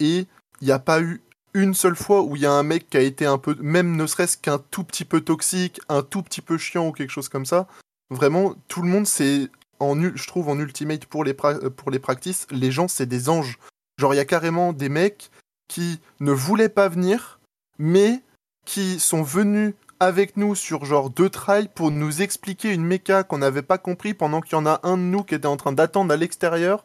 Et 0.00 0.26
il 0.60 0.66
n'y 0.66 0.72
a 0.72 0.78
pas 0.78 1.00
eu 1.00 1.20
une 1.54 1.74
seule 1.74 1.96
fois 1.96 2.22
où 2.22 2.36
il 2.36 2.42
y 2.42 2.46
a 2.46 2.52
un 2.52 2.62
mec 2.62 2.90
qui 2.90 2.96
a 2.98 3.00
été 3.00 3.24
un 3.24 3.38
peu, 3.38 3.56
même 3.60 3.96
ne 3.96 4.06
serait-ce 4.06 4.36
qu'un 4.36 4.58
tout 4.58 4.84
petit 4.84 5.06
peu 5.06 5.22
toxique, 5.22 5.80
un 5.88 6.02
tout 6.02 6.22
petit 6.22 6.42
peu 6.42 6.58
chiant 6.58 6.88
ou 6.88 6.92
quelque 6.92 7.10
chose 7.10 7.28
comme 7.28 7.46
ça. 7.46 7.66
Vraiment, 8.10 8.54
tout 8.68 8.82
le 8.82 8.88
monde 8.88 9.06
s'est 9.06 9.48
en, 9.80 10.00
je 10.00 10.26
trouve 10.26 10.48
en 10.48 10.58
Ultimate 10.58 11.06
pour 11.06 11.24
les, 11.24 11.34
euh, 11.44 11.70
pour 11.70 11.90
les 11.90 11.98
practices, 11.98 12.46
les 12.50 12.70
gens, 12.70 12.88
c'est 12.88 13.06
des 13.06 13.28
anges. 13.28 13.58
Genre, 13.98 14.14
il 14.14 14.18
y 14.18 14.20
a 14.20 14.26
carrément 14.26 14.72
des 14.72 14.88
mecs 14.88 15.30
qui 15.68 15.98
ne 16.20 16.32
voulaient 16.32 16.68
pas 16.68 16.88
venir, 16.88 17.40
mais 17.78 18.22
qui 18.64 19.00
sont 19.00 19.22
venus 19.22 19.74
avec 20.00 20.36
nous 20.36 20.54
sur 20.54 20.84
genre 20.84 21.10
deux 21.10 21.30
trails 21.30 21.68
pour 21.74 21.90
nous 21.90 22.22
expliquer 22.22 22.72
une 22.72 22.84
méca 22.84 23.22
qu'on 23.22 23.38
n'avait 23.38 23.62
pas 23.62 23.78
compris 23.78 24.14
pendant 24.14 24.40
qu'il 24.40 24.52
y 24.52 24.60
en 24.60 24.66
a 24.66 24.80
un 24.82 24.96
de 24.96 25.02
nous 25.02 25.22
qui 25.22 25.34
était 25.34 25.46
en 25.46 25.56
train 25.56 25.72
d'attendre 25.72 26.12
à 26.12 26.16
l'extérieur 26.16 26.84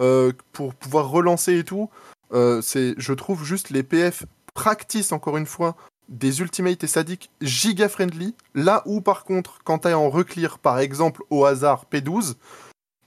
euh, 0.00 0.32
pour 0.52 0.74
pouvoir 0.74 1.08
relancer 1.08 1.58
et 1.58 1.64
tout. 1.64 1.90
Euh, 2.32 2.60
c'est, 2.62 2.94
je 2.96 3.12
trouve 3.12 3.44
juste 3.44 3.70
les 3.70 3.82
PF 3.82 4.24
practice 4.54 5.12
encore 5.12 5.36
une 5.36 5.46
fois 5.46 5.76
des 6.08 6.40
Ultimate 6.40 6.84
et 6.84 6.86
Sadic 6.86 7.30
giga 7.40 7.88
friendly. 7.88 8.34
Là 8.54 8.82
où 8.86 9.00
par 9.00 9.24
contre, 9.24 9.58
quand 9.64 9.78
t'es 9.78 9.94
en 9.94 10.10
reclear 10.10 10.58
par 10.58 10.78
exemple 10.78 11.22
au 11.30 11.44
hasard 11.44 11.86
P12, 11.92 12.34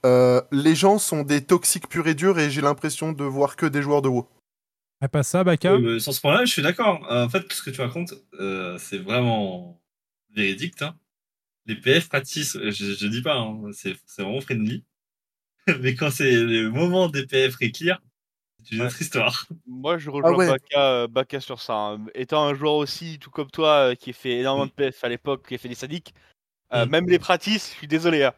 euh, 0.06 0.40
les 0.52 0.74
gens 0.74 0.98
sont 0.98 1.22
des 1.22 1.42
toxiques 1.42 1.88
purs 1.88 2.06
et 2.06 2.14
durs 2.14 2.38
et 2.38 2.50
j'ai 2.50 2.60
l'impression 2.60 3.12
de 3.12 3.24
voir 3.24 3.56
que 3.56 3.66
des 3.66 3.82
joueurs 3.82 4.02
de 4.02 4.08
WoW. 4.08 4.26
Ah, 5.00 5.08
pas 5.08 5.22
ça, 5.22 5.44
Baka 5.44 5.72
Euh, 5.74 5.98
sur 6.00 6.12
ce 6.12 6.20
point-là, 6.20 6.44
je 6.44 6.52
suis 6.52 6.62
d'accord. 6.62 7.06
Euh, 7.10 7.24
en 7.24 7.28
fait, 7.28 7.42
tout 7.46 7.54
ce 7.56 7.62
que 7.62 7.70
tu 7.70 7.80
racontes, 7.80 8.14
euh, 8.40 8.76
c'est 8.78 8.98
vraiment 8.98 9.80
véridique. 10.34 10.80
Hein. 10.82 10.96
Les 11.66 11.76
PF 11.76 12.08
practice, 12.08 12.56
euh, 12.56 12.70
je, 12.70 12.94
je 12.94 13.06
dis 13.06 13.22
pas, 13.22 13.36
hein, 13.36 13.60
c'est 13.72 13.94
c'est 14.06 14.22
vraiment 14.22 14.40
friendly. 14.40 14.84
Mais 15.80 15.94
quand 15.94 16.10
c'est 16.10 16.32
le 16.32 16.70
moment 16.70 17.08
des 17.08 17.26
PF 17.26 17.56
clear, 17.58 18.00
c'est 18.64 18.74
une 18.76 18.82
autre 18.82 19.00
histoire. 19.00 19.46
Moi, 19.66 19.98
je 19.98 20.10
rejoins 20.10 20.34
ouais. 20.36 20.48
Baka, 20.48 21.06
Baka 21.08 21.40
sur 21.40 21.60
ça. 21.60 21.74
hein. 21.74 22.06
Étant 22.14 22.44
un 22.46 22.54
joueur 22.54 22.74
aussi, 22.74 23.18
tout 23.20 23.30
comme 23.30 23.50
toi, 23.50 23.94
qui 23.96 24.10
a 24.10 24.12
fait 24.12 24.38
énormément 24.40 24.66
de 24.66 24.72
PF 24.72 25.04
à 25.04 25.08
l'époque, 25.08 25.46
qui 25.46 25.54
a 25.54 25.58
fait 25.58 25.68
des 25.68 25.74
sadiques, 25.76 26.12
euh, 26.74 26.86
Mm. 26.86 26.90
même 26.90 27.08
les 27.08 27.18
pratices, 27.20 27.70
je 27.72 27.76
suis 27.78 27.86
désolé, 27.88 28.24
hein. 28.24 28.34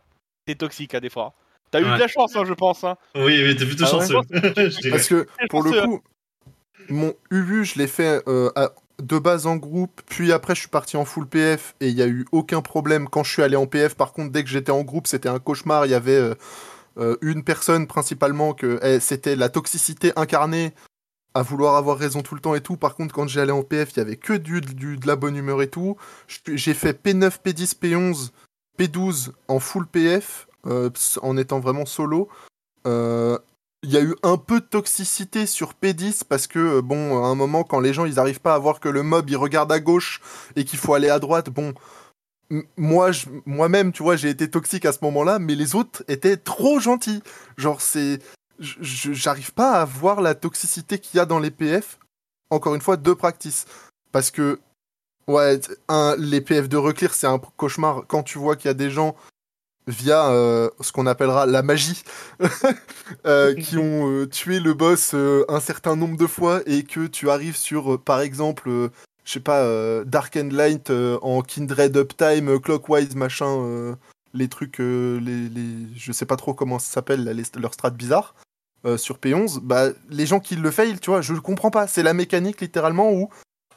c'est 0.46 0.56
toxique 0.56 0.94
à 0.94 1.00
des 1.00 1.10
fois. 1.10 1.34
T'as 1.70 1.80
eu 1.80 1.84
Ouais. 1.84 1.94
de 1.94 2.00
la 2.00 2.08
chance, 2.08 2.34
hein, 2.36 2.44
je 2.44 2.52
pense. 2.54 2.84
Hein. 2.84 2.96
Oui, 3.14 3.42
oui, 3.44 3.56
t'es 3.56 3.64
plutôt 3.66 3.84
Ah 3.86 3.90
chanceux. 3.90 4.16
Parce 4.90 5.08
que 5.08 5.26
pour 5.48 5.62
le 5.62 5.82
coup, 5.84 6.02
mon 6.88 7.14
UU, 7.30 7.64
je 7.64 7.78
l'ai 7.78 7.86
fait 7.86 8.22
euh, 8.28 8.50
de 9.00 9.18
base 9.18 9.46
en 9.46 9.56
groupe, 9.56 10.00
puis 10.06 10.32
après 10.32 10.54
je 10.54 10.60
suis 10.60 10.68
parti 10.68 10.96
en 10.96 11.04
full 11.04 11.26
PF 11.26 11.74
et 11.80 11.88
il 11.88 11.94
n'y 11.94 12.02
a 12.02 12.08
eu 12.08 12.26
aucun 12.32 12.62
problème 12.62 13.08
quand 13.08 13.22
je 13.24 13.32
suis 13.32 13.42
allé 13.42 13.56
en 13.56 13.66
PF. 13.66 13.94
Par 13.94 14.12
contre, 14.12 14.32
dès 14.32 14.44
que 14.44 14.50
j'étais 14.50 14.72
en 14.72 14.82
groupe, 14.82 15.06
c'était 15.06 15.28
un 15.28 15.38
cauchemar. 15.38 15.86
Il 15.86 15.92
y 15.92 15.94
avait 15.94 16.12
euh, 16.12 16.34
euh, 16.98 17.16
une 17.22 17.44
personne 17.44 17.86
principalement 17.86 18.52
que 18.52 18.78
eh, 18.82 19.00
c'était 19.00 19.36
la 19.36 19.48
toxicité 19.48 20.12
incarnée 20.16 20.72
à 21.34 21.42
vouloir 21.42 21.76
avoir 21.76 21.96
raison 21.96 22.22
tout 22.22 22.34
le 22.34 22.40
temps 22.40 22.54
et 22.54 22.60
tout. 22.60 22.76
Par 22.76 22.96
contre, 22.96 23.14
quand 23.14 23.28
j'allais 23.28 23.52
en 23.52 23.62
PF, 23.62 23.92
il 23.92 23.98
y 23.98 24.00
avait 24.00 24.16
que 24.16 24.32
du, 24.32 24.60
de 24.60 25.06
la 25.06 25.16
bonne 25.16 25.36
humeur 25.36 25.62
et 25.62 25.68
tout. 25.68 25.96
J'ai 26.26 26.74
fait 26.74 27.00
P9, 27.00 27.38
P10, 27.44 27.78
P11, 27.78 28.30
P12 28.78 29.30
en 29.46 29.60
full 29.60 29.86
PF 29.86 30.48
en 31.22 31.36
étant 31.36 31.60
vraiment 31.60 31.86
solo. 31.86 32.28
Il 33.82 33.90
y 33.90 33.96
a 33.96 34.02
eu 34.02 34.14
un 34.22 34.36
peu 34.36 34.60
de 34.60 34.66
toxicité 34.66 35.46
sur 35.46 35.72
P10 35.72 36.22
parce 36.28 36.46
que, 36.46 36.58
euh, 36.58 36.82
bon, 36.82 37.24
à 37.24 37.28
un 37.28 37.34
moment, 37.34 37.64
quand 37.64 37.80
les 37.80 37.94
gens 37.94 38.04
ils 38.04 38.18
arrivent 38.18 38.40
pas 38.40 38.54
à 38.54 38.58
voir 38.58 38.78
que 38.80 38.88
le 38.88 39.02
mob 39.02 39.30
il 39.30 39.36
regarde 39.36 39.72
à 39.72 39.80
gauche 39.80 40.20
et 40.56 40.64
qu'il 40.64 40.78
faut 40.78 40.94
aller 40.94 41.08
à 41.08 41.18
droite, 41.18 41.48
bon, 41.48 41.72
moi, 42.76 43.10
moi-même, 43.46 43.92
tu 43.92 44.02
vois, 44.02 44.16
j'ai 44.16 44.28
été 44.28 44.50
toxique 44.50 44.84
à 44.84 44.92
ce 44.92 44.98
moment-là, 45.02 45.38
mais 45.38 45.54
les 45.54 45.74
autres 45.74 46.02
étaient 46.08 46.36
trop 46.36 46.80
gentils. 46.80 47.22
Genre, 47.56 47.80
c'est. 47.80 48.20
J'arrive 48.58 49.54
pas 49.54 49.80
à 49.80 49.84
voir 49.86 50.20
la 50.20 50.34
toxicité 50.34 50.98
qu'il 50.98 51.16
y 51.16 51.20
a 51.20 51.26
dans 51.26 51.38
les 51.38 51.50
PF, 51.50 51.98
encore 52.50 52.74
une 52.74 52.82
fois, 52.82 52.98
de 52.98 53.12
practice. 53.14 53.64
Parce 54.12 54.30
que, 54.30 54.60
ouais, 55.28 55.60
un, 55.88 56.14
les 56.18 56.42
PF 56.42 56.68
de 56.68 56.76
reclear, 56.76 57.14
c'est 57.14 57.26
un 57.26 57.38
cauchemar 57.38 58.04
quand 58.06 58.22
tu 58.22 58.38
vois 58.38 58.56
qu'il 58.56 58.68
y 58.68 58.70
a 58.70 58.74
des 58.74 58.90
gens 58.90 59.16
via 59.90 60.30
euh, 60.30 60.70
ce 60.80 60.92
qu'on 60.92 61.06
appellera 61.06 61.46
la 61.46 61.62
magie, 61.62 62.02
euh, 63.26 63.54
qui 63.54 63.76
ont 63.76 64.10
euh, 64.10 64.26
tué 64.26 64.60
le 64.60 64.74
boss 64.74 65.14
un 65.14 65.60
certain 65.60 65.96
nombre 65.96 66.16
de 66.16 66.26
fois 66.26 66.60
et 66.66 66.84
que 66.84 67.06
tu 67.06 67.28
arrives 67.30 67.56
sur, 67.56 68.00
par 68.00 68.20
exemple, 68.20 68.70
je 69.24 69.32
sais 69.32 69.40
pas, 69.40 69.64
Dark 70.04 70.36
and 70.36 70.50
Light 70.52 70.90
en 71.22 71.42
Kindred 71.42 71.96
Uptime, 71.96 72.60
Clockwise, 72.60 73.14
machin, 73.14 73.96
les 74.32 74.48
trucs, 74.48 74.78
les, 74.78 75.18
les, 75.48 75.86
je 75.96 76.12
sais 76.12 76.26
pas 76.26 76.36
trop 76.36 76.54
comment 76.54 76.78
ça 76.78 76.92
s'appelle, 76.92 77.44
strats 77.72 77.90
bizarres. 77.90 78.34
euh, 78.86 78.96
sur 78.96 79.18
P11, 79.18 79.60
bah, 79.60 79.88
les 80.08 80.26
gens 80.26 80.40
qui 80.40 80.56
le 80.56 80.70
fail, 80.70 80.98
tu 80.98 81.10
vois, 81.10 81.20
je 81.20 81.34
le 81.34 81.40
comprends 81.40 81.70
pas. 81.70 81.86
C'est 81.86 82.02
la 82.02 82.14
mécanique 82.14 82.60
littéralement 82.60 83.12
où 83.12 83.28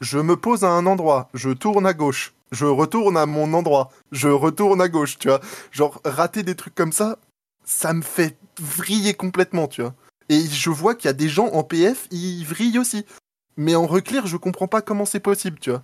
je 0.01 0.17
me 0.17 0.35
pose 0.37 0.63
à 0.63 0.69
un 0.69 0.85
endroit, 0.85 1.29
je 1.33 1.49
tourne 1.49 1.85
à 1.85 1.93
gauche, 1.93 2.33
je 2.53 2.65
retourne 2.65 3.17
à 3.17 3.25
mon 3.25 3.53
endroit, 3.53 3.91
je 4.11 4.29
retourne 4.29 4.79
à 4.81 4.87
gauche, 4.87 5.17
tu 5.17 5.27
vois. 5.27 5.41
Genre, 5.71 5.99
rater 6.05 6.43
des 6.43 6.55
trucs 6.55 6.75
comme 6.75 6.91
ça, 6.93 7.17
ça 7.65 7.93
me 7.93 8.01
fait 8.01 8.37
vriller 8.59 9.13
complètement, 9.13 9.67
tu 9.67 9.81
vois. 9.81 9.95
Et 10.29 10.39
je 10.39 10.69
vois 10.69 10.95
qu'il 10.95 11.05
y 11.05 11.09
a 11.09 11.13
des 11.13 11.29
gens 11.29 11.47
en 11.47 11.63
PF, 11.63 12.07
ils 12.11 12.45
vrillent 12.45 12.79
aussi. 12.79 13.05
Mais 13.57 13.75
en 13.75 13.85
reclear, 13.85 14.25
je 14.27 14.37
comprends 14.37 14.67
pas 14.67 14.81
comment 14.81 15.05
c'est 15.05 15.19
possible, 15.19 15.59
tu 15.59 15.69
vois. 15.69 15.83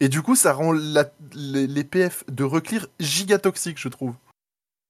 Et 0.00 0.08
du 0.08 0.22
coup, 0.22 0.36
ça 0.36 0.52
rend 0.52 0.72
la- 0.72 1.10
les, 1.34 1.84
PF 1.84 2.24
de 2.28 2.44
reclear 2.44 2.86
giga 3.00 3.38
toxiques, 3.38 3.78
je 3.78 3.88
trouve. 3.88 4.14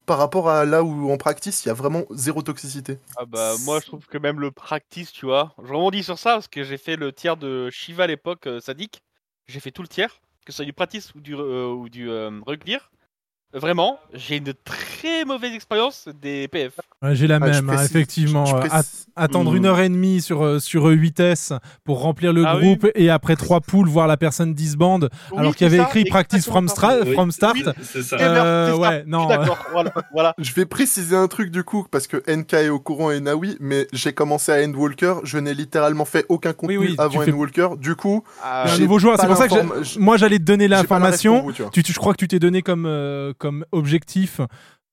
Par 0.06 0.18
rapport 0.18 0.48
à 0.48 0.64
là 0.64 0.82
où 0.82 1.10
en 1.12 1.16
practice, 1.16 1.64
il 1.64 1.68
y 1.68 1.70
a 1.70 1.74
vraiment 1.74 2.04
zéro 2.10 2.42
toxicité. 2.42 2.98
Ah 3.16 3.24
bah 3.24 3.54
moi 3.64 3.78
je 3.80 3.86
trouve 3.86 4.04
que 4.06 4.18
même 4.18 4.40
le 4.40 4.50
practice, 4.50 5.12
tu 5.12 5.26
vois, 5.26 5.54
je 5.62 5.72
rebondis 5.72 6.02
sur 6.02 6.18
ça 6.18 6.32
parce 6.34 6.48
que 6.48 6.64
j'ai 6.64 6.76
fait 6.76 6.96
le 6.96 7.12
tiers 7.12 7.36
de 7.36 7.70
Shiva 7.70 8.04
à 8.04 8.06
l'époque, 8.08 8.48
euh, 8.48 8.58
sadique. 8.58 9.02
J'ai 9.46 9.60
fait 9.60 9.70
tout 9.70 9.82
le 9.82 9.88
tiers, 9.88 10.20
que 10.44 10.52
ce 10.52 10.56
soit 10.56 10.64
du 10.64 10.72
practice 10.72 11.14
ou 11.14 11.20
du, 11.20 11.34
euh, 11.34 11.68
ou 11.68 11.88
du 11.88 12.10
euh. 12.10 12.40
Vraiment, 13.54 13.98
j'ai 14.14 14.38
une 14.38 14.54
très 14.64 15.24
mauvaise 15.26 15.52
expérience 15.54 16.08
des 16.22 16.48
PF. 16.48 16.72
Ouais, 17.02 17.14
J'ai 17.14 17.26
la 17.26 17.36
Ah, 17.36 17.38
même, 17.40 17.68
hein, 17.68 17.74
précise- 17.74 17.90
effectivement. 17.90 18.46
je 18.46 18.54
euh, 18.56 18.60
précise- 18.60 19.06
at- 19.14 19.22
attendre 19.24 19.52
Mm. 19.52 19.56
une 19.56 19.66
heure 19.66 19.80
et 19.80 19.88
demie 19.90 20.22
sur, 20.22 20.42
euh, 20.42 20.58
sur 20.58 20.86
8S 20.86 21.52
pour 21.84 22.00
remplir 22.00 22.32
le 22.32 22.44
Ah 22.46 22.56
oui. 22.56 22.62
groupe 22.62 22.88
et 22.94 23.10
après 23.10 23.36
trois 23.36 23.60
poules, 23.60 23.88
voir 23.88 24.06
la 24.06 24.16
personne 24.16 24.54
disband 24.54 25.00
Oui, 25.32 25.38
alors 25.38 25.54
qu'il 25.54 25.66
y 25.66 25.68
avait 25.68 25.78
ça, 25.82 25.84
écrit 25.84 26.04
practice 26.06 26.46
from. 26.46 26.66
Oui. 27.04 27.12
from 27.12 27.30
start. 27.30 27.58
Ça. 27.82 28.16
Euh, 28.18 28.74
ouais, 28.76 29.04
non. 29.06 29.26
d'accord, 29.26 29.58
voilà, 29.70 29.92
voilà. 30.12 30.34
Je 30.38 30.52
vais 30.54 30.64
préciser 30.64 31.14
un 31.16 31.28
truc 31.28 31.50
du 31.50 31.62
coup, 31.62 31.86
parce 31.90 32.06
que 32.06 32.22
NK 32.26 32.54
est 32.54 32.68
au 32.70 32.80
courant 32.80 33.10
et 33.10 33.20
Nawi, 33.20 33.56
mais 33.60 33.86
j'ai 33.92 34.12
commencé 34.14 34.50
à 34.50 34.64
Endwalker, 34.64 35.16
je 35.24 35.36
n'ai 35.38 35.52
littéralement 35.52 36.04
fait 36.06 36.24
aucun 36.30 36.54
contenu 36.54 36.94
avant 36.98 37.20
fais- 37.20 37.30
Endwalker, 37.32 37.68
du 37.78 37.96
coup... 37.96 38.24
Ah, 38.42 38.64
un 38.72 38.78
nouveau 38.78 38.98
joueur, 38.98 39.18
c'est 39.20 39.26
pour 39.26 39.36
ça 39.36 39.48
que 39.48 39.98
moi 39.98 40.16
j'allais 40.16 40.38
te 40.38 40.44
donner 40.44 40.68
l'information. 40.68 41.46
je 41.52 41.92
crois 41.98 42.12
que 42.14 42.18
tu 42.18 42.28
t'es 42.28 42.38
donné 42.38 42.62
comme, 42.62 42.86
euh, 42.86 43.32
comme 43.42 43.64
objectif 43.72 44.40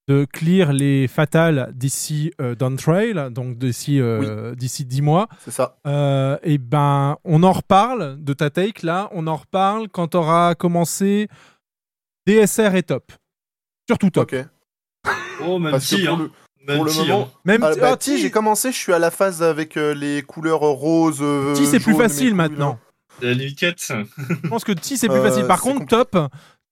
de 0.07 0.25
clear 0.25 0.73
les 0.73 1.07
fatales 1.07 1.71
d'ici 1.75 2.31
euh, 2.41 2.55
Down 2.55 2.77
Trail, 2.77 3.29
donc 3.29 3.59
d'ici 3.59 4.01
euh, 4.01 4.55
d'ici 4.55 4.83
10 4.83 5.03
mois. 5.03 5.27
C'est 5.45 5.51
ça. 5.51 5.77
Euh, 5.85 6.35
et 6.41 6.57
ben, 6.57 7.17
on 7.25 7.43
en 7.43 7.51
reparle 7.51 8.17
de 8.19 8.33
ta 8.33 8.49
take 8.49 8.83
là, 8.83 9.07
on 9.11 9.27
en 9.27 9.35
reparle 9.35 9.87
quand 9.87 10.07
tu 10.09 10.17
auras 10.17 10.55
commencé 10.55 11.27
DSR 12.25 12.73
et 12.73 12.81
top. 12.83 13.11
Surtout 13.87 14.09
top. 14.09 14.33
Ok. 14.33 14.45
Oh, 15.45 15.59
même 15.59 15.79
si, 15.79 16.07
hein. 16.07 16.17
le, 16.17 16.31
Même 16.67 16.77
pour 16.77 16.85
le 16.85 16.93
moment... 16.93 17.27
hein. 17.31 17.39
Même 17.45 17.63
Ah, 17.63 17.71
bah, 17.79 17.93
ah, 17.95 17.97
j'ai 18.17 18.31
commencé, 18.31 18.71
je 18.71 18.77
suis 18.77 18.93
à 18.93 18.99
la 18.99 19.11
phase 19.11 19.43
avec 19.43 19.77
euh, 19.77 19.93
les 19.93 20.23
couleurs 20.23 20.59
roses, 20.61 21.19
euh, 21.21 21.53
T, 21.55 21.65
c'est 21.65 21.79
plus 21.79 21.95
facile 21.95 22.33
maintenant. 22.33 22.79
La 23.21 23.33
limite 23.33 23.59
4. 23.59 23.75
Je 24.43 24.47
pense 24.47 24.63
que 24.63 24.71
T 24.71 24.97
c'est 24.97 25.07
plus 25.07 25.17
Euh, 25.17 25.23
facile. 25.23 25.45
Par 25.45 25.61
contre, 25.61 25.85
top, 25.85 26.17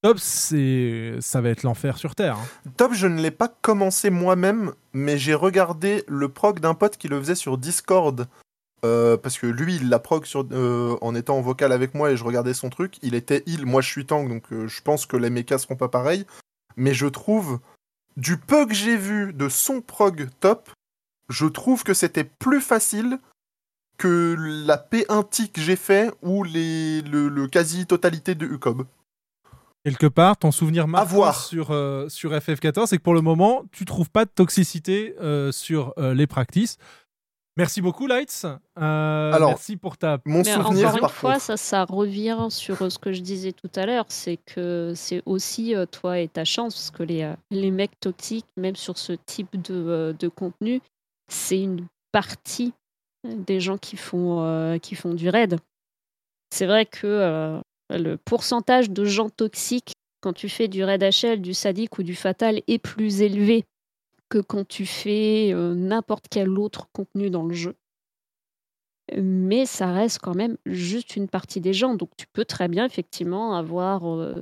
top 0.08 0.20
ça 0.20 1.42
va 1.42 1.50
être 1.50 1.64
l'enfer 1.64 1.98
sur 1.98 2.16
terre. 2.16 2.38
hein. 2.38 2.72
Top, 2.78 2.94
je 2.94 3.08
ne 3.08 3.22
l'ai 3.22 3.32
pas 3.32 3.50
commencé 3.50 4.10
moi-même, 4.10 4.74
mais 4.94 5.18
j'ai 5.18 5.34
regardé 5.34 6.06
le 6.08 6.30
prog 6.30 6.62
d'un 6.62 6.76
pote 6.76 6.96
qui 6.96 7.10
le 7.10 7.20
faisait 7.20 7.36
sur 7.36 7.58
Discord. 7.58 8.28
euh, 8.86 9.18
parce 9.18 9.38
que 9.38 9.48
lui, 9.48 9.76
il 9.76 9.90
l'a 9.90 10.00
prog 10.00 10.26
euh, 10.36 10.96
en 11.02 11.14
étant 11.14 11.38
en 11.38 11.42
vocal 11.42 11.74
avec 11.74 11.94
moi 11.94 12.12
et 12.12 12.16
je 12.16 12.24
regardais 12.24 12.54
son 12.54 12.70
truc. 12.70 13.00
Il 13.02 13.16
était 13.16 13.44
heal, 13.48 13.66
moi 13.66 13.82
je 13.82 13.90
suis 13.90 14.06
tank, 14.06 14.30
donc 14.30 14.44
euh, 14.54 14.68
je 14.70 14.82
pense 14.82 15.06
que 15.06 15.18
les 15.18 15.30
mechas 15.30 15.58
seront 15.58 15.76
pas 15.76 15.90
pareils. 15.90 16.26
Mais 16.78 16.94
je 16.94 17.08
trouve, 17.08 17.60
du 18.16 18.38
peu 18.38 18.66
que 18.66 18.76
j'ai 18.76 18.96
vu 18.96 19.34
de 19.34 19.50
son 19.50 19.82
prog 19.82 20.30
top, 20.40 20.70
je 21.30 21.48
trouve 21.48 21.84
que 21.84 21.94
c'était 21.94 22.24
plus 22.24 22.62
facile 22.62 23.20
que 23.98 24.36
la 24.38 24.78
P1T 24.78 25.52
que 25.52 25.60
j'ai 25.60 25.76
fait 25.76 26.12
ou 26.22 26.46
le, 26.46 27.28
le 27.28 27.48
quasi-totalité 27.48 28.36
de 28.36 28.46
UCOB. 28.46 28.86
Quelque 29.84 30.08
part, 30.08 30.38
ton 30.38 30.52
souvenir 30.52 30.88
marquant 30.88 31.32
sur, 31.32 31.72
euh, 31.72 32.10
sur 32.10 32.32
FF14, 32.34 32.88
c'est 32.88 32.98
que 32.98 33.04
pour 33.04 33.14
le 33.14 33.22
moment, 33.22 33.64
tu 33.72 33.86
trouves 33.86 34.10
pas 34.10 34.26
de 34.26 34.30
toxicité 34.30 35.16
euh, 35.22 35.52
sur 35.52 35.94
euh, 35.98 36.14
les 36.14 36.28
practices. 36.28 36.78
Merci 37.56 37.82
beaucoup, 37.82 38.06
Lights. 38.06 38.46
Euh, 38.78 39.32
Alors, 39.34 39.50
merci 39.50 39.78
pour 39.78 39.98
ta. 39.98 40.20
Mon 40.26 40.40
Mais 40.40 40.44
souvenir, 40.44 40.88
encore 40.90 40.96
une 40.98 41.02
par 41.02 41.12
fois, 41.12 41.34
contre. 41.34 41.46
ça, 41.46 41.58
ça 41.58 41.86
revient 41.86 42.48
sur 42.50 42.92
ce 42.92 43.00
que 43.00 43.14
je 43.14 43.22
disais 43.22 43.52
tout 43.52 43.72
à 43.76 43.86
l'heure, 43.88 44.06
c'est 44.10 44.38
que 44.46 44.94
c'est 44.96 45.24
aussi 45.26 45.74
euh, 45.76 45.86
toi 45.88 46.20
et 46.20 46.28
ta 46.28 46.46
chance, 46.46 46.76
parce 46.76 46.92
que 46.92 47.02
les, 47.04 47.24
euh, 47.24 47.34
les 47.50 47.72
mecs 47.72 48.00
toxiques, 48.00 48.46
même 48.58 48.76
sur 48.76 48.98
ce 49.00 49.14
type 49.14 49.60
de, 49.60 49.74
euh, 49.74 50.14
de 50.14 50.28
contenu, 50.28 50.82
c'est 51.30 51.60
une 51.60 51.88
partie 52.12 52.74
des 53.28 53.60
gens 53.60 53.78
qui 53.80 53.98
font, 53.98 54.44
euh, 54.44 54.78
qui 54.78 54.94
font 54.94 55.14
du 55.16 55.30
raid. 55.30 55.58
C'est 56.54 56.68
vrai 56.68 56.86
que 56.86 57.08
euh, 57.08 57.60
le 57.90 58.18
pourcentage 58.18 58.90
de 58.90 59.06
gens 59.06 59.30
toxiques 59.30 59.94
quand 60.22 60.34
tu 60.34 60.50
fais 60.50 60.68
du 60.68 60.84
raid 60.84 61.04
HL, 61.04 61.42
du 61.42 61.54
sadique 61.54 62.00
ou 62.00 62.04
du 62.04 62.16
fatal 62.16 62.62
est 62.68 62.80
plus 62.80 63.22
élevé 63.22 63.66
que 64.30 64.40
quand 64.40 64.68
tu 64.68 64.86
fais 64.86 65.54
euh, 65.54 65.74
n'importe 65.74 66.26
quel 66.30 66.50
autre 66.58 66.88
contenu 66.92 67.30
dans 67.30 67.46
le 67.46 67.54
jeu. 67.54 67.76
Mais 69.16 69.66
ça 69.66 69.94
reste 69.94 70.20
quand 70.22 70.36
même 70.36 70.58
juste 70.66 71.16
une 71.16 71.30
partie 71.30 71.62
des 71.62 71.74
gens. 71.74 71.96
Donc 71.96 72.10
tu 72.18 72.26
peux 72.34 72.44
très 72.44 72.68
bien 72.68 72.86
effectivement 72.86 73.56
avoir 73.56 74.12
euh, 74.12 74.34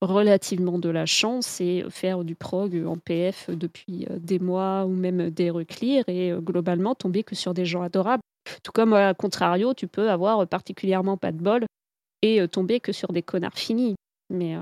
relativement 0.00 0.78
de 0.78 0.88
la 0.88 1.04
chance 1.04 1.60
et 1.60 1.84
faire 1.90 2.24
du 2.24 2.34
prog 2.34 2.82
en 2.86 2.96
PF 2.96 3.50
depuis 3.50 4.06
euh, 4.10 4.18
des 4.18 4.38
mois 4.38 4.86
ou 4.86 4.90
même 4.90 5.28
des 5.28 5.50
reclears 5.50 6.08
et 6.08 6.32
globalement 6.38 6.94
tomber 6.94 7.24
que 7.24 7.34
sur 7.34 7.52
des 7.52 7.66
gens 7.66 7.82
adorables. 7.82 8.22
Tout 8.62 8.72
comme 8.72 8.94
à 8.94 9.12
contrario, 9.12 9.74
tu 9.74 9.86
peux 9.86 10.08
avoir 10.08 10.46
particulièrement 10.46 11.18
pas 11.18 11.32
de 11.32 11.42
bol 11.42 11.66
et 12.34 12.40
euh, 12.40 12.48
tomber 12.48 12.80
que 12.80 12.92
sur 12.92 13.12
des 13.12 13.22
connards 13.22 13.58
finis. 13.58 13.94
Mais 14.30 14.56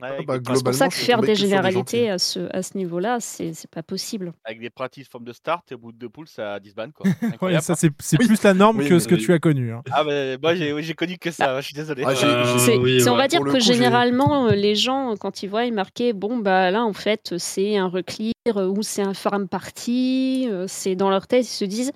bah, 0.00 0.38
c'est 0.54 0.62
pour 0.64 0.74
ça 0.74 0.88
que 0.88 0.94
faire 0.94 1.22
des 1.22 1.34
généralités 1.34 2.10
à 2.10 2.18
ce, 2.18 2.48
à 2.54 2.62
ce 2.62 2.76
niveau-là, 2.76 3.18
c'est 3.20 3.52
pas 3.70 3.82
possible. 3.82 4.32
avec 4.44 4.60
des 4.60 4.68
practice 4.68 5.08
formes 5.08 5.24
de 5.24 5.32
start, 5.32 5.72
et 5.72 5.74
au 5.74 5.78
bout 5.78 5.92
de 5.92 5.96
deux 5.96 6.10
poules, 6.10 6.28
ça 6.28 6.60
disbande 6.60 6.92
quoi. 6.92 7.06
Ouais, 7.42 7.58
ça, 7.60 7.74
c'est 7.76 7.90
plus 8.18 8.42
la 8.42 8.52
norme 8.52 8.78
Oui, 8.78 8.88
que 8.88 8.98
ce 8.98 9.08
que 9.08 9.14
tu 9.14 9.32
as 9.32 9.38
connu. 9.38 9.72
hein. 9.72 9.82
Ah, 9.90 10.04
bah, 10.04 10.36
moi 10.42 10.54
j'ai 10.54 10.72
oui, 10.74 10.94
connu 10.94 11.16
que 11.16 11.30
ça, 11.30 11.60
je 11.60 11.66
suis 11.66 11.74
désolé. 11.74 12.02
Ah, 12.06 12.10
Euh, 12.10 13.10
on 13.10 13.16
va 13.16 13.26
dire 13.28 13.40
que 13.40 13.50
coup, 13.52 13.60
généralement, 13.60 14.48
euh, 14.48 14.50
les 14.52 14.74
gens, 14.74 15.14
quand 15.16 15.42
ils 15.42 15.48
voient 15.48 15.70
marqué, 15.70 16.12
bon, 16.12 16.38
bah 16.38 16.70
là, 16.70 16.84
en 16.84 16.92
fait, 16.92 17.34
c'est 17.38 17.78
un 17.78 17.88
reclear 17.88 18.32
euh, 18.48 18.66
ou 18.68 18.82
c'est 18.82 19.02
un 19.02 19.14
farm 19.14 19.48
party, 19.48 20.48
c'est 20.66 20.94
dans 20.94 21.08
leur 21.08 21.26
tête, 21.26 21.44
ils 21.46 21.48
se 21.48 21.64
disent, 21.64 21.92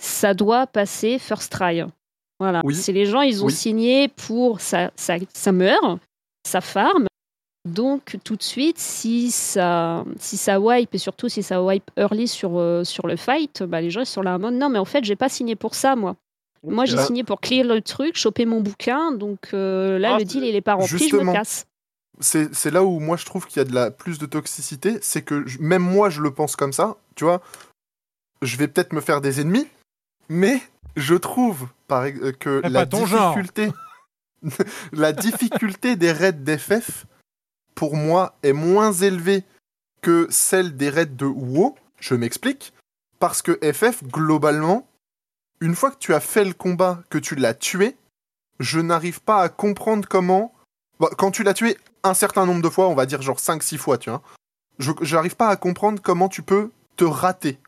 ça 0.00 0.32
doit 0.32 0.66
passer 0.66 1.18
first 1.18 1.52
try. 1.52 1.84
Voilà. 2.42 2.60
Oui. 2.64 2.74
C'est 2.74 2.92
les 2.92 3.06
gens, 3.06 3.20
ils 3.20 3.42
ont 3.42 3.46
Oui. 3.46 3.52
signé 3.52 4.08
pour 4.08 4.60
ça, 4.60 4.90
ça, 4.96 5.14
ça 5.32 5.52
meurt, 5.52 6.00
ça 6.44 6.60
farm. 6.60 7.06
Donc, 7.68 8.16
tout 8.24 8.34
de 8.34 8.42
suite, 8.42 8.78
si 8.80 9.30
ça, 9.30 10.04
si 10.18 10.36
ça 10.36 10.58
wipe, 10.58 10.92
et 10.92 10.98
surtout 10.98 11.28
si 11.28 11.44
ça 11.44 11.62
wipe 11.62 11.88
early 11.96 12.26
sur, 12.26 12.58
euh, 12.58 12.82
sur 12.82 13.06
le 13.06 13.14
fight, 13.14 13.62
bah, 13.62 13.80
les 13.80 13.90
gens 13.90 14.04
sont 14.04 14.22
là 14.22 14.34
en 14.34 14.40
mode 14.40 14.54
non, 14.54 14.68
mais 14.68 14.80
en 14.80 14.84
fait, 14.84 15.04
j'ai 15.04 15.14
pas 15.14 15.28
signé 15.28 15.54
pour 15.54 15.76
ça, 15.76 15.94
moi. 15.94 16.16
Moi, 16.64 16.84
j'ai 16.86 16.96
signé 16.98 17.22
pour 17.22 17.40
clear 17.40 17.64
le 17.64 17.80
truc, 17.80 18.16
choper 18.16 18.44
mon 18.46 18.60
bouquin, 18.60 19.12
donc 19.12 19.50
euh, 19.54 19.98
là, 20.00 20.14
Ah, 20.14 20.18
le 20.18 20.24
deal, 20.24 20.42
il 20.44 20.56
est 20.56 20.60
pas 20.60 20.74
rempli, 20.74 21.08
je 21.08 21.16
me 21.16 21.32
casse. 21.32 21.66
c'est 22.20 22.52
c'est 22.54 22.70
là 22.72 22.82
où 22.84 22.98
moi 23.00 23.16
je 23.16 23.24
trouve 23.24 23.46
qu'il 23.46 23.58
y 23.58 23.60
a 23.60 23.64
de 23.64 23.74
la 23.74 23.90
plus 23.92 24.18
de 24.18 24.26
toxicité, 24.26 24.98
c'est 25.00 25.22
que 25.22 25.46
je- 25.46 25.58
même 25.60 25.82
moi 25.82 26.08
je 26.10 26.20
le 26.20 26.32
pense 26.32 26.54
comme 26.56 26.72
ça, 26.72 26.96
tu 27.16 27.24
vois. 27.24 27.40
Je 28.42 28.56
vais 28.56 28.66
peut-être 28.68 28.92
me 28.92 29.00
faire 29.00 29.20
des 29.20 29.40
ennemis, 29.40 29.66
mais 30.28 30.60
je 30.96 31.14
trouve 31.14 31.68
par, 31.88 32.04
euh, 32.04 32.32
que 32.32 32.60
Mais 32.62 32.70
la 32.70 32.86
difficulté, 32.86 33.72
la 34.92 35.12
difficulté 35.12 35.96
des 35.96 36.12
raids 36.12 36.32
d'FF 36.32 37.06
pour 37.74 37.96
moi 37.96 38.36
est 38.42 38.52
moins 38.52 38.92
élevée 38.92 39.44
que 40.00 40.26
celle 40.30 40.76
des 40.76 40.90
raids 40.90 41.06
de 41.06 41.26
WoW. 41.26 41.76
Je 41.98 42.14
m'explique, 42.14 42.72
parce 43.18 43.42
que 43.42 43.58
FF 43.72 44.02
globalement, 44.04 44.88
une 45.60 45.76
fois 45.76 45.90
que 45.92 45.98
tu 45.98 46.14
as 46.14 46.20
fait 46.20 46.44
le 46.44 46.54
combat, 46.54 47.02
que 47.08 47.18
tu 47.18 47.36
l'as 47.36 47.54
tué, 47.54 47.96
je 48.58 48.80
n'arrive 48.80 49.22
pas 49.22 49.42
à 49.42 49.48
comprendre 49.48 50.08
comment 50.08 50.52
Bon, 50.98 51.08
quand 51.16 51.30
tu 51.30 51.42
l'as 51.42 51.54
tué 51.54 51.78
un 52.04 52.14
certain 52.14 52.46
nombre 52.46 52.62
de 52.62 52.68
fois, 52.68 52.88
on 52.88 52.94
va 52.94 53.06
dire 53.06 53.22
genre 53.22 53.38
5-6 53.38 53.78
fois, 53.78 53.98
tu 53.98 54.10
vois, 54.10 54.22
je 54.78 54.92
j'arrive 55.02 55.36
pas 55.36 55.48
à 55.48 55.56
comprendre 55.56 56.00
comment 56.02 56.28
tu 56.28 56.42
peux 56.42 56.70
te 56.96 57.04
rater. 57.04 57.58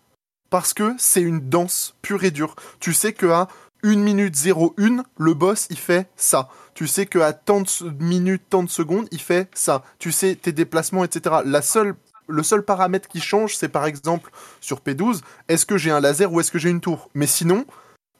Parce 0.54 0.72
que 0.72 0.94
c'est 0.98 1.20
une 1.20 1.40
danse 1.40 1.96
pure 2.00 2.22
et 2.22 2.30
dure. 2.30 2.54
Tu 2.78 2.92
sais 2.92 3.12
que 3.12 3.26
à 3.26 3.48
1 3.82 3.96
minute 3.96 4.36
01, 4.36 5.02
le 5.18 5.34
boss 5.34 5.66
il 5.68 5.76
fait 5.76 6.08
ça. 6.14 6.48
Tu 6.74 6.86
sais 6.86 7.06
que 7.06 7.18
à 7.18 7.32
tant 7.32 7.62
de 7.62 7.90
minutes, 7.98 8.44
tant 8.50 8.62
de 8.62 8.70
secondes, 8.70 9.08
il 9.10 9.20
fait 9.20 9.50
ça. 9.52 9.82
Tu 9.98 10.12
sais 10.12 10.36
tes 10.36 10.52
déplacements, 10.52 11.02
etc. 11.02 11.38
La 11.44 11.60
seule, 11.60 11.96
le 12.28 12.44
seul 12.44 12.64
paramètre 12.64 13.08
qui 13.08 13.20
change, 13.20 13.56
c'est 13.56 13.68
par 13.68 13.84
exemple 13.84 14.30
sur 14.60 14.78
P12, 14.78 15.22
est-ce 15.48 15.66
que 15.66 15.76
j'ai 15.76 15.90
un 15.90 15.98
laser 15.98 16.32
ou 16.32 16.38
est-ce 16.38 16.52
que 16.52 16.60
j'ai 16.60 16.70
une 16.70 16.80
tour? 16.80 17.10
Mais 17.14 17.26
sinon, 17.26 17.64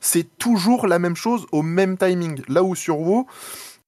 c'est 0.01 0.27
toujours 0.37 0.89
la 0.89 0.99
même 0.99 1.15
chose 1.15 1.47
au 1.53 1.63
même 1.63 1.97
timing. 1.97 2.43
Là 2.49 2.65
où 2.65 2.75
sur 2.75 2.99
WoW, 2.99 3.29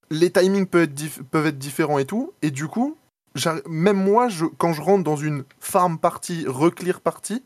les 0.09 0.31
timings 0.31 0.67
peuvent 0.67 0.83
être, 0.85 1.57
différents 1.57 1.99
et 1.99 2.05
tout, 2.05 2.31
et 2.41 2.51
du 2.51 2.69
coup, 2.69 2.95
même 3.67 3.97
moi, 3.97 4.29
quand 4.57 4.71
je 4.71 4.81
rentre 4.81 5.03
dans 5.03 5.17
une 5.17 5.43
farm 5.59 5.99
party, 5.99 6.45
reclear 6.47 7.01
party, 7.01 7.43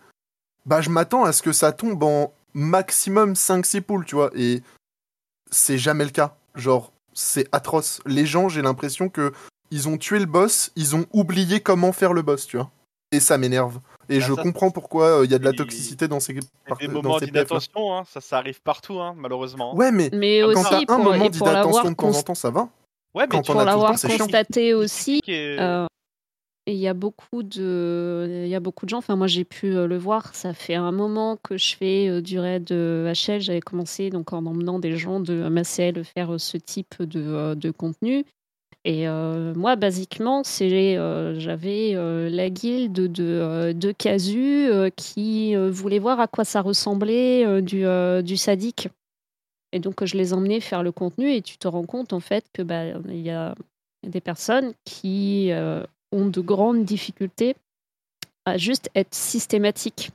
bah 0.65 0.81
je 0.81 0.89
m'attends 0.89 1.23
à 1.23 1.31
ce 1.33 1.41
que 1.41 1.51
ça 1.51 1.71
tombe 1.71 2.03
en 2.03 2.31
maximum 2.53 3.33
5-6 3.33 3.81
poules, 3.81 4.05
tu 4.05 4.15
vois, 4.15 4.29
et 4.35 4.61
c'est 5.51 5.77
jamais 5.77 6.03
le 6.05 6.11
cas. 6.11 6.35
Genre, 6.55 6.91
c'est 7.13 7.47
atroce. 7.51 8.01
Les 8.05 8.25
gens, 8.25 8.49
j'ai 8.49 8.61
l'impression 8.61 9.09
que 9.09 9.31
ils 9.71 9.87
ont 9.87 9.97
tué 9.97 10.19
le 10.19 10.25
boss, 10.25 10.71
ils 10.75 10.95
ont 10.95 11.05
oublié 11.13 11.61
comment 11.61 11.91
faire 11.93 12.13
le 12.13 12.21
boss, 12.21 12.45
tu 12.45 12.57
vois. 12.57 12.69
Et 13.13 13.19
ça 13.19 13.37
m'énerve. 13.37 13.79
Et 14.09 14.19
Bah, 14.19 14.25
je 14.27 14.33
ça, 14.33 14.41
comprends 14.41 14.71
pourquoi 14.71 15.19
euh, 15.19 15.25
il 15.25 15.31
y 15.31 15.33
a 15.33 15.39
de 15.39 15.45
la 15.45 15.53
toxicité 15.53 16.07
dans 16.07 16.19
ces, 16.19 16.37
par- 16.67 16.77
Des 16.77 16.87
dans 16.87 16.93
moments 16.93 17.17
-là. 17.17 17.25
d'inattention, 17.25 17.95
hein, 17.97 18.03
ça, 18.09 18.19
ça 18.21 18.37
arrive 18.37 18.61
partout, 18.61 18.99
hein, 18.99 19.13
malheureusement. 19.17 19.75
Ouais, 19.75 19.91
mais, 19.91 20.09
Mais 20.13 20.41
quand 20.41 20.61
aussi, 20.61 20.69
t'as 20.69 20.77
un 20.77 20.85
pour- 20.85 20.99
moment 20.99 21.29
d'inattention 21.29 21.91
de 21.91 21.95
temps 21.95 22.09
en 22.17 22.21
temps, 22.23 22.35
ça 22.35 22.49
va. 22.49 22.61
Ouais, 23.13 23.23
mais 23.23 23.27
Quand 23.27 23.41
pour 23.45 23.51
a 23.51 23.53
tout 23.53 23.59
le 23.59 23.65
l'avoir 23.65 23.91
constaté 23.91 24.73
aussi, 24.73 25.21
Euh, 26.71 26.73
il 26.73 26.79
y 26.79 26.87
a 26.87 26.93
beaucoup 26.93 27.43
de, 27.43 28.43
il 28.45 28.49
y 28.49 28.55
a 28.55 28.59
beaucoup 28.59 28.85
de 28.85 28.89
gens. 28.89 28.97
Enfin, 28.97 29.15
moi, 29.15 29.27
j'ai 29.27 29.43
pu 29.45 29.75
euh, 29.75 29.87
le 29.87 29.97
voir. 29.97 30.33
Ça 30.35 30.53
fait 30.53 30.75
un 30.75 30.91
moment 30.91 31.37
que 31.37 31.57
je 31.57 31.75
fais 31.75 32.09
euh, 32.09 32.21
du 32.21 32.39
raid 32.39 32.69
HL. 32.71 33.41
J'avais 33.41 33.61
commencé 33.61 34.09
donc 34.09 34.33
en 34.33 34.45
emmenant 34.45 34.79
des 34.79 34.97
gens 34.97 35.19
de 35.19 35.47
MACL 35.49 36.03
faire 36.03 36.33
euh, 36.33 36.37
ce 36.37 36.57
type 36.57 37.01
de, 37.01 37.21
euh, 37.21 37.55
de 37.55 37.71
contenu. 37.71 38.25
Et 38.83 39.07
euh, 39.07 39.53
moi, 39.53 39.75
basiquement, 39.75 40.43
c'est, 40.43 40.97
euh, 40.97 41.39
j'avais 41.39 41.93
euh, 41.93 42.29
la 42.29 42.49
guilde 42.49 42.93
de, 42.93 43.23
euh, 43.23 43.73
de 43.73 43.91
Casu 43.91 44.71
euh, 44.71 44.89
qui 44.89 45.55
euh, 45.55 45.69
voulait 45.69 45.99
voir 45.99 46.19
à 46.19 46.27
quoi 46.27 46.45
ça 46.45 46.61
ressemblait 46.61 47.45
euh, 47.45 47.61
du, 47.61 47.85
euh, 47.85 48.23
du 48.23 48.37
sadique. 48.37 48.87
Et 49.71 49.79
donc, 49.79 50.03
je 50.03 50.17
les 50.17 50.33
emmenais 50.33 50.59
faire 50.59 50.81
le 50.81 50.91
contenu 50.91 51.31
et 51.31 51.43
tu 51.43 51.57
te 51.57 51.67
rends 51.67 51.85
compte 51.85 52.11
en 52.11 52.19
fait 52.19 52.45
que 52.53 52.63
bah, 52.63 52.85
il 53.07 53.21
y 53.21 53.29
a 53.29 53.55
des 54.05 54.19
personnes 54.19 54.73
qui 54.83 55.51
euh, 55.51 55.85
ont 56.11 56.27
de 56.27 56.41
grandes 56.41 56.83
difficultés 56.85 57.55
à 58.45 58.57
juste 58.57 58.89
être 58.95 59.13
systématiques 59.13 60.11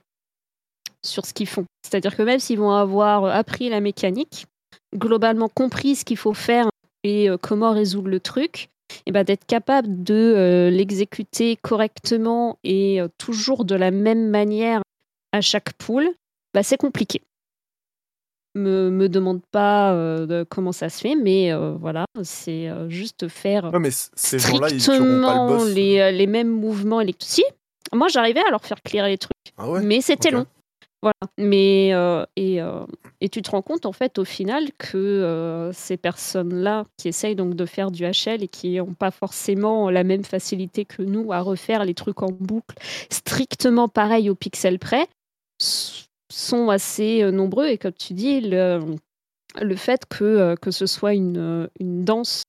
sur 1.04 1.24
ce 1.24 1.32
qu'ils 1.32 1.46
font. 1.46 1.64
C'est-à-dire 1.82 2.16
que 2.16 2.22
même 2.22 2.40
s'ils 2.40 2.58
vont 2.58 2.72
avoir 2.72 3.24
appris 3.24 3.68
la 3.68 3.80
mécanique, 3.80 4.46
globalement 4.94 5.48
compris 5.48 5.96
ce 5.96 6.04
qu'il 6.04 6.16
faut 6.16 6.34
faire 6.34 6.68
et 7.04 7.30
euh, 7.30 7.36
comment 7.40 7.72
résoudre 7.72 8.08
le 8.08 8.20
truc, 8.20 8.68
et 9.06 9.12
ben 9.12 9.24
d'être 9.24 9.46
capable 9.46 10.02
de 10.02 10.14
euh, 10.14 10.70
l'exécuter 10.70 11.56
correctement 11.56 12.58
et 12.64 13.00
euh, 13.00 13.08
toujours 13.18 13.64
de 13.64 13.74
la 13.74 13.90
même 13.90 14.28
manière 14.28 14.82
à 15.32 15.40
chaque 15.40 15.72
poule, 15.74 16.08
bah, 16.54 16.62
c'est 16.62 16.76
compliqué. 16.76 17.20
Me, 18.56 18.88
me 18.90 19.08
demande 19.08 19.42
pas 19.52 19.92
euh, 19.92 20.24
de 20.26 20.42
comment 20.48 20.72
ça 20.72 20.88
se 20.88 21.00
fait, 21.02 21.14
mais 21.14 21.52
euh, 21.52 21.72
voilà, 21.78 22.06
c'est 22.22 22.68
euh, 22.68 22.88
juste 22.88 23.28
faire 23.28 23.70
Ouais, 23.72 23.78
mais 23.78 23.90
c- 23.90 24.08
ces 24.14 24.38
gens-là, 24.38 24.68
ils 24.70 24.78
tueront 24.82 24.96
pas 24.96 24.96
le 24.96 25.04
strictement 25.04 25.46
boss. 25.46 25.74
les, 25.74 26.12
les 26.12 26.26
mêmes 26.26 26.48
mouvements 26.50 27.00
électriques. 27.02 27.30
Si, 27.30 27.44
moi 27.92 28.08
j'arrivais 28.08 28.40
à 28.46 28.50
leur 28.50 28.64
faire 28.64 28.80
clairer 28.82 29.10
les 29.10 29.18
trucs, 29.18 29.32
Ah 29.58 29.68
ouais? 29.70 29.82
mais 29.82 30.00
c'était 30.00 30.30
long. 30.30 30.46
Voilà. 31.02 31.14
Mais 31.38 31.90
et, 32.36 32.58
et 33.20 33.28
tu 33.28 33.42
te 33.42 33.50
rends 33.50 33.62
compte 33.62 33.84
en 33.86 33.92
fait 33.92 34.18
au 34.18 34.24
final 34.24 34.64
que 34.78 35.70
ces 35.74 35.96
personnes-là 35.98 36.86
qui 36.96 37.08
essayent 37.08 37.36
donc 37.36 37.54
de 37.54 37.66
faire 37.66 37.90
du 37.90 38.04
HL 38.04 38.42
et 38.42 38.48
qui 38.48 38.76
n'ont 38.78 38.94
pas 38.94 39.10
forcément 39.12 39.90
la 39.90 40.02
même 40.02 40.24
facilité 40.24 40.84
que 40.86 41.02
nous 41.02 41.30
à 41.32 41.40
refaire 41.42 41.84
les 41.84 41.94
trucs 41.94 42.22
en 42.22 42.28
boucle 42.32 42.74
strictement 43.10 43.88
pareil 43.88 44.30
au 44.30 44.34
pixel 44.34 44.78
près 44.80 45.06
sont 46.36 46.68
assez 46.68 47.22
euh, 47.22 47.30
nombreux 47.30 47.66
et 47.66 47.78
comme 47.78 47.92
tu 47.92 48.12
dis 48.14 48.40
le, 48.40 48.96
le 49.60 49.76
fait 49.76 50.06
que, 50.06 50.24
euh, 50.24 50.70
ce 50.70 50.86
soit 50.86 51.14
une, 51.14 51.38
euh, 51.38 51.66
une 51.80 52.04
danse 52.04 52.42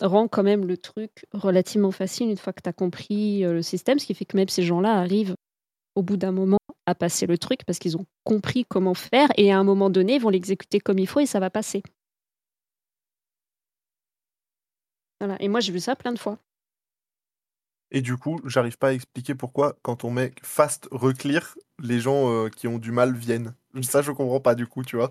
rend 0.00 0.28
quand 0.28 0.44
même 0.44 0.66
le 0.66 0.76
truc 0.76 1.26
relativement 1.32 1.90
facile 1.90 2.30
une 2.30 2.36
fois 2.36 2.52
que 2.52 2.62
tu 2.62 2.68
as 2.68 2.72
compris 2.72 3.40
le 3.40 3.60
système, 3.60 3.98
ce 3.98 4.06
qui 4.06 4.14
fait 4.14 4.24
que 4.24 4.36
même 4.36 4.48
ces 4.48 4.62
gens-là 4.62 4.94
arrivent 4.94 5.34
au 5.96 6.02
bout 6.02 6.16
d'un 6.16 6.30
moment 6.30 6.58
à 6.86 6.94
passer 6.94 7.26
le 7.26 7.36
truc 7.36 7.64
parce 7.66 7.80
qu'ils 7.80 7.96
ont 7.96 8.06
compris 8.22 8.64
comment 8.64 8.94
faire 8.94 9.28
et 9.36 9.50
à 9.52 9.58
un 9.58 9.64
moment 9.64 9.90
donné, 9.90 10.14
ils 10.14 10.20
vont 10.20 10.30
l'exécuter 10.30 10.78
comme 10.78 11.00
il 11.00 11.08
faut 11.08 11.18
et 11.18 11.26
ça 11.26 11.40
va 11.40 11.50
passer. 11.50 11.82
Voilà. 15.20 15.36
Et 15.42 15.48
moi, 15.48 15.58
j'ai 15.58 15.72
vu 15.72 15.80
ça 15.80 15.96
plein 15.96 16.12
de 16.12 16.18
fois. 16.18 16.38
Et 17.92 18.02
du 18.02 18.16
coup, 18.16 18.40
j'arrive 18.44 18.78
pas 18.78 18.88
à 18.88 18.92
expliquer 18.92 19.34
pourquoi, 19.34 19.76
quand 19.82 20.04
on 20.04 20.10
met 20.10 20.32
fast 20.42 20.88
reclear, 20.92 21.56
les 21.82 21.98
gens 21.98 22.30
euh, 22.30 22.48
qui 22.48 22.68
ont 22.68 22.78
du 22.78 22.92
mal 22.92 23.14
viennent. 23.14 23.54
Ça, 23.82 24.02
je 24.02 24.12
comprends 24.12 24.40
pas 24.40 24.54
du 24.54 24.66
coup, 24.66 24.84
tu 24.84 24.96
vois. 24.96 25.10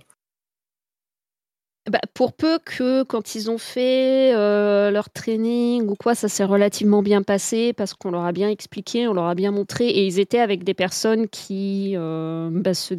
Bah, 1.89 1.99
pour 2.13 2.33
peu 2.33 2.59
que 2.59 3.03
quand 3.03 3.33
ils 3.33 3.49
ont 3.49 3.57
fait 3.57 4.33
euh, 4.35 4.91
leur 4.91 5.09
training 5.09 5.87
ou 5.87 5.95
quoi, 5.95 6.13
ça 6.13 6.27
s'est 6.27 6.43
relativement 6.43 7.01
bien 7.01 7.23
passé 7.23 7.73
parce 7.73 7.95
qu'on 7.95 8.11
leur 8.11 8.25
a 8.25 8.31
bien 8.31 8.49
expliqué, 8.49 9.07
on 9.07 9.13
leur 9.13 9.25
a 9.25 9.33
bien 9.33 9.51
montré 9.51 9.87
et 9.87 10.05
ils 10.05 10.19
étaient 10.19 10.39
avec 10.39 10.63
des 10.63 10.75
personnes 10.75 11.27
qui 11.29 11.93
euh, 11.95 12.49
bah, 12.51 12.75
se 12.75 12.93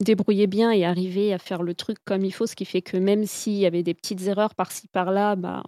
débrouillaient 0.00 0.48
bien 0.48 0.70
et 0.70 0.84
arrivaient 0.84 1.32
à 1.32 1.38
faire 1.38 1.62
le 1.62 1.74
truc 1.74 1.98
comme 2.04 2.24
il 2.24 2.32
faut, 2.32 2.46
ce 2.46 2.56
qui 2.56 2.66
fait 2.66 2.82
que 2.82 2.98
même 2.98 3.24
s'il 3.24 3.54
y 3.54 3.64
avait 3.64 3.82
des 3.82 3.94
petites 3.94 4.26
erreurs 4.26 4.54
par-ci 4.54 4.86
par-là, 4.88 5.36
bah, 5.36 5.62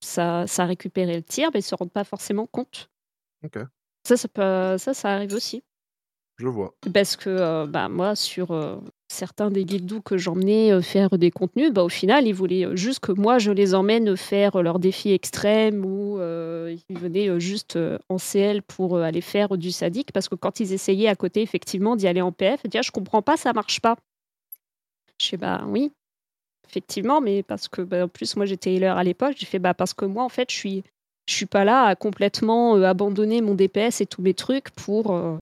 ça, 0.00 0.46
ça 0.46 0.64
récupérait 0.64 1.16
le 1.16 1.22
tir, 1.22 1.50
mais 1.52 1.60
ils 1.60 1.64
se 1.64 1.74
rendent 1.74 1.92
pas 1.92 2.04
forcément 2.04 2.46
compte. 2.46 2.90
Ok. 3.44 3.58
Ça, 4.06 4.16
ça, 4.16 4.28
peut- 4.28 4.78
ça, 4.78 4.94
ça 4.94 5.10
arrive 5.14 5.34
aussi. 5.34 5.62
Je 6.38 6.46
vois. 6.46 6.74
Parce 6.94 7.16
que 7.16 7.28
euh, 7.28 7.66
bah, 7.66 7.90
moi, 7.90 8.16
sur 8.16 8.52
euh, 8.52 8.76
certains 9.08 9.50
des 9.50 9.66
guildes 9.66 10.02
que 10.02 10.16
j'emmenais 10.16 10.72
euh, 10.72 10.80
faire 10.80 11.18
des 11.18 11.30
contenus, 11.30 11.70
bah, 11.70 11.84
au 11.84 11.90
final, 11.90 12.26
ils 12.26 12.32
voulaient 12.32 12.74
juste 12.78 13.00
que 13.00 13.12
moi, 13.12 13.38
je 13.38 13.50
les 13.50 13.74
emmène 13.74 14.16
faire 14.16 14.62
leurs 14.62 14.78
défis 14.78 15.12
extrêmes 15.12 15.84
ou 15.84 16.18
ils 16.18 16.98
venaient 16.98 17.38
juste 17.38 17.78
en 18.08 18.16
CL 18.16 18.62
pour 18.62 18.96
aller 18.98 19.20
faire 19.20 19.58
du 19.58 19.70
sadique. 19.70 20.12
Parce 20.12 20.30
que 20.30 20.34
quand 20.34 20.60
ils 20.60 20.72
essayaient 20.72 21.08
à 21.08 21.14
côté, 21.16 21.42
effectivement, 21.42 21.94
d'y 21.94 22.08
aller 22.08 22.22
en 22.22 22.32
PF, 22.32 22.60
ils 22.64 22.70
disaient, 22.70 22.78
ah, 22.80 22.86
je 22.86 22.90
comprends 22.90 23.20
pas, 23.20 23.36
ça 23.36 23.52
marche 23.52 23.80
pas. 23.80 23.96
Je 25.20 25.28
fais, 25.28 25.36
bah 25.36 25.64
oui, 25.66 25.92
effectivement, 26.70 27.20
mais 27.20 27.42
parce 27.42 27.68
que, 27.68 27.82
bah, 27.82 28.04
en 28.04 28.08
plus, 28.08 28.36
moi, 28.36 28.46
j'étais 28.46 28.72
healer 28.74 28.96
à 28.96 29.02
l'époque, 29.02 29.34
j'ai 29.36 29.46
fait, 29.46 29.58
bah, 29.58 29.74
parce 29.74 29.92
que 29.92 30.04
moi, 30.04 30.22
en 30.22 30.28
fait, 30.28 30.50
je 30.50 30.56
suis, 30.56 30.84
je 31.28 31.34
suis 31.34 31.46
pas 31.46 31.64
là 31.64 31.84
à 31.84 31.96
complètement 31.96 32.76
euh, 32.76 32.84
abandonner 32.84 33.40
mon 33.40 33.54
DPS 33.54 34.00
et 34.00 34.06
tous 34.06 34.22
mes 34.22 34.34
trucs 34.34 34.70
pour, 34.70 35.12
euh, 35.14 35.36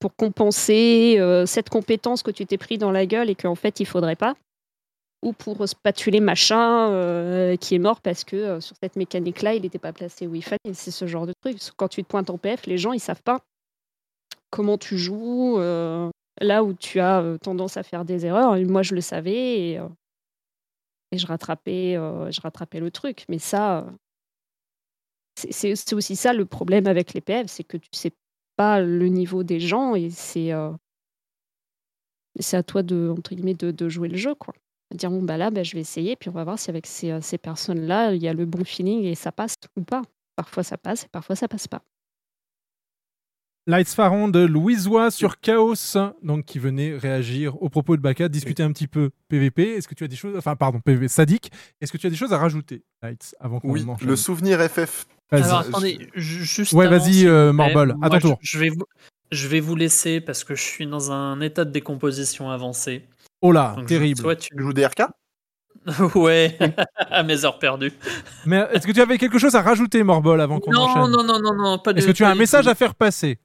pour 0.00 0.14
compenser 0.16 1.16
euh, 1.18 1.46
cette 1.46 1.70
compétence 1.70 2.22
que 2.22 2.32
tu 2.32 2.44
t'es 2.44 2.58
pris 2.58 2.76
dans 2.76 2.90
la 2.90 3.06
gueule 3.06 3.30
et 3.30 3.34
qu'en 3.36 3.54
fait, 3.54 3.78
il 3.80 3.86
faudrait 3.86 4.16
pas. 4.16 4.34
Ou 5.22 5.32
pour 5.32 5.66
spatuler 5.66 6.20
machin 6.20 7.56
qui 7.58 7.74
est 7.74 7.78
mort 7.78 8.02
parce 8.02 8.24
que 8.24 8.60
sur 8.60 8.76
cette 8.82 8.96
mécanique-là, 8.96 9.54
il 9.54 9.62
n'était 9.62 9.78
pas 9.78 9.94
placé 9.94 10.26
où 10.26 10.34
il 10.34 10.44
fallait. 10.44 10.74
C'est 10.74 10.90
ce 10.90 11.06
genre 11.06 11.26
de 11.26 11.32
truc. 11.40 11.56
Quand 11.78 11.88
tu 11.88 12.04
te 12.04 12.08
pointes 12.08 12.28
en 12.28 12.36
PF, 12.36 12.66
les 12.66 12.76
gens, 12.76 12.92
ils 12.92 13.00
savent 13.00 13.22
pas 13.22 13.40
comment 14.50 14.76
tu 14.76 14.98
joues, 14.98 15.58
là 15.58 16.62
où 16.62 16.74
tu 16.74 17.00
as 17.00 17.38
tendance 17.40 17.78
à 17.78 17.82
faire 17.82 18.04
des 18.04 18.26
erreurs. 18.26 18.58
Moi, 18.66 18.82
je 18.82 18.94
le 18.94 19.00
savais 19.00 19.80
et 21.14 21.18
je, 21.18 21.26
rattrapais, 21.26 21.96
euh, 21.96 22.30
je 22.30 22.40
rattrapais 22.40 22.80
le 22.80 22.90
truc. 22.90 23.24
Mais 23.28 23.38
ça, 23.38 23.78
euh, 23.80 23.90
c'est- 25.50 25.94
aussi 25.94 26.16
ça 26.16 26.32
le 26.32 26.46
problème 26.46 26.86
avec 26.86 27.14
les 27.14 27.20
PF, 27.20 27.46
c'est 27.48 27.64
que 27.64 27.76
tu 27.76 27.88
sais 27.92 28.12
pas 28.56 28.80
le 28.80 29.08
niveau 29.08 29.42
des 29.44 29.60
gens 29.60 29.94
et 29.94 30.10
c'est 30.10 30.52
euh, 30.52 30.70
c'est 32.40 32.56
à 32.56 32.62
toi 32.62 32.82
de, 32.82 33.14
entre 33.16 33.34
guillemets, 33.34 33.54
de, 33.54 33.88
jouer 33.88 34.08
le 34.08 34.16
jeu. 34.16 34.34
Quoi. 34.34 34.54
Dire, 34.92 35.10
bon, 35.10 35.22
bah 35.22 35.36
là, 35.36 35.50
bah, 35.50 35.62
je 35.62 35.74
vais 35.74 35.80
essayer, 35.80 36.16
puis 36.16 36.28
on 36.30 36.32
va 36.32 36.44
voir 36.44 36.58
si 36.58 36.70
avec 36.70 36.86
ces, 36.86 37.20
ces 37.20 37.38
personnes-là, 37.38 38.12
il 38.14 38.22
y 38.22 38.28
a 38.28 38.32
le 38.34 38.44
bon 38.46 38.64
feeling 38.64 39.04
et 39.04 39.14
ça 39.14 39.32
passe 39.32 39.54
ou 39.76 39.82
pas. 39.82 40.02
Parfois 40.36 40.64
ça 40.64 40.76
passe 40.78 41.04
et 41.04 41.08
parfois 41.08 41.36
ça 41.36 41.48
passe 41.48 41.68
pas. 41.68 41.82
Lights 43.66 43.94
Pharaon 43.94 44.28
de 44.28 44.40
Louisois 44.40 45.10
sur 45.10 45.40
Chaos, 45.40 45.74
donc 46.22 46.44
qui 46.44 46.58
venait 46.58 46.98
réagir 46.98 47.60
aux 47.62 47.70
propos 47.70 47.96
de 47.96 48.02
Baka, 48.02 48.28
discuter 48.28 48.62
un 48.62 48.70
petit 48.72 48.86
peu 48.86 49.10
PVP. 49.28 49.76
Est-ce 49.76 49.88
que 49.88 49.94
tu 49.94 50.04
as 50.04 50.08
des 50.08 50.16
choses, 50.16 50.36
enfin 50.36 50.54
pardon, 50.54 50.80
PVP 50.80 51.08
sadique. 51.08 51.50
Est-ce 51.80 51.90
que 51.90 51.96
tu 51.96 52.06
as 52.06 52.10
des 52.10 52.16
choses 52.16 52.34
à 52.34 52.38
rajouter, 52.38 52.82
Lights, 53.02 53.34
avant 53.40 53.60
qu'on 53.60 53.70
Oui, 53.70 53.86
le 54.02 54.16
souvenir 54.16 54.60
FF. 54.60 55.06
Alors 55.30 55.60
attendez, 55.60 56.10
ju- 56.14 56.44
juste. 56.44 56.74
Ouais, 56.74 56.86
vas-y, 56.88 57.26
euh, 57.26 57.52
Morbol, 57.54 57.94
à 58.02 58.10
ton 58.10 58.18
tour. 58.18 58.38
Je 58.42 58.58
vais, 58.58 58.68
vous, 58.68 58.84
je 59.32 59.48
vais 59.48 59.60
vous 59.60 59.76
laisser 59.76 60.20
parce 60.20 60.44
que 60.44 60.54
je 60.54 60.62
suis 60.62 60.86
dans 60.86 61.10
un 61.10 61.40
état 61.40 61.64
de 61.64 61.70
décomposition 61.70 62.50
avancé. 62.50 63.08
Oh 63.40 63.50
là, 63.50 63.74
Donc, 63.76 63.86
terrible. 63.86 64.36
Tu 64.36 64.48
joues 64.58 64.72
DRK 64.74 65.04
ouais, 66.14 66.56
à 67.10 67.22
mes 67.24 67.44
heures 67.44 67.58
perdues. 67.58 67.92
Mais 68.46 68.64
est-ce 68.72 68.86
que 68.86 68.92
tu 68.92 69.00
avais 69.00 69.18
quelque 69.18 69.38
chose 69.38 69.54
à 69.54 69.60
rajouter, 69.62 70.02
Morbol, 70.02 70.40
avant 70.40 70.58
qu'on 70.60 70.70
Non, 70.70 70.82
enchaîne? 70.82 71.10
non, 71.10 71.24
non, 71.24 71.40
non, 71.40 71.54
non, 71.54 71.78
pas 71.78 71.92
de. 71.92 71.98
Est-ce 71.98 72.06
que 72.06 72.12
tu 72.12 72.24
as 72.24 72.30
un 72.30 72.34
message 72.34 72.68
à 72.68 72.74
faire 72.74 72.94
passer? 72.94 73.38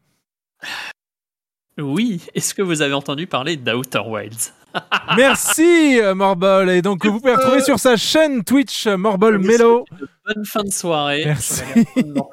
Oui, 1.77 2.25
est-ce 2.33 2.53
que 2.53 2.61
vous 2.61 2.81
avez 2.81 2.93
entendu 2.93 3.27
parler 3.27 3.55
d'Outer 3.55 4.01
Wilds? 4.05 4.53
Merci, 5.17 5.99
euh, 5.99 6.13
Morbol. 6.13 6.69
Et 6.69 6.81
donc, 6.81 7.05
vous 7.05 7.19
pouvez 7.19 7.35
retrouver 7.35 7.61
sur 7.61 7.79
sa 7.79 7.97
chaîne 7.97 8.43
Twitch 8.43 8.87
euh, 8.87 8.97
Morbol 8.97 9.39
Mello. 9.39 9.85
Bonne 10.25 10.45
fin 10.45 10.63
de 10.63 10.71
soirée. 10.71 11.23
Merci. 11.25 11.63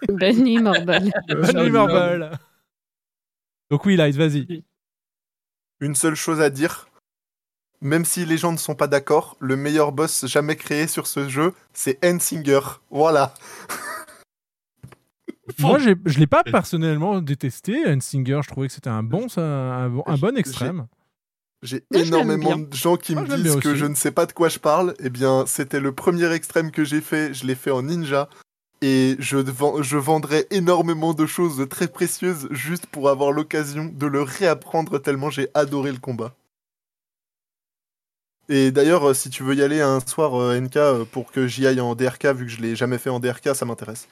Bonne 0.08 0.42
nuit, 0.42 0.58
Morbol. 0.58 1.10
Bonne 1.28 1.62
nuit, 1.62 1.70
Morbol. 1.70 2.30
Donc, 3.70 3.84
oui, 3.86 3.96
Lights, 3.96 4.16
vas-y. 4.16 4.64
Une 5.80 5.94
seule 5.94 6.14
chose 6.14 6.40
à 6.40 6.50
dire. 6.50 6.88
Même 7.80 8.04
si 8.04 8.24
les 8.24 8.38
gens 8.38 8.52
ne 8.52 8.56
sont 8.56 8.74
pas 8.74 8.86
d'accord, 8.86 9.36
le 9.38 9.54
meilleur 9.56 9.92
boss 9.92 10.26
jamais 10.26 10.56
créé 10.56 10.86
sur 10.86 11.06
ce 11.06 11.28
jeu, 11.28 11.52
c'est 11.72 12.04
Endsinger. 12.04 12.60
Voilà. 12.90 13.34
Moi, 15.58 15.78
je 15.78 16.18
l'ai 16.18 16.26
pas 16.26 16.44
personnellement 16.44 17.20
détesté. 17.20 17.82
Singer, 18.00 18.40
je 18.42 18.48
trouvais 18.48 18.68
que 18.68 18.72
c'était 18.72 18.90
un 18.90 19.02
bon, 19.02 19.28
ça, 19.28 19.42
un, 19.42 19.88
bon, 19.88 20.02
un 20.06 20.16
bon 20.16 20.36
extrême. 20.36 20.86
J'ai 21.62 21.84
énormément 21.92 22.56
de 22.56 22.72
gens 22.74 22.96
qui 22.96 23.14
Moi, 23.14 23.24
me 23.24 23.36
disent 23.36 23.56
que 23.56 23.74
je 23.74 23.86
ne 23.86 23.94
sais 23.94 24.12
pas 24.12 24.26
de 24.26 24.32
quoi 24.32 24.48
je 24.48 24.58
parle. 24.58 24.94
Eh 25.00 25.10
bien, 25.10 25.44
c'était 25.46 25.80
le 25.80 25.92
premier 25.92 26.30
extrême 26.32 26.70
que 26.70 26.84
j'ai 26.84 27.00
fait. 27.00 27.32
Je 27.34 27.46
l'ai 27.46 27.54
fait 27.54 27.70
en 27.70 27.82
ninja. 27.82 28.28
Et 28.82 29.16
je 29.18 29.96
vendrais 29.96 30.46
énormément 30.50 31.14
de 31.14 31.24
choses 31.24 31.66
très 31.70 31.88
précieuses 31.88 32.46
juste 32.50 32.86
pour 32.86 33.08
avoir 33.08 33.32
l'occasion 33.32 33.90
de 33.92 34.06
le 34.06 34.22
réapprendre 34.22 34.98
tellement 34.98 35.30
j'ai 35.30 35.48
adoré 35.54 35.92
le 35.92 35.98
combat. 35.98 36.34
Et 38.48 38.70
d'ailleurs, 38.70 39.08
euh, 39.08 39.14
si 39.14 39.28
tu 39.30 39.42
veux 39.42 39.54
y 39.54 39.62
aller 39.62 39.80
un 39.80 39.98
soir, 40.00 40.34
euh, 40.40 40.60
NK, 40.60 40.76
euh, 40.76 41.04
pour 41.04 41.32
que 41.32 41.46
j'y 41.48 41.66
aille 41.66 41.80
en 41.80 41.94
DRK, 41.94 42.26
vu 42.26 42.46
que 42.46 42.52
je 42.52 42.60
l'ai 42.60 42.76
jamais 42.76 42.98
fait 42.98 43.10
en 43.10 43.18
DRK, 43.18 43.54
ça 43.54 43.64
m'intéresse. 43.64 44.08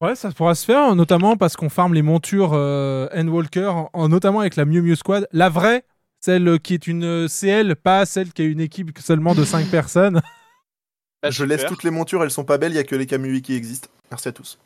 Ouais, 0.00 0.14
ça 0.16 0.30
pourra 0.32 0.54
se 0.54 0.64
faire, 0.66 0.94
notamment 0.94 1.36
parce 1.36 1.56
qu'on 1.56 1.68
farme 1.68 1.94
les 1.94 2.02
montures 2.02 2.52
euh, 2.52 3.08
Endwalker, 3.14 3.66
en- 3.68 3.90
en- 3.92 4.08
notamment 4.08 4.40
avec 4.40 4.56
la 4.56 4.64
Miu 4.64 4.82
Miu 4.82 4.96
Squad. 4.96 5.26
La 5.32 5.48
vraie, 5.48 5.84
celle 6.20 6.58
qui 6.60 6.74
est 6.74 6.86
une 6.86 7.04
euh, 7.04 7.28
CL, 7.28 7.76
pas 7.76 8.04
celle 8.04 8.32
qui 8.32 8.42
a 8.42 8.44
une 8.44 8.60
équipe 8.60 8.98
seulement 8.98 9.34
de 9.34 9.44
5 9.44 9.66
personnes. 9.70 10.20
je 11.28 11.44
laisse 11.44 11.64
toutes 11.66 11.84
les 11.84 11.90
montures, 11.90 12.22
elles 12.22 12.30
sont 12.30 12.44
pas 12.44 12.58
belles, 12.58 12.72
il 12.72 12.76
y 12.76 12.78
a 12.78 12.84
que 12.84 12.96
les 12.96 13.06
Kamui 13.06 13.40
qui 13.40 13.54
existent. 13.54 13.88
Merci 14.10 14.28
à 14.28 14.32
tous. 14.32 14.58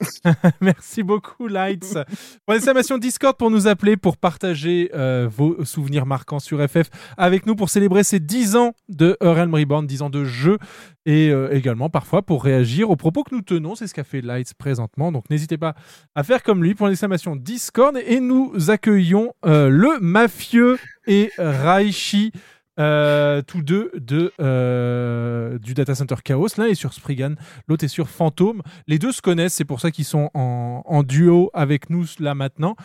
Merci 0.60 1.02
beaucoup, 1.02 1.48
Lights. 1.48 1.98
Pour 2.46 2.98
Discord 2.98 3.36
pour 3.36 3.50
nous 3.50 3.66
appeler, 3.66 3.96
pour 3.96 4.16
partager 4.16 4.90
euh, 4.94 5.28
vos 5.30 5.64
souvenirs 5.64 6.06
marquants 6.06 6.38
sur 6.38 6.60
FF 6.66 6.88
avec 7.16 7.46
nous, 7.46 7.56
pour 7.56 7.70
célébrer 7.70 8.04
ces 8.04 8.20
10 8.20 8.56
ans 8.56 8.72
de 8.88 9.16
Realm 9.20 9.54
Reborn, 9.54 9.86
10 9.86 10.02
ans 10.02 10.10
de 10.10 10.24
jeu, 10.24 10.58
et 11.06 11.30
euh, 11.30 11.52
également 11.52 11.88
parfois 11.88 12.22
pour 12.22 12.44
réagir 12.44 12.90
aux 12.90 12.96
propos 12.96 13.24
que 13.24 13.34
nous 13.34 13.42
tenons. 13.42 13.74
C'est 13.74 13.86
ce 13.86 13.94
qu'a 13.94 14.04
fait 14.04 14.20
Lights 14.20 14.54
présentement. 14.54 15.12
Donc 15.12 15.30
n'hésitez 15.30 15.58
pas 15.58 15.74
à 16.14 16.22
faire 16.22 16.42
comme 16.42 16.62
lui 16.62 16.74
pour 16.74 16.88
l'exclamation 16.88 17.36
Discord. 17.36 17.96
Et 18.06 18.20
nous 18.20 18.70
accueillons 18.70 19.32
euh, 19.46 19.68
le 19.68 19.98
mafieux 20.00 20.78
et 21.06 21.30
Raichi. 21.38 22.32
Euh, 22.78 23.42
tous 23.42 23.62
deux 23.62 23.90
de, 23.94 24.32
euh, 24.40 25.58
du 25.58 25.74
data 25.74 25.94
center 25.94 26.16
Chaos. 26.24 26.48
L'un 26.58 26.66
est 26.66 26.74
sur 26.74 26.92
Spriggan, 26.94 27.34
l'autre 27.66 27.84
est 27.84 27.88
sur 27.88 28.08
Fantôme. 28.08 28.62
Les 28.86 28.98
deux 28.98 29.12
se 29.12 29.22
connaissent, 29.22 29.54
c'est 29.54 29.64
pour 29.64 29.80
ça 29.80 29.90
qu'ils 29.90 30.04
sont 30.04 30.30
en, 30.34 30.82
en 30.84 31.02
duo 31.02 31.50
avec 31.54 31.90
nous 31.90 32.04
là 32.20 32.34
maintenant. 32.34 32.76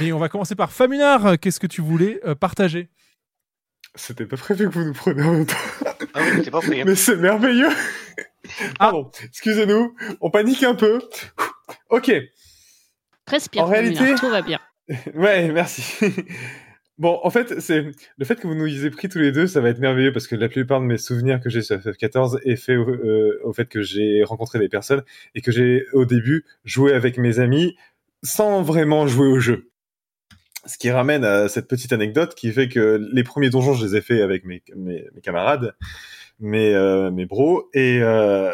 Et 0.00 0.12
on 0.12 0.18
va 0.18 0.28
commencer 0.28 0.54
par 0.54 0.70
Famunar. 0.72 1.38
Qu'est-ce 1.40 1.58
que 1.60 1.66
tu 1.66 1.80
voulais 1.80 2.20
euh, 2.24 2.34
partager? 2.34 2.90
C'était 3.96 4.26
pas 4.26 4.36
prévu 4.36 4.68
que 4.68 4.74
vous 4.74 4.84
nous 4.84 4.92
preniez 4.92 5.22
en 5.22 5.32
même 5.32 5.46
temps. 5.46 5.56
Ah 6.14 6.20
oui, 6.36 6.48
pas. 6.50 6.60
Mais 6.68 6.94
c'est 6.94 7.16
merveilleux. 7.16 7.70
Pardon, 8.78 9.10
excusez-nous, 9.24 9.94
on 10.20 10.30
panique 10.30 10.62
un 10.62 10.74
peu. 10.74 11.00
Ok. 11.88 12.12
Respire, 13.26 13.62
En 13.64 13.66
réalité- 13.66 14.14
tout 14.16 14.28
va 14.30 14.42
bien. 14.42 14.60
Ouais, 15.14 15.50
merci. 15.52 15.82
Bon, 17.00 17.18
en 17.22 17.30
fait, 17.30 17.60
c'est 17.60 17.86
le 18.18 18.24
fait 18.26 18.36
que 18.36 18.46
vous 18.46 18.54
nous 18.54 18.66
ayez 18.66 18.90
pris 18.90 19.08
tous 19.08 19.18
les 19.18 19.32
deux, 19.32 19.46
ça 19.46 19.62
va 19.62 19.70
être 19.70 19.78
merveilleux 19.78 20.12
parce 20.12 20.26
que 20.26 20.36
la 20.36 20.50
plupart 20.50 20.82
de 20.82 20.84
mes 20.84 20.98
souvenirs 20.98 21.40
que 21.40 21.48
j'ai 21.48 21.62
sur 21.62 21.78
FF14 21.78 22.40
est 22.44 22.56
fait 22.56 22.76
au, 22.76 22.86
euh, 22.90 23.40
au 23.42 23.54
fait 23.54 23.64
que 23.64 23.80
j'ai 23.80 24.22
rencontré 24.22 24.58
des 24.58 24.68
personnes 24.68 25.02
et 25.34 25.40
que 25.40 25.50
j'ai 25.50 25.86
au 25.94 26.04
début 26.04 26.44
joué 26.64 26.92
avec 26.92 27.16
mes 27.16 27.38
amis 27.38 27.74
sans 28.22 28.62
vraiment 28.62 29.06
jouer 29.06 29.28
au 29.28 29.40
jeu. 29.40 29.70
Ce 30.66 30.76
qui 30.76 30.90
ramène 30.90 31.24
à 31.24 31.48
cette 31.48 31.68
petite 31.68 31.94
anecdote 31.94 32.34
qui 32.34 32.52
fait 32.52 32.68
que 32.68 33.00
les 33.14 33.24
premiers 33.24 33.48
donjons, 33.48 33.72
je 33.72 33.86
les 33.86 33.96
ai 33.96 34.02
faits 34.02 34.20
avec 34.20 34.44
mes, 34.44 34.62
mes, 34.76 35.06
mes 35.14 35.20
camarades, 35.22 35.74
mes, 36.38 36.74
euh, 36.74 37.10
mes 37.10 37.24
bros, 37.24 37.70
et 37.72 38.00
euh, 38.02 38.52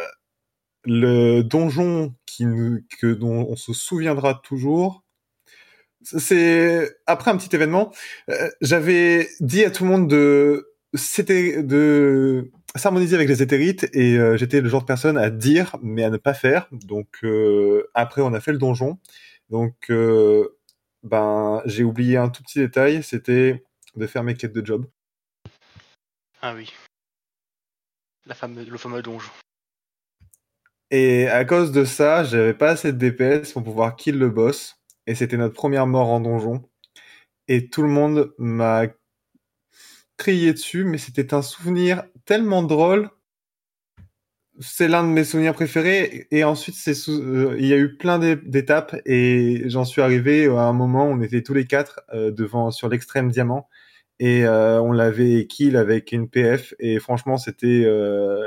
le 0.85 1.43
donjon 1.43 2.15
qui 2.27 2.47
nous, 2.47 2.79
que, 3.01 3.13
dont 3.13 3.49
on 3.51 3.57
se 3.57 3.73
souviendra 3.73 4.41
toujours, 4.45 5.03
c'est 6.07 6.99
après 7.07 7.31
un 7.31 7.37
petit 7.37 7.55
événement, 7.55 7.93
euh, 8.31 8.49
j'avais 8.61 9.29
dit 9.41 9.65
à 9.65 9.71
tout 9.71 9.85
le 9.85 9.91
monde 9.91 10.09
de 10.09 10.73
c'était 10.95 11.63
de 11.63 12.53
s'harmoniser 12.77 13.17
avec 13.17 13.29
les 13.29 13.43
éthérites 13.43 13.89
et 13.93 14.17
euh, 14.17 14.37
j'étais 14.37 14.61
le 14.61 14.69
genre 14.69 14.83
de 14.83 14.87
personne 14.87 15.19
à 15.19 15.31
dire 15.31 15.77
mais 15.83 16.05
à 16.05 16.11
ne 16.11 16.17
pas 16.17 16.35
faire. 16.35 16.69
Donc 16.71 17.09
euh, 17.25 17.91
après 17.95 18.23
on 18.23 18.33
a 18.35 18.41
fait 18.41 18.53
le 18.53 18.59
donjon. 18.59 18.99
Donc 19.51 19.91
ben 21.03 21.63
j'ai 21.67 21.85
oublié 21.85 22.17
un 22.17 22.29
tout 22.29 22.43
petit 22.43 22.61
détail, 22.61 23.03
c'était 23.03 23.65
de 23.97 24.07
faire 24.07 24.23
mes 24.23 24.35
quêtes 24.35 24.53
de 24.53 24.65
job. 24.65 24.87
Ah 26.41 26.55
oui. 26.55 26.73
La 28.27 28.35
fameuse, 28.35 28.69
le 28.69 28.79
fameux 28.79 29.03
donjon. 29.03 29.31
Et 30.91 31.27
à 31.29 31.45
cause 31.45 31.73
de 31.73 31.85
ça, 31.85 32.23
j'avais 32.23 32.55
pas 32.55 32.71
assez 32.71 32.93
de 32.93 32.99
DPS 32.99 33.53
pour 33.53 33.65
pouvoir 33.65 33.97
kill 33.97 34.19
le 34.19 34.31
boss. 34.31 34.76
Et 35.07 35.15
c'était 35.15 35.37
notre 35.37 35.55
première 35.55 35.87
mort 35.87 36.09
en 36.11 36.21
donjon. 36.21 36.63
Et 37.49 37.69
tout 37.71 37.83
le 37.83 37.89
monde 37.89 38.35
m'a 38.39 38.87
crié 40.19 40.53
dessus, 40.53 40.85
mais 40.85 40.99
c'était 40.99 41.33
un 41.35 41.43
souvenir 41.43 42.05
tellement 42.27 42.63
drôle. 42.63 43.11
c'est 44.61 44.89
l'un 44.89 45.03
de 45.05 45.09
mes 45.09 45.25
souvenirs 45.25 45.55
préférés. 45.55 46.27
Et 46.31 46.45
ensuite, 46.45 46.77
euh, 47.09 47.57
il 47.59 47.67
y 47.67 47.73
a 47.75 47.77
eu 47.77 47.97
plein 47.97 48.19
d'é- 48.19 48.37
d'étapes 48.37 48.97
et 49.05 49.63
j'en 49.69 49.85
suis 49.85 50.01
arrivé 50.03 50.47
à 50.47 50.63
un 50.63 50.73
moment 50.73 51.07
où 51.09 51.13
on 51.13 51.21
était 51.21 51.43
tous 51.43 51.55
les 51.55 51.67
quatre 51.67 52.01
euh, 52.15 52.31
devant 52.31 52.71
sur 52.71 52.89
l'extrême 52.89 53.31
diamant 53.31 53.69
et 54.19 54.47
euh, 54.47 54.81
on 54.83 54.93
l'avait 54.93 55.47
kill 55.47 55.77
avec 55.77 56.13
une 56.13 56.29
PF 56.31 56.75
et 56.79 56.99
franchement, 57.01 57.37
c'était 57.39 57.85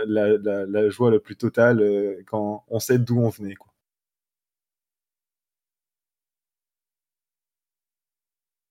la, 0.07 0.89
joie 0.89 1.11
la 1.11 1.19
plus 1.19 1.35
totale 1.37 1.83
quand 2.27 2.65
on 2.69 2.79
sait 2.79 2.97
d'où 2.99 3.19
on 3.19 3.29
venait. 3.29 3.55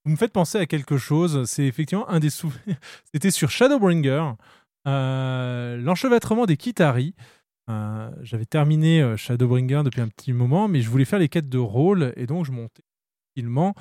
Vous 0.08 0.12
me 0.12 0.16
faites 0.16 0.32
penser 0.32 0.56
à 0.56 0.64
quelque 0.64 0.96
chose. 0.96 1.44
C'est 1.44 1.66
effectivement 1.66 2.08
un 2.08 2.18
des 2.18 2.30
souvenirs. 2.30 2.76
C'était 3.12 3.30
sur 3.30 3.50
Shadowbringer, 3.50 4.32
euh, 4.86 5.76
l'enchevêtrement 5.76 6.46
des 6.46 6.56
Kitari. 6.56 7.14
Euh, 7.68 8.10
J'avais 8.22 8.46
terminé 8.46 9.02
euh, 9.02 9.18
Shadowbringer 9.18 9.82
depuis 9.84 10.00
un 10.00 10.08
petit 10.08 10.32
moment, 10.32 10.66
mais 10.66 10.80
je 10.80 10.88
voulais 10.88 11.04
faire 11.04 11.18
les 11.18 11.28
quêtes 11.28 11.50
de 11.50 11.58
rôle 11.58 12.14
et 12.16 12.26
donc 12.26 12.46
je 12.46 12.52
montais 12.52 12.80
tranquillement 13.34 13.74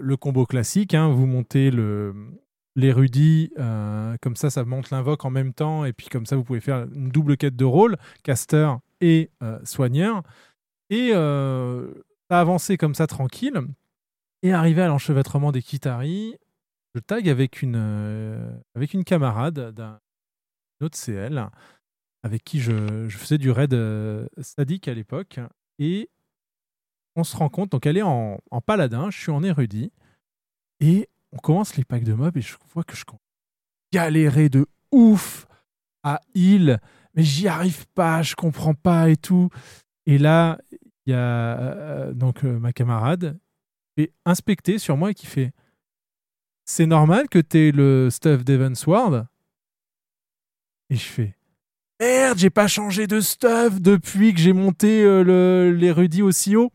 le 0.00 0.16
combo 0.16 0.44
classique. 0.44 0.92
hein. 0.92 1.08
vous 1.08 1.26
montez 1.26 1.70
l'érudit, 2.74 3.52
comme 4.20 4.34
ça, 4.34 4.50
ça 4.50 4.64
monte 4.64 4.90
l'invoque 4.90 5.24
en 5.24 5.30
même 5.30 5.54
temps, 5.54 5.84
et 5.84 5.92
puis 5.92 6.08
comme 6.08 6.26
ça, 6.26 6.34
vous 6.34 6.42
pouvez 6.42 6.60
faire 6.60 6.88
une 6.92 7.10
double 7.10 7.36
quête 7.36 7.54
de 7.54 7.64
rôle, 7.64 7.96
caster 8.24 8.72
et 9.00 9.30
soigneur. 9.62 10.24
Et 10.90 11.12
euh, 11.14 11.94
ça 12.28 12.38
a 12.38 12.40
avancé 12.40 12.76
comme 12.76 12.94
ça 12.96 13.06
tranquille. 13.06 13.54
Et 14.42 14.52
arrivé 14.52 14.82
à 14.82 14.88
l'enchevêtrement 14.88 15.52
des 15.52 15.62
Kitari, 15.62 16.36
je 16.94 17.00
tag 17.00 17.28
avec 17.28 17.62
une, 17.62 17.76
euh, 17.76 18.52
avec 18.74 18.94
une 18.94 19.04
camarade 19.04 19.72
d'un 19.72 20.00
autre 20.80 20.98
CL 20.98 21.50
avec 22.22 22.44
qui 22.44 22.60
je, 22.60 23.08
faisais 23.08 23.38
du 23.38 23.50
raid 23.50 23.72
euh, 23.74 24.26
sadique 24.40 24.88
à 24.88 24.94
l'époque. 24.94 25.40
Et 25.78 26.10
on 27.16 27.24
se 27.24 27.36
rend 27.36 27.48
compte, 27.48 27.72
donc 27.72 27.86
elle 27.86 27.96
est 27.96 28.02
en, 28.02 28.38
paladin, 28.64 29.10
je 29.10 29.18
suis 29.18 29.32
en 29.32 29.42
érudit. 29.42 29.92
Et 30.80 31.08
on 31.32 31.38
commence 31.38 31.76
les 31.76 31.84
packs 31.84 32.04
de 32.04 32.14
mobs 32.14 32.36
et 32.36 32.42
je 32.42 32.56
vois 32.72 32.84
que 32.84 32.96
je 32.96 33.04
galérer 33.92 34.48
de 34.48 34.66
ouf 34.92 35.46
à 36.02 36.20
heal, 36.34 36.80
mais 37.14 37.22
j'y 37.22 37.48
arrive 37.48 37.86
pas, 37.88 38.22
je 38.22 38.34
comprends 38.34 38.74
pas 38.74 39.10
et 39.10 39.16
tout. 39.16 39.50
Et 40.06 40.16
là, 40.16 40.58
il 41.06 41.10
y 41.10 41.14
a 41.14 41.58
euh, 41.58 42.12
donc 42.12 42.44
euh, 42.44 42.58
ma 42.58 42.72
camarade 42.72 43.38
fait 43.96 44.12
inspecter 44.24 44.78
sur 44.78 44.96
moi 44.96 45.10
et 45.10 45.14
qui 45.14 45.26
fait 45.26 45.52
C'est 46.64 46.86
normal 46.86 47.28
que 47.28 47.38
t'aies 47.38 47.72
le 47.72 48.08
stuff 48.10 48.44
d'Evansward 48.44 49.26
Et 50.90 50.96
je 50.96 51.06
fais 51.06 51.36
Merde, 52.00 52.38
j'ai 52.38 52.48
pas 52.48 52.66
changé 52.66 53.06
de 53.06 53.20
stuff 53.20 53.78
depuis 53.78 54.32
que 54.32 54.40
j'ai 54.40 54.54
monté 54.54 55.02
euh, 55.04 56.22
aussi 56.22 56.56
haut. 56.56 56.72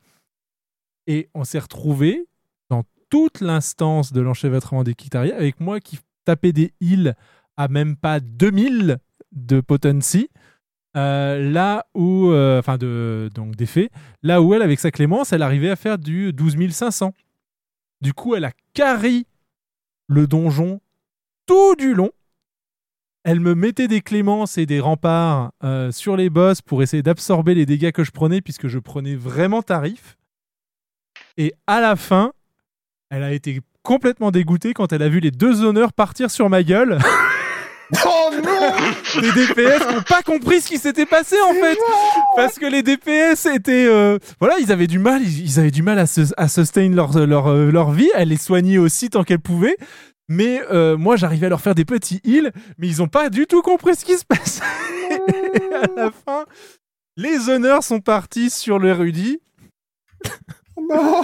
Et 1.07 1.29
on 1.33 1.43
s'est 1.43 1.57
retrouvé 1.57 2.27
dans 2.69 2.83
toute 3.09 3.41
l'instance 3.41 4.13
de 4.13 4.21
l'enchevêtrement 4.21 4.83
des 4.83 4.93
Kitari 4.93 5.31
avec 5.31 5.59
moi 5.59 5.79
qui 5.79 5.97
tapais 6.25 6.51
des 6.51 6.73
heals 6.79 7.15
à 7.57 7.67
même 7.67 7.95
pas 7.95 8.19
2000 8.19 8.99
de 9.31 9.61
potency. 9.61 10.29
Euh, 10.95 11.51
là 11.51 11.85
où, 11.93 12.31
euh, 12.31 12.59
enfin 12.59 12.77
de 12.77 13.29
donc 13.33 13.55
d'effet, 13.55 13.89
là 14.23 14.41
où 14.41 14.53
elle 14.53 14.61
avec 14.61 14.79
sa 14.79 14.91
clémence, 14.91 15.33
elle 15.33 15.41
arrivait 15.41 15.69
à 15.69 15.75
faire 15.75 15.97
du 15.97 16.31
12 16.31 16.71
500. 16.71 17.13
Du 18.01 18.13
coup, 18.13 18.35
elle 18.35 18.45
a 18.45 18.51
carry 18.73 19.27
le 20.07 20.27
donjon 20.27 20.79
tout 21.45 21.75
du 21.75 21.93
long. 21.93 22.11
Elle 23.23 23.39
me 23.39 23.55
mettait 23.55 23.87
des 23.87 24.01
clémences 24.01 24.57
et 24.57 24.65
des 24.65 24.79
remparts 24.79 25.51
euh, 25.63 25.91
sur 25.91 26.15
les 26.15 26.29
boss 26.29 26.61
pour 26.61 26.83
essayer 26.83 27.01
d'absorber 27.01 27.55
les 27.55 27.65
dégâts 27.65 27.91
que 27.91 28.03
je 28.03 28.11
prenais, 28.11 28.39
puisque 28.39 28.67
je 28.67 28.79
prenais 28.79 29.15
vraiment 29.15 29.63
tarif. 29.63 30.17
Et 31.37 31.53
à 31.65 31.81
la 31.81 31.95
fin, 31.95 32.31
elle 33.09 33.23
a 33.23 33.33
été 33.33 33.61
complètement 33.81 34.31
dégoûtée 34.31 34.73
quand 34.73 34.93
elle 34.93 35.01
a 35.01 35.09
vu 35.09 35.19
les 35.19 35.31
deux 35.31 35.63
honneurs 35.63 35.91
partir 35.91 36.29
sur 36.29 36.49
ma 36.49 36.63
gueule. 36.63 36.99
Les 39.21 39.31
DPS 39.31 39.93
n'ont 39.93 40.01
pas 40.01 40.21
compris 40.21 40.61
ce 40.61 40.67
qui 40.67 40.77
s'était 40.77 41.05
passé 41.05 41.35
en 41.49 41.53
fait. 41.53 41.77
Parce 42.35 42.59
que 42.59 42.65
les 42.65 42.83
DPS 42.83 43.45
étaient 43.47 43.87
euh, 43.87 44.17
voilà 44.39 44.55
ils 44.59 44.71
avaient 44.71 44.87
du 44.87 44.99
mal 44.99 45.21
ils, 45.23 45.59
avaient 45.59 45.71
du 45.71 45.83
mal 45.83 45.99
à, 45.99 46.05
se, 46.05 46.21
à 46.37 46.47
sustain 46.47 46.89
leur, 46.89 47.17
leur, 47.25 47.47
euh, 47.47 47.71
leur 47.71 47.91
vie 47.91 48.09
elle 48.13 48.29
les 48.29 48.37
soignait 48.37 48.77
aussi 48.77 49.09
tant 49.09 49.23
qu'elle 49.23 49.39
pouvait 49.39 49.77
mais 50.27 50.61
euh, 50.71 50.97
moi 50.97 51.15
j'arrivais 51.15 51.47
à 51.47 51.49
leur 51.49 51.61
faire 51.61 51.75
des 51.75 51.85
petits 51.85 52.21
heals 52.25 52.51
mais 52.77 52.87
ils 52.87 52.97
n'ont 52.97 53.07
pas 53.07 53.29
du 53.29 53.45
tout 53.47 53.61
compris 53.61 53.95
ce 53.95 54.05
qui 54.05 54.17
se 54.17 54.25
passait. 54.25 54.63
Et 55.09 55.73
à 55.75 55.87
la 55.95 56.11
fin 56.11 56.45
les 57.17 57.49
honneurs 57.49 57.83
sont 57.83 58.01
partis 58.01 58.49
sur 58.49 58.79
l'érudit 58.79 59.39
Non. 60.89 61.23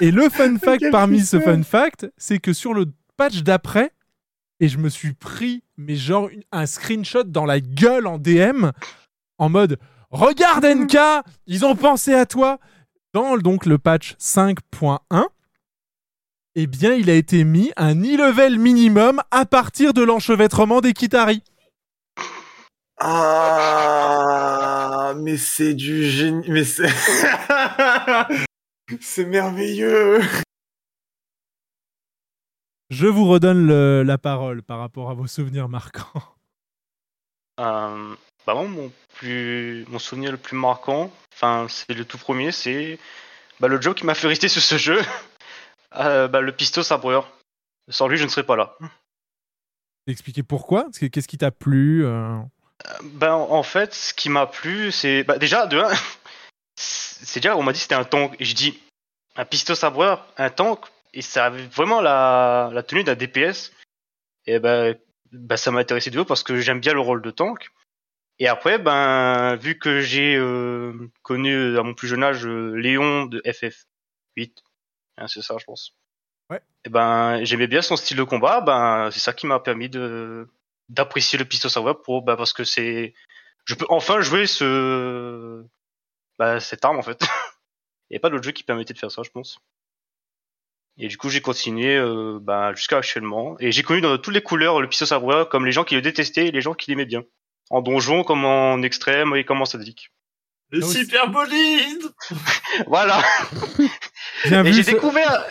Et 0.00 0.10
le 0.10 0.28
fun 0.28 0.56
fact 0.58 0.90
parmi 0.90 1.20
ce 1.20 1.40
fun 1.40 1.62
fact, 1.62 2.08
c'est 2.16 2.38
que 2.38 2.52
sur 2.52 2.74
le 2.74 2.86
patch 3.16 3.42
d'après, 3.42 3.92
et 4.60 4.68
je 4.68 4.78
me 4.78 4.88
suis 4.88 5.14
pris, 5.14 5.64
mais 5.76 5.96
genre, 5.96 6.30
un 6.52 6.66
screenshot 6.66 7.24
dans 7.24 7.44
la 7.44 7.60
gueule 7.60 8.06
en 8.06 8.18
DM, 8.18 8.70
en 9.38 9.48
mode 9.48 9.78
Regarde 10.10 10.64
NK, 10.64 10.96
ils 11.46 11.66
ont 11.66 11.76
pensé 11.76 12.14
à 12.14 12.26
toi. 12.26 12.58
Dans 13.14 13.38
donc 13.38 13.64
le 13.66 13.78
patch 13.78 14.14
5.1, 14.20 15.26
eh 16.54 16.66
bien, 16.66 16.94
il 16.94 17.10
a 17.10 17.14
été 17.14 17.44
mis 17.44 17.72
un 17.76 17.94
e-level 17.94 18.58
minimum 18.58 19.22
à 19.30 19.46
partir 19.46 19.94
de 19.94 20.02
l'enchevêtrement 20.02 20.80
des 20.80 20.92
Kitari. 20.92 21.42
Ah, 23.00 25.14
mais 25.16 25.36
c'est 25.36 25.74
du 25.74 26.10
génie. 26.10 26.44
Mais 26.48 26.64
c'est. 26.64 26.88
c'est 29.00 29.24
merveilleux. 29.24 30.20
Je 32.90 33.06
vous 33.06 33.26
redonne 33.28 33.66
le- 33.66 34.02
la 34.02 34.18
parole 34.18 34.62
par 34.62 34.78
rapport 34.78 35.10
à 35.10 35.14
vos 35.14 35.26
souvenirs 35.26 35.68
marquants. 35.68 36.22
Euh, 37.60 38.14
bah 38.46 38.54
moi, 38.54 38.64
mon 38.68 38.92
plus, 39.16 39.84
mon 39.88 39.98
souvenir 39.98 40.30
le 40.30 40.38
plus 40.38 40.56
marquant, 40.56 41.10
enfin, 41.34 41.66
c'est 41.68 41.92
le 41.92 42.04
tout 42.04 42.18
premier, 42.18 42.52
c'est 42.52 42.98
bah, 43.60 43.68
le 43.68 43.80
job 43.80 43.94
qui 43.94 44.06
m'a 44.06 44.14
fait 44.14 44.28
rester 44.28 44.48
sur 44.48 44.62
ce 44.62 44.76
jeu, 44.78 45.00
Euh, 45.96 46.28
bah, 46.28 46.42
le 46.42 46.52
pisto 46.52 46.82
sabreur. 46.82 47.26
Sans 47.88 48.08
lui, 48.08 48.18
je 48.18 48.24
ne 48.24 48.28
serais 48.28 48.44
pas 48.44 48.56
là. 48.56 48.76
Expliquer 50.06 50.42
pourquoi 50.42 50.86
Qu'est-ce 50.92 51.26
qui 51.26 51.38
t'a 51.38 51.50
plu 51.50 52.04
euh? 52.04 52.38
Ben, 53.04 53.32
en 53.32 53.62
fait, 53.62 53.94
ce 53.94 54.12
qui 54.12 54.28
m'a 54.28 54.46
plu, 54.46 54.92
c'est 54.92 55.24
bah, 55.24 55.38
déjà 55.38 55.66
de 55.66 55.78
un, 55.78 55.88
c'est 56.76 57.40
déjà 57.40 57.56
on 57.56 57.62
m'a 57.62 57.72
dit 57.72 57.78
que 57.78 57.84
c'était 57.84 57.94
un 57.94 58.04
tank 58.04 58.36
et 58.38 58.44
je 58.44 58.54
dis 58.54 58.78
un 59.36 59.46
pisto 59.46 59.74
sabreur, 59.74 60.26
un 60.36 60.50
tank 60.50 60.80
et 61.18 61.22
ça 61.22 61.46
avait 61.46 61.66
vraiment 61.66 62.00
la, 62.00 62.70
la 62.72 62.84
tenue 62.84 63.02
d'un 63.02 63.16
DPS. 63.16 63.72
Et 64.46 64.60
ben, 64.60 64.96
ben 65.32 65.56
ça 65.56 65.72
m'a 65.72 65.80
intéressé 65.80 66.10
de 66.10 66.20
haut 66.20 66.24
parce 66.24 66.44
que 66.44 66.60
j'aime 66.60 66.78
bien 66.78 66.94
le 66.94 67.00
rôle 67.00 67.22
de 67.22 67.32
tank. 67.32 67.70
Et 68.38 68.46
après, 68.46 68.78
ben 68.78 69.56
vu 69.56 69.80
que 69.80 70.00
j'ai 70.00 70.36
euh, 70.36 71.10
connu 71.22 71.76
à 71.76 71.82
mon 71.82 71.94
plus 71.94 72.06
jeune 72.06 72.22
âge 72.22 72.46
euh, 72.46 72.72
Léon 72.76 73.26
de 73.26 73.40
FF8, 73.40 74.52
hein, 75.16 75.26
c'est 75.26 75.42
ça, 75.42 75.56
je 75.58 75.64
pense. 75.64 75.96
Ouais. 76.50 76.62
Et 76.84 76.88
ben 76.88 77.42
j'aimais 77.42 77.66
bien 77.66 77.82
son 77.82 77.96
style 77.96 78.16
de 78.16 78.22
combat. 78.22 78.60
Ben 78.60 79.10
c'est 79.10 79.18
ça 79.18 79.32
qui 79.32 79.48
m'a 79.48 79.58
permis 79.58 79.88
de 79.88 80.48
d'apprécier 80.88 81.36
le 81.36 81.44
pisto 81.44 81.68
sabreur 81.68 82.00
pour 82.00 82.22
ben, 82.22 82.36
parce 82.36 82.52
que 82.52 82.62
c'est 82.62 83.12
je 83.64 83.74
peux 83.74 83.86
enfin 83.88 84.20
jouer 84.20 84.46
ce 84.46 85.64
bah, 86.38 86.60
cette 86.60 86.84
arme 86.84 86.98
en 86.98 87.02
fait. 87.02 87.20
Il 88.10 88.14
n'y 88.14 88.16
a 88.18 88.20
pas 88.20 88.30
d'autre 88.30 88.44
jeu 88.44 88.52
qui 88.52 88.62
permettait 88.62 88.94
de 88.94 88.98
faire 89.00 89.10
ça, 89.10 89.22
je 89.24 89.30
pense. 89.30 89.58
Et 90.98 91.06
du 91.06 91.16
coup, 91.16 91.30
j'ai 91.30 91.40
continué 91.40 91.96
euh, 91.96 92.38
bah, 92.40 92.72
jusqu'à 92.74 92.98
actuellement. 92.98 93.56
Et 93.60 93.70
j'ai 93.70 93.82
connu 93.82 94.00
dans 94.00 94.18
toutes 94.18 94.34
les 94.34 94.42
couleurs 94.42 94.80
le 94.80 94.88
pisto 94.88 95.06
sabreur, 95.06 95.48
comme 95.48 95.64
les 95.64 95.72
gens 95.72 95.84
qui 95.84 95.94
le 95.94 96.02
détestaient 96.02 96.48
et 96.48 96.50
les 96.50 96.60
gens 96.60 96.74
qui 96.74 96.90
l'aimaient 96.90 97.06
bien. 97.06 97.22
En 97.70 97.82
donjon, 97.82 98.24
comme 98.24 98.44
en 98.44 98.82
extrême 98.82 99.34
et 99.36 99.44
comme 99.44 99.62
en 99.62 99.64
sadique. 99.64 100.10
Le 100.70 100.82
super 100.82 101.30
bolide 101.30 102.12
Voilà. 102.86 103.22
Bien 104.44 104.64
et 104.64 104.72
j'ai 104.72 104.82
découvert 104.82 105.46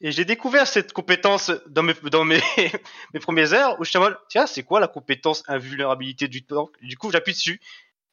et 0.00 0.10
j'ai 0.10 0.24
découvert 0.24 0.66
cette 0.66 0.92
compétence 0.92 1.52
dans 1.68 1.84
mes 1.84 1.94
dans 2.10 2.24
mes 2.24 2.40
mes 3.14 3.20
premières 3.20 3.52
heures 3.52 3.80
où 3.80 3.84
je 3.84 3.96
me 3.98 4.16
tiens 4.28 4.46
c'est 4.46 4.64
quoi 4.64 4.80
la 4.80 4.88
compétence 4.88 5.44
invulnérabilité 5.46 6.26
du 6.26 6.44
tank 6.44 6.70
du 6.82 6.96
coup 6.96 7.12
j'appuie 7.12 7.34
dessus 7.34 7.60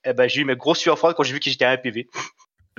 et 0.05 0.13
ben 0.13 0.29
j'ai 0.29 0.41
eu 0.41 0.45
mes 0.45 0.55
grosses 0.55 0.79
sueurs 0.79 0.99
froides 0.99 1.15
quand 1.15 1.23
j'ai 1.23 1.33
vu 1.33 1.39
que 1.39 1.49
j'étais 1.49 1.65
à 1.65 1.71
un 1.71 1.77
PV 1.77 2.07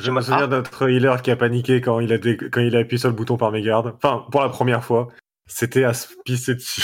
Je 0.01 0.11
me 0.11 0.21
souviens 0.21 0.49
d'un 0.49 0.59
notre 0.59 0.89
healer 0.89 1.23
qui 1.23 1.31
a 1.31 1.37
paniqué 1.37 1.81
quand 1.81 2.01
il 2.01 2.13
a, 2.13 2.19
dé- 2.19 2.37
quand 2.37 2.61
il 2.61 2.75
a 2.77 2.81
appuyé 2.81 2.99
sur 2.99 3.09
le 3.09 3.15
bouton 3.15 3.37
par 3.37 3.51
mégarde. 3.53 3.95
Enfin, 3.97 4.27
pour 4.33 4.41
la 4.43 4.49
première 4.49 4.85
fois. 4.85 5.09
C'était 5.47 5.83
à 5.85 5.95
se 5.95 6.09
pisser 6.25 6.55
dessus. 6.55 6.83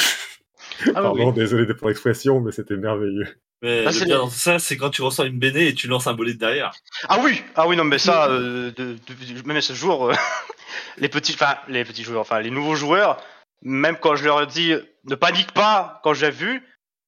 Ah 0.88 0.92
Pardon, 0.94 1.28
oui. 1.28 1.32
désolé 1.34 1.72
pour 1.74 1.88
l'expression, 1.88 2.40
mais 2.40 2.50
c'était 2.52 2.76
merveilleux. 2.76 3.28
Mais 3.62 3.84
Ah, 3.86 3.90
le 3.92 4.06
dans 4.06 4.28
ça, 4.28 4.58
c'est 4.58 4.76
quand 4.76 4.90
tu 4.90 5.02
reçois 5.02 5.24
une 5.26 5.38
béné 5.38 5.68
et 5.68 5.74
tu 5.74 5.86
lances 5.88 6.06
un 6.08 6.12
bolide 6.14 6.38
derrière. 6.38 6.72
ah 7.08 7.18
oui 7.22 7.42
ah 7.54 7.66
oui 7.66 7.76
non 7.76 7.84
mais 7.84 7.98
ça 7.98 8.28
euh, 8.28 8.70
de, 8.72 8.96
de- 9.08 9.46
même 9.46 9.56
à 9.56 9.60
ce 9.62 9.72
jour 9.72 10.10
euh, 10.10 10.14
les 10.98 11.08
petits 11.08 11.32
enfin 11.34 11.56
les 11.68 11.84
petits 11.84 12.02
joueurs 12.02 12.20
enfin 12.20 12.40
les 12.40 12.50
nouveaux 12.50 12.74
joueurs 12.74 13.16
même 13.62 13.96
quand 13.96 14.14
je 14.16 14.24
leur 14.24 14.46
dis 14.46 14.74
ne 15.04 15.14
panique 15.14 15.52
pas 15.52 16.00
quand 16.04 16.12
j'ai 16.12 16.30
vu 16.30 16.62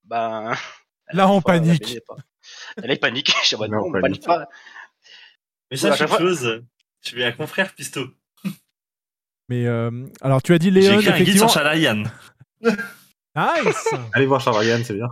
ben 0.05 0.53
Là, 1.13 1.29
on 1.29 1.41
fois, 1.43 1.53
panique. 1.53 1.83
BD 1.83 2.03
là, 2.79 2.93
il 2.95 2.99
panique. 3.01 3.33
Je 3.45 3.49
dis, 3.57 3.61
bah, 3.61 3.69
non, 3.69 3.77
Non, 3.79 3.83
on 3.89 3.93
panique. 3.93 4.03
panique 4.03 4.27
pas. 4.27 4.47
Mais 5.71 5.85
À 5.85 5.89
une 5.89 6.09
fois- 6.09 6.19
chose, 6.19 6.63
je 7.03 7.09
suis 7.09 7.25
un 7.25 7.33
confrère 7.33 7.75
Pisto. 7.75 8.07
Mais 9.49 9.67
euh, 9.67 10.07
alors, 10.21 10.43
tu 10.43 10.53
as 10.53 10.59
dit 10.59 10.67
J'ai 10.67 10.81
Léon, 10.81 11.01
écrit 11.01 11.11
un 11.13 11.21
guide 11.23 11.37
sur 11.39 11.49
Shalayan. 11.49 12.05
Nice 12.63 12.75
Allez 14.13 14.27
voir 14.27 14.41
Charles 14.41 14.85
c'est 14.85 14.95
bien. 14.95 15.09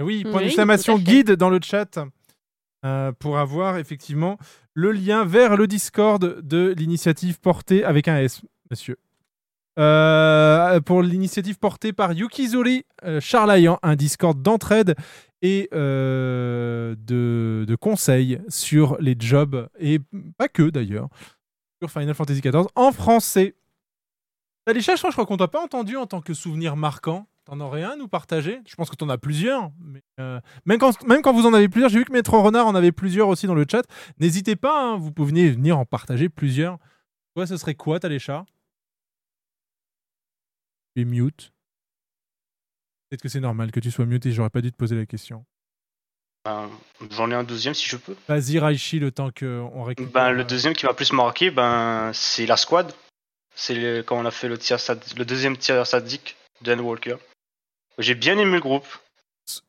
Oui, 0.00 0.22
point 0.22 0.38
Oui, 0.38 0.44
d'exclamation 0.44 0.96
à 0.96 0.98
guide 1.00 1.32
dans 1.32 1.50
le 1.50 1.58
chat 1.62 1.98
euh, 2.84 3.12
pour 3.12 3.38
avoir 3.38 3.78
effectivement 3.78 4.38
le 4.74 4.92
lien 4.92 5.24
vers 5.24 5.56
le 5.56 5.66
Discord 5.66 6.40
de 6.40 6.74
l'initiative 6.76 7.40
portée 7.40 7.84
avec 7.84 8.08
un 8.08 8.18
S, 8.18 8.42
monsieur. 8.70 8.98
Euh, 9.78 10.80
pour 10.80 11.02
l'initiative 11.02 11.58
portée 11.58 11.94
par 11.94 12.12
Yukizuri 12.12 12.84
euh, 13.04 13.20
Charlayan, 13.20 13.78
un 13.82 13.96
Discord 13.96 14.40
d'entraide 14.40 14.94
et 15.40 15.68
euh, 15.72 16.94
de, 16.98 17.64
de 17.66 17.74
conseils 17.76 18.40
sur 18.48 18.96
les 19.00 19.16
jobs, 19.18 19.68
et 19.78 19.98
pas 20.36 20.48
que 20.48 20.68
d'ailleurs, 20.68 21.08
sur 21.80 21.90
Final 21.90 22.14
Fantasy 22.14 22.40
XIV 22.40 22.66
en 22.74 22.92
français. 22.92 23.56
Alisha, 24.66 24.94
je 24.94 25.02
crois 25.10 25.26
qu'on 25.26 25.36
t'a 25.36 25.48
pas 25.48 25.62
entendu 25.62 25.96
en 25.96 26.06
tant 26.06 26.20
que 26.20 26.34
souvenir 26.34 26.76
marquant. 26.76 27.26
T'en 27.44 27.58
aurais 27.58 27.82
un 27.82 27.90
à 27.90 27.96
nous 27.96 28.06
partager? 28.06 28.60
Je 28.68 28.76
pense 28.76 28.88
que 28.88 28.94
t'en 28.94 29.08
as 29.08 29.18
plusieurs. 29.18 29.72
Mais 29.80 30.02
euh, 30.20 30.38
même, 30.64 30.78
quand, 30.78 31.32
vous 31.32 31.46
en 31.46 31.52
avez 31.52 31.68
plusieurs, 31.68 31.90
j'ai 31.90 31.98
vu 31.98 32.04
que 32.04 32.12
Maître 32.12 32.34
Renard 32.38 32.68
en 32.68 32.76
avait 32.76 32.92
plusieurs 32.92 33.26
aussi 33.26 33.48
dans 33.48 33.54
le 33.56 33.66
chat. 33.68 33.82
N'hésitez 34.20 34.54
pas, 34.54 34.80
hein, 34.80 34.96
vous 34.96 35.10
pouvez 35.10 35.50
venir 35.50 35.76
en 35.76 35.84
partager 35.84 36.28
plusieurs. 36.28 36.78
Toi, 37.34 37.48
ce 37.48 37.56
serait 37.56 37.74
quoi, 37.74 37.98
Talécha 37.98 38.44
Tu 40.94 41.02
es 41.02 41.04
mute. 41.04 41.52
Peut-être 43.08 43.22
que 43.22 43.28
c'est 43.28 43.40
normal 43.40 43.70
que 43.72 43.80
tu 43.80 43.90
sois 43.90 44.06
mute 44.06 44.26
et 44.26 44.32
j'aurais 44.32 44.50
pas 44.50 44.60
dû 44.60 44.72
te 44.72 44.76
poser 44.76 44.96
la 44.96 45.06
question. 45.06 45.44
Ben, 46.44 46.68
J'en 47.10 47.30
ai 47.30 47.34
un 47.34 47.44
deuxième 47.44 47.74
si 47.74 47.88
je 47.88 47.96
peux. 47.96 48.16
Vas-y, 48.28 48.58
Raichi, 48.58 48.98
le 48.98 49.12
temps 49.12 49.30
qu'on 49.30 49.84
récupère. 49.84 50.12
Ben, 50.12 50.32
le 50.32 50.44
deuxième 50.44 50.74
qui 50.74 50.86
m'a 50.86 50.94
plus 50.94 51.12
marqué, 51.12 51.50
ben, 51.50 52.10
c'est 52.14 52.46
la 52.46 52.56
squad. 52.56 52.92
C'est 53.54 53.74
le- 53.74 54.02
quand 54.02 54.18
on 54.18 54.24
a 54.24 54.30
fait 54.30 54.48
le, 54.48 54.56
tir 54.58 54.78
le 55.16 55.24
deuxième 55.24 55.56
tir 55.56 55.86
sadique 55.86 56.36
de 56.62 56.74
Walker. 56.74 57.16
J'ai 57.98 58.14
bien 58.14 58.38
aimé 58.38 58.52
le 58.52 58.60
groupe. 58.60 58.86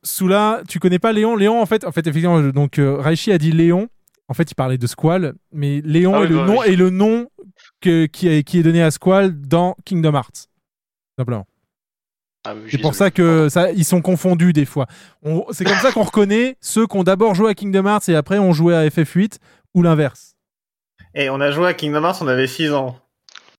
Soula, 0.02 0.62
tu 0.68 0.78
connais 0.80 0.98
pas 0.98 1.12
Léon? 1.12 1.36
Léon, 1.36 1.60
en 1.60 1.66
fait, 1.66 1.84
en 1.84 1.92
fait 1.92 2.06
effectivement, 2.06 2.40
donc 2.40 2.78
euh, 2.78 2.96
Raichi 2.96 3.30
a 3.32 3.38
dit 3.38 3.52
Léon. 3.52 3.88
En 4.28 4.32
fait, 4.34 4.50
il 4.50 4.54
parlait 4.54 4.78
de 4.78 4.86
Squall, 4.86 5.34
mais 5.52 5.82
Léon 5.82 6.14
Ah 6.14 6.20
oui, 6.20 6.26
est, 6.26 6.28
le 6.30 6.36
bah 6.36 6.46
nom, 6.46 6.60
oui. 6.60 6.66
est 6.68 6.76
le 6.76 6.88
nom 6.88 7.28
que, 7.82 8.06
qui, 8.06 8.28
est, 8.28 8.42
qui 8.42 8.58
est 8.58 8.62
donné 8.62 8.82
à 8.82 8.90
Squall 8.90 9.38
dans 9.38 9.76
Kingdom 9.84 10.14
Hearts. 10.14 10.48
Simplement. 11.18 11.46
Ah 12.44 12.54
C'est 12.70 12.78
pour 12.78 12.94
ça 12.94 13.10
que 13.10 13.48
ça, 13.48 13.72
ils 13.72 13.86
sont 13.86 14.02
confondus 14.02 14.52
des 14.52 14.66
fois. 14.66 14.86
C'est 15.52 15.64
comme 15.64 15.78
ça 15.78 15.92
qu'on 15.92 16.02
reconnaît 16.02 16.58
ceux 16.60 16.86
qui 16.86 16.96
ont 16.96 17.02
d'abord 17.02 17.34
joué 17.34 17.50
à 17.50 17.54
Kingdom 17.54 17.86
Hearts 17.86 18.08
et 18.08 18.14
après 18.14 18.38
ont 18.38 18.52
joué 18.52 18.74
à 18.74 18.86
FF8 18.86 19.38
ou 19.72 19.82
l'inverse. 19.82 20.36
Et 21.14 21.30
on 21.30 21.40
a 21.40 21.50
joué 21.50 21.68
à 21.68 21.74
Kingdom 21.74 22.04
Hearts, 22.04 22.20
on 22.20 22.28
avait 22.28 22.46
6 22.46 22.72
ans. 22.72 23.00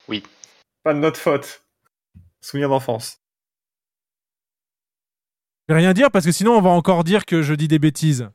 Oui. 0.07 0.23
Pas 0.83 0.93
de 0.93 0.99
notre 0.99 1.19
faute. 1.19 1.65
Souvenir 2.41 2.69
d'enfance. 2.69 3.19
Je 5.67 5.73
vais 5.73 5.79
rien 5.79 5.93
dire 5.93 6.11
parce 6.11 6.25
que 6.25 6.31
sinon 6.31 6.51
on 6.51 6.61
va 6.61 6.69
encore 6.69 7.03
dire 7.03 7.25
que 7.25 7.41
je 7.41 7.55
dis 7.55 7.67
des 7.67 7.79
bêtises. 7.79 8.29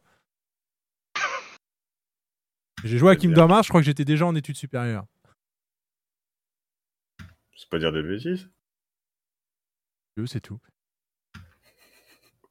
J'ai 2.83 2.99
joué 2.99 3.13
à 3.13 3.17
Kingdom 3.17 3.51
Hearts, 3.51 3.65
je 3.65 3.69
crois 3.69 3.83
que 3.83 3.87
j'étais 3.87 4.05
déjà 4.05 4.27
en 4.27 4.35
études 4.35 4.57
supérieures. 4.57 5.05
C'est 7.55 7.69
pas 7.69 7.79
dire 7.79 7.93
de 7.93 8.03
bêtises. 8.03 8.49
C'est 10.27 10.41
tout. 10.41 10.59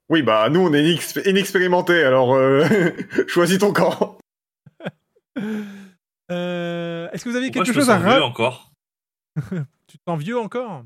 Oui, 0.10 0.24
bah 0.24 0.50
nous 0.50 0.62
on 0.62 0.74
est 0.74 0.82
inex- 0.84 1.28
inexpérimentés, 1.30 2.04
alors 2.04 2.34
euh, 2.36 2.66
choisis 3.28 3.60
ton 3.60 3.74
camp. 3.74 4.18
Euh, 6.32 7.10
Est-ce 7.12 7.24
que 7.24 7.30
vous 7.30 7.36
avez 7.36 7.48
Pourquoi 7.48 7.64
quelque 7.66 7.74
chose 7.74 7.90
à 7.90 7.96
sens 7.96 8.04
vieux 8.04 8.20
ra- 8.22 8.26
encore 8.26 8.72
Tu 9.88 9.98
te 9.98 10.04
sens 10.08 10.20
vieux 10.20 10.38
encore? 10.38 10.86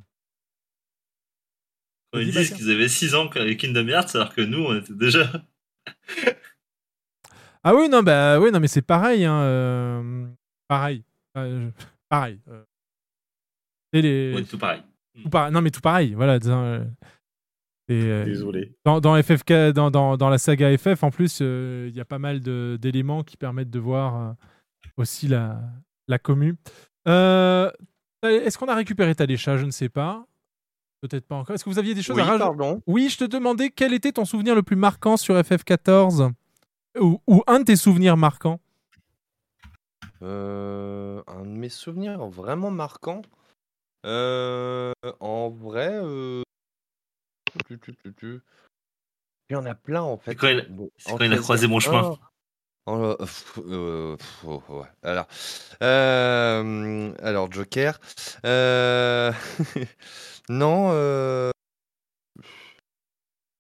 Quand 2.13 2.19
ils 2.19 2.31
disent 2.31 2.53
qu'ils 2.53 2.71
avaient 2.71 2.87
6 2.87 3.13
ans 3.15 3.27
avec 3.27 3.59
Kingdom 3.59 3.87
Hearts, 3.89 4.15
alors 4.15 4.33
que 4.33 4.39
nous, 4.41 4.59
on 4.63 4.77
était 4.79 4.93
déjà. 4.93 5.29
Ah 7.63 7.75
oui, 7.75 7.89
non, 7.89 8.03
bah 8.03 8.39
oui, 8.39 8.51
non, 8.51 8.61
mais 8.61 8.67
c'est 8.69 8.81
pareil. 8.81 9.25
Hein, 9.25 9.41
euh, 9.41 10.27
pareil. 10.69 11.03
Euh, 11.37 11.69
pareil. 12.07 12.39
euh. 12.47 12.63
Et 13.91 14.01
les... 14.01 14.33
Ouais, 14.35 14.43
tout 14.43 14.57
pareil. 14.57 14.81
Tout. 15.14 15.30
Non, 15.51 15.61
mais 15.61 15.72
tout 15.72 15.82
pareil. 15.82 16.14
Voilà. 16.14 16.40
euh, 16.45 16.85
et, 17.90 18.01
euh, 18.06 18.24
Désolé. 18.25 18.75
Dans, 18.85 19.00
dans, 19.00 19.22
FFK, 19.22 19.72
dans, 19.74 19.92
dans, 19.92 20.17
dans 20.17 20.30
la 20.30 20.38
saga 20.38 20.75
FF, 20.77 21.03
en 21.03 21.11
plus, 21.11 21.40
euh, 21.42 21.88
il 21.90 21.95
y 21.95 22.00
a 22.00 22.06
pas 22.06 22.19
mal 22.19 22.40
d'éléments 22.40 23.24
qui 23.24 23.38
permettent 23.38 23.69
de 23.69 23.80
voir 23.80 24.16
euh, 24.16 24.32
aussi 24.98 25.27
la, 25.27 25.59
la 26.08 26.17
commu. 26.17 26.56
Euh, 27.08 27.69
Est-ce 28.24 28.58
qu'on 28.58 28.67
a 28.69 28.75
récupéré 28.75 29.14
Talécha 29.16 29.58
Je 29.58 29.66
ne 29.66 29.72
sais 29.72 29.90
pas. 29.90 30.25
Peut-être 31.01 31.27
pas 31.27 31.35
encore. 31.35 31.53
Est-ce 31.53 31.66
que 31.66 31.69
vous 31.69 31.80
aviez 31.80 31.93
des 31.93 32.01
choses 32.01 32.16
Oui, 32.16 32.22
à 32.22 32.25
rajouter 32.25 32.43
pardon. 32.45 32.82
Oui, 32.88 33.09
je 33.09 33.17
te 33.17 33.25
demandais 33.25 33.69
quel 33.69 33.93
était 33.93 34.14
ton 34.14 34.24
souvenir 34.24 34.56
le 34.56 34.64
plus 34.64 34.77
marquant 34.77 35.17
sur 35.17 35.35
FF14 35.35 36.32
ou, 37.01 37.19
ou 37.27 37.43
un 37.48 37.59
de 37.59 37.66
tes 37.66 37.75
souvenirs 37.75 38.16
marquants? 38.16 38.61
Euh, 40.22 41.22
un 41.27 41.42
de 41.43 41.50
mes 41.50 41.67
souvenirs 41.69 42.25
vraiment 42.27 42.72
marquants. 42.72 43.22
Euh, 44.06 44.91
en 45.19 45.49
vrai, 45.49 45.90
euh, 45.93 46.43
il 47.69 48.40
y 49.49 49.56
en 49.56 49.65
a 49.65 49.75
plein 49.75 50.01
en 50.01 50.17
fait. 50.17 50.32
C'est 50.32 50.38
quand 50.38 50.48
il- 50.48 50.67
Bon, 50.69 50.90
c'est 50.98 51.11
en 51.11 51.17
quand 51.17 51.25
il 51.25 51.33
a 51.33 51.38
croisé 51.38 51.67
mon 51.67 51.80
chemin. 51.80 52.17
euh, 52.90 53.15
oh, 54.45 54.64
ouais. 54.69 54.88
Alors, 55.03 55.27
euh, 55.82 57.14
alors 57.19 57.51
Joker. 57.51 57.99
Euh, 58.45 59.32
non. 60.49 61.51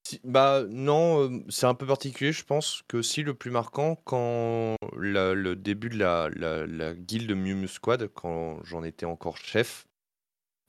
si- 0.05 0.19
bah 0.23 0.63
non, 0.67 1.43
c'est 1.49 1.65
un 1.65 1.75
peu 1.75 1.85
particulier. 1.85 2.33
Je 2.33 2.43
pense 2.43 2.83
que 2.87 3.01
si 3.01 3.23
le 3.23 3.33
plus 3.33 3.51
marquant 3.51 3.95
quand 4.03 4.75
la- 4.97 5.33
le 5.33 5.55
début 5.55 5.89
de 5.89 5.97
la, 5.97 6.29
la, 6.35 6.65
la 6.67 6.93
guilde 6.93 7.31
Miu 7.31 7.55
Miu 7.55 7.67
Squad, 7.67 8.09
quand 8.13 8.61
j'en 8.63 8.83
étais 8.83 9.05
encore 9.05 9.37
chef, 9.37 9.85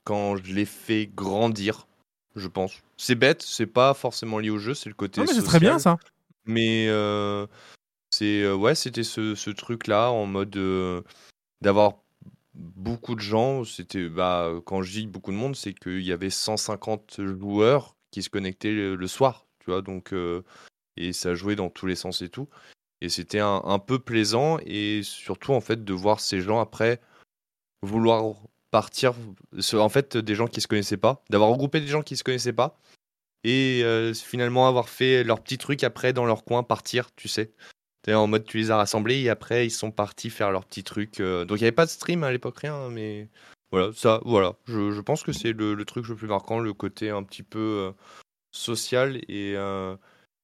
quand 0.05 0.37
je 0.37 0.53
l'ai 0.53 0.65
fait 0.65 1.07
grandir, 1.07 1.87
je 2.35 2.47
pense. 2.47 2.81
C'est 2.95 3.15
bête, 3.15 3.41
c'est 3.41 3.65
pas 3.65 3.93
forcément 3.93 4.39
lié 4.39 4.49
au 4.49 4.59
jeu, 4.59 4.73
c'est 4.73 4.89
le 4.89 4.95
côté. 4.95 5.19
Non, 5.19 5.27
mais 5.27 5.33
c'est 5.33 5.43
très 5.43 5.59
bien, 5.59 5.77
ça. 5.79 5.97
Mais 6.45 6.87
euh, 6.87 7.47
c'est 8.11 8.43
euh, 8.43 8.55
ouais, 8.55 8.75
c'était 8.75 9.03
ce, 9.03 9.35
ce 9.35 9.49
truc-là 9.49 10.11
en 10.11 10.25
mode 10.25 10.55
euh, 10.55 11.01
d'avoir 11.61 11.95
beaucoup 12.53 13.15
de 13.15 13.19
gens. 13.19 13.65
C'était 13.65 14.07
bah 14.07 14.51
quand 14.65 14.81
je 14.83 14.91
dis 14.91 15.07
beaucoup 15.07 15.31
de 15.31 15.37
monde, 15.37 15.55
c'est 15.55 15.73
qu'il 15.73 16.03
y 16.03 16.13
avait 16.13 16.29
150 16.29 17.19
joueurs 17.19 17.97
qui 18.11 18.23
se 18.23 18.29
connectaient 18.29 18.71
le, 18.71 18.95
le 18.95 19.07
soir, 19.07 19.47
tu 19.59 19.71
vois. 19.71 19.81
Donc 19.81 20.13
euh, 20.13 20.43
et 20.97 21.13
ça 21.13 21.35
jouait 21.35 21.55
dans 21.55 21.69
tous 21.69 21.87
les 21.87 21.95
sens 21.95 22.21
et 22.21 22.29
tout. 22.29 22.47
Et 23.01 23.09
c'était 23.09 23.39
un, 23.39 23.61
un 23.65 23.79
peu 23.79 23.99
plaisant 23.99 24.59
et 24.65 25.01
surtout 25.03 25.51
en 25.51 25.61
fait 25.61 25.83
de 25.83 25.93
voir 25.93 26.19
ces 26.19 26.39
gens 26.39 26.59
après 26.61 27.01
vouloir 27.81 28.23
partir. 28.75 29.13
En 29.73 29.87
fait, 29.87 30.17
des 30.17 30.35
gens 30.35 30.47
qui 30.47 30.59
se 30.59 30.67
connaissaient 30.67 30.97
pas, 30.97 31.23
d'avoir 31.29 31.49
regroupé 31.49 31.79
des 31.79 31.87
gens 31.87 32.01
qui 32.01 32.17
se 32.17 32.25
connaissaient 32.25 32.51
pas 32.51 32.77
et 33.45 33.83
euh, 33.85 34.13
finalement 34.13 34.67
avoir 34.67 34.89
fait 34.89 35.23
leur 35.23 35.39
petit 35.41 35.57
truc 35.57 35.85
après 35.85 36.11
dans 36.11 36.25
leur 36.25 36.43
coin, 36.43 36.61
partir, 36.61 37.15
tu 37.15 37.29
sais. 37.29 37.53
En 38.09 38.27
mode 38.27 38.43
tu 38.43 38.57
les 38.57 38.71
as 38.71 38.75
rassemblés 38.75 39.21
et 39.21 39.29
après 39.29 39.65
ils 39.65 39.71
sont 39.71 39.91
partis 39.91 40.29
faire 40.29 40.51
leur 40.51 40.65
petit 40.65 40.83
truc. 40.83 41.21
euh, 41.21 41.45
Donc 41.45 41.59
il 41.59 41.61
n'y 41.61 41.67
avait 41.67 41.71
pas 41.71 41.85
de 41.85 41.89
stream 41.89 42.25
à 42.25 42.33
l'époque, 42.33 42.59
rien, 42.59 42.89
mais 42.89 43.29
voilà, 43.71 43.93
ça, 43.93 44.19
voilà. 44.25 44.57
Je, 44.65 44.91
je 44.91 45.01
pense 45.01 45.23
que 45.23 45.31
c'est 45.31 45.53
le, 45.53 45.85
truc 45.85 46.05
le 46.09 46.15
plus 46.15 46.27
marquant, 46.27 46.59
le 46.59 46.73
côté 46.73 47.09
un 47.11 47.23
petit 47.23 47.43
peu 47.43 47.59
euh, 47.59 47.91
social 48.51 49.21
et, 49.29 49.55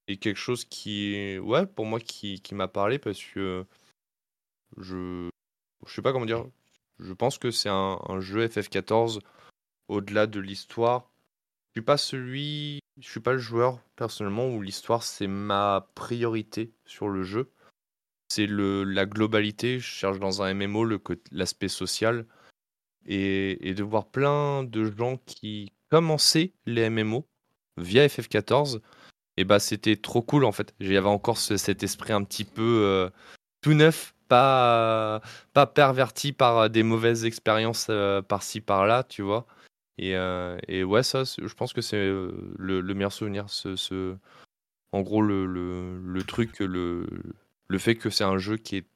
et 0.07 0.17
quelque 0.17 0.39
chose 0.39 0.63
qui, 0.63 1.37
ouais, 1.39 1.65
pour 1.65 1.85
moi 1.85 1.99
qui, 1.99 2.39
qui 2.39 2.55
m'a 2.55 2.69
parlé 2.69 2.97
parce 2.97 3.21
que 3.21 3.65
je, 4.77 5.29
je 5.85 5.93
sais 5.93 6.01
pas 6.01 6.13
comment 6.13 6.25
dire, 6.25 6.45
je 7.01 7.13
pense 7.13 7.37
que 7.37 7.51
c'est 7.51 7.69
un, 7.69 7.97
jeu 8.19 8.45
FF14 8.47 9.19
au-delà 9.87 10.27
de 10.27 10.39
l'histoire. 10.39 11.09
Je 11.69 11.79
suis 11.79 11.85
pas 11.85 11.97
celui, 11.97 12.79
je 12.99 13.09
suis 13.09 13.19
pas 13.19 13.33
le 13.33 13.39
joueur 13.39 13.79
personnellement 13.95 14.47
où 14.49 14.61
l'histoire 14.61 15.03
c'est 15.03 15.27
ma 15.27 15.89
priorité 15.95 16.71
sur 16.85 17.07
le 17.09 17.23
jeu. 17.23 17.51
C'est 18.29 18.45
le 18.45 18.83
la 18.83 19.05
globalité. 19.05 19.79
Je 19.79 19.85
cherche 19.85 20.19
dans 20.19 20.41
un 20.41 20.53
MMO 20.53 20.85
le 20.85 21.01
l'aspect 21.31 21.67
social 21.67 22.25
et, 23.05 23.73
de 23.73 23.83
voir 23.83 24.05
plein 24.05 24.63
de 24.63 24.85
gens 24.85 25.17
qui 25.25 25.71
commençaient 25.89 26.53
les 26.65 26.89
MMO 26.89 27.25
via 27.77 28.05
FF14. 28.07 28.81
Et 29.37 29.43
bah 29.43 29.59
c'était 29.59 29.95
trop 29.95 30.21
cool 30.21 30.45
en 30.45 30.51
fait. 30.51 30.73
J'avais 30.79 31.07
encore 31.07 31.37
ce- 31.37 31.57
cet 31.57 31.83
esprit 31.83 32.13
un 32.13 32.23
petit 32.23 32.43
peu 32.45 32.83
euh, 32.83 33.09
tout 33.61 33.73
neuf, 33.73 34.13
pas 34.31 35.21
pas 35.53 35.67
perverti 35.67 36.31
par 36.31 36.69
des 36.69 36.83
mauvaises 36.83 37.25
expériences 37.25 37.87
euh, 37.89 38.21
par-ci 38.21 38.61
par-là, 38.61 39.03
tu 39.03 39.21
vois. 39.21 39.45
Et, 39.97 40.15
euh, 40.15 40.57
ouais, 40.83 41.03
ça, 41.03 41.23
je 41.23 41.53
pense 41.53 41.73
que 41.73 41.81
c'est 41.81 41.97
euh, 41.97 42.31
le, 42.57 42.81
le 42.81 42.93
meilleur 42.93 43.11
souvenir, 43.11 43.49
ce, 43.49 44.15
En 44.93 45.01
gros, 45.01 45.21
le, 45.21 46.21
truc, 46.27 46.59
le, 46.59 47.05
le 47.67 47.77
fait 47.77 47.95
que 47.95 48.09
c'est 48.09 48.23
un 48.23 48.37
jeu 48.37 48.57
qui 48.57 48.77
est 48.77 48.87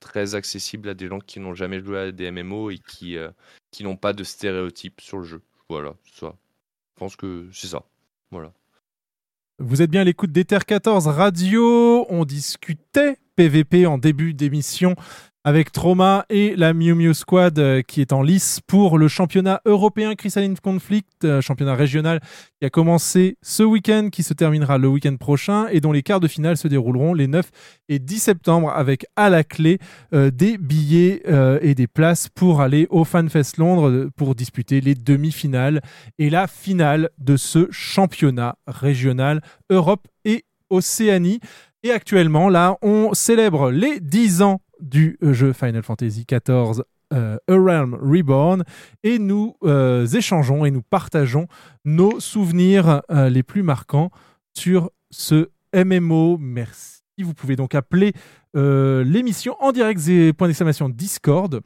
très 0.00 0.34
accessible 0.34 0.88
à 0.90 0.94
des 0.94 1.08
gens 1.08 1.18
qui 1.18 1.40
n'ont 1.40 1.54
jamais 1.54 1.80
joué 1.80 1.98
à 1.98 2.12
des 2.12 2.30
MMO 2.30 2.70
et 2.70 2.78
qui, 2.78 3.16
euh, 3.16 3.30
qui 3.70 3.84
n'ont 3.84 3.96
pas 3.96 4.12
de 4.12 4.22
stéréotypes 4.22 5.00
sur 5.00 5.18
le 5.18 5.24
jeu. 5.24 5.42
Voilà, 5.68 5.94
ça. 6.12 6.36
Je 6.94 7.00
pense 7.00 7.16
que 7.16 7.48
c'est 7.52 7.68
ça. 7.68 7.82
Voilà. 8.30 8.52
Vous 9.58 9.82
êtes 9.82 9.90
bien 9.90 10.02
à 10.02 10.04
l'écoute 10.04 10.30
d'Ether 10.30 10.58
14 10.66 11.08
Radio. 11.08 12.06
On 12.10 12.24
discutait 12.24 13.18
PVP 13.36 13.86
en 13.86 13.98
début 13.98 14.34
d'émission 14.34 14.94
avec 15.46 15.72
Trauma 15.72 16.24
et 16.30 16.56
la 16.56 16.72
Miu 16.72 16.94
Miu 16.94 17.12
Squad 17.12 17.58
euh, 17.58 17.82
qui 17.82 18.00
est 18.00 18.14
en 18.14 18.22
lice 18.22 18.60
pour 18.66 18.96
le 18.96 19.08
championnat 19.08 19.60
européen 19.66 20.14
Crystalline 20.14 20.56
Conflict, 20.58 21.24
euh, 21.24 21.42
championnat 21.42 21.74
régional 21.74 22.20
qui 22.58 22.64
a 22.64 22.70
commencé 22.70 23.36
ce 23.42 23.62
week-end, 23.62 24.08
qui 24.10 24.22
se 24.22 24.32
terminera 24.32 24.78
le 24.78 24.88
week-end 24.88 25.16
prochain 25.16 25.66
et 25.70 25.80
dont 25.80 25.92
les 25.92 26.02
quarts 26.02 26.20
de 26.20 26.28
finale 26.28 26.56
se 26.56 26.66
dérouleront 26.66 27.12
les 27.12 27.26
9 27.26 27.50
et 27.90 27.98
10 27.98 28.18
septembre 28.18 28.70
avec 28.70 29.04
à 29.16 29.28
la 29.28 29.44
clé 29.44 29.78
euh, 30.14 30.30
des 30.30 30.56
billets 30.56 31.22
et 31.60 31.74
des 31.74 31.86
places 31.86 32.28
pour 32.28 32.60
aller 32.62 32.86
au 32.90 33.04
FanFest 33.04 33.58
Londres 33.58 34.08
pour 34.16 34.34
disputer 34.34 34.80
les 34.80 34.94
demi-finales 34.94 35.82
et 36.18 36.30
la 36.30 36.46
finale 36.46 37.10
de 37.18 37.36
ce 37.36 37.68
championnat 37.70 38.56
régional 38.66 39.42
Europe 39.68 40.08
et 40.24 40.44
Océanie. 40.70 41.40
Et 41.84 41.90
actuellement, 41.90 42.48
là, 42.48 42.78
on 42.80 43.12
célèbre 43.12 43.70
les 43.70 44.00
10 44.00 44.40
ans 44.40 44.62
du 44.80 45.18
euh, 45.22 45.34
jeu 45.34 45.52
Final 45.52 45.82
Fantasy 45.82 46.24
XIV 46.26 46.82
euh, 47.12 47.36
A 47.46 47.52
Realm 47.52 47.94
Reborn 48.00 48.64
et 49.02 49.18
nous 49.18 49.54
euh, 49.64 50.06
échangeons 50.06 50.64
et 50.64 50.70
nous 50.70 50.80
partageons 50.80 51.46
nos 51.84 52.20
souvenirs 52.20 53.02
les 53.10 53.42
plus 53.42 53.62
marquants 53.62 54.10
sur 54.54 54.92
ce 55.10 55.50
MMO. 55.74 56.38
Merci. 56.38 57.02
Vous 57.18 57.34
pouvez 57.34 57.54
donc 57.54 57.74
appeler 57.74 58.14
l'émission 58.54 59.54
en 59.60 59.70
direct, 59.70 60.00
point 60.38 60.48
d'exclamation 60.48 60.88
Discord, 60.88 61.60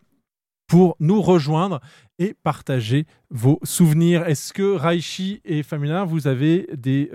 pour 0.67 0.97
nous 0.99 1.23
rejoindre 1.23 1.81
et 2.19 2.35
partager 2.43 3.07
vos 3.31 3.61
souvenirs. 3.63 4.27
Est-ce 4.27 4.53
que 4.53 4.75
Raichi 4.75 5.41
et 5.45 5.63
Famina, 5.63 6.05
vous 6.05 6.27
avez 6.27 6.69
des 6.77 7.09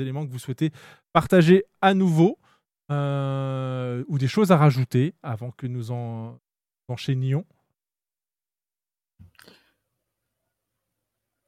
éléments 0.00 0.26
que 0.26 0.32
vous 0.32 0.38
souhaitez 0.38 0.70
partager 1.12 1.64
à 1.80 1.94
nouveau 1.94 2.38
euh, 2.90 4.04
ou 4.08 4.18
des 4.18 4.28
choses 4.28 4.52
à 4.52 4.56
rajouter 4.56 5.14
avant 5.22 5.50
que 5.50 5.66
nous 5.66 5.90
en 5.90 6.38
enchaînions 6.88 7.44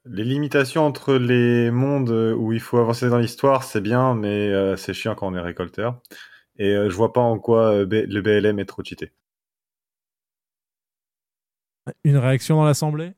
Les 0.06 0.24
limitations 0.24 0.84
entre 0.84 1.14
les 1.14 1.70
mondes 1.70 2.10
où 2.10 2.52
il 2.52 2.60
faut 2.60 2.76
avancer 2.78 3.08
dans 3.08 3.18
l'histoire, 3.18 3.64
c'est 3.64 3.80
bien, 3.80 4.14
mais 4.14 4.50
euh, 4.50 4.76
c'est 4.76 4.92
chiant 4.92 5.14
quand 5.14 5.26
on 5.28 5.34
est 5.34 5.40
récolteur. 5.40 5.98
Et 6.58 6.74
euh, 6.74 6.90
je 6.90 6.94
vois 6.96 7.12
pas 7.12 7.20
en 7.22 7.38
quoi 7.38 7.72
euh, 7.72 7.86
le 7.90 8.20
BLM 8.20 8.58
est 8.58 8.66
trop 8.66 8.84
cheaté. 8.84 9.12
Une 12.04 12.18
réaction 12.18 12.56
dans 12.56 12.64
l'Assemblée? 12.64 13.14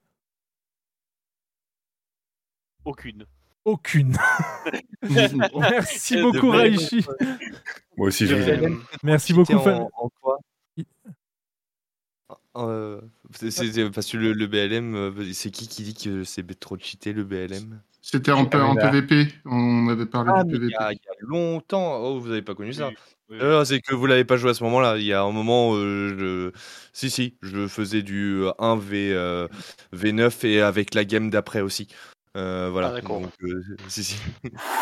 Aucune. 2.84 3.26
Aucune. 3.67 4.17
Merci 5.03 6.17
De 6.17 6.23
beaucoup. 6.23 6.51
Raichi. 6.51 7.05
Moi 7.97 8.07
aussi, 8.09 8.27
je 8.27 8.35
vous 8.36 8.49
aime. 8.49 8.81
Merci 9.03 9.33
beaucoup, 9.33 9.53
Fam- 9.55 9.81
en, 9.83 9.91
en 10.05 10.09
quoi 10.23 10.39
Euh, 12.57 13.01
c'est- 13.35 13.51
c'est- 13.51 13.70
c'est- 13.73 13.91
parce 13.91 14.11
que 14.11 14.17
le, 14.17 14.33
le 14.33 14.47
BLM, 14.47 14.95
euh, 14.95 15.33
c'est 15.35 15.51
qui 15.51 15.69
qui 15.69 15.83
dit 15.83 15.95
que 15.95 16.25
c'est 16.25 16.43
trop 16.59 16.78
cheaté 16.78 17.12
le 17.12 17.23
BLM 17.25 17.81
C'était 18.01 18.31
en, 18.33 18.47
P- 18.47 18.57
en 18.57 18.77
Ah, 18.78 18.89
PVP. 18.91 19.28
On 19.45 19.89
avait 19.89 20.07
parlé 20.07 20.31
Ah, 20.35 20.43
il 20.47 20.53
PVP. 20.53 20.73
y, 20.73 20.77
a, 20.77 20.93
il 20.93 20.97
y 20.97 21.09
a 21.09 21.15
longtemps. 21.27 21.97
Oh, 22.03 22.19
vous 22.20 22.31
avez 22.31 22.41
pas 22.43 22.55
connu 22.55 22.73
ça 22.73 22.91
Euh, 23.33 23.65
C'est 23.65 23.81
que 23.81 23.95
vous 23.95 24.07
l'avez 24.07 24.25
pas 24.25 24.36
joué 24.36 24.51
à 24.51 24.55
ce 24.55 24.62
moment-là. 24.65 24.97
Il 24.97 25.05
y 25.05 25.12
a 25.12 25.23
un 25.23 25.33
moment, 25.33 25.73
euh, 25.75 26.17
je... 26.17 26.61
si 26.93 27.11
si, 27.11 27.36
je 27.43 27.67
faisais 27.67 28.03
du 28.03 28.43
euh, 28.45 28.53
1 28.61 28.77
v 28.77 29.12
euh, 29.12 29.49
V9 29.95 30.47
et 30.47 30.61
avec 30.62 30.95
la 30.95 31.05
game 31.05 31.28
d'après 31.31 31.61
aussi. 31.61 31.89
Euh, 32.36 32.68
voilà. 32.70 32.89
Ah, 32.89 32.92
d'accord. 33.00 33.20
Donc, 33.20 33.32
euh, 33.42 33.62
si 33.89 34.05
si. 34.05 34.16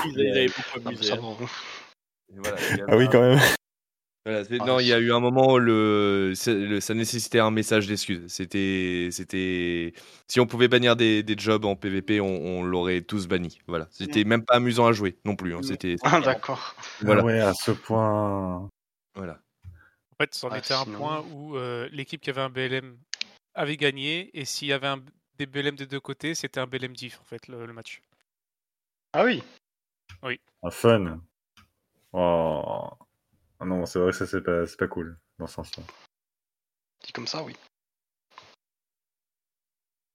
Ils 0.06 0.28
avaient 0.30 0.46
beaucoup 0.48 0.88
amusé. 0.88 1.12
hein. 1.12 1.18
voilà, 2.36 2.56
avait 2.56 2.82
Ah 2.88 2.96
oui, 2.96 3.06
quand 3.10 3.20
même. 3.20 3.38
Voilà, 4.26 4.42
Ah, 4.50 4.64
non, 4.64 4.80
il 4.80 4.86
y 4.86 4.92
a 4.94 4.98
eu 4.98 5.12
un 5.12 5.20
moment 5.20 5.52
où 5.52 5.58
le, 5.58 6.32
ça 6.34 6.94
nécessitait 6.94 7.40
un 7.40 7.50
message 7.50 7.86
d'excuse. 7.86 8.22
C'était, 8.28 9.08
c'était, 9.12 9.92
si 10.28 10.40
on 10.40 10.46
pouvait 10.46 10.66
bannir 10.68 10.96
des, 10.96 11.22
des 11.22 11.36
jobs 11.38 11.64
en 11.66 11.76
PVP, 11.76 12.20
on, 12.22 12.26
on 12.26 12.62
l'aurait 12.64 13.02
tous 13.02 13.26
banni. 13.28 13.58
Voilà, 13.66 13.86
c'était 13.90 14.24
même 14.24 14.42
pas 14.44 14.54
amusant 14.54 14.86
à 14.86 14.92
jouer 14.92 15.18
non 15.26 15.36
plus. 15.36 15.54
hein. 15.54 15.60
C'était, 15.62 15.96
Ah, 16.02 16.20
d'accord. 16.20 16.74
Voilà. 17.02 17.20
Ah 17.20 17.24
ouais, 17.24 17.40
à 17.40 17.52
ce 17.52 17.70
point. 17.70 18.68
voilà. 19.14 19.38
En 20.12 20.16
fait, 20.22 20.34
c'en 20.34 20.48
Ah, 20.50 20.58
était 20.58 20.72
un 20.74 20.84
point 20.86 21.22
où 21.32 21.56
euh, 21.56 21.88
l'équipe 21.92 22.20
qui 22.22 22.30
avait 22.30 22.40
un 22.40 22.48
BLM 22.48 22.96
avait 23.54 23.76
gagné, 23.76 24.30
et 24.32 24.44
s'il 24.46 24.68
y 24.68 24.72
avait 24.72 24.86
un, 24.86 25.00
des 25.38 25.46
BLM 25.46 25.76
des 25.76 25.86
deux 25.86 26.00
côtés, 26.00 26.34
c'était 26.34 26.60
un 26.60 26.66
BLM 26.66 26.92
diff, 26.94 27.20
en 27.20 27.24
fait, 27.24 27.48
le, 27.48 27.66
le 27.66 27.72
match. 27.72 28.00
Ah 29.12 29.24
oui. 29.24 29.42
Oui. 30.22 30.40
Un 30.62 30.70
fun. 30.70 31.20
Oh. 32.12 32.90
Ah 33.60 33.64
non, 33.64 33.86
c'est 33.86 33.98
vrai 33.98 34.10
que 34.10 34.16
ça, 34.16 34.26
c'est 34.26 34.40
pas, 34.42 34.66
c'est 34.66 34.78
pas 34.78 34.86
cool 34.88 35.18
dans 35.38 35.46
ce 35.46 35.54
sens-là. 35.54 35.82
Dit 37.04 37.12
comme 37.12 37.26
ça, 37.26 37.42
oui. 37.42 37.54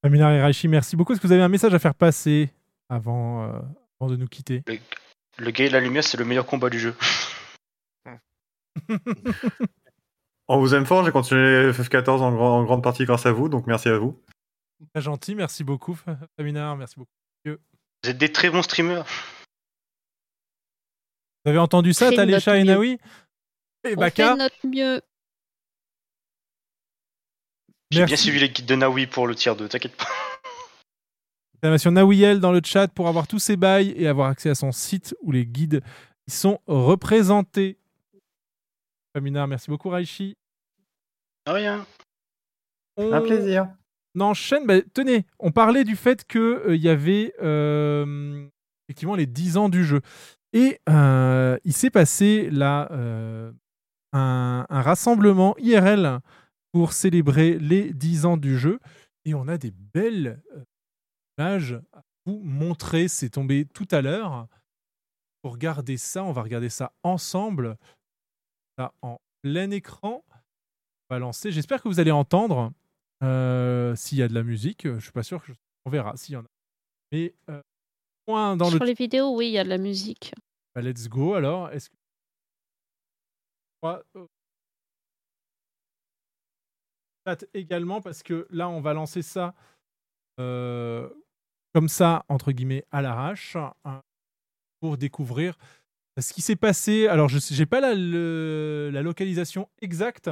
Famina 0.03 0.33
et 0.33 0.41
Raichi, 0.41 0.67
merci 0.67 0.95
beaucoup. 0.95 1.13
Est-ce 1.13 1.21
que 1.21 1.27
vous 1.27 1.33
avez 1.33 1.41
un 1.41 1.49
message 1.49 1.73
à 1.73 1.79
faire 1.79 1.95
passer 1.95 2.49
avant, 2.89 3.43
euh, 3.43 3.59
avant 3.99 4.09
de 4.09 4.15
nous 4.15 4.27
quitter? 4.27 4.63
Le, 4.67 4.77
le 5.37 5.51
gars 5.51 5.65
et 5.65 5.69
la 5.69 5.79
lumière, 5.81 6.03
c'est 6.03 6.17
le 6.17 6.25
meilleur 6.25 6.45
combat 6.45 6.69
du 6.69 6.79
jeu. 6.79 6.95
On 10.47 10.59
vous 10.59 10.73
aime 10.73 10.85
fort, 10.85 11.03
j'ai 11.05 11.11
continué 11.11 11.71
FF14 11.71 12.21
en, 12.21 12.31
grand- 12.31 12.57
en 12.59 12.63
grande 12.63 12.81
partie 12.83 13.05
grâce 13.05 13.25
à 13.25 13.31
vous, 13.31 13.49
donc 13.49 13.67
merci 13.67 13.87
à 13.89 13.97
vous. 13.97 14.19
Très 14.93 15.01
gentil, 15.01 15.35
merci 15.35 15.63
beaucoup, 15.63 15.93
Fa- 15.95 16.17
Famina, 16.37 16.75
merci 16.75 16.95
beaucoup. 16.97 17.11
Vous 17.45 18.09
êtes 18.09 18.17
des 18.17 18.31
très 18.31 18.49
bons 18.49 18.61
streamers. 18.63 19.05
Vous 21.43 21.49
avez 21.49 21.59
entendu 21.59 21.93
ça, 21.93 22.05
Fait 22.07 22.11
de 22.11 22.15
Talécha 22.17 22.57
et. 22.57 22.63
Naoui 22.63 22.91
Et 22.91 22.97
On 23.83 23.89
fait 23.89 23.95
Baka? 23.95 24.33
de 24.33 24.37
notre 24.39 24.67
mieux. 24.67 25.01
J'ai 27.91 28.05
bien 28.05 28.15
suivi 28.15 28.39
les 28.39 28.49
guides 28.49 28.65
de 28.67 28.75
Naoui 28.75 29.07
pour 29.07 29.25
le 29.27 29.35
tiers 29.35 29.55
2, 29.55 29.67
t'inquiète 29.67 29.95
pas. 29.97 30.07
Exclamation 31.55 31.91
Nawiel 31.91 32.39
dans 32.39 32.51
le 32.53 32.61
chat 32.63 32.87
pour 32.87 33.07
avoir 33.09 33.27
tous 33.27 33.39
ses 33.39 33.57
bails 33.57 33.89
et 33.97 34.07
avoir 34.07 34.29
accès 34.29 34.49
à 34.49 34.55
son 34.55 34.71
site 34.71 35.13
où 35.21 35.31
les 35.33 35.45
guides 35.45 35.81
y 36.27 36.31
sont 36.31 36.61
représentés. 36.67 37.77
Famina, 39.13 39.45
merci 39.47 39.69
beaucoup, 39.69 39.89
Raichi. 39.89 40.37
Rien. 41.47 41.85
On... 42.95 43.11
Un 43.11 43.21
plaisir. 43.21 43.67
Enchaîne. 44.19 44.65
Bah, 44.65 44.81
tenez, 44.93 45.25
on 45.39 45.51
parlait 45.51 45.83
du 45.83 45.95
fait 45.95 46.25
qu'il 46.25 46.75
y 46.75 46.89
avait 46.89 47.33
euh, 47.41 48.47
effectivement 48.87 49.15
les 49.15 49.27
10 49.27 49.57
ans 49.57 49.69
du 49.69 49.83
jeu. 49.85 50.01
Et 50.53 50.79
euh, 50.89 51.57
il 51.63 51.73
s'est 51.73 51.91
passé 51.91 52.49
là 52.49 52.91
euh, 52.91 53.51
un, 54.13 54.65
rassemblement 54.69 55.55
IRL 55.59 56.19
pour 56.71 56.93
célébrer 56.93 57.59
les 57.59 57.93
10 57.93 58.25
ans 58.25 58.37
du 58.37 58.57
jeu. 58.57 58.79
Et 59.25 59.33
on 59.33 59.47
a 59.47 59.57
des 59.57 59.71
belles 59.71 60.41
euh, 60.55 60.63
images 61.37 61.79
à 61.93 62.01
vous 62.25 62.39
montrer. 62.39 63.07
C'est 63.07 63.29
tombé 63.29 63.65
tout 63.65 63.87
à 63.91 64.01
l'heure. 64.01 64.47
Pour 65.41 65.53
regarder 65.53 65.97
ça, 65.97 66.23
on 66.23 66.31
va 66.31 66.41
regarder 66.41 66.69
ça 66.69 66.91
ensemble. 67.03 67.77
Là, 68.77 68.91
en 69.01 69.19
plein 69.43 69.69
écran. 69.71 70.23
On 71.09 71.15
va 71.15 71.19
lancer. 71.19 71.51
J'espère 71.51 71.81
que 71.81 71.87
vous 71.87 71.99
allez 71.99 72.11
entendre. 72.11 72.71
Euh, 73.23 73.95
s'il 73.95 74.17
y 74.17 74.23
a 74.23 74.27
de 74.27 74.33
la 74.33 74.43
musique, 74.43 74.85
euh, 74.85 74.95
je 74.99 75.03
suis 75.03 75.11
pas 75.11 75.23
sûr. 75.23 75.41
que 75.41 75.47
je- 75.53 75.57
On 75.85 75.89
verra 75.89 76.15
s'il 76.17 76.33
y 76.33 76.37
en 76.37 76.41
a. 76.43 76.49
Mais 77.11 77.33
euh, 77.49 77.61
point 78.25 78.55
dans 78.55 78.69
Sur 78.69 78.79
le 78.79 78.85
les 78.85 78.93
vidéos, 78.93 79.35
oui, 79.35 79.47
il 79.47 79.53
y 79.53 79.57
a 79.57 79.63
de 79.63 79.69
la 79.69 79.77
musique. 79.77 80.33
bah, 80.75 80.81
let's 80.81 81.07
go 81.09 81.33
alors. 81.33 81.69
Est-ce 81.71 81.89
que 81.89 81.95
euh, 84.15 84.25
également 87.53 88.01
parce 88.01 88.23
que 88.23 88.47
là 88.49 88.69
on 88.69 88.81
va 88.81 88.93
lancer 88.93 89.21
ça 89.21 89.53
euh, 90.39 91.09
comme 91.73 91.87
ça 91.89 92.25
entre 92.27 92.51
guillemets 92.51 92.85
à 92.91 93.01
l'arrache 93.01 93.55
hein, 93.85 94.01
pour 94.79 94.97
découvrir 94.97 95.57
ce 96.19 96.33
qui 96.33 96.41
s'est 96.41 96.55
passé. 96.55 97.07
Alors 97.07 97.29
je 97.29 97.57
n'ai 97.57 97.65
pas 97.65 97.79
la, 97.79 97.93
le- 97.93 98.89
la 98.91 99.01
localisation 99.01 99.69
exacte. 99.81 100.29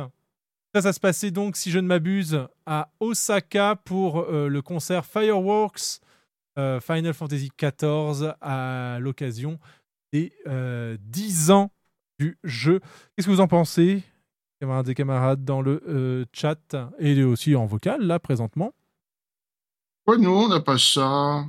Ça, 0.78 0.84
ça 0.84 0.94
se 0.94 1.00
passait 1.00 1.32
donc, 1.32 1.56
si 1.58 1.72
je 1.72 1.80
ne 1.80 1.88
m'abuse, 1.88 2.40
à 2.68 2.92
Osaka 3.00 3.76
pour 3.84 4.20
euh, 4.20 4.48
le 4.48 4.62
concert 4.62 5.08
Fireworks 5.08 6.02
euh, 6.60 6.80
Final 6.80 7.16
Fantasy 7.16 7.50
XIV 7.60 8.36
à 8.42 9.00
l'occasion 9.02 9.58
des 10.14 10.32
euh, 10.46 10.96
10 11.02 11.50
ans 11.50 11.72
du 12.20 12.38
jeu. 12.44 12.80
Qu'est-ce 13.16 13.26
que 13.26 13.32
vous 13.32 13.40
en 13.42 13.48
pensez, 13.48 14.04
camarades 14.62 14.88
et 14.88 14.94
camarades, 14.94 15.44
dans 15.44 15.64
le 15.64 15.82
euh, 15.88 16.26
chat 16.32 16.76
et 17.00 17.24
aussi 17.24 17.56
en 17.56 17.66
vocal, 17.66 18.04
là, 18.04 18.20
présentement? 18.20 18.76
Ouais, 20.06 20.20
nous, 20.20 20.30
on 20.30 20.48
n'a 20.48 20.60
pas 20.60 20.78
ça. 20.78 21.44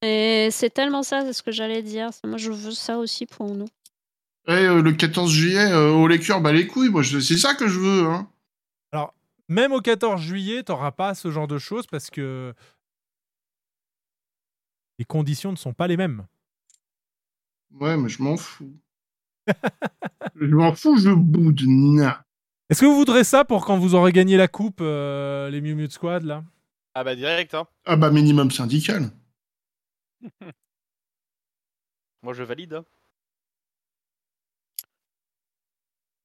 Et 0.00 0.48
c'est 0.50 0.70
tellement 0.70 1.02
ça, 1.02 1.20
c'est 1.26 1.34
ce 1.34 1.42
que 1.42 1.52
j'allais 1.52 1.82
dire. 1.82 2.08
Moi, 2.24 2.38
je 2.38 2.50
veux 2.50 2.72
ça 2.72 2.96
aussi 2.96 3.26
pour 3.26 3.54
nous. 3.54 3.68
Eh, 4.48 4.52
euh, 4.52 4.80
le 4.80 4.92
14 4.92 5.30
juillet, 5.30 5.70
euh, 5.72 5.90
au 5.92 6.08
Laker, 6.08 6.40
bah 6.40 6.52
les 6.54 6.66
couilles, 6.66 6.88
moi, 6.88 7.02
je- 7.02 7.18
c'est 7.20 7.36
ça 7.36 7.54
que 7.54 7.68
je 7.68 7.78
veux. 7.78 8.06
Hein. 8.06 8.26
Même 9.48 9.72
au 9.72 9.80
14 9.80 10.20
juillet, 10.20 10.62
t'auras 10.62 10.92
pas 10.92 11.14
ce 11.14 11.30
genre 11.30 11.46
de 11.48 11.58
choses 11.58 11.86
parce 11.86 12.10
que 12.10 12.54
les 14.98 15.04
conditions 15.04 15.50
ne 15.50 15.56
sont 15.56 15.72
pas 15.74 15.86
les 15.88 15.96
mêmes. 15.96 16.26
Ouais, 17.72 17.96
mais 17.96 18.08
je 18.08 18.22
m'en 18.22 18.36
fous. 18.36 18.78
je 20.36 20.46
m'en 20.54 20.74
fous, 20.74 20.96
je 20.98 21.10
boude. 21.10 21.60
Na. 21.66 22.24
Est-ce 22.70 22.80
que 22.80 22.86
vous 22.86 22.94
voudrez 22.96 23.24
ça 23.24 23.44
pour 23.44 23.64
quand 23.66 23.78
vous 23.78 23.94
aurez 23.94 24.12
gagné 24.12 24.36
la 24.36 24.48
coupe, 24.48 24.80
euh, 24.80 25.50
les 25.50 25.60
Mew 25.60 25.74
Mew 25.74 25.90
Squad, 25.90 26.22
là? 26.24 26.44
Ah 26.94 27.04
bah 27.04 27.14
direct, 27.16 27.54
hein. 27.54 27.66
Ah 27.84 27.96
bah, 27.96 28.10
minimum 28.10 28.50
syndical. 28.50 29.10
Moi 32.22 32.32
je 32.34 32.42
valide. 32.44 32.74
hein. 32.74 32.84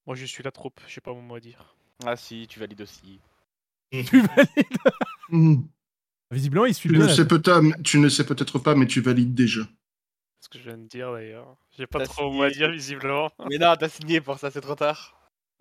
Moi, 0.05 0.15
je 0.15 0.25
suis 0.25 0.41
la 0.43 0.51
troupe, 0.51 0.79
j'ai 0.87 1.01
pas 1.01 1.13
mon 1.13 1.21
mot 1.21 1.35
à 1.35 1.39
dire. 1.41 1.75
Ah 2.05 2.15
si, 2.15 2.47
tu 2.47 2.59
valides 2.59 2.81
aussi. 2.81 3.19
Tu 3.91 4.21
valides 4.21 4.77
Mhm. 5.29 5.67
Visiblement, 6.31 6.65
il 6.65 6.73
suit 6.73 6.89
Tu 6.89 6.95
bien. 6.97 7.05
ne, 7.07 7.11
sais 7.13 7.25
tu 7.83 7.99
ne 7.99 8.09
sais 8.09 8.25
peut-être 8.25 8.59
pas, 8.59 8.75
mais 8.75 8.85
tu 8.85 8.99
valides 9.01 9.33
déjà. 9.33 9.61
ce 10.41 10.49
que 10.49 10.59
je 10.59 10.63
viens 10.65 10.77
de 10.77 10.87
dire 10.87 11.11
d'ailleurs. 11.11 11.55
J'ai 11.77 11.87
pas 11.87 12.05
trop 12.05 12.31
mot 12.31 12.43
à 12.43 12.49
signé. 12.49 12.65
dire, 12.65 12.71
visiblement. 12.73 13.29
Mais 13.49 13.57
non, 13.57 13.75
t'as 13.79 13.89
signé 13.89 14.19
pour 14.21 14.37
ça, 14.37 14.51
c'est 14.51 14.61
trop 14.61 14.75
tard. 14.75 15.13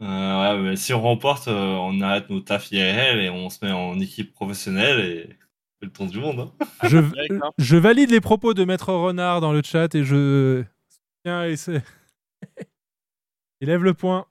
Euh, 0.03 0.05
ouais, 0.07 0.63
mais 0.63 0.77
si 0.77 0.93
on 0.93 1.01
remporte, 1.01 1.49
euh, 1.49 1.53
on 1.55 2.03
arrête 2.03 2.29
nos 2.29 2.41
taf 2.41 2.71
IRL 2.71 3.19
et 3.21 3.31
on 3.31 3.49
se 3.49 3.65
met 3.65 3.73
en 3.73 3.99
équipe 3.99 4.35
professionnelle 4.35 5.01
et 5.01 5.25
on 5.27 5.79
fait 5.81 5.87
le 5.87 5.91
tour 5.91 6.07
du 6.09 6.19
monde. 6.21 6.41
Hein. 6.61 6.67
Je, 6.89 6.99
hein. 6.99 7.51
je 7.57 7.77
valide 7.79 8.11
les 8.11 8.21
propos 8.21 8.53
de 8.53 8.65
Maître 8.65 8.93
Renard 8.93 9.41
dans 9.41 9.53
le 9.55 9.63
chat 9.65 9.95
et 9.95 10.05
je. 10.05 10.65
Tiens, 11.25 11.45
et 11.47 11.57
c'est. 11.57 11.83
Il 13.63 13.69
lève 13.69 13.83
le 13.83 13.95
point. 13.95 14.27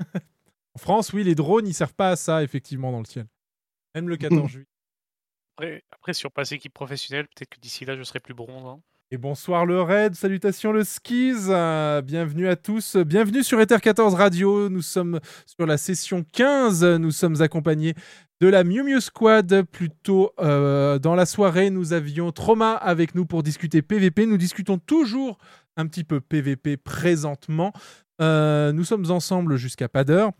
en 0.74 0.78
France, 0.78 1.12
oui, 1.12 1.24
les 1.24 1.34
drones, 1.34 1.66
ils 1.66 1.74
servent 1.74 1.94
pas 1.94 2.10
à 2.10 2.16
ça, 2.16 2.42
effectivement, 2.42 2.92
dans 2.92 3.00
le 3.00 3.04
ciel. 3.04 3.26
Même 3.94 4.08
le 4.08 4.16
14 4.16 4.50
juillet. 4.50 4.66
Après, 5.90 6.12
on 6.24 6.30
passe 6.30 6.52
équipe 6.52 6.74
professionnelle, 6.74 7.26
peut-être 7.28 7.48
que 7.48 7.60
d'ici 7.60 7.84
là, 7.84 7.96
je 7.96 8.02
serai 8.02 8.20
plus 8.20 8.34
bronze. 8.34 8.64
hein. 8.66 8.82
Et 9.12 9.18
bonsoir 9.18 9.66
le 9.66 9.80
raid, 9.82 10.16
salutations 10.16 10.72
le 10.72 10.82
skis, 10.82 11.46
bienvenue 12.02 12.48
à 12.48 12.56
tous, 12.56 12.96
bienvenue 12.96 13.44
sur 13.44 13.60
Ether 13.60 13.78
14 13.80 14.14
Radio, 14.14 14.68
nous 14.68 14.82
sommes 14.82 15.20
sur 15.46 15.64
la 15.64 15.76
session 15.76 16.24
15, 16.32 16.84
nous 16.84 17.12
sommes 17.12 17.40
accompagnés 17.40 17.94
de 18.40 18.48
la 18.48 18.64
Miu 18.64 18.82
Miu 18.82 19.00
Squad, 19.00 19.62
plutôt 19.62 20.32
euh, 20.40 20.98
dans 20.98 21.14
la 21.14 21.24
soirée 21.24 21.70
nous 21.70 21.92
avions 21.92 22.32
Trauma 22.32 22.72
avec 22.72 23.14
nous 23.14 23.26
pour 23.26 23.44
discuter 23.44 23.80
PVP, 23.80 24.26
nous 24.26 24.38
discutons 24.38 24.78
toujours 24.78 25.38
un 25.76 25.86
petit 25.86 26.02
peu 26.02 26.20
PVP 26.20 26.76
présentement, 26.76 27.72
Euh, 28.22 28.72
nous 28.72 28.84
sommes 28.84 29.10
ensemble 29.10 29.56
jusqu'à 29.56 29.88
pas 29.90 30.02
d'heure 30.02 30.32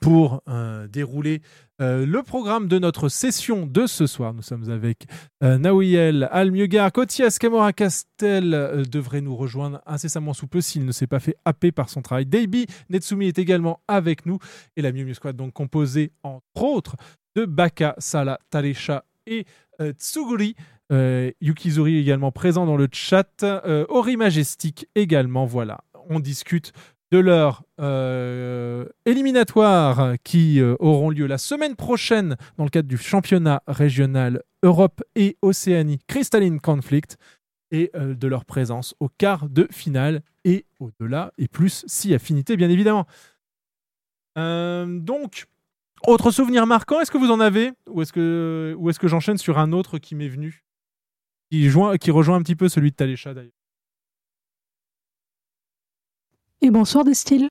pour 0.00 0.42
euh, 0.48 0.86
dérouler 0.88 1.42
euh, 1.82 2.06
le 2.06 2.22
programme 2.22 2.68
de 2.68 2.78
notre 2.78 3.08
session 3.08 3.66
de 3.66 3.86
ce 3.86 4.06
soir. 4.06 4.34
Nous 4.34 4.42
sommes 4.42 4.70
avec 4.70 5.06
euh, 5.42 5.58
Naouiel, 5.58 6.28
Almiegar, 6.30 6.92
Kotias, 6.92 7.38
Camora 7.40 7.72
Castel 7.72 8.54
euh, 8.54 8.84
devrait 8.84 9.20
nous 9.20 9.34
rejoindre 9.34 9.80
incessamment 9.84 10.32
sous 10.32 10.46
peu 10.46 10.60
s'il 10.60 10.84
ne 10.84 10.92
s'est 10.92 11.08
pas 11.08 11.18
fait 11.18 11.34
happer 11.44 11.72
par 11.72 11.88
son 11.88 12.00
travail. 12.00 12.24
Deibi 12.24 12.66
Netsumi 12.88 13.26
est 13.26 13.38
également 13.38 13.80
avec 13.88 14.26
nous 14.26 14.38
et 14.76 14.82
la 14.82 14.92
Miu 14.92 15.04
Miu 15.04 15.14
Squad 15.14 15.34
donc 15.34 15.54
composée 15.54 16.12
entre 16.22 16.62
autres 16.62 16.94
de 17.34 17.46
Baka, 17.46 17.96
Sala, 17.98 18.38
Taresha 18.50 19.04
et 19.26 19.44
Tsuguri. 19.98 20.54
Yukizuri 21.40 21.96
également 21.96 22.30
présent 22.30 22.66
dans 22.66 22.76
le 22.76 22.86
chat. 22.92 23.42
Ori 23.88 24.18
Majestic 24.18 24.86
également. 24.94 25.46
Voilà, 25.46 25.80
on 26.10 26.20
discute 26.20 26.72
de 27.12 27.18
leurs 27.18 27.62
euh, 27.78 28.86
éliminatoires 29.04 30.14
qui 30.24 30.60
euh, 30.60 30.76
auront 30.80 31.10
lieu 31.10 31.26
la 31.26 31.36
semaine 31.36 31.76
prochaine 31.76 32.36
dans 32.56 32.64
le 32.64 32.70
cadre 32.70 32.88
du 32.88 32.96
championnat 32.96 33.62
régional 33.66 34.42
Europe 34.62 35.02
et 35.14 35.36
Océanie 35.42 35.98
Crystalline 36.08 36.58
Conflict 36.58 37.18
et 37.70 37.90
euh, 37.94 38.14
de 38.14 38.26
leur 38.26 38.46
présence 38.46 38.94
au 38.98 39.10
quart 39.10 39.50
de 39.50 39.68
finale 39.70 40.22
et 40.44 40.64
au-delà 40.80 41.32
et 41.36 41.48
plus 41.48 41.84
si 41.86 42.14
affinité 42.14 42.56
bien 42.56 42.70
évidemment. 42.70 43.06
Euh, 44.38 44.86
donc, 44.86 45.44
autre 46.06 46.30
souvenir 46.30 46.66
marquant, 46.66 46.98
est-ce 47.00 47.10
que 47.10 47.18
vous 47.18 47.30
en 47.30 47.40
avez 47.40 47.72
ou 47.88 48.00
est-ce 48.00 48.12
que, 48.14 49.08
j'enchaîne 49.08 49.36
sur 49.36 49.58
un 49.58 49.72
autre 49.72 49.98
qui 49.98 50.14
m'est 50.14 50.28
venu 50.28 50.64
qui, 51.50 51.68
qui 52.00 52.10
rejoint 52.10 52.36
un 52.36 52.42
petit 52.42 52.56
peu 52.56 52.70
celui 52.70 52.90
de 52.90 52.96
Talécha 52.96 53.34
d'ailleurs? 53.34 53.61
Et 56.62 56.70
bonsoir 56.70 57.04
des 57.04 57.14
styles. 57.14 57.48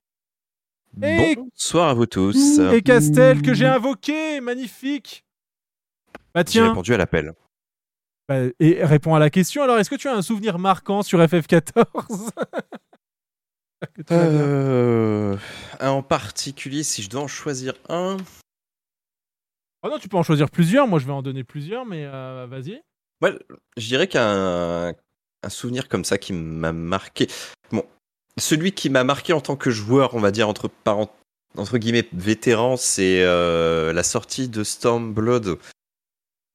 Et- 1.02 1.36
Bonsoir 1.36 1.88
à 1.88 1.94
vous 1.94 2.06
tous. 2.06 2.58
Et 2.72 2.82
Castel 2.82 3.42
que 3.42 3.54
j'ai 3.54 3.66
invoqué, 3.66 4.40
magnifique. 4.40 5.24
Bah 6.34 6.40
J'ai 6.40 6.52
tiens, 6.52 6.68
répondu 6.68 6.92
à 6.94 6.96
l'appel. 6.96 7.32
bah, 8.28 8.36
et 8.60 8.84
réponds 8.84 9.14
à 9.14 9.18
la 9.18 9.30
question. 9.30 9.62
Alors, 9.62 9.78
est-ce 9.78 9.90
que 9.90 9.96
tu 9.96 10.08
as 10.08 10.14
un 10.14 10.22
souvenir 10.22 10.58
marquant 10.58 11.02
sur 11.02 11.18
FF14 11.20 12.30
Que 13.94 14.02
tu 14.02 14.12
as 14.12 14.28
bien. 14.28 14.40
Euh, 14.40 15.36
un 15.80 15.90
en 15.90 16.02
particulier, 16.02 16.82
si 16.82 17.02
je 17.02 17.10
dois 17.10 17.22
en 17.22 17.28
choisir 17.28 17.74
un. 17.88 18.16
Oh 19.82 19.88
non, 19.88 19.98
tu 19.98 20.08
peux 20.08 20.16
en 20.16 20.22
choisir 20.22 20.48
plusieurs. 20.50 20.86
Moi, 20.86 21.00
je 21.00 21.06
vais 21.06 21.12
en 21.12 21.22
donner 21.22 21.42
plusieurs, 21.44 21.84
mais 21.84 22.04
euh, 22.06 22.46
vas-y. 22.48 22.80
Ouais, 23.20 23.36
je 23.76 23.86
dirais 23.86 24.06
qu'un 24.08 24.94
un 25.44 25.48
souvenir 25.48 25.88
comme 25.88 26.04
ça 26.04 26.18
qui 26.18 26.32
m'a 26.32 26.72
marqué. 26.72 27.26
Bon, 27.72 27.84
celui 28.38 28.72
qui 28.72 28.90
m'a 28.90 29.04
marqué 29.04 29.32
en 29.32 29.40
tant 29.40 29.56
que 29.56 29.70
joueur, 29.70 30.14
on 30.14 30.20
va 30.20 30.30
dire 30.30 30.48
entre 30.48 31.78
guillemets 31.78 32.08
vétéran, 32.12 32.76
c'est 32.76 33.22
euh, 33.22 33.92
la 33.92 34.02
sortie 34.02 34.48
de 34.48 34.64
Stormblood. 34.64 35.58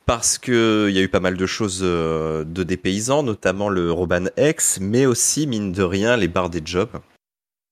Parce 0.06 0.38
que 0.38 0.88
il 0.90 0.96
y 0.96 1.00
a 1.00 1.02
eu 1.02 1.10
pas 1.10 1.20
mal 1.20 1.36
de 1.36 1.46
choses 1.46 1.82
euh, 1.84 2.46
de 2.46 2.64
dépaysants, 2.64 3.24
notamment 3.24 3.68
le 3.68 3.92
Roban 3.92 4.26
X, 4.38 4.80
mais 4.80 5.06
aussi 5.06 5.48
mine 5.48 5.74
de 5.74 5.84
rien 5.84 6.16
les 6.16 6.30
barres 6.30 6.50
des 6.50 6.62
jobs. 6.64 7.02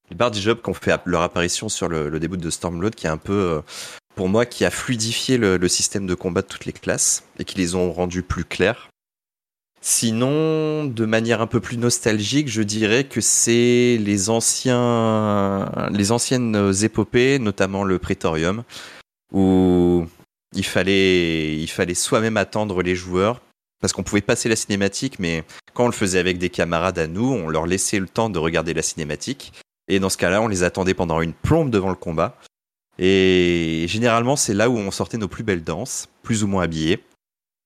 Les 0.10 0.18
barres 0.18 0.32
des 0.32 0.42
jobs 0.42 0.62
qui 0.62 0.70
ont 0.70 0.74
fait 0.74 1.00
leur 1.06 1.22
apparition 1.22 1.70
sur 1.70 1.88
le, 1.88 2.20
début 2.20 2.38
de 2.38 2.50
Stormblood, 2.50 2.94
qui 2.94 3.08
est 3.08 3.10
un 3.10 3.18
peu 3.18 3.34
euh, 3.34 3.62
pour 4.16 4.30
moi, 4.30 4.46
qui 4.46 4.66
a 4.66 4.70
fluidifié 4.70 5.38
le, 5.38 5.68
système 5.68 6.06
de 6.06 6.14
combat 6.14 6.42
de 6.42 6.48
toutes 6.48 6.66
les 6.66 6.74
classes 6.74 7.24
et 7.40 7.46
qui 7.46 7.58
les 7.58 7.76
ont 7.76 7.92
rendus 7.92 8.24
plus 8.24 8.46
clairs. 8.46 8.90
Sinon, 9.88 10.86
de 10.86 11.06
manière 11.06 11.42
un 11.42 11.48
peu 11.48 11.60
plus 11.60 11.78
nostalgique, 11.78 12.48
je 12.48 12.64
dirais 12.64 13.04
que 13.04 13.22
c'est 13.22 14.00
les 14.02 14.32
anciens, 14.32 15.72
les 15.92 16.12
anciennes 16.12 16.74
épopées, 16.82 17.38
notamment 17.38 17.84
le 17.84 18.00
Praetorium, 18.00 18.64
où 19.32 20.08
il 20.56 20.66
fallait, 20.66 21.56
il 21.58 21.68
fallait 21.68 21.94
soi-même 21.94 22.36
attendre 22.36 22.82
les 22.82 22.96
joueurs 22.96 23.44
parce 23.80 23.94
qu'on 23.94 24.02
pouvait 24.02 24.22
passer 24.22 24.50
la 24.50 24.56
cinématique, 24.56 25.20
mais 25.20 25.44
quand 25.76 25.84
on 25.84 25.90
le 25.90 25.94
faisait 25.94 26.18
avec 26.18 26.40
des 26.40 26.50
camarades 26.50 26.98
à 26.98 27.06
nous, 27.06 27.32
on 27.32 27.48
leur 27.48 27.68
laissait 27.68 28.00
le 28.00 28.08
temps 28.08 28.32
de 28.32 28.40
regarder 28.40 28.74
la 28.74 28.82
cinématique. 28.82 29.54
Et 29.88 30.00
dans 30.00 30.10
ce 30.10 30.18
cas-là, 30.18 30.42
on 30.42 30.48
les 30.48 30.64
attendait 30.64 30.96
pendant 30.96 31.22
une 31.22 31.34
plombe 31.34 31.70
devant 31.70 31.90
le 31.90 31.96
combat. 31.96 32.40
Et 32.98 33.86
généralement, 33.88 34.36
c'est 34.36 34.56
là 34.56 34.68
où 34.68 34.78
on 34.78 34.90
sortait 34.90 35.20
nos 35.20 35.28
plus 35.28 35.44
belles 35.44 35.64
danses, 35.64 36.08
plus 36.24 36.44
ou 36.44 36.48
moins 36.48 36.64
habillés. 36.64 37.04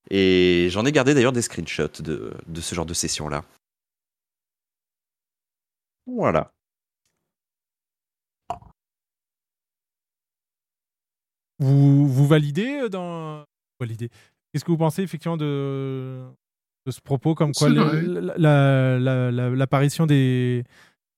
Et 0.10 0.68
j'en 0.72 0.86
ai 0.86 0.92
gardé 0.92 1.14
d'ailleurs 1.14 1.34
des 1.34 1.42
screenshots 1.42 2.02
de, 2.02 2.34
de 2.48 2.62
ce 2.62 2.74
genre 2.76 2.86
de 2.86 2.94
session-là. 2.94 3.44
Voilà. 6.08 6.52
Vous, 11.60 12.08
vous 12.08 12.28
validez 12.28 12.82
euh, 12.84 12.90
dans. 12.90 13.44
Validez. 13.80 14.10
Qu'est-ce 14.52 14.66
que 14.66 14.72
vous 14.72 14.78
pensez 14.78 15.04
effectivement 15.04 15.38
de, 15.38 16.24
de 16.86 16.92
ce 16.92 17.02
propos 17.02 17.36
comme 17.36 17.52
quoi 17.54 17.70
l'apparition 19.56 20.06
des, 20.06 20.64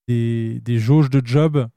des, 0.08 0.60
des 0.60 0.78
jauges 0.78 1.10
de 1.10 1.24
job 1.24 1.68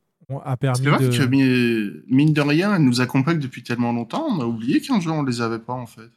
a 0.43 0.57
permis 0.57 0.79
C'est 0.79 0.89
vrai 0.89 1.07
de. 1.07 1.17
que 1.17 1.23
mi- 1.23 2.01
mine 2.07 2.33
de 2.33 2.41
rien, 2.41 2.75
elle 2.75 2.83
nous 2.83 3.01
accompagne 3.01 3.39
depuis 3.39 3.63
tellement 3.63 3.93
longtemps, 3.93 4.25
on 4.27 4.41
a 4.41 4.45
oublié 4.45 4.81
qu'un 4.81 4.99
jour 4.99 5.15
on 5.15 5.23
les 5.23 5.41
avait 5.41 5.59
pas 5.59 5.73
en 5.73 5.85
fait. 5.85 6.09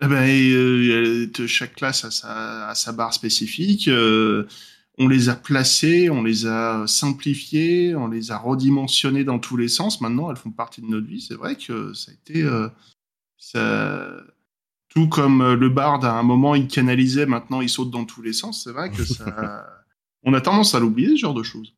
Eh 0.00 0.06
ben, 0.06 0.28
euh, 0.28 1.28
elle- 1.36 1.46
chaque 1.48 1.74
classe 1.74 2.04
a 2.04 2.10
sa, 2.10 2.68
a 2.68 2.74
sa 2.74 2.92
barre 2.92 3.12
spécifique. 3.14 3.88
euh, 3.88 4.46
on 5.00 5.06
les 5.08 5.28
a 5.28 5.36
placées, 5.36 6.10
on 6.10 6.22
les 6.22 6.46
a 6.46 6.84
simplifiées, 6.86 7.94
on 7.94 8.08
les 8.08 8.30
a 8.32 8.38
redimensionnées 8.38 9.24
dans 9.24 9.38
tous 9.38 9.56
les 9.56 9.68
sens. 9.68 10.00
Maintenant, 10.00 10.30
elles 10.30 10.36
font 10.36 10.50
partie 10.50 10.80
de 10.82 10.86
notre 10.86 11.06
vie. 11.06 11.20
C'est 11.20 11.34
vrai 11.34 11.56
que 11.56 11.92
ça 11.94 12.10
a 12.10 12.14
été. 12.14 12.42
euh, 12.42 12.68
ça... 13.38 14.08
Tout 14.88 15.08
comme 15.08 15.42
euh, 15.42 15.54
le 15.56 15.68
bard, 15.68 16.04
à 16.04 16.18
un 16.18 16.22
moment, 16.22 16.54
il 16.54 16.66
canalisait, 16.66 17.26
maintenant 17.26 17.60
il 17.60 17.68
saute 17.68 17.90
dans 17.90 18.04
tous 18.06 18.22
les 18.22 18.32
sens. 18.32 18.64
C'est 18.64 18.72
vrai 18.72 18.90
que 18.90 19.04
ça. 19.04 19.66
on 20.24 20.32
a 20.32 20.40
tendance 20.40 20.74
à 20.74 20.80
l'oublier, 20.80 21.10
ce 21.10 21.16
genre 21.16 21.34
de 21.34 21.42
choses. 21.42 21.74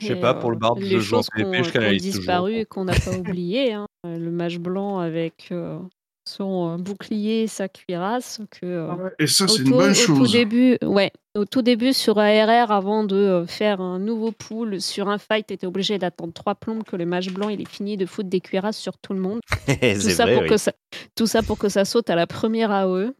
Je 0.00 0.06
sais 0.08 0.16
pas, 0.16 0.34
pour 0.34 0.50
le 0.50 0.56
bard, 0.58 0.74
euh, 0.76 0.80
je 0.80 0.86
les 0.96 1.00
joue 1.00 1.16
en 1.16 1.22
PvP, 1.22 1.64
je 1.64 1.72
canalise 1.72 2.02
toujours. 2.02 2.18
disparu 2.20 2.54
et 2.56 2.64
qu'on 2.64 2.84
n'a 2.84 2.94
pas 2.94 3.16
oublié. 3.16 3.72
hein. 3.72 3.86
Le 4.04 4.30
mage 4.30 4.58
blanc 4.60 4.98
avec 5.00 5.48
euh, 5.50 5.78
son 6.26 6.74
euh, 6.74 6.76
bouclier, 6.76 7.46
sa 7.48 7.68
cuirasse. 7.68 8.40
Que, 8.50 8.64
euh, 8.66 9.10
Et 9.18 9.26
ça, 9.26 9.48
c'est 9.48 9.62
une 9.62 9.70
bonne 9.70 9.90
au 9.90 9.94
Tout 9.94 10.16
chose. 10.18 10.32
début, 10.32 10.78
ouais, 10.84 11.10
au 11.36 11.44
tout 11.46 11.62
début 11.62 11.92
sur 11.92 12.18
ARR, 12.18 12.70
avant 12.70 13.02
de 13.02 13.16
euh, 13.16 13.46
faire 13.46 13.80
un 13.80 13.98
nouveau 13.98 14.30
pool 14.30 14.80
sur 14.80 15.08
un 15.08 15.18
fight, 15.18 15.46
tu 15.48 15.54
étais 15.54 15.66
obligé 15.66 15.98
d'attendre 15.98 16.32
trois 16.32 16.54
plombes 16.54 16.84
que 16.84 16.94
le 16.96 17.06
mage 17.06 17.32
blanc 17.32 17.48
il 17.48 17.60
est 17.60 17.68
fini 17.68 17.96
de 17.96 18.06
foutre 18.06 18.28
des 18.28 18.40
cuirasses 18.40 18.78
sur 18.78 18.98
tout 18.98 19.14
le 19.14 19.20
monde. 19.20 19.40
tout, 19.66 20.00
ça 20.00 20.24
vrai, 20.24 20.34
pour 20.34 20.42
oui. 20.44 20.48
que 20.48 20.56
ça, 20.58 20.72
tout 21.16 21.26
ça 21.26 21.42
pour 21.42 21.58
que 21.58 21.68
ça 21.68 21.84
saute 21.84 22.08
à 22.08 22.14
la 22.14 22.26
première. 22.28 22.70
AOE. 22.70 23.14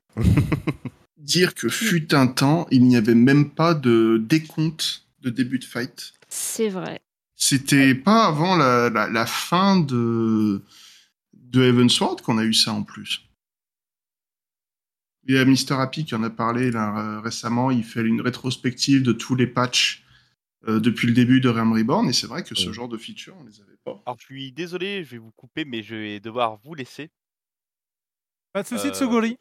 Dire 1.18 1.54
que 1.54 1.68
fut 1.68 2.14
un 2.14 2.26
temps, 2.28 2.66
il 2.70 2.84
n'y 2.84 2.96
avait 2.96 3.14
même 3.14 3.50
pas 3.50 3.74
de 3.74 4.22
décompte 4.24 5.02
de 5.22 5.30
début 5.30 5.58
de 5.58 5.64
fight. 5.64 6.12
C'est 6.28 6.68
vrai. 6.68 7.00
C'était 7.34 7.94
pas 7.94 8.26
avant 8.26 8.56
la, 8.56 8.90
la, 8.90 9.08
la 9.08 9.26
fin 9.26 9.78
de, 9.78 10.62
de 11.34 11.62
Heavensward 11.62 12.20
qu'on 12.20 12.38
a 12.38 12.44
eu 12.44 12.52
ça 12.54 12.72
en 12.72 12.82
plus. 12.82 13.22
Il 15.24 15.34
y 15.34 15.38
a 15.38 15.44
Mr. 15.44 15.74
Happy 15.80 16.04
qui 16.04 16.14
en 16.14 16.22
a 16.22 16.30
parlé 16.30 16.70
là, 16.70 16.98
euh, 16.98 17.20
récemment. 17.20 17.70
Il 17.70 17.84
fait 17.84 18.00
une 18.02 18.20
rétrospective 18.20 19.02
de 19.02 19.12
tous 19.12 19.34
les 19.34 19.46
patchs 19.46 20.04
euh, 20.66 20.80
depuis 20.80 21.06
le 21.06 21.12
début 21.12 21.40
de 21.40 21.48
Realm 21.48 21.72
Reborn. 21.72 22.08
Et 22.08 22.12
c'est 22.12 22.26
vrai 22.26 22.42
que 22.42 22.54
ce 22.54 22.72
genre 22.72 22.88
de 22.88 22.96
feature, 22.96 23.36
on 23.38 23.44
les 23.44 23.60
avait 23.60 23.76
pas. 23.84 24.02
Alors, 24.06 24.18
je 24.18 24.24
suis 24.24 24.52
désolé, 24.52 25.04
je 25.04 25.10
vais 25.10 25.18
vous 25.18 25.32
couper, 25.32 25.64
mais 25.64 25.82
je 25.82 25.94
vais 25.94 26.20
devoir 26.20 26.56
vous 26.64 26.74
laisser. 26.74 27.10
Pas 28.52 28.62
de 28.62 28.68
souci 28.68 28.86
de 28.86 28.90
Euh, 28.90 28.94
Sogori. 28.94 29.36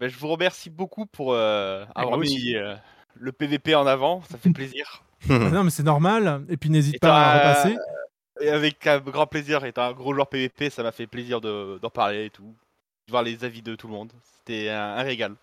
ben, 0.00 0.08
je 0.08 0.16
vous 0.18 0.28
remercie 0.28 0.70
beaucoup 0.70 1.04
pour 1.06 1.34
euh, 1.34 1.84
avoir 1.94 2.16
moi 2.16 2.24
mis 2.24 2.54
euh, 2.56 2.74
le 3.14 3.30
PVP 3.32 3.74
en 3.74 3.86
avant, 3.86 4.22
ça 4.30 4.38
fait 4.38 4.50
plaisir. 4.52 5.04
Non, 5.28 5.64
mais 5.64 5.70
c'est 5.70 5.82
normal. 5.82 6.44
Et 6.48 6.56
puis 6.56 6.70
n'hésite 6.70 7.00
pas 7.00 7.32
à 7.32 7.38
repasser. 7.38 7.76
Et 8.40 8.50
avec 8.50 8.86
un 8.86 9.00
grand 9.00 9.26
plaisir, 9.26 9.64
étant 9.64 9.82
un 9.82 9.92
gros 9.92 10.14
joueur 10.14 10.28
PVP, 10.28 10.70
ça 10.70 10.82
m'a 10.82 10.92
fait 10.92 11.06
plaisir 11.08 11.40
de- 11.40 11.78
d'en 11.82 11.90
parler 11.90 12.26
et 12.26 12.30
tout. 12.30 12.54
De 13.06 13.10
voir 13.12 13.22
les 13.24 13.42
avis 13.44 13.62
de 13.62 13.74
tout 13.74 13.88
le 13.88 13.94
monde. 13.94 14.12
C'était 14.22 14.68
un, 14.68 14.96
un 14.96 15.02
régal. 15.02 15.34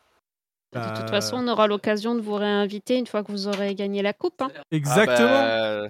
De 0.72 0.80
Euh, 0.80 0.96
toute 0.96 1.10
façon, 1.10 1.38
on 1.38 1.48
aura 1.48 1.68
l'occasion 1.68 2.16
de 2.16 2.22
vous 2.22 2.36
réinviter 2.36 2.98
une 2.98 3.08
fois 3.08 3.24
que 3.24 3.32
vous 3.32 3.48
aurez 3.48 3.76
gagné 3.76 4.02
la 4.02 4.14
coupe. 4.14 4.42
hein. 4.42 4.52
Exactement. 4.72 5.18
Ah 5.44 5.82
bah, 5.84 5.90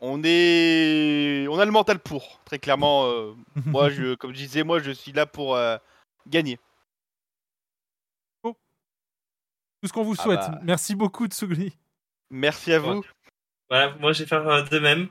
on 0.00 0.20
est, 0.24 1.46
on 1.48 1.58
a 1.58 1.64
le 1.64 1.70
mental 1.72 1.98
pour, 1.98 2.40
très 2.44 2.58
clairement. 2.58 3.06
euh, 3.06 3.32
moi, 3.66 3.88
je, 3.90 4.14
comme 4.14 4.32
je 4.32 4.36
disais, 4.38 4.62
moi, 4.62 4.78
je 4.78 4.90
suis 4.90 5.12
là 5.12 5.26
pour 5.26 5.56
euh, 5.56 5.76
gagner. 6.26 6.58
Tout 9.82 9.88
ce 9.88 9.92
qu'on 9.92 10.04
vous 10.04 10.16
Ah 10.18 10.22
souhaite. 10.22 10.40
bah. 10.40 10.58
Merci 10.62 10.94
beaucoup, 10.94 11.26
Tsugli. 11.26 11.76
Merci 12.30 12.72
à 12.72 12.78
vous. 12.78 13.02
Voilà, 13.68 13.94
moi 13.96 14.12
je 14.12 14.20
vais 14.22 14.28
faire 14.28 14.46
euh, 14.48 14.62
de 14.62 14.78
même. 14.78 15.08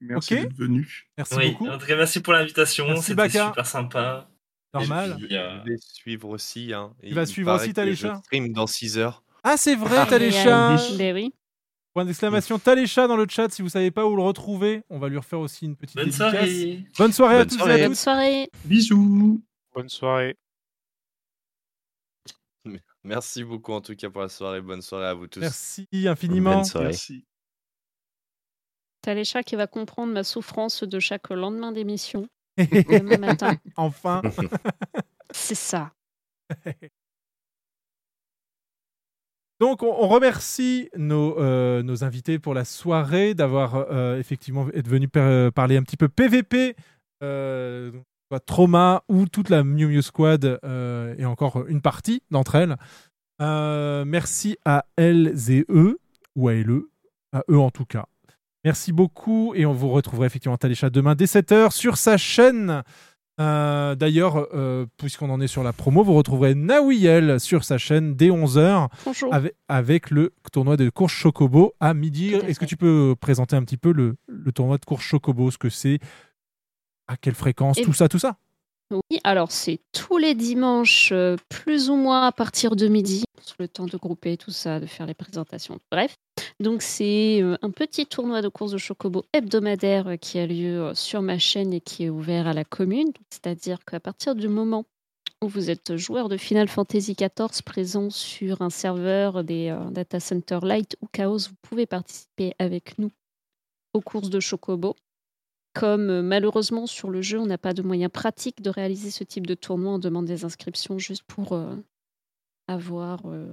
Merci 0.00 0.34
Ok. 0.34 0.40
d'être 0.42 0.56
venu. 0.56 1.06
Merci 1.16 1.34
oui, 1.36 1.50
beaucoup. 1.52 1.68
En 1.68 1.78
tout 1.78 1.86
cas, 1.86 1.96
merci 1.96 2.20
pour 2.20 2.32
l'invitation. 2.32 2.96
C'était 2.96 3.28
super 3.30 3.66
sympa. 3.66 4.28
Normal. 4.74 5.16
Puis, 5.18 5.36
euh, 5.36 5.60
Je 5.64 5.70
vais 5.70 5.76
suivre 5.78 6.28
aussi. 6.30 6.72
Hein. 6.72 6.92
Et 7.02 7.08
Tu 7.10 7.14
vas 7.14 7.26
suivre 7.26 7.54
aussi 7.54 7.72
Talécha 7.72 8.14
Je 8.14 8.18
stream 8.24 8.52
dans 8.52 8.66
6 8.66 8.98
heures. 8.98 9.22
Ah, 9.44 9.56
c'est 9.56 9.76
vrai, 9.76 9.98
Ah, 10.00 10.06
Talécha. 10.06 10.76
Oui. 10.98 11.32
Point 11.94 12.04
d'exclamation 12.04 12.58
Talécha 12.58 13.06
dans 13.06 13.16
le 13.16 13.26
chat 13.28 13.48
si 13.52 13.62
vous 13.62 13.68
savez 13.68 13.92
pas 13.92 14.04
où 14.04 14.16
le 14.16 14.22
retrouver. 14.22 14.82
On 14.90 14.98
va 14.98 15.08
lui 15.08 15.16
refaire 15.16 15.38
aussi 15.38 15.66
une 15.66 15.76
petite 15.76 15.94
Bonne 15.94 16.06
dédicace. 16.06 16.32
soirée. 16.32 16.84
Bonne 16.98 17.12
soirée 17.12 17.34
à 17.36 17.44
Bonne 17.44 17.56
tous 17.56 17.68
et 17.68 17.82
Bonne 17.86 17.94
soirée. 17.94 18.50
Bisous. 18.64 19.40
Bonne 19.72 19.88
soirée. 19.88 20.36
Merci 23.04 23.44
beaucoup 23.44 23.72
en 23.72 23.80
tout 23.80 23.94
cas 23.94 24.08
pour 24.10 24.22
la 24.22 24.28
soirée. 24.28 24.60
Bonne 24.62 24.82
soirée 24.82 25.06
à 25.06 25.14
vous 25.14 25.26
tous. 25.26 25.40
Merci 25.40 25.86
infiniment. 26.06 26.54
Bonne 26.56 26.64
soirée. 26.64 26.86
Merci. 26.88 27.24
Talécha 29.02 29.42
qui 29.42 29.56
va 29.56 29.66
comprendre 29.66 30.12
ma 30.12 30.24
souffrance 30.24 30.82
de 30.82 30.98
chaque 30.98 31.28
lendemain 31.30 31.72
d'émission. 31.72 32.26
Demain 32.56 33.18
matin. 33.18 33.56
enfin. 33.76 34.22
C'est 35.32 35.54
ça. 35.54 35.92
Donc, 39.60 39.82
on, 39.82 39.86
on 39.92 40.08
remercie 40.08 40.88
nos, 40.96 41.38
euh, 41.38 41.82
nos 41.82 42.02
invités 42.04 42.38
pour 42.38 42.54
la 42.54 42.64
soirée, 42.64 43.34
d'avoir 43.34 43.74
euh, 43.76 44.18
effectivement 44.18 44.68
être 44.74 44.88
venus 44.88 45.08
par- 45.10 45.52
parler 45.52 45.76
un 45.76 45.82
petit 45.82 45.96
peu 45.96 46.08
PVP, 46.08 46.74
euh, 47.22 47.92
soit 48.34 48.40
Trauma 48.40 49.04
ou 49.08 49.26
toute 49.26 49.48
la 49.48 49.62
Mew 49.62 49.86
Mew 49.86 50.02
Squad 50.02 50.58
euh, 50.64 51.14
et 51.18 51.24
encore 51.24 51.66
une 51.68 51.80
partie 51.80 52.22
d'entre 52.32 52.56
elles. 52.56 52.76
Euh, 53.40 54.04
merci 54.04 54.56
à 54.64 54.86
elles 54.96 55.50
et 55.50 55.64
eux, 55.68 55.98
ou 56.34 56.48
à 56.48 56.54
LE, 56.54 56.88
à 57.32 57.44
eux 57.48 57.58
en 57.58 57.70
tout 57.70 57.84
cas. 57.84 58.06
Merci 58.64 58.92
beaucoup 58.92 59.52
et 59.54 59.66
on 59.66 59.72
vous 59.72 59.90
retrouvera 59.90 60.26
effectivement 60.26 60.56
Talécha 60.56 60.90
demain 60.90 61.14
dès 61.14 61.26
7h 61.26 61.70
sur 61.70 61.96
sa 61.96 62.16
chaîne. 62.16 62.82
Euh, 63.40 63.94
D'ailleurs, 63.94 64.48
euh, 64.52 64.86
puisqu'on 64.96 65.30
en 65.30 65.40
est 65.40 65.46
sur 65.46 65.62
la 65.62 65.72
promo, 65.72 66.02
vous 66.02 66.14
retrouverez 66.14 66.56
Nawiel 66.56 67.38
sur 67.38 67.62
sa 67.62 67.78
chaîne 67.78 68.14
dès 68.16 68.30
11h 68.30 68.88
Bonjour. 69.04 69.32
avec, 69.32 69.54
avec 69.68 70.10
le 70.10 70.32
tournoi 70.52 70.76
de 70.76 70.88
course 70.88 71.12
Chocobo 71.12 71.74
à 71.78 71.94
midi. 71.94 72.34
Est-ce 72.34 72.58
que 72.58 72.64
tu 72.64 72.76
peux 72.76 73.14
présenter 73.20 73.54
un 73.54 73.62
petit 73.62 73.76
peu 73.76 73.92
le, 73.92 74.16
le 74.26 74.50
tournoi 74.50 74.78
de 74.78 74.84
course 74.84 75.04
Chocobo, 75.04 75.52
ce 75.52 75.58
que 75.58 75.68
c'est, 75.68 76.00
à 77.08 77.16
quelle 77.16 77.34
fréquence, 77.34 77.78
Et- 77.78 77.82
tout 77.82 77.92
ça, 77.92 78.08
tout 78.08 78.18
ça 78.18 78.36
Oui, 78.90 79.18
alors 79.24 79.50
c'est 79.50 79.80
tous 79.92 80.18
les 80.18 80.34
dimanches, 80.34 81.10
euh, 81.12 81.36
plus 81.48 81.90
ou 81.90 81.96
moins 81.96 82.26
à 82.26 82.32
partir 82.32 82.76
de 82.76 82.86
midi, 82.86 83.24
sur 83.42 83.56
le 83.58 83.66
temps 83.68 83.86
de 83.86 83.96
grouper 83.96 84.36
tout 84.36 84.50
ça, 84.50 84.78
de 84.80 84.86
faire 84.86 85.06
les 85.06 85.14
présentations. 85.14 85.78
Bref, 85.90 86.14
donc 86.60 86.82
c'est 86.82 87.42
euh, 87.42 87.56
un 87.62 87.70
petit 87.70 88.06
tournoi 88.06 88.42
de 88.42 88.48
course 88.48 88.72
de 88.72 88.78
chocobo 88.78 89.24
hebdomadaire 89.32 90.08
euh, 90.08 90.16
qui 90.16 90.38
a 90.38 90.46
lieu 90.46 90.92
sur 90.94 91.22
ma 91.22 91.38
chaîne 91.38 91.72
et 91.72 91.80
qui 91.80 92.04
est 92.04 92.10
ouvert 92.10 92.46
à 92.46 92.52
la 92.52 92.64
commune. 92.64 93.12
C'est-à-dire 93.30 93.84
qu'à 93.84 94.00
partir 94.00 94.34
du 94.34 94.48
moment 94.48 94.84
où 95.42 95.48
vous 95.48 95.68
êtes 95.70 95.96
joueur 95.96 96.28
de 96.28 96.36
Final 96.36 96.68
Fantasy 96.68 97.14
XIV 97.14 97.62
présent 97.64 98.08
sur 98.10 98.62
un 98.62 98.70
serveur 98.70 99.44
des 99.44 99.70
euh, 99.70 99.90
data 99.90 100.20
center 100.20 100.60
Light 100.62 100.96
ou 101.02 101.06
Chaos, 101.10 101.48
vous 101.48 101.56
pouvez 101.62 101.86
participer 101.86 102.54
avec 102.58 102.98
nous 102.98 103.10
aux 103.94 104.00
courses 104.00 104.30
de 104.30 104.40
chocobo. 104.40 104.94
Comme 105.74 106.08
euh, 106.08 106.22
malheureusement 106.22 106.86
sur 106.86 107.10
le 107.10 107.20
jeu, 107.20 107.38
on 107.38 107.46
n'a 107.46 107.58
pas 107.58 107.74
de 107.74 107.82
moyens 107.82 108.12
pratiques 108.12 108.62
de 108.62 108.70
réaliser 108.70 109.10
ce 109.10 109.24
type 109.24 109.46
de 109.46 109.54
tournoi, 109.54 109.94
on 109.94 109.98
demande 109.98 110.24
des 110.24 110.44
inscriptions 110.44 110.98
juste 110.98 111.24
pour 111.24 111.52
euh, 111.52 111.74
avoir 112.68 113.22
euh, 113.26 113.52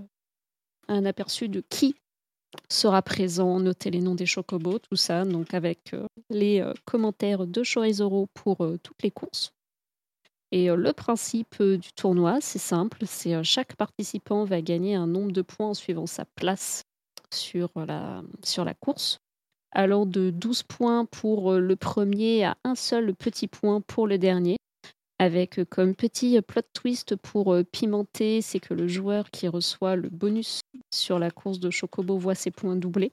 un 0.88 1.04
aperçu 1.06 1.50
de 1.50 1.64
qui 1.68 1.96
sera 2.70 3.02
présent, 3.02 3.60
noter 3.60 3.90
les 3.90 4.02
noms 4.02 4.14
des 4.14 4.28
chocobos, 4.28 4.80
tout 4.80 4.96
ça, 4.96 5.24
donc 5.24 5.54
avec 5.54 5.96
les 6.30 6.62
commentaires 6.84 7.48
de 7.48 7.64
Chorizoro 7.64 8.28
pour 8.34 8.58
toutes 8.84 9.02
les 9.04 9.12
courses. 9.12 9.54
Et 10.52 10.68
le 10.68 10.92
principe 10.92 11.64
du 11.64 11.94
tournoi, 11.94 12.40
c'est 12.42 12.60
simple, 12.60 13.06
c'est 13.06 13.42
chaque 13.46 13.78
participant 13.78 14.44
va 14.44 14.62
gagner 14.62 14.96
un 14.96 15.08
nombre 15.08 15.32
de 15.32 15.42
points 15.42 15.70
en 15.70 15.74
suivant 15.74 16.08
sa 16.08 16.26
place 16.26 16.84
sur 17.34 17.70
la, 17.76 18.22
sur 18.44 18.66
la 18.66 18.74
course 18.74 19.22
allant 19.72 20.06
de 20.06 20.30
12 20.30 20.64
points 20.64 21.06
pour 21.06 21.54
euh, 21.54 21.60
le 21.60 21.76
premier 21.76 22.44
à 22.44 22.58
un 22.64 22.76
seul 22.76 23.14
petit 23.14 23.48
point 23.48 23.82
pour 23.82 24.08
le 24.08 24.18
dernier. 24.18 24.58
Avec 25.20 25.60
euh, 25.60 25.66
comme 25.66 25.96
petit 25.96 26.40
plot 26.42 26.64
twist 26.74 27.16
pour 27.16 27.54
euh, 27.54 27.64
pimenter, 27.64 28.42
c'est 28.42 28.60
que 28.60 28.74
le 28.74 28.88
joueur 28.88 29.32
qui 29.32 29.48
reçoit 29.48 29.96
le 29.96 30.10
bonus 30.10 30.62
sur 30.94 31.20
la 31.20 31.32
course 31.32 31.60
de 31.60 31.70
Chocobo 31.70 32.18
voit 32.18 32.36
ses 32.36 32.52
points 32.52 32.76
doublés. 32.76 33.12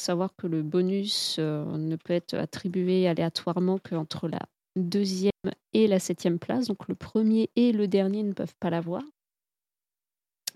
Savoir 0.00 0.30
que 0.36 0.46
le 0.46 0.62
bonus 0.62 1.38
ne 1.38 1.96
peut 1.96 2.14
être 2.14 2.32
attribué 2.32 3.06
aléatoirement 3.06 3.78
qu'entre 3.78 4.28
la 4.28 4.40
deuxième 4.74 5.30
et 5.74 5.86
la 5.86 5.98
septième 5.98 6.38
place. 6.38 6.68
Donc 6.68 6.88
le 6.88 6.94
premier 6.94 7.50
et 7.54 7.72
le 7.72 7.86
dernier 7.86 8.22
ne 8.22 8.32
peuvent 8.32 8.54
pas 8.60 8.70
l'avoir. 8.70 9.02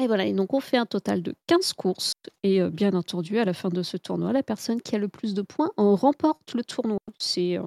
Et 0.01 0.07
voilà, 0.07 0.27
et 0.27 0.33
donc 0.33 0.55
on 0.55 0.61
fait 0.61 0.77
un 0.77 0.87
total 0.87 1.23
de 1.23 1.35
15 1.47 1.73
courses. 1.75 2.15
Et 2.43 2.61
euh, 2.61 2.71
bien 2.71 2.95
entendu, 2.95 3.39
à 3.39 3.45
la 3.45 3.55
fin 3.55 3.69
de 3.69 3.83
ce 3.83 3.97
tournoi, 3.97 4.33
la 4.33 4.43
personne 4.43 4.81
qui 4.81 4.95
a 4.95 4.99
le 4.99 5.09
plus 5.09 5.35
de 5.35 5.43
points 5.43 5.71
en 5.77 5.95
remporte 5.95 6.55
le 6.55 6.65
tournoi. 6.65 6.99
C'est 7.19 7.59
euh, 7.59 7.63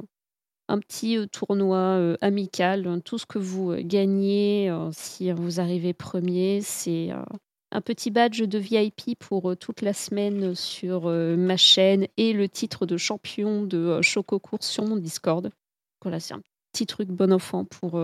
un 0.68 0.80
petit 0.80 1.18
euh, 1.18 1.26
tournoi 1.28 2.16
amical. 2.22 2.86
hein. 2.88 3.00
Tout 3.00 3.18
ce 3.18 3.26
que 3.26 3.40
vous 3.40 3.74
gagnez, 3.80 4.74
si 4.92 5.32
vous 5.32 5.60
arrivez 5.60 5.94
premier, 5.94 6.62
c'est 6.62 7.12
un 7.72 7.82
petit 7.82 8.12
badge 8.12 8.42
de 8.42 8.58
VIP 8.58 9.18
pour 9.20 9.56
toute 9.58 9.82
la 9.82 9.94
semaine 9.94 10.54
sur 10.56 11.08
ma 11.10 11.56
chaîne 11.58 12.08
et 12.18 12.34
le 12.34 12.50
titre 12.50 12.86
de 12.86 12.98
champion 12.98 13.64
de 13.64 14.02
Choco 14.02 14.40
Course 14.40 14.68
sur 14.68 14.86
mon 14.86 14.98
Discord. 14.98 15.50
Voilà, 16.02 16.20
c'est 16.20 16.34
un 16.34 16.42
petit 16.74 16.86
truc 16.86 17.10
bon 17.10 17.32
enfant 17.32 17.64
pour, 17.64 18.02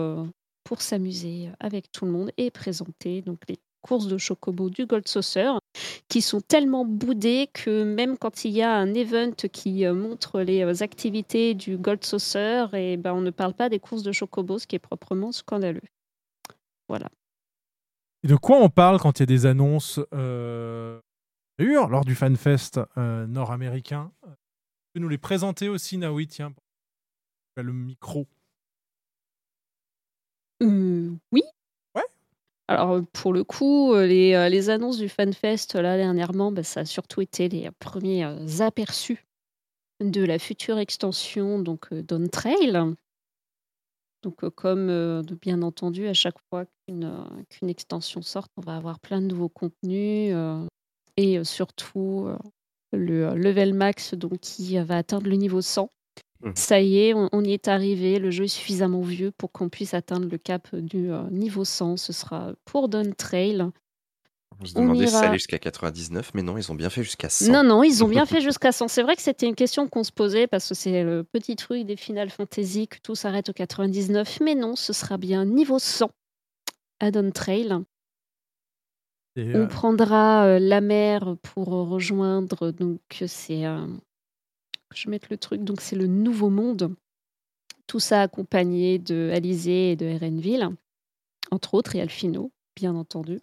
pour 0.64 0.80
s'amuser 0.80 1.50
avec 1.60 1.92
tout 1.92 2.06
le 2.06 2.12
monde 2.12 2.30
et 2.38 2.50
présenter 2.50 3.20
donc 3.20 3.40
les 3.48 3.58
courses 3.84 4.08
de 4.08 4.16
Chocobo 4.16 4.70
du 4.70 4.86
Gold 4.86 5.06
Saucer 5.06 5.50
qui 6.08 6.22
sont 6.22 6.40
tellement 6.40 6.84
boudées 6.86 7.50
que 7.52 7.84
même 7.84 8.16
quand 8.16 8.44
il 8.44 8.52
y 8.52 8.62
a 8.62 8.74
un 8.74 8.94
event 8.94 9.34
qui 9.52 9.84
euh, 9.84 9.92
montre 9.94 10.40
les 10.40 10.62
euh, 10.62 10.82
activités 10.82 11.54
du 11.54 11.76
Gold 11.76 12.02
Saucer, 12.04 12.66
et 12.72 12.96
ben 12.96 13.12
on 13.12 13.20
ne 13.20 13.30
parle 13.30 13.52
pas 13.52 13.68
des 13.68 13.80
courses 13.80 14.02
de 14.02 14.12
Chocobo, 14.12 14.58
ce 14.58 14.66
qui 14.66 14.76
est 14.76 14.86
proprement 14.90 15.32
scandaleux. 15.32 15.82
Voilà. 16.88 17.10
Et 18.22 18.28
de 18.28 18.36
quoi 18.36 18.56
on 18.58 18.70
parle 18.70 18.98
quand 18.98 19.18
il 19.18 19.22
y 19.22 19.24
a 19.24 19.26
des 19.26 19.44
annonces 19.44 20.00
euh, 20.14 20.98
lors 21.58 22.04
du 22.04 22.14
FanFest 22.14 22.80
euh, 22.96 23.26
nord-américain? 23.26 24.10
Tu 24.22 24.30
peux 24.94 25.00
nous 25.00 25.10
les 25.10 25.18
présenter 25.18 25.68
aussi, 25.68 25.98
Naoui? 25.98 26.26
Tiens, 26.26 26.54
le 27.56 27.72
micro. 27.72 28.26
Euh, 30.62 31.10
oui. 31.32 31.42
Alors, 32.68 32.92
euh, 32.92 33.02
pour 33.12 33.32
le 33.32 33.44
coup, 33.44 33.92
euh, 33.92 34.06
les, 34.06 34.34
euh, 34.34 34.48
les 34.48 34.70
annonces 34.70 34.96
du 34.96 35.08
FanFest, 35.08 35.74
là, 35.74 35.96
dernièrement, 35.96 36.50
bah, 36.50 36.62
ça 36.62 36.80
a 36.80 36.84
surtout 36.84 37.20
été 37.20 37.48
les 37.48 37.70
premiers 37.78 38.24
aperçus 38.60 39.26
de 40.00 40.24
la 40.24 40.38
future 40.38 40.78
extension, 40.78 41.58
donc 41.58 41.88
Trail. 42.32 42.94
Donc, 44.22 44.48
comme 44.50 45.22
bien 45.42 45.60
entendu, 45.60 46.08
à 46.08 46.14
chaque 46.14 46.38
fois 46.48 46.64
qu'une 46.86 47.68
extension 47.68 48.22
sort, 48.22 48.48
on 48.56 48.62
va 48.62 48.76
avoir 48.76 48.98
plein 48.98 49.20
de 49.20 49.26
nouveaux 49.26 49.50
contenus 49.50 50.34
et 51.18 51.44
surtout 51.44 52.28
le 52.92 53.34
level 53.34 53.74
max 53.74 54.14
donc, 54.14 54.40
qui 54.40 54.78
va 54.78 54.96
atteindre 54.96 55.28
le 55.28 55.36
niveau 55.36 55.60
100. 55.60 55.90
Mhm. 56.42 56.52
Ça 56.56 56.80
y 56.80 56.98
est, 56.98 57.14
on, 57.14 57.28
on 57.32 57.42
y 57.44 57.52
est 57.52 57.68
arrivé. 57.68 58.18
Le 58.18 58.30
jeu 58.30 58.44
est 58.44 58.48
suffisamment 58.48 59.00
vieux 59.00 59.30
pour 59.30 59.50
qu'on 59.52 59.68
puisse 59.68 59.94
atteindre 59.94 60.28
le 60.30 60.38
cap 60.38 60.74
du 60.74 61.10
euh, 61.10 61.22
niveau 61.30 61.64
100. 61.64 61.96
Ce 61.96 62.12
sera 62.12 62.52
pour 62.64 62.88
Dawn 62.88 63.14
Trail. 63.14 63.64
On 64.60 64.64
se 64.66 64.78
On 64.78 64.82
demandait 64.82 65.06
si 65.06 65.12
ça 65.12 65.20
allait 65.28 65.38
jusqu'à 65.38 65.58
99, 65.58 66.30
mais 66.34 66.42
non, 66.42 66.56
ils 66.56 66.70
ont 66.70 66.76
bien 66.76 66.90
fait 66.90 67.02
jusqu'à 67.02 67.28
100. 67.28 67.50
Non, 67.52 67.64
non, 67.64 67.82
ils 67.82 68.04
ont 68.04 68.08
bien 68.08 68.24
fait 68.24 68.40
jusqu'à 68.40 68.72
100. 68.72 68.88
C'est 68.88 69.02
vrai 69.02 69.16
que 69.16 69.22
c'était 69.22 69.46
une 69.48 69.54
question 69.56 69.88
qu'on 69.88 70.04
se 70.04 70.12
posait 70.12 70.46
parce 70.46 70.68
que 70.68 70.74
c'est 70.74 71.02
le 71.02 71.24
petit 71.24 71.56
truc 71.56 71.84
des 71.86 71.96
Final 71.96 72.30
Fantasy 72.30 72.86
que 72.86 72.98
tout 73.02 73.14
s'arrête 73.14 73.48
au 73.48 73.52
99. 73.52 74.38
Mais 74.42 74.54
non, 74.54 74.76
ce 74.76 74.92
sera 74.92 75.16
bien 75.16 75.44
niveau 75.44 75.78
100 75.78 76.10
à 77.00 77.10
Dawn 77.10 77.32
Trail. 77.32 77.78
On 79.36 79.40
euh, 79.40 79.66
prendra 79.66 80.44
euh, 80.46 80.58
la 80.60 80.80
mer 80.80 81.34
pour 81.42 81.66
rejoindre. 81.68 82.70
Donc, 82.70 83.00
c'est. 83.26 83.66
euh, 83.66 83.86
je 84.94 85.08
mette 85.08 85.30
le 85.30 85.36
truc. 85.36 85.62
Donc, 85.62 85.80
c'est 85.80 85.96
le 85.96 86.06
Nouveau 86.06 86.50
Monde. 86.50 86.94
Tout 87.86 88.00
ça 88.00 88.22
accompagné 88.22 88.98
de 88.98 89.30
et 89.34 89.96
de 89.96 90.06
Erenville, 90.06 90.70
entre 91.50 91.74
autres, 91.74 91.96
et 91.96 92.00
Alfino, 92.00 92.50
bien 92.74 92.94
entendu. 92.94 93.40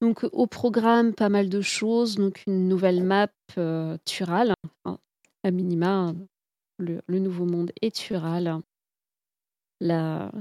Donc, 0.00 0.26
au 0.32 0.46
programme, 0.46 1.14
pas 1.14 1.28
mal 1.28 1.48
de 1.48 1.60
choses. 1.60 2.16
Donc, 2.16 2.42
une 2.46 2.68
nouvelle 2.68 3.04
map 3.04 3.28
euh, 3.58 3.96
Tural. 4.04 4.54
hein, 4.84 4.98
à 5.44 5.50
minima, 5.50 6.14
le, 6.78 7.02
Nouveau 7.08 7.44
Monde 7.44 7.72
et 7.82 7.90
Tural. 7.90 8.60
La 9.80 10.32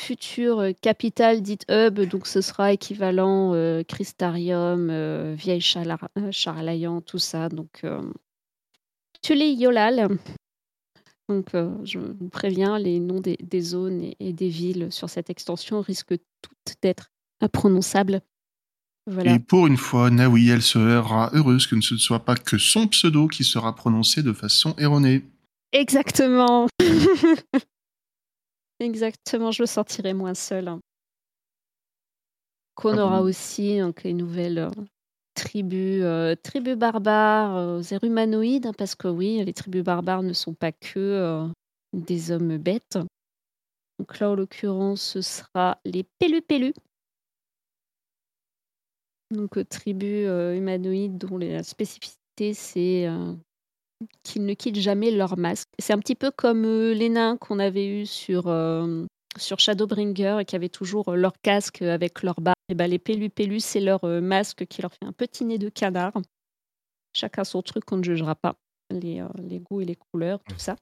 future 0.00 0.72
capitale 0.80 1.40
dite 1.40 1.64
hub, 1.70 2.00
donc 2.00 2.26
ce 2.26 2.40
sera 2.40 2.72
équivalent 2.72 3.54
euh, 3.54 3.82
Crystarium, 3.84 4.90
euh, 4.90 5.34
Vieille 5.36 5.60
Chalar- 5.60 6.08
euh, 6.18 6.30
Charlayan, 6.32 7.00
tout 7.00 7.18
ça. 7.18 7.48
Donc, 7.48 7.82
euh, 9.24 9.26
Tulé 9.26 9.50
Yolal. 9.52 10.08
Donc, 11.28 11.54
euh, 11.54 11.70
je 11.84 11.98
vous 11.98 12.28
préviens, 12.28 12.78
les 12.78 13.00
noms 13.00 13.20
des, 13.20 13.36
des 13.42 13.60
zones 13.60 14.02
et, 14.02 14.16
et 14.20 14.32
des 14.32 14.48
villes 14.48 14.88
sur 14.90 15.08
cette 15.08 15.30
extension 15.30 15.80
risquent 15.80 16.18
toutes 16.42 16.74
d'être 16.82 17.10
imprononçables. 17.40 18.20
Voilà. 19.06 19.34
Et 19.34 19.38
pour 19.38 19.66
une 19.66 19.76
fois, 19.76 20.10
Naoui, 20.10 20.48
elle 20.48 20.62
sera 20.62 21.30
heureuse 21.34 21.66
que 21.66 21.78
ce 21.80 21.94
ne 21.94 21.98
soit 21.98 22.24
pas 22.24 22.36
que 22.36 22.56
son 22.56 22.88
pseudo 22.88 23.28
qui 23.28 23.44
sera 23.44 23.74
prononcé 23.74 24.22
de 24.22 24.32
façon 24.32 24.74
erronée. 24.78 25.22
Exactement. 25.72 26.66
Exactement, 28.80 29.50
je 29.50 29.62
me 29.62 29.66
sentirai 29.66 30.14
moins 30.14 30.34
seule. 30.34 30.78
Qu'on 32.74 32.98
Ah 32.98 33.04
aura 33.04 33.20
bon? 33.20 33.28
aussi 33.28 33.78
donc, 33.78 34.02
les 34.02 34.14
nouvelles 34.14 34.58
euh, 34.58 34.70
tribus, 35.34 36.02
euh, 36.02 36.34
tribus 36.42 36.76
barbares 36.76 37.56
euh, 37.56 37.98
humanoïdes, 38.02 38.66
hein, 38.66 38.72
parce 38.76 38.94
que 38.94 39.08
oui, 39.08 39.44
les 39.44 39.52
tribus 39.52 39.82
barbares 39.82 40.22
ne 40.22 40.32
sont 40.32 40.54
pas 40.54 40.72
que 40.72 40.98
euh, 40.98 41.46
des 41.92 42.30
hommes 42.30 42.56
bêtes. 42.56 42.98
Donc 43.98 44.18
là, 44.18 44.30
en 44.30 44.34
l'occurrence, 44.34 45.02
ce 45.02 45.20
sera 45.20 45.78
les 45.84 46.04
pélus-pélus. 46.18 46.74
Donc, 49.30 49.58
euh, 49.58 49.64
tribus 49.64 50.26
humanoïdes 50.56 51.18
dont 51.18 51.38
la 51.38 51.62
spécificité, 51.62 52.54
c'est 52.54 53.08
qu'ils 54.22 54.44
ne 54.44 54.54
quittent 54.54 54.80
jamais 54.80 55.10
leur 55.10 55.38
masque. 55.38 55.68
C'est 55.78 55.92
un 55.92 55.98
petit 55.98 56.14
peu 56.14 56.30
comme 56.30 56.62
les 56.64 57.08
nains 57.08 57.36
qu'on 57.36 57.58
avait 57.58 57.86
eu 57.86 58.06
sur, 58.06 58.48
sur 59.38 59.58
Shadowbringer 59.58 60.38
et 60.40 60.44
qui 60.44 60.56
avaient 60.56 60.68
toujours 60.68 61.10
euh, 61.10 61.16
leur 61.16 61.40
casque 61.40 61.82
avec 61.82 62.22
leur 62.22 62.40
barbe. 62.40 62.56
Et 62.68 62.74
ben, 62.74 62.86
les 62.86 62.98
pélus-pélus, 62.98 63.60
c'est 63.60 63.80
leur 63.80 64.04
euh, 64.04 64.20
masque 64.20 64.66
qui 64.66 64.82
leur 64.82 64.92
fait 64.92 65.04
un 65.04 65.12
petit 65.12 65.44
nez 65.44 65.58
de 65.58 65.68
canard. 65.68 66.14
Chacun 67.12 67.44
son 67.44 67.62
truc, 67.62 67.90
on 67.92 67.98
ne 67.98 68.02
jugera 68.02 68.34
pas. 68.34 68.56
Les, 68.90 69.20
euh, 69.20 69.28
les 69.38 69.60
goûts 69.60 69.80
et 69.80 69.84
les 69.84 69.96
couleurs, 69.96 70.42
tout 70.44 70.58
ça. 70.58 70.76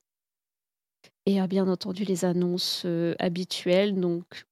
Et 1.27 1.41
bien 1.47 1.69
entendu, 1.69 2.05
les 2.05 2.25
annonces 2.25 2.85
habituelles. 3.19 3.99
Donc, 3.99 4.45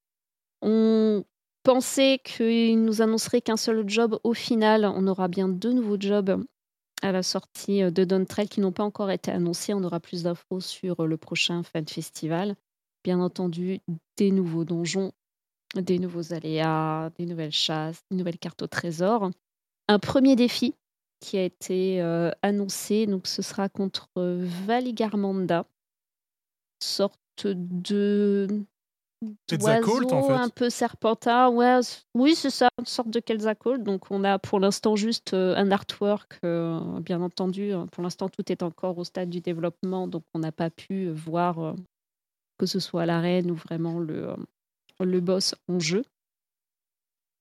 on 0.62 1.24
pensait 1.64 2.20
qu'ils 2.22 2.82
nous 2.84 3.02
annonceraient 3.02 3.40
qu'un 3.40 3.56
seul 3.56 3.88
job. 3.88 4.18
Au 4.22 4.34
final, 4.34 4.84
on 4.84 5.06
aura 5.08 5.26
bien 5.26 5.48
deux 5.48 5.72
nouveaux 5.72 5.98
jobs 5.98 6.44
à 7.02 7.10
la 7.12 7.22
sortie 7.24 7.82
de 7.82 8.04
Dawn 8.04 8.24
Trail 8.24 8.48
qui 8.48 8.60
n'ont 8.60 8.72
pas 8.72 8.84
encore 8.84 9.10
été 9.10 9.32
annoncés. 9.32 9.74
On 9.74 9.82
aura 9.82 9.98
plus 9.98 10.24
d'infos 10.24 10.60
sur 10.60 11.06
le 11.06 11.16
prochain 11.16 11.62
Fan 11.64 11.88
Festival. 11.88 12.56
Bien 13.04 13.20
entendu, 13.20 13.80
des 14.16 14.30
nouveaux 14.30 14.64
donjons, 14.64 15.12
des 15.74 15.98
nouveaux 15.98 16.32
aléas, 16.32 17.10
des 17.18 17.26
nouvelles 17.26 17.52
chasses, 17.52 18.02
des 18.10 18.16
nouvelles 18.16 18.38
cartes 18.38 18.62
au 18.62 18.66
trésor. 18.66 19.30
Un 19.88 19.98
premier 19.98 20.36
défi 20.36 20.74
qui 21.20 21.38
a 21.38 21.44
été 21.44 22.00
euh, 22.02 22.30
annoncé, 22.42 23.06
donc 23.06 23.26
ce 23.26 23.42
sera 23.42 23.68
contre 23.68 24.08
euh, 24.18 24.46
Valigarmanda, 24.66 25.66
sorte 26.82 27.18
de 27.46 28.48
Quetzalcoatl, 29.46 30.14
en 30.14 30.22
fait. 30.22 30.32
un 30.32 30.48
peu 30.48 30.70
serpentin. 30.70 31.50
Ouais, 31.50 31.80
oui, 32.14 32.34
c'est 32.34 32.50
ça, 32.50 32.70
une 32.78 32.86
sorte 32.86 33.10
de 33.10 33.20
Quetzalcoatl. 33.20 33.82
Donc 33.82 34.10
on 34.10 34.24
a 34.24 34.38
pour 34.38 34.60
l'instant 34.60 34.96
juste 34.96 35.34
euh, 35.34 35.54
un 35.56 35.70
artwork, 35.70 36.38
euh, 36.44 37.00
bien 37.00 37.20
entendu. 37.20 37.72
euh, 37.72 37.84
Pour 37.86 38.02
l'instant, 38.02 38.28
tout 38.28 38.50
est 38.50 38.62
encore 38.62 38.96
au 38.98 39.04
stade 39.04 39.28
du 39.28 39.40
développement, 39.40 40.08
donc 40.08 40.22
on 40.34 40.38
n'a 40.38 40.52
pas 40.52 40.70
pu 40.70 41.10
voir 41.10 41.74
que 42.60 42.66
ce 42.66 42.78
soit 42.78 43.06
l'arène 43.06 43.50
ou 43.50 43.55
vraiment 43.55 43.98
le, 43.98 44.28
euh, 44.28 44.36
le 45.05 45.20
boss 45.20 45.55
en 45.66 45.80
jeu. 45.80 46.05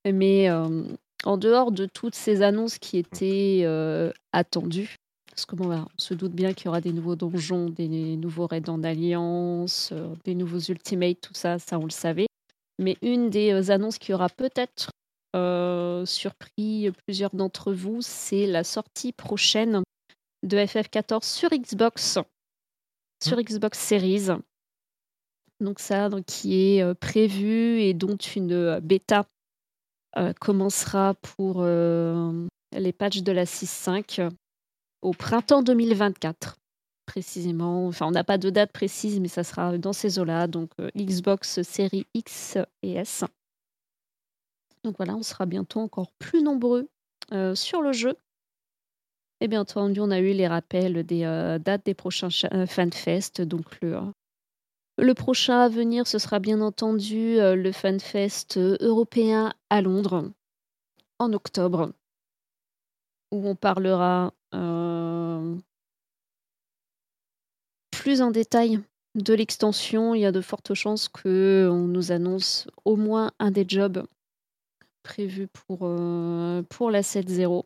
Mais 0.06 0.49
euh, 0.49 0.85
en 1.25 1.38
dehors 1.38 1.73
de 1.73 1.85
toutes 1.85 2.15
ces 2.15 2.41
annonces 2.41 2.80
qui 2.80 2.98
étaient 2.98 3.61
euh, 3.64 4.11
attendues, 4.31 4.95
parce 5.30 5.45
que 5.45 5.57
bon, 5.57 5.67
bah, 5.67 5.85
on 5.85 6.01
se 6.01 6.14
doute 6.14 6.31
bien 6.31 6.53
qu'il 6.53 6.65
y 6.65 6.67
aura 6.69 6.80
des 6.80 6.93
nouveaux 6.93 7.17
donjons, 7.17 7.69
des 7.69 7.88
nouveaux 8.15 8.48
raids 8.48 8.69
en 8.69 8.81
alliance, 8.83 9.89
euh, 9.91 10.15
des 10.23 10.35
nouveaux 10.35 10.59
ultimates, 10.59 11.19
tout 11.22 11.33
ça, 11.33 11.59
ça 11.59 11.77
on 11.77 11.83
le 11.83 11.91
savait. 11.91 12.27
Mais 12.80 12.98
une 13.01 13.30
des 13.30 13.72
annonces 13.72 13.98
qui 13.98 14.14
aura 14.14 14.30
peut-être 14.30 14.91
surpris 16.07 16.89
plusieurs 17.06 17.35
d'entre 17.35 17.73
vous, 17.73 18.01
c'est 18.01 18.48
la 18.48 18.64
sortie 18.64 19.11
prochaine 19.11 19.83
de 20.43 20.57
FF14 20.57 21.23
sur 21.23 21.49
Xbox, 21.49 22.19
sur 23.22 23.38
Xbox 23.41 23.77
Series. 23.77 24.30
Donc 25.59 25.79
ça, 25.79 26.09
donc, 26.09 26.25
qui 26.25 26.55
est 26.77 26.81
euh, 26.81 26.93
prévu 26.93 27.81
et 27.81 27.93
dont 27.93 28.15
une 28.15 28.51
euh, 28.53 28.79
bêta 28.79 29.25
euh, 30.17 30.33
commencera 30.39 31.13
pour 31.15 31.63
les 31.63 32.93
patchs 32.93 33.21
de 33.21 33.31
la 33.31 33.45
6.5 33.45 34.29
au 35.01 35.11
printemps 35.11 35.61
2024, 35.63 36.57
précisément. 37.05 37.88
Enfin, 37.88 38.07
on 38.07 38.11
n'a 38.11 38.23
pas 38.23 38.38
de 38.38 38.49
date 38.49 38.71
précise, 38.71 39.19
mais 39.19 39.27
ça 39.27 39.43
sera 39.43 39.77
dans 39.77 39.93
ces 39.93 40.19
eaux-là, 40.19 40.47
donc 40.47 40.71
Xbox 40.95 41.61
série 41.61 42.05
X 42.13 42.57
et 42.83 42.93
S. 42.93 43.23
Donc 44.83 44.97
voilà, 44.97 45.15
on 45.15 45.23
sera 45.23 45.45
bientôt 45.45 45.79
encore 45.79 46.11
plus 46.19 46.41
nombreux 46.41 46.89
sur 47.53 47.81
le 47.81 47.93
jeu. 47.93 48.15
Et 49.41 49.47
bien 49.47 49.61
entendu, 49.61 49.99
on 50.01 50.11
a 50.11 50.19
eu 50.19 50.33
les 50.33 50.47
rappels 50.47 51.03
des 51.05 51.21
dates 51.63 51.85
des 51.85 51.93
prochains 51.93 52.29
cha- 52.29 52.49
euh, 52.53 52.65
FanFest. 52.65 53.41
Donc 53.41 53.79
le, 53.81 53.97
le 55.00 55.14
prochain 55.14 55.61
à 55.61 55.69
venir, 55.69 56.08
ce 56.08 56.19
sera 56.19 56.40
bien 56.40 56.61
entendu 56.61 57.40
euh, 57.40 57.56
le 57.56 57.72
FanFest 57.72 58.58
euh, 58.58 58.78
européen 58.82 59.53
à 59.69 59.82
Londres 59.82 60.30
en 61.19 61.34
octobre, 61.34 61.92
où 63.32 63.48
on 63.48 63.56
parlera 63.56 64.34
euh, 64.53 65.56
plus 67.92 68.22
en 68.22 68.32
détail 68.32 68.80
de 69.16 69.34
l'extension. 69.34 70.14
Il 70.14 70.22
y 70.22 70.26
a 70.26 70.32
de 70.32 70.42
fortes 70.42 70.74
chances 70.74 71.08
qu'on 71.08 71.88
nous 71.88 72.11
annonce 72.11 72.68
au 72.86 72.95
moins 72.95 73.32
un 73.40 73.52
des 73.52 73.66
jobs 73.68 74.06
prévus 75.03 75.48
pour, 75.48 75.80
pour 75.80 76.92
la 76.92 77.02
7.0. 77.02 77.64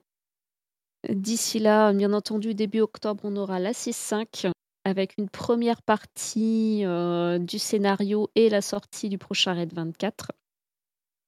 D'ici 1.09 1.59
là, 1.59 1.91
bien 1.93 2.13
entendu, 2.13 2.53
début 2.53 2.79
octobre, 2.79 3.21
on 3.25 3.35
aura 3.35 3.59
la 3.59 3.71
6.5 3.71 4.51
avec 4.85 5.17
une 5.17 5.29
première 5.29 5.81
partie 5.81 6.85
euh, 6.85 7.39
du 7.39 7.59
scénario 7.59 8.29
et 8.35 8.49
la 8.49 8.61
sortie 8.61 9.09
du 9.09 9.17
prochain 9.17 9.53
Raid 9.53 9.73
24. 9.73 10.31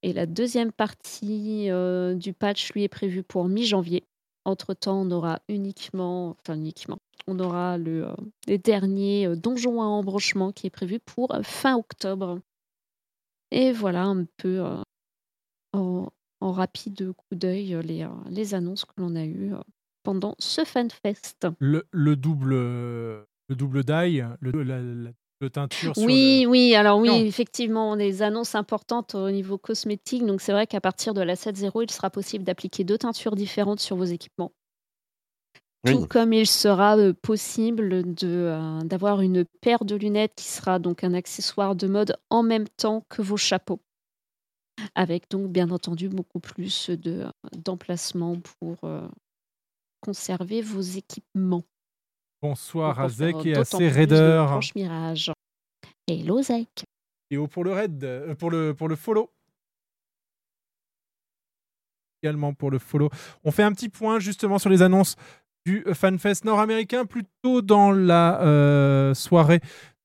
Et 0.06 0.14
la 0.14 0.28
deuxième 0.28 0.72
partie 0.72 1.72
euh, 1.72 2.14
du 2.14 2.32
patch, 2.32 2.74
lui, 2.74 2.84
est 2.84 2.88
prévue 2.88 3.24
pour 3.24 3.48
mi-janvier. 3.48 4.04
Entre-temps, 4.46 5.02
on 5.02 5.10
aura 5.10 5.42
uniquement, 5.50 6.38
enfin 6.40 6.54
uniquement, 6.54 7.00
on 7.26 7.40
aura 7.40 7.80
le, 7.80 8.06
euh, 8.06 8.16
les 8.46 8.60
derniers 8.60 9.26
euh, 9.26 9.36
donjons 9.36 9.82
à 9.82 9.86
embranchement 9.86 10.52
qui 10.52 10.68
est 10.68 10.70
prévu 10.70 11.00
pour 11.00 11.36
fin 11.42 11.76
octobre. 11.76 12.40
Et 13.50 13.72
voilà 13.72 14.04
un 14.04 14.26
peu 14.38 14.64
en, 15.74 16.12
rapide 16.40 17.12
coup 17.14 17.36
d'œil 17.36 17.76
les, 18.30 18.54
annonces 18.54 18.86
que 18.86 18.94
l'on 18.98 19.16
a 19.16 19.26
eues 19.26 19.54
pendant 20.04 20.36
ce 20.38 20.64
FanFest. 20.64 21.48
Le, 21.58 21.88
le 21.90 22.16
double, 22.16 23.26
le 23.48 23.56
double 23.56 23.84
die, 23.84 24.24
le, 24.40 24.64
la, 24.64 24.80
la 24.82 25.12
double 25.42 25.52
teinture 25.52 25.96
sur 25.96 26.06
Oui, 26.06 26.46
oui, 26.48 26.76
alors 26.76 27.00
oui, 27.00 27.10
Non. 27.10 27.16
effectivement, 27.18 27.96
des 27.96 28.22
annonces 28.22 28.56
importantes 28.56 29.16
au 29.16 29.30
niveau 29.30 29.58
cosmétique. 29.58 30.26
Donc 30.26 30.42
c'est 30.42 30.52
vrai 30.52 30.68
qu'à 30.68 30.82
partir 30.82 31.14
de 31.14 31.22
la 31.22 31.36
7.0, 31.36 31.84
il 31.84 31.92
sera 31.92 32.10
possible 32.10 32.44
d'appliquer 32.44 32.84
deux 32.84 32.98
teintures 32.98 33.36
différentes 33.36 33.80
sur 33.80 33.96
vos 33.96 34.06
équipements. 34.06 34.52
Tout 35.86 36.08
comme 36.08 36.34
il 36.34 36.48
sera 36.48 36.98
euh, 36.98 37.14
possible 37.14 38.16
de, 38.16 38.28
euh, 38.28 38.80
d'avoir 38.82 39.22
une 39.22 39.46
paire 39.62 39.86
de 39.86 39.96
lunettes 39.96 40.34
qui 40.36 40.46
sera 40.46 40.80
donc 40.80 41.04
un 41.04 41.14
accessoire 41.14 41.76
de 41.76 41.86
mode 41.86 42.18
en 42.32 42.42
même 42.42 42.68
temps 42.68 43.06
que 43.08 43.22
vos 43.22 43.38
chapeaux. 43.38 43.80
Avec 44.96 45.30
donc 45.30 45.52
bien 45.52 45.70
entendu 45.70 46.10
beaucoup 46.10 46.40
plus 46.40 46.90
de, 46.90 47.26
d'emplacement 47.56 48.38
pour 48.60 48.78
euh, 48.84 49.08
conserver 50.02 50.64
vos 50.64 50.82
équipements. 50.82 51.64
Bonsoir 52.50 53.00
à 53.00 53.10
Zek 53.10 53.44
et 53.48 53.56
à 53.56 53.66
ses 53.66 53.88
raiders. 53.90 54.60
mirage. 54.76 55.32
Hello 56.08 56.44
Zek. 56.44 56.84
Et 57.32 57.38
au- 57.38 57.48
pour 57.48 57.64
le 57.64 57.74
raid, 57.74 58.04
euh, 58.04 58.36
pour 58.36 58.52
le, 58.52 58.76
pour 58.76 58.88
le 58.88 58.96
follow. 58.96 59.32
Également 62.22 62.54
pour 62.54 62.70
le 62.70 62.78
follow. 62.78 63.10
On 63.44 63.50
fait 63.50 63.64
un 63.64 63.72
petit 63.72 63.90
point 63.90 64.20
justement 64.20 64.60
sur 64.60 64.70
les 64.70 64.84
annonces 64.84 65.16
du 65.66 65.84
FanFest 65.92 66.46
nord-américain. 66.46 67.06
Plus 67.06 67.24
tôt 67.42 67.64
dans 67.64 67.92
la 67.92 68.40
euh, 68.44 69.16
soirée, 69.16 69.60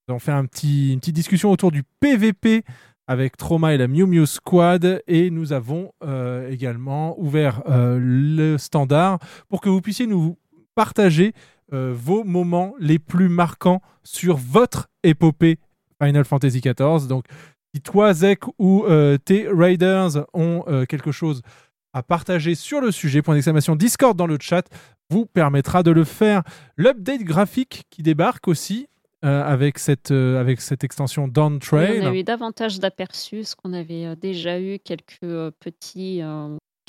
on 0.07 0.17
fait 0.17 0.31
un 0.31 0.45
petit, 0.47 0.93
une 0.93 0.99
petite 0.99 1.15
discussion 1.15 1.51
autour 1.51 1.71
du 1.71 1.83
PVP 1.99 2.63
avec 3.05 3.37
Trauma 3.37 3.75
et 3.75 3.77
la 3.77 3.87
Mew 3.87 4.07
Mew 4.07 4.25
Squad. 4.25 5.03
Et 5.05 5.29
nous 5.29 5.53
avons 5.53 5.91
euh, 6.03 6.49
également 6.49 7.19
ouvert 7.21 7.61
euh, 7.69 7.99
le 8.01 8.57
standard 8.57 9.19
pour 9.47 9.61
que 9.61 9.69
vous 9.69 9.81
puissiez 9.81 10.07
nous 10.07 10.37
partager 10.73 11.33
euh, 11.73 11.93
vos 11.95 12.23
moments 12.23 12.73
les 12.79 12.99
plus 12.99 13.29
marquants 13.29 13.81
sur 14.03 14.37
votre 14.37 14.89
épopée 15.03 15.59
Final 16.01 16.25
Fantasy 16.25 16.61
XIV. 16.61 17.07
Donc, 17.07 17.25
si 17.73 17.81
toi, 17.81 18.13
Zek, 18.13 18.41
ou 18.59 18.85
euh, 18.85 19.17
tes 19.17 19.47
Raiders 19.47 20.25
ont 20.33 20.63
euh, 20.67 20.85
quelque 20.85 21.11
chose 21.11 21.41
à 21.93 22.03
partager 22.03 22.55
sur 22.55 22.81
le 22.81 22.91
sujet, 22.91 23.21
point 23.21 23.35
d'exclamation 23.35 23.75
Discord 23.75 24.17
dans 24.17 24.27
le 24.27 24.37
chat, 24.39 24.67
vous 25.09 25.25
permettra 25.25 25.83
de 25.83 25.91
le 25.91 26.03
faire. 26.03 26.43
L'update 26.77 27.23
graphique 27.23 27.83
qui 27.89 28.01
débarque 28.01 28.47
aussi 28.47 28.87
euh, 29.23 29.43
avec, 29.43 29.77
cette, 29.77 30.11
avec 30.11 30.61
cette 30.61 30.83
extension 30.83 31.27
Dawn 31.27 31.57
Et 31.57 31.59
Trail. 31.59 32.01
on 32.01 32.07
a 32.07 32.15
eu 32.15 32.23
davantage 32.23 32.79
d'aperçus, 32.79 33.37
parce 33.37 33.55
qu'on 33.55 33.73
avait 33.73 34.15
déjà 34.15 34.59
eu 34.59 34.79
quelques 34.79 35.51
petits, 35.59 36.21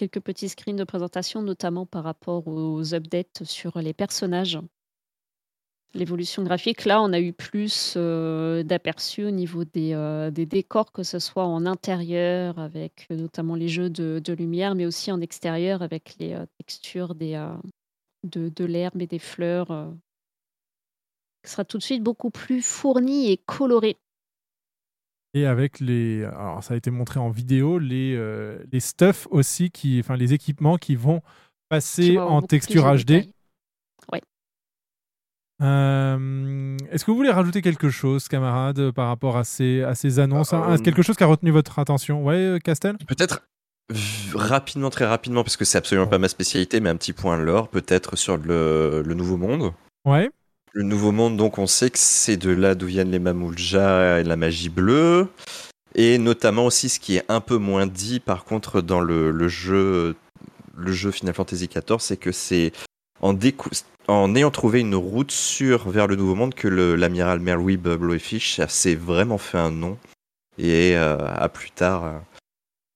quelques 0.03 0.25
petits 0.25 0.49
screens 0.49 0.75
de 0.75 0.83
présentation, 0.83 1.43
notamment 1.43 1.87
par 1.87 2.03
rapport 2.03 2.49
aux 2.49 2.93
updates 2.93 3.45
sur 3.45 3.79
les 3.79 3.93
personnages. 3.93 4.59
L'évolution 5.95 6.43
graphique, 6.43 6.87
là, 6.87 7.01
on 7.01 7.13
a 7.13 7.21
eu 7.21 7.33
plus 7.33 7.95
euh, 7.97 8.65
d'aperçus 8.65 9.25
au 9.25 9.31
niveau 9.31 9.65
des, 9.65 9.93
euh, 9.93 10.33
des 10.33 10.45
décors, 10.47 10.91
que 10.91 11.05
ce 11.05 11.21
soit 11.21 11.45
en 11.45 11.67
intérieur, 11.67 12.59
avec 12.59 13.07
euh, 13.13 13.17
notamment 13.17 13.55
les 13.55 13.69
jeux 13.69 13.91
de, 13.91 14.19
de 14.19 14.33
lumière, 14.33 14.75
mais 14.75 14.87
aussi 14.87 15.13
en 15.13 15.21
extérieur, 15.21 15.83
avec 15.83 16.17
les 16.19 16.37
textures 16.59 17.15
des, 17.15 17.35
de, 18.25 18.49
de 18.49 18.65
l'herbe 18.65 19.01
et 19.03 19.07
des 19.07 19.21
fleurs. 19.21 19.95
qui 21.45 21.51
sera 21.53 21.65
tout 21.65 21.79
de 21.79 21.83
suite 21.85 22.03
beaucoup 22.03 22.31
plus 22.31 22.63
fourni 22.63 23.31
et 23.31 23.37
coloré. 23.37 24.02
Et 25.35 25.47
avec 25.47 25.81
les. 25.81 26.25
Alors, 26.25 26.63
ça 26.63 26.75
a 26.75 26.77
été 26.77 26.91
montré 26.91 27.19
en 27.19 27.31
vidéo, 27.31 27.79
les, 27.79 28.15
euh, 28.17 28.59
les 28.71 28.81
stuff 28.81 29.27
aussi, 29.31 29.71
qui, 29.71 29.99
enfin, 30.01 30.17
les 30.17 30.35
équipements 30.35 30.77
qui 30.77 30.95
vont 30.95 31.23
passer 31.71 32.11
Qui 32.11 32.19
en 32.19 32.43
texture 32.43 32.85
HD. 32.85 33.27
Ouais. 34.13 34.21
Euh, 35.63 36.77
Est-ce 36.91 37.05
que 37.05 37.11
vous 37.11 37.17
voulez 37.17 37.31
rajouter 37.31 37.63
quelque 37.63 37.89
chose, 37.89 38.29
camarades, 38.29 38.91
par 38.91 39.09
rapport 39.09 39.37
à 39.37 39.45
ces, 39.45 39.83
à 39.83 39.95
ces 39.95 40.19
annonces? 40.19 40.53
Euh, 40.53 40.57
hein, 40.57 40.77
Quelque 40.79 41.03
chose 41.03 41.17
qui 41.17 41.25
a 41.25 41.27
retenu 41.27 41.51
votre 41.51 41.79
attention? 41.79 42.25
Ouais, 42.25 42.35
euh, 42.35 42.59
Castel? 42.59 42.99
Peut-être 43.07 43.47
rapidement, 44.35 44.91
très 44.91 45.07
rapidement, 45.07 45.43
parce 45.45 45.57
que 45.57 45.65
c'est 45.65 45.79
absolument 45.79 46.07
pas 46.07 46.19
ma 46.19 46.29
spécialité, 46.29 46.81
mais 46.81 46.91
un 46.91 46.97
petit 46.97 47.13
point 47.13 47.39
lore, 47.39 47.69
peut-être 47.69 48.17
sur 48.17 48.37
le, 48.37 49.03
le 49.05 49.15
Nouveau 49.15 49.37
Monde. 49.37 49.73
Ouais. 50.05 50.31
Le 50.75 50.83
Nouveau 50.83 51.13
Monde, 51.13 51.37
donc 51.37 51.59
on 51.59 51.67
sait 51.67 51.91
que 51.91 51.99
c'est 51.99 52.37
de 52.37 52.51
là 52.51 52.75
d'où 52.75 52.87
viennent 52.87 53.11
les 53.11 53.19
Mamouja 53.19 54.21
et 54.21 54.25
la 54.25 54.37
magie 54.37 54.71
bleue. 54.71 55.29
Et 55.95 56.17
notamment 56.17 56.65
aussi 56.65 56.89
ce 56.89 56.99
qui 56.99 57.17
est 57.17 57.25
un 57.29 57.41
peu 57.41 57.59
moins 57.59 57.87
dit 57.87 58.21
par 58.21 58.45
contre 58.45 58.81
dans 58.81 59.01
le, 59.01 59.49
jeu 59.49 60.17
le 60.75 60.93
jeu 60.93 61.11
Final 61.11 61.35
Fantasy 61.35 61.69
XIV, 61.69 61.99
c'est 61.99 62.17
que 62.17 62.33
c'est 62.33 62.73
en, 63.21 64.35
ayant 64.35 64.51
trouvé 64.51 64.81
une 64.81 64.95
route 64.95 65.31
sûre 65.31 65.91
vers 65.91 66.07
le 66.07 66.17
Nouveau 66.17 66.35
Monde 66.35 66.55
que 66.55 66.69
l'amiral 66.69 67.41
Merweeb 67.41 67.87
Blowfish 67.89 68.61
s'est 68.69 68.95
vraiment 68.95 69.39
fait 69.39 69.59
un 69.59 69.71
nom 69.71 69.99
et 70.59 70.97
euh, 70.97 71.19
a 71.19 71.49
plus 71.51 71.71
tard 71.71 72.23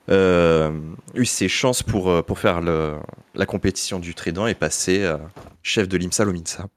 euh, 0.08 0.70
eu 1.14 1.24
ses 1.26 1.48
chances 1.48 1.82
pour, 1.82 2.08
euh, 2.10 2.22
pour 2.22 2.38
faire 2.38 2.60
la 2.60 3.46
compétition 3.46 3.98
du 3.98 4.14
Trident 4.14 4.46
et 4.46 4.54
passer 4.54 5.02
euh, 5.02 5.18
chef 5.62 5.88
de 5.88 5.96
l'IMSA 5.96 6.24
Lominsa. 6.24 6.64
Euh, 6.64 6.68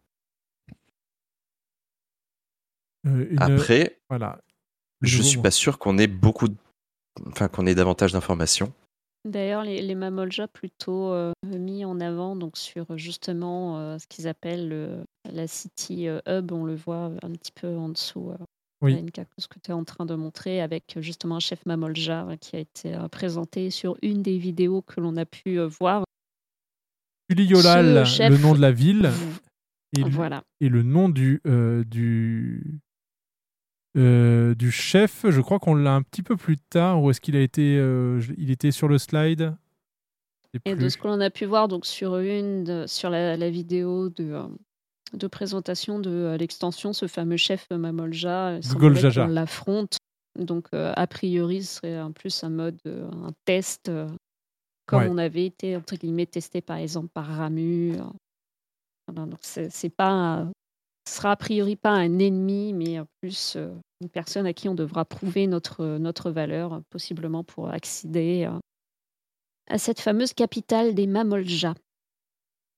une- 3.04 3.38
Après, 3.42 4.00
Voilà. 4.10 4.40
je 5.02 5.22
suis 5.22 5.40
pas 5.42 5.52
sûr 5.52 5.80
qu'on 5.80 5.98
ait 5.98 6.08
beaucoup, 6.08 6.48
de- 6.48 6.56
enfin 7.28 7.48
qu'on 7.48 7.66
ait 7.66 7.76
davantage 7.76 8.14
d'informations. 8.14 8.72
D'ailleurs, 9.26 9.64
les, 9.64 9.82
les 9.82 9.96
Mamolja 9.96 10.48
plutôt 10.48 11.12
euh, 11.12 11.34
mis 11.46 11.84
en 11.84 12.00
avant 12.00 12.36
donc 12.38 12.58
sur 12.58 12.98
justement 12.98 13.78
euh, 13.80 13.98
ce 14.00 14.08
qu'ils 14.08 14.28
appellent 14.30 14.70
le- 14.70 15.04
la 15.30 15.46
City 15.48 16.08
euh, 16.08 16.20
Hub, 16.28 16.52
on 16.54 16.64
le 16.64 16.76
voit 16.76 17.12
un 17.22 17.32
petit 17.32 17.52
peu 17.52 17.68
en 17.76 17.90
dessous. 17.90 18.32
Euh, 18.32 18.38
Oui. 18.82 18.94
Alenka, 18.94 19.26
ce 19.38 19.50
que 19.50 19.60
tu 19.60 19.72
es 19.72 19.74
en 19.74 19.84
train 19.84 20.06
de 20.06 20.16
montrer 20.16 20.62
avec 20.62 20.96
euh, 20.96 21.02
justement 21.02 21.36
un 21.36 21.40
chef 21.42 21.66
Mamolja 21.66 22.26
euh, 22.30 22.38
qui 22.38 22.56
a 22.56 22.60
été 22.60 22.96
euh, 22.96 23.10
présenté 23.10 23.72
sur 23.72 23.98
une 24.02 24.22
des 24.24 24.38
vidéos 24.38 24.82
que 24.82 25.02
l'on 25.02 25.18
a 25.18 25.26
pu 25.26 25.60
euh, 25.60 25.68
voir. 25.68 26.06
Uliyolal, 27.30 28.06
Ce 28.08 28.12
chef- 28.16 28.32
le 28.32 28.38
nom 28.38 28.54
de 28.56 28.62
la 28.62 28.72
ville. 28.72 29.12
Et, 29.98 30.02
le- 30.04 30.42
et 30.62 30.70
le 30.70 30.84
nom 30.84 31.10
du, 31.10 31.42
euh, 31.48 31.84
du, 31.84 32.80
euh, 34.00 34.56
du 34.56 34.72
chef, 34.72 35.26
je 35.30 35.42
crois 35.42 35.60
qu'on 35.60 35.76
l'a 35.76 35.94
un 35.94 36.02
petit 36.02 36.24
peu 36.24 36.36
plus 36.38 36.58
tard. 36.58 37.04
Ou 37.04 37.12
est-ce 37.12 37.22
qu'il 37.22 37.36
a 37.36 37.42
été. 37.42 37.78
euh, 37.78 38.22
il 38.38 38.50
était 38.52 38.72
sur 38.72 38.88
le 38.88 38.98
slide? 38.98 39.54
Et 40.66 40.76
de 40.76 40.90
ce 40.90 40.98
que 40.98 41.08
l'on 41.08 41.20
a 41.22 41.30
pu 41.30 41.46
voir 41.46 41.68
donc 41.68 41.86
sur 41.86 42.18
une 42.18 42.64
de- 42.64 42.86
sur 42.88 43.12
la, 43.12 43.38
la 43.38 43.50
vidéo 43.52 44.10
de, 44.10 44.32
euh, 44.34 44.48
de 45.14 45.28
présentation 45.28 46.00
de 46.00 46.10
euh, 46.10 46.38
l'extension, 46.38 46.92
ce 46.92 47.06
fameux 47.08 47.38
chef 47.38 47.68
Mamolja, 47.70 48.60
qu'on 48.80 49.28
l'affronte. 49.28 49.98
Donc 50.40 50.68
a 50.74 51.08
priori, 51.08 51.64
ce 51.64 51.76
serait 51.76 52.00
en 52.02 52.12
plus 52.12 52.44
un 52.44 52.50
mode, 52.50 52.80
un 52.86 53.32
test, 53.46 53.92
comme 54.86 55.02
Ouais. 55.02 55.08
on 55.10 55.18
avait 55.18 55.46
été 55.46 55.76
entre 55.76 55.96
guillemets 55.96 56.26
testé 56.28 56.62
par 56.62 56.78
exemple 56.78 57.10
par 57.14 57.26
Ramu. 57.28 57.94
Voilà, 59.08 59.30
donc 59.30 59.40
c'est 59.42 59.90
pas, 59.90 60.48
ce 61.10 61.16
sera 61.16 61.32
a 61.32 61.36
priori 61.36 61.76
pas 61.76 61.92
un 61.92 62.20
ennemi, 62.20 62.74
mais 62.74 63.00
euh, 63.00 63.04
plus 63.22 63.56
euh, 63.56 63.74
une 64.02 64.10
personne 64.10 64.46
à 64.46 64.54
qui 64.54 64.70
on 64.70 64.76
devra 64.76 65.06
prouver 65.06 65.48
notre 65.48 65.98
notre 65.98 66.30
valeur, 66.30 66.82
possiblement 66.90 67.44
pour 67.44 67.70
accéder 67.70 68.46
euh, 68.46 68.60
à 69.68 69.78
cette 69.78 70.00
fameuse 70.00 70.34
capitale 70.34 70.94
des 70.94 71.08
Mamolja. 71.08 71.74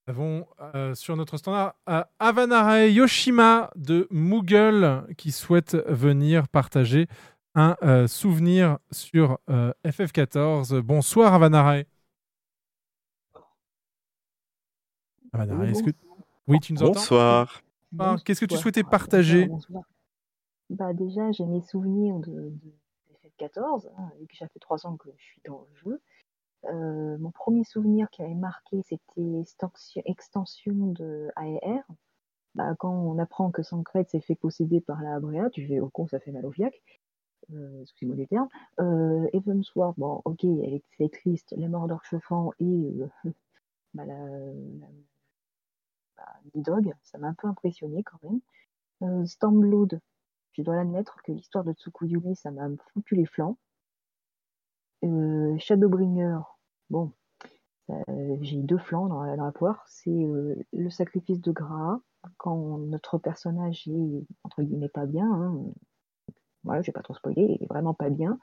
Nous 0.07 0.13
avons 0.13 0.47
euh, 0.75 0.95
sur 0.95 1.15
notre 1.17 1.37
standard 1.37 1.75
euh, 1.89 2.03
Avanare 2.19 2.87
Yoshima 2.87 3.69
de 3.75 4.07
Moogle 4.09 5.05
qui 5.17 5.31
souhaite 5.31 5.75
venir 5.87 6.47
partager 6.47 7.07
un 7.53 7.75
euh, 7.83 8.07
souvenir 8.07 8.79
sur 8.91 9.39
euh, 9.49 9.73
FF14. 9.85 10.79
Bonsoir 10.79 11.33
Avanare. 11.33 11.83
Avanare, 15.33 15.65
est-ce 15.65 15.83
que... 15.83 15.91
Oui, 16.47 16.59
tu 16.59 16.73
nous 16.73 16.81
entends? 16.81 16.93
Bonsoir. 16.93 17.61
Ah, 17.99 18.15
Qu'est-ce 18.23 18.41
que 18.41 18.45
tu 18.45 18.57
souhaitais 18.57 18.83
partager 18.83 19.47
bonsoir. 19.47 19.83
Bah 20.69 20.93
déjà, 20.93 21.31
j'ai 21.31 21.45
mes 21.45 21.61
souvenirs 21.61 22.17
de, 22.19 22.31
de 22.31 22.73
FF14, 23.23 23.89
hein, 23.97 24.09
vu 24.19 24.27
que 24.27 24.37
ça 24.37 24.47
fait 24.47 24.59
trois 24.59 24.85
ans 24.85 24.95
que 24.95 25.09
je 25.17 25.23
suis 25.23 25.41
dans 25.45 25.67
le 25.69 25.75
jeu. 25.75 26.01
Euh, 26.65 27.17
mon 27.17 27.31
premier 27.31 27.63
souvenir 27.63 28.09
qui 28.09 28.21
avait 28.21 28.35
marqué, 28.35 28.81
c'était 28.83 29.43
extension, 30.05 30.87
de 30.87 31.29
AR. 31.35 31.83
Bah, 32.55 32.75
quand 32.77 32.91
on 32.91 33.17
apprend 33.17 33.51
que 33.51 33.63
Sancred 33.63 34.09
s'est 34.09 34.21
fait 34.21 34.35
posséder 34.35 34.81
par 34.81 35.01
la 35.01 35.15
Abrea, 35.15 35.49
tu 35.49 35.65
fais 35.67 35.79
au 35.79 35.89
con, 35.89 36.07
ça 36.07 36.19
fait 36.19 36.31
mal 36.31 36.45
au 36.45 36.51
fiac. 36.51 36.81
Euh, 37.53 37.81
excusez-moi 37.81 38.15
les 38.15 38.27
termes. 38.27 38.49
Euh, 38.79 39.27
Evansward, 39.33 39.95
bon, 39.97 40.21
ok, 40.25 40.43
elle 40.43 40.73
est, 40.75 40.83
c'est 40.97 41.11
triste, 41.11 41.53
la 41.57 41.67
mort 41.67 41.87
d'Orchefant 41.87 42.51
et 42.59 42.63
euh, 42.65 43.07
bah, 43.93 44.05
la, 44.05 44.15
la, 44.15 44.87
bah, 46.55 46.91
ça 47.03 47.17
m'a 47.17 47.27
un 47.27 47.33
peu 47.33 47.47
impressionné 47.47 48.03
quand 48.03 48.17
même. 48.23 48.39
Euh, 49.03 49.25
Stormblood, 49.25 49.99
je 50.53 50.61
dois 50.61 50.75
l'admettre 50.75 51.21
que 51.23 51.31
l'histoire 51.31 51.63
de 51.63 51.73
Tsukuyumi, 51.73 52.35
ça 52.35 52.51
m'a 52.51 52.67
foutu 52.93 53.15
les 53.15 53.25
flancs. 53.25 53.57
Euh, 55.03 55.57
Shadowbringer, 55.57 56.39
bon, 56.89 57.11
euh, 57.89 58.37
j'ai 58.41 58.61
deux 58.61 58.77
flancs 58.77 59.07
dans 59.07 59.23
la, 59.23 59.51
poire. 59.51 59.83
C'est 59.87 60.11
euh, 60.11 60.55
le 60.73 60.89
sacrifice 60.89 61.41
de 61.41 61.51
Gras, 61.51 61.99
quand 62.37 62.77
notre 62.77 63.17
personnage 63.17 63.87
est, 63.87 64.25
entre 64.43 64.61
guillemets, 64.61 64.89
pas 64.89 65.05
bien. 65.05 65.31
Hein. 65.31 65.73
Voilà, 66.63 66.81
je 66.81 66.87
vais 66.87 66.93
pas 66.93 67.01
trop 67.01 67.15
spoiler, 67.15 67.57
il 67.59 67.63
est 67.63 67.67
vraiment 67.67 67.93
pas 67.95 68.09
bien. 68.09 68.37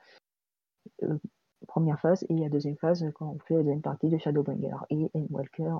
Première 1.68 2.00
phase, 2.00 2.24
et 2.28 2.34
la 2.34 2.48
deuxième 2.48 2.76
phase, 2.76 3.04
quand 3.14 3.30
on 3.30 3.38
fait 3.40 3.54
la 3.54 3.62
deuxième 3.62 3.82
partie 3.82 4.08
de 4.08 4.18
Shadowbringer. 4.18 4.76
Et 4.90 5.10
Endwalker, 5.14 5.76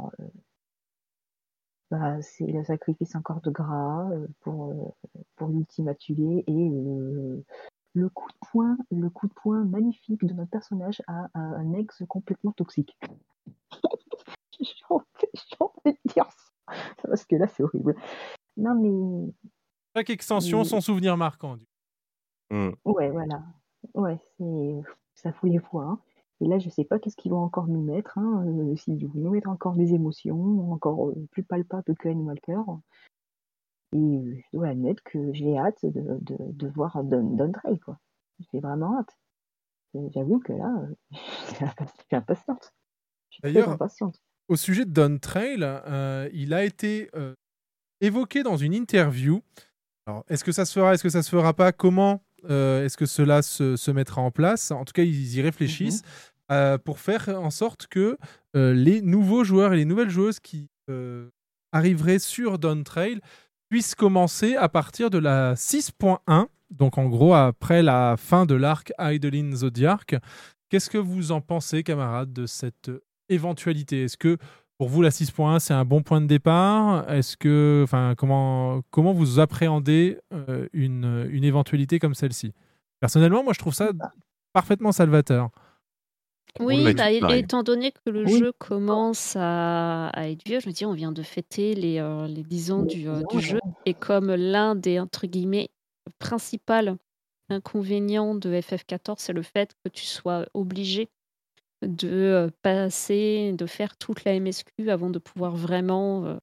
bah, 1.91 2.21
c'est 2.23 2.47
le 2.47 2.65
sacrifice 2.65 3.15
encore 3.17 3.41
de 3.41 3.51
Gras 3.51 4.09
euh, 4.13 4.27
pour, 4.41 4.71
euh, 4.73 5.21
pour 5.37 5.49
tuer 5.95 6.45
et 6.47 6.71
le 7.95 8.09
coup 8.11 8.29
de 8.29 8.49
poing, 8.51 8.77
le 8.91 9.09
coup 9.11 9.27
de 9.29 9.33
poing 9.35 9.65
magnifique 9.65 10.25
de 10.25 10.33
notre 10.35 10.51
personnage 10.51 11.03
à, 11.07 11.25
à 11.35 11.39
un 11.41 11.73
ex 11.73 12.03
complètement 12.09 12.53
toxique. 12.53 12.97
J'ai 14.61 14.85
envie 15.61 15.93
de 16.05 16.13
dire 16.13 16.29
ça, 16.31 16.73
parce 17.03 17.25
que 17.25 17.37
là 17.37 17.47
c'est 17.49 17.63
horrible. 17.63 17.95
Non 18.57 18.75
mais 18.75 19.33
Chaque 19.97 20.11
extension, 20.11 20.59
Mais- 20.59 20.65
son 20.65 20.81
souvenir 20.81 21.17
marquant. 21.17 21.57
du 21.57 21.67
ouais 22.85 23.11
voilà, 23.11 23.43
ouais 23.95 24.19
c'est 24.37 24.81
ça 25.15 25.33
fout 25.33 25.51
les 25.51 25.59
fois. 25.59 25.85
hein. 25.85 26.01
Et 26.41 26.47
là 26.47 26.59
je 26.59 26.69
sais 26.71 26.85
pas 26.85 26.99
qu'est-ce 26.99 27.17
qu'ils 27.17 27.33
vont 27.33 27.43
encore 27.43 27.67
nous 27.67 27.83
mettre, 27.83 28.19
hein, 28.19 28.45
euh, 28.47 28.77
s'ils 28.77 29.07
vont 29.07 29.21
nous 29.21 29.31
mettre 29.31 29.49
encore 29.49 29.75
des 29.75 29.95
émotions, 29.95 30.73
encore 30.73 31.09
euh, 31.09 31.27
plus 31.31 31.43
palpables 31.43 31.97
que 31.97 32.09
Anne 32.09 32.21
Walker. 32.21 32.61
Et 33.93 33.97
euh, 33.97 34.37
je 34.37 34.57
dois 34.57 34.69
admettre 34.69 35.03
que 35.03 35.33
j'ai 35.33 35.57
hâte 35.57 35.85
de, 35.85 36.19
de, 36.21 36.37
de 36.39 36.69
voir 36.69 37.03
Don, 37.05 37.53
quoi. 37.85 37.99
J'ai 38.53 38.61
vraiment 38.61 38.99
hâte. 38.99 39.17
Et 39.95 40.11
J'avoue 40.15 40.39
que 40.41 40.53
là, 40.53 40.75
euh, 40.83 40.95
je 41.11 41.57
suis 41.57 42.17
impatiente. 42.17 42.73
Je 43.31 43.49
suis 43.49 43.59
impatiente. 43.59 44.21
Au 44.49 44.57
sujet 44.57 44.85
de 44.85 44.91
Don 44.91 45.19
Trail, 45.19 45.61
euh, 45.63 46.29
il 46.33 46.55
a 46.55 46.65
été 46.65 47.11
euh, 47.15 47.35
évoqué 48.01 48.43
dans 48.43 48.57
une 48.57 48.75
interview. 48.75 49.43
Alors, 50.07 50.25
est-ce 50.29 50.45
que 50.45 50.53
ça 50.53 50.65
se 50.65 50.73
fera, 50.73 50.95
est-ce 50.95 51.03
que 51.03 51.11
ça 51.11 51.23
se 51.23 51.31
fera 51.31 51.53
pas? 51.53 51.73
Comment 51.73 52.23
euh, 52.49 52.85
est-ce 52.85 52.97
que 52.97 53.07
cela 53.07 53.43
se, 53.43 53.77
se 53.77 53.91
mettra 53.91 54.21
en 54.21 54.31
place? 54.31 54.71
En 54.71 54.85
tout 54.85 54.93
cas, 54.93 55.03
ils 55.03 55.37
y 55.37 55.43
réfléchissent 55.43 56.03
euh, 56.51 56.79
pour 56.79 56.99
faire 56.99 57.29
en 57.29 57.51
sorte 57.51 57.87
que 57.87 58.17
euh, 58.57 58.73
les 58.73 59.03
nouveaux 59.03 59.45
joueurs 59.45 59.73
et 59.73 59.77
les 59.77 59.85
nouvelles 59.85 60.11
joueuses 60.11 60.41
qui 60.41 60.69
arriveraient 61.71 62.19
sur 62.19 62.59
Don 62.59 62.83
Trail 62.83 63.21
puissent 63.69 63.95
commencer 63.95 64.57
à 64.57 64.71
partir 64.71 65.11
de 65.11 65.19
la 65.19 65.55
6.1, 65.55 66.47
donc 66.71 66.97
en 66.97 67.11
gros 67.11 67.35
après 67.35 67.83
la 67.83 68.17
fin 68.17 68.47
de 68.47 68.55
l'arc 68.55 68.93
Idolin 68.99 69.55
Zodiac. 69.55 70.17
Qu'est-ce 70.71 70.89
que 70.89 70.97
vous 70.97 71.31
en 71.31 71.43
pensez, 71.43 71.83
camarades, 71.83 72.33
de 72.33 72.47
cette 72.47 72.91
éventualité? 73.29 74.05
Est-ce 74.05 74.17
que 74.17 74.39
pour 74.79 74.89
vous 74.89 75.03
la 75.03 75.11
6.1 75.11 75.59
c'est 75.59 75.75
un 75.75 75.85
bon 75.85 76.03
point 76.03 76.21
de 76.21 76.27
départ 76.27 77.11
Est-ce 77.11 77.37
que, 77.37 77.83
enfin, 77.85 78.15
comment 78.17 78.83
comment 78.91 79.13
vous 79.13 79.41
appréhendez 79.41 80.19
euh, 80.33 80.69
une, 80.73 81.29
une 81.31 81.45
éventualité 81.45 81.99
comme 81.99 82.15
celle-ci? 82.15 82.53
Personnellement, 83.01 83.45
moi 83.45 83.53
je 83.53 83.59
trouve 83.59 83.75
ça 83.75 83.91
parfaitement 84.53 84.93
salvateur. 84.93 85.51
Oui, 86.61 86.93
bah, 86.95 87.37
étant 87.37 87.63
donné 87.63 87.93
que 87.93 88.11
le 88.11 88.25
Oui. 88.25 88.39
jeu 88.39 88.53
commence 88.59 89.37
à, 89.37 90.09
à 90.09 90.29
être 90.29 90.45
vieux, 90.45 90.59
je 90.61 90.69
me 90.69 90.73
dis, 90.73 90.85
on 90.87 90.93
vient 90.93 91.13
de 91.13 91.23
fêter 91.23 91.75
les, 91.75 91.99
euh, 92.01 92.27
les 92.27 92.43
10 92.43 92.73
ans 92.73 92.83
du, 92.83 93.09
euh, 93.09 93.23
du 93.31 93.41
jeu. 93.41 93.61
Et 93.87 93.95
comme 93.95 94.35
l'un 94.35 94.75
des, 94.75 94.99
entre 94.99 95.27
guillemets, 95.27 95.69
principal 96.19 96.97
inconvénients 97.49 98.35
de 98.35 98.51
FF14, 98.61 99.17
c'est 99.19 99.33
le 99.33 99.43
fait 99.43 99.75
que 99.85 99.89
tu 99.91 100.05
sois 100.05 100.47
obligé 100.55 101.09
de 101.83 102.51
passer, 102.63 103.53
de 103.53 103.67
faire 103.67 103.97
toute 103.97 104.25
la 104.25 104.39
MSQ 104.39 104.91
avant 104.91 105.11
de 105.11 105.19
pouvoir 105.19 105.55
vraiment 105.55 106.39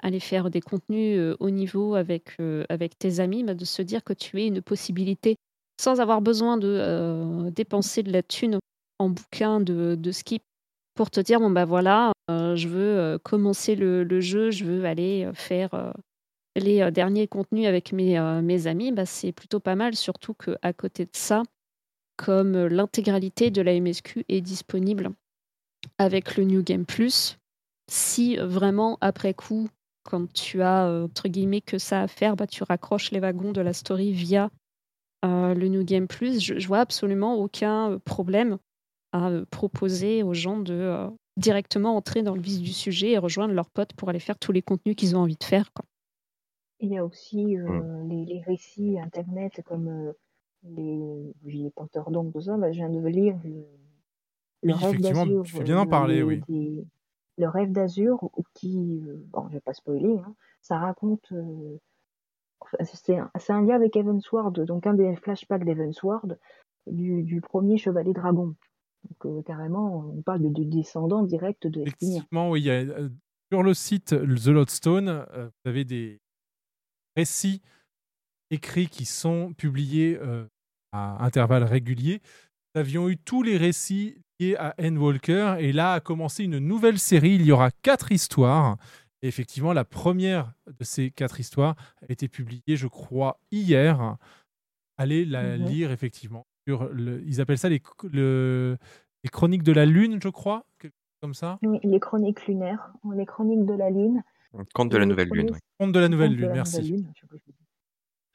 aller 0.00 0.20
faire 0.20 0.50
des 0.50 0.60
contenus 0.60 1.36
haut 1.38 1.50
niveau 1.50 1.94
avec, 1.94 2.36
avec 2.68 2.98
tes 2.98 3.20
amis, 3.20 3.44
bah, 3.44 3.54
de 3.54 3.64
se 3.64 3.82
dire 3.82 4.02
que 4.02 4.12
tu 4.12 4.40
aies 4.40 4.48
une 4.48 4.62
possibilité, 4.62 5.36
sans 5.80 6.00
avoir 6.00 6.20
besoin 6.20 6.56
de 6.56 7.48
dépenser 7.50 8.02
de 8.02 8.12
la 8.12 8.22
thune 8.22 8.58
en 8.98 9.08
bouquin 9.08 9.60
de, 9.60 9.94
de 9.94 10.10
skip, 10.10 10.42
pour 10.94 11.10
te 11.10 11.20
dire, 11.20 11.40
bon 11.40 11.50
bah 11.50 11.64
voilà, 11.64 12.12
je 12.28 12.68
veux 12.68 13.18
commencer 13.18 13.76
le, 13.76 14.20
jeu, 14.20 14.50
je 14.50 14.64
veux 14.64 14.84
aller 14.84 15.30
faire 15.34 15.94
les 16.56 16.90
derniers 16.90 17.28
contenus 17.28 17.66
avec 17.66 17.92
mes, 17.92 18.18
mes 18.42 18.66
amis, 18.66 18.92
bah, 18.92 19.06
c'est 19.06 19.32
plutôt 19.32 19.60
pas 19.60 19.76
mal, 19.76 19.94
surtout 19.94 20.34
qu'à 20.34 20.72
côté 20.72 21.04
de 21.04 21.10
ça, 21.14 21.42
comme 22.22 22.66
l'intégralité 22.66 23.50
de 23.50 23.62
la 23.62 23.78
MSQ 23.80 24.24
est 24.28 24.40
disponible 24.40 25.10
avec 25.98 26.36
le 26.36 26.44
New 26.44 26.62
Game 26.62 26.86
Plus, 26.86 27.38
si 27.90 28.36
vraiment 28.36 28.96
après 29.00 29.34
coup, 29.34 29.68
quand 30.04 30.32
tu 30.32 30.62
as 30.62 30.86
euh, 30.86 31.06
entre 31.06 31.26
guillemets 31.26 31.60
que 31.60 31.78
ça 31.78 32.02
à 32.02 32.06
faire, 32.06 32.36
bah, 32.36 32.46
tu 32.46 32.62
raccroches 32.62 33.10
les 33.10 33.18
wagons 33.18 33.50
de 33.50 33.60
la 33.60 33.72
story 33.72 34.12
via 34.12 34.50
euh, 35.24 35.54
le 35.54 35.66
New 35.66 35.82
Game 35.82 36.06
Plus, 36.06 36.40
je, 36.40 36.60
je 36.60 36.68
vois 36.68 36.78
absolument 36.78 37.34
aucun 37.34 37.90
euh, 37.90 37.98
problème 37.98 38.58
à 39.10 39.30
euh, 39.30 39.44
proposer 39.50 40.22
aux 40.22 40.32
gens 40.34 40.60
de 40.60 40.74
euh, 40.74 41.08
directement 41.36 41.96
entrer 41.96 42.22
dans 42.22 42.36
le 42.36 42.40
vif 42.40 42.60
du 42.62 42.72
sujet 42.72 43.10
et 43.10 43.18
rejoindre 43.18 43.54
leurs 43.54 43.70
potes 43.70 43.94
pour 43.94 44.10
aller 44.10 44.20
faire 44.20 44.38
tous 44.38 44.52
les 44.52 44.62
contenus 44.62 44.94
qu'ils 44.94 45.16
ont 45.16 45.20
envie 45.20 45.36
de 45.36 45.44
faire. 45.44 45.72
quoi. 45.72 45.84
Il 46.78 46.90
y 46.90 46.98
a 46.98 47.04
aussi 47.04 47.58
euh, 47.58 48.04
les, 48.04 48.24
les 48.24 48.40
récits 48.40 48.98
internet 49.00 49.60
comme 49.64 49.88
euh, 49.88 50.12
les, 50.64 51.34
les 51.44 51.70
Panthères 51.70 52.10
d'ombre, 52.10 52.32
tout 52.32 52.40
ça. 52.42 52.56
Bah, 52.56 52.70
je 52.72 52.76
viens 52.78 52.90
de 52.90 53.06
lire 53.06 53.38
le, 53.44 53.64
le 54.62 54.72
Oui, 54.74 54.78
rêve 54.80 55.00
d'Azur. 55.00 55.42
tu 55.44 55.52
fais 55.56 55.64
bien 55.64 55.76
d'en 55.76 55.86
euh, 55.86 55.90
parler, 55.90 56.22
oui. 56.22 56.40
des- 56.48 56.86
le 57.38 57.48
rêve 57.48 57.72
d'Azur, 57.72 58.30
qui, 58.54 59.02
euh, 59.08 59.16
bon, 59.32 59.48
je 59.48 59.54
vais 59.54 59.60
pas 59.60 59.72
spoiler, 59.72 60.18
hein, 60.18 60.34
ça 60.60 60.78
raconte. 60.78 61.32
euh, 61.32 61.78
c'est 62.84 63.18
un, 63.18 63.62
lien 63.62 63.74
avec 63.74 63.96
Evansward, 63.96 64.64
donc 64.64 64.86
un 64.86 64.94
des 64.94 65.16
flashbacks 65.16 65.64
d'Evansward, 65.64 66.38
du, 66.86 67.22
du 67.22 67.40
premier 67.40 67.76
Chevalier 67.76 68.12
Dragon. 68.12 68.54
Donc 69.08 69.26
euh, 69.26 69.42
carrément, 69.42 70.12
on 70.16 70.22
parle 70.22 70.42
de, 70.42 70.48
de 70.48 70.62
descendant 70.62 71.22
direct 71.22 71.66
de. 71.66 71.80
Effectivement, 71.80 72.50
oui, 72.50 72.60
il 72.60 72.66
y 72.66 72.70
a, 72.70 72.74
euh, 72.74 73.08
sur 73.50 73.62
le 73.62 73.74
site 73.74 74.06
The 74.16 74.46
Lodestone, 74.48 75.08
euh, 75.08 75.46
vous 75.46 75.70
avez 75.70 75.84
des 75.84 76.20
récits 77.16 77.62
écrits 78.52 78.86
qui 78.88 79.04
sont 79.04 79.52
publiés 79.54 80.18
euh, 80.20 80.46
à 80.92 81.24
intervalles 81.24 81.64
réguliers. 81.64 82.20
Nous 82.74 82.80
avions 82.80 83.08
eu 83.08 83.16
tous 83.16 83.42
les 83.42 83.56
récits 83.56 84.16
liés 84.38 84.56
à 84.56 84.74
Anne 84.78 84.98
Walker 84.98 85.56
et 85.58 85.72
là 85.72 85.94
a 85.94 86.00
commencé 86.00 86.44
une 86.44 86.58
nouvelle 86.58 86.98
série. 86.98 87.34
Il 87.34 87.42
y 87.42 87.52
aura 87.52 87.70
quatre 87.82 88.12
histoires. 88.12 88.76
Et 89.22 89.28
effectivement, 89.28 89.72
la 89.72 89.84
première 89.84 90.52
de 90.66 90.84
ces 90.84 91.10
quatre 91.10 91.38
histoires 91.40 91.76
a 92.02 92.10
été 92.12 92.28
publiée, 92.28 92.76
je 92.76 92.88
crois, 92.88 93.38
hier. 93.50 94.16
Allez 94.98 95.24
la 95.24 95.56
Mhm. 95.58 95.66
lire, 95.66 95.90
effectivement. 95.92 96.44
Sur 96.68 96.88
le, 96.88 97.22
ils 97.26 97.40
appellent 97.40 97.58
ça 97.58 97.68
les, 97.68 97.80
le- 98.10 98.76
les 99.24 99.30
chroniques 99.30 99.62
de 99.62 99.72
la 99.72 99.86
Lune, 99.86 100.18
je 100.22 100.28
crois, 100.28 100.64
comme 101.20 101.34
ça. 101.34 101.58
Oui, 101.62 101.78
les 101.84 102.00
chroniques 102.00 102.46
lunaires, 102.46 102.92
les 103.14 103.24
chroniques 103.26 103.64
de 103.64 103.74
la 103.74 103.90
Lune. 103.90 104.22
Conte 104.74 104.90
de 104.90 104.98
la 104.98 105.06
nouvelle 105.06 105.28
lune. 105.28 105.56
Conte 105.78 105.92
de 105.92 105.98
la 106.00 106.08
nouvelle 106.08 106.34
lune, 106.34 106.50
merci. 106.52 107.06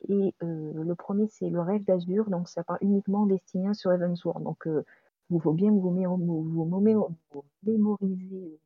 Et 0.10 0.34
euh, 0.44 0.74
le 0.84 0.95
premier, 0.95 1.27
c'est 1.27 1.50
le 1.50 1.61
rêve 1.61 1.84
d'Azur, 1.84 2.30
donc 2.30 2.50
ça 2.50 2.64
parle 2.64 2.80
uniquement 2.82 3.26
d'Estinien 3.27 3.74
sur 3.74 3.92
Evansward. 3.92 4.42
Donc, 4.44 4.66
euh, 4.68 4.84
il 5.30 5.40
faut 5.42 5.53
bien 5.53 5.72
vous, 5.72 5.92
mé- 5.92 6.08
vous, 6.08 6.44
vous 6.44 6.66
mémo- 6.82 7.14
vous 7.32 7.45
mémoriser 7.64 8.60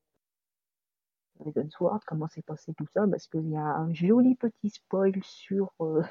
euh, 1.42 1.50
Evansward, 1.50 2.02
comment 2.06 2.28
s'est 2.28 2.42
passé 2.42 2.74
tout 2.74 2.88
ça, 2.94 3.06
parce 3.08 3.28
qu'il 3.28 3.50
y 3.50 3.56
a 3.58 3.62
un 3.76 3.94
joli 3.94 4.36
petit 4.36 4.70
spoil 4.70 5.14
sur, 5.24 5.72
euh, 5.82 6.02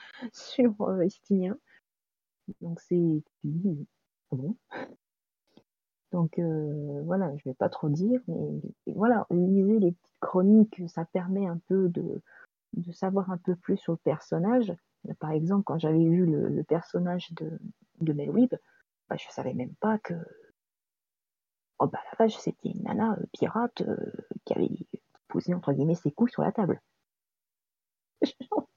sur 0.32 0.74
euh, 0.82 1.00
Estinien. 1.02 1.56
Donc, 2.60 2.80
c'est. 2.80 3.22
ah 4.32 4.36
bon? 4.36 4.56
Donc 6.12 6.38
euh, 6.38 7.02
voilà, 7.04 7.34
je 7.36 7.44
vais 7.48 7.54
pas 7.54 7.68
trop 7.68 7.88
dire, 7.88 8.20
mais 8.28 8.60
voilà, 8.94 9.26
lisez 9.30 9.78
les 9.78 9.92
petites 9.92 10.16
chroniques, 10.20 10.82
ça 10.88 11.04
permet 11.04 11.46
un 11.46 11.58
peu 11.68 11.88
de, 11.88 12.22
de 12.74 12.92
savoir 12.92 13.30
un 13.30 13.38
peu 13.38 13.56
plus 13.56 13.76
sur 13.76 13.92
le 13.92 13.98
personnage. 13.98 14.74
Par 15.18 15.30
exemple, 15.30 15.64
quand 15.64 15.78
j'avais 15.78 16.04
vu 16.04 16.26
le, 16.26 16.64
personnage 16.64 17.32
de, 17.32 17.58
de 18.00 18.12
bah, 19.08 19.16
je 19.16 19.24
savais 19.30 19.54
même 19.54 19.74
pas 19.76 19.98
que 19.98 20.14
oh 21.78 21.86
bah 21.86 22.00
la 22.12 22.16
vache, 22.18 22.36
c'était 22.36 22.70
une 22.70 22.82
nana 22.82 23.12
euh, 23.12 23.26
pirate 23.32 23.82
euh, 23.82 24.12
qui 24.44 24.54
avait 24.54 24.70
posé 25.28 25.54
entre 25.54 25.72
guillemets 25.72 25.94
ses 25.94 26.10
couilles 26.12 26.30
sur 26.30 26.42
la 26.42 26.52
table. 26.52 26.80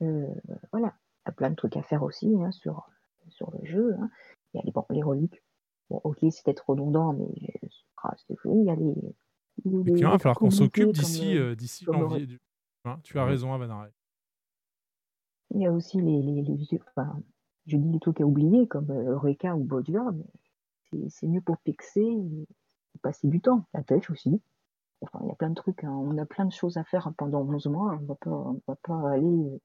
Euh, 0.00 0.32
voilà, 0.70 0.94
il 1.24 1.28
y 1.28 1.30
a 1.30 1.32
plein 1.32 1.50
de 1.50 1.56
trucs 1.56 1.76
à 1.76 1.82
faire 1.82 2.04
aussi 2.04 2.32
hein, 2.40 2.52
sur, 2.52 2.88
le 3.52 3.64
jeu. 3.66 3.94
hein. 3.98 4.10
Il 4.54 4.58
y 4.58 4.60
a 4.60 4.62
les, 4.64 4.70
bon, 4.70 4.86
les 4.90 5.02
reliques. 5.02 5.42
Bon, 5.90 6.00
ok, 6.04 6.18
c'est 6.30 6.44
peut-être 6.44 6.70
redondant, 6.70 7.12
mais 7.12 7.26
euh, 7.64 7.68
ah, 8.04 8.14
c'est 8.26 8.36
fou. 8.36 8.62
Il 8.62 8.66
y 8.66 8.70
a 8.70 8.76
les. 8.76 8.94
Les- 9.64 9.70
Effectivement, 9.70 9.84
il 9.84 9.94
les 9.96 10.02
va 10.04 10.18
falloir 10.18 10.36
qu'on 10.38 10.50
s'occupe 10.50 10.92
d'ici 10.92 11.36
euh, 11.36 11.50
euh, 11.52 11.54
d'ici 11.56 11.84
janvier. 11.84 12.26
Du- 12.26 12.40
hein, 12.84 12.98
tu 13.02 13.18
as 13.18 13.24
raison, 13.24 13.52
Avanare. 13.52 13.86
Il 15.54 15.60
y 15.60 15.66
a 15.66 15.72
aussi 15.72 16.00
les, 16.00 16.22
les, 16.22 16.42
les 16.42 16.54
vieux, 16.56 16.80
enfin, 16.96 17.20
je 17.66 17.76
dis 17.76 17.88
des 17.90 18.00
trucs 18.00 18.20
à 18.20 18.24
oublier 18.24 18.66
comme 18.68 18.90
euh, 18.90 19.12
Eureka 19.12 19.54
ou 19.54 19.64
Bodger, 19.64 20.00
mais 20.92 21.08
c'est- 21.08 21.26
mieux 21.26 21.40
pour 21.42 21.58
pixer 21.58 22.00
et 22.00 22.98
passer 23.02 23.28
du 23.28 23.40
temps. 23.40 23.66
La 23.74 23.82
pêche 23.82 24.10
aussi. 24.10 24.40
Enfin, 25.02 25.18
il 25.22 25.28
y 25.28 25.32
a 25.32 25.34
plein 25.34 25.50
de 25.50 25.54
trucs. 25.54 25.82
hein. 25.84 25.90
On 25.90 26.16
a 26.18 26.26
plein 26.26 26.44
de 26.46 26.52
choses 26.52 26.76
à 26.76 26.84
faire 26.84 27.12
pendant 27.16 27.40
11 27.42 27.66
mois. 27.66 27.98
On 28.00 28.04
va 28.06 28.14
pas, 28.14 28.30
on 28.30 28.60
va 28.68 28.76
pas 28.76 29.10
aller 29.12 29.60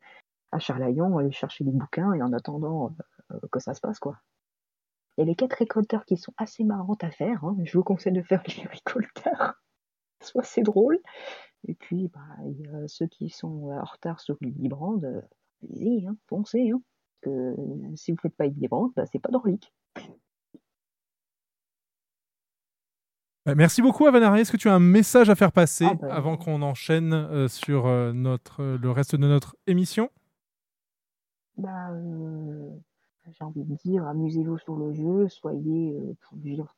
à 0.51 0.59
Charlaillon, 0.59 1.17
aller 1.19 1.31
chercher 1.31 1.63
des 1.63 1.71
bouquins 1.71 2.13
et 2.13 2.21
en 2.23 2.33
attendant 2.33 2.93
euh, 3.31 3.39
que 3.51 3.59
ça 3.59 3.73
se 3.73 3.81
passe, 3.81 3.99
quoi. 3.99 4.17
Il 5.17 5.21
y 5.21 5.23
a 5.23 5.25
les 5.25 5.35
quatre 5.35 5.53
récolteurs 5.53 6.05
qui 6.05 6.17
sont 6.17 6.33
assez 6.37 6.63
marrantes 6.63 7.03
à 7.03 7.11
faire. 7.11 7.43
hein. 7.45 7.55
Je 7.63 7.77
vous 7.77 7.83
conseille 7.83 8.13
de 8.13 8.21
faire 8.23 8.41
les 8.47 8.63
récolteurs. 8.67 9.55
Soit 10.21 10.43
c'est 10.43 10.61
drôle. 10.63 10.99
Et 11.67 11.73
puis, 11.73 12.07
bah, 12.13 12.21
il 12.45 12.61
y 12.61 12.67
a 12.67 12.87
ceux 12.87 13.07
qui 13.07 13.29
sont 13.29 13.69
en 13.71 13.83
retard 13.83 14.19
sur 14.19 14.37
Librand. 14.41 15.01
euh, 15.03 15.21
Allez-y, 15.63 16.07
hein, 16.07 16.15
foncez. 16.27 16.69
Hein. 16.71 16.81
Parce 17.21 17.33
que 17.33 17.39
euh, 17.39 17.95
si 17.95 18.11
vous 18.11 18.17
faites 18.21 18.35
pas 18.35 18.45
Librand, 18.47 18.91
bah, 18.95 19.05
c'est 19.11 19.19
pas 19.19 19.31
drôlique. 19.31 19.73
Euh, 23.47 23.55
Merci 23.55 23.81
beaucoup, 23.81 24.05
Avanari. 24.05 24.41
Est-ce 24.41 24.51
que 24.51 24.57
tu 24.57 24.69
as 24.69 24.73
un 24.73 24.79
message 24.79 25.29
à 25.29 25.35
faire 25.35 25.51
passer 25.51 25.85
Ah, 25.89 25.93
bah, 25.95 26.13
avant 26.13 26.37
qu'on 26.37 26.61
enchaîne 26.61 27.13
euh, 27.13 27.47
sur 27.47 27.87
euh, 27.87 28.11
notre, 28.13 28.61
euh, 28.61 28.77
le 28.77 28.91
reste 28.91 29.15
de 29.15 29.25
notre 29.27 29.55
émission? 29.67 30.09
Bah, 31.57 31.91
euh, 31.91 32.69
j'ai 33.31 33.43
envie 33.43 33.63
de 33.63 33.75
dire, 33.75 34.05
amusez-vous 34.05 34.57
sur 34.59 34.75
le 34.75 34.93
jeu, 34.93 35.27
soyez 35.29 35.95
euh, 35.95 36.13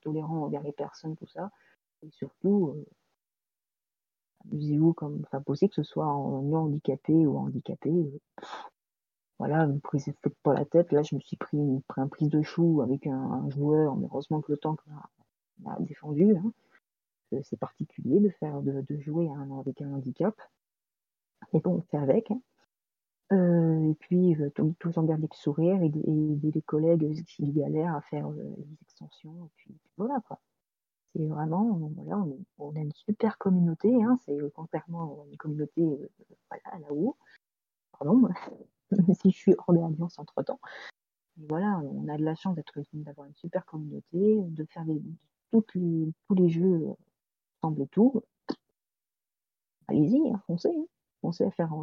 tolérants 0.01 0.43
envers 0.43 0.64
les 0.64 0.72
personnes, 0.72 1.16
tout 1.18 1.27
ça. 1.27 1.51
Et 2.01 2.09
surtout, 2.11 2.76
euh, 2.77 2.85
amusez-vous 4.45 4.93
comme 4.93 5.22
enfin, 5.26 5.42
possible, 5.42 5.69
que 5.72 5.84
ce 5.84 5.84
soit 5.84 6.08
en 6.08 6.42
non 6.42 6.59
handicapé 6.66 7.14
ou 7.14 7.38
handicapé. 7.38 7.90
euh, 7.90 8.19
voilà, 9.40 9.66
ne 9.68 9.74
vous 9.74 9.80
prenez 9.80 10.03
faites 10.03 10.35
pas 10.43 10.53
la 10.53 10.66
tête. 10.66 10.92
Là, 10.92 11.01
je 11.03 11.16
me 11.16 11.19
suis 11.22 11.38
pris, 11.38 11.58
une- 11.58 11.82
pris 11.84 12.01
prise 12.09 12.30
de 12.30 12.42
chou 12.42 12.82
avec 12.82 13.08
un, 13.08 13.50
joueur, 13.50 13.95
mais 13.95 14.08
heureusement 14.08 14.42
que 14.42 14.51
le 14.51 14.58
tank 14.58 14.80
m'a 15.59 15.77
défendu. 15.80 16.35
hein. 16.35 16.53
Euh, 17.34 17.42
C'est 17.43 17.58
particulier 17.59 18.19
de 18.19 18.30
faire 18.30 18.61
de, 18.61 18.84
jouer 19.00 19.30
avec 19.59 19.82
un 19.82 19.93
handicap. 19.93 20.35
Mais 21.53 21.59
bon, 21.61 21.76
on 21.77 21.82
fait 21.82 21.98
avec. 21.98 22.32
hein. 22.32 22.42
Euh, 23.32 23.92
et 23.92 23.93
puis, 23.95 24.35
euh, 24.42 24.50
tous 24.80 24.98
en 24.98 25.03
garder 25.03 25.27
le 25.32 25.35
sourire, 25.38 25.82
aider, 25.84 26.01
aider 26.08 26.51
les 26.51 26.61
collègues 26.64 27.06
euh, 27.06 27.14
s'ils 27.27 27.53
galèrent 27.53 27.95
à 27.95 28.01
faire 28.01 28.27
euh, 28.30 28.56
les 28.58 28.77
extensions. 28.82 29.45
Et 29.45 29.50
puis, 29.56 29.76
voilà, 29.98 30.19
quoi. 30.27 30.40
C'est 31.15 31.25
vraiment, 31.25 31.91
voilà, 31.95 32.23
on, 32.59 32.75
a 32.75 32.79
une 32.79 32.91
super 32.93 33.38
communauté, 33.38 34.03
hein, 34.03 34.17
c'est 34.25 34.39
euh, 34.39 34.51
contrairement 34.53 35.23
à 35.23 35.27
une 35.29 35.38
communauté 35.38 35.81
euh, 35.83 36.57
là-haut. 36.81 37.17
Pardon, 37.93 38.29
si 39.15 39.31
je 39.31 39.38
suis 39.38 39.55
hors 39.57 39.73
de 39.73 39.79
l'ambiance 39.79 40.19
entre 40.19 40.43
temps. 40.43 40.59
Mais 41.38 41.47
voilà, 41.49 41.79
on 41.79 42.07
a 42.07 42.17
de 42.17 42.23
la 42.23 42.35
chance 42.35 42.55
d'être 42.55 42.79
d'avoir 42.93 43.27
une 43.27 43.35
super 43.35 43.65
communauté, 43.65 44.41
de 44.41 44.65
faire 44.65 44.85
les, 44.85 45.01
tous 45.51 46.35
les 46.35 46.49
jeux 46.49 46.88
euh, 46.89 46.93
ensemble 47.61 47.81
et 47.83 47.88
tout. 47.88 48.21
Allez-y, 49.88 50.29
hein, 50.29 50.41
foncez. 50.47 50.69
hein. 50.69 50.85
Foncez 51.21 51.43
à 51.43 51.51
faire, 51.51 51.73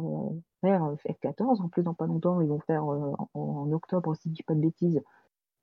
faire 0.61 0.83
euh, 0.85 0.95
F14. 1.05 1.61
En 1.61 1.69
plus, 1.69 1.83
dans 1.83 1.93
pas 1.93 2.07
longtemps, 2.07 2.41
ils 2.41 2.47
vont 2.47 2.59
faire 2.59 2.85
en, 2.85 3.29
en 3.33 3.71
octobre, 3.71 4.15
si 4.15 4.29
je 4.29 4.33
dis 4.33 4.43
pas 4.43 4.55
de 4.55 4.61
bêtises, 4.61 5.01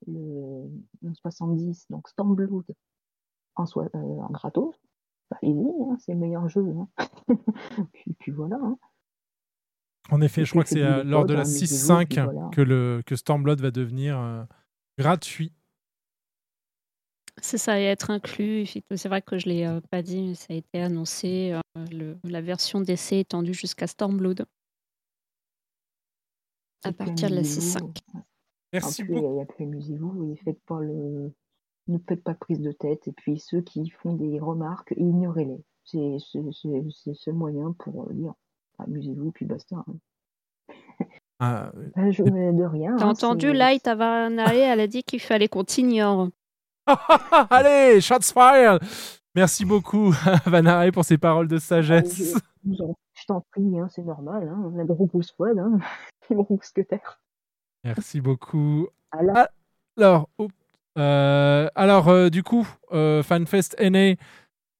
le, 0.07 0.69
le 1.01 1.13
70, 1.13 1.87
donc 1.89 2.07
Stormblood 2.09 2.63
en, 3.55 3.65
soi, 3.65 3.85
euh, 3.95 3.97
en 3.97 4.29
gratos. 4.29 4.75
Bah, 5.31 5.37
Allez-y, 5.41 5.59
hein, 5.89 5.97
c'est 5.99 6.13
le 6.13 6.19
meilleur 6.19 6.47
jeu. 6.49 6.63
hein. 6.67 7.07
puis, 7.93 8.13
puis 8.19 8.31
voilà. 8.31 8.57
hein. 8.61 8.77
En 10.11 10.21
effet, 10.21 10.41
Et 10.41 10.45
je 10.45 10.51
crois 10.51 10.63
que 10.63 10.69
c'est 10.69 10.83
euh, 10.83 11.03
lors 11.03 11.25
de 11.25 11.33
la 11.33 11.41
amusez-vous, 11.41 11.65
puis 12.05 12.15
6.5 12.15 12.23
voilà. 12.25 12.49
que, 12.53 12.61
le, 12.61 13.01
que 13.05 13.15
Stormblood 13.15 13.59
va 13.59 13.71
devenir 13.71 14.19
euh, 14.19 14.43
gratuit. 14.99 15.51
C'est 17.41 17.57
ça, 17.57 17.79
et 17.79 17.83
être 17.83 18.11
inclus. 18.11 18.65
C'est 18.95 19.09
vrai 19.09 19.21
que 19.21 19.37
je 19.37 19.49
ne 19.49 19.53
l'ai 19.53 19.65
euh, 19.65 19.81
pas 19.81 20.01
dit, 20.01 20.21
mais 20.21 20.35
ça 20.35 20.53
a 20.53 20.55
été 20.55 20.79
annoncé. 20.81 21.51
euh, 21.53 21.85
le- 21.91 22.17
la 22.23 22.41
version 22.41 22.79
d'essai 22.81 23.19
étendue 23.19 23.53
jusqu'à 23.53 23.87
Stormblood. 23.87 24.45
À 26.83 26.91
partir 26.93 27.29
de 27.29 27.35
la 27.35 27.39
amusez-vous. 27.41 27.87
6.5. 27.89 28.01
Merci 28.73 29.03
amusez-vous 29.63 30.31
et 30.31 30.35
faites 30.37 30.61
pas 30.65 30.79
le... 30.81 31.33
ne 31.87 31.97
faites 32.07 32.23
pas 32.23 32.33
de 32.33 32.37
prise 32.39 32.61
de 32.61 32.71
tête. 32.71 33.07
Et 33.07 33.11
puis 33.13 33.39
ceux 33.39 33.61
qui 33.61 33.89
font 33.89 34.13
des 34.13 34.39
remarques, 34.39 34.93
ignorez-les. 34.97 35.63
C'est 35.83 36.17
le 36.35 37.13
seul 37.13 37.33
moyen 37.33 37.73
pour 37.79 38.03
euh, 38.09 38.13
dire 38.13 38.33
amusez-vous, 38.79 39.31
puis 39.31 39.45
basta. 39.45 39.77
hein. 39.77 39.95
Ah, 41.39 41.69
Bah, 41.97 42.11
je, 42.11 42.23
de 42.23 42.63
rien. 42.63 42.95
T'as 42.95 43.05
hein, 43.05 43.09
entendu, 43.09 43.51
Light 43.51 43.85
Avanare, 43.87 44.53
elle 44.53 44.79
a 44.79 44.87
dit 44.87 45.03
qu'il 45.03 45.19
fallait 45.19 45.49
qu'on 45.49 45.65
t'ignore. 45.65 46.29
Allez, 47.49 47.99
shots 47.99 48.31
fired 48.33 48.79
Merci 49.35 49.65
beaucoup, 49.65 50.11
Vanare, 50.45 50.89
pour 50.93 51.03
ces 51.03 51.17
paroles 51.17 51.49
de 51.49 51.57
Ah, 51.57 51.59
sagesse. 51.59 52.35
je, 52.65 52.83
je 53.13 53.25
t'en 53.27 53.41
prie, 53.51 53.77
hein, 53.77 53.87
c'est 53.89 54.03
normal. 54.03 54.47
Hein, 54.47 54.71
on 54.73 54.79
a 54.79 54.85
gros 54.85 55.07
pouce 55.07 55.27
squad, 55.27 55.59
hein, 55.59 55.77
mousquetaires. 56.49 57.21
Merci 57.83 58.21
beaucoup. 58.21 58.87
À 59.11 59.21
la- 59.21 59.49
Alors, 59.97 60.29
oups. 60.39 60.53
Euh, 60.97 61.67
alors 61.75 62.07
euh, 62.09 62.29
du 62.29 62.43
coup, 62.43 62.67
euh, 62.93 63.21
FanFest 63.23 63.75
NA, 63.79 64.15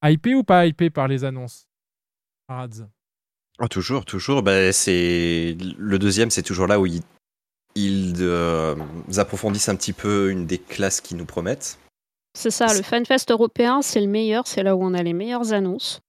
hypé 0.04 0.36
ou 0.36 0.44
pas 0.44 0.66
hypé 0.66 0.90
par 0.90 1.08
les 1.08 1.24
annonces 1.24 1.68
Arads 2.48 2.88
Ah, 3.60 3.68
toujours, 3.68 4.06
toujours. 4.06 4.44
Bah, 4.44 4.72
c'est 4.72 5.58
le 5.78 6.00
deuxième, 6.00 6.30
c'est 6.30 6.44
toujours 6.44 6.68
là 6.68 6.80
où 6.80 6.86
ils, 6.86 7.02
ils, 7.76 8.16
euh, 8.20 8.76
approfondissent 9.18 9.70
un 9.70 9.76
petit 9.76 9.94
peu 9.94 10.30
une 10.32 10.46
des 10.46 10.58
classes 10.60 11.02
qu'ils 11.02 11.18
nous 11.18 11.26
promettent. 11.26 11.80
C'est 12.38 12.52
ça, 12.52 12.74
le 12.74 12.82
FanFest 12.82 13.32
européen, 13.32 13.82
c'est 13.82 14.02
le 14.02 14.08
meilleur. 14.08 14.46
C'est 14.48 14.62
là 14.64 14.76
où 14.76 14.84
on 14.84 14.94
a 14.94 15.02
les 15.04 15.14
meilleures 15.14 15.54
annonces. 15.54 16.02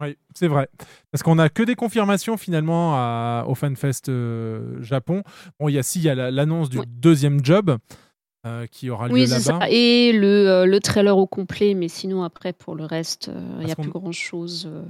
Oui, 0.00 0.18
c'est 0.34 0.48
vrai. 0.48 0.68
Parce 1.10 1.22
qu'on 1.22 1.36
n'a 1.36 1.48
que 1.48 1.62
des 1.62 1.74
confirmations 1.74 2.36
finalement 2.36 2.94
à- 2.96 3.44
au 3.48 3.54
FanFest 3.54 4.08
euh, 4.10 4.82
Japon. 4.82 5.22
Bon, 5.58 5.68
il 5.70 5.72
y 5.74 5.78
a 5.78 5.82
si, 5.82 6.00
il 6.00 6.04
y 6.04 6.10
a 6.10 6.14
la- 6.14 6.30
l'annonce 6.30 6.68
du 6.68 6.80
deuxième 6.86 7.42
job 7.44 7.78
euh, 8.46 8.66
qui 8.66 8.88
aura 8.90 9.08
lieu 9.08 9.14
Oui, 9.14 9.26
c'est 9.28 9.46
là-bas. 9.46 9.60
ça. 9.66 9.70
Et 9.70 10.12
le, 10.12 10.48
euh, 10.48 10.66
le 10.66 10.80
trailer 10.80 11.16
au 11.18 11.26
complet, 11.26 11.74
mais 11.74 11.88
sinon, 11.88 12.22
après, 12.22 12.52
pour 12.52 12.74
le 12.74 12.84
reste, 12.84 13.28
euh, 13.28 13.58
il 13.60 13.66
n'y 13.66 13.72
a 13.72 13.76
plus 13.76 13.90
grand-chose 13.90 14.68
euh, 14.70 14.82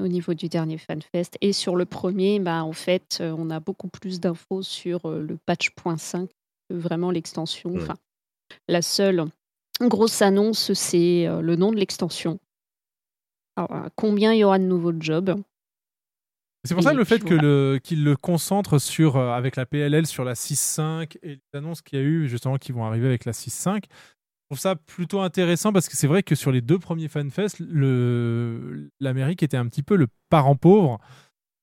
au 0.00 0.08
niveau 0.08 0.34
du 0.34 0.48
dernier 0.48 0.78
FanFest. 0.78 1.36
Et 1.40 1.52
sur 1.52 1.76
le 1.76 1.84
premier, 1.84 2.40
bah, 2.40 2.64
en 2.64 2.72
fait, 2.72 3.18
euh, 3.20 3.34
on 3.36 3.50
a 3.50 3.60
beaucoup 3.60 3.88
plus 3.88 4.20
d'infos 4.20 4.62
sur 4.62 5.06
euh, 5.06 5.20
le 5.22 5.36
patch.5 5.46 6.28
que 6.68 6.74
vraiment 6.74 7.10
l'extension. 7.10 7.72
Enfin, 7.76 7.94
la 8.68 8.82
seule 8.82 9.24
grosse 9.80 10.22
annonce, 10.22 10.72
c'est 10.72 11.26
euh, 11.26 11.40
le 11.40 11.56
nom 11.56 11.72
de 11.72 11.76
l'extension. 11.76 12.38
Alors, 13.56 13.72
euh, 13.72 13.88
combien 13.96 14.32
il 14.32 14.38
y 14.38 14.44
aura 14.44 14.58
de 14.58 14.64
nouveaux 14.64 14.92
jobs? 14.98 15.34
C'est 16.64 16.74
pour 16.74 16.84
ça 16.84 16.94
le 16.94 17.04
fait 17.04 17.18
voilà. 17.22 17.80
qu'il 17.80 18.04
le 18.04 18.16
concentre 18.16 18.78
sur 18.78 19.16
euh, 19.16 19.32
avec 19.32 19.56
la 19.56 19.66
PLL 19.66 20.06
sur 20.06 20.24
la 20.24 20.34
6.5 20.34 21.16
et 21.22 21.28
les 21.34 21.58
annonces 21.58 21.82
qu'il 21.82 21.98
y 21.98 22.02
a 22.02 22.04
eu 22.04 22.28
justement 22.28 22.56
qui 22.56 22.70
vont 22.70 22.84
arriver 22.84 23.06
avec 23.06 23.24
la 23.24 23.32
6.5. 23.32 23.84
Je 24.52 24.56
trouve 24.56 24.60
ça 24.60 24.76
plutôt 24.76 25.20
intéressant 25.20 25.72
parce 25.72 25.88
que 25.88 25.96
c'est 25.96 26.06
vrai 26.06 26.22
que 26.22 26.34
sur 26.34 26.52
les 26.52 26.60
deux 26.60 26.78
premiers 26.78 27.08
FanFest, 27.08 27.58
le 27.58 28.90
l'Amérique 29.00 29.42
était 29.42 29.56
un 29.56 29.66
petit 29.66 29.82
peu 29.82 29.96
le 29.96 30.06
parent 30.28 30.56
pauvre. 30.56 31.00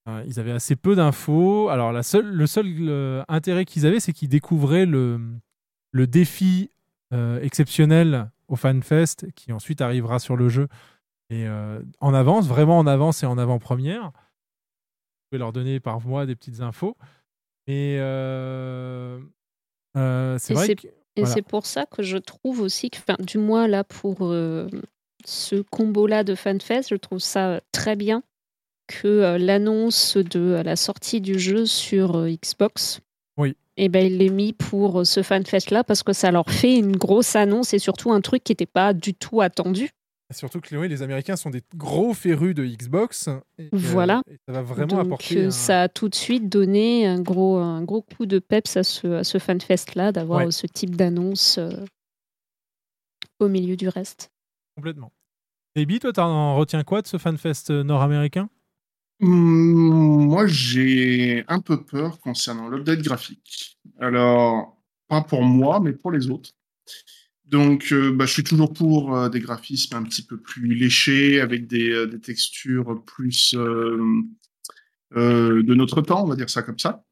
Euh, 0.10 0.24
ils 0.26 0.40
avaient 0.40 0.52
assez 0.52 0.76
peu 0.76 0.96
d'infos. 0.96 1.70
Alors 1.70 1.92
la 1.92 2.04
seule, 2.04 2.28
le 2.28 2.48
seul 2.48 2.66
euh, 2.82 3.24
intérêt 3.28 3.66
qu'ils 3.66 3.86
avaient, 3.86 4.00
c'est 4.00 4.14
qu'ils 4.14 4.30
découvraient 4.30 4.86
le, 4.86 5.20
le 5.92 6.08
défi 6.08 6.72
euh, 7.14 7.42
exceptionnel 7.42 8.32
au 8.48 8.56
FanFest 8.56 9.32
qui 9.36 9.54
ensuite 9.54 9.82
arrivera 9.82 10.20
sur 10.20 10.36
le 10.36 10.50
jeu 10.50 10.68
et 11.32 11.48
en 12.00 12.14
avance, 12.16 12.48
vraiment 12.48 12.80
en 12.80 12.88
avance 12.88 13.22
et 13.22 13.28
en 13.28 13.38
avant-première. 13.38 14.12
Pouvez 15.30 15.40
leur 15.40 15.54
donner 15.54 15.80
par 15.80 16.02
mois 16.02 16.26
des 16.26 16.36
petites 16.36 16.62
infos. 16.62 16.96
Mais 17.68 17.98
euh, 18.00 19.20
euh, 19.96 20.38
c'est 20.40 20.54
vrai 20.54 20.76
que. 20.76 20.88
Et 20.88 21.22
voilà. 21.22 21.34
c'est 21.34 21.42
pour 21.42 21.66
ça 21.66 21.86
que 21.86 22.02
je 22.02 22.18
trouve 22.18 22.62
aussi 22.62 22.90
que, 22.90 22.98
enfin, 22.98 23.18
du 23.20 23.38
moins 23.40 23.68
là, 23.68 23.84
pour 23.84 24.18
euh, 24.22 24.68
ce 25.26 25.58
combo-là 25.58 26.24
de 26.24 26.34
FanFest, 26.34 26.84
je 26.90 26.96
trouve 26.96 27.20
ça 27.20 27.62
très 27.72 27.96
bien 27.96 28.24
que 28.88 29.08
euh, 29.08 29.38
l'annonce 29.38 30.18
de 30.18 30.40
euh, 30.40 30.64
la 30.64 30.76
sortie 30.76 31.20
du 31.20 31.38
jeu 31.38 31.66
sur 31.66 32.26
Xbox, 32.28 33.02
Oui. 33.38 33.56
et 33.76 33.90
ben, 33.90 34.06
il 34.06 34.18
l'ait 34.20 34.30
mis 34.30 34.54
pour 34.54 35.06
ce 35.06 35.22
FanFest-là 35.22 35.84
parce 35.84 36.04
que 36.04 36.14
ça 36.14 36.32
leur 36.32 36.50
fait 36.50 36.76
une 36.78 36.96
grosse 36.96 37.36
annonce 37.36 37.74
et 37.74 37.80
surtout 37.80 38.12
un 38.12 38.22
truc 38.22 38.44
qui 38.44 38.54
n'était 38.54 38.66
pas 38.66 38.94
du 38.94 39.14
tout 39.14 39.42
attendu. 39.42 39.90
Surtout 40.32 40.62
que 40.62 40.76
oui, 40.76 40.88
les 40.88 41.02
Américains 41.02 41.36
sont 41.36 41.50
des 41.50 41.64
gros 41.76 42.14
férus 42.14 42.54
de 42.54 42.64
Xbox. 42.64 43.30
et, 43.58 43.64
euh, 43.64 43.70
Voilà. 43.72 44.22
et 44.30 44.38
ça 44.48 44.54
va 44.54 44.62
vraiment 44.62 44.98
Donc, 44.98 45.06
apporter. 45.08 45.38
euh, 45.44 45.48
un- 45.48 45.52
ça 45.52 45.82
a 45.84 45.90
tout 45.90 46.08
de 46.08 46.14
suite 46.16 46.48
donné 46.50 47.08
un 47.08 47.20
gros, 47.20 47.58
un 47.58 47.82
gros 47.84 48.04
coup 48.04 48.28
de 48.28 48.38
peps 48.38 48.78
à 48.78 48.84
ce, 48.84 49.08
à 49.08 49.24
ce 49.24 49.40
FanFest-là, 49.40 50.12
d'avoir 50.12 50.46
Ouais. 50.46 50.52
ce 50.52 50.68
type 50.68 50.96
d'annonce 50.96 51.58
euh, 51.58 51.72
au 53.40 53.48
milieu 53.48 53.76
du 53.76 53.88
reste. 53.90 54.30
Complètement. 54.76 55.12
Baby, 55.76 56.00
toi, 56.00 56.14
t'en 56.14 56.56
retiens 56.58 56.84
quoi 56.84 57.02
de 57.02 57.08
ce 57.08 57.18
FanFest 57.18 57.72
nord-américain? 57.72 58.50
Hum, 59.22 60.28
Moi, 60.28 60.46
j'ai 60.48 61.44
un 61.48 61.60
peu 61.60 61.84
peur 61.84 62.20
concernant 62.20 62.70
l'update 62.70 63.02
graphique. 63.02 63.78
Alors, 64.00 64.78
pas 65.08 65.22
pour 65.22 65.42
moi, 65.42 65.80
mais 65.80 65.92
pour 65.94 66.12
les 66.12 66.30
autres. 66.30 66.52
Donc, 67.50 67.92
euh, 67.92 68.12
bah, 68.12 68.26
je 68.28 68.34
suis 68.34 68.44
toujours 68.44 68.74
pour 68.74 69.16
euh, 69.18 69.28
des 69.30 69.40
graphismes 69.40 69.96
un 69.96 70.04
petit 70.04 70.22
peu 70.22 70.38
plus 70.38 70.68
léchés, 70.76 71.42
avec 71.42 71.66
des, 71.68 71.90
euh, 71.90 72.06
textures 72.20 73.04
plus 73.06 73.56
de 75.16 75.74
notre 75.74 76.02
temps, 76.02 76.24
on 76.24 76.28
va 76.28 76.36
dire 76.36 76.50
ça 76.50 76.62
comme 76.62 76.78
ça. 76.78 77.04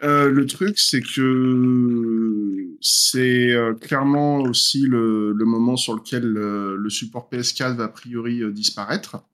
Le 0.00 0.44
truc, 0.44 0.78
c'est 0.78 1.00
que 1.00 2.76
c'est 2.80 3.56
clairement 3.80 4.42
aussi 4.42 4.82
le, 4.82 5.32
le 5.32 5.44
moment 5.44 5.76
sur 5.76 5.94
lequel 5.94 6.24
le 6.24 6.90
support 6.90 7.28
PS4 7.32 7.74
va 7.76 7.84
a 7.84 7.88
priori 7.88 8.42
disparaître. 8.52 9.24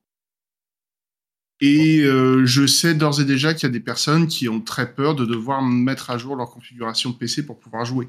Et 1.60 2.02
je 2.02 2.66
sais 2.66 2.94
d'ores 2.94 3.20
et 3.20 3.24
déjà 3.24 3.52
qu'il 3.52 3.64
y 3.64 3.70
a 3.70 3.72
des 3.72 3.80
personnes 3.80 4.28
qui 4.28 4.48
ont 4.48 4.60
très 4.60 4.94
peur 4.94 5.16
de 5.16 5.26
devoir 5.26 5.60
mettre 5.60 6.10
à 6.10 6.18
jour 6.18 6.36
leur 6.36 6.50
configuration 6.50 7.12
PC 7.12 7.44
pour 7.44 7.58
pouvoir 7.58 7.84
jouer. 7.84 8.08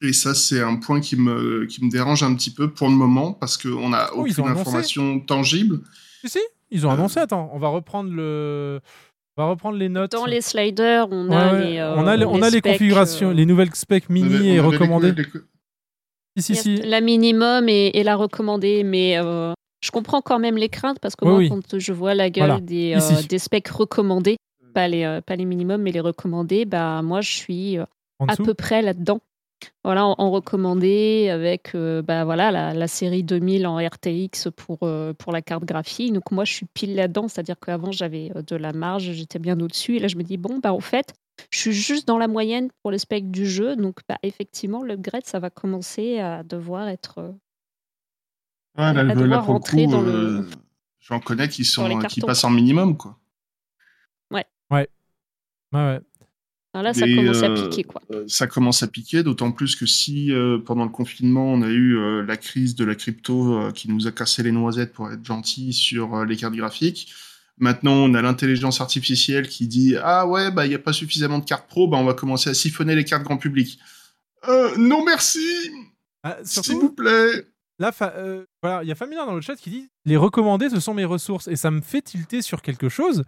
Et 0.00 0.12
ça, 0.12 0.34
c'est 0.34 0.62
un 0.62 0.76
point 0.76 1.00
qui 1.00 1.16
me, 1.16 1.66
qui 1.66 1.84
me 1.84 1.90
dérange 1.90 2.22
un 2.22 2.34
petit 2.34 2.50
peu 2.50 2.70
pour 2.70 2.88
le 2.88 2.94
moment, 2.94 3.32
parce 3.32 3.56
qu'on 3.56 3.88
n'a 3.88 4.10
Oh, 4.14 4.20
aucune 4.20 4.46
information 4.46 5.18
tangible. 5.20 5.80
Si, 6.22 6.28
si, 6.28 6.38
ils 6.70 6.86
ont 6.86 6.90
annoncé. 6.90 7.18
Attends, 7.18 7.50
on 7.52 7.58
va 7.58 7.68
reprendre 7.68 8.10
le. 8.12 8.80
On 9.36 9.42
va 9.42 9.50
reprendre 9.50 9.76
les 9.76 9.88
notes. 9.88 10.12
Dans 10.12 10.26
les 10.26 10.40
sliders, 10.40 11.08
on 11.10 11.28
Ouais, 11.28 11.34
a 11.36 11.60
les. 11.60 11.78
euh, 11.78 11.94
on 11.96 12.06
a, 12.06 12.16
les- 12.16 12.24
on 12.26 12.42
a 12.42 12.50
les 12.50 12.58
specs, 12.58 12.72
configurations, 12.72 13.30
euh, 13.30 13.34
les 13.34 13.46
nouvelles 13.46 13.74
specs 13.74 14.08
mini 14.10 14.28
On 14.30 14.34
avait- 14.36 14.46
et 14.48 14.60
recommandées. 14.60 15.12
les- 15.12 15.24
Si, 16.42 16.54
si, 16.54 16.62
si. 16.62 16.76
La 16.76 17.00
minimum 17.00 17.68
et, 17.68 17.88
et 17.94 18.02
la 18.04 18.14
recommandée, 18.16 18.84
mais 18.84 19.18
euh, 19.18 19.52
je 19.84 19.90
comprends 19.90 20.20
quand 20.20 20.38
même 20.38 20.56
les 20.56 20.68
craintes 20.68 20.98
parce 21.00 21.16
que 21.16 21.24
Oui, 21.24 21.30
moi, 21.30 21.38
oui. 21.38 21.48
quand 21.48 21.78
je 21.78 21.92
vois 21.92 22.14
la 22.14 22.30
gueule 22.30 22.46
Voilà, 22.46 22.60
des, 22.60 22.94
euh, 22.96 23.22
des 23.28 23.38
specs 23.40 23.66
recommandés, 23.68 24.36
pas 24.74 24.86
les, 24.86 25.02
euh, 25.04 25.20
pas 25.20 25.34
les 25.34 25.44
minimums, 25.44 25.82
mais 25.82 25.90
les 25.92 26.00
recommandés, 26.00 26.64
bah, 26.64 27.02
moi, 27.02 27.20
je 27.20 27.30
suis 27.32 27.78
euh, 27.78 27.84
à 28.28 28.36
peu 28.36 28.54
près 28.54 28.82
là-dedans. 28.82 29.20
Voilà, 29.84 30.04
en, 30.06 30.14
en 30.18 30.30
recommandé 30.30 31.28
avec 31.30 31.74
euh, 31.74 32.02
bah, 32.02 32.24
voilà, 32.24 32.50
la, 32.50 32.74
la 32.74 32.88
série 32.88 33.22
2000 33.24 33.66
en 33.66 33.76
RTX 33.78 34.50
pour, 34.56 34.78
euh, 34.82 35.12
pour 35.14 35.32
la 35.32 35.42
carte 35.42 35.64
graphique. 35.64 36.12
Donc, 36.12 36.30
moi, 36.30 36.44
je 36.44 36.52
suis 36.52 36.66
pile 36.66 36.94
là-dedans, 36.94 37.28
c'est-à-dire 37.28 37.58
qu'avant, 37.58 37.90
j'avais 37.90 38.30
euh, 38.36 38.42
de 38.42 38.56
la 38.56 38.72
marge, 38.72 39.10
j'étais 39.12 39.38
bien 39.38 39.58
au-dessus. 39.60 39.96
Et 39.96 39.98
là, 39.98 40.08
je 40.08 40.16
me 40.16 40.22
dis, 40.22 40.36
bon, 40.36 40.58
bah, 40.58 40.72
au 40.72 40.80
fait, 40.80 41.14
je 41.50 41.58
suis 41.58 41.72
juste 41.72 42.06
dans 42.06 42.18
la 42.18 42.28
moyenne 42.28 42.68
pour 42.82 42.90
les 42.90 42.98
specs 42.98 43.30
du 43.30 43.46
jeu. 43.46 43.76
Donc, 43.76 44.00
bah, 44.08 44.18
effectivement, 44.22 44.82
l'upgrade, 44.82 45.24
ça 45.26 45.38
va 45.38 45.50
commencer 45.50 46.18
à 46.18 46.42
devoir 46.42 46.88
être. 46.88 47.18
euh, 47.18 47.32
Ouais, 48.76 48.92
là, 48.94 49.00
à 49.00 49.04
là, 49.04 49.14
devoir 49.14 49.44
pour 49.44 49.54
le 49.54 49.58
rentrer 49.58 49.84
coup, 49.86 49.92
dans 49.92 50.02
le- 50.02 50.44
j'en 51.00 51.18
connais 51.20 51.48
qui, 51.48 51.64
sont, 51.64 51.98
qui 52.08 52.20
passent 52.20 52.44
en 52.44 52.50
minimum, 52.50 52.96
quoi. 52.96 53.18
Ouais. 54.30 54.44
Ouais. 54.70 54.88
Ouais, 55.72 55.80
ouais. 55.80 56.00
Alors 56.74 56.84
là, 56.84 56.92
ça 56.94 57.06
commence 57.06 57.42
à 57.42 57.50
euh, 57.50 57.68
piquer, 57.68 57.84
quoi. 57.84 58.02
euh, 58.12 58.24
Ça 58.28 58.46
commence 58.46 58.82
à 58.82 58.88
piquer, 58.88 59.22
d'autant 59.22 59.52
plus 59.52 59.74
que 59.74 59.86
si 59.86 60.30
euh, 60.32 60.58
pendant 60.58 60.84
le 60.84 60.90
confinement 60.90 61.52
on 61.52 61.62
a 61.62 61.68
eu 61.68 61.96
euh, 61.96 62.22
la 62.22 62.36
crise 62.36 62.74
de 62.74 62.84
la 62.84 62.94
crypto 62.94 63.54
euh, 63.58 63.70
qui 63.72 63.90
nous 63.90 64.06
a 64.06 64.12
cassé 64.12 64.42
les 64.42 64.52
noisettes 64.52 64.92
pour 64.92 65.10
être 65.10 65.24
gentil 65.24 65.72
sur 65.72 66.14
euh, 66.14 66.24
les 66.26 66.36
cartes 66.36 66.54
graphiques, 66.54 67.12
maintenant 67.56 67.94
on 67.94 68.12
a 68.14 68.20
l'intelligence 68.20 68.80
artificielle 68.82 69.48
qui 69.48 69.66
dit 69.66 69.96
ah 70.02 70.26
ouais 70.26 70.50
bah 70.50 70.66
il 70.66 70.72
y 70.72 70.74
a 70.74 70.78
pas 70.78 70.92
suffisamment 70.92 71.38
de 71.38 71.44
cartes 71.46 71.68
pro, 71.68 71.88
bah 71.88 71.96
on 71.96 72.04
va 72.04 72.14
commencer 72.14 72.50
à 72.50 72.54
siphonner 72.54 72.94
les 72.94 73.04
cartes 73.04 73.22
grand 73.24 73.38
public. 73.38 73.78
Euh, 74.46 74.76
non 74.76 75.04
merci, 75.04 75.40
Ah, 76.22 76.36
s'il 76.44 76.74
vous 76.76 76.92
plaît. 76.92 77.46
Là, 77.80 77.92
euh, 78.02 78.44
voilà, 78.62 78.82
il 78.82 78.88
y 78.88 78.92
a 78.92 78.94
Familiar 78.94 79.24
dans 79.24 79.34
le 79.34 79.40
chat 79.40 79.56
qui 79.56 79.70
dit 79.70 79.88
les 80.04 80.16
recommandés, 80.16 80.68
ce 80.68 80.80
sont 80.80 80.94
mes 80.94 81.04
ressources. 81.04 81.48
Et 81.48 81.56
ça 81.56 81.70
me 81.70 81.80
fait 81.80 82.02
tilter 82.02 82.42
sur 82.42 82.60
quelque 82.60 82.88
chose. 82.88 83.24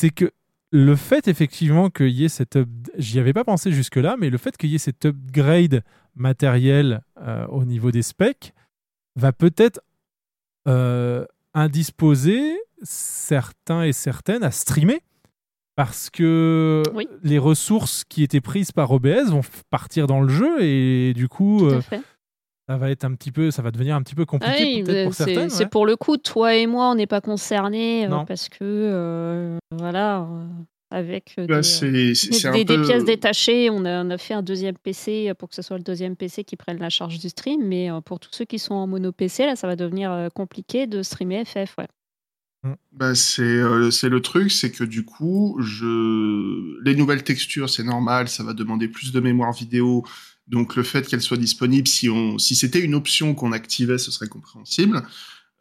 C'est 0.00 0.10
que 0.10 0.30
le 0.72 0.94
fait, 0.96 1.26
effectivement, 1.28 1.90
qu'il 1.90 2.10
y 2.10 2.24
ait 2.24 2.28
cette. 2.28 2.56
up- 2.56 2.68
J'y 2.96 3.18
avais 3.18 3.32
pas 3.32 3.44
pensé 3.44 3.72
jusque-là, 3.72 4.16
mais 4.18 4.30
le 4.30 4.38
fait 4.38 4.56
qu'il 4.56 4.70
y 4.70 4.74
ait 4.76 4.78
cet 4.78 5.04
upgrade 5.04 5.82
matériel 6.14 7.02
euh, 7.20 7.46
au 7.48 7.64
niveau 7.64 7.90
des 7.90 8.02
specs 8.02 8.52
va 9.16 9.32
peut-être 9.32 9.80
euh, 10.68 11.24
indisposer 11.54 12.56
certains 12.82 13.82
et 13.84 13.92
certaines 13.92 14.42
à 14.44 14.50
streamer. 14.50 15.00
Parce 15.76 16.10
que 16.10 16.82
les 17.22 17.38
ressources 17.38 18.04
qui 18.04 18.22
étaient 18.22 18.40
prises 18.42 18.70
par 18.72 18.90
OBS 18.90 19.30
vont 19.30 19.40
partir 19.70 20.06
dans 20.06 20.20
le 20.20 20.28
jeu 20.28 20.62
et 20.62 21.14
du 21.14 21.26
coup, 21.28 21.66
euh. 21.66 21.80
Ça 22.70 22.76
va 22.76 22.90
être 22.90 23.04
un 23.04 23.14
petit 23.14 23.32
peu, 23.32 23.50
ça 23.50 23.62
va 23.62 23.70
devenir 23.72 23.96
un 23.96 24.02
petit 24.02 24.14
peu 24.14 24.24
compliqué 24.26 24.54
Ah 24.56 24.62
oui, 24.62 24.82
pour 25.04 25.12
c'est 25.14 25.24
certaines. 25.24 25.50
c'est 25.50 25.64
ouais. 25.64 25.68
pour 25.68 25.86
le 25.86 25.96
coup, 25.96 26.16
toi 26.18 26.54
et 26.54 26.66
moi, 26.66 26.90
on 26.90 26.94
n'est 26.94 27.08
pas 27.08 27.20
concernés 27.20 28.06
euh, 28.06 28.24
parce 28.28 28.48
que, 28.48 28.58
euh, 28.62 29.58
voilà, 29.72 30.20
euh, 30.20 30.44
avec 30.92 31.34
euh, 31.38 31.46
Bah, 31.48 31.56
des, 31.56 31.62
c'est- 31.64 31.86
euh, 31.86 32.14
c'est- 32.14 32.28
des- 32.30 32.36
c'est 32.38 32.48
un 32.48 32.52
des- 32.52 32.64
des 32.64 32.76
peu- 32.76 32.82
pièces 32.84 33.04
détachées, 33.04 33.70
on 33.70 33.84
a, 33.84 34.04
on 34.04 34.10
a 34.10 34.18
fait 34.18 34.34
un 34.34 34.42
deuxième 34.42 34.76
PC 34.78 35.32
pour 35.36 35.48
que 35.48 35.56
ce 35.56 35.62
soit 35.62 35.78
le 35.78 35.82
deuxième 35.82 36.14
PC 36.14 36.44
qui 36.44 36.54
prenne 36.56 36.78
la 36.78 36.90
charge 36.90 37.18
du 37.18 37.28
stream. 37.28 37.60
Mais 37.66 37.90
euh, 37.90 38.00
pour 38.00 38.20
tous 38.20 38.30
ceux 38.32 38.44
qui 38.44 38.60
sont 38.60 38.74
en 38.74 38.86
mono 38.86 39.10
PC, 39.10 39.46
là, 39.46 39.56
ça 39.56 39.66
va 39.66 39.74
devenir 39.74 40.12
euh, 40.12 40.28
compliqué 40.28 40.86
de 40.86 41.02
streamer 41.02 41.44
FF. 41.44 41.74
Ouais. 41.78 41.86
Bah, 42.92 43.14
c'est 43.14 43.42
euh, 43.42 43.90
c'est 43.90 44.08
le 44.10 44.20
truc, 44.20 44.52
c'est 44.52 44.70
que 44.70 44.84
du 44.84 45.04
coup, 45.04 45.56
je... 45.60 46.78
les 46.84 46.94
nouvelles 46.94 47.24
textures, 47.24 47.70
c'est 47.70 47.82
normal, 47.84 48.28
ça 48.28 48.42
va 48.44 48.52
demander 48.52 48.86
plus 48.86 49.12
de 49.12 49.20
mémoire 49.20 49.52
vidéo. 49.52 50.04
Donc 50.50 50.74
le 50.74 50.82
fait 50.82 51.06
qu'elle 51.06 51.22
soit 51.22 51.36
disponible, 51.36 51.86
si, 51.86 52.10
on... 52.10 52.38
si 52.38 52.56
c'était 52.56 52.80
une 52.80 52.94
option 52.94 53.34
qu'on 53.34 53.52
activait, 53.52 53.98
ce 53.98 54.10
serait 54.10 54.28
compréhensible. 54.28 55.02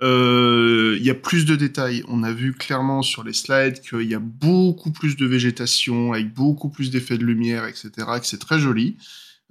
Euh, 0.02 0.96
Il 1.00 1.06
y 1.06 1.12
a 1.12 1.16
plus 1.16 1.46
de 1.46 1.56
détails. 1.56 2.04
On 2.08 2.24
a 2.24 2.32
vu 2.32 2.54
clairement 2.54 3.04
sur 3.04 3.24
les 3.24 3.34
slides 3.34 3.82
qu'il 3.82 4.08
y 4.10 4.16
a 4.16 4.20
beaucoup 4.20 4.92
plus 4.92 5.16
de 5.16 5.28
végétation, 5.28 6.14
avec 6.14 6.34
beaucoup 6.34 6.70
plus 6.70 6.90
d'effets 6.90 7.20
de 7.20 7.26
lumière, 7.26 7.66
etc., 7.66 7.92
que 8.20 8.26
c'est 8.26 8.40
très 8.40 8.60
joli. 8.60 8.98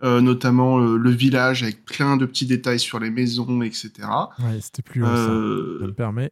Euh, 0.04 0.20
notamment 0.20 0.78
euh, 0.78 0.96
le 0.96 1.10
village 1.10 1.64
avec 1.64 1.84
plein 1.84 2.16
de 2.16 2.24
petits 2.24 2.46
détails 2.46 2.78
sur 2.78 3.00
les 3.00 3.10
maisons, 3.10 3.62
etc. 3.62 3.90
Ouais, 4.38 4.60
c'était 4.60 4.82
plus 4.82 5.02
haut, 5.02 5.06
ça. 5.06 5.24
Ça 5.24 5.30
me 5.32 5.92
permet. 5.92 6.30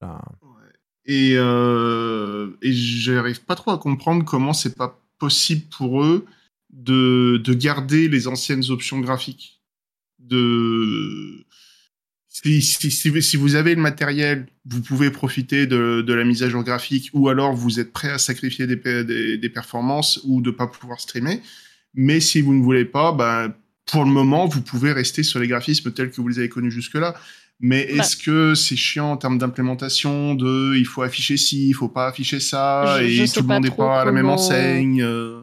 Ah. 0.00 0.20
et, 1.06 1.32
et 1.34 2.72
j'arrive 2.72 3.42
pas 3.44 3.54
trop 3.54 3.70
à 3.70 3.78
comprendre 3.78 4.24
comment 4.24 4.52
c'est 4.52 4.76
pas 4.76 5.00
possible 5.18 5.62
pour 5.70 6.02
eux 6.04 6.26
de, 6.74 7.40
de 7.42 7.54
garder 7.54 8.08
les 8.08 8.26
anciennes 8.28 8.64
options 8.70 9.00
graphiques. 9.00 9.60
De 10.18 11.44
si, 12.28 12.60
si, 12.62 12.90
si, 12.90 13.08
vous- 13.10 13.20
si 13.20 13.36
vous 13.36 13.54
avez 13.54 13.74
le 13.74 13.80
matériel, 13.80 14.46
vous 14.66 14.80
pouvez 14.82 15.10
profiter 15.10 15.66
de, 15.66 16.02
de 16.04 16.14
la 16.14 16.24
mise 16.24 16.42
à 16.42 16.48
jour 16.50 16.64
graphique, 16.64 17.10
ou 17.12 17.28
alors 17.28 17.54
vous 17.54 17.78
êtes 17.78 17.92
prêt 17.92 18.10
à 18.10 18.18
sacrifier 18.18 18.66
des, 18.66 18.76
des, 19.04 19.38
des 19.38 19.48
performances 19.48 20.20
ou 20.24 20.40
de 20.42 20.50
pas 20.50 20.66
pouvoir 20.66 21.00
streamer. 21.00 21.40
Mais 21.94 22.18
si 22.20 22.40
vous 22.40 22.54
ne 22.54 22.62
voulez 22.62 22.84
pas, 22.84 23.12
ben, 23.12 23.54
pour 23.86 24.04
le 24.04 24.10
moment, 24.10 24.46
vous 24.48 24.62
pouvez 24.62 24.92
rester 24.92 25.22
sur 25.22 25.38
les 25.38 25.46
graphismes 25.46 25.92
tels 25.92 26.10
que 26.10 26.20
vous 26.20 26.28
les 26.28 26.38
avez 26.38 26.48
connus 26.48 26.72
jusque-là. 26.72 27.14
Mais 27.60 27.82
est-ce 27.82 28.16
que 28.16 28.54
c'est 28.56 28.74
chiant 28.76 29.12
en 29.12 29.16
termes 29.16 29.38
d'implémentation 29.38 30.34
de 30.34 30.74
il 30.76 30.86
faut 30.86 31.02
afficher 31.02 31.36
ci, 31.36 31.68
il 31.68 31.72
faut 31.74 31.88
pas 31.88 32.08
afficher 32.08 32.40
ça, 32.40 32.98
Je- 32.98 33.04
et 33.04 33.26
je 33.26 33.32
tout 33.32 33.40
le 33.42 33.46
monde 33.46 33.62
n'est 33.62 33.70
pas 33.70 34.00
à 34.00 34.04
la 34.04 34.10
même 34.10 34.22
comment- 34.22 34.34
enseigne 34.34 35.02
euh, 35.02 35.42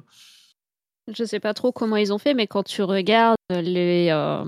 Je 1.15 1.23
sais 1.23 1.39
pas 1.39 1.53
trop 1.53 1.71
comment 1.71 1.95
ils 1.97 2.13
ont 2.13 2.17
fait, 2.17 2.33
mais 2.33 2.47
quand 2.47 2.63
tu 2.63 2.83
regardes 2.83 3.35
les, 3.49 4.07
euh, 4.11 4.45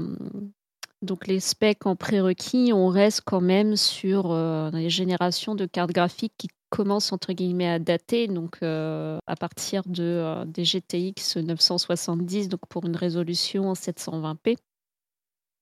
donc 1.02 1.28
les 1.28 1.40
specs 1.40 1.86
en 1.86 1.96
prérequis, 1.96 2.72
on 2.74 2.88
reste 2.88 3.22
quand 3.26 3.42
même 3.42 3.76
sur 3.76 4.32
euh, 4.32 4.70
les 4.72 4.90
générations 4.90 5.56
de 5.56 5.66
cartes 5.66 5.92
graphiques 5.92 6.34
qui 6.38 6.48
commencent 6.70 7.12
entre 7.12 7.34
guillemets 7.34 7.70
à 7.70 7.80
dater, 7.80 8.28
donc 8.28 8.58
euh, 8.64 9.18
à 9.28 9.36
partir 9.36 9.84
de, 9.86 10.04
euh, 10.04 10.46
des 10.46 10.64
GTX 10.64 11.38
970, 11.38 12.48
donc 12.50 12.62
pour 12.70 12.86
une 12.86 12.96
résolution 12.96 13.70
en 13.70 13.74
720p. 13.74 14.58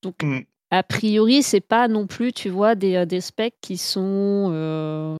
Donc 0.03 0.23
Mm. 0.23 0.41
a 0.71 0.83
priori, 0.83 1.43
c'est 1.43 1.59
pas 1.59 1.87
non 1.87 2.07
plus, 2.07 2.31
tu 2.33 2.49
vois, 2.49 2.75
des, 2.75 3.05
des 3.05 3.21
specs 3.21 3.57
qui 3.61 3.77
sont 3.77 5.17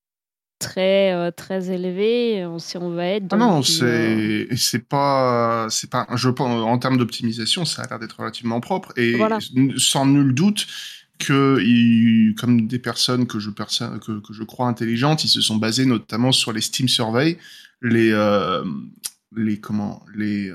très 0.62 1.12
euh, 1.14 1.32
très 1.32 1.70
élevés. 1.72 2.44
euh, 2.44 2.58
Si 2.60 2.78
on 2.78 2.92
va 2.92 3.06
être 3.08 3.26
Ah 3.32 3.38
non, 3.38 3.60
euh, 3.60 3.62
c'est 3.64 4.56
c'est 4.56 4.86
pas 4.88 5.68
c'est 5.70 5.90
pas 5.90 6.08
je 6.16 6.30
pense 6.30 6.64
en 6.64 6.78
termes 6.78 6.98
d'optimisation, 6.98 7.66
ça 7.66 7.82
a 7.84 7.88
l'air 7.90 8.00
d'être 8.00 8.20
relativement 8.20 8.60
propre 8.62 8.94
et 8.96 9.16
Voilà. 9.18 9.40
sans 9.78 10.06
nul 10.06 10.34
doute 10.34 10.68
que 11.20 11.60
ils- 11.62 12.34
comme 12.40 12.68
des 12.68 12.80
personnes 12.80 13.28
que 13.28 13.40
je 13.40 13.50
que, 13.52 14.20
que 14.26 14.34
je 14.34 14.44
crois 14.44 14.68
intelligentes, 14.68 15.24
ils 15.26 15.30
se 15.38 15.42
sont 15.42 15.58
basés 15.58 15.86
notamment 15.86 16.32
sur 16.32 16.52
les 16.54 16.62
Steam 16.62 16.88
Survey, 16.88 17.38
les 17.82 18.12
euh, 18.12 18.64
les 19.36 19.60
comment 19.60 20.04
les 20.16 20.52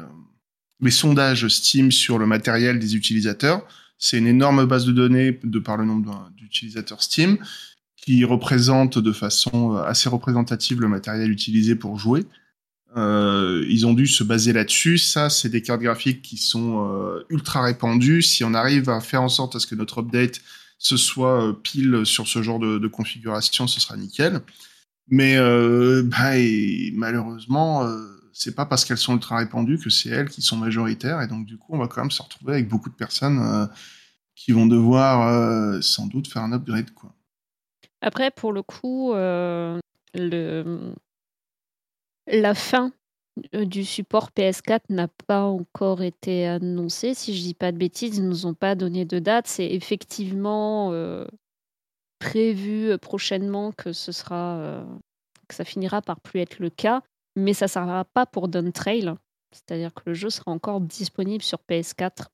les 0.80 0.90
sondages 0.90 1.46
Steam 1.48 1.90
sur 1.92 2.18
le 2.18 2.26
matériel 2.26 2.78
des 2.78 2.96
utilisateurs. 2.96 3.60
C'est 3.98 4.18
une 4.18 4.26
énorme 4.26 4.66
base 4.66 4.84
de 4.84 4.92
données 4.92 5.38
de 5.42 5.58
par 5.58 5.76
le 5.78 5.84
nombre 5.86 6.30
d'utilisateurs 6.36 7.02
Steam 7.02 7.38
qui 8.06 8.24
représente 8.24 8.98
de 8.98 9.12
façon 9.12 9.74
euh, 9.74 9.82
assez 9.82 10.08
représentative 10.08 10.80
le 10.80 10.88
matériel 10.88 11.30
utilisé 11.30 11.74
pour 11.74 11.98
jouer. 11.98 12.24
Euh, 12.96 13.66
ils 13.68 13.86
ont 13.86 13.92
dû 13.92 14.06
se 14.06 14.24
baser 14.24 14.52
là-dessus. 14.52 14.96
Ça, 14.98 15.28
c'est 15.28 15.50
des 15.50 15.60
cartes 15.60 15.82
graphiques 15.82 16.22
qui 16.22 16.38
sont 16.38 16.88
euh, 16.88 17.26
ultra 17.28 17.62
répandues. 17.62 18.22
Si 18.22 18.42
on 18.42 18.54
arrive 18.54 18.88
à 18.88 19.00
faire 19.00 19.22
en 19.22 19.28
sorte 19.28 19.54
à 19.56 19.60
ce 19.60 19.66
que 19.66 19.74
notre 19.74 19.98
update 19.98 20.40
ce 20.78 20.98
soit 20.98 21.42
euh, 21.42 21.52
pile 21.54 22.02
sur 22.04 22.28
ce 22.28 22.42
genre 22.42 22.58
de, 22.58 22.86
configuration, 22.86 23.66
ce 23.66 23.80
sera 23.80 23.96
nickel. 23.96 24.40
Mais 25.08 25.36
bah, 26.02 26.36
et 26.36 26.92
malheureusement, 26.94 27.88
c'est 28.32 28.54
pas 28.54 28.66
parce 28.66 28.84
qu'elles 28.84 28.98
sont 28.98 29.14
ultra 29.14 29.36
répandues 29.38 29.78
que 29.78 29.88
c'est 29.88 30.08
elles 30.08 30.28
qui 30.28 30.42
sont 30.42 30.56
majoritaires. 30.56 31.22
Et 31.22 31.28
donc, 31.28 31.46
du 31.46 31.56
coup, 31.56 31.74
on 31.74 31.78
va 31.78 31.86
quand 31.86 32.02
même 32.02 32.10
se 32.10 32.20
retrouver 32.20 32.54
avec 32.54 32.68
beaucoup 32.68 32.90
de 32.90 32.94
personnes 32.94 33.68
qui 34.34 34.50
vont 34.52 34.66
devoir 34.66 35.80
sans 35.82 36.06
doute 36.06 36.26
faire 36.28 36.42
un 36.42 36.52
upgrade. 36.52 36.90
Quoi. 36.90 37.15
Après, 38.00 38.30
pour 38.30 38.52
le 38.52 38.62
coup, 38.62 39.12
euh, 39.12 39.78
le... 40.14 40.94
la 42.26 42.54
fin 42.54 42.92
euh, 43.54 43.64
du 43.64 43.84
support 43.84 44.30
PS4 44.36 44.80
n'a 44.90 45.08
pas 45.26 45.42
encore 45.42 46.02
été 46.02 46.46
annoncée. 46.46 47.14
Si 47.14 47.36
je 47.36 47.42
dis 47.42 47.54
pas 47.54 47.72
de 47.72 47.78
bêtises, 47.78 48.18
ils 48.18 48.24
ne 48.24 48.28
nous 48.28 48.46
ont 48.46 48.54
pas 48.54 48.74
donné 48.74 49.04
de 49.04 49.18
date. 49.18 49.46
C'est 49.46 49.66
effectivement 49.66 50.92
euh, 50.92 51.26
prévu 52.18 52.96
prochainement 52.98 53.72
que 53.72 53.92
ce 53.92 54.12
sera 54.12 54.84
que 55.48 55.54
ça 55.54 55.64
finira 55.64 56.02
par 56.02 56.20
plus 56.20 56.40
être 56.40 56.58
le 56.58 56.70
cas, 56.70 57.02
mais 57.36 57.54
ça 57.54 57.66
ne 57.66 57.70
servira 57.70 58.04
pas 58.04 58.26
pour 58.26 58.48
Dawn 58.48 58.72
Trail. 58.72 59.14
C'est-à-dire 59.52 59.94
que 59.94 60.02
le 60.06 60.14
jeu 60.14 60.28
sera 60.28 60.50
encore 60.50 60.80
disponible 60.80 61.42
sur 61.42 61.60
PS4 61.68 62.26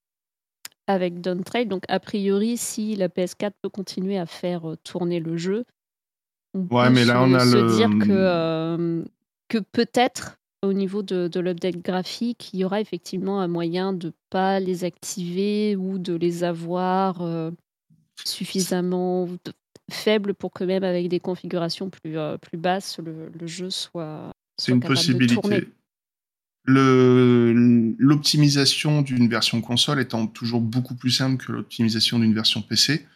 avec 0.86 1.20
Dawn 1.20 1.42
Trail. 1.44 1.66
Donc 1.66 1.84
a 1.88 2.00
priori, 2.00 2.56
si 2.56 2.96
la 2.96 3.08
PS4 3.08 3.52
peut 3.62 3.68
continuer 3.68 4.18
à 4.18 4.26
faire 4.26 4.70
euh, 4.70 4.76
tourner 4.82 5.20
le 5.20 5.36
jeu, 5.36 5.64
on 6.54 6.66
Ouais, 6.70 6.88
peut 6.88 6.94
mais 6.94 7.04
là, 7.04 7.14
se, 7.14 7.18
on 7.30 7.34
a 7.34 7.44
se 7.44 7.56
le- 7.56 7.76
dire 7.76 7.88
que, 8.06 8.12
euh, 8.12 9.04
que 9.48 9.58
peut-être 9.58 10.36
au 10.62 10.72
niveau 10.72 11.02
de, 11.02 11.26
de 11.28 11.40
l'update 11.40 11.78
graphique, 11.78 12.50
il 12.52 12.60
y 12.60 12.64
aura 12.64 12.80
effectivement 12.80 13.40
un 13.40 13.48
moyen 13.48 13.92
de 13.92 14.12
pas 14.30 14.60
les 14.60 14.84
activer 14.84 15.74
ou 15.76 15.98
de 15.98 16.14
les 16.14 16.44
avoir 16.44 17.22
euh, 17.22 17.50
suffisamment 18.24 19.28
faibles 19.90 20.34
pour 20.34 20.52
que 20.52 20.64
même 20.64 20.84
avec 20.84 21.08
des 21.08 21.20
configurations 21.20 21.90
plus, 21.90 22.16
euh, 22.16 22.38
plus 22.38 22.58
basses, 22.58 22.98
le, 22.98 23.28
le 23.38 23.46
jeu 23.46 23.70
soit, 23.70 24.30
C'est 24.58 24.72
une 24.72 24.80
capable 24.80 24.96
de 24.96 25.02
tourner. 25.02 25.60
possibilité. 25.60 25.72
L'optimisation 26.66 29.02
d'une 29.02 29.28
version 29.28 29.60
console 29.60 30.00
étant 30.00 30.26
toujours 30.26 30.60
beaucoup 30.60 30.94
plus 30.94 31.10
simple 31.10 31.44
que 31.44 31.52
l'optimisation 31.52 32.18
d'une 32.18 32.34
version 32.34 32.62
PC. 32.62 33.06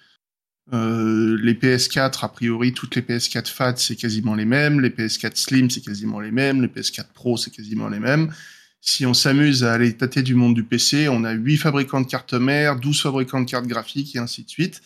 Euh, 0.72 1.38
les 1.42 1.54
PS4, 1.54 2.24
a 2.24 2.28
priori, 2.28 2.72
toutes 2.72 2.96
les 2.96 3.02
PS4 3.02 3.46
FAT, 3.46 3.76
c'est 3.76 3.94
quasiment 3.94 4.34
les 4.34 4.44
mêmes. 4.44 4.80
Les 4.80 4.90
PS4 4.90 5.36
Slim, 5.36 5.70
c'est 5.70 5.80
quasiment 5.80 6.18
les 6.18 6.32
mêmes. 6.32 6.60
Les 6.60 6.68
PS4 6.68 7.06
Pro, 7.14 7.36
c'est 7.36 7.50
quasiment 7.50 7.88
les 7.88 8.00
mêmes. 8.00 8.32
Si 8.80 9.06
on 9.06 9.14
s'amuse 9.14 9.64
à 9.64 9.72
aller 9.72 9.96
tâter 9.96 10.22
du 10.22 10.34
monde 10.34 10.54
du 10.54 10.64
PC, 10.64 11.08
on 11.08 11.24
a 11.24 11.32
8 11.32 11.56
fabricants 11.56 12.00
de 12.00 12.06
cartes 12.06 12.34
mères, 12.34 12.78
12 12.78 13.02
fabricants 13.02 13.40
de 13.40 13.50
cartes 13.50 13.66
graphiques 13.66 14.14
et 14.16 14.18
ainsi 14.18 14.44
de 14.44 14.48
suite. 14.48 14.82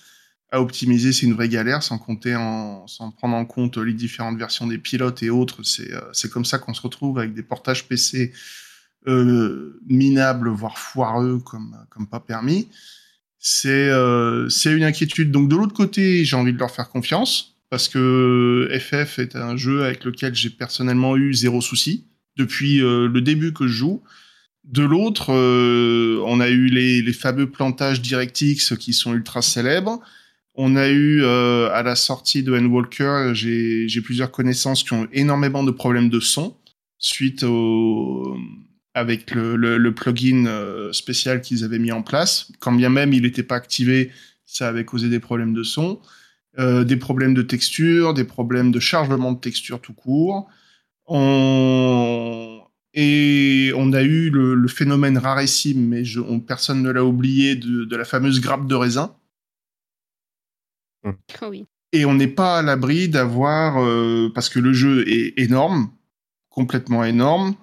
À 0.53 0.61
optimiser, 0.61 1.13
c'est 1.13 1.27
une 1.27 1.35
vraie 1.35 1.49
galère, 1.49 1.83
sans 1.83 1.99
compter 1.99 2.35
en, 2.35 2.87
sans 2.89 3.13
prendre 3.13 3.37
en 3.37 3.45
compte 3.45 3.77
les 3.79 3.95
différentes 3.95 4.37
versions 4.37 4.67
des 4.67 4.79
pilotes 4.79 5.23
et 5.23 5.31
autres. 5.31 5.63
C'est, 5.63 5.93
euh, 5.93 6.01
c'est 6.13 6.31
comme 6.31 6.45
ça 6.45 6.59
qu'on 6.59 6.75
se 6.75 6.83
retrouve 6.83 7.19
avec 7.19 7.35
des 7.35 7.43
portages 7.43 7.87
PC 7.87 8.33
euh, 9.07 9.81
minables, 9.87 10.49
voire 10.49 10.79
foireux, 10.79 11.39
comme, 11.39 11.77
comme 11.89 12.09
pas 12.09 12.21
permis. 12.21 12.69
C'est, 13.43 13.89
euh, 13.89 14.51
c'est 14.51 14.73
une 14.73 14.85
inquiétude. 14.85 15.31
Donc 15.31 15.49
de 15.49 15.57
l'autre 15.57 15.73
côté, 15.73 16.25
j'ai 16.25 16.37
envie 16.37 16.53
de 16.53 16.59
leur 16.59 16.71
faire 16.71 16.91
confiance 16.91 17.57
parce 17.71 17.89
que 17.89 18.69
FF 18.79 19.19
est 19.19 19.35
un 19.35 19.57
jeu 19.57 19.85
avec 19.85 20.05
lequel 20.05 20.35
j'ai 20.35 20.51
personnellement 20.51 21.17
eu 21.17 21.33
zéro 21.33 21.63
souci 21.63 22.05
depuis 22.37 22.83
euh, 22.83 23.09
le 23.09 23.21
début 23.23 23.53
que 23.53 23.67
je 23.67 23.73
joue. 23.73 24.03
De 24.65 24.83
l'autre, 24.83 25.33
euh, 25.33 26.23
on 26.27 26.39
a 26.41 26.51
eu 26.51 26.67
les, 26.67 27.01
les 27.01 27.13
fameux 27.15 27.49
plantages 27.49 28.03
DirectX 28.03 28.77
qui 28.79 28.93
sont 28.93 29.15
ultra 29.15 29.41
célèbres. 29.41 30.01
On 30.63 30.77
a 30.77 30.91
eu 30.91 31.23
euh, 31.23 31.71
à 31.73 31.83
la 31.83 31.97
sortie 31.97 32.43
de 32.43 32.55
Endwalker, 32.55 33.31
j'ai 33.33 33.89
j'ai 33.89 34.03
plusieurs 34.03 34.31
connaissances 34.31 34.85
qui 34.85 34.93
ont 34.93 35.09
énormément 35.11 35.63
de 35.65 35.71
problèmes 35.71 36.11
de 36.11 36.21
son 36.21 36.55
suite 36.99 37.45
au 37.45 38.37
avec 38.93 39.31
le, 39.31 39.91
plugin 39.95 40.45
euh, 40.45 40.93
spécial 40.93 41.41
qu'ils 41.41 41.65
avaient 41.65 41.79
mis 41.79 41.93
en 41.93 42.03
place. 42.03 42.53
Quand 42.59 42.73
bien 42.73 42.91
même 42.91 43.15
il 43.15 43.23
n'était 43.23 43.43
pas 43.43 43.55
activé, 43.57 44.11
ça 44.45 44.69
avait 44.69 44.85
causé 44.85 45.09
des 45.09 45.19
problèmes 45.19 45.55
de 45.55 45.63
son, 45.63 45.99
euh, 46.59 46.85
des 46.85 46.99
problèmes 46.99 47.33
de 47.33 47.41
texture, 47.41 48.13
des 48.13 48.25
problèmes 48.25 48.71
de 48.71 48.81
chargement 48.81 49.33
de 49.33 49.41
texture 49.41 49.81
tout 49.81 49.95
court. 49.95 50.47
Et 52.93 53.73
on 53.77 53.93
a 53.95 54.03
eu 54.03 54.29
le, 54.29 54.69
phénomène 54.69 55.17
rarissime, 55.17 55.87
mais 55.87 56.03
personne 56.47 56.83
ne 56.83 56.91
l'a 56.91 57.03
oublié, 57.03 57.57
de 57.57 57.97
la 57.97 58.05
fameuse 58.05 58.43
grappe 58.43 58.67
de 58.67 58.75
raisin. 58.75 59.15
Ah 61.05 61.49
oui. 61.49 61.67
Et 61.93 62.05
on 62.05 62.15
n'est 62.15 62.29
pas 62.29 62.59
à 62.59 62.63
l'abri 62.63 63.09
d'avoir, 63.09 63.83
euh, 63.83 64.31
parce 64.35 64.49
que 64.49 64.61
le 64.61 64.73
jeu 64.73 65.09
est 65.09 65.35
énorme, 65.39 65.91
complètement 66.49 67.05
énorme. 67.05 67.55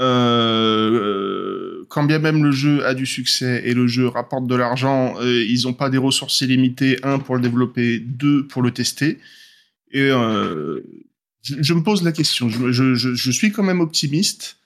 Euh, 0.00 1.84
quand 1.88 2.04
bien 2.04 2.18
même 2.18 2.42
le 2.42 2.50
jeu 2.50 2.84
a 2.84 2.94
du 2.94 3.06
succès 3.06 3.62
et 3.64 3.74
le 3.74 3.86
jeu 3.86 4.08
rapporte 4.08 4.46
de 4.46 4.54
l'argent, 4.54 5.14
euh, 5.20 5.42
ils 5.44 5.62
n'ont 5.64 5.72
pas 5.72 5.88
des 5.88 5.98
ressources 5.98 6.40
illimitées, 6.40 6.98
un 7.04 7.18
pour 7.18 7.36
le 7.36 7.42
développer, 7.42 8.00
deux 8.00 8.46
pour 8.46 8.60
le 8.62 8.70
tester. 8.72 9.18
Et 9.92 10.08
je, 10.08 10.82
je 11.42 11.74
me 11.74 11.82
pose 11.82 12.02
la 12.02 12.10
question. 12.10 12.48
Je, 12.48 12.94
je- 12.94 13.30
suis 13.30 13.52
quand 13.52 13.62
même 13.62 13.80
optimiste, 13.80 14.56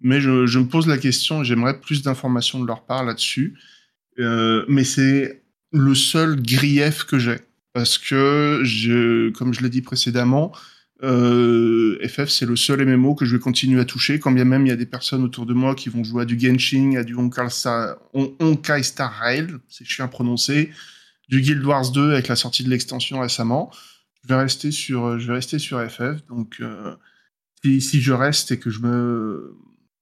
mais 0.00 0.20
je, 0.22 0.30
me 0.58 0.64
pose 0.66 0.86
la 0.86 0.96
question. 0.96 1.44
J'aimerais 1.44 1.78
plus 1.78 2.02
d'informations 2.02 2.58
de 2.58 2.66
leur 2.66 2.86
part 2.86 3.04
là-dessus. 3.04 3.58
Mais 4.16 4.84
c'est 4.84 5.42
le 5.72 5.94
seul 5.94 6.40
grief 6.40 7.04
que 7.04 7.18
j'ai 7.18 7.36
parce 7.78 7.96
que 7.96 9.30
comme 9.36 9.54
je 9.54 9.62
l'ai 9.62 9.68
dit 9.68 9.82
précédemment, 9.82 10.50
euh, 11.04 11.96
FF 12.08 12.28
c'est 12.28 12.44
le 12.44 12.56
seul 12.56 12.84
MMO 12.84 13.14
que 13.14 13.24
je 13.24 13.36
vais 13.36 13.40
continuer 13.40 13.80
à 13.80 13.84
toucher, 13.84 14.18
quand 14.18 14.32
bien 14.32 14.44
même 14.44 14.66
il 14.66 14.70
y 14.70 14.72
a 14.72 14.76
des 14.76 14.84
personnes 14.84 15.22
autour 15.22 15.46
de 15.46 15.54
moi 15.54 15.76
qui 15.76 15.88
vont 15.88 16.02
jouer 16.02 16.22
à 16.22 16.24
du 16.24 16.36
Genshin, 16.36 16.96
à 16.96 17.04
du 17.04 17.14
Honkai 17.14 17.48
Star, 18.82 19.12
Rail, 19.12 19.46
c'est 19.68 19.84
chiant 19.84 20.06
à 20.06 20.08
prononcer, 20.08 20.72
du 21.28 21.40
Guild 21.40 21.64
Wars 21.64 21.92
2 21.92 22.14
avec 22.14 22.26
la 22.26 22.34
sortie 22.34 22.64
de 22.64 22.68
l'extension 22.68 23.20
récemment. 23.20 23.70
Je 24.24 24.28
vais 24.28 24.40
rester 24.40 24.72
sur, 24.72 25.20
je 25.20 25.28
vais 25.28 25.34
rester 25.34 25.60
sur 25.60 25.80
FF, 25.88 26.26
donc 26.28 26.56
euh, 26.58 26.96
si, 27.62 28.00
je 28.00 28.12
reste 28.12 28.50
et 28.50 28.58
que 28.58 28.70
je 28.70 28.80
me 28.80 29.54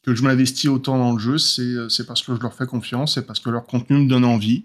que 0.02 0.14
je 0.14 0.22
m'investis 0.22 0.70
autant 0.70 0.96
dans 0.96 1.12
le 1.12 1.18
jeu, 1.18 1.36
c'est 1.36 2.06
parce 2.06 2.22
que 2.22 2.34
je 2.34 2.40
leur 2.40 2.54
fais 2.54 2.64
confiance, 2.64 3.16
c'est 3.16 3.26
parce 3.26 3.40
que 3.40 3.50
leur 3.50 3.66
contenu 3.66 3.98
me 3.98 4.08
donne 4.08 4.24
envie. 4.24 4.64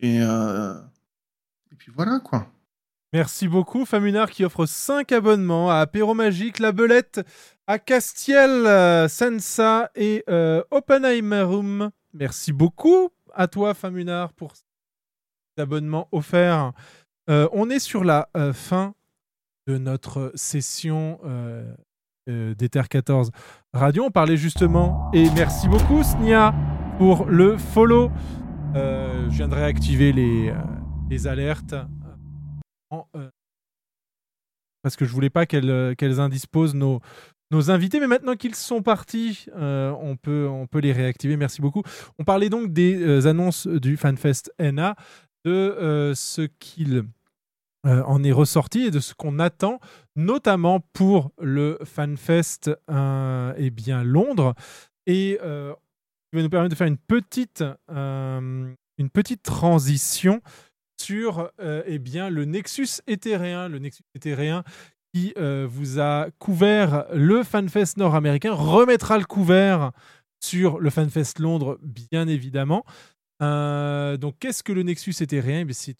Et, 0.00 0.20
euh, 0.20 0.74
et 1.74 1.76
puis 1.76 1.90
voilà 1.94 2.20
quoi. 2.20 2.46
Merci 3.12 3.48
beaucoup, 3.48 3.84
Famunard 3.84 4.30
qui 4.30 4.44
offre 4.44 4.64
5 4.64 5.10
abonnements 5.10 5.70
à 5.70 5.76
Apéro 5.76 6.14
Magique, 6.14 6.60
La 6.60 6.70
Belette, 6.70 7.20
à 7.66 7.80
Castiel, 7.80 8.50
euh, 8.50 9.08
Sensa 9.08 9.90
et 9.96 10.22
euh, 10.28 10.62
Oppenheimerum. 10.70 11.90
Merci 12.12 12.52
beaucoup 12.52 13.10
à 13.32 13.48
toi, 13.48 13.74
Famunard, 13.74 14.32
pour 14.32 14.54
cet 14.54 14.64
abonnement 15.58 16.08
offert. 16.12 16.72
Euh, 17.28 17.48
on 17.52 17.70
est 17.70 17.80
sur 17.80 18.04
la 18.04 18.28
euh, 18.36 18.52
fin 18.52 18.94
de 19.66 19.78
notre 19.78 20.30
session 20.36 21.18
euh, 21.24 21.74
d'Ether 22.26 22.82
14 22.88 23.32
Radio. 23.72 24.04
On 24.04 24.10
parlait 24.10 24.36
justement, 24.36 25.10
et 25.12 25.28
merci 25.30 25.68
beaucoup, 25.68 26.04
Snia, 26.04 26.54
pour 26.98 27.26
le 27.26 27.58
follow. 27.58 28.12
Je 28.74 29.28
viens 29.30 29.48
de 29.48 29.54
réactiver 29.54 30.12
les, 30.12 30.52
les 31.14 31.26
alertes 31.28 31.76
en, 32.90 33.06
euh, 33.16 33.30
parce 34.82 34.96
que 34.96 35.04
je 35.04 35.12
voulais 35.12 35.30
pas 35.30 35.46
qu'elles 35.46 35.70
euh, 35.70 35.94
qu'elles 35.94 36.18
indisposent 36.20 36.74
nos, 36.74 37.00
nos 37.52 37.70
invités. 37.70 38.00
Mais 38.00 38.08
maintenant 38.08 38.34
qu'ils 38.34 38.56
sont 38.56 38.82
partis, 38.82 39.46
euh, 39.56 39.92
on, 40.00 40.16
peut, 40.16 40.48
on 40.48 40.66
peut 40.66 40.80
les 40.80 40.92
réactiver. 40.92 41.36
Merci 41.36 41.62
beaucoup. 41.62 41.82
On 42.18 42.24
parlait 42.24 42.50
donc 42.50 42.72
des 42.72 43.00
euh, 43.00 43.26
annonces 43.26 43.66
du 43.66 43.96
FanFest 43.96 44.52
NA, 44.58 44.96
de 45.44 45.52
euh, 45.52 46.14
ce 46.14 46.42
qu'il 46.42 47.04
euh, 47.86 48.02
en 48.02 48.24
est 48.24 48.32
ressorti 48.32 48.86
et 48.86 48.90
de 48.90 49.00
ce 49.00 49.14
qu'on 49.14 49.38
attend, 49.38 49.78
notamment 50.16 50.80
pour 50.92 51.30
le 51.40 51.78
FanFest 51.84 52.70
euh, 52.90 53.54
eh 53.56 53.70
bien, 53.70 54.02
Londres. 54.02 54.54
Et 55.06 55.38
euh, 55.42 55.72
qui 56.30 56.36
va 56.36 56.42
nous 56.42 56.50
permettre 56.50 56.72
de 56.72 56.76
faire 56.76 56.88
une 56.88 56.98
petite, 56.98 57.62
euh, 57.90 58.74
une 58.98 59.10
petite 59.10 59.42
transition 59.42 60.42
sur 61.00 61.50
euh, 61.60 61.82
eh 61.86 61.98
le 61.98 62.44
Nexus 62.44 63.00
éthéréen, 63.06 63.68
le 63.68 63.78
Nexus 63.78 64.02
éthéréen 64.14 64.64
qui 65.12 65.32
euh, 65.38 65.66
vous 65.68 66.00
a 66.00 66.28
couvert 66.38 67.06
le 67.12 67.42
FanFest 67.44 67.98
nord-américain, 67.98 68.52
remettra 68.52 69.18
le 69.18 69.24
couvert 69.24 69.92
sur 70.40 70.80
le 70.80 70.90
FanFest 70.90 71.38
Londres, 71.38 71.78
bien 71.82 72.26
évidemment. 72.26 72.84
Euh, 73.42 74.16
donc, 74.16 74.36
qu'est-ce 74.40 74.62
que 74.62 74.72
le 74.72 74.82
Nexus 74.82 75.14
éthéréen 75.20 75.64
Eh 75.68 75.72
C'est 75.72 75.96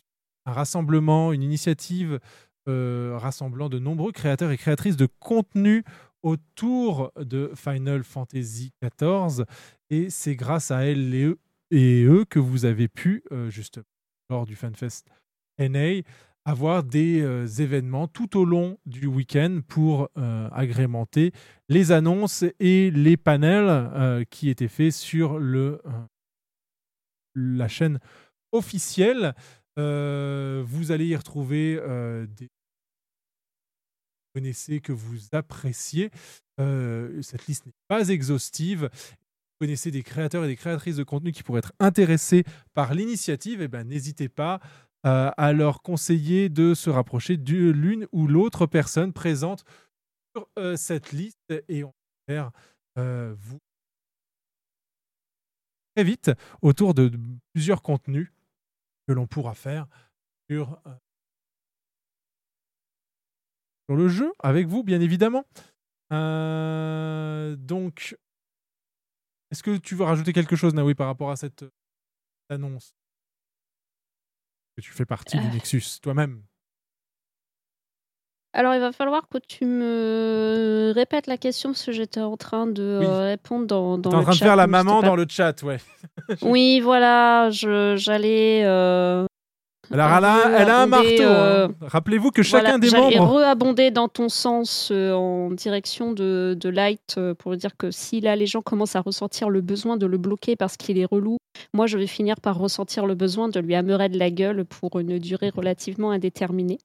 un 0.47 0.53
rassemblement, 0.53 1.33
une 1.33 1.43
initiative 1.43 2.19
rassemblant 2.67 3.69
de 3.69 3.79
nombreux 3.79 4.11
créateurs 4.11 4.51
et 4.51 4.57
créatrices 4.57 4.97
de 4.97 5.07
contenu 5.21 5.85
autour 6.23 7.13
de 7.17 7.53
Final 7.55 8.03
Fantasy 8.03 8.73
XIV. 8.83 9.45
Et 9.91 10.09
c'est 10.09 10.35
grâce 10.35 10.71
à 10.71 10.87
elles 10.87 11.15
et 11.15 11.25
eux, 11.25 11.39
et 11.71 12.05
eux 12.05 12.25
que 12.25 12.39
vous 12.39 12.65
avez 12.65 12.89
pu, 12.89 13.23
justement, 13.51 13.85
lors 14.31 14.47
du 14.47 14.57
FanFest 14.57 15.07
NA, 15.59 16.03
avoir 16.45 16.83
des 16.83 17.23
euh, 17.23 17.47
événements 17.47 18.07
tout 18.07 18.39
au 18.39 18.45
long 18.45 18.79
du 18.85 19.07
week-end 19.07 19.61
pour 19.67 20.11
euh, 20.19 20.49
agrémenter 20.53 21.33
les 21.69 21.93
annonces 21.93 22.45
et 22.61 22.91
les 22.91 23.17
panels 23.17 23.69
euh, 23.69 24.25
qui 24.25 24.51
étaient 24.51 24.69
faits 24.69 24.93
sur 24.93 25.39
le, 25.39 25.81
la 27.35 27.69
chaîne 27.69 27.99
officielle. 28.53 29.35
Vous 29.77 30.93
allez 30.93 31.07
y 31.07 31.17
retrouver 31.17 31.81
des 32.29 32.49
connaissez, 34.33 34.81
que 34.81 34.93
vous 34.93 35.19
appréciez. 35.33 36.11
Cette 36.59 37.47
liste 37.49 37.67
n'est 37.67 37.73
pas 37.89 38.09
exhaustive. 38.09 38.89
Connaissez 39.61 39.91
des 39.91 40.03
créateurs 40.03 40.45
et 40.45 40.49
des 40.49 40.57
créatrices 40.57 40.97
de 40.97 41.05
contenu 41.05 41.33
qui 41.33 41.43
pourraient 41.43 41.61
être 41.61 41.73
intéressés 41.81 42.45
par 42.75 42.95
l'initiative, 42.95 43.63
eh 43.63 43.69
ben, 43.69 43.85
n'hésitez 43.85 44.29
pas 44.29 44.61
euh, 45.07 45.31
à 45.37 45.53
leur 45.53 45.83
conseiller 45.83 46.49
de 46.49 46.75
se 46.75 46.91
rapprocher 46.91 47.37
de 47.37 47.71
l'une 47.71 48.07
ou 48.13 48.27
l'autre 48.27 48.67
personne 48.67 49.13
présente 49.13 49.65
sur 50.35 50.49
euh, 50.59 50.77
cette 50.77 51.13
liste 51.13 51.53
et 51.69 51.85
on 51.85 51.93
faire 52.27 52.51
euh, 52.99 53.35
vous 53.39 53.61
très 55.95 56.05
vite 56.05 56.31
autour 56.63 56.95
de, 56.95 57.13
plusieurs 57.53 57.83
contenus 57.83 58.33
que 59.07 59.13
l'on 59.13 59.27
pourra 59.27 59.55
faire 59.55 59.87
sur, 60.49 60.81
euh, 60.87 60.95
sur 63.89 63.97
le 63.97 64.09
jeu 64.09 64.33
avec 64.39 64.67
vous, 64.67 64.83
bien 64.83 65.01
évidemment. 65.01 65.45
Donc, 66.11 68.17
est-ce 69.55 69.63
que 69.63 69.77
tu 69.77 69.95
veux 69.95 70.05
rajouter 70.05 70.33
quelque 70.33 70.57
chose, 70.57 70.75
Naoui, 70.75 70.97
par 70.97 71.07
rapport 71.07 71.31
à 71.31 71.37
cette 71.37 71.63
euh, 71.63 71.71
annonce? 72.51 72.93
Que 74.77 74.83
tu 74.83 74.91
fais 74.91 75.07
partie 75.07 75.39
du 75.39 75.47
Euh. 75.47 75.51
Nexus 75.53 76.01
toi-même. 76.03 76.43
Alors, 78.53 78.75
il 78.75 78.81
va 78.81 78.91
falloir 78.93 79.29
que 79.29 79.39
tu 79.39 79.65
me 79.65 80.93
répètes 80.95 81.29
la 81.29 81.37
question 81.37 81.71
parce 81.71 81.85
que 81.87 81.93
j'étais 81.93 82.21
en 82.21 82.37
train 82.37 82.67
de 82.67 82.99
Oui. 83.01 83.07
euh, 83.07 83.25
répondre 83.27 83.67
dans, 83.67 83.97
dans 83.99 84.11
T'es 84.11 84.17
en 84.17 84.19
le 84.19 84.25
train 84.25 84.33
de 84.33 84.37
chat, 84.39 84.45
faire 84.45 84.57
la 84.57 84.67
maman 84.67 85.01
pas- 85.01 85.07
dans 85.09 85.17
le 85.17 85.27
chat, 85.29 85.63
ouais. 85.63 85.79
Oui, 86.43 86.81
voilà, 86.81 87.51
j'allais. 87.51 88.63
euh, 88.65 89.27
Alors, 89.93 90.09
elle 90.17 90.25
a, 90.25 90.61
elle 90.61 90.71
a 90.71 90.83
un 90.83 90.87
re-abonder, 90.87 91.19
marteau. 91.19 91.23
euh, 91.33 91.69
hein. 91.69 91.75
Rappelez-vous 91.83 92.31
que 92.31 92.43
chacun 92.43 92.79
voilà, 92.79 92.79
des 92.79 92.91
membres. 92.91 93.35
re-abonder 93.37 93.91
dans 93.91 94.09
ton 94.09 94.29
sens 94.29 94.89
euh, 94.91 95.13
en 95.13 95.51
direction 95.51 96.13
de, 96.13 96.57
de 96.59 96.69
Light 96.69 97.15
euh, 97.19 97.35
pour 97.35 97.57
dire 97.57 97.77
que 97.77 97.91
si 97.91 98.21
là 98.21 98.35
les 98.37 98.47
gens 98.47 98.63
commencent 98.63 98.97
à 98.97 99.01
ressentir 99.01 99.51
le 99.51 99.61
besoin 99.61 99.97
de 99.97 100.07
le 100.07 100.17
bloquer 100.19 100.57
parce 100.57 100.77
qu'il 100.77 100.99
est 100.99 101.05
relou, 101.05 101.37
moi 101.75 101.87
je 101.87 101.99
vais 101.99 102.07
finir 102.07 102.41
par 102.41 102.59
ressentir 102.59 103.07
le 103.07 103.15
besoin 103.15 103.49
de 103.49 103.61
lui 103.61 103.75
hammerer 103.75 104.09
de 104.09 104.19
la 104.19 104.31
gueule 104.31 104.65
pour 104.65 104.99
une 104.99 105.19
durée 105.19 105.51
relativement 105.51 106.11
indéterminée. 106.13 106.79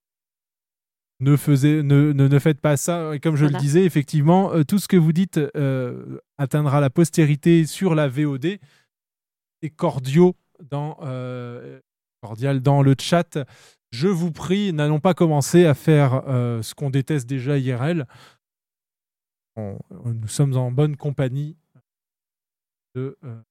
ne, 1.22 1.36
faisait, 1.36 1.84
ne, 1.84 2.12
ne, 2.14 2.28
ne 2.28 2.40
faites 2.40 2.62
pas 2.62 2.78
ça. 2.78 3.14
Et 3.16 3.20
comme 3.20 3.36
je 3.36 3.46
Voilà. 3.46 3.58
le 3.58 3.62
disais, 3.62 3.84
effectivement, 3.84 4.54
euh, 4.54 4.64
tout 4.64 4.78
ce 4.80 4.88
que 4.88 4.98
vous 4.98 5.12
dites 5.14 5.38
euh, 5.56 6.20
atteindra 6.38 6.80
la 6.82 6.90
postérité 6.90 7.66
sur 7.66 7.94
la 7.96 8.08
VOD. 8.08 8.58
Et 9.62 9.70
cordiaux 9.70 10.36
dans, 10.70 10.98
euh, 11.04 11.80
cordial 12.22 12.62
dans 12.62 12.82
le 12.82 12.96
chat. 13.00 13.38
Je 13.92 14.08
vous 14.08 14.32
prie, 14.32 14.72
n'allons 14.74 15.00
pas 15.00 15.14
commencer 15.14 15.66
à 15.66 15.74
faire 15.74 16.24
euh, 16.28 16.62
ce 16.62 16.76
qu'on 16.76 16.90
déteste 16.90 17.28
déjà 17.28 17.58
IRL. 17.58 18.06
On- 19.56 19.78
nous 20.06 20.28
sommes 20.28 20.56
en 20.56 20.72
bonne 20.72 20.96
compagnie 20.96 21.58
de, 22.96 23.18
euh, 23.24 23.42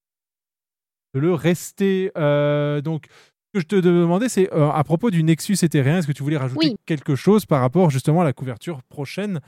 de 1.14 1.20
le 1.20 1.34
rester. 1.34 2.12
Euh, 2.16 2.80
donc, 2.80 3.06
ce 3.10 3.52
que 3.54 3.60
je 3.60 3.66
te 3.66 3.76
demandais, 3.76 4.28
c'est 4.28 4.52
euh, 4.54 4.70
à 4.70 4.84
propos 4.84 5.10
du 5.10 5.22
Nexus 5.22 5.56
éthérien, 5.62 5.98
est-ce 5.98 6.06
que 6.06 6.12
tu 6.12 6.22
voulais 6.22 6.36
rajouter 6.36 6.68
Oui. 6.70 6.76
quelque 6.86 7.14
chose 7.16 7.46
par 7.46 7.60
rapport 7.60 7.90
justement 7.90 8.20
à 8.20 8.24
la 8.24 8.32
couverture 8.32 8.82
prochaine 8.84 9.40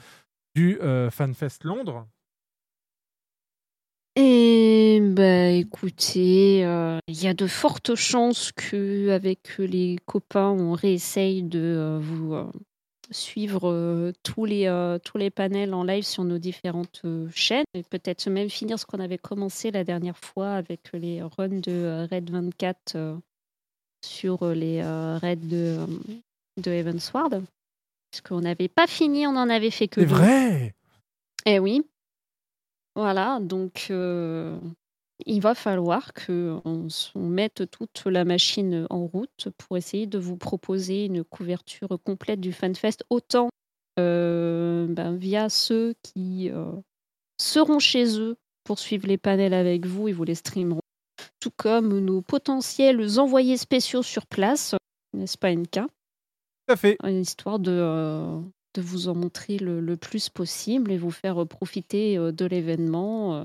du 0.55 0.79
euh, 0.81 1.11
FanFest 1.11 1.65
Londres? 1.65 2.07
Et 4.23 5.01
bah 5.01 5.49
écoutez, 5.49 6.63
euh, 6.67 6.99
il 7.09 7.23
y 7.23 7.27
a 7.27 7.33
de 7.33 7.47
fortes 7.47 7.95
chances 7.95 8.53
que 8.53 9.09
avec 9.09 9.57
les 9.57 9.97
copains, 10.05 10.51
on 10.51 10.75
réessaye 10.75 11.43
de 11.43 11.59
euh, 11.59 11.99
vous 12.03 12.35
euh, 12.35 12.45
suivre 13.11 13.71
euh, 13.71 14.13
tous 14.23 14.45
les 14.45 14.67
euh, 14.67 14.99
tous 14.99 15.17
les 15.17 15.31
panels 15.31 15.73
en 15.73 15.85
live 15.85 16.05
sur 16.05 16.25
nos 16.25 16.37
différentes 16.37 17.01
euh, 17.07 17.29
chaînes 17.35 17.65
et 17.73 17.83
peut-être 17.83 18.29
même 18.29 18.51
finir 18.51 18.79
ce 18.79 18.85
qu'on 18.85 19.01
avait 19.01 19.17
commencé 19.17 19.71
la 19.71 19.85
dernière 19.85 20.19
fois 20.19 20.53
avec 20.53 20.91
les 20.93 21.23
runs 21.23 21.49
de 21.49 21.71
euh, 21.71 22.07
Red 22.11 22.29
24 22.29 22.97
euh, 22.97 23.17
sur 24.05 24.43
euh, 24.43 24.53
les 24.53 24.83
euh, 24.85 25.17
raids 25.17 25.37
de 25.37 25.79
euh, 25.79 25.87
de 26.59 26.71
Heavensward. 26.71 27.43
Parce 28.11 28.21
qu'on 28.21 28.43
n'avait 28.43 28.69
pas 28.69 28.87
fini, 28.87 29.27
on 29.27 29.37
en 29.37 29.49
avait 29.49 29.71
fait 29.71 29.89
que 29.89 30.03
C'est 30.03 30.07
vrai? 30.07 30.75
Eh 31.47 31.59
oui. 31.59 31.87
Voilà, 33.01 33.39
donc 33.41 33.87
euh, 33.89 34.59
il 35.25 35.41
va 35.41 35.55
falloir 35.55 36.13
qu'on 36.13 36.61
on 37.15 37.27
mette 37.29 37.71
toute 37.71 38.05
la 38.05 38.27
machine 38.27 38.87
en 38.91 39.07
route 39.07 39.49
pour 39.57 39.79
essayer 39.79 40.07
de 40.07 40.19
vous 40.19 40.37
proposer 40.37 41.07
une 41.07 41.25
couverture 41.25 41.89
complète 42.05 42.41
du 42.41 42.53
FanFest, 42.53 43.07
autant 43.09 43.49
euh, 43.99 44.87
ben, 44.87 45.17
via 45.17 45.49
ceux 45.49 45.95
qui 46.03 46.51
euh, 46.51 46.73
seront 47.41 47.79
chez 47.79 48.21
eux 48.21 48.37
pour 48.65 48.79
suivre 48.79 49.07
les 49.07 49.17
panels 49.17 49.55
avec 49.55 49.87
vous 49.87 50.09
et 50.09 50.13
vous 50.13 50.25
les 50.25 50.35
streameront, 50.35 50.83
tout 51.41 51.53
comme 51.57 52.01
nos 52.01 52.21
potentiels 52.21 53.19
envoyés 53.19 53.57
spéciaux 53.57 54.03
sur 54.03 54.27
place, 54.27 54.75
n'est-ce 55.15 55.39
pas 55.39 55.55
NK 55.55 55.73
Tout 55.73 55.81
à 56.69 56.77
fait. 56.77 56.99
Histoire 57.03 57.61
de, 57.61 58.43
de 58.75 58.83
vous 58.83 59.09
en 59.09 59.15
montrer 59.15 59.59
le, 59.59 59.81
le 59.81 59.97
plus 59.97 60.29
possible 60.29 60.93
et 60.93 60.99
vous 60.99 61.11
faire 61.11 61.43
euh, 61.43 61.47
profiter 61.47 62.17
euh, 62.19 62.33
de 62.33 62.45
l'événement 62.45 63.37
euh, 63.37 63.45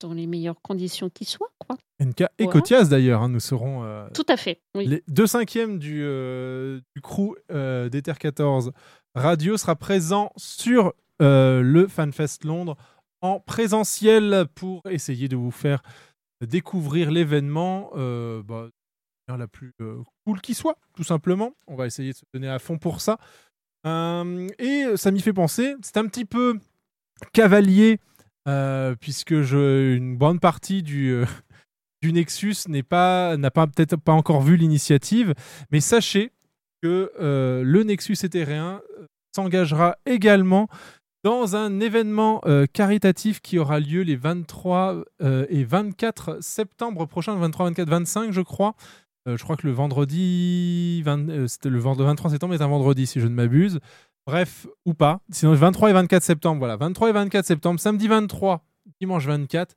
dans 0.00 0.12
les 0.12 0.26
meilleures 0.26 0.60
conditions 0.62 1.10
qui 1.10 1.24
soient. 1.24 1.52
Quoi. 1.58 1.76
NK 2.00 2.24
et. 2.38 2.46
Cotias 2.46 2.84
d'ailleurs, 2.84 3.22
hein, 3.22 3.28
nous 3.28 3.40
serons 3.40 3.84
euh, 3.84 4.06
Tout 4.14 4.26
à 4.28 4.36
fait, 4.36 4.60
oui. 4.74 4.86
les 4.86 5.02
deux 5.08 5.26
cinquièmes 5.26 5.78
du, 5.78 6.02
euh, 6.02 6.80
du 6.94 7.00
crew 7.00 7.34
euh, 7.50 7.88
d'Ether 7.88 8.14
14 8.18 8.72
Radio 9.14 9.56
sera 9.56 9.76
présent 9.76 10.32
sur 10.36 10.92
le 11.20 11.86
FanFest 11.88 12.44
Londres 12.44 12.76
en 13.22 13.40
présentiel 13.40 14.46
pour 14.54 14.82
essayer 14.90 15.28
de 15.28 15.36
vous 15.36 15.52
faire 15.52 15.82
découvrir 16.44 17.10
l'événement 17.10 17.90
bah, 17.94 18.68
de 19.28 19.34
la 19.34 19.46
plus 19.46 19.72
cool 20.26 20.40
qui 20.42 20.52
soit, 20.52 20.76
tout 20.94 21.04
simplement. 21.04 21.52
On 21.68 21.76
va 21.76 21.86
essayer 21.86 22.12
de 22.12 22.16
se 22.16 22.24
donner 22.34 22.48
à 22.48 22.58
fond 22.58 22.76
pour 22.76 23.00
ça. 23.00 23.18
Euh, 23.86 24.48
et 24.58 24.96
ça 24.96 25.10
m'y 25.10 25.20
fait 25.20 25.32
penser, 25.32 25.74
c'est 25.82 25.96
un 25.96 26.06
petit 26.06 26.24
peu 26.24 26.58
cavalier, 27.32 27.98
euh, 28.48 28.94
puisque 29.00 29.30
une 29.32 30.16
bonne 30.16 30.40
partie 30.40 30.82
du, 30.82 31.10
euh, 31.10 31.24
Nexus 32.02 32.56
n'est 32.68 32.82
pas, 32.82 33.36
n'a 33.36 33.50
peut-être 33.50 33.96
pas 33.96 34.12
encore 34.12 34.42
vu 34.42 34.56
l'initiative, 34.56 35.34
mais 35.70 35.80
sachez 35.80 36.32
que 36.82 37.10
euh, 37.18 37.62
le 37.64 37.82
Nexus 37.82 38.18
éthérien 38.22 38.82
euh, 38.98 39.06
s'engagera 39.34 39.96
également 40.04 40.68
dans 41.24 41.56
un 41.56 41.80
événement 41.80 42.42
euh, 42.44 42.66
caritatif 42.70 43.40
qui 43.40 43.58
aura 43.58 43.80
lieu 43.80 44.02
les 44.02 44.16
23 44.16 45.04
euh, 45.22 45.46
et 45.48 45.64
24 45.64 46.42
septembre 46.42 47.06
prochains, 47.06 47.34
23, 47.36 47.66
24, 47.70 47.88
25 47.88 48.32
je 48.32 48.42
crois. 48.42 48.74
Euh, 49.26 49.36
je 49.36 49.42
crois 49.44 49.56
que 49.56 49.66
le 49.66 49.72
vendredi, 49.72 51.02
20 51.02 51.28
euh, 51.30 51.46
le 51.64 51.78
vend- 51.78 51.94
le 51.96 52.04
23 52.04 52.30
septembre 52.30 52.54
est 52.54 52.60
un 52.62 52.68
vendredi 52.68 53.06
si 53.06 53.20
je 53.20 53.26
ne 53.26 53.34
m'abuse. 53.34 53.80
Bref, 54.26 54.66
ou 54.86 54.94
pas. 54.94 55.20
Sinon, 55.30 55.52
le 55.52 55.58
23 55.58 55.90
et 55.90 55.92
24 55.92 56.22
septembre, 56.22 56.58
voilà. 56.58 56.76
23 56.76 57.10
et 57.10 57.12
24 57.12 57.44
septembre, 57.46 57.80
samedi 57.80 58.08
23, 58.08 58.64
dimanche 59.00 59.26
24. 59.26 59.74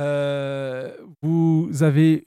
euh, 0.00 0.96
vous 1.22 1.68
avez 1.82 2.22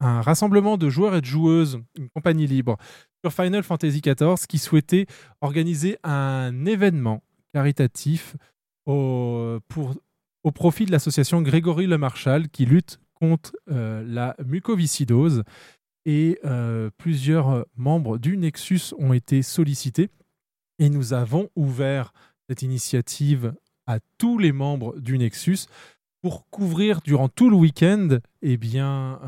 un 0.00 0.20
rassemblement 0.20 0.76
de 0.76 0.90
joueurs 0.90 1.14
et 1.14 1.20
de 1.20 1.26
joueuses, 1.26 1.80
une 1.96 2.08
compagnie 2.10 2.46
libre, 2.46 2.76
sur 3.24 3.32
Final 3.32 3.62
Fantasy 3.62 4.00
XIV 4.00 4.46
qui 4.48 4.58
souhaitait 4.58 5.06
organiser 5.40 5.96
un 6.02 6.66
événement 6.66 7.22
caritatif 7.54 8.36
au, 8.86 9.58
profit 10.54 10.84
de 10.86 10.92
l'association 10.92 11.40
Grégory 11.40 11.86
Le 11.86 11.96
Marchal 11.96 12.48
qui 12.48 12.66
lutte 12.66 12.98
contre 13.14 13.56
euh, 13.70 14.04
la 14.06 14.36
mucoviscidose. 14.44 15.44
Et 16.06 16.38
euh, 16.44 16.90
plusieurs 16.98 17.50
euh, 17.50 17.62
membres 17.76 18.18
du 18.18 18.36
Nexus 18.36 18.92
ont 18.98 19.12
été 19.12 19.42
sollicités. 19.42 20.10
Et 20.78 20.90
nous 20.90 21.14
avons 21.14 21.48
ouvert 21.56 22.12
cette 22.48 22.62
initiative 22.62 23.54
à 23.86 24.00
tous 24.18 24.38
les 24.38 24.52
membres 24.52 24.98
du 24.98 25.16
Nexus 25.16 25.66
pour 26.20 26.48
couvrir 26.50 27.00
durant 27.00 27.28
tout 27.28 27.48
le 27.48 27.56
week-end 27.56 28.18
eh 28.42 28.56
bien, 28.56 29.20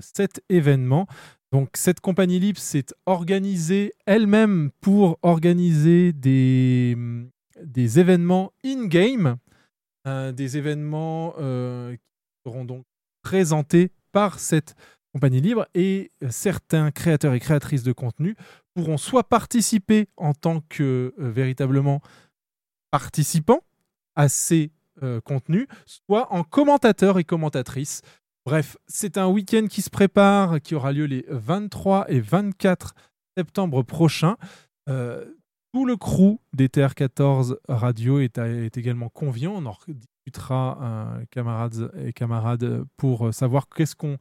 cet 0.00 0.42
événement. 0.48 1.06
Donc 1.52 1.70
cette 1.74 2.00
compagnie 2.00 2.40
libre 2.40 2.58
s'est 2.58 2.86
organisée 3.06 3.92
elle-même 4.06 4.70
pour 4.80 5.20
organiser 5.22 6.12
des, 6.12 6.96
des 7.62 8.00
événements 8.00 8.52
in-game, 8.64 9.36
des 10.04 10.56
événements 10.56 11.30
qui 11.30 12.00
seront 12.44 12.64
donc 12.64 12.84
présentés 13.22 13.90
par 14.12 14.38
cette 14.38 14.74
compagnie 15.12 15.40
libre 15.40 15.66
et 15.74 16.10
euh, 16.22 16.28
certains 16.30 16.90
créateurs 16.90 17.34
et 17.34 17.40
créatrices 17.40 17.82
de 17.82 17.92
contenu 17.92 18.36
pourront 18.74 18.96
soit 18.96 19.28
participer 19.28 20.08
en 20.16 20.32
tant 20.32 20.60
que 20.68 21.14
euh, 21.18 21.30
véritablement 21.30 22.00
participants 22.90 23.62
à 24.14 24.28
ces 24.28 24.70
euh, 25.02 25.20
contenus, 25.20 25.66
soit 25.86 26.32
en 26.32 26.44
commentateurs 26.44 27.18
et 27.18 27.24
commentatrices. 27.24 28.02
Bref, 28.44 28.76
c'est 28.86 29.18
un 29.18 29.28
week-end 29.28 29.66
qui 29.68 29.82
se 29.82 29.90
prépare, 29.90 30.60
qui 30.60 30.74
aura 30.74 30.92
lieu 30.92 31.04
les 31.04 31.24
23 31.28 32.06
et 32.08 32.20
24 32.20 32.94
septembre 33.36 33.82
prochains. 33.82 34.36
Tout 35.72 35.86
le 35.86 35.96
crew 35.96 36.38
des 36.52 36.68
TR14 36.68 37.56
Radio 37.68 38.18
est, 38.18 38.36
également 38.76 39.08
conviant. 39.08 39.54
On 39.54 39.64
discutera, 40.24 41.18
camarades 41.30 41.90
et 41.96 42.12
camarades, 42.12 42.84
pour 42.96 43.28
euh, 43.28 43.32
savoir 43.32 43.68
qu'est-ce 43.68 43.96
qu'on 43.96 44.18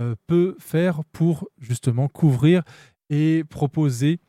euh, 0.00 0.14
peut 0.26 0.56
faire 0.58 1.04
pour 1.12 1.48
justement 1.58 2.08
couvrir 2.08 2.62
et 3.08 3.44
proposer 3.48 4.20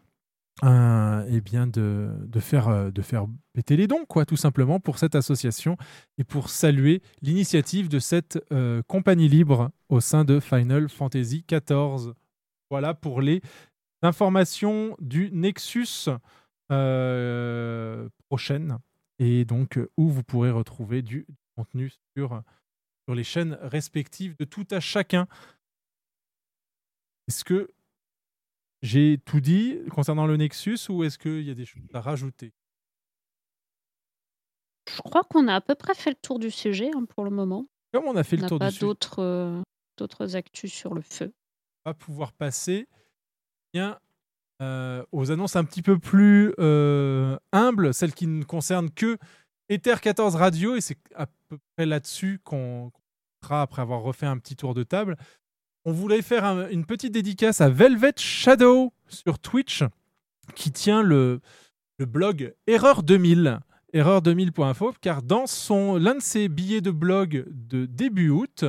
eh 0.64 1.42
bien 1.42 1.66
de, 1.66 2.12
de 2.28 2.40
faire, 2.40 2.68
euh, 2.68 2.92
de 2.92 3.02
faire 3.02 3.26
péter 3.54 3.78
les 3.78 3.88
dons, 3.88 4.06
quoi, 4.06 4.26
tout 4.26 4.36
simplement, 4.36 4.80
pour 4.80 5.00
cette 5.00 5.16
association 5.16 5.76
et 6.18 6.24
pour 6.24 6.50
saluer 6.50 7.02
l'initiative 7.22 7.90
de 7.90 8.00
cette 8.00 8.40
compagnie 8.88 9.28
libre 9.28 9.72
au 9.90 10.00
sein 10.00 10.24
de 10.24 10.40
Final 10.40 10.88
Fantasy 10.90 11.44
XIV. 11.50 12.14
Voilà 12.70 12.94
pour 12.94 13.22
les 13.22 13.42
informations 14.04 14.96
du 15.00 15.32
Nexus 15.32 16.10
prochaine 18.30 18.78
et 19.22 19.46
donc 19.46 19.78
euh, 19.78 19.90
où 19.98 20.10
vous 20.10 20.24
pourrez 20.24 20.50
retrouver 20.50 21.04
du 21.04 21.28
contenu 21.56 21.94
sur, 22.18 22.42
sur 23.06 23.16
les 23.16 23.24
chaînes 23.24 23.54
respectives 23.62 24.36
de 24.38 24.46
tout 24.46 24.66
à 24.72 24.80
chacun. 24.80 25.28
Est-ce 27.28 27.46
que 27.46 27.72
j'ai 28.82 29.20
tout 29.24 29.40
dit 29.40 29.78
concernant 29.92 30.26
le 30.26 30.38
Nexus 30.38 30.80
ou 30.90 31.04
est-ce 31.04 31.20
qu'il 31.20 31.44
y 31.44 31.52
a 31.52 31.54
des 31.54 31.66
choses 31.66 31.84
à 31.94 32.02
rajouter? 32.02 32.52
Je 34.90 35.02
crois 35.04 35.24
qu'on 35.24 35.48
a 35.48 35.54
à 35.54 35.62
peu 35.62 35.76
près 35.76 35.94
fait 35.94 36.10
le 36.10 36.16
tour 36.16 36.40
du 36.40 36.50
sujet 36.50 36.90
hein, 36.96 37.06
pour 37.06 37.24
le 37.24 37.30
moment. 37.30 37.68
Comme 37.94 38.06
on 38.06 38.16
a 38.16 38.24
fait 38.24 38.38
le 38.38 38.42
n'a 38.42 38.48
tour 38.48 38.58
du 38.58 38.66
pas 38.66 38.72
sujet. 38.72 38.82
d'autres 38.82 39.20
euh, 39.20 39.62
d'autres 39.98 40.36
actus 40.36 40.74
sur 40.74 40.96
le 40.96 41.02
feu. 41.02 41.32
va 41.86 41.94
pouvoir 41.94 42.34
passer 42.34 42.88
bien, 43.72 44.00
euh, 44.62 45.04
aux 45.12 45.32
annonces 45.32 45.56
un 45.56 45.64
petit 45.64 45.82
peu 45.82 45.98
plus 45.98 46.54
euh, 46.60 47.38
humbles, 47.52 47.94
celles 47.94 48.14
qui 48.14 48.28
ne 48.28 48.44
concernent 48.44 48.92
que 48.92 49.18
Ether 49.70 49.96
14 50.02 50.36
Radio, 50.36 50.76
et 50.76 50.82
c'est 50.82 50.98
à 51.16 51.28
peu 51.50 51.58
près 51.76 51.86
là-dessus 51.86 52.40
qu'on 52.44 52.92
sera 53.44 53.62
après 53.62 53.82
avoir 53.82 54.02
refait 54.02 54.26
un 54.28 54.38
petit 54.38 54.56
tour 54.56 54.74
de 54.74 54.84
table. 54.84 55.18
On 55.86 55.92
voulait 55.94 56.22
faire 56.22 56.46
un- 56.46 56.70
une 56.70 56.86
petite 56.86 57.14
dédicace 57.14 57.60
à 57.62 57.70
Velvet 57.70 58.14
Shadow 58.18 58.94
sur 59.08 59.40
Twitch, 59.40 59.84
qui 60.56 60.72
tient 60.72 61.02
le, 61.02 61.40
le 61.98 62.06
blog 62.06 62.54
Erreur 62.68 63.02
2000, 63.04 63.60
erreur2000.info, 63.94 64.94
car 65.02 65.22
dans 65.24 65.46
l'un 65.98 66.16
de 66.16 66.22
ses 66.22 66.50
billets 66.50 66.82
de 66.82 66.92
blog 66.92 67.46
de 67.50 67.86
début 67.86 68.30
août, 68.30 68.66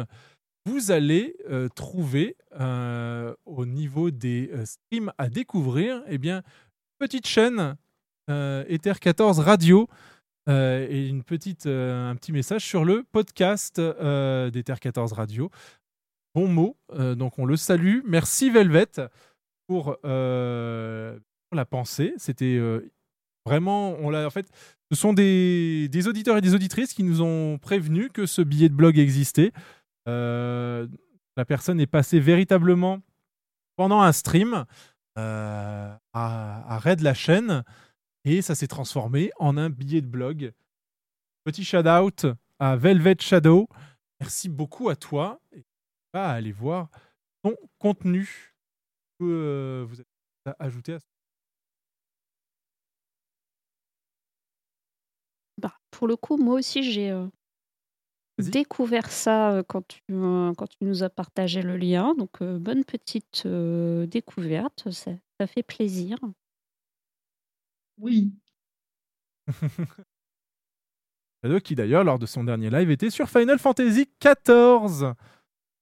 vous 0.64 0.90
allez 0.90 1.36
euh, 1.50 1.68
trouver 1.68 2.36
euh, 2.60 3.34
au 3.46 3.66
niveau 3.66 4.10
des 4.10 4.50
euh, 4.52 4.64
streams 4.64 5.12
à 5.18 5.28
découvrir, 5.28 6.02
eh 6.08 6.18
bien, 6.18 6.42
petite 6.98 7.26
chaîne 7.26 7.76
Ether 8.28 8.94
14 8.98 9.40
Radio 9.40 9.88
et 10.48 11.06
une 11.06 11.22
petite, 11.22 11.66
un 11.66 12.14
petit 12.16 12.32
message 12.32 12.64
sur 12.64 12.84
le 12.84 13.02
podcast 13.02 13.78
d'Ether 13.78 14.76
14 14.80 15.12
Radio. 15.12 15.50
Bon 16.34 16.48
mot, 16.48 16.78
donc 17.14 17.38
on 17.38 17.44
le 17.44 17.56
salue. 17.56 17.98
Merci 18.06 18.48
Velvet 18.48 18.86
pour, 19.66 19.98
la 20.04 21.64
pensée. 21.68 22.14
C'était 22.16 22.58
vraiment, 23.44 23.96
on 23.98 24.08
l'a 24.08 24.26
en 24.26 24.30
fait, 24.30 24.46
ce 24.90 24.96
sont 24.96 25.12
des, 25.12 25.88
des 25.90 26.08
auditeurs 26.08 26.38
et 26.38 26.40
des 26.40 26.54
auditrices 26.54 26.94
qui 26.94 27.02
nous 27.02 27.20
ont 27.20 27.58
prévenu 27.58 28.08
que 28.08 28.24
ce 28.24 28.40
billet 28.40 28.70
de 28.70 28.74
blog 28.74 28.98
existait. 28.98 29.52
Euh, 30.08 30.86
la 31.36 31.44
personne 31.44 31.80
est 31.80 31.86
passée 31.86 32.20
véritablement 32.20 33.00
pendant 33.76 34.00
un 34.00 34.12
stream 34.12 34.64
euh, 35.18 35.96
à, 36.12 36.74
à 36.74 36.78
raid 36.78 37.00
la 37.00 37.14
chaîne 37.14 37.64
et 38.24 38.42
ça 38.42 38.54
s'est 38.54 38.66
transformé 38.66 39.30
en 39.38 39.56
un 39.56 39.70
billet 39.70 40.00
de 40.00 40.06
blog. 40.06 40.52
Petit 41.44 41.64
shout 41.64 41.88
out 41.88 42.26
à 42.58 42.76
Velvet 42.76 43.16
Shadow. 43.18 43.68
Merci 44.20 44.48
beaucoup 44.48 44.88
à 44.88 44.96
toi. 44.96 45.40
Et 45.52 45.64
va 46.12 46.30
aller 46.30 46.52
voir 46.52 46.88
ton 47.42 47.56
contenu 47.78 48.54
que 49.18 49.24
euh, 49.24 49.84
vous 49.88 50.00
avez 50.00 50.56
ajouté 50.58 50.94
à 50.94 51.00
ce 51.00 51.06
Bah, 55.58 55.74
pour 55.90 56.06
le 56.06 56.16
coup, 56.16 56.36
moi 56.36 56.56
aussi, 56.56 56.82
j'ai 56.82 57.10
découvert 58.38 59.10
ça 59.10 59.52
euh, 59.52 59.62
quand 59.66 59.86
tu, 59.86 60.00
euh, 60.10 60.52
quand 60.54 60.66
tu 60.66 60.78
nous 60.82 61.02
as 61.02 61.10
partagé 61.10 61.62
le 61.62 61.76
lien. 61.76 62.14
Donc, 62.16 62.42
euh, 62.42 62.58
bonne 62.58 62.84
petite 62.84 63.44
euh, 63.46 64.06
découverte. 64.06 64.90
Ça, 64.90 65.12
ça 65.38 65.46
fait 65.46 65.62
plaisir. 65.62 66.18
Oui. 67.98 68.32
Shadow 71.44 71.60
qui 71.60 71.74
d'ailleurs 71.74 72.04
lors 72.04 72.18
de 72.18 72.26
son 72.26 72.44
dernier 72.44 72.70
live 72.70 72.90
était 72.90 73.10
sur 73.10 73.28
Final 73.28 73.58
Fantasy 73.58 74.08
XIV. 74.22 75.14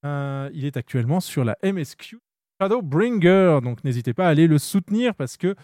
Euh, 0.04 0.50
il 0.54 0.64
est 0.64 0.76
actuellement 0.76 1.20
sur 1.20 1.44
la 1.44 1.58
MSQ 1.62 2.18
Shadowbringer, 2.60 3.60
donc 3.62 3.84
n'hésitez 3.84 4.14
pas 4.14 4.26
à 4.26 4.30
aller 4.30 4.46
le 4.46 4.58
soutenir 4.58 5.14
parce 5.14 5.36
que 5.36 5.54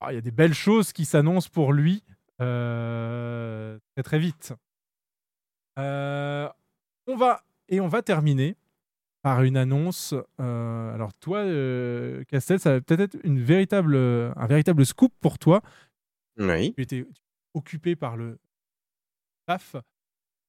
ah, 0.00 0.12
il 0.12 0.14
y 0.16 0.18
a 0.18 0.20
des 0.20 0.30
belles 0.30 0.54
choses 0.54 0.92
qui 0.92 1.04
s'annoncent 1.04 1.50
pour 1.52 1.72
lui 1.72 2.02
euh, 2.40 3.78
très 3.94 4.02
très 4.02 4.18
vite. 4.18 4.52
Euh, 5.78 6.48
on 7.06 7.16
va 7.16 7.42
et 7.68 7.80
on 7.80 7.88
va 7.88 8.02
terminer 8.02 8.56
par 9.22 9.42
une 9.42 9.56
annonce. 9.56 10.14
euh, 10.40 10.94
alors 10.94 11.14
toi, 11.14 11.38
euh, 11.38 12.24
Castel, 12.24 12.58
ça 12.58 12.72
va 12.72 12.80
peut-être 12.80 13.00
être 13.14 13.18
une 13.24 13.40
véritable, 13.40 13.96
un 13.96 14.46
véritable 14.46 14.84
scoop 14.84 15.12
pour 15.20 15.38
toi. 15.38 15.62
Oui. 16.38 16.74
Tu 16.74 16.82
étais 16.82 17.06
occupé 17.54 17.96
par 17.96 18.16
le 18.16 18.38
taf. 19.46 19.76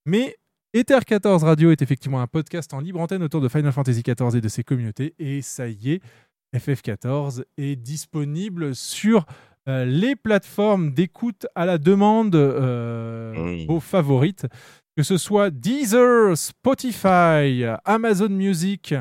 Mais 0.06 0.36
Ether 0.72 0.98
14 1.06 1.44
Radio 1.44 1.70
est 1.70 1.82
effectivement 1.82 2.20
un 2.20 2.26
podcast 2.26 2.74
en 2.74 2.80
libre 2.80 3.00
antenne 3.00 3.22
autour 3.22 3.40
de 3.40 3.48
Final 3.48 3.72
Fantasy 3.72 4.02
XIV 4.02 4.36
et 4.36 4.40
de 4.40 4.48
ses 4.48 4.64
communautés. 4.64 5.14
Et 5.18 5.40
ça 5.40 5.68
y 5.68 5.92
est, 5.92 6.02
FF14 6.54 7.44
est 7.58 7.76
disponible 7.76 8.74
sur 8.74 9.24
euh, 9.68 9.84
les 9.84 10.16
plateformes 10.16 10.92
d'écoute 10.92 11.46
à 11.54 11.64
la 11.64 11.78
demande, 11.78 12.34
euh, 12.34 13.64
vos 13.66 13.80
favorites, 13.80 14.46
que 14.96 15.02
ce 15.02 15.16
soit 15.16 15.50
Deezer, 15.50 16.36
Spotify, 16.36 17.64
Amazon 17.84 18.28
Music 18.28 18.94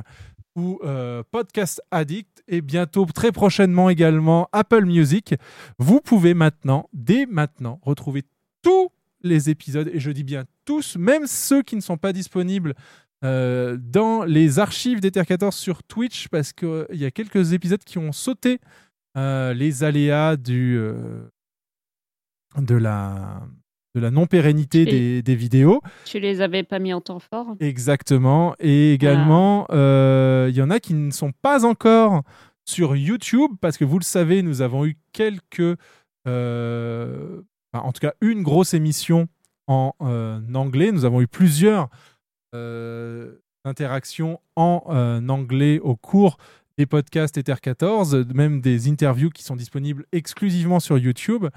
ou 0.56 0.80
euh, 0.84 1.24
Podcast 1.32 1.82
Addict 1.92 2.44
et 2.48 2.62
bientôt 2.62 3.06
très 3.06 3.32
prochainement 3.32 3.90
également 3.90 4.48
Apple 4.52 4.86
Music. 4.86 5.36
Vous 5.80 6.00
pouvez 6.00 6.34
maintenant, 6.34 6.90
dès 6.94 7.26
maintenant, 7.26 7.80
retrouver 7.84 8.24
tous 8.62 8.90
les 9.22 9.50
épisodes, 9.50 9.90
et 9.94 10.00
je 10.00 10.12
dis 10.12 10.24
bien 10.24 10.46
tous, 10.66 10.98
même 10.98 11.28
ceux 11.28 11.62
qui 11.62 11.76
ne 11.76 11.82
sont 11.82 11.98
pas 11.98 12.14
disponibles 12.14 12.76
euh, 13.24 13.78
dans 13.80 14.26
les 14.26 14.60
archives 14.60 15.00
d'Ether 15.00 15.24
14 15.26 15.56
sur 15.56 15.82
Twitch, 15.84 16.28
parce 16.28 16.52
qu'il 16.52 16.86
y 16.92 17.06
a 17.06 17.12
quelques 17.12 17.54
épisodes 17.54 17.84
qui 17.84 17.98
ont 17.98 18.12
sauté 18.12 18.60
euh, 19.18 19.54
les 19.54 19.84
aléas 19.84 20.36
du, 20.36 20.78
euh, 20.78 21.30
de 22.58 22.76
la, 22.76 23.48
de 23.96 24.00
la 24.00 24.12
non-pérennité 24.12 24.86
des, 24.86 25.22
des 25.22 25.36
vidéos. 25.36 25.82
Tu 26.06 26.20
les 26.20 26.42
avais 26.42 26.64
pas 26.64 26.80
mis 26.80 26.94
en 26.94 27.02
temps 27.02 27.20
fort 27.20 27.56
Exactement. 27.60 28.56
Et 28.60 28.94
également, 28.94 29.68
euh, 29.72 30.48
il 30.50 30.56
y 30.56 30.62
en 30.62 30.70
a 30.70 30.80
qui 30.80 30.94
ne 30.94 31.12
sont 31.12 31.32
pas 31.42 31.66
encore 31.66 32.24
sur 32.66 32.96
YouTube 32.96 33.52
parce 33.62 33.78
que 33.78 33.86
vous 33.86 34.00
le 34.00 34.04
savez, 34.04 34.42
nous 34.42 34.62
avons 34.62 34.86
eu 34.86 34.98
quelques, 35.12 35.78
euh, 36.28 37.42
en 37.74 37.92
tout 37.92 38.00
cas 38.00 38.14
une 38.22 38.42
grosse 38.42 38.74
émission 38.74 39.28
en 39.68 39.94
euh, 40.02 40.42
anglais. 40.56 40.92
Nous 40.92 41.06
avons 41.06 41.22
eu 41.22 41.28
plusieurs 41.28 41.90
interactions 43.66 44.40
en 44.56 44.84
anglais 45.28 45.80
au 45.80 45.96
cours 45.96 46.38
des 46.78 46.86
podcasts 46.86 47.38
Ether 47.38 47.56
14, 47.62 48.28
même 48.34 48.62
des 48.62 48.90
interviews 48.90 49.30
qui 49.30 49.44
sont 49.44 49.56
disponibles 49.56 50.06
exclusivement 50.12 50.80
sur 50.80 50.98
YouTube. 50.98 51.48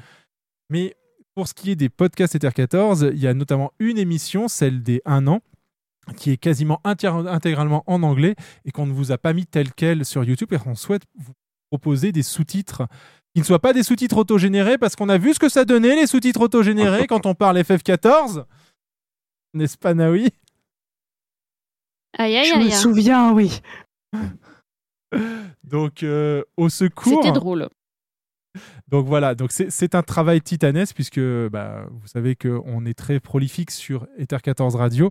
Mais 0.71 0.97
pour 1.37 1.47
ce 1.47 1.53
qui 1.53 1.71
est 1.71 1.77
des 1.77 1.91
podcasts 1.91 2.35
Ether 2.35 2.51
14, 2.51 3.11
il 3.13 3.21
y 3.21 3.27
a 3.27 3.35
notamment 3.35 3.71
une 3.79 3.99
émission, 3.99 4.49
celle 4.49 4.83
des 4.83 5.03
1 5.05 5.27
an, 5.27 5.43
qui 6.17 6.31
est 6.31 6.39
quasiment 6.39 6.81
intégralement 6.83 7.85
en 7.87 8.03
anglais 8.03 8.37
et 8.65 8.73
qu'on 8.73 8.87
ne 8.87 8.93
vous 8.95 9.13
a 9.13 9.19
pas 9.19 9.35
mis 9.35 9.45
tel 9.45 9.75
quel 9.75 10.07
sur 10.07 10.25
YouTube 10.25 10.51
et 10.55 10.59
qu'on 10.59 10.75
souhaite 10.75 11.03
vous 11.15 11.35
proposer 11.71 12.11
des 12.11 12.23
sous-titres 12.23 12.87
qui 13.35 13.41
ne 13.41 13.45
soient 13.45 13.59
pas 13.59 13.75
des 13.75 13.83
sous-titres 13.83 14.17
autogénérés 14.17 14.79
parce 14.79 14.97
qu'on 14.97 15.11
a 15.11 15.19
vu 15.19 15.35
ce 15.35 15.39
que 15.39 15.51
ça 15.51 15.67
donnait 15.67 15.95
les 15.95 16.07
sous-titres 16.07 16.41
autogénérés 16.41 17.07
quand 17.09 17.27
on 17.27 17.35
parle 17.35 17.59
FF14. 17.59 18.47
N'est-ce 19.53 19.77
pas 19.77 19.93
Naoui? 19.93 20.31
Aïe, 22.17 22.35
aïe, 22.35 22.47
Je 22.47 22.55
aïe. 22.55 22.65
me 22.65 22.71
souviens, 22.71 23.33
oui. 23.33 23.61
Donc, 25.65 26.03
euh, 26.03 26.43
au 26.57 26.71
secours. 26.71 27.21
C'était 27.23 27.33
drôle. 27.33 27.69
Donc 28.89 29.07
voilà, 29.07 29.35
donc 29.35 29.51
c'est- 29.51 29.95
un 29.95 30.03
travail 30.03 30.41
titanesque 30.41 30.95
puisque 30.95 31.21
bah, 31.51 31.87
vous 31.91 32.07
savez 32.07 32.37
qu'on 32.37 32.85
est 32.87 32.95
très 32.95 33.19
prolifique 33.21 33.71
sur 33.71 34.07
Ether 34.17 34.39
14 34.43 34.77
Radio. 34.77 35.11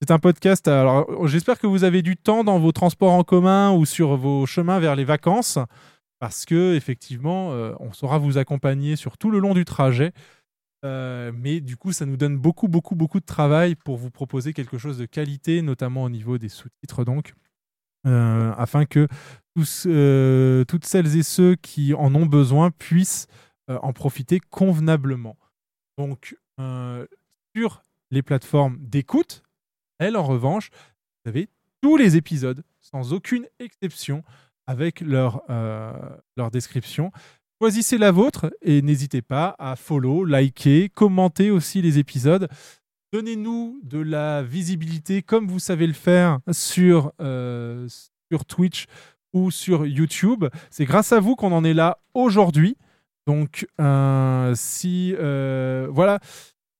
C'est 0.00 0.10
un 0.10 0.18
podcast. 0.18 0.66
Alors 0.66 1.28
j'espère 1.28 1.58
que 1.60 1.66
vous 1.68 1.84
avez 1.84 2.02
du 2.02 2.16
temps 2.16 2.42
dans 2.42 2.58
vos 2.58 2.72
transports 2.72 3.12
en 3.12 3.22
commun 3.22 3.72
ou 3.72 3.84
sur 3.84 4.16
vos 4.16 4.46
chemins 4.46 4.80
vers 4.80 4.96
les 4.96 5.04
vacances 5.04 5.58
parce 6.18 6.44
que 6.44 6.74
effectivement, 6.74 7.52
euh, 7.52 7.72
on 7.80 7.92
saura 7.92 8.18
vous 8.18 8.38
accompagner 8.38 8.96
sur 8.96 9.16
tout 9.18 9.30
le 9.30 9.38
long 9.38 9.54
du 9.54 9.64
trajet. 9.64 10.12
Euh, 10.84 11.30
mais 11.32 11.60
du 11.60 11.76
coup, 11.76 11.92
ça 11.92 12.06
nous 12.06 12.16
donne 12.16 12.36
beaucoup, 12.36 12.66
beaucoup, 12.66 12.96
beaucoup 12.96 13.20
de 13.20 13.24
travail 13.24 13.76
pour 13.76 13.96
vous 13.96 14.10
proposer 14.10 14.52
quelque 14.52 14.78
chose 14.78 14.98
de 14.98 15.06
qualité, 15.06 15.62
notamment 15.62 16.02
au 16.02 16.08
niveau 16.10 16.38
des 16.38 16.48
sous-titres, 16.48 17.04
donc, 17.04 17.34
euh, 18.06 18.52
afin 18.56 18.84
que 18.84 19.06
euh, 19.86 20.64
toutes 20.64 20.84
celles 20.84 21.16
et 21.16 21.22
ceux 21.22 21.54
qui 21.54 21.94
en 21.94 22.14
ont 22.14 22.26
besoin 22.26 22.70
puissent 22.70 23.28
euh, 23.70 23.78
en 23.82 23.92
profiter 23.92 24.40
convenablement. 24.40 25.36
Donc, 25.98 26.36
sur 27.54 27.82
les 28.10 28.22
plateformes 28.22 28.78
d'écoute, 28.80 29.42
elles, 29.98 30.16
en 30.16 30.24
revanche, 30.24 30.70
vous 31.24 31.28
avez 31.28 31.48
tous 31.80 31.96
les 31.96 32.16
épisodes, 32.16 32.62
sans 32.80 33.12
aucune 33.12 33.46
exception, 33.58 34.22
avec 34.66 35.00
leur 35.00 35.42
description. 36.50 37.12
Choisissez 37.60 37.98
la 37.98 38.10
vôtre 38.10 38.52
et 38.62 38.82
n'hésitez 38.82 39.22
pas 39.22 39.54
à 39.58 39.76
follow, 39.76 40.24
liker, 40.24 40.88
commenter 40.88 41.50
aussi 41.50 41.82
les 41.82 41.98
épisodes. 41.98 42.48
Donnez-nous 43.12 43.78
de 43.82 43.98
la 43.98 44.42
visibilité 44.42 45.20
comme 45.20 45.46
vous 45.46 45.58
savez 45.58 45.86
le 45.86 45.92
faire 45.92 46.38
sur, 46.50 47.12
euh, 47.20 47.86
sur 48.30 48.46
Twitch 48.46 48.86
ou 49.34 49.50
sur 49.50 49.84
YouTube. 49.84 50.46
C'est 50.70 50.86
grâce 50.86 51.12
à 51.12 51.20
vous 51.20 51.36
qu'on 51.36 51.52
en 51.52 51.62
est 51.62 51.74
là 51.74 51.98
aujourd'hui. 52.14 52.78
Donc, 53.26 53.66
euh, 53.82 54.54
si. 54.56 55.14
euh, 55.18 55.88
voilà. 55.90 56.20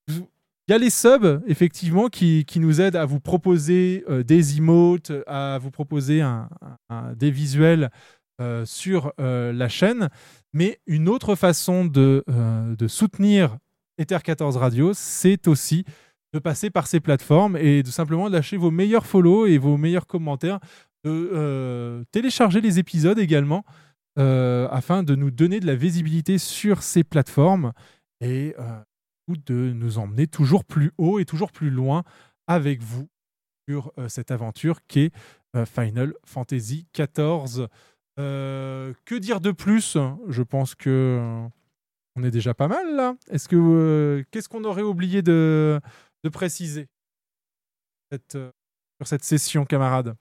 Il 0.08 0.70
y 0.70 0.72
a 0.72 0.78
les 0.78 0.88
subs, 0.88 1.42
effectivement, 1.46 2.08
qui, 2.08 2.46
nous 2.56 2.80
aident 2.80 2.96
à 2.96 3.04
vous 3.04 3.20
proposer 3.20 4.02
des 4.26 4.56
emotes, 4.56 5.12
à 5.26 5.58
vous 5.60 5.70
proposer 5.70 6.22
des 7.16 7.30
visuels 7.30 7.90
sur 8.64 9.12
la 9.18 9.68
chaîne. 9.68 10.08
Mais 10.54 10.80
une 10.86 11.10
autre 11.10 11.34
façon 11.34 11.84
de, 11.84 12.24
de 12.26 12.88
soutenir 12.88 13.58
Ether 13.98 14.18
14 14.24 14.56
Radio, 14.56 14.92
c'est 14.94 15.46
aussi 15.46 15.84
de 16.32 16.38
passer 16.38 16.70
par 16.70 16.86
ces 16.86 17.00
plateformes 17.00 17.56
et 17.56 17.82
de 17.82 17.88
simplement 17.88 18.28
lâcher 18.28 18.56
vos 18.56 18.70
meilleurs 18.70 19.06
follow 19.06 19.46
et 19.46 19.58
vos 19.58 19.76
meilleurs 19.76 20.06
commentaires, 20.06 20.60
de 21.04 21.30
euh, 21.32 22.04
télécharger 22.10 22.60
les 22.60 22.78
épisodes 22.78 23.18
également, 23.18 23.64
euh, 24.18 24.68
afin 24.70 25.02
de 25.02 25.14
nous 25.14 25.30
donner 25.30 25.60
de 25.60 25.66
la 25.66 25.74
visibilité 25.74 26.38
sur 26.38 26.82
ces 26.82 27.04
plateformes 27.04 27.72
et 28.20 28.54
euh, 28.58 28.80
de 29.46 29.72
nous 29.72 29.98
emmener 29.98 30.26
toujours 30.26 30.64
plus 30.64 30.92
haut 30.98 31.18
et 31.18 31.24
toujours 31.24 31.52
plus 31.52 31.70
loin 31.70 32.02
avec 32.46 32.82
vous 32.82 33.08
sur 33.68 33.92
cette 34.08 34.30
aventure 34.30 34.80
qu'est 34.88 35.12
Final 35.66 36.12
Fantasy 36.26 36.86
XIV. 36.94 37.68
Que 38.16 39.18
dire 39.18 39.40
de 39.40 39.52
plus? 39.52 39.96
Je 40.28 40.42
pense 40.42 40.74
que 40.74 41.46
on 42.16 42.24
est 42.24 42.30
déjà 42.30 42.52
pas 42.52 42.68
mal 42.68 42.94
là. 42.94 43.14
Est-ce 43.30 43.48
que 43.48 44.24
qu'est-ce 44.30 44.48
qu'on 44.48 44.64
aurait 44.64 44.82
oublié 44.82 45.22
de, 45.22 45.80
de 46.22 46.28
préciser 46.28 46.88
cette, 48.10 48.36
euh, 48.36 48.50
sur 48.98 49.08
cette 49.08 49.24
session, 49.24 49.64
camarade 49.64 50.16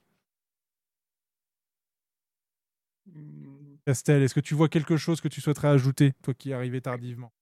Castel, 3.86 4.22
est-ce 4.22 4.34
que 4.34 4.40
tu 4.40 4.54
vois 4.54 4.68
quelque 4.68 4.96
chose 4.96 5.20
que 5.20 5.28
tu 5.28 5.40
souhaiterais 5.40 5.68
ajouter, 5.68 6.12
toi 6.22 6.34
qui 6.34 6.50
es 6.50 6.54
arrivé 6.54 6.80
tardivement? 6.80 7.32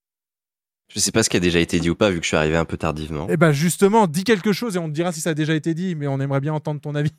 Je 0.87 0.99
sais 0.99 1.11
pas 1.11 1.23
ce 1.23 1.29
qui 1.29 1.37
a 1.37 1.39
déjà 1.39 1.59
été 1.59 1.79
dit 1.79 1.89
ou 1.89 1.95
pas, 1.95 2.09
vu 2.09 2.17
que 2.17 2.23
je 2.23 2.29
suis 2.29 2.37
arrivé 2.37 2.57
un 2.57 2.65
peu 2.65 2.77
tardivement. 2.77 3.27
Eh 3.29 3.37
ben 3.37 3.51
justement, 3.51 4.07
dis 4.07 4.23
quelque 4.23 4.51
chose 4.51 4.75
et 4.75 4.79
on 4.79 4.87
te 4.87 4.93
dira 4.93 5.11
si 5.11 5.21
ça 5.21 5.29
a 5.29 5.33
déjà 5.33 5.55
été 5.55 5.73
dit, 5.73 5.95
mais 5.95 6.07
on 6.07 6.19
aimerait 6.19 6.41
bien 6.41 6.53
entendre 6.53 6.81
ton 6.81 6.95
avis. 6.95 7.13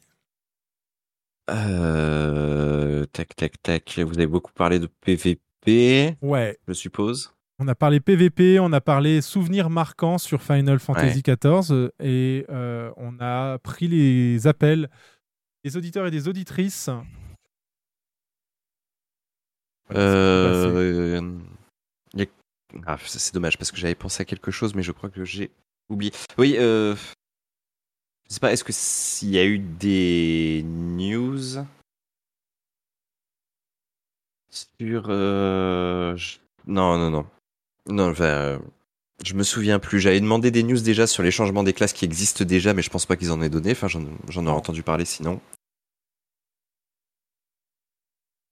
Euh, 1.51 3.07
tac, 3.07 3.35
tac, 3.35 3.62
tac. 3.62 3.99
Vous 3.99 4.15
avez 4.15 4.27
beaucoup 4.27 4.53
parlé 4.53 4.79
de 4.79 4.87
PVP. 4.87 6.17
Ouais. 6.21 6.59
Je 6.69 6.73
suppose. 6.73 7.33
On 7.65 7.69
a 7.69 7.77
parlé 7.77 8.01
PVP, 8.01 8.59
on 8.59 8.73
a 8.73 8.81
parlé 8.81 9.21
souvenirs 9.23 9.71
marquants 9.71 10.19
sur 10.19 10.43
Final 10.43 10.81
Fantasy 10.81 11.23
XIV 11.23 11.71
euh, 11.71 11.91
et 12.01 12.45
euh, 12.51 12.91
on 12.97 13.21
a 13.21 13.57
pris 13.61 13.87
les 13.87 14.49
appels 14.49 14.91
des 15.63 15.77
auditeurs 15.77 16.05
et 16.09 16.11
des 16.11 16.27
auditrices. 16.27 16.91
Euh, 19.93 21.39
a- 22.19 22.25
ah, 22.87 22.97
c'est 23.07 23.33
dommage 23.33 23.57
parce 23.59 23.71
que 23.71 23.77
j'avais 23.77 23.95
pensé 23.95 24.23
à 24.23 24.25
quelque 24.25 24.51
chose, 24.51 24.75
mais 24.75 24.83
je 24.83 24.91
crois 24.91 25.09
que 25.09 25.25
j'ai 25.25 25.53
oublié. 25.89 26.11
Oui, 26.39 26.57
euh... 26.59 26.97
je 28.29 28.35
sais 28.35 28.41
pas, 28.41 28.53
est-ce 28.53 28.65
que 28.65 28.73
s'il 28.73 29.31
y 29.31 29.39
a 29.39 29.45
eu 29.45 29.61
des 29.61 30.65
news 30.65 31.39
sur. 34.51 35.05
euh, 35.11 36.17
je- 36.17 36.39
Non, 36.67 36.99
non, 36.99 37.11
non. 37.11 37.27
Non, 37.89 38.11
enfin, 38.11 38.25
euh, 38.25 38.59
je 39.25 39.35
me 39.35 39.43
souviens 39.43 39.78
plus. 39.78 40.01
J'avais 40.01 40.20
demandé 40.20 40.51
des 40.51 40.62
news 40.62 40.81
déjà 40.81 41.07
sur 41.07 41.23
les 41.23 41.31
changements 41.31 41.62
des 41.62 41.73
classes 41.73 41.93
qui 41.93 42.05
existent 42.05 42.44
déjà, 42.44 42.75
mais 42.75 42.83
je 42.83 42.91
pense 42.91 43.07
pas 43.07 43.17
qu'ils 43.17 43.33
en 43.33 43.43
aient 43.43 43.51
donné. 43.51 43.73
Enfin, 43.73 43.89
j'en 43.89 44.47
aurais 44.47 44.57
entendu 44.57 44.83
parler 44.83 45.05
sinon. 45.05 45.41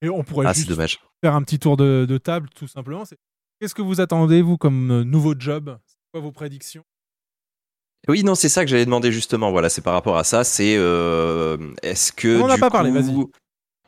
Et 0.03 0.09
on 0.09 0.25
pourrait 0.25 0.47
Ah, 0.49 0.53
juste 0.53 0.69
dommage. 0.69 0.99
faire 1.23 1.35
un 1.35 1.43
petit 1.43 1.59
tour 1.59 1.77
de, 1.77 2.07
de 2.09 2.19
table, 2.19 2.49
tout 2.55 2.67
simplement. 2.67 3.05
Qu'est-ce 3.61 3.75
que 3.75 3.83
vous 3.83 4.01
attendez, 4.01 4.41
vous, 4.41 4.57
comme 4.57 4.91
euh, 4.91 5.05
nouveau 5.05 5.35
job? 5.39 5.79
C'est 5.87 5.97
quoi 6.13 6.21
vos 6.23 6.33
prédictions? 6.33 6.83
Oui, 8.09 8.25
non, 8.25 8.35
c'est 8.35 8.49
ça 8.49 8.65
que 8.65 8.71
j'allais 8.71 8.87
demander 8.87 9.13
justement. 9.13 9.51
Voilà, 9.51 9.69
c'est 9.69 9.83
par 9.83 9.93
rapport 9.93 10.17
à 10.17 10.25
ça. 10.25 10.43
C'est 10.43 10.75
euh, 10.79 11.59
est-ce 11.83 12.13
que 12.13 12.41
On 12.41 12.45
en 12.45 12.49
a 12.49 12.55
du 12.55 12.61
pas 12.61 12.71
parlé, 12.71 12.91
vas-y. 12.91 13.15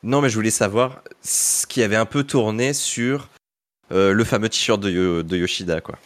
Non, 0.02 0.20
mais 0.20 0.28
je 0.28 0.34
voulais 0.34 0.50
savoir 0.50 1.02
ce 1.22 1.66
qui 1.66 1.82
avait 1.82 1.96
un 1.96 2.04
peu 2.04 2.22
tourné 2.24 2.74
sur 2.74 3.28
le 3.92 4.24
fameux 4.24 4.48
t-shirt 4.48 4.80
de, 4.80 4.90
Yo- 4.90 5.22
de 5.22 5.36
Yoshida, 5.36 5.80
quoi. 5.80 5.98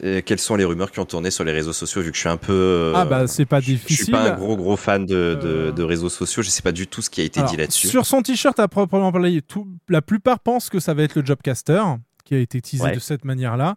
Et 0.00 0.22
quelles 0.22 0.38
sont 0.38 0.54
les 0.54 0.64
rumeurs 0.64 0.92
qui 0.92 1.00
ont 1.00 1.04
tourné 1.06 1.32
sur 1.32 1.42
les 1.42 1.50
réseaux 1.50 1.72
sociaux 1.72 2.02
vu 2.02 2.10
que 2.10 2.14
je 2.16 2.20
suis 2.20 2.28
un 2.28 2.36
peu. 2.36 2.52
euh, 2.52 2.92
Ah, 2.94 3.04
bah, 3.04 3.26
c'est 3.26 3.46
pas 3.46 3.58
Je 3.58 3.64
suis 3.64 3.74
difficile. 3.74 4.12
pas 4.12 4.30
un 4.32 4.36
gros 4.36 4.56
gros 4.56 4.76
fan 4.76 5.04
de, 5.04 5.36
de, 5.42 5.48
Euh. 5.48 5.72
de 5.72 5.82
réseaux 5.82 6.08
sociaux. 6.08 6.40
Je 6.44 6.50
sais 6.50 6.62
pas 6.62 6.70
du 6.70 6.86
tout 6.86 7.02
ce 7.02 7.10
qui 7.10 7.20
a 7.20 7.24
été 7.24 7.40
Alors, 7.40 7.50
dit 7.50 7.56
là-dessus. 7.56 7.88
Sur 7.88 8.06
son 8.06 8.22
t-shirt 8.22 8.60
à 8.60 8.68
proprement 8.68 9.10
parler, 9.10 9.42
tout- 9.42 9.66
la 9.88 10.00
plupart 10.00 10.38
pensent 10.38 10.70
que 10.70 10.78
ça 10.78 10.94
va 10.94 11.02
être 11.02 11.16
le 11.16 11.24
Jobcaster 11.26 11.82
qui 12.24 12.36
a 12.36 12.38
été 12.38 12.60
teasé 12.60 12.84
Ouais. 12.84 12.94
de 12.94 13.00
cette 13.00 13.24
manière-là. 13.24 13.74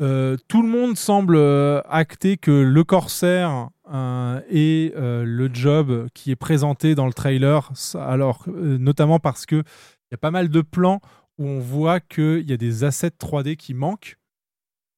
Euh, 0.00 0.38
tout 0.48 0.62
le 0.62 0.68
monde 0.70 0.96
semble 0.96 1.36
euh, 1.36 1.82
acter 1.86 2.38
que 2.38 2.50
le 2.50 2.82
Corsair 2.82 3.68
euh, 3.92 4.40
est 4.48 4.94
euh, 4.96 5.22
le 5.26 5.50
job 5.52 6.08
qui 6.14 6.30
est 6.30 6.36
présenté 6.36 6.94
dans 6.94 7.06
le 7.06 7.12
trailer, 7.12 7.70
alors 7.96 8.44
euh, 8.48 8.78
notamment 8.78 9.18
parce 9.18 9.44
que 9.44 9.56
il 9.56 10.12
y 10.12 10.14
a 10.14 10.18
pas 10.18 10.30
mal 10.30 10.48
de 10.48 10.60
plans 10.62 11.00
où 11.42 11.46
on 11.48 11.58
voit 11.58 12.00
qu'il 12.00 12.48
y 12.48 12.52
a 12.52 12.56
des 12.56 12.84
assets 12.84 13.10
3D 13.18 13.56
qui 13.56 13.74
manquent, 13.74 14.16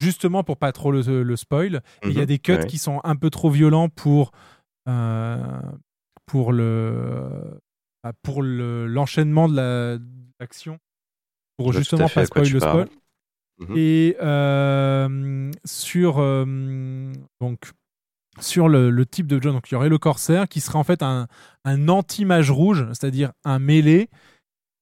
justement 0.01 0.45
pour 0.45 0.57
pas 0.59 0.73
trop 0.73 0.93
le, 0.93 1.23
le 1.23 1.37
spoil. 1.37 1.77
Et 2.03 2.09
il 2.09 2.13
y 2.13 2.19
a 2.19 2.21
Mhm, 2.23 2.27
des 2.27 2.39
cuts 2.39 2.53
ouais. 2.53 2.67
qui 2.67 2.79
sont 2.79 3.01
un 3.05 3.17
peu 3.17 3.31
trop 3.31 3.51
violents 3.51 3.89
pour 3.89 4.33
euh, 4.89 5.61
pour 6.27 6.53
le 6.53 7.59
bah, 8.03 8.13
pour 8.23 8.43
le- 8.43 8.87
l'enchaînement 8.87 9.49
de 9.49 9.57
la- 9.57 9.99
de 9.99 10.05
l'action 10.41 10.79
pour 11.57 11.73
Je 11.73 11.79
justement 11.79 12.09
pas 12.09 12.27
spoil 12.27 12.51
le 12.53 12.61
spoil. 12.61 12.89
Mhm. 13.61 13.77
Et 13.77 14.17
euh, 14.21 15.51
sur 15.65 16.19
euh, 16.19 17.13
donc 17.41 17.71
sur 18.41 18.69
le, 18.69 18.91
le 18.91 19.07
type 19.07 19.29
de 19.29 19.41
jeu, 19.41 19.53
donc 19.53 19.71
il 19.71 19.75
y 19.75 19.77
aurait 19.77 19.89
le 19.89 19.99
Corsair 19.99 20.49
qui 20.49 20.61
serait 20.61 20.79
en 20.79 20.83
fait 20.85 21.03
un, 21.03 21.29
un 21.65 21.89
anti-mage 21.89 22.51
rouge, 22.51 22.85
c'est-à-dire 22.89 23.33
un 23.45 23.61
mêlé 23.61 24.11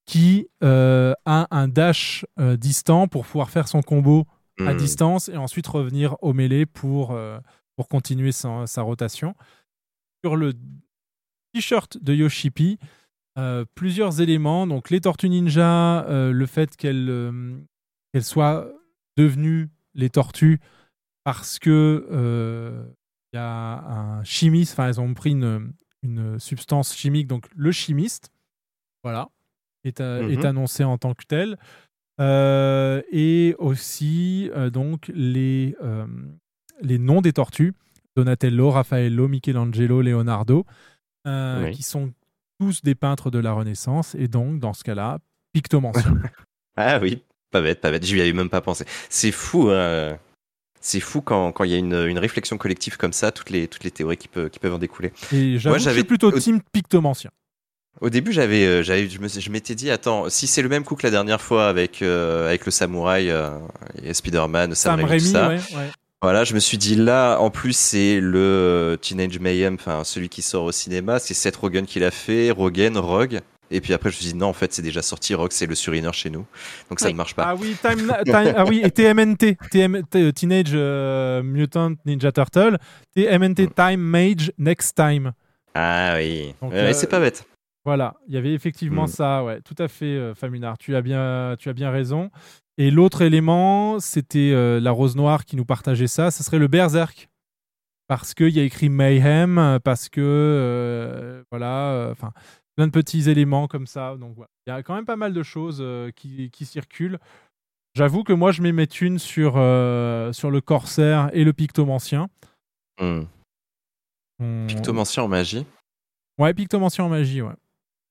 qui 0.07 0.49
euh, 0.63 1.15
a 1.25 1.47
un 1.51 1.69
dash 1.69 2.27
euh, 2.39 2.57
distant 2.57 3.09
pour 3.09 3.25
pouvoir 3.25 3.51
faire 3.51 3.69
son 3.69 3.83
combo 3.83 4.27
à 4.61 4.75
Hmm. 4.75 4.77
distance 4.77 5.29
et 5.31 5.37
ensuite 5.37 5.67
revenir 5.67 6.17
au 6.21 6.35
mêlé 6.35 6.67
pour, 6.67 7.13
euh, 7.13 7.39
pour 7.77 7.89
continuer 7.89 8.33
sa, 8.33 8.67
sa 8.67 8.83
rotation. 8.83 9.35
Sur 10.25 10.37
le 10.37 10.53
t-shirt 11.55 11.97
de 11.97 12.15
Yoshipi, 12.15 12.79
plusieurs 13.75 14.21
éléments. 14.21 14.67
Donc 14.67 14.91
les 14.91 15.01
tortues 15.01 15.31
ninja, 15.31 16.05
le 16.09 16.47
fait 16.47 16.77
qu'elles 16.77 17.65
qu'elles 18.13 18.25
soient 18.25 18.69
devenues 19.17 19.71
les 19.95 20.11
tortues 20.11 20.61
parce 21.25 21.59
que 21.59 22.07
il 23.33 23.37
y 23.37 23.41
a 23.41 23.79
un 23.79 24.23
chimiste, 24.23 24.75
enfin 24.75 24.89
elles 24.89 25.01
ont 25.01 25.15
pris 25.15 25.31
une, 25.31 25.73
une 26.03 26.39
substance 26.39 26.95
chimique, 26.95 27.27
donc 27.27 27.47
le 27.57 27.73
chimiste, 27.73 28.31
voilà, 29.03 29.29
est, 29.85 30.01
est 30.01 30.45
annoncé 30.45 30.85
en 30.85 30.99
tant 30.99 31.15
que 31.15 31.25
tel. 31.27 31.59
Euh, 32.21 33.03
et 33.11 33.55
aussi 33.59 34.51
euh, 34.55 34.71
donc 34.71 35.11
les, 35.15 35.75
euh, 35.83 36.07
les 36.83 36.99
noms 36.99 37.23
des 37.23 37.33
tortues 37.33 37.73
Donatello, 38.17 38.71
Raffaello, 38.71 39.27
Michelangelo, 39.29 40.03
Leonardo, 40.03 40.67
Oui. 41.27 41.71
qui 41.73 41.83
sont 41.83 42.13
tous 42.61 42.83
des 42.83 42.95
peintres 42.95 43.31
de 43.31 43.39
la 43.39 43.55
Renaissance, 43.55 44.15
et 44.15 44.29
donc, 44.29 44.61
dans 44.61 44.75
ce 44.75 44.85
cas-là, 44.85 45.19
pictomancien. 45.53 46.15
Ah 46.75 46.99
oui, 47.03 47.23
pas 47.51 47.61
bête, 47.61 47.83
pas 47.83 47.91
bête. 47.91 48.03
J'y 48.03 48.19
avais 48.19 48.33
même 48.33 48.49
pas 48.49 48.63
pensé. 48.63 48.87
C'est 49.11 49.31
fou, 49.31 49.69
hein. 49.69 50.19
C'est 50.81 51.01
fou 51.01 51.21
quand 51.21 51.53
quand 51.53 51.65
il 51.65 51.71
y 51.71 51.75
a 51.75 51.79
une, 51.79 51.93
une 51.93 52.19
réflexion 52.19 52.57
collective 52.57 52.97
comme 52.97 53.13
ça, 53.13 53.31
toutes 53.31 53.51
les, 53.51 53.69
toutes 53.69 53.85
les 53.85 53.91
théories 53.91 54.17
qui, 54.17 54.29
peuvent 54.29 54.49
qui 54.49 54.59
peuvent 54.59 54.73
en 54.73 54.79
découler. 54.79 55.13
Et 55.33 55.59
j'avoue 55.59 55.77
que 55.77 55.83
je 55.83 55.91
suis 55.91 56.05
plutôt 56.05 56.33
team 56.33 56.63
pictomancien. 56.73 57.31
Au 58.01 58.11
début, 58.11 58.33
j'avais, 58.33 58.65
euh, 58.65 58.83
j'avais, 58.83 59.09
je 59.09 59.21
me- 59.21 59.29
je 59.29 59.51
m'étais 59.51 59.75
dit, 59.75 59.91
attends, 59.91 60.29
si 60.29 60.47
c'est 60.47 60.63
le 60.63 60.69
même 60.69 60.83
coup 60.83 60.97
que 60.97 61.05
la 61.07 61.11
dernière 61.11 61.41
fois 61.41 61.69
avec, 61.69 62.03
euh, 62.03 62.49
avec 62.49 62.65
le 62.65 62.73
samouraï 62.73 63.31
euh, 63.31 63.51
et 64.03 64.13
Spider-Man, 64.15 64.75
Sam, 64.75 64.99
Sam 64.99 65.09
Raimi, 65.09 65.23
tout 65.23 65.29
ça. 65.29 65.49
ouais, 65.49 65.57
ouais. 65.57 65.91
Voilà, 66.23 66.45
je 66.45 66.55
me 66.55 66.59
suis 66.61 66.79
dit 66.79 66.95
là, 66.97 67.39
en 67.39 67.51
plus, 67.51 67.77
c'est 67.77 68.19
le 68.21 68.97
Teenage 69.01 69.39
Mayhem, 69.41 69.75
enfin 69.75 70.05
celui 70.05 70.29
qui 70.29 70.41
sort 70.41 70.65
au 70.65 70.73
cinéma, 70.73 71.19
c'est 71.19 71.35
Seth 71.35 71.57
Rogen 71.57 71.85
qui 71.85 71.99
l'a 72.01 72.11
fait, 72.13 72.51
Rogen, 72.51 72.97
Rogue. 72.97 73.41
Et 73.73 73.81
puis 73.81 73.93
après, 73.95 74.11
je 74.11 74.17
me 74.17 74.21
suis 74.23 74.33
dit 74.33 74.39
non, 74.39 74.47
en 74.49 74.53
fait, 74.53 74.73
c'est 74.73 74.83
déjà 74.83 75.03
sorti. 75.03 75.35
Rogue, 75.35 75.51
c'est 75.53 75.67
le 75.67 75.75
surineur 75.75 76.15
chez 76.15 76.31
nous, 76.31 76.45
donc 76.91 77.01
ça 77.01 77.07
Oui. 77.07 77.13
ne 77.13 77.17
marche 77.17 77.35
pas. 77.35 77.45
Ah 77.49 77.55
oui, 77.57 77.75
time, 77.83 78.13
time- 78.25 78.55
ah 78.57 78.65
oui, 78.67 78.83
et 78.85 78.91
TMNT, 78.91 79.57
TM, 79.71 80.03
T- 80.09 80.33
Teenage 80.33 80.71
euh, 80.75 81.43
Mutant 81.43 81.93
Ninja 82.07 82.31
Turtle, 82.33 82.79
TMNT 83.17 83.69
Time 83.75 84.01
Mage 84.01 84.53
Next 84.59 84.95
Time. 84.97 85.33
Ah 85.75 86.15
oui, 86.19 86.55
Donc, 86.61 86.71
Ouais, 86.73 86.79
ouais, 86.83 86.85
euh, 86.91 86.93
c'est 86.93 87.09
pas 87.09 87.19
bête. 87.19 87.45
Voilà, 87.85 88.15
il 88.29 88.35
y 88.35 88.37
avait 88.37 88.53
effectivement 88.55 89.05
Mm. 89.05 89.09
ça, 89.09 89.45
ouais, 89.45 89.61
tout 89.63 89.75
à 89.79 89.89
fait, 89.89 90.05
euh, 90.17 90.35
Faminard. 90.35 90.79
Tu 90.79 90.95
as 90.95 91.03
bien, 91.03 91.57
tu 91.59 91.69
as 91.69 91.73
bien 91.73 91.91
raison. 91.91 92.31
Et 92.79 92.91
l'autre 92.91 93.23
élément, 93.23 93.99
c'était 93.99 94.53
euh, 94.53 94.79
la 94.81 94.93
Rose 94.93 95.17
Noire 95.17 95.45
qui 95.45 95.57
nous 95.57 95.65
partageait 95.65 96.07
ça. 96.07 96.31
Ce 96.31 96.43
serait 96.45 96.59
le 96.61 96.69
Berserk, 96.69 97.29
parce 98.09 98.35
qu'il 98.35 98.51
y 98.51 98.61
a 98.61 98.63
écrit 98.63 98.89
Mayhem, 98.89 99.79
parce 99.85 100.09
que 100.09 100.21
euh, 100.23 101.43
voilà, 101.51 101.91
euh, 101.93 102.13
enfin, 102.13 102.33
plein 102.77 102.87
de 102.87 102.93
petits 102.93 103.29
éléments 103.29 103.67
comme 103.67 103.87
ça. 103.89 104.17
Donc 104.17 104.35
voilà, 104.37 104.49
il 104.67 104.71
y 104.71 104.73
a 104.73 104.83
quand 104.85 104.95
même 104.95 105.05
pas 105.05 105.17
mal 105.17 105.33
de 105.33 105.43
choses 105.43 105.85
qui, 106.15 106.51
qui 106.51 106.65
circulent. 106.65 107.19
J'avoue 107.95 108.23
que 108.23 108.33
moi, 108.33 108.53
je 108.53 108.63
mets 108.63 108.73
mes 108.73 108.87
thunes 108.87 109.19
sur 109.19 109.53
sur 110.33 110.51
le 110.51 110.61
Corsaire 110.61 111.31
et 111.35 111.43
le 111.45 111.53
Pictomancien. 111.53 112.29
On- 113.01 114.67
Pictomancien 114.67 115.25
en 115.25 115.29
magie. 115.29 115.67
Ouais, 116.39 116.55
Pictomancien 116.55 117.05
en 117.05 117.09
magie, 117.09 117.43
ouais. 117.43 117.53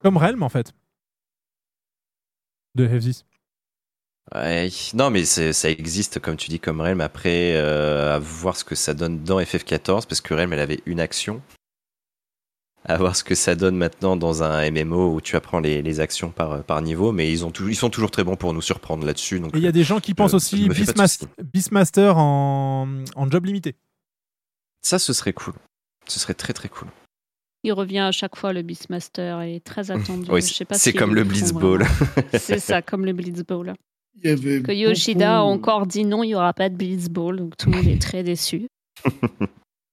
Comme 0.03 0.17
Realm 0.17 0.43
en 0.43 0.49
fait. 0.49 0.73
De 2.75 2.85
Hefzis. 2.85 3.25
Ouais, 4.33 4.69
non, 4.93 5.09
mais 5.09 5.25
ça 5.25 5.69
existe, 5.69 6.19
comme 6.19 6.37
tu 6.37 6.49
dis, 6.49 6.59
comme 6.59 6.79
Realm. 6.79 7.01
Après, 7.01 7.53
euh, 7.55 8.15
à 8.15 8.19
voir 8.19 8.55
ce 8.55 8.63
que 8.63 8.75
ça 8.75 8.93
donne 8.93 9.23
dans 9.23 9.39
FF14, 9.41 10.07
parce 10.07 10.21
que 10.21 10.33
Realm, 10.33 10.53
elle 10.53 10.59
avait 10.59 10.79
une 10.85 10.99
action. 11.01 11.41
À 12.85 12.97
voir 12.97 13.15
ce 13.15 13.23
que 13.23 13.35
ça 13.35 13.55
donne 13.55 13.75
maintenant 13.75 14.15
dans 14.15 14.41
un 14.41 14.71
MMO 14.71 15.13
où 15.13 15.21
tu 15.21 15.35
apprends 15.35 15.59
les, 15.59 15.81
les 15.81 15.99
actions 15.99 16.31
par, 16.31 16.63
par 16.63 16.81
niveau, 16.81 17.11
mais 17.11 17.31
ils, 17.31 17.45
ont 17.45 17.51
tou- 17.51 17.67
ils 17.69 17.75
sont 17.75 17.89
toujours 17.89 18.09
très 18.09 18.23
bons 18.23 18.37
pour 18.37 18.53
nous 18.53 18.61
surprendre 18.61 19.05
là-dessus. 19.05 19.41
Il 19.53 19.59
y 19.59 19.67
a 19.67 19.71
des 19.71 19.83
gens 19.83 19.99
qui 19.99 20.13
pensent 20.15 20.31
je- 20.31 20.37
aussi. 20.37 20.69
Beastmaster 21.43 22.17
en, 22.17 23.03
en 23.15 23.29
job 23.29 23.45
limité. 23.45 23.75
Ça, 24.81 24.97
ce 24.97 25.13
serait 25.13 25.33
cool. 25.33 25.53
Ce 26.07 26.19
serait 26.19 26.33
très 26.33 26.53
très 26.53 26.69
cool. 26.69 26.87
Il 27.63 27.73
revient 27.73 27.99
à 27.99 28.11
chaque 28.11 28.35
fois, 28.35 28.53
le 28.53 28.63
Beastmaster 28.63 29.41
est 29.41 29.63
très 29.63 29.91
attendu. 29.91 30.27
Oui, 30.31 30.41
sais 30.41 30.65
pas 30.65 30.75
c'est 30.75 30.93
comme 30.93 31.13
le 31.13 31.23
Blitzball. 31.23 31.85
C'est 32.33 32.59
ça, 32.59 32.81
comme 32.81 33.05
le 33.05 33.13
Blitzball. 33.13 33.75
Il 34.15 34.29
y 34.29 34.33
avait 34.33 34.61
Que 34.61 34.71
Yoshida 34.71 35.39
a 35.39 35.41
encore 35.41 35.85
dit 35.85 36.03
non, 36.03 36.23
il 36.23 36.27
n'y 36.27 36.35
aura 36.35 36.53
pas 36.53 36.69
de 36.69 36.75
Blitzball, 36.75 37.37
donc 37.37 37.57
tout 37.57 37.69
le 37.69 37.77
monde 37.77 37.87
est 37.87 38.01
très 38.01 38.23
déçu. 38.23 38.67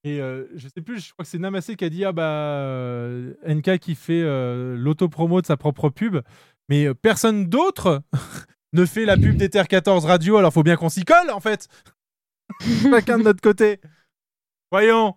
Et 0.05 0.21
euh, 0.21 0.45
je 0.55 0.67
sais 0.69 0.81
plus, 0.81 1.05
je 1.05 1.11
crois 1.11 1.25
que 1.25 1.29
c'est 1.29 1.39
Namasé 1.39 1.75
qui 1.75 1.83
a 1.83 1.89
dit 1.89 2.05
ah 2.05 2.13
bah 2.13 2.23
euh, 2.23 3.33
NK 3.45 3.79
qui 3.79 3.95
fait 3.95 4.21
euh, 4.23 4.75
l'autopromo 4.77 5.41
de 5.41 5.45
sa 5.45 5.57
propre 5.57 5.89
pub, 5.89 6.19
mais 6.69 6.85
euh, 6.85 6.93
personne 6.93 7.47
d'autre 7.47 8.01
ne 8.73 8.85
fait 8.85 9.05
la 9.05 9.17
pub 9.17 9.35
d'Ether 9.35 9.63
14 9.67 10.05
Radio, 10.05 10.37
alors 10.37 10.53
faut 10.53 10.63
bien 10.63 10.77
qu'on 10.77 10.89
s'y 10.89 11.03
colle 11.03 11.29
en 11.31 11.41
fait. 11.41 11.67
Chacun 12.89 13.19
de 13.19 13.23
notre 13.23 13.41
côté. 13.41 13.79
Voyons. 14.71 15.15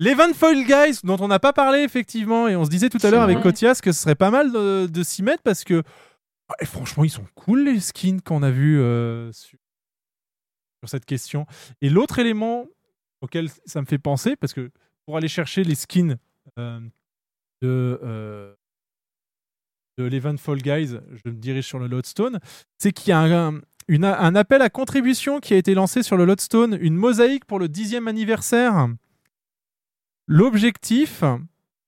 Les 0.00 0.14
Van 0.14 0.32
Foil 0.34 0.64
Guys, 0.64 1.00
dont 1.04 1.16
on 1.20 1.28
n'a 1.28 1.38
pas 1.38 1.52
parlé 1.52 1.80
effectivement, 1.80 2.48
et 2.48 2.56
on 2.56 2.64
se 2.64 2.70
disait 2.70 2.88
tout 2.90 2.98
à 3.02 3.10
l'heure 3.10 3.22
avec. 3.22 3.36
Kotias 3.42 3.80
que 3.82 3.92
ce 3.92 4.00
serait 4.02 4.14
pas 4.16 4.30
mal 4.30 4.52
de, 4.52 4.86
de 4.86 5.02
s'y 5.02 5.22
mettre 5.22 5.42
parce 5.42 5.62
que 5.64 5.74
ouais, 5.74 6.66
franchement 6.66 7.04
ils 7.04 7.10
sont 7.10 7.26
cool 7.34 7.64
les 7.64 7.78
skins 7.80 8.20
qu'on 8.20 8.42
a 8.42 8.50
vus 8.50 8.80
euh, 8.80 9.30
sur, 9.32 9.58
sur 10.82 10.88
cette 10.88 11.04
question. 11.06 11.46
Et 11.80 11.88
l'autre 11.90 12.18
élément 12.18 12.66
auquel 13.20 13.48
ça 13.66 13.80
me 13.80 13.86
fait 13.86 13.98
penser, 13.98 14.34
parce 14.36 14.52
que 14.52 14.70
pour 15.06 15.16
aller 15.16 15.28
chercher 15.28 15.62
les 15.64 15.74
skins 15.76 16.16
euh, 16.58 16.80
de, 17.62 18.00
euh, 18.02 18.52
de 19.96 20.04
l'Event 20.04 20.36
Fall 20.36 20.58
Guys, 20.60 20.88
je 21.12 21.30
me 21.30 21.34
dirige 21.36 21.66
sur 21.66 21.78
le 21.78 21.86
Lodestone, 21.86 22.40
c'est 22.78 22.90
qu'il 22.92 23.10
y 23.10 23.12
a 23.12 23.20
un, 23.20 23.60
une- 23.86 24.04
un 24.04 24.34
appel 24.34 24.60
à 24.60 24.70
contribution 24.70 25.38
qui 25.40 25.54
a 25.54 25.56
été 25.56 25.72
lancé 25.74 26.02
sur 26.02 26.16
le 26.16 26.24
Lodestone, 26.24 26.76
une 26.80 26.96
mosaïque 26.96 27.44
pour 27.44 27.58
le 27.60 27.68
dixième 27.68 28.08
anniversaire. 28.08 28.88
L'objectif 30.26 31.22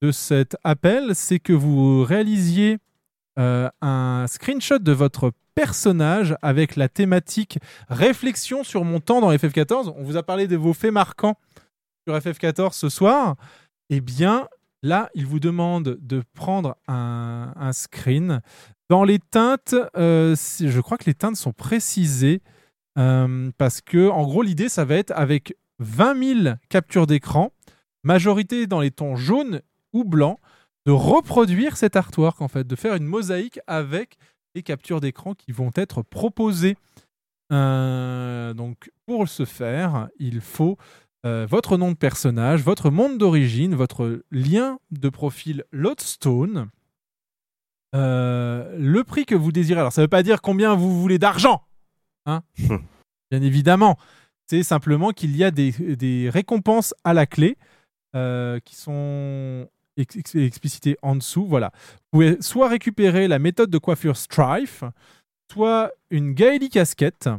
de 0.01 0.11
cet 0.11 0.57
appel, 0.63 1.15
c'est 1.15 1.39
que 1.39 1.53
vous 1.53 2.03
réalisiez 2.03 2.77
euh, 3.39 3.67
un 3.81 4.25
screenshot 4.27 4.77
de 4.77 4.91
votre 4.91 5.31
personnage 5.55 6.35
avec 6.43 6.75
la 6.75 6.87
thématique 6.87 7.57
réflexion 7.89 8.63
sur 8.63 8.83
mon 8.83 8.99
temps 8.99 9.21
dans 9.21 9.31
FF14. 9.31 9.91
On 9.97 10.03
vous 10.03 10.17
a 10.17 10.23
parlé 10.23 10.47
de 10.47 10.55
vos 10.55 10.73
faits 10.73 10.91
marquants 10.91 11.35
sur 12.07 12.15
FF14 12.15 12.73
ce 12.73 12.89
soir. 12.89 13.37
Eh 13.89 14.01
bien, 14.01 14.47
là, 14.83 15.09
il 15.15 15.25
vous 15.25 15.39
demande 15.39 15.97
de 15.99 16.21
prendre 16.35 16.77
un, 16.87 17.71
screen. 17.73 18.41
Dans 18.87 19.03
les 19.03 19.17
teintes, 19.17 19.73
euh, 19.97 20.35
je 20.59 20.79
crois 20.79 20.99
que 20.99 21.05
les 21.05 21.15
teintes 21.15 21.37
sont 21.37 21.53
précisées 21.53 22.43
euh, 22.99 23.49
parce 23.57 23.81
que, 23.81 24.09
en 24.09 24.25
gros, 24.25 24.43
l'idée, 24.43 24.69
ça 24.69 24.85
va 24.85 24.95
être 24.95 25.11
avec 25.15 25.57
20 25.79 26.43
000 26.43 26.55
captures 26.69 27.07
d'écran, 27.07 27.51
majorité 28.07 28.65
dans 28.65 28.79
les 28.79 28.89
tons 28.89 29.15
jaunes 29.15 29.61
ou 29.93 30.03
blancs, 30.03 30.39
de 30.87 30.91
reproduire 30.91 31.75
cet 31.77 31.95
artwork, 31.95 32.41
en 32.41 32.47
fait, 32.47 32.65
de 32.65 32.75
faire 32.75 32.95
une 32.95 33.05
mosaïque 33.05 33.59
avec 33.67 34.17
les 34.55 34.63
captures 34.63 35.01
d'écran 35.01 35.35
qui 35.35 35.51
vont 35.51 35.71
être 35.75 36.01
proposées. 36.01 36.77
Euh, 37.51 38.53
donc, 38.53 38.89
pour 39.05 39.27
ce 39.27 39.43
faire, 39.45 40.07
il 40.17 40.39
faut 40.39 40.77
euh, 41.25 41.45
votre 41.49 41.77
nom 41.77 41.91
de 41.91 41.97
personnage, 41.97 42.63
votre 42.63 42.89
monde 42.89 43.17
d'origine, 43.17 43.75
votre 43.75 44.23
lien 44.31 44.79
de 44.91 45.09
profil 45.09 45.65
Lodestone, 45.71 46.69
euh, 47.93 48.73
le 48.77 49.03
prix 49.03 49.25
que 49.25 49.35
vous 49.35 49.51
désirez. 49.51 49.81
Alors, 49.81 49.91
ça 49.91 50.01
ne 50.01 50.05
veut 50.05 50.09
pas 50.09 50.23
dire 50.23 50.41
combien 50.41 50.73
vous 50.73 51.01
voulez 51.01 51.19
d'argent, 51.19 51.63
hein 52.25 52.43
bien 53.29 53.41
évidemment. 53.41 53.97
C'est 54.49 54.63
simplement 54.63 55.11
qu'il 55.11 55.35
y 55.35 55.43
a 55.43 55.51
des, 55.51 55.71
des 55.71 56.29
récompenses 56.29 56.93
à 57.03 57.13
la 57.13 57.25
clé 57.25 57.57
euh, 58.15 58.59
qui 58.59 58.75
sont 58.75 59.67
ex- 59.97 60.15
ex- 60.15 60.35
explicitées 60.35 60.97
en 61.01 61.15
dessous. 61.15 61.45
Voilà. 61.45 61.71
Vous 61.75 62.19
pouvez 62.19 62.41
soit 62.41 62.69
récupérer 62.69 63.27
la 63.27 63.39
méthode 63.39 63.69
de 63.69 63.77
coiffure 63.77 64.17
Strife, 64.17 64.83
soit 65.51 65.91
une 66.09 66.33
Gaëli 66.33 66.69
casquette, 66.69 67.29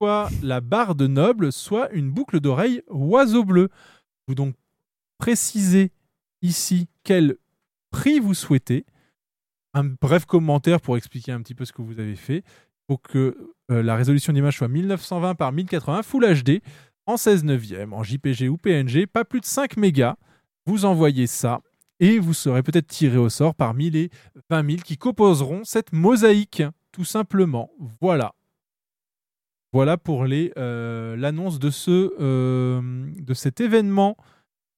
soit 0.00 0.28
la 0.42 0.60
barre 0.60 0.94
de 0.94 1.06
noble, 1.06 1.52
soit 1.52 1.90
une 1.92 2.10
boucle 2.10 2.40
d'oreille 2.40 2.82
oiseau 2.88 3.44
bleu. 3.44 3.68
Vous 4.26 4.34
donc 4.34 4.54
précisez 5.18 5.90
ici 6.42 6.88
quel 7.02 7.36
prix 7.90 8.20
vous 8.20 8.34
souhaitez. 8.34 8.84
Un 9.74 9.84
bref 9.84 10.24
commentaire 10.24 10.80
pour 10.80 10.96
expliquer 10.96 11.32
un 11.32 11.42
petit 11.42 11.54
peu 11.54 11.64
ce 11.64 11.72
que 11.72 11.82
vous 11.82 12.00
avez 12.00 12.16
fait. 12.16 12.42
Pour 12.86 13.02
que 13.02 13.36
euh, 13.70 13.82
la 13.82 13.96
résolution 13.96 14.32
d'image 14.32 14.56
soit 14.56 14.68
1920 14.68 15.34
par 15.34 15.52
1080 15.52 16.02
Full 16.02 16.24
HD 16.42 16.62
en 17.08 17.16
16 17.16 17.44
neuvième, 17.44 17.94
en 17.94 18.02
JPG 18.02 18.48
ou 18.50 18.58
PNG, 18.58 19.06
pas 19.06 19.24
plus 19.24 19.40
de 19.40 19.46
5 19.46 19.78
mégas. 19.78 20.16
Vous 20.66 20.84
envoyez 20.84 21.26
ça 21.26 21.62
et 22.00 22.18
vous 22.18 22.34
serez 22.34 22.62
peut-être 22.62 22.86
tiré 22.86 23.16
au 23.16 23.30
sort 23.30 23.54
parmi 23.54 23.88
les 23.88 24.10
20 24.50 24.70
000 24.70 24.82
qui 24.84 24.98
composeront 24.98 25.64
cette 25.64 25.92
mosaïque, 25.92 26.62
tout 26.92 27.06
simplement. 27.06 27.70
Voilà. 28.02 28.34
Voilà 29.72 29.96
pour 29.96 30.26
euh, 30.28 31.16
l'annonce 31.16 31.58
de, 31.58 31.70
ce, 31.70 32.12
euh, 32.20 33.10
de 33.18 33.34
cet 33.34 33.62
événement 33.62 34.18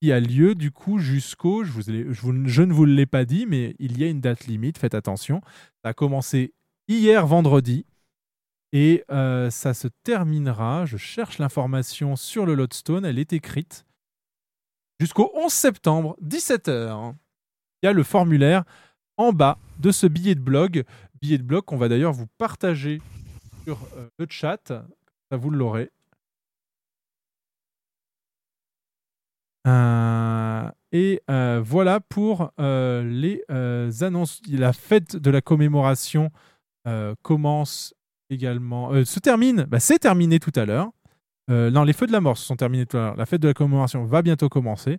qui 0.01 0.13
a 0.13 0.21
lieu 0.21 0.55
du 0.55 0.71
coup 0.71 0.99
jusqu'au, 0.99 1.65
je, 1.65 1.81
je 2.13 2.61
ne 2.63 2.73
vous 2.73 2.85
l'ai 2.85 3.05
pas 3.05 3.25
dit, 3.25 3.45
mais 3.45 3.75
il 3.77 3.99
y 3.99 4.05
a 4.05 4.07
une 4.07 4.21
date 4.21 4.47
limite, 4.47 4.77
faites 4.77 4.95
attention. 4.95 5.41
Ça 5.83 5.89
a 5.89 5.93
commencé 5.93 6.53
hier 6.87 7.27
vendredi 7.27 7.85
et 8.73 9.03
euh, 9.11 9.49
ça 9.49 9.73
se 9.73 9.87
terminera, 10.03 10.85
je 10.85 10.97
cherche 10.97 11.39
l'information 11.39 12.15
sur 12.15 12.45
le 12.45 12.55
Lodestone, 12.55 13.05
elle 13.05 13.19
est 13.19 13.33
écrite, 13.33 13.85
jusqu'au 14.99 15.31
11 15.35 15.51
septembre, 15.51 16.17
17h. 16.23 17.15
Il 17.81 17.85
y 17.85 17.89
a 17.89 17.93
le 17.93 18.03
formulaire 18.03 18.63
en 19.17 19.33
bas 19.33 19.57
de 19.79 19.91
ce 19.91 20.07
billet 20.07 20.35
de 20.35 20.39
blog, 20.39 20.83
billet 21.21 21.37
de 21.37 21.43
blog 21.43 21.65
qu'on 21.65 21.77
va 21.77 21.89
d'ailleurs 21.89 22.13
vous 22.13 22.27
partager 22.37 23.01
sur 23.65 23.77
euh, 23.97 24.07
le 24.17 24.25
chat, 24.29 24.67
ça 24.67 25.37
vous 25.37 25.49
l'aurez. 25.49 25.91
Euh, 29.67 30.69
et 30.93 31.21
voilà 31.27 31.99
pour 31.99 32.51
les 32.57 33.43
annonces. 34.01 34.41
La 34.49 34.73
fête 34.73 35.15
de 35.15 35.29
la 35.29 35.41
commémoration 35.41 36.31
commence 37.21 37.93
également. 38.31 38.91
euh, 38.93 39.05
se 39.05 39.19
termine. 39.19 39.63
Bah, 39.65 39.79
c'est 39.79 39.99
terminé 39.99 40.39
tout 40.39 40.51
à 40.55 40.65
l'heure. 40.65 40.89
Euh, 41.49 41.69
non, 41.69 41.83
les 41.83 41.93
feux 41.93 42.07
de 42.07 42.11
la 42.11 42.21
mort 42.21 42.37
se 42.37 42.45
sont 42.45 42.55
terminés 42.55 42.85
tout 42.85 42.97
à 42.97 43.01
l'heure. 43.01 43.15
La 43.17 43.25
fête 43.25 43.41
de 43.41 43.47
la 43.47 43.53
commémoration 43.53 44.05
va 44.05 44.21
bientôt 44.21 44.49
commencer. 44.49 44.97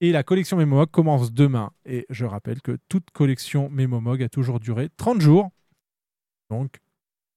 Et 0.00 0.12
la 0.12 0.22
collection 0.22 0.56
Memomog 0.58 0.90
commence 0.90 1.32
demain. 1.32 1.70
Et 1.86 2.06
je 2.10 2.26
rappelle 2.26 2.60
que 2.60 2.76
toute 2.88 3.10
collection 3.12 3.70
Memomog 3.70 4.22
a 4.22 4.28
toujours 4.28 4.60
duré 4.60 4.88
30 4.96 5.20
jours. 5.20 5.50
Donc, 6.50 6.80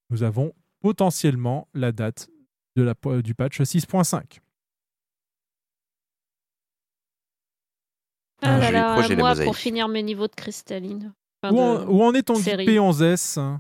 nous 0.10 0.24
avons 0.24 0.54
potentiellement 0.82 1.68
la 1.74 1.92
date 1.92 2.30
de 2.76 2.84
la, 2.84 3.22
du 3.22 3.36
patch 3.36 3.62
6.5. 3.62 4.40
Ah 8.42 8.58
là 8.58 8.72
là, 8.72 9.36
pour 9.44 9.58
finir 9.58 9.88
mes 9.90 10.02
niveaux 10.02 10.28
de 10.28 10.36
cristalline. 10.36 11.14
Enfin, 11.42 11.54
Où, 11.54 11.58
de 11.58 11.62
en, 11.62 11.88
où 11.88 12.04
en 12.04 12.14
est 12.14 12.24
ton 12.24 12.36
guide 12.36 12.44
série. 12.44 12.66
P11S 12.66 13.60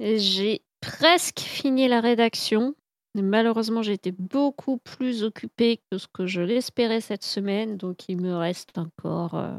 J'ai 0.00 0.62
presque 0.80 1.40
fini 1.40 1.88
la 1.88 2.00
rédaction. 2.00 2.74
Malheureusement, 3.14 3.82
j'ai 3.82 3.92
été 3.92 4.12
beaucoup 4.12 4.78
plus 4.78 5.22
occupée 5.22 5.80
que 5.90 5.98
ce 5.98 6.08
que 6.12 6.26
je 6.26 6.40
l'espérais 6.40 7.00
cette 7.00 7.22
semaine. 7.22 7.76
Donc, 7.76 8.08
il 8.08 8.20
me 8.20 8.34
reste 8.34 8.76
encore 8.76 9.34
euh, 9.34 9.54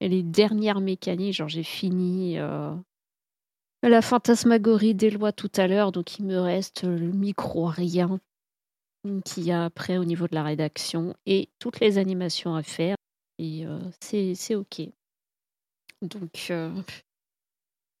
les 0.00 0.22
dernières 0.22 0.80
mécaniques. 0.80 1.34
Genre, 1.34 1.48
j'ai 1.48 1.62
fini 1.62 2.38
euh, 2.38 2.74
la 3.82 4.00
fantasmagorie 4.00 4.94
des 4.94 5.10
lois 5.10 5.32
tout 5.32 5.52
à 5.56 5.66
l'heure. 5.66 5.92
Donc, 5.92 6.18
il 6.18 6.24
me 6.24 6.38
reste 6.38 6.84
le 6.84 7.12
micro-rien 7.12 8.18
qu'il 9.24 9.44
y 9.44 9.52
a 9.52 9.64
après 9.64 9.98
au 9.98 10.04
niveau 10.04 10.26
de 10.26 10.34
la 10.34 10.42
rédaction 10.42 11.14
et 11.26 11.50
toutes 11.58 11.80
les 11.80 11.98
animations 11.98 12.54
à 12.54 12.62
faire. 12.62 12.96
Et 13.38 13.66
euh, 13.66 13.78
c'est 14.00 14.54
OK. 14.54 14.80
Donc, 16.00 16.50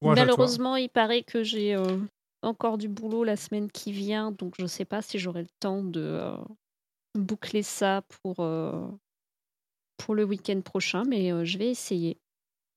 Courage 0.00 0.18
malheureusement, 0.18 0.76
il 0.76 0.88
paraît 0.88 1.22
que 1.22 1.42
j'ai 1.42 1.74
euh, 1.74 1.98
encore 2.42 2.78
du 2.78 2.88
boulot 2.88 3.24
la 3.24 3.36
semaine 3.36 3.70
qui 3.70 3.92
vient. 3.92 4.30
Donc, 4.32 4.54
je 4.56 4.62
ne 4.62 4.68
sais 4.68 4.84
pas 4.84 5.02
si 5.02 5.18
j'aurai 5.18 5.42
le 5.42 5.48
temps 5.60 5.82
de 5.82 6.00
euh, 6.00 6.36
boucler 7.14 7.62
ça 7.62 8.02
pour, 8.08 8.40
euh, 8.40 8.86
pour 9.96 10.14
le 10.14 10.24
week-end 10.24 10.60
prochain, 10.60 11.02
mais 11.04 11.44
je 11.44 11.58
vais 11.58 11.68
essayer. 11.70 12.18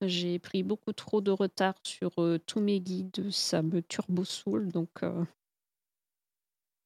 J'ai 0.04 0.40
pris 0.40 0.64
beaucoup 0.64 0.94
trop 0.94 1.22
de 1.22 1.30
retard 1.30 1.76
sur 1.86 2.12
tous 2.48 2.60
mes 2.60 2.80
guides, 2.80 3.30
ça 3.30 3.62
me 3.62 3.84
turbo 3.84 4.24
saoule, 4.24 4.70
donc 4.70 4.90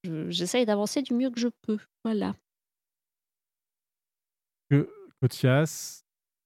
je- 0.04 0.30
j'essaye 0.30 0.66
d'avancer 0.66 1.02
du 1.02 1.14
mieux 1.14 1.30
que 1.30 1.40
je 1.40 1.48
peux. 1.48 1.78
Voilà. 2.04 2.34
que 4.70 4.90
Cotias, 5.22 6.04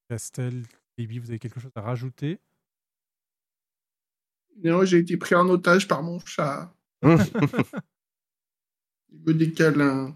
Castel, 0.10 0.64
Baby, 0.98 1.20
vous 1.20 1.30
avez 1.30 1.40
quelque 1.40 1.60
chose 1.60 1.72
à 1.76 1.82
rajouter? 1.82 2.40
Non, 4.64 4.84
j'ai 4.86 4.98
été 5.00 5.18
pris 5.18 5.36
en 5.36 5.48
otage 5.50 5.88
par 5.88 6.04
mon 6.04 6.20
chat. 6.20 6.74
Il 9.12 9.20
me 9.26 9.34
des 9.34 9.52
câlins. 9.52 10.16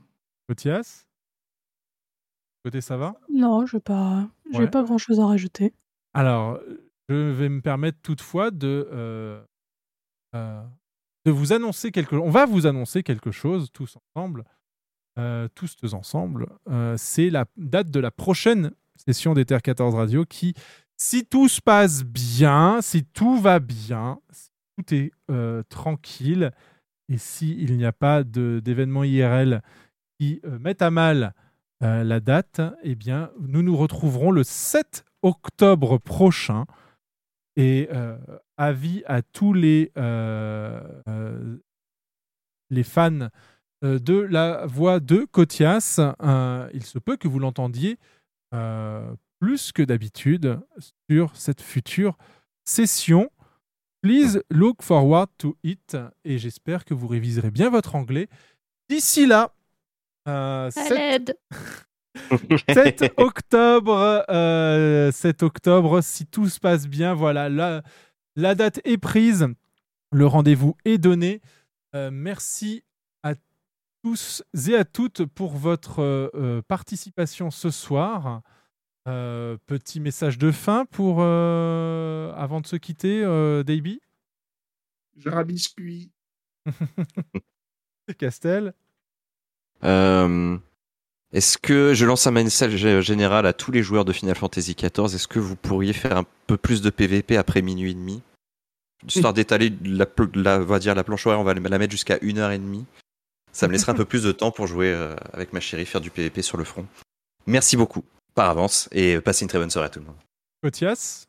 Côté 2.64 2.82
ça 2.82 2.98
va? 2.98 3.16
Non, 3.30 3.66
je 3.66 3.78
n'ai 3.78 3.82
pas, 3.82 4.30
Ouais. 4.54 4.70
pas 4.70 4.84
grand 4.84 4.98
chose 4.98 5.20
à 5.20 5.26
rajouter. 5.26 5.74
Alors, 6.14 6.60
je 7.10 7.16
vais 7.32 7.50
me 7.50 7.62
permettre 7.62 8.00
toutefois 8.02 8.52
de, 8.52 8.88
euh, 8.92 9.44
euh, 10.36 10.64
de 11.26 11.32
vous 11.32 11.52
annoncer 11.54 11.92
quelque 11.92 12.16
On 12.16 12.30
va 12.30 12.46
vous 12.46 12.66
annoncer 12.68 13.04
quelque 13.04 13.32
chose 13.32 13.70
tous 13.74 13.98
ensemble. 14.16 14.46
euh, 15.20 15.48
tous 15.54 15.76
ensemble. 15.94 16.48
Euh, 16.70 16.96
C'est 16.98 17.30
la 17.30 17.46
date 17.58 17.92
de 17.92 18.00
la 18.00 18.10
prochaine 18.12 18.72
session 18.96 19.34
d'Ether 19.36 19.60
14 19.62 19.94
Radio 19.96 20.26
qui, 20.26 20.54
si 21.04 21.26
tout 21.26 21.50
se 21.50 21.60
passe 21.60 22.06
bien, 22.06 22.80
si 22.82 23.04
tout 23.04 23.38
va 23.38 23.60
bien, 23.60 24.22
si 24.32 24.50
tout 24.78 24.96
est 24.96 25.12
euh, 25.30 25.62
tranquille 25.68 26.52
et 27.10 27.18
s'il 27.18 27.76
n'y 27.76 27.84
a 27.84 27.92
pas 27.92 28.24
d'événements 28.24 29.04
IRL 29.04 29.62
qui 30.18 30.40
euh, 30.46 30.58
mettent 30.60 30.82
à 30.82 30.92
mal 30.92 31.34
euh, 31.84 32.06
la 32.06 32.22
date, 32.22 32.62
eh 32.84 32.96
bien, 32.96 33.32
nous 33.42 33.62
nous 33.64 33.76
retrouverons 33.76 34.32
le 34.32 34.44
7 34.44 35.04
octobre 35.24 35.98
prochain. 35.98 36.66
Et 37.58 37.90
avis 38.58 39.04
à 39.06 39.22
tous 39.22 39.54
les, 39.54 39.92
les 42.72 42.84
fans 42.84 43.30
de 43.84 44.20
la 44.20 44.66
voix 44.66 45.00
de 45.00 45.28
Cotias, 45.32 46.00
euh, 46.00 46.70
il 46.74 46.84
se 46.84 46.98
peut 46.98 47.16
que 47.16 47.28
vous 47.28 47.38
l'entendiez 47.38 48.00
plus 49.44 49.74
que 49.74 49.84
d'habitude 49.84 50.58
sur 51.10 51.36
cette 51.36 51.60
future 51.62 52.18
session. 52.64 53.30
Please 54.02 54.42
look 54.50 54.82
forward 54.82 55.28
to 55.38 55.58
it 55.64 55.98
et 56.24 56.38
j'espère 56.38 56.86
que 56.86 56.94
vous 56.94 57.08
réviserez 57.08 57.52
bien 57.52 57.70
votre 57.70 57.96
anglais. 57.96 58.30
D'ici 58.90 59.26
là, 59.28 59.54
euh, 60.30 60.68
À 60.68 60.72
sept- 60.72 60.92
l'aide 60.98 61.38
7 62.70 63.14
octobre, 63.18 64.24
euh, 64.30 65.12
7 65.12 65.44
octobre, 65.44 66.00
si 66.02 66.26
tout 66.26 66.48
se 66.48 66.62
passe 66.62 66.88
bien, 66.88 67.14
voilà, 67.14 67.50
la, 67.50 67.84
la 68.38 68.56
date 68.56 68.80
est 68.86 68.98
prise, 68.98 69.48
le 70.14 70.26
rendez-vous 70.26 70.78
est 70.86 70.98
donné. 71.00 71.42
Euh, 71.96 72.12
merci 72.14 72.86
à 73.24 73.34
tous 74.06 74.42
et 74.70 74.76
à 74.78 74.86
toutes 74.86 75.26
pour 75.26 75.52
votre 75.58 76.00
euh, 76.02 76.30
euh, 76.36 76.62
participation 76.66 77.52
ce 77.52 77.72
soir. 77.72 78.42
Euh, 79.08 79.58
petit 79.66 80.00
message 80.00 80.38
de 80.38 80.52
fin 80.52 80.86
pour 80.86 81.18
euh, 81.20 82.32
avant 82.36 82.62
de 82.62 82.68
se 82.68 82.78
quitter, 82.78 83.22
euh, 83.24 83.62
Davey 83.64 84.00
Je 85.18 85.30
rabiscuis. 85.30 86.10
Castel 88.18 88.74
Euh, 89.84 90.58
Est-ce 91.34 91.58
que 91.58 91.94
je 91.94 92.06
lance 92.06 92.28
un 92.28 92.32
message 92.32 93.02
général 93.02 93.46
à 93.46 93.52
tous 93.52 93.72
les 93.72 93.84
joueurs 93.84 94.06
de 94.06 94.14
Final 94.14 94.36
Fantasy 94.36 94.74
XIV 94.74 95.14
Est-ce 95.16 95.28
que 95.28 95.40
vous 95.40 95.58
pourriez 95.58 95.92
faire 95.92 96.16
un 96.16 96.26
peu 96.48 96.56
plus 96.56 96.82
de 96.82 96.90
PVP 96.90 97.36
après 97.36 97.62
minuit 97.62 97.92
et 97.92 97.96
demi? 97.96 98.22
Histoire 99.06 99.34
d'étaler 99.34 99.74
la, 99.84 100.06
la, 100.36 100.60
on 100.62 100.64
va 100.64 100.80
dire 100.80 100.96
la 100.96 101.04
planche 101.04 101.28
horaire, 101.28 101.42
on 101.42 101.44
va 101.44 101.54
la 101.54 101.78
mettre 101.78 101.92
jusqu'à 101.92 102.18
une 102.22 102.38
heure 102.38 102.52
et 102.52 102.58
demie. 102.58 102.86
Ça 103.52 103.68
me 103.68 103.74
laissera 103.74 103.92
un 103.92 103.96
peu 103.96 104.06
plus 104.06 104.24
de 104.24 104.32
temps 104.32 104.52
pour 104.52 104.66
jouer 104.66 104.94
avec 105.34 105.52
ma 105.52 105.60
chérie, 105.60 105.86
faire 105.86 106.00
du 106.00 106.10
PVP 106.10 106.42
sur 106.42 106.58
le 106.58 106.64
front. 106.64 106.88
Merci 107.46 107.76
beaucoup 107.76 108.06
par 108.34 108.50
avance 108.50 108.90
et 108.92 109.20
passez 109.22 109.44
une 109.46 109.50
très 109.50 109.60
bonne 109.60 109.70
soirée 109.70 109.88
à 109.88 109.90
tout 109.90 110.00
le 110.00 110.06
monde. 110.06 110.16
Cotias 110.62 111.26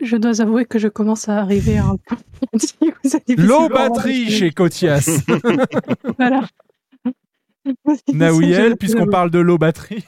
Je 0.00 0.16
dois 0.16 0.40
avouer 0.40 0.64
que 0.64 0.78
je 0.78 0.88
commence 0.88 1.28
à 1.28 1.38
arriver 1.38 1.78
à 1.78 1.86
un 1.86 1.96
point 1.96 2.18
Low 3.28 3.68
batterie 3.68 4.30
chez 4.30 4.50
Cotias. 4.50 5.22
voilà. 6.18 6.46
Naouiel, 8.12 8.76
puisqu'on 8.76 9.06
parle 9.06 9.30
de 9.30 9.38
low 9.38 9.58
batterie. 9.58 10.04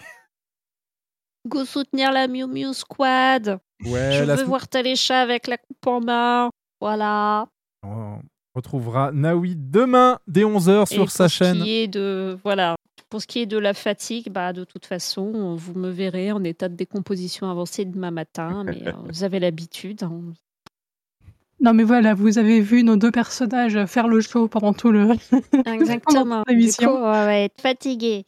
Go 1.47 1.65
soutenir 1.65 2.11
la 2.11 2.27
Miu 2.27 2.47
Miu 2.47 2.73
Squad. 2.73 3.59
Ouais, 3.85 4.13
Je 4.13 4.25
la 4.25 4.37
veux 4.37 4.45
voir 4.45 4.67
Téléchat 4.67 5.21
avec 5.21 5.47
la 5.47 5.59
coupe 5.59 5.87
en 5.87 6.01
main. 6.01 6.51
Voilà. 6.81 7.47
On 7.83 8.19
retrouvera 8.55 9.13
Naoui 9.13 9.55
demain 9.57 10.19
dès 10.27 10.43
11h 10.43 10.83
Et 10.83 10.87
sur 10.95 11.11
sa 11.11 11.29
chaîne. 11.29 11.63
qui 11.63 11.71
est 11.83 11.89
de 11.89 12.39
voilà, 12.43 12.77
pour 13.15 13.23
ce 13.23 13.29
qui 13.29 13.39
est 13.39 13.47
de 13.47 13.59
la 13.59 13.75
fatigue, 13.75 14.29
bah 14.33 14.53
de 14.53 14.65
toute 14.65 14.87
façon, 14.87 15.55
vous 15.55 15.75
me 15.75 15.89
verrez 15.89 16.33
en 16.33 16.43
état 16.43 16.69
de 16.69 16.75
décomposition 16.75 17.49
avancée 17.49 17.85
demain 17.85 18.11
matin, 18.11 18.65
mais 18.65 18.89
euh, 18.89 18.93
vous 19.09 19.23
avez 19.23 19.39
l'habitude. 19.39 20.03
hein. 20.03 20.33
Non 21.61 21.75
mais 21.75 21.85
voilà, 21.85 22.15
vous 22.15 22.39
avez 22.39 22.61
vu 22.61 22.83
nos 22.83 22.97
deux 22.97 23.13
personnages 23.13 23.87
faire 23.87 24.09
le 24.09 24.21
show 24.21 24.49
pendant 24.49 24.73
tout 24.73 24.91
le 24.91 25.11
Exactement. 25.65 26.43
l'émission. 26.49 26.89
coup, 26.91 26.97
on 26.97 27.03
va 27.03 27.39
être 27.39 27.61
fatigué. 27.61 28.27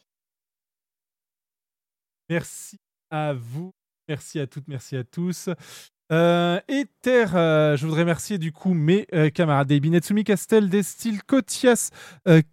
Merci 2.29 2.77
à 3.09 3.33
vous, 3.33 3.73
merci 4.07 4.39
à 4.39 4.47
toutes, 4.47 4.69
merci 4.69 4.95
à 4.95 5.03
tous. 5.03 5.49
Euh, 6.11 6.61
Ether, 6.69 7.35
euh, 7.35 7.75
je 7.75 7.85
voudrais 7.85 8.01
remercier 8.01 8.37
du 8.37 8.53
coup 8.53 8.73
mes 8.73 9.07
euh, 9.13 9.29
camarades 9.29 9.67
Debi 9.67 9.89
Netsumi 9.89 10.23
Castel, 10.23 10.69
Destil, 10.69 11.21
Kotias, 11.23 11.89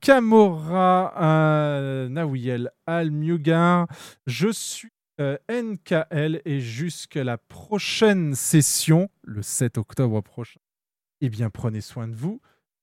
Kamora, 0.00 1.12
Nawiel, 2.10 2.70
Almugar. 2.86 3.86
Je 4.26 4.48
suis 4.50 4.90
NKL 5.20 6.42
et 6.44 6.58
jusqu'à 6.58 7.22
la 7.22 7.38
prochaine 7.38 8.34
session, 8.34 9.08
le 9.22 9.42
7 9.42 9.78
octobre 9.78 10.20
prochain. 10.20 10.58
Eh 11.20 11.28
bien, 11.28 11.50
prenez 11.50 11.80
soin 11.80 12.08
de 12.08 12.16
vous 12.16 12.40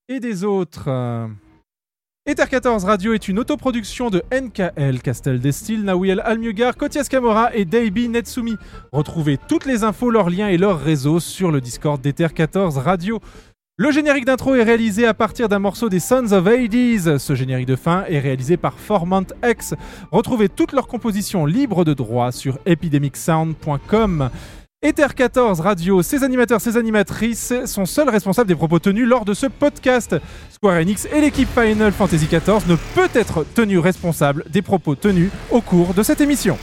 et 0.08 0.22
des 0.22 0.46
autres. 0.46 0.90
Ether 2.28 2.46
14 2.48 2.86
Radio 2.86 3.14
est 3.14 3.28
une 3.30 3.40
autoproduction 3.40 4.12
de 4.12 4.22
NKL, 4.32 5.02
Castel 5.02 5.40
Destil, 5.40 5.84
Nawiel 5.84 6.22
Almugar, 6.24 6.78
Kotias 6.78 7.08
Kamora 7.10 7.50
et 7.56 7.66
Daibi 7.66 8.10
Netsumi. 8.10 8.58
Retrouvez 8.92 9.40
toutes 9.48 9.66
les 9.66 9.84
infos, 9.84 10.12
leurs 10.12 10.30
liens 10.30 10.48
et 10.48 10.60
leurs 10.60 10.80
réseaux 10.80 11.20
sur 11.20 11.50
le 11.52 11.62
Discord 11.62 12.00
d'Ether 12.00 12.28
14 12.28 12.78
Radio. 12.78 13.20
Le 13.78 13.90
générique 13.90 14.26
d'intro 14.26 14.54
est 14.54 14.62
réalisé 14.62 15.08
à 15.08 15.16
partir 15.16 15.50
d'un 15.50 15.58
morceau 15.58 15.90
des 15.90 16.00
Sons 16.00 16.32
of 16.32 16.46
Hades. 16.46 17.18
Ce 17.18 17.34
générique 17.34 17.66
de 17.66 17.76
fin 17.76 18.04
est 18.08 18.20
réalisé 18.20 18.56
par 18.56 18.78
Formant 18.78 19.24
X. 19.44 19.74
Retrouvez 20.12 20.48
toutes 20.48 20.74
leurs 20.74 20.88
compositions 20.88 21.48
libres 21.48 21.84
de 21.84 21.96
droit 21.96 22.32
sur 22.32 22.60
epidemicsound.com. 22.68 24.30
Ether 24.84 25.14
14 25.16 25.60
Radio, 25.60 26.02
ses 26.02 26.24
animateurs, 26.24 26.60
ses 26.60 26.76
animatrices 26.76 27.54
sont 27.66 27.86
seuls 27.86 28.10
responsables 28.10 28.48
des 28.48 28.56
propos 28.56 28.80
tenus 28.80 29.08
lors 29.08 29.26
de 29.26 29.36
ce 29.36 29.46
podcast. 29.46 30.16
Square 30.50 30.78
Enix 30.78 31.06
et 31.14 31.22
l'équipe 31.22 31.48
Final 31.54 31.92
Fantasy 31.92 32.26
XIV 32.26 32.68
ne 32.68 32.76
peut 32.96 33.10
être 33.14 33.46
tenu 33.54 33.78
responsable 33.78 34.44
des 34.50 34.64
propos 34.64 34.96
tenus 34.96 35.30
au 35.52 35.62
cours 35.62 35.94
de 35.94 36.02
cette 36.02 36.20
émission. 36.20 36.58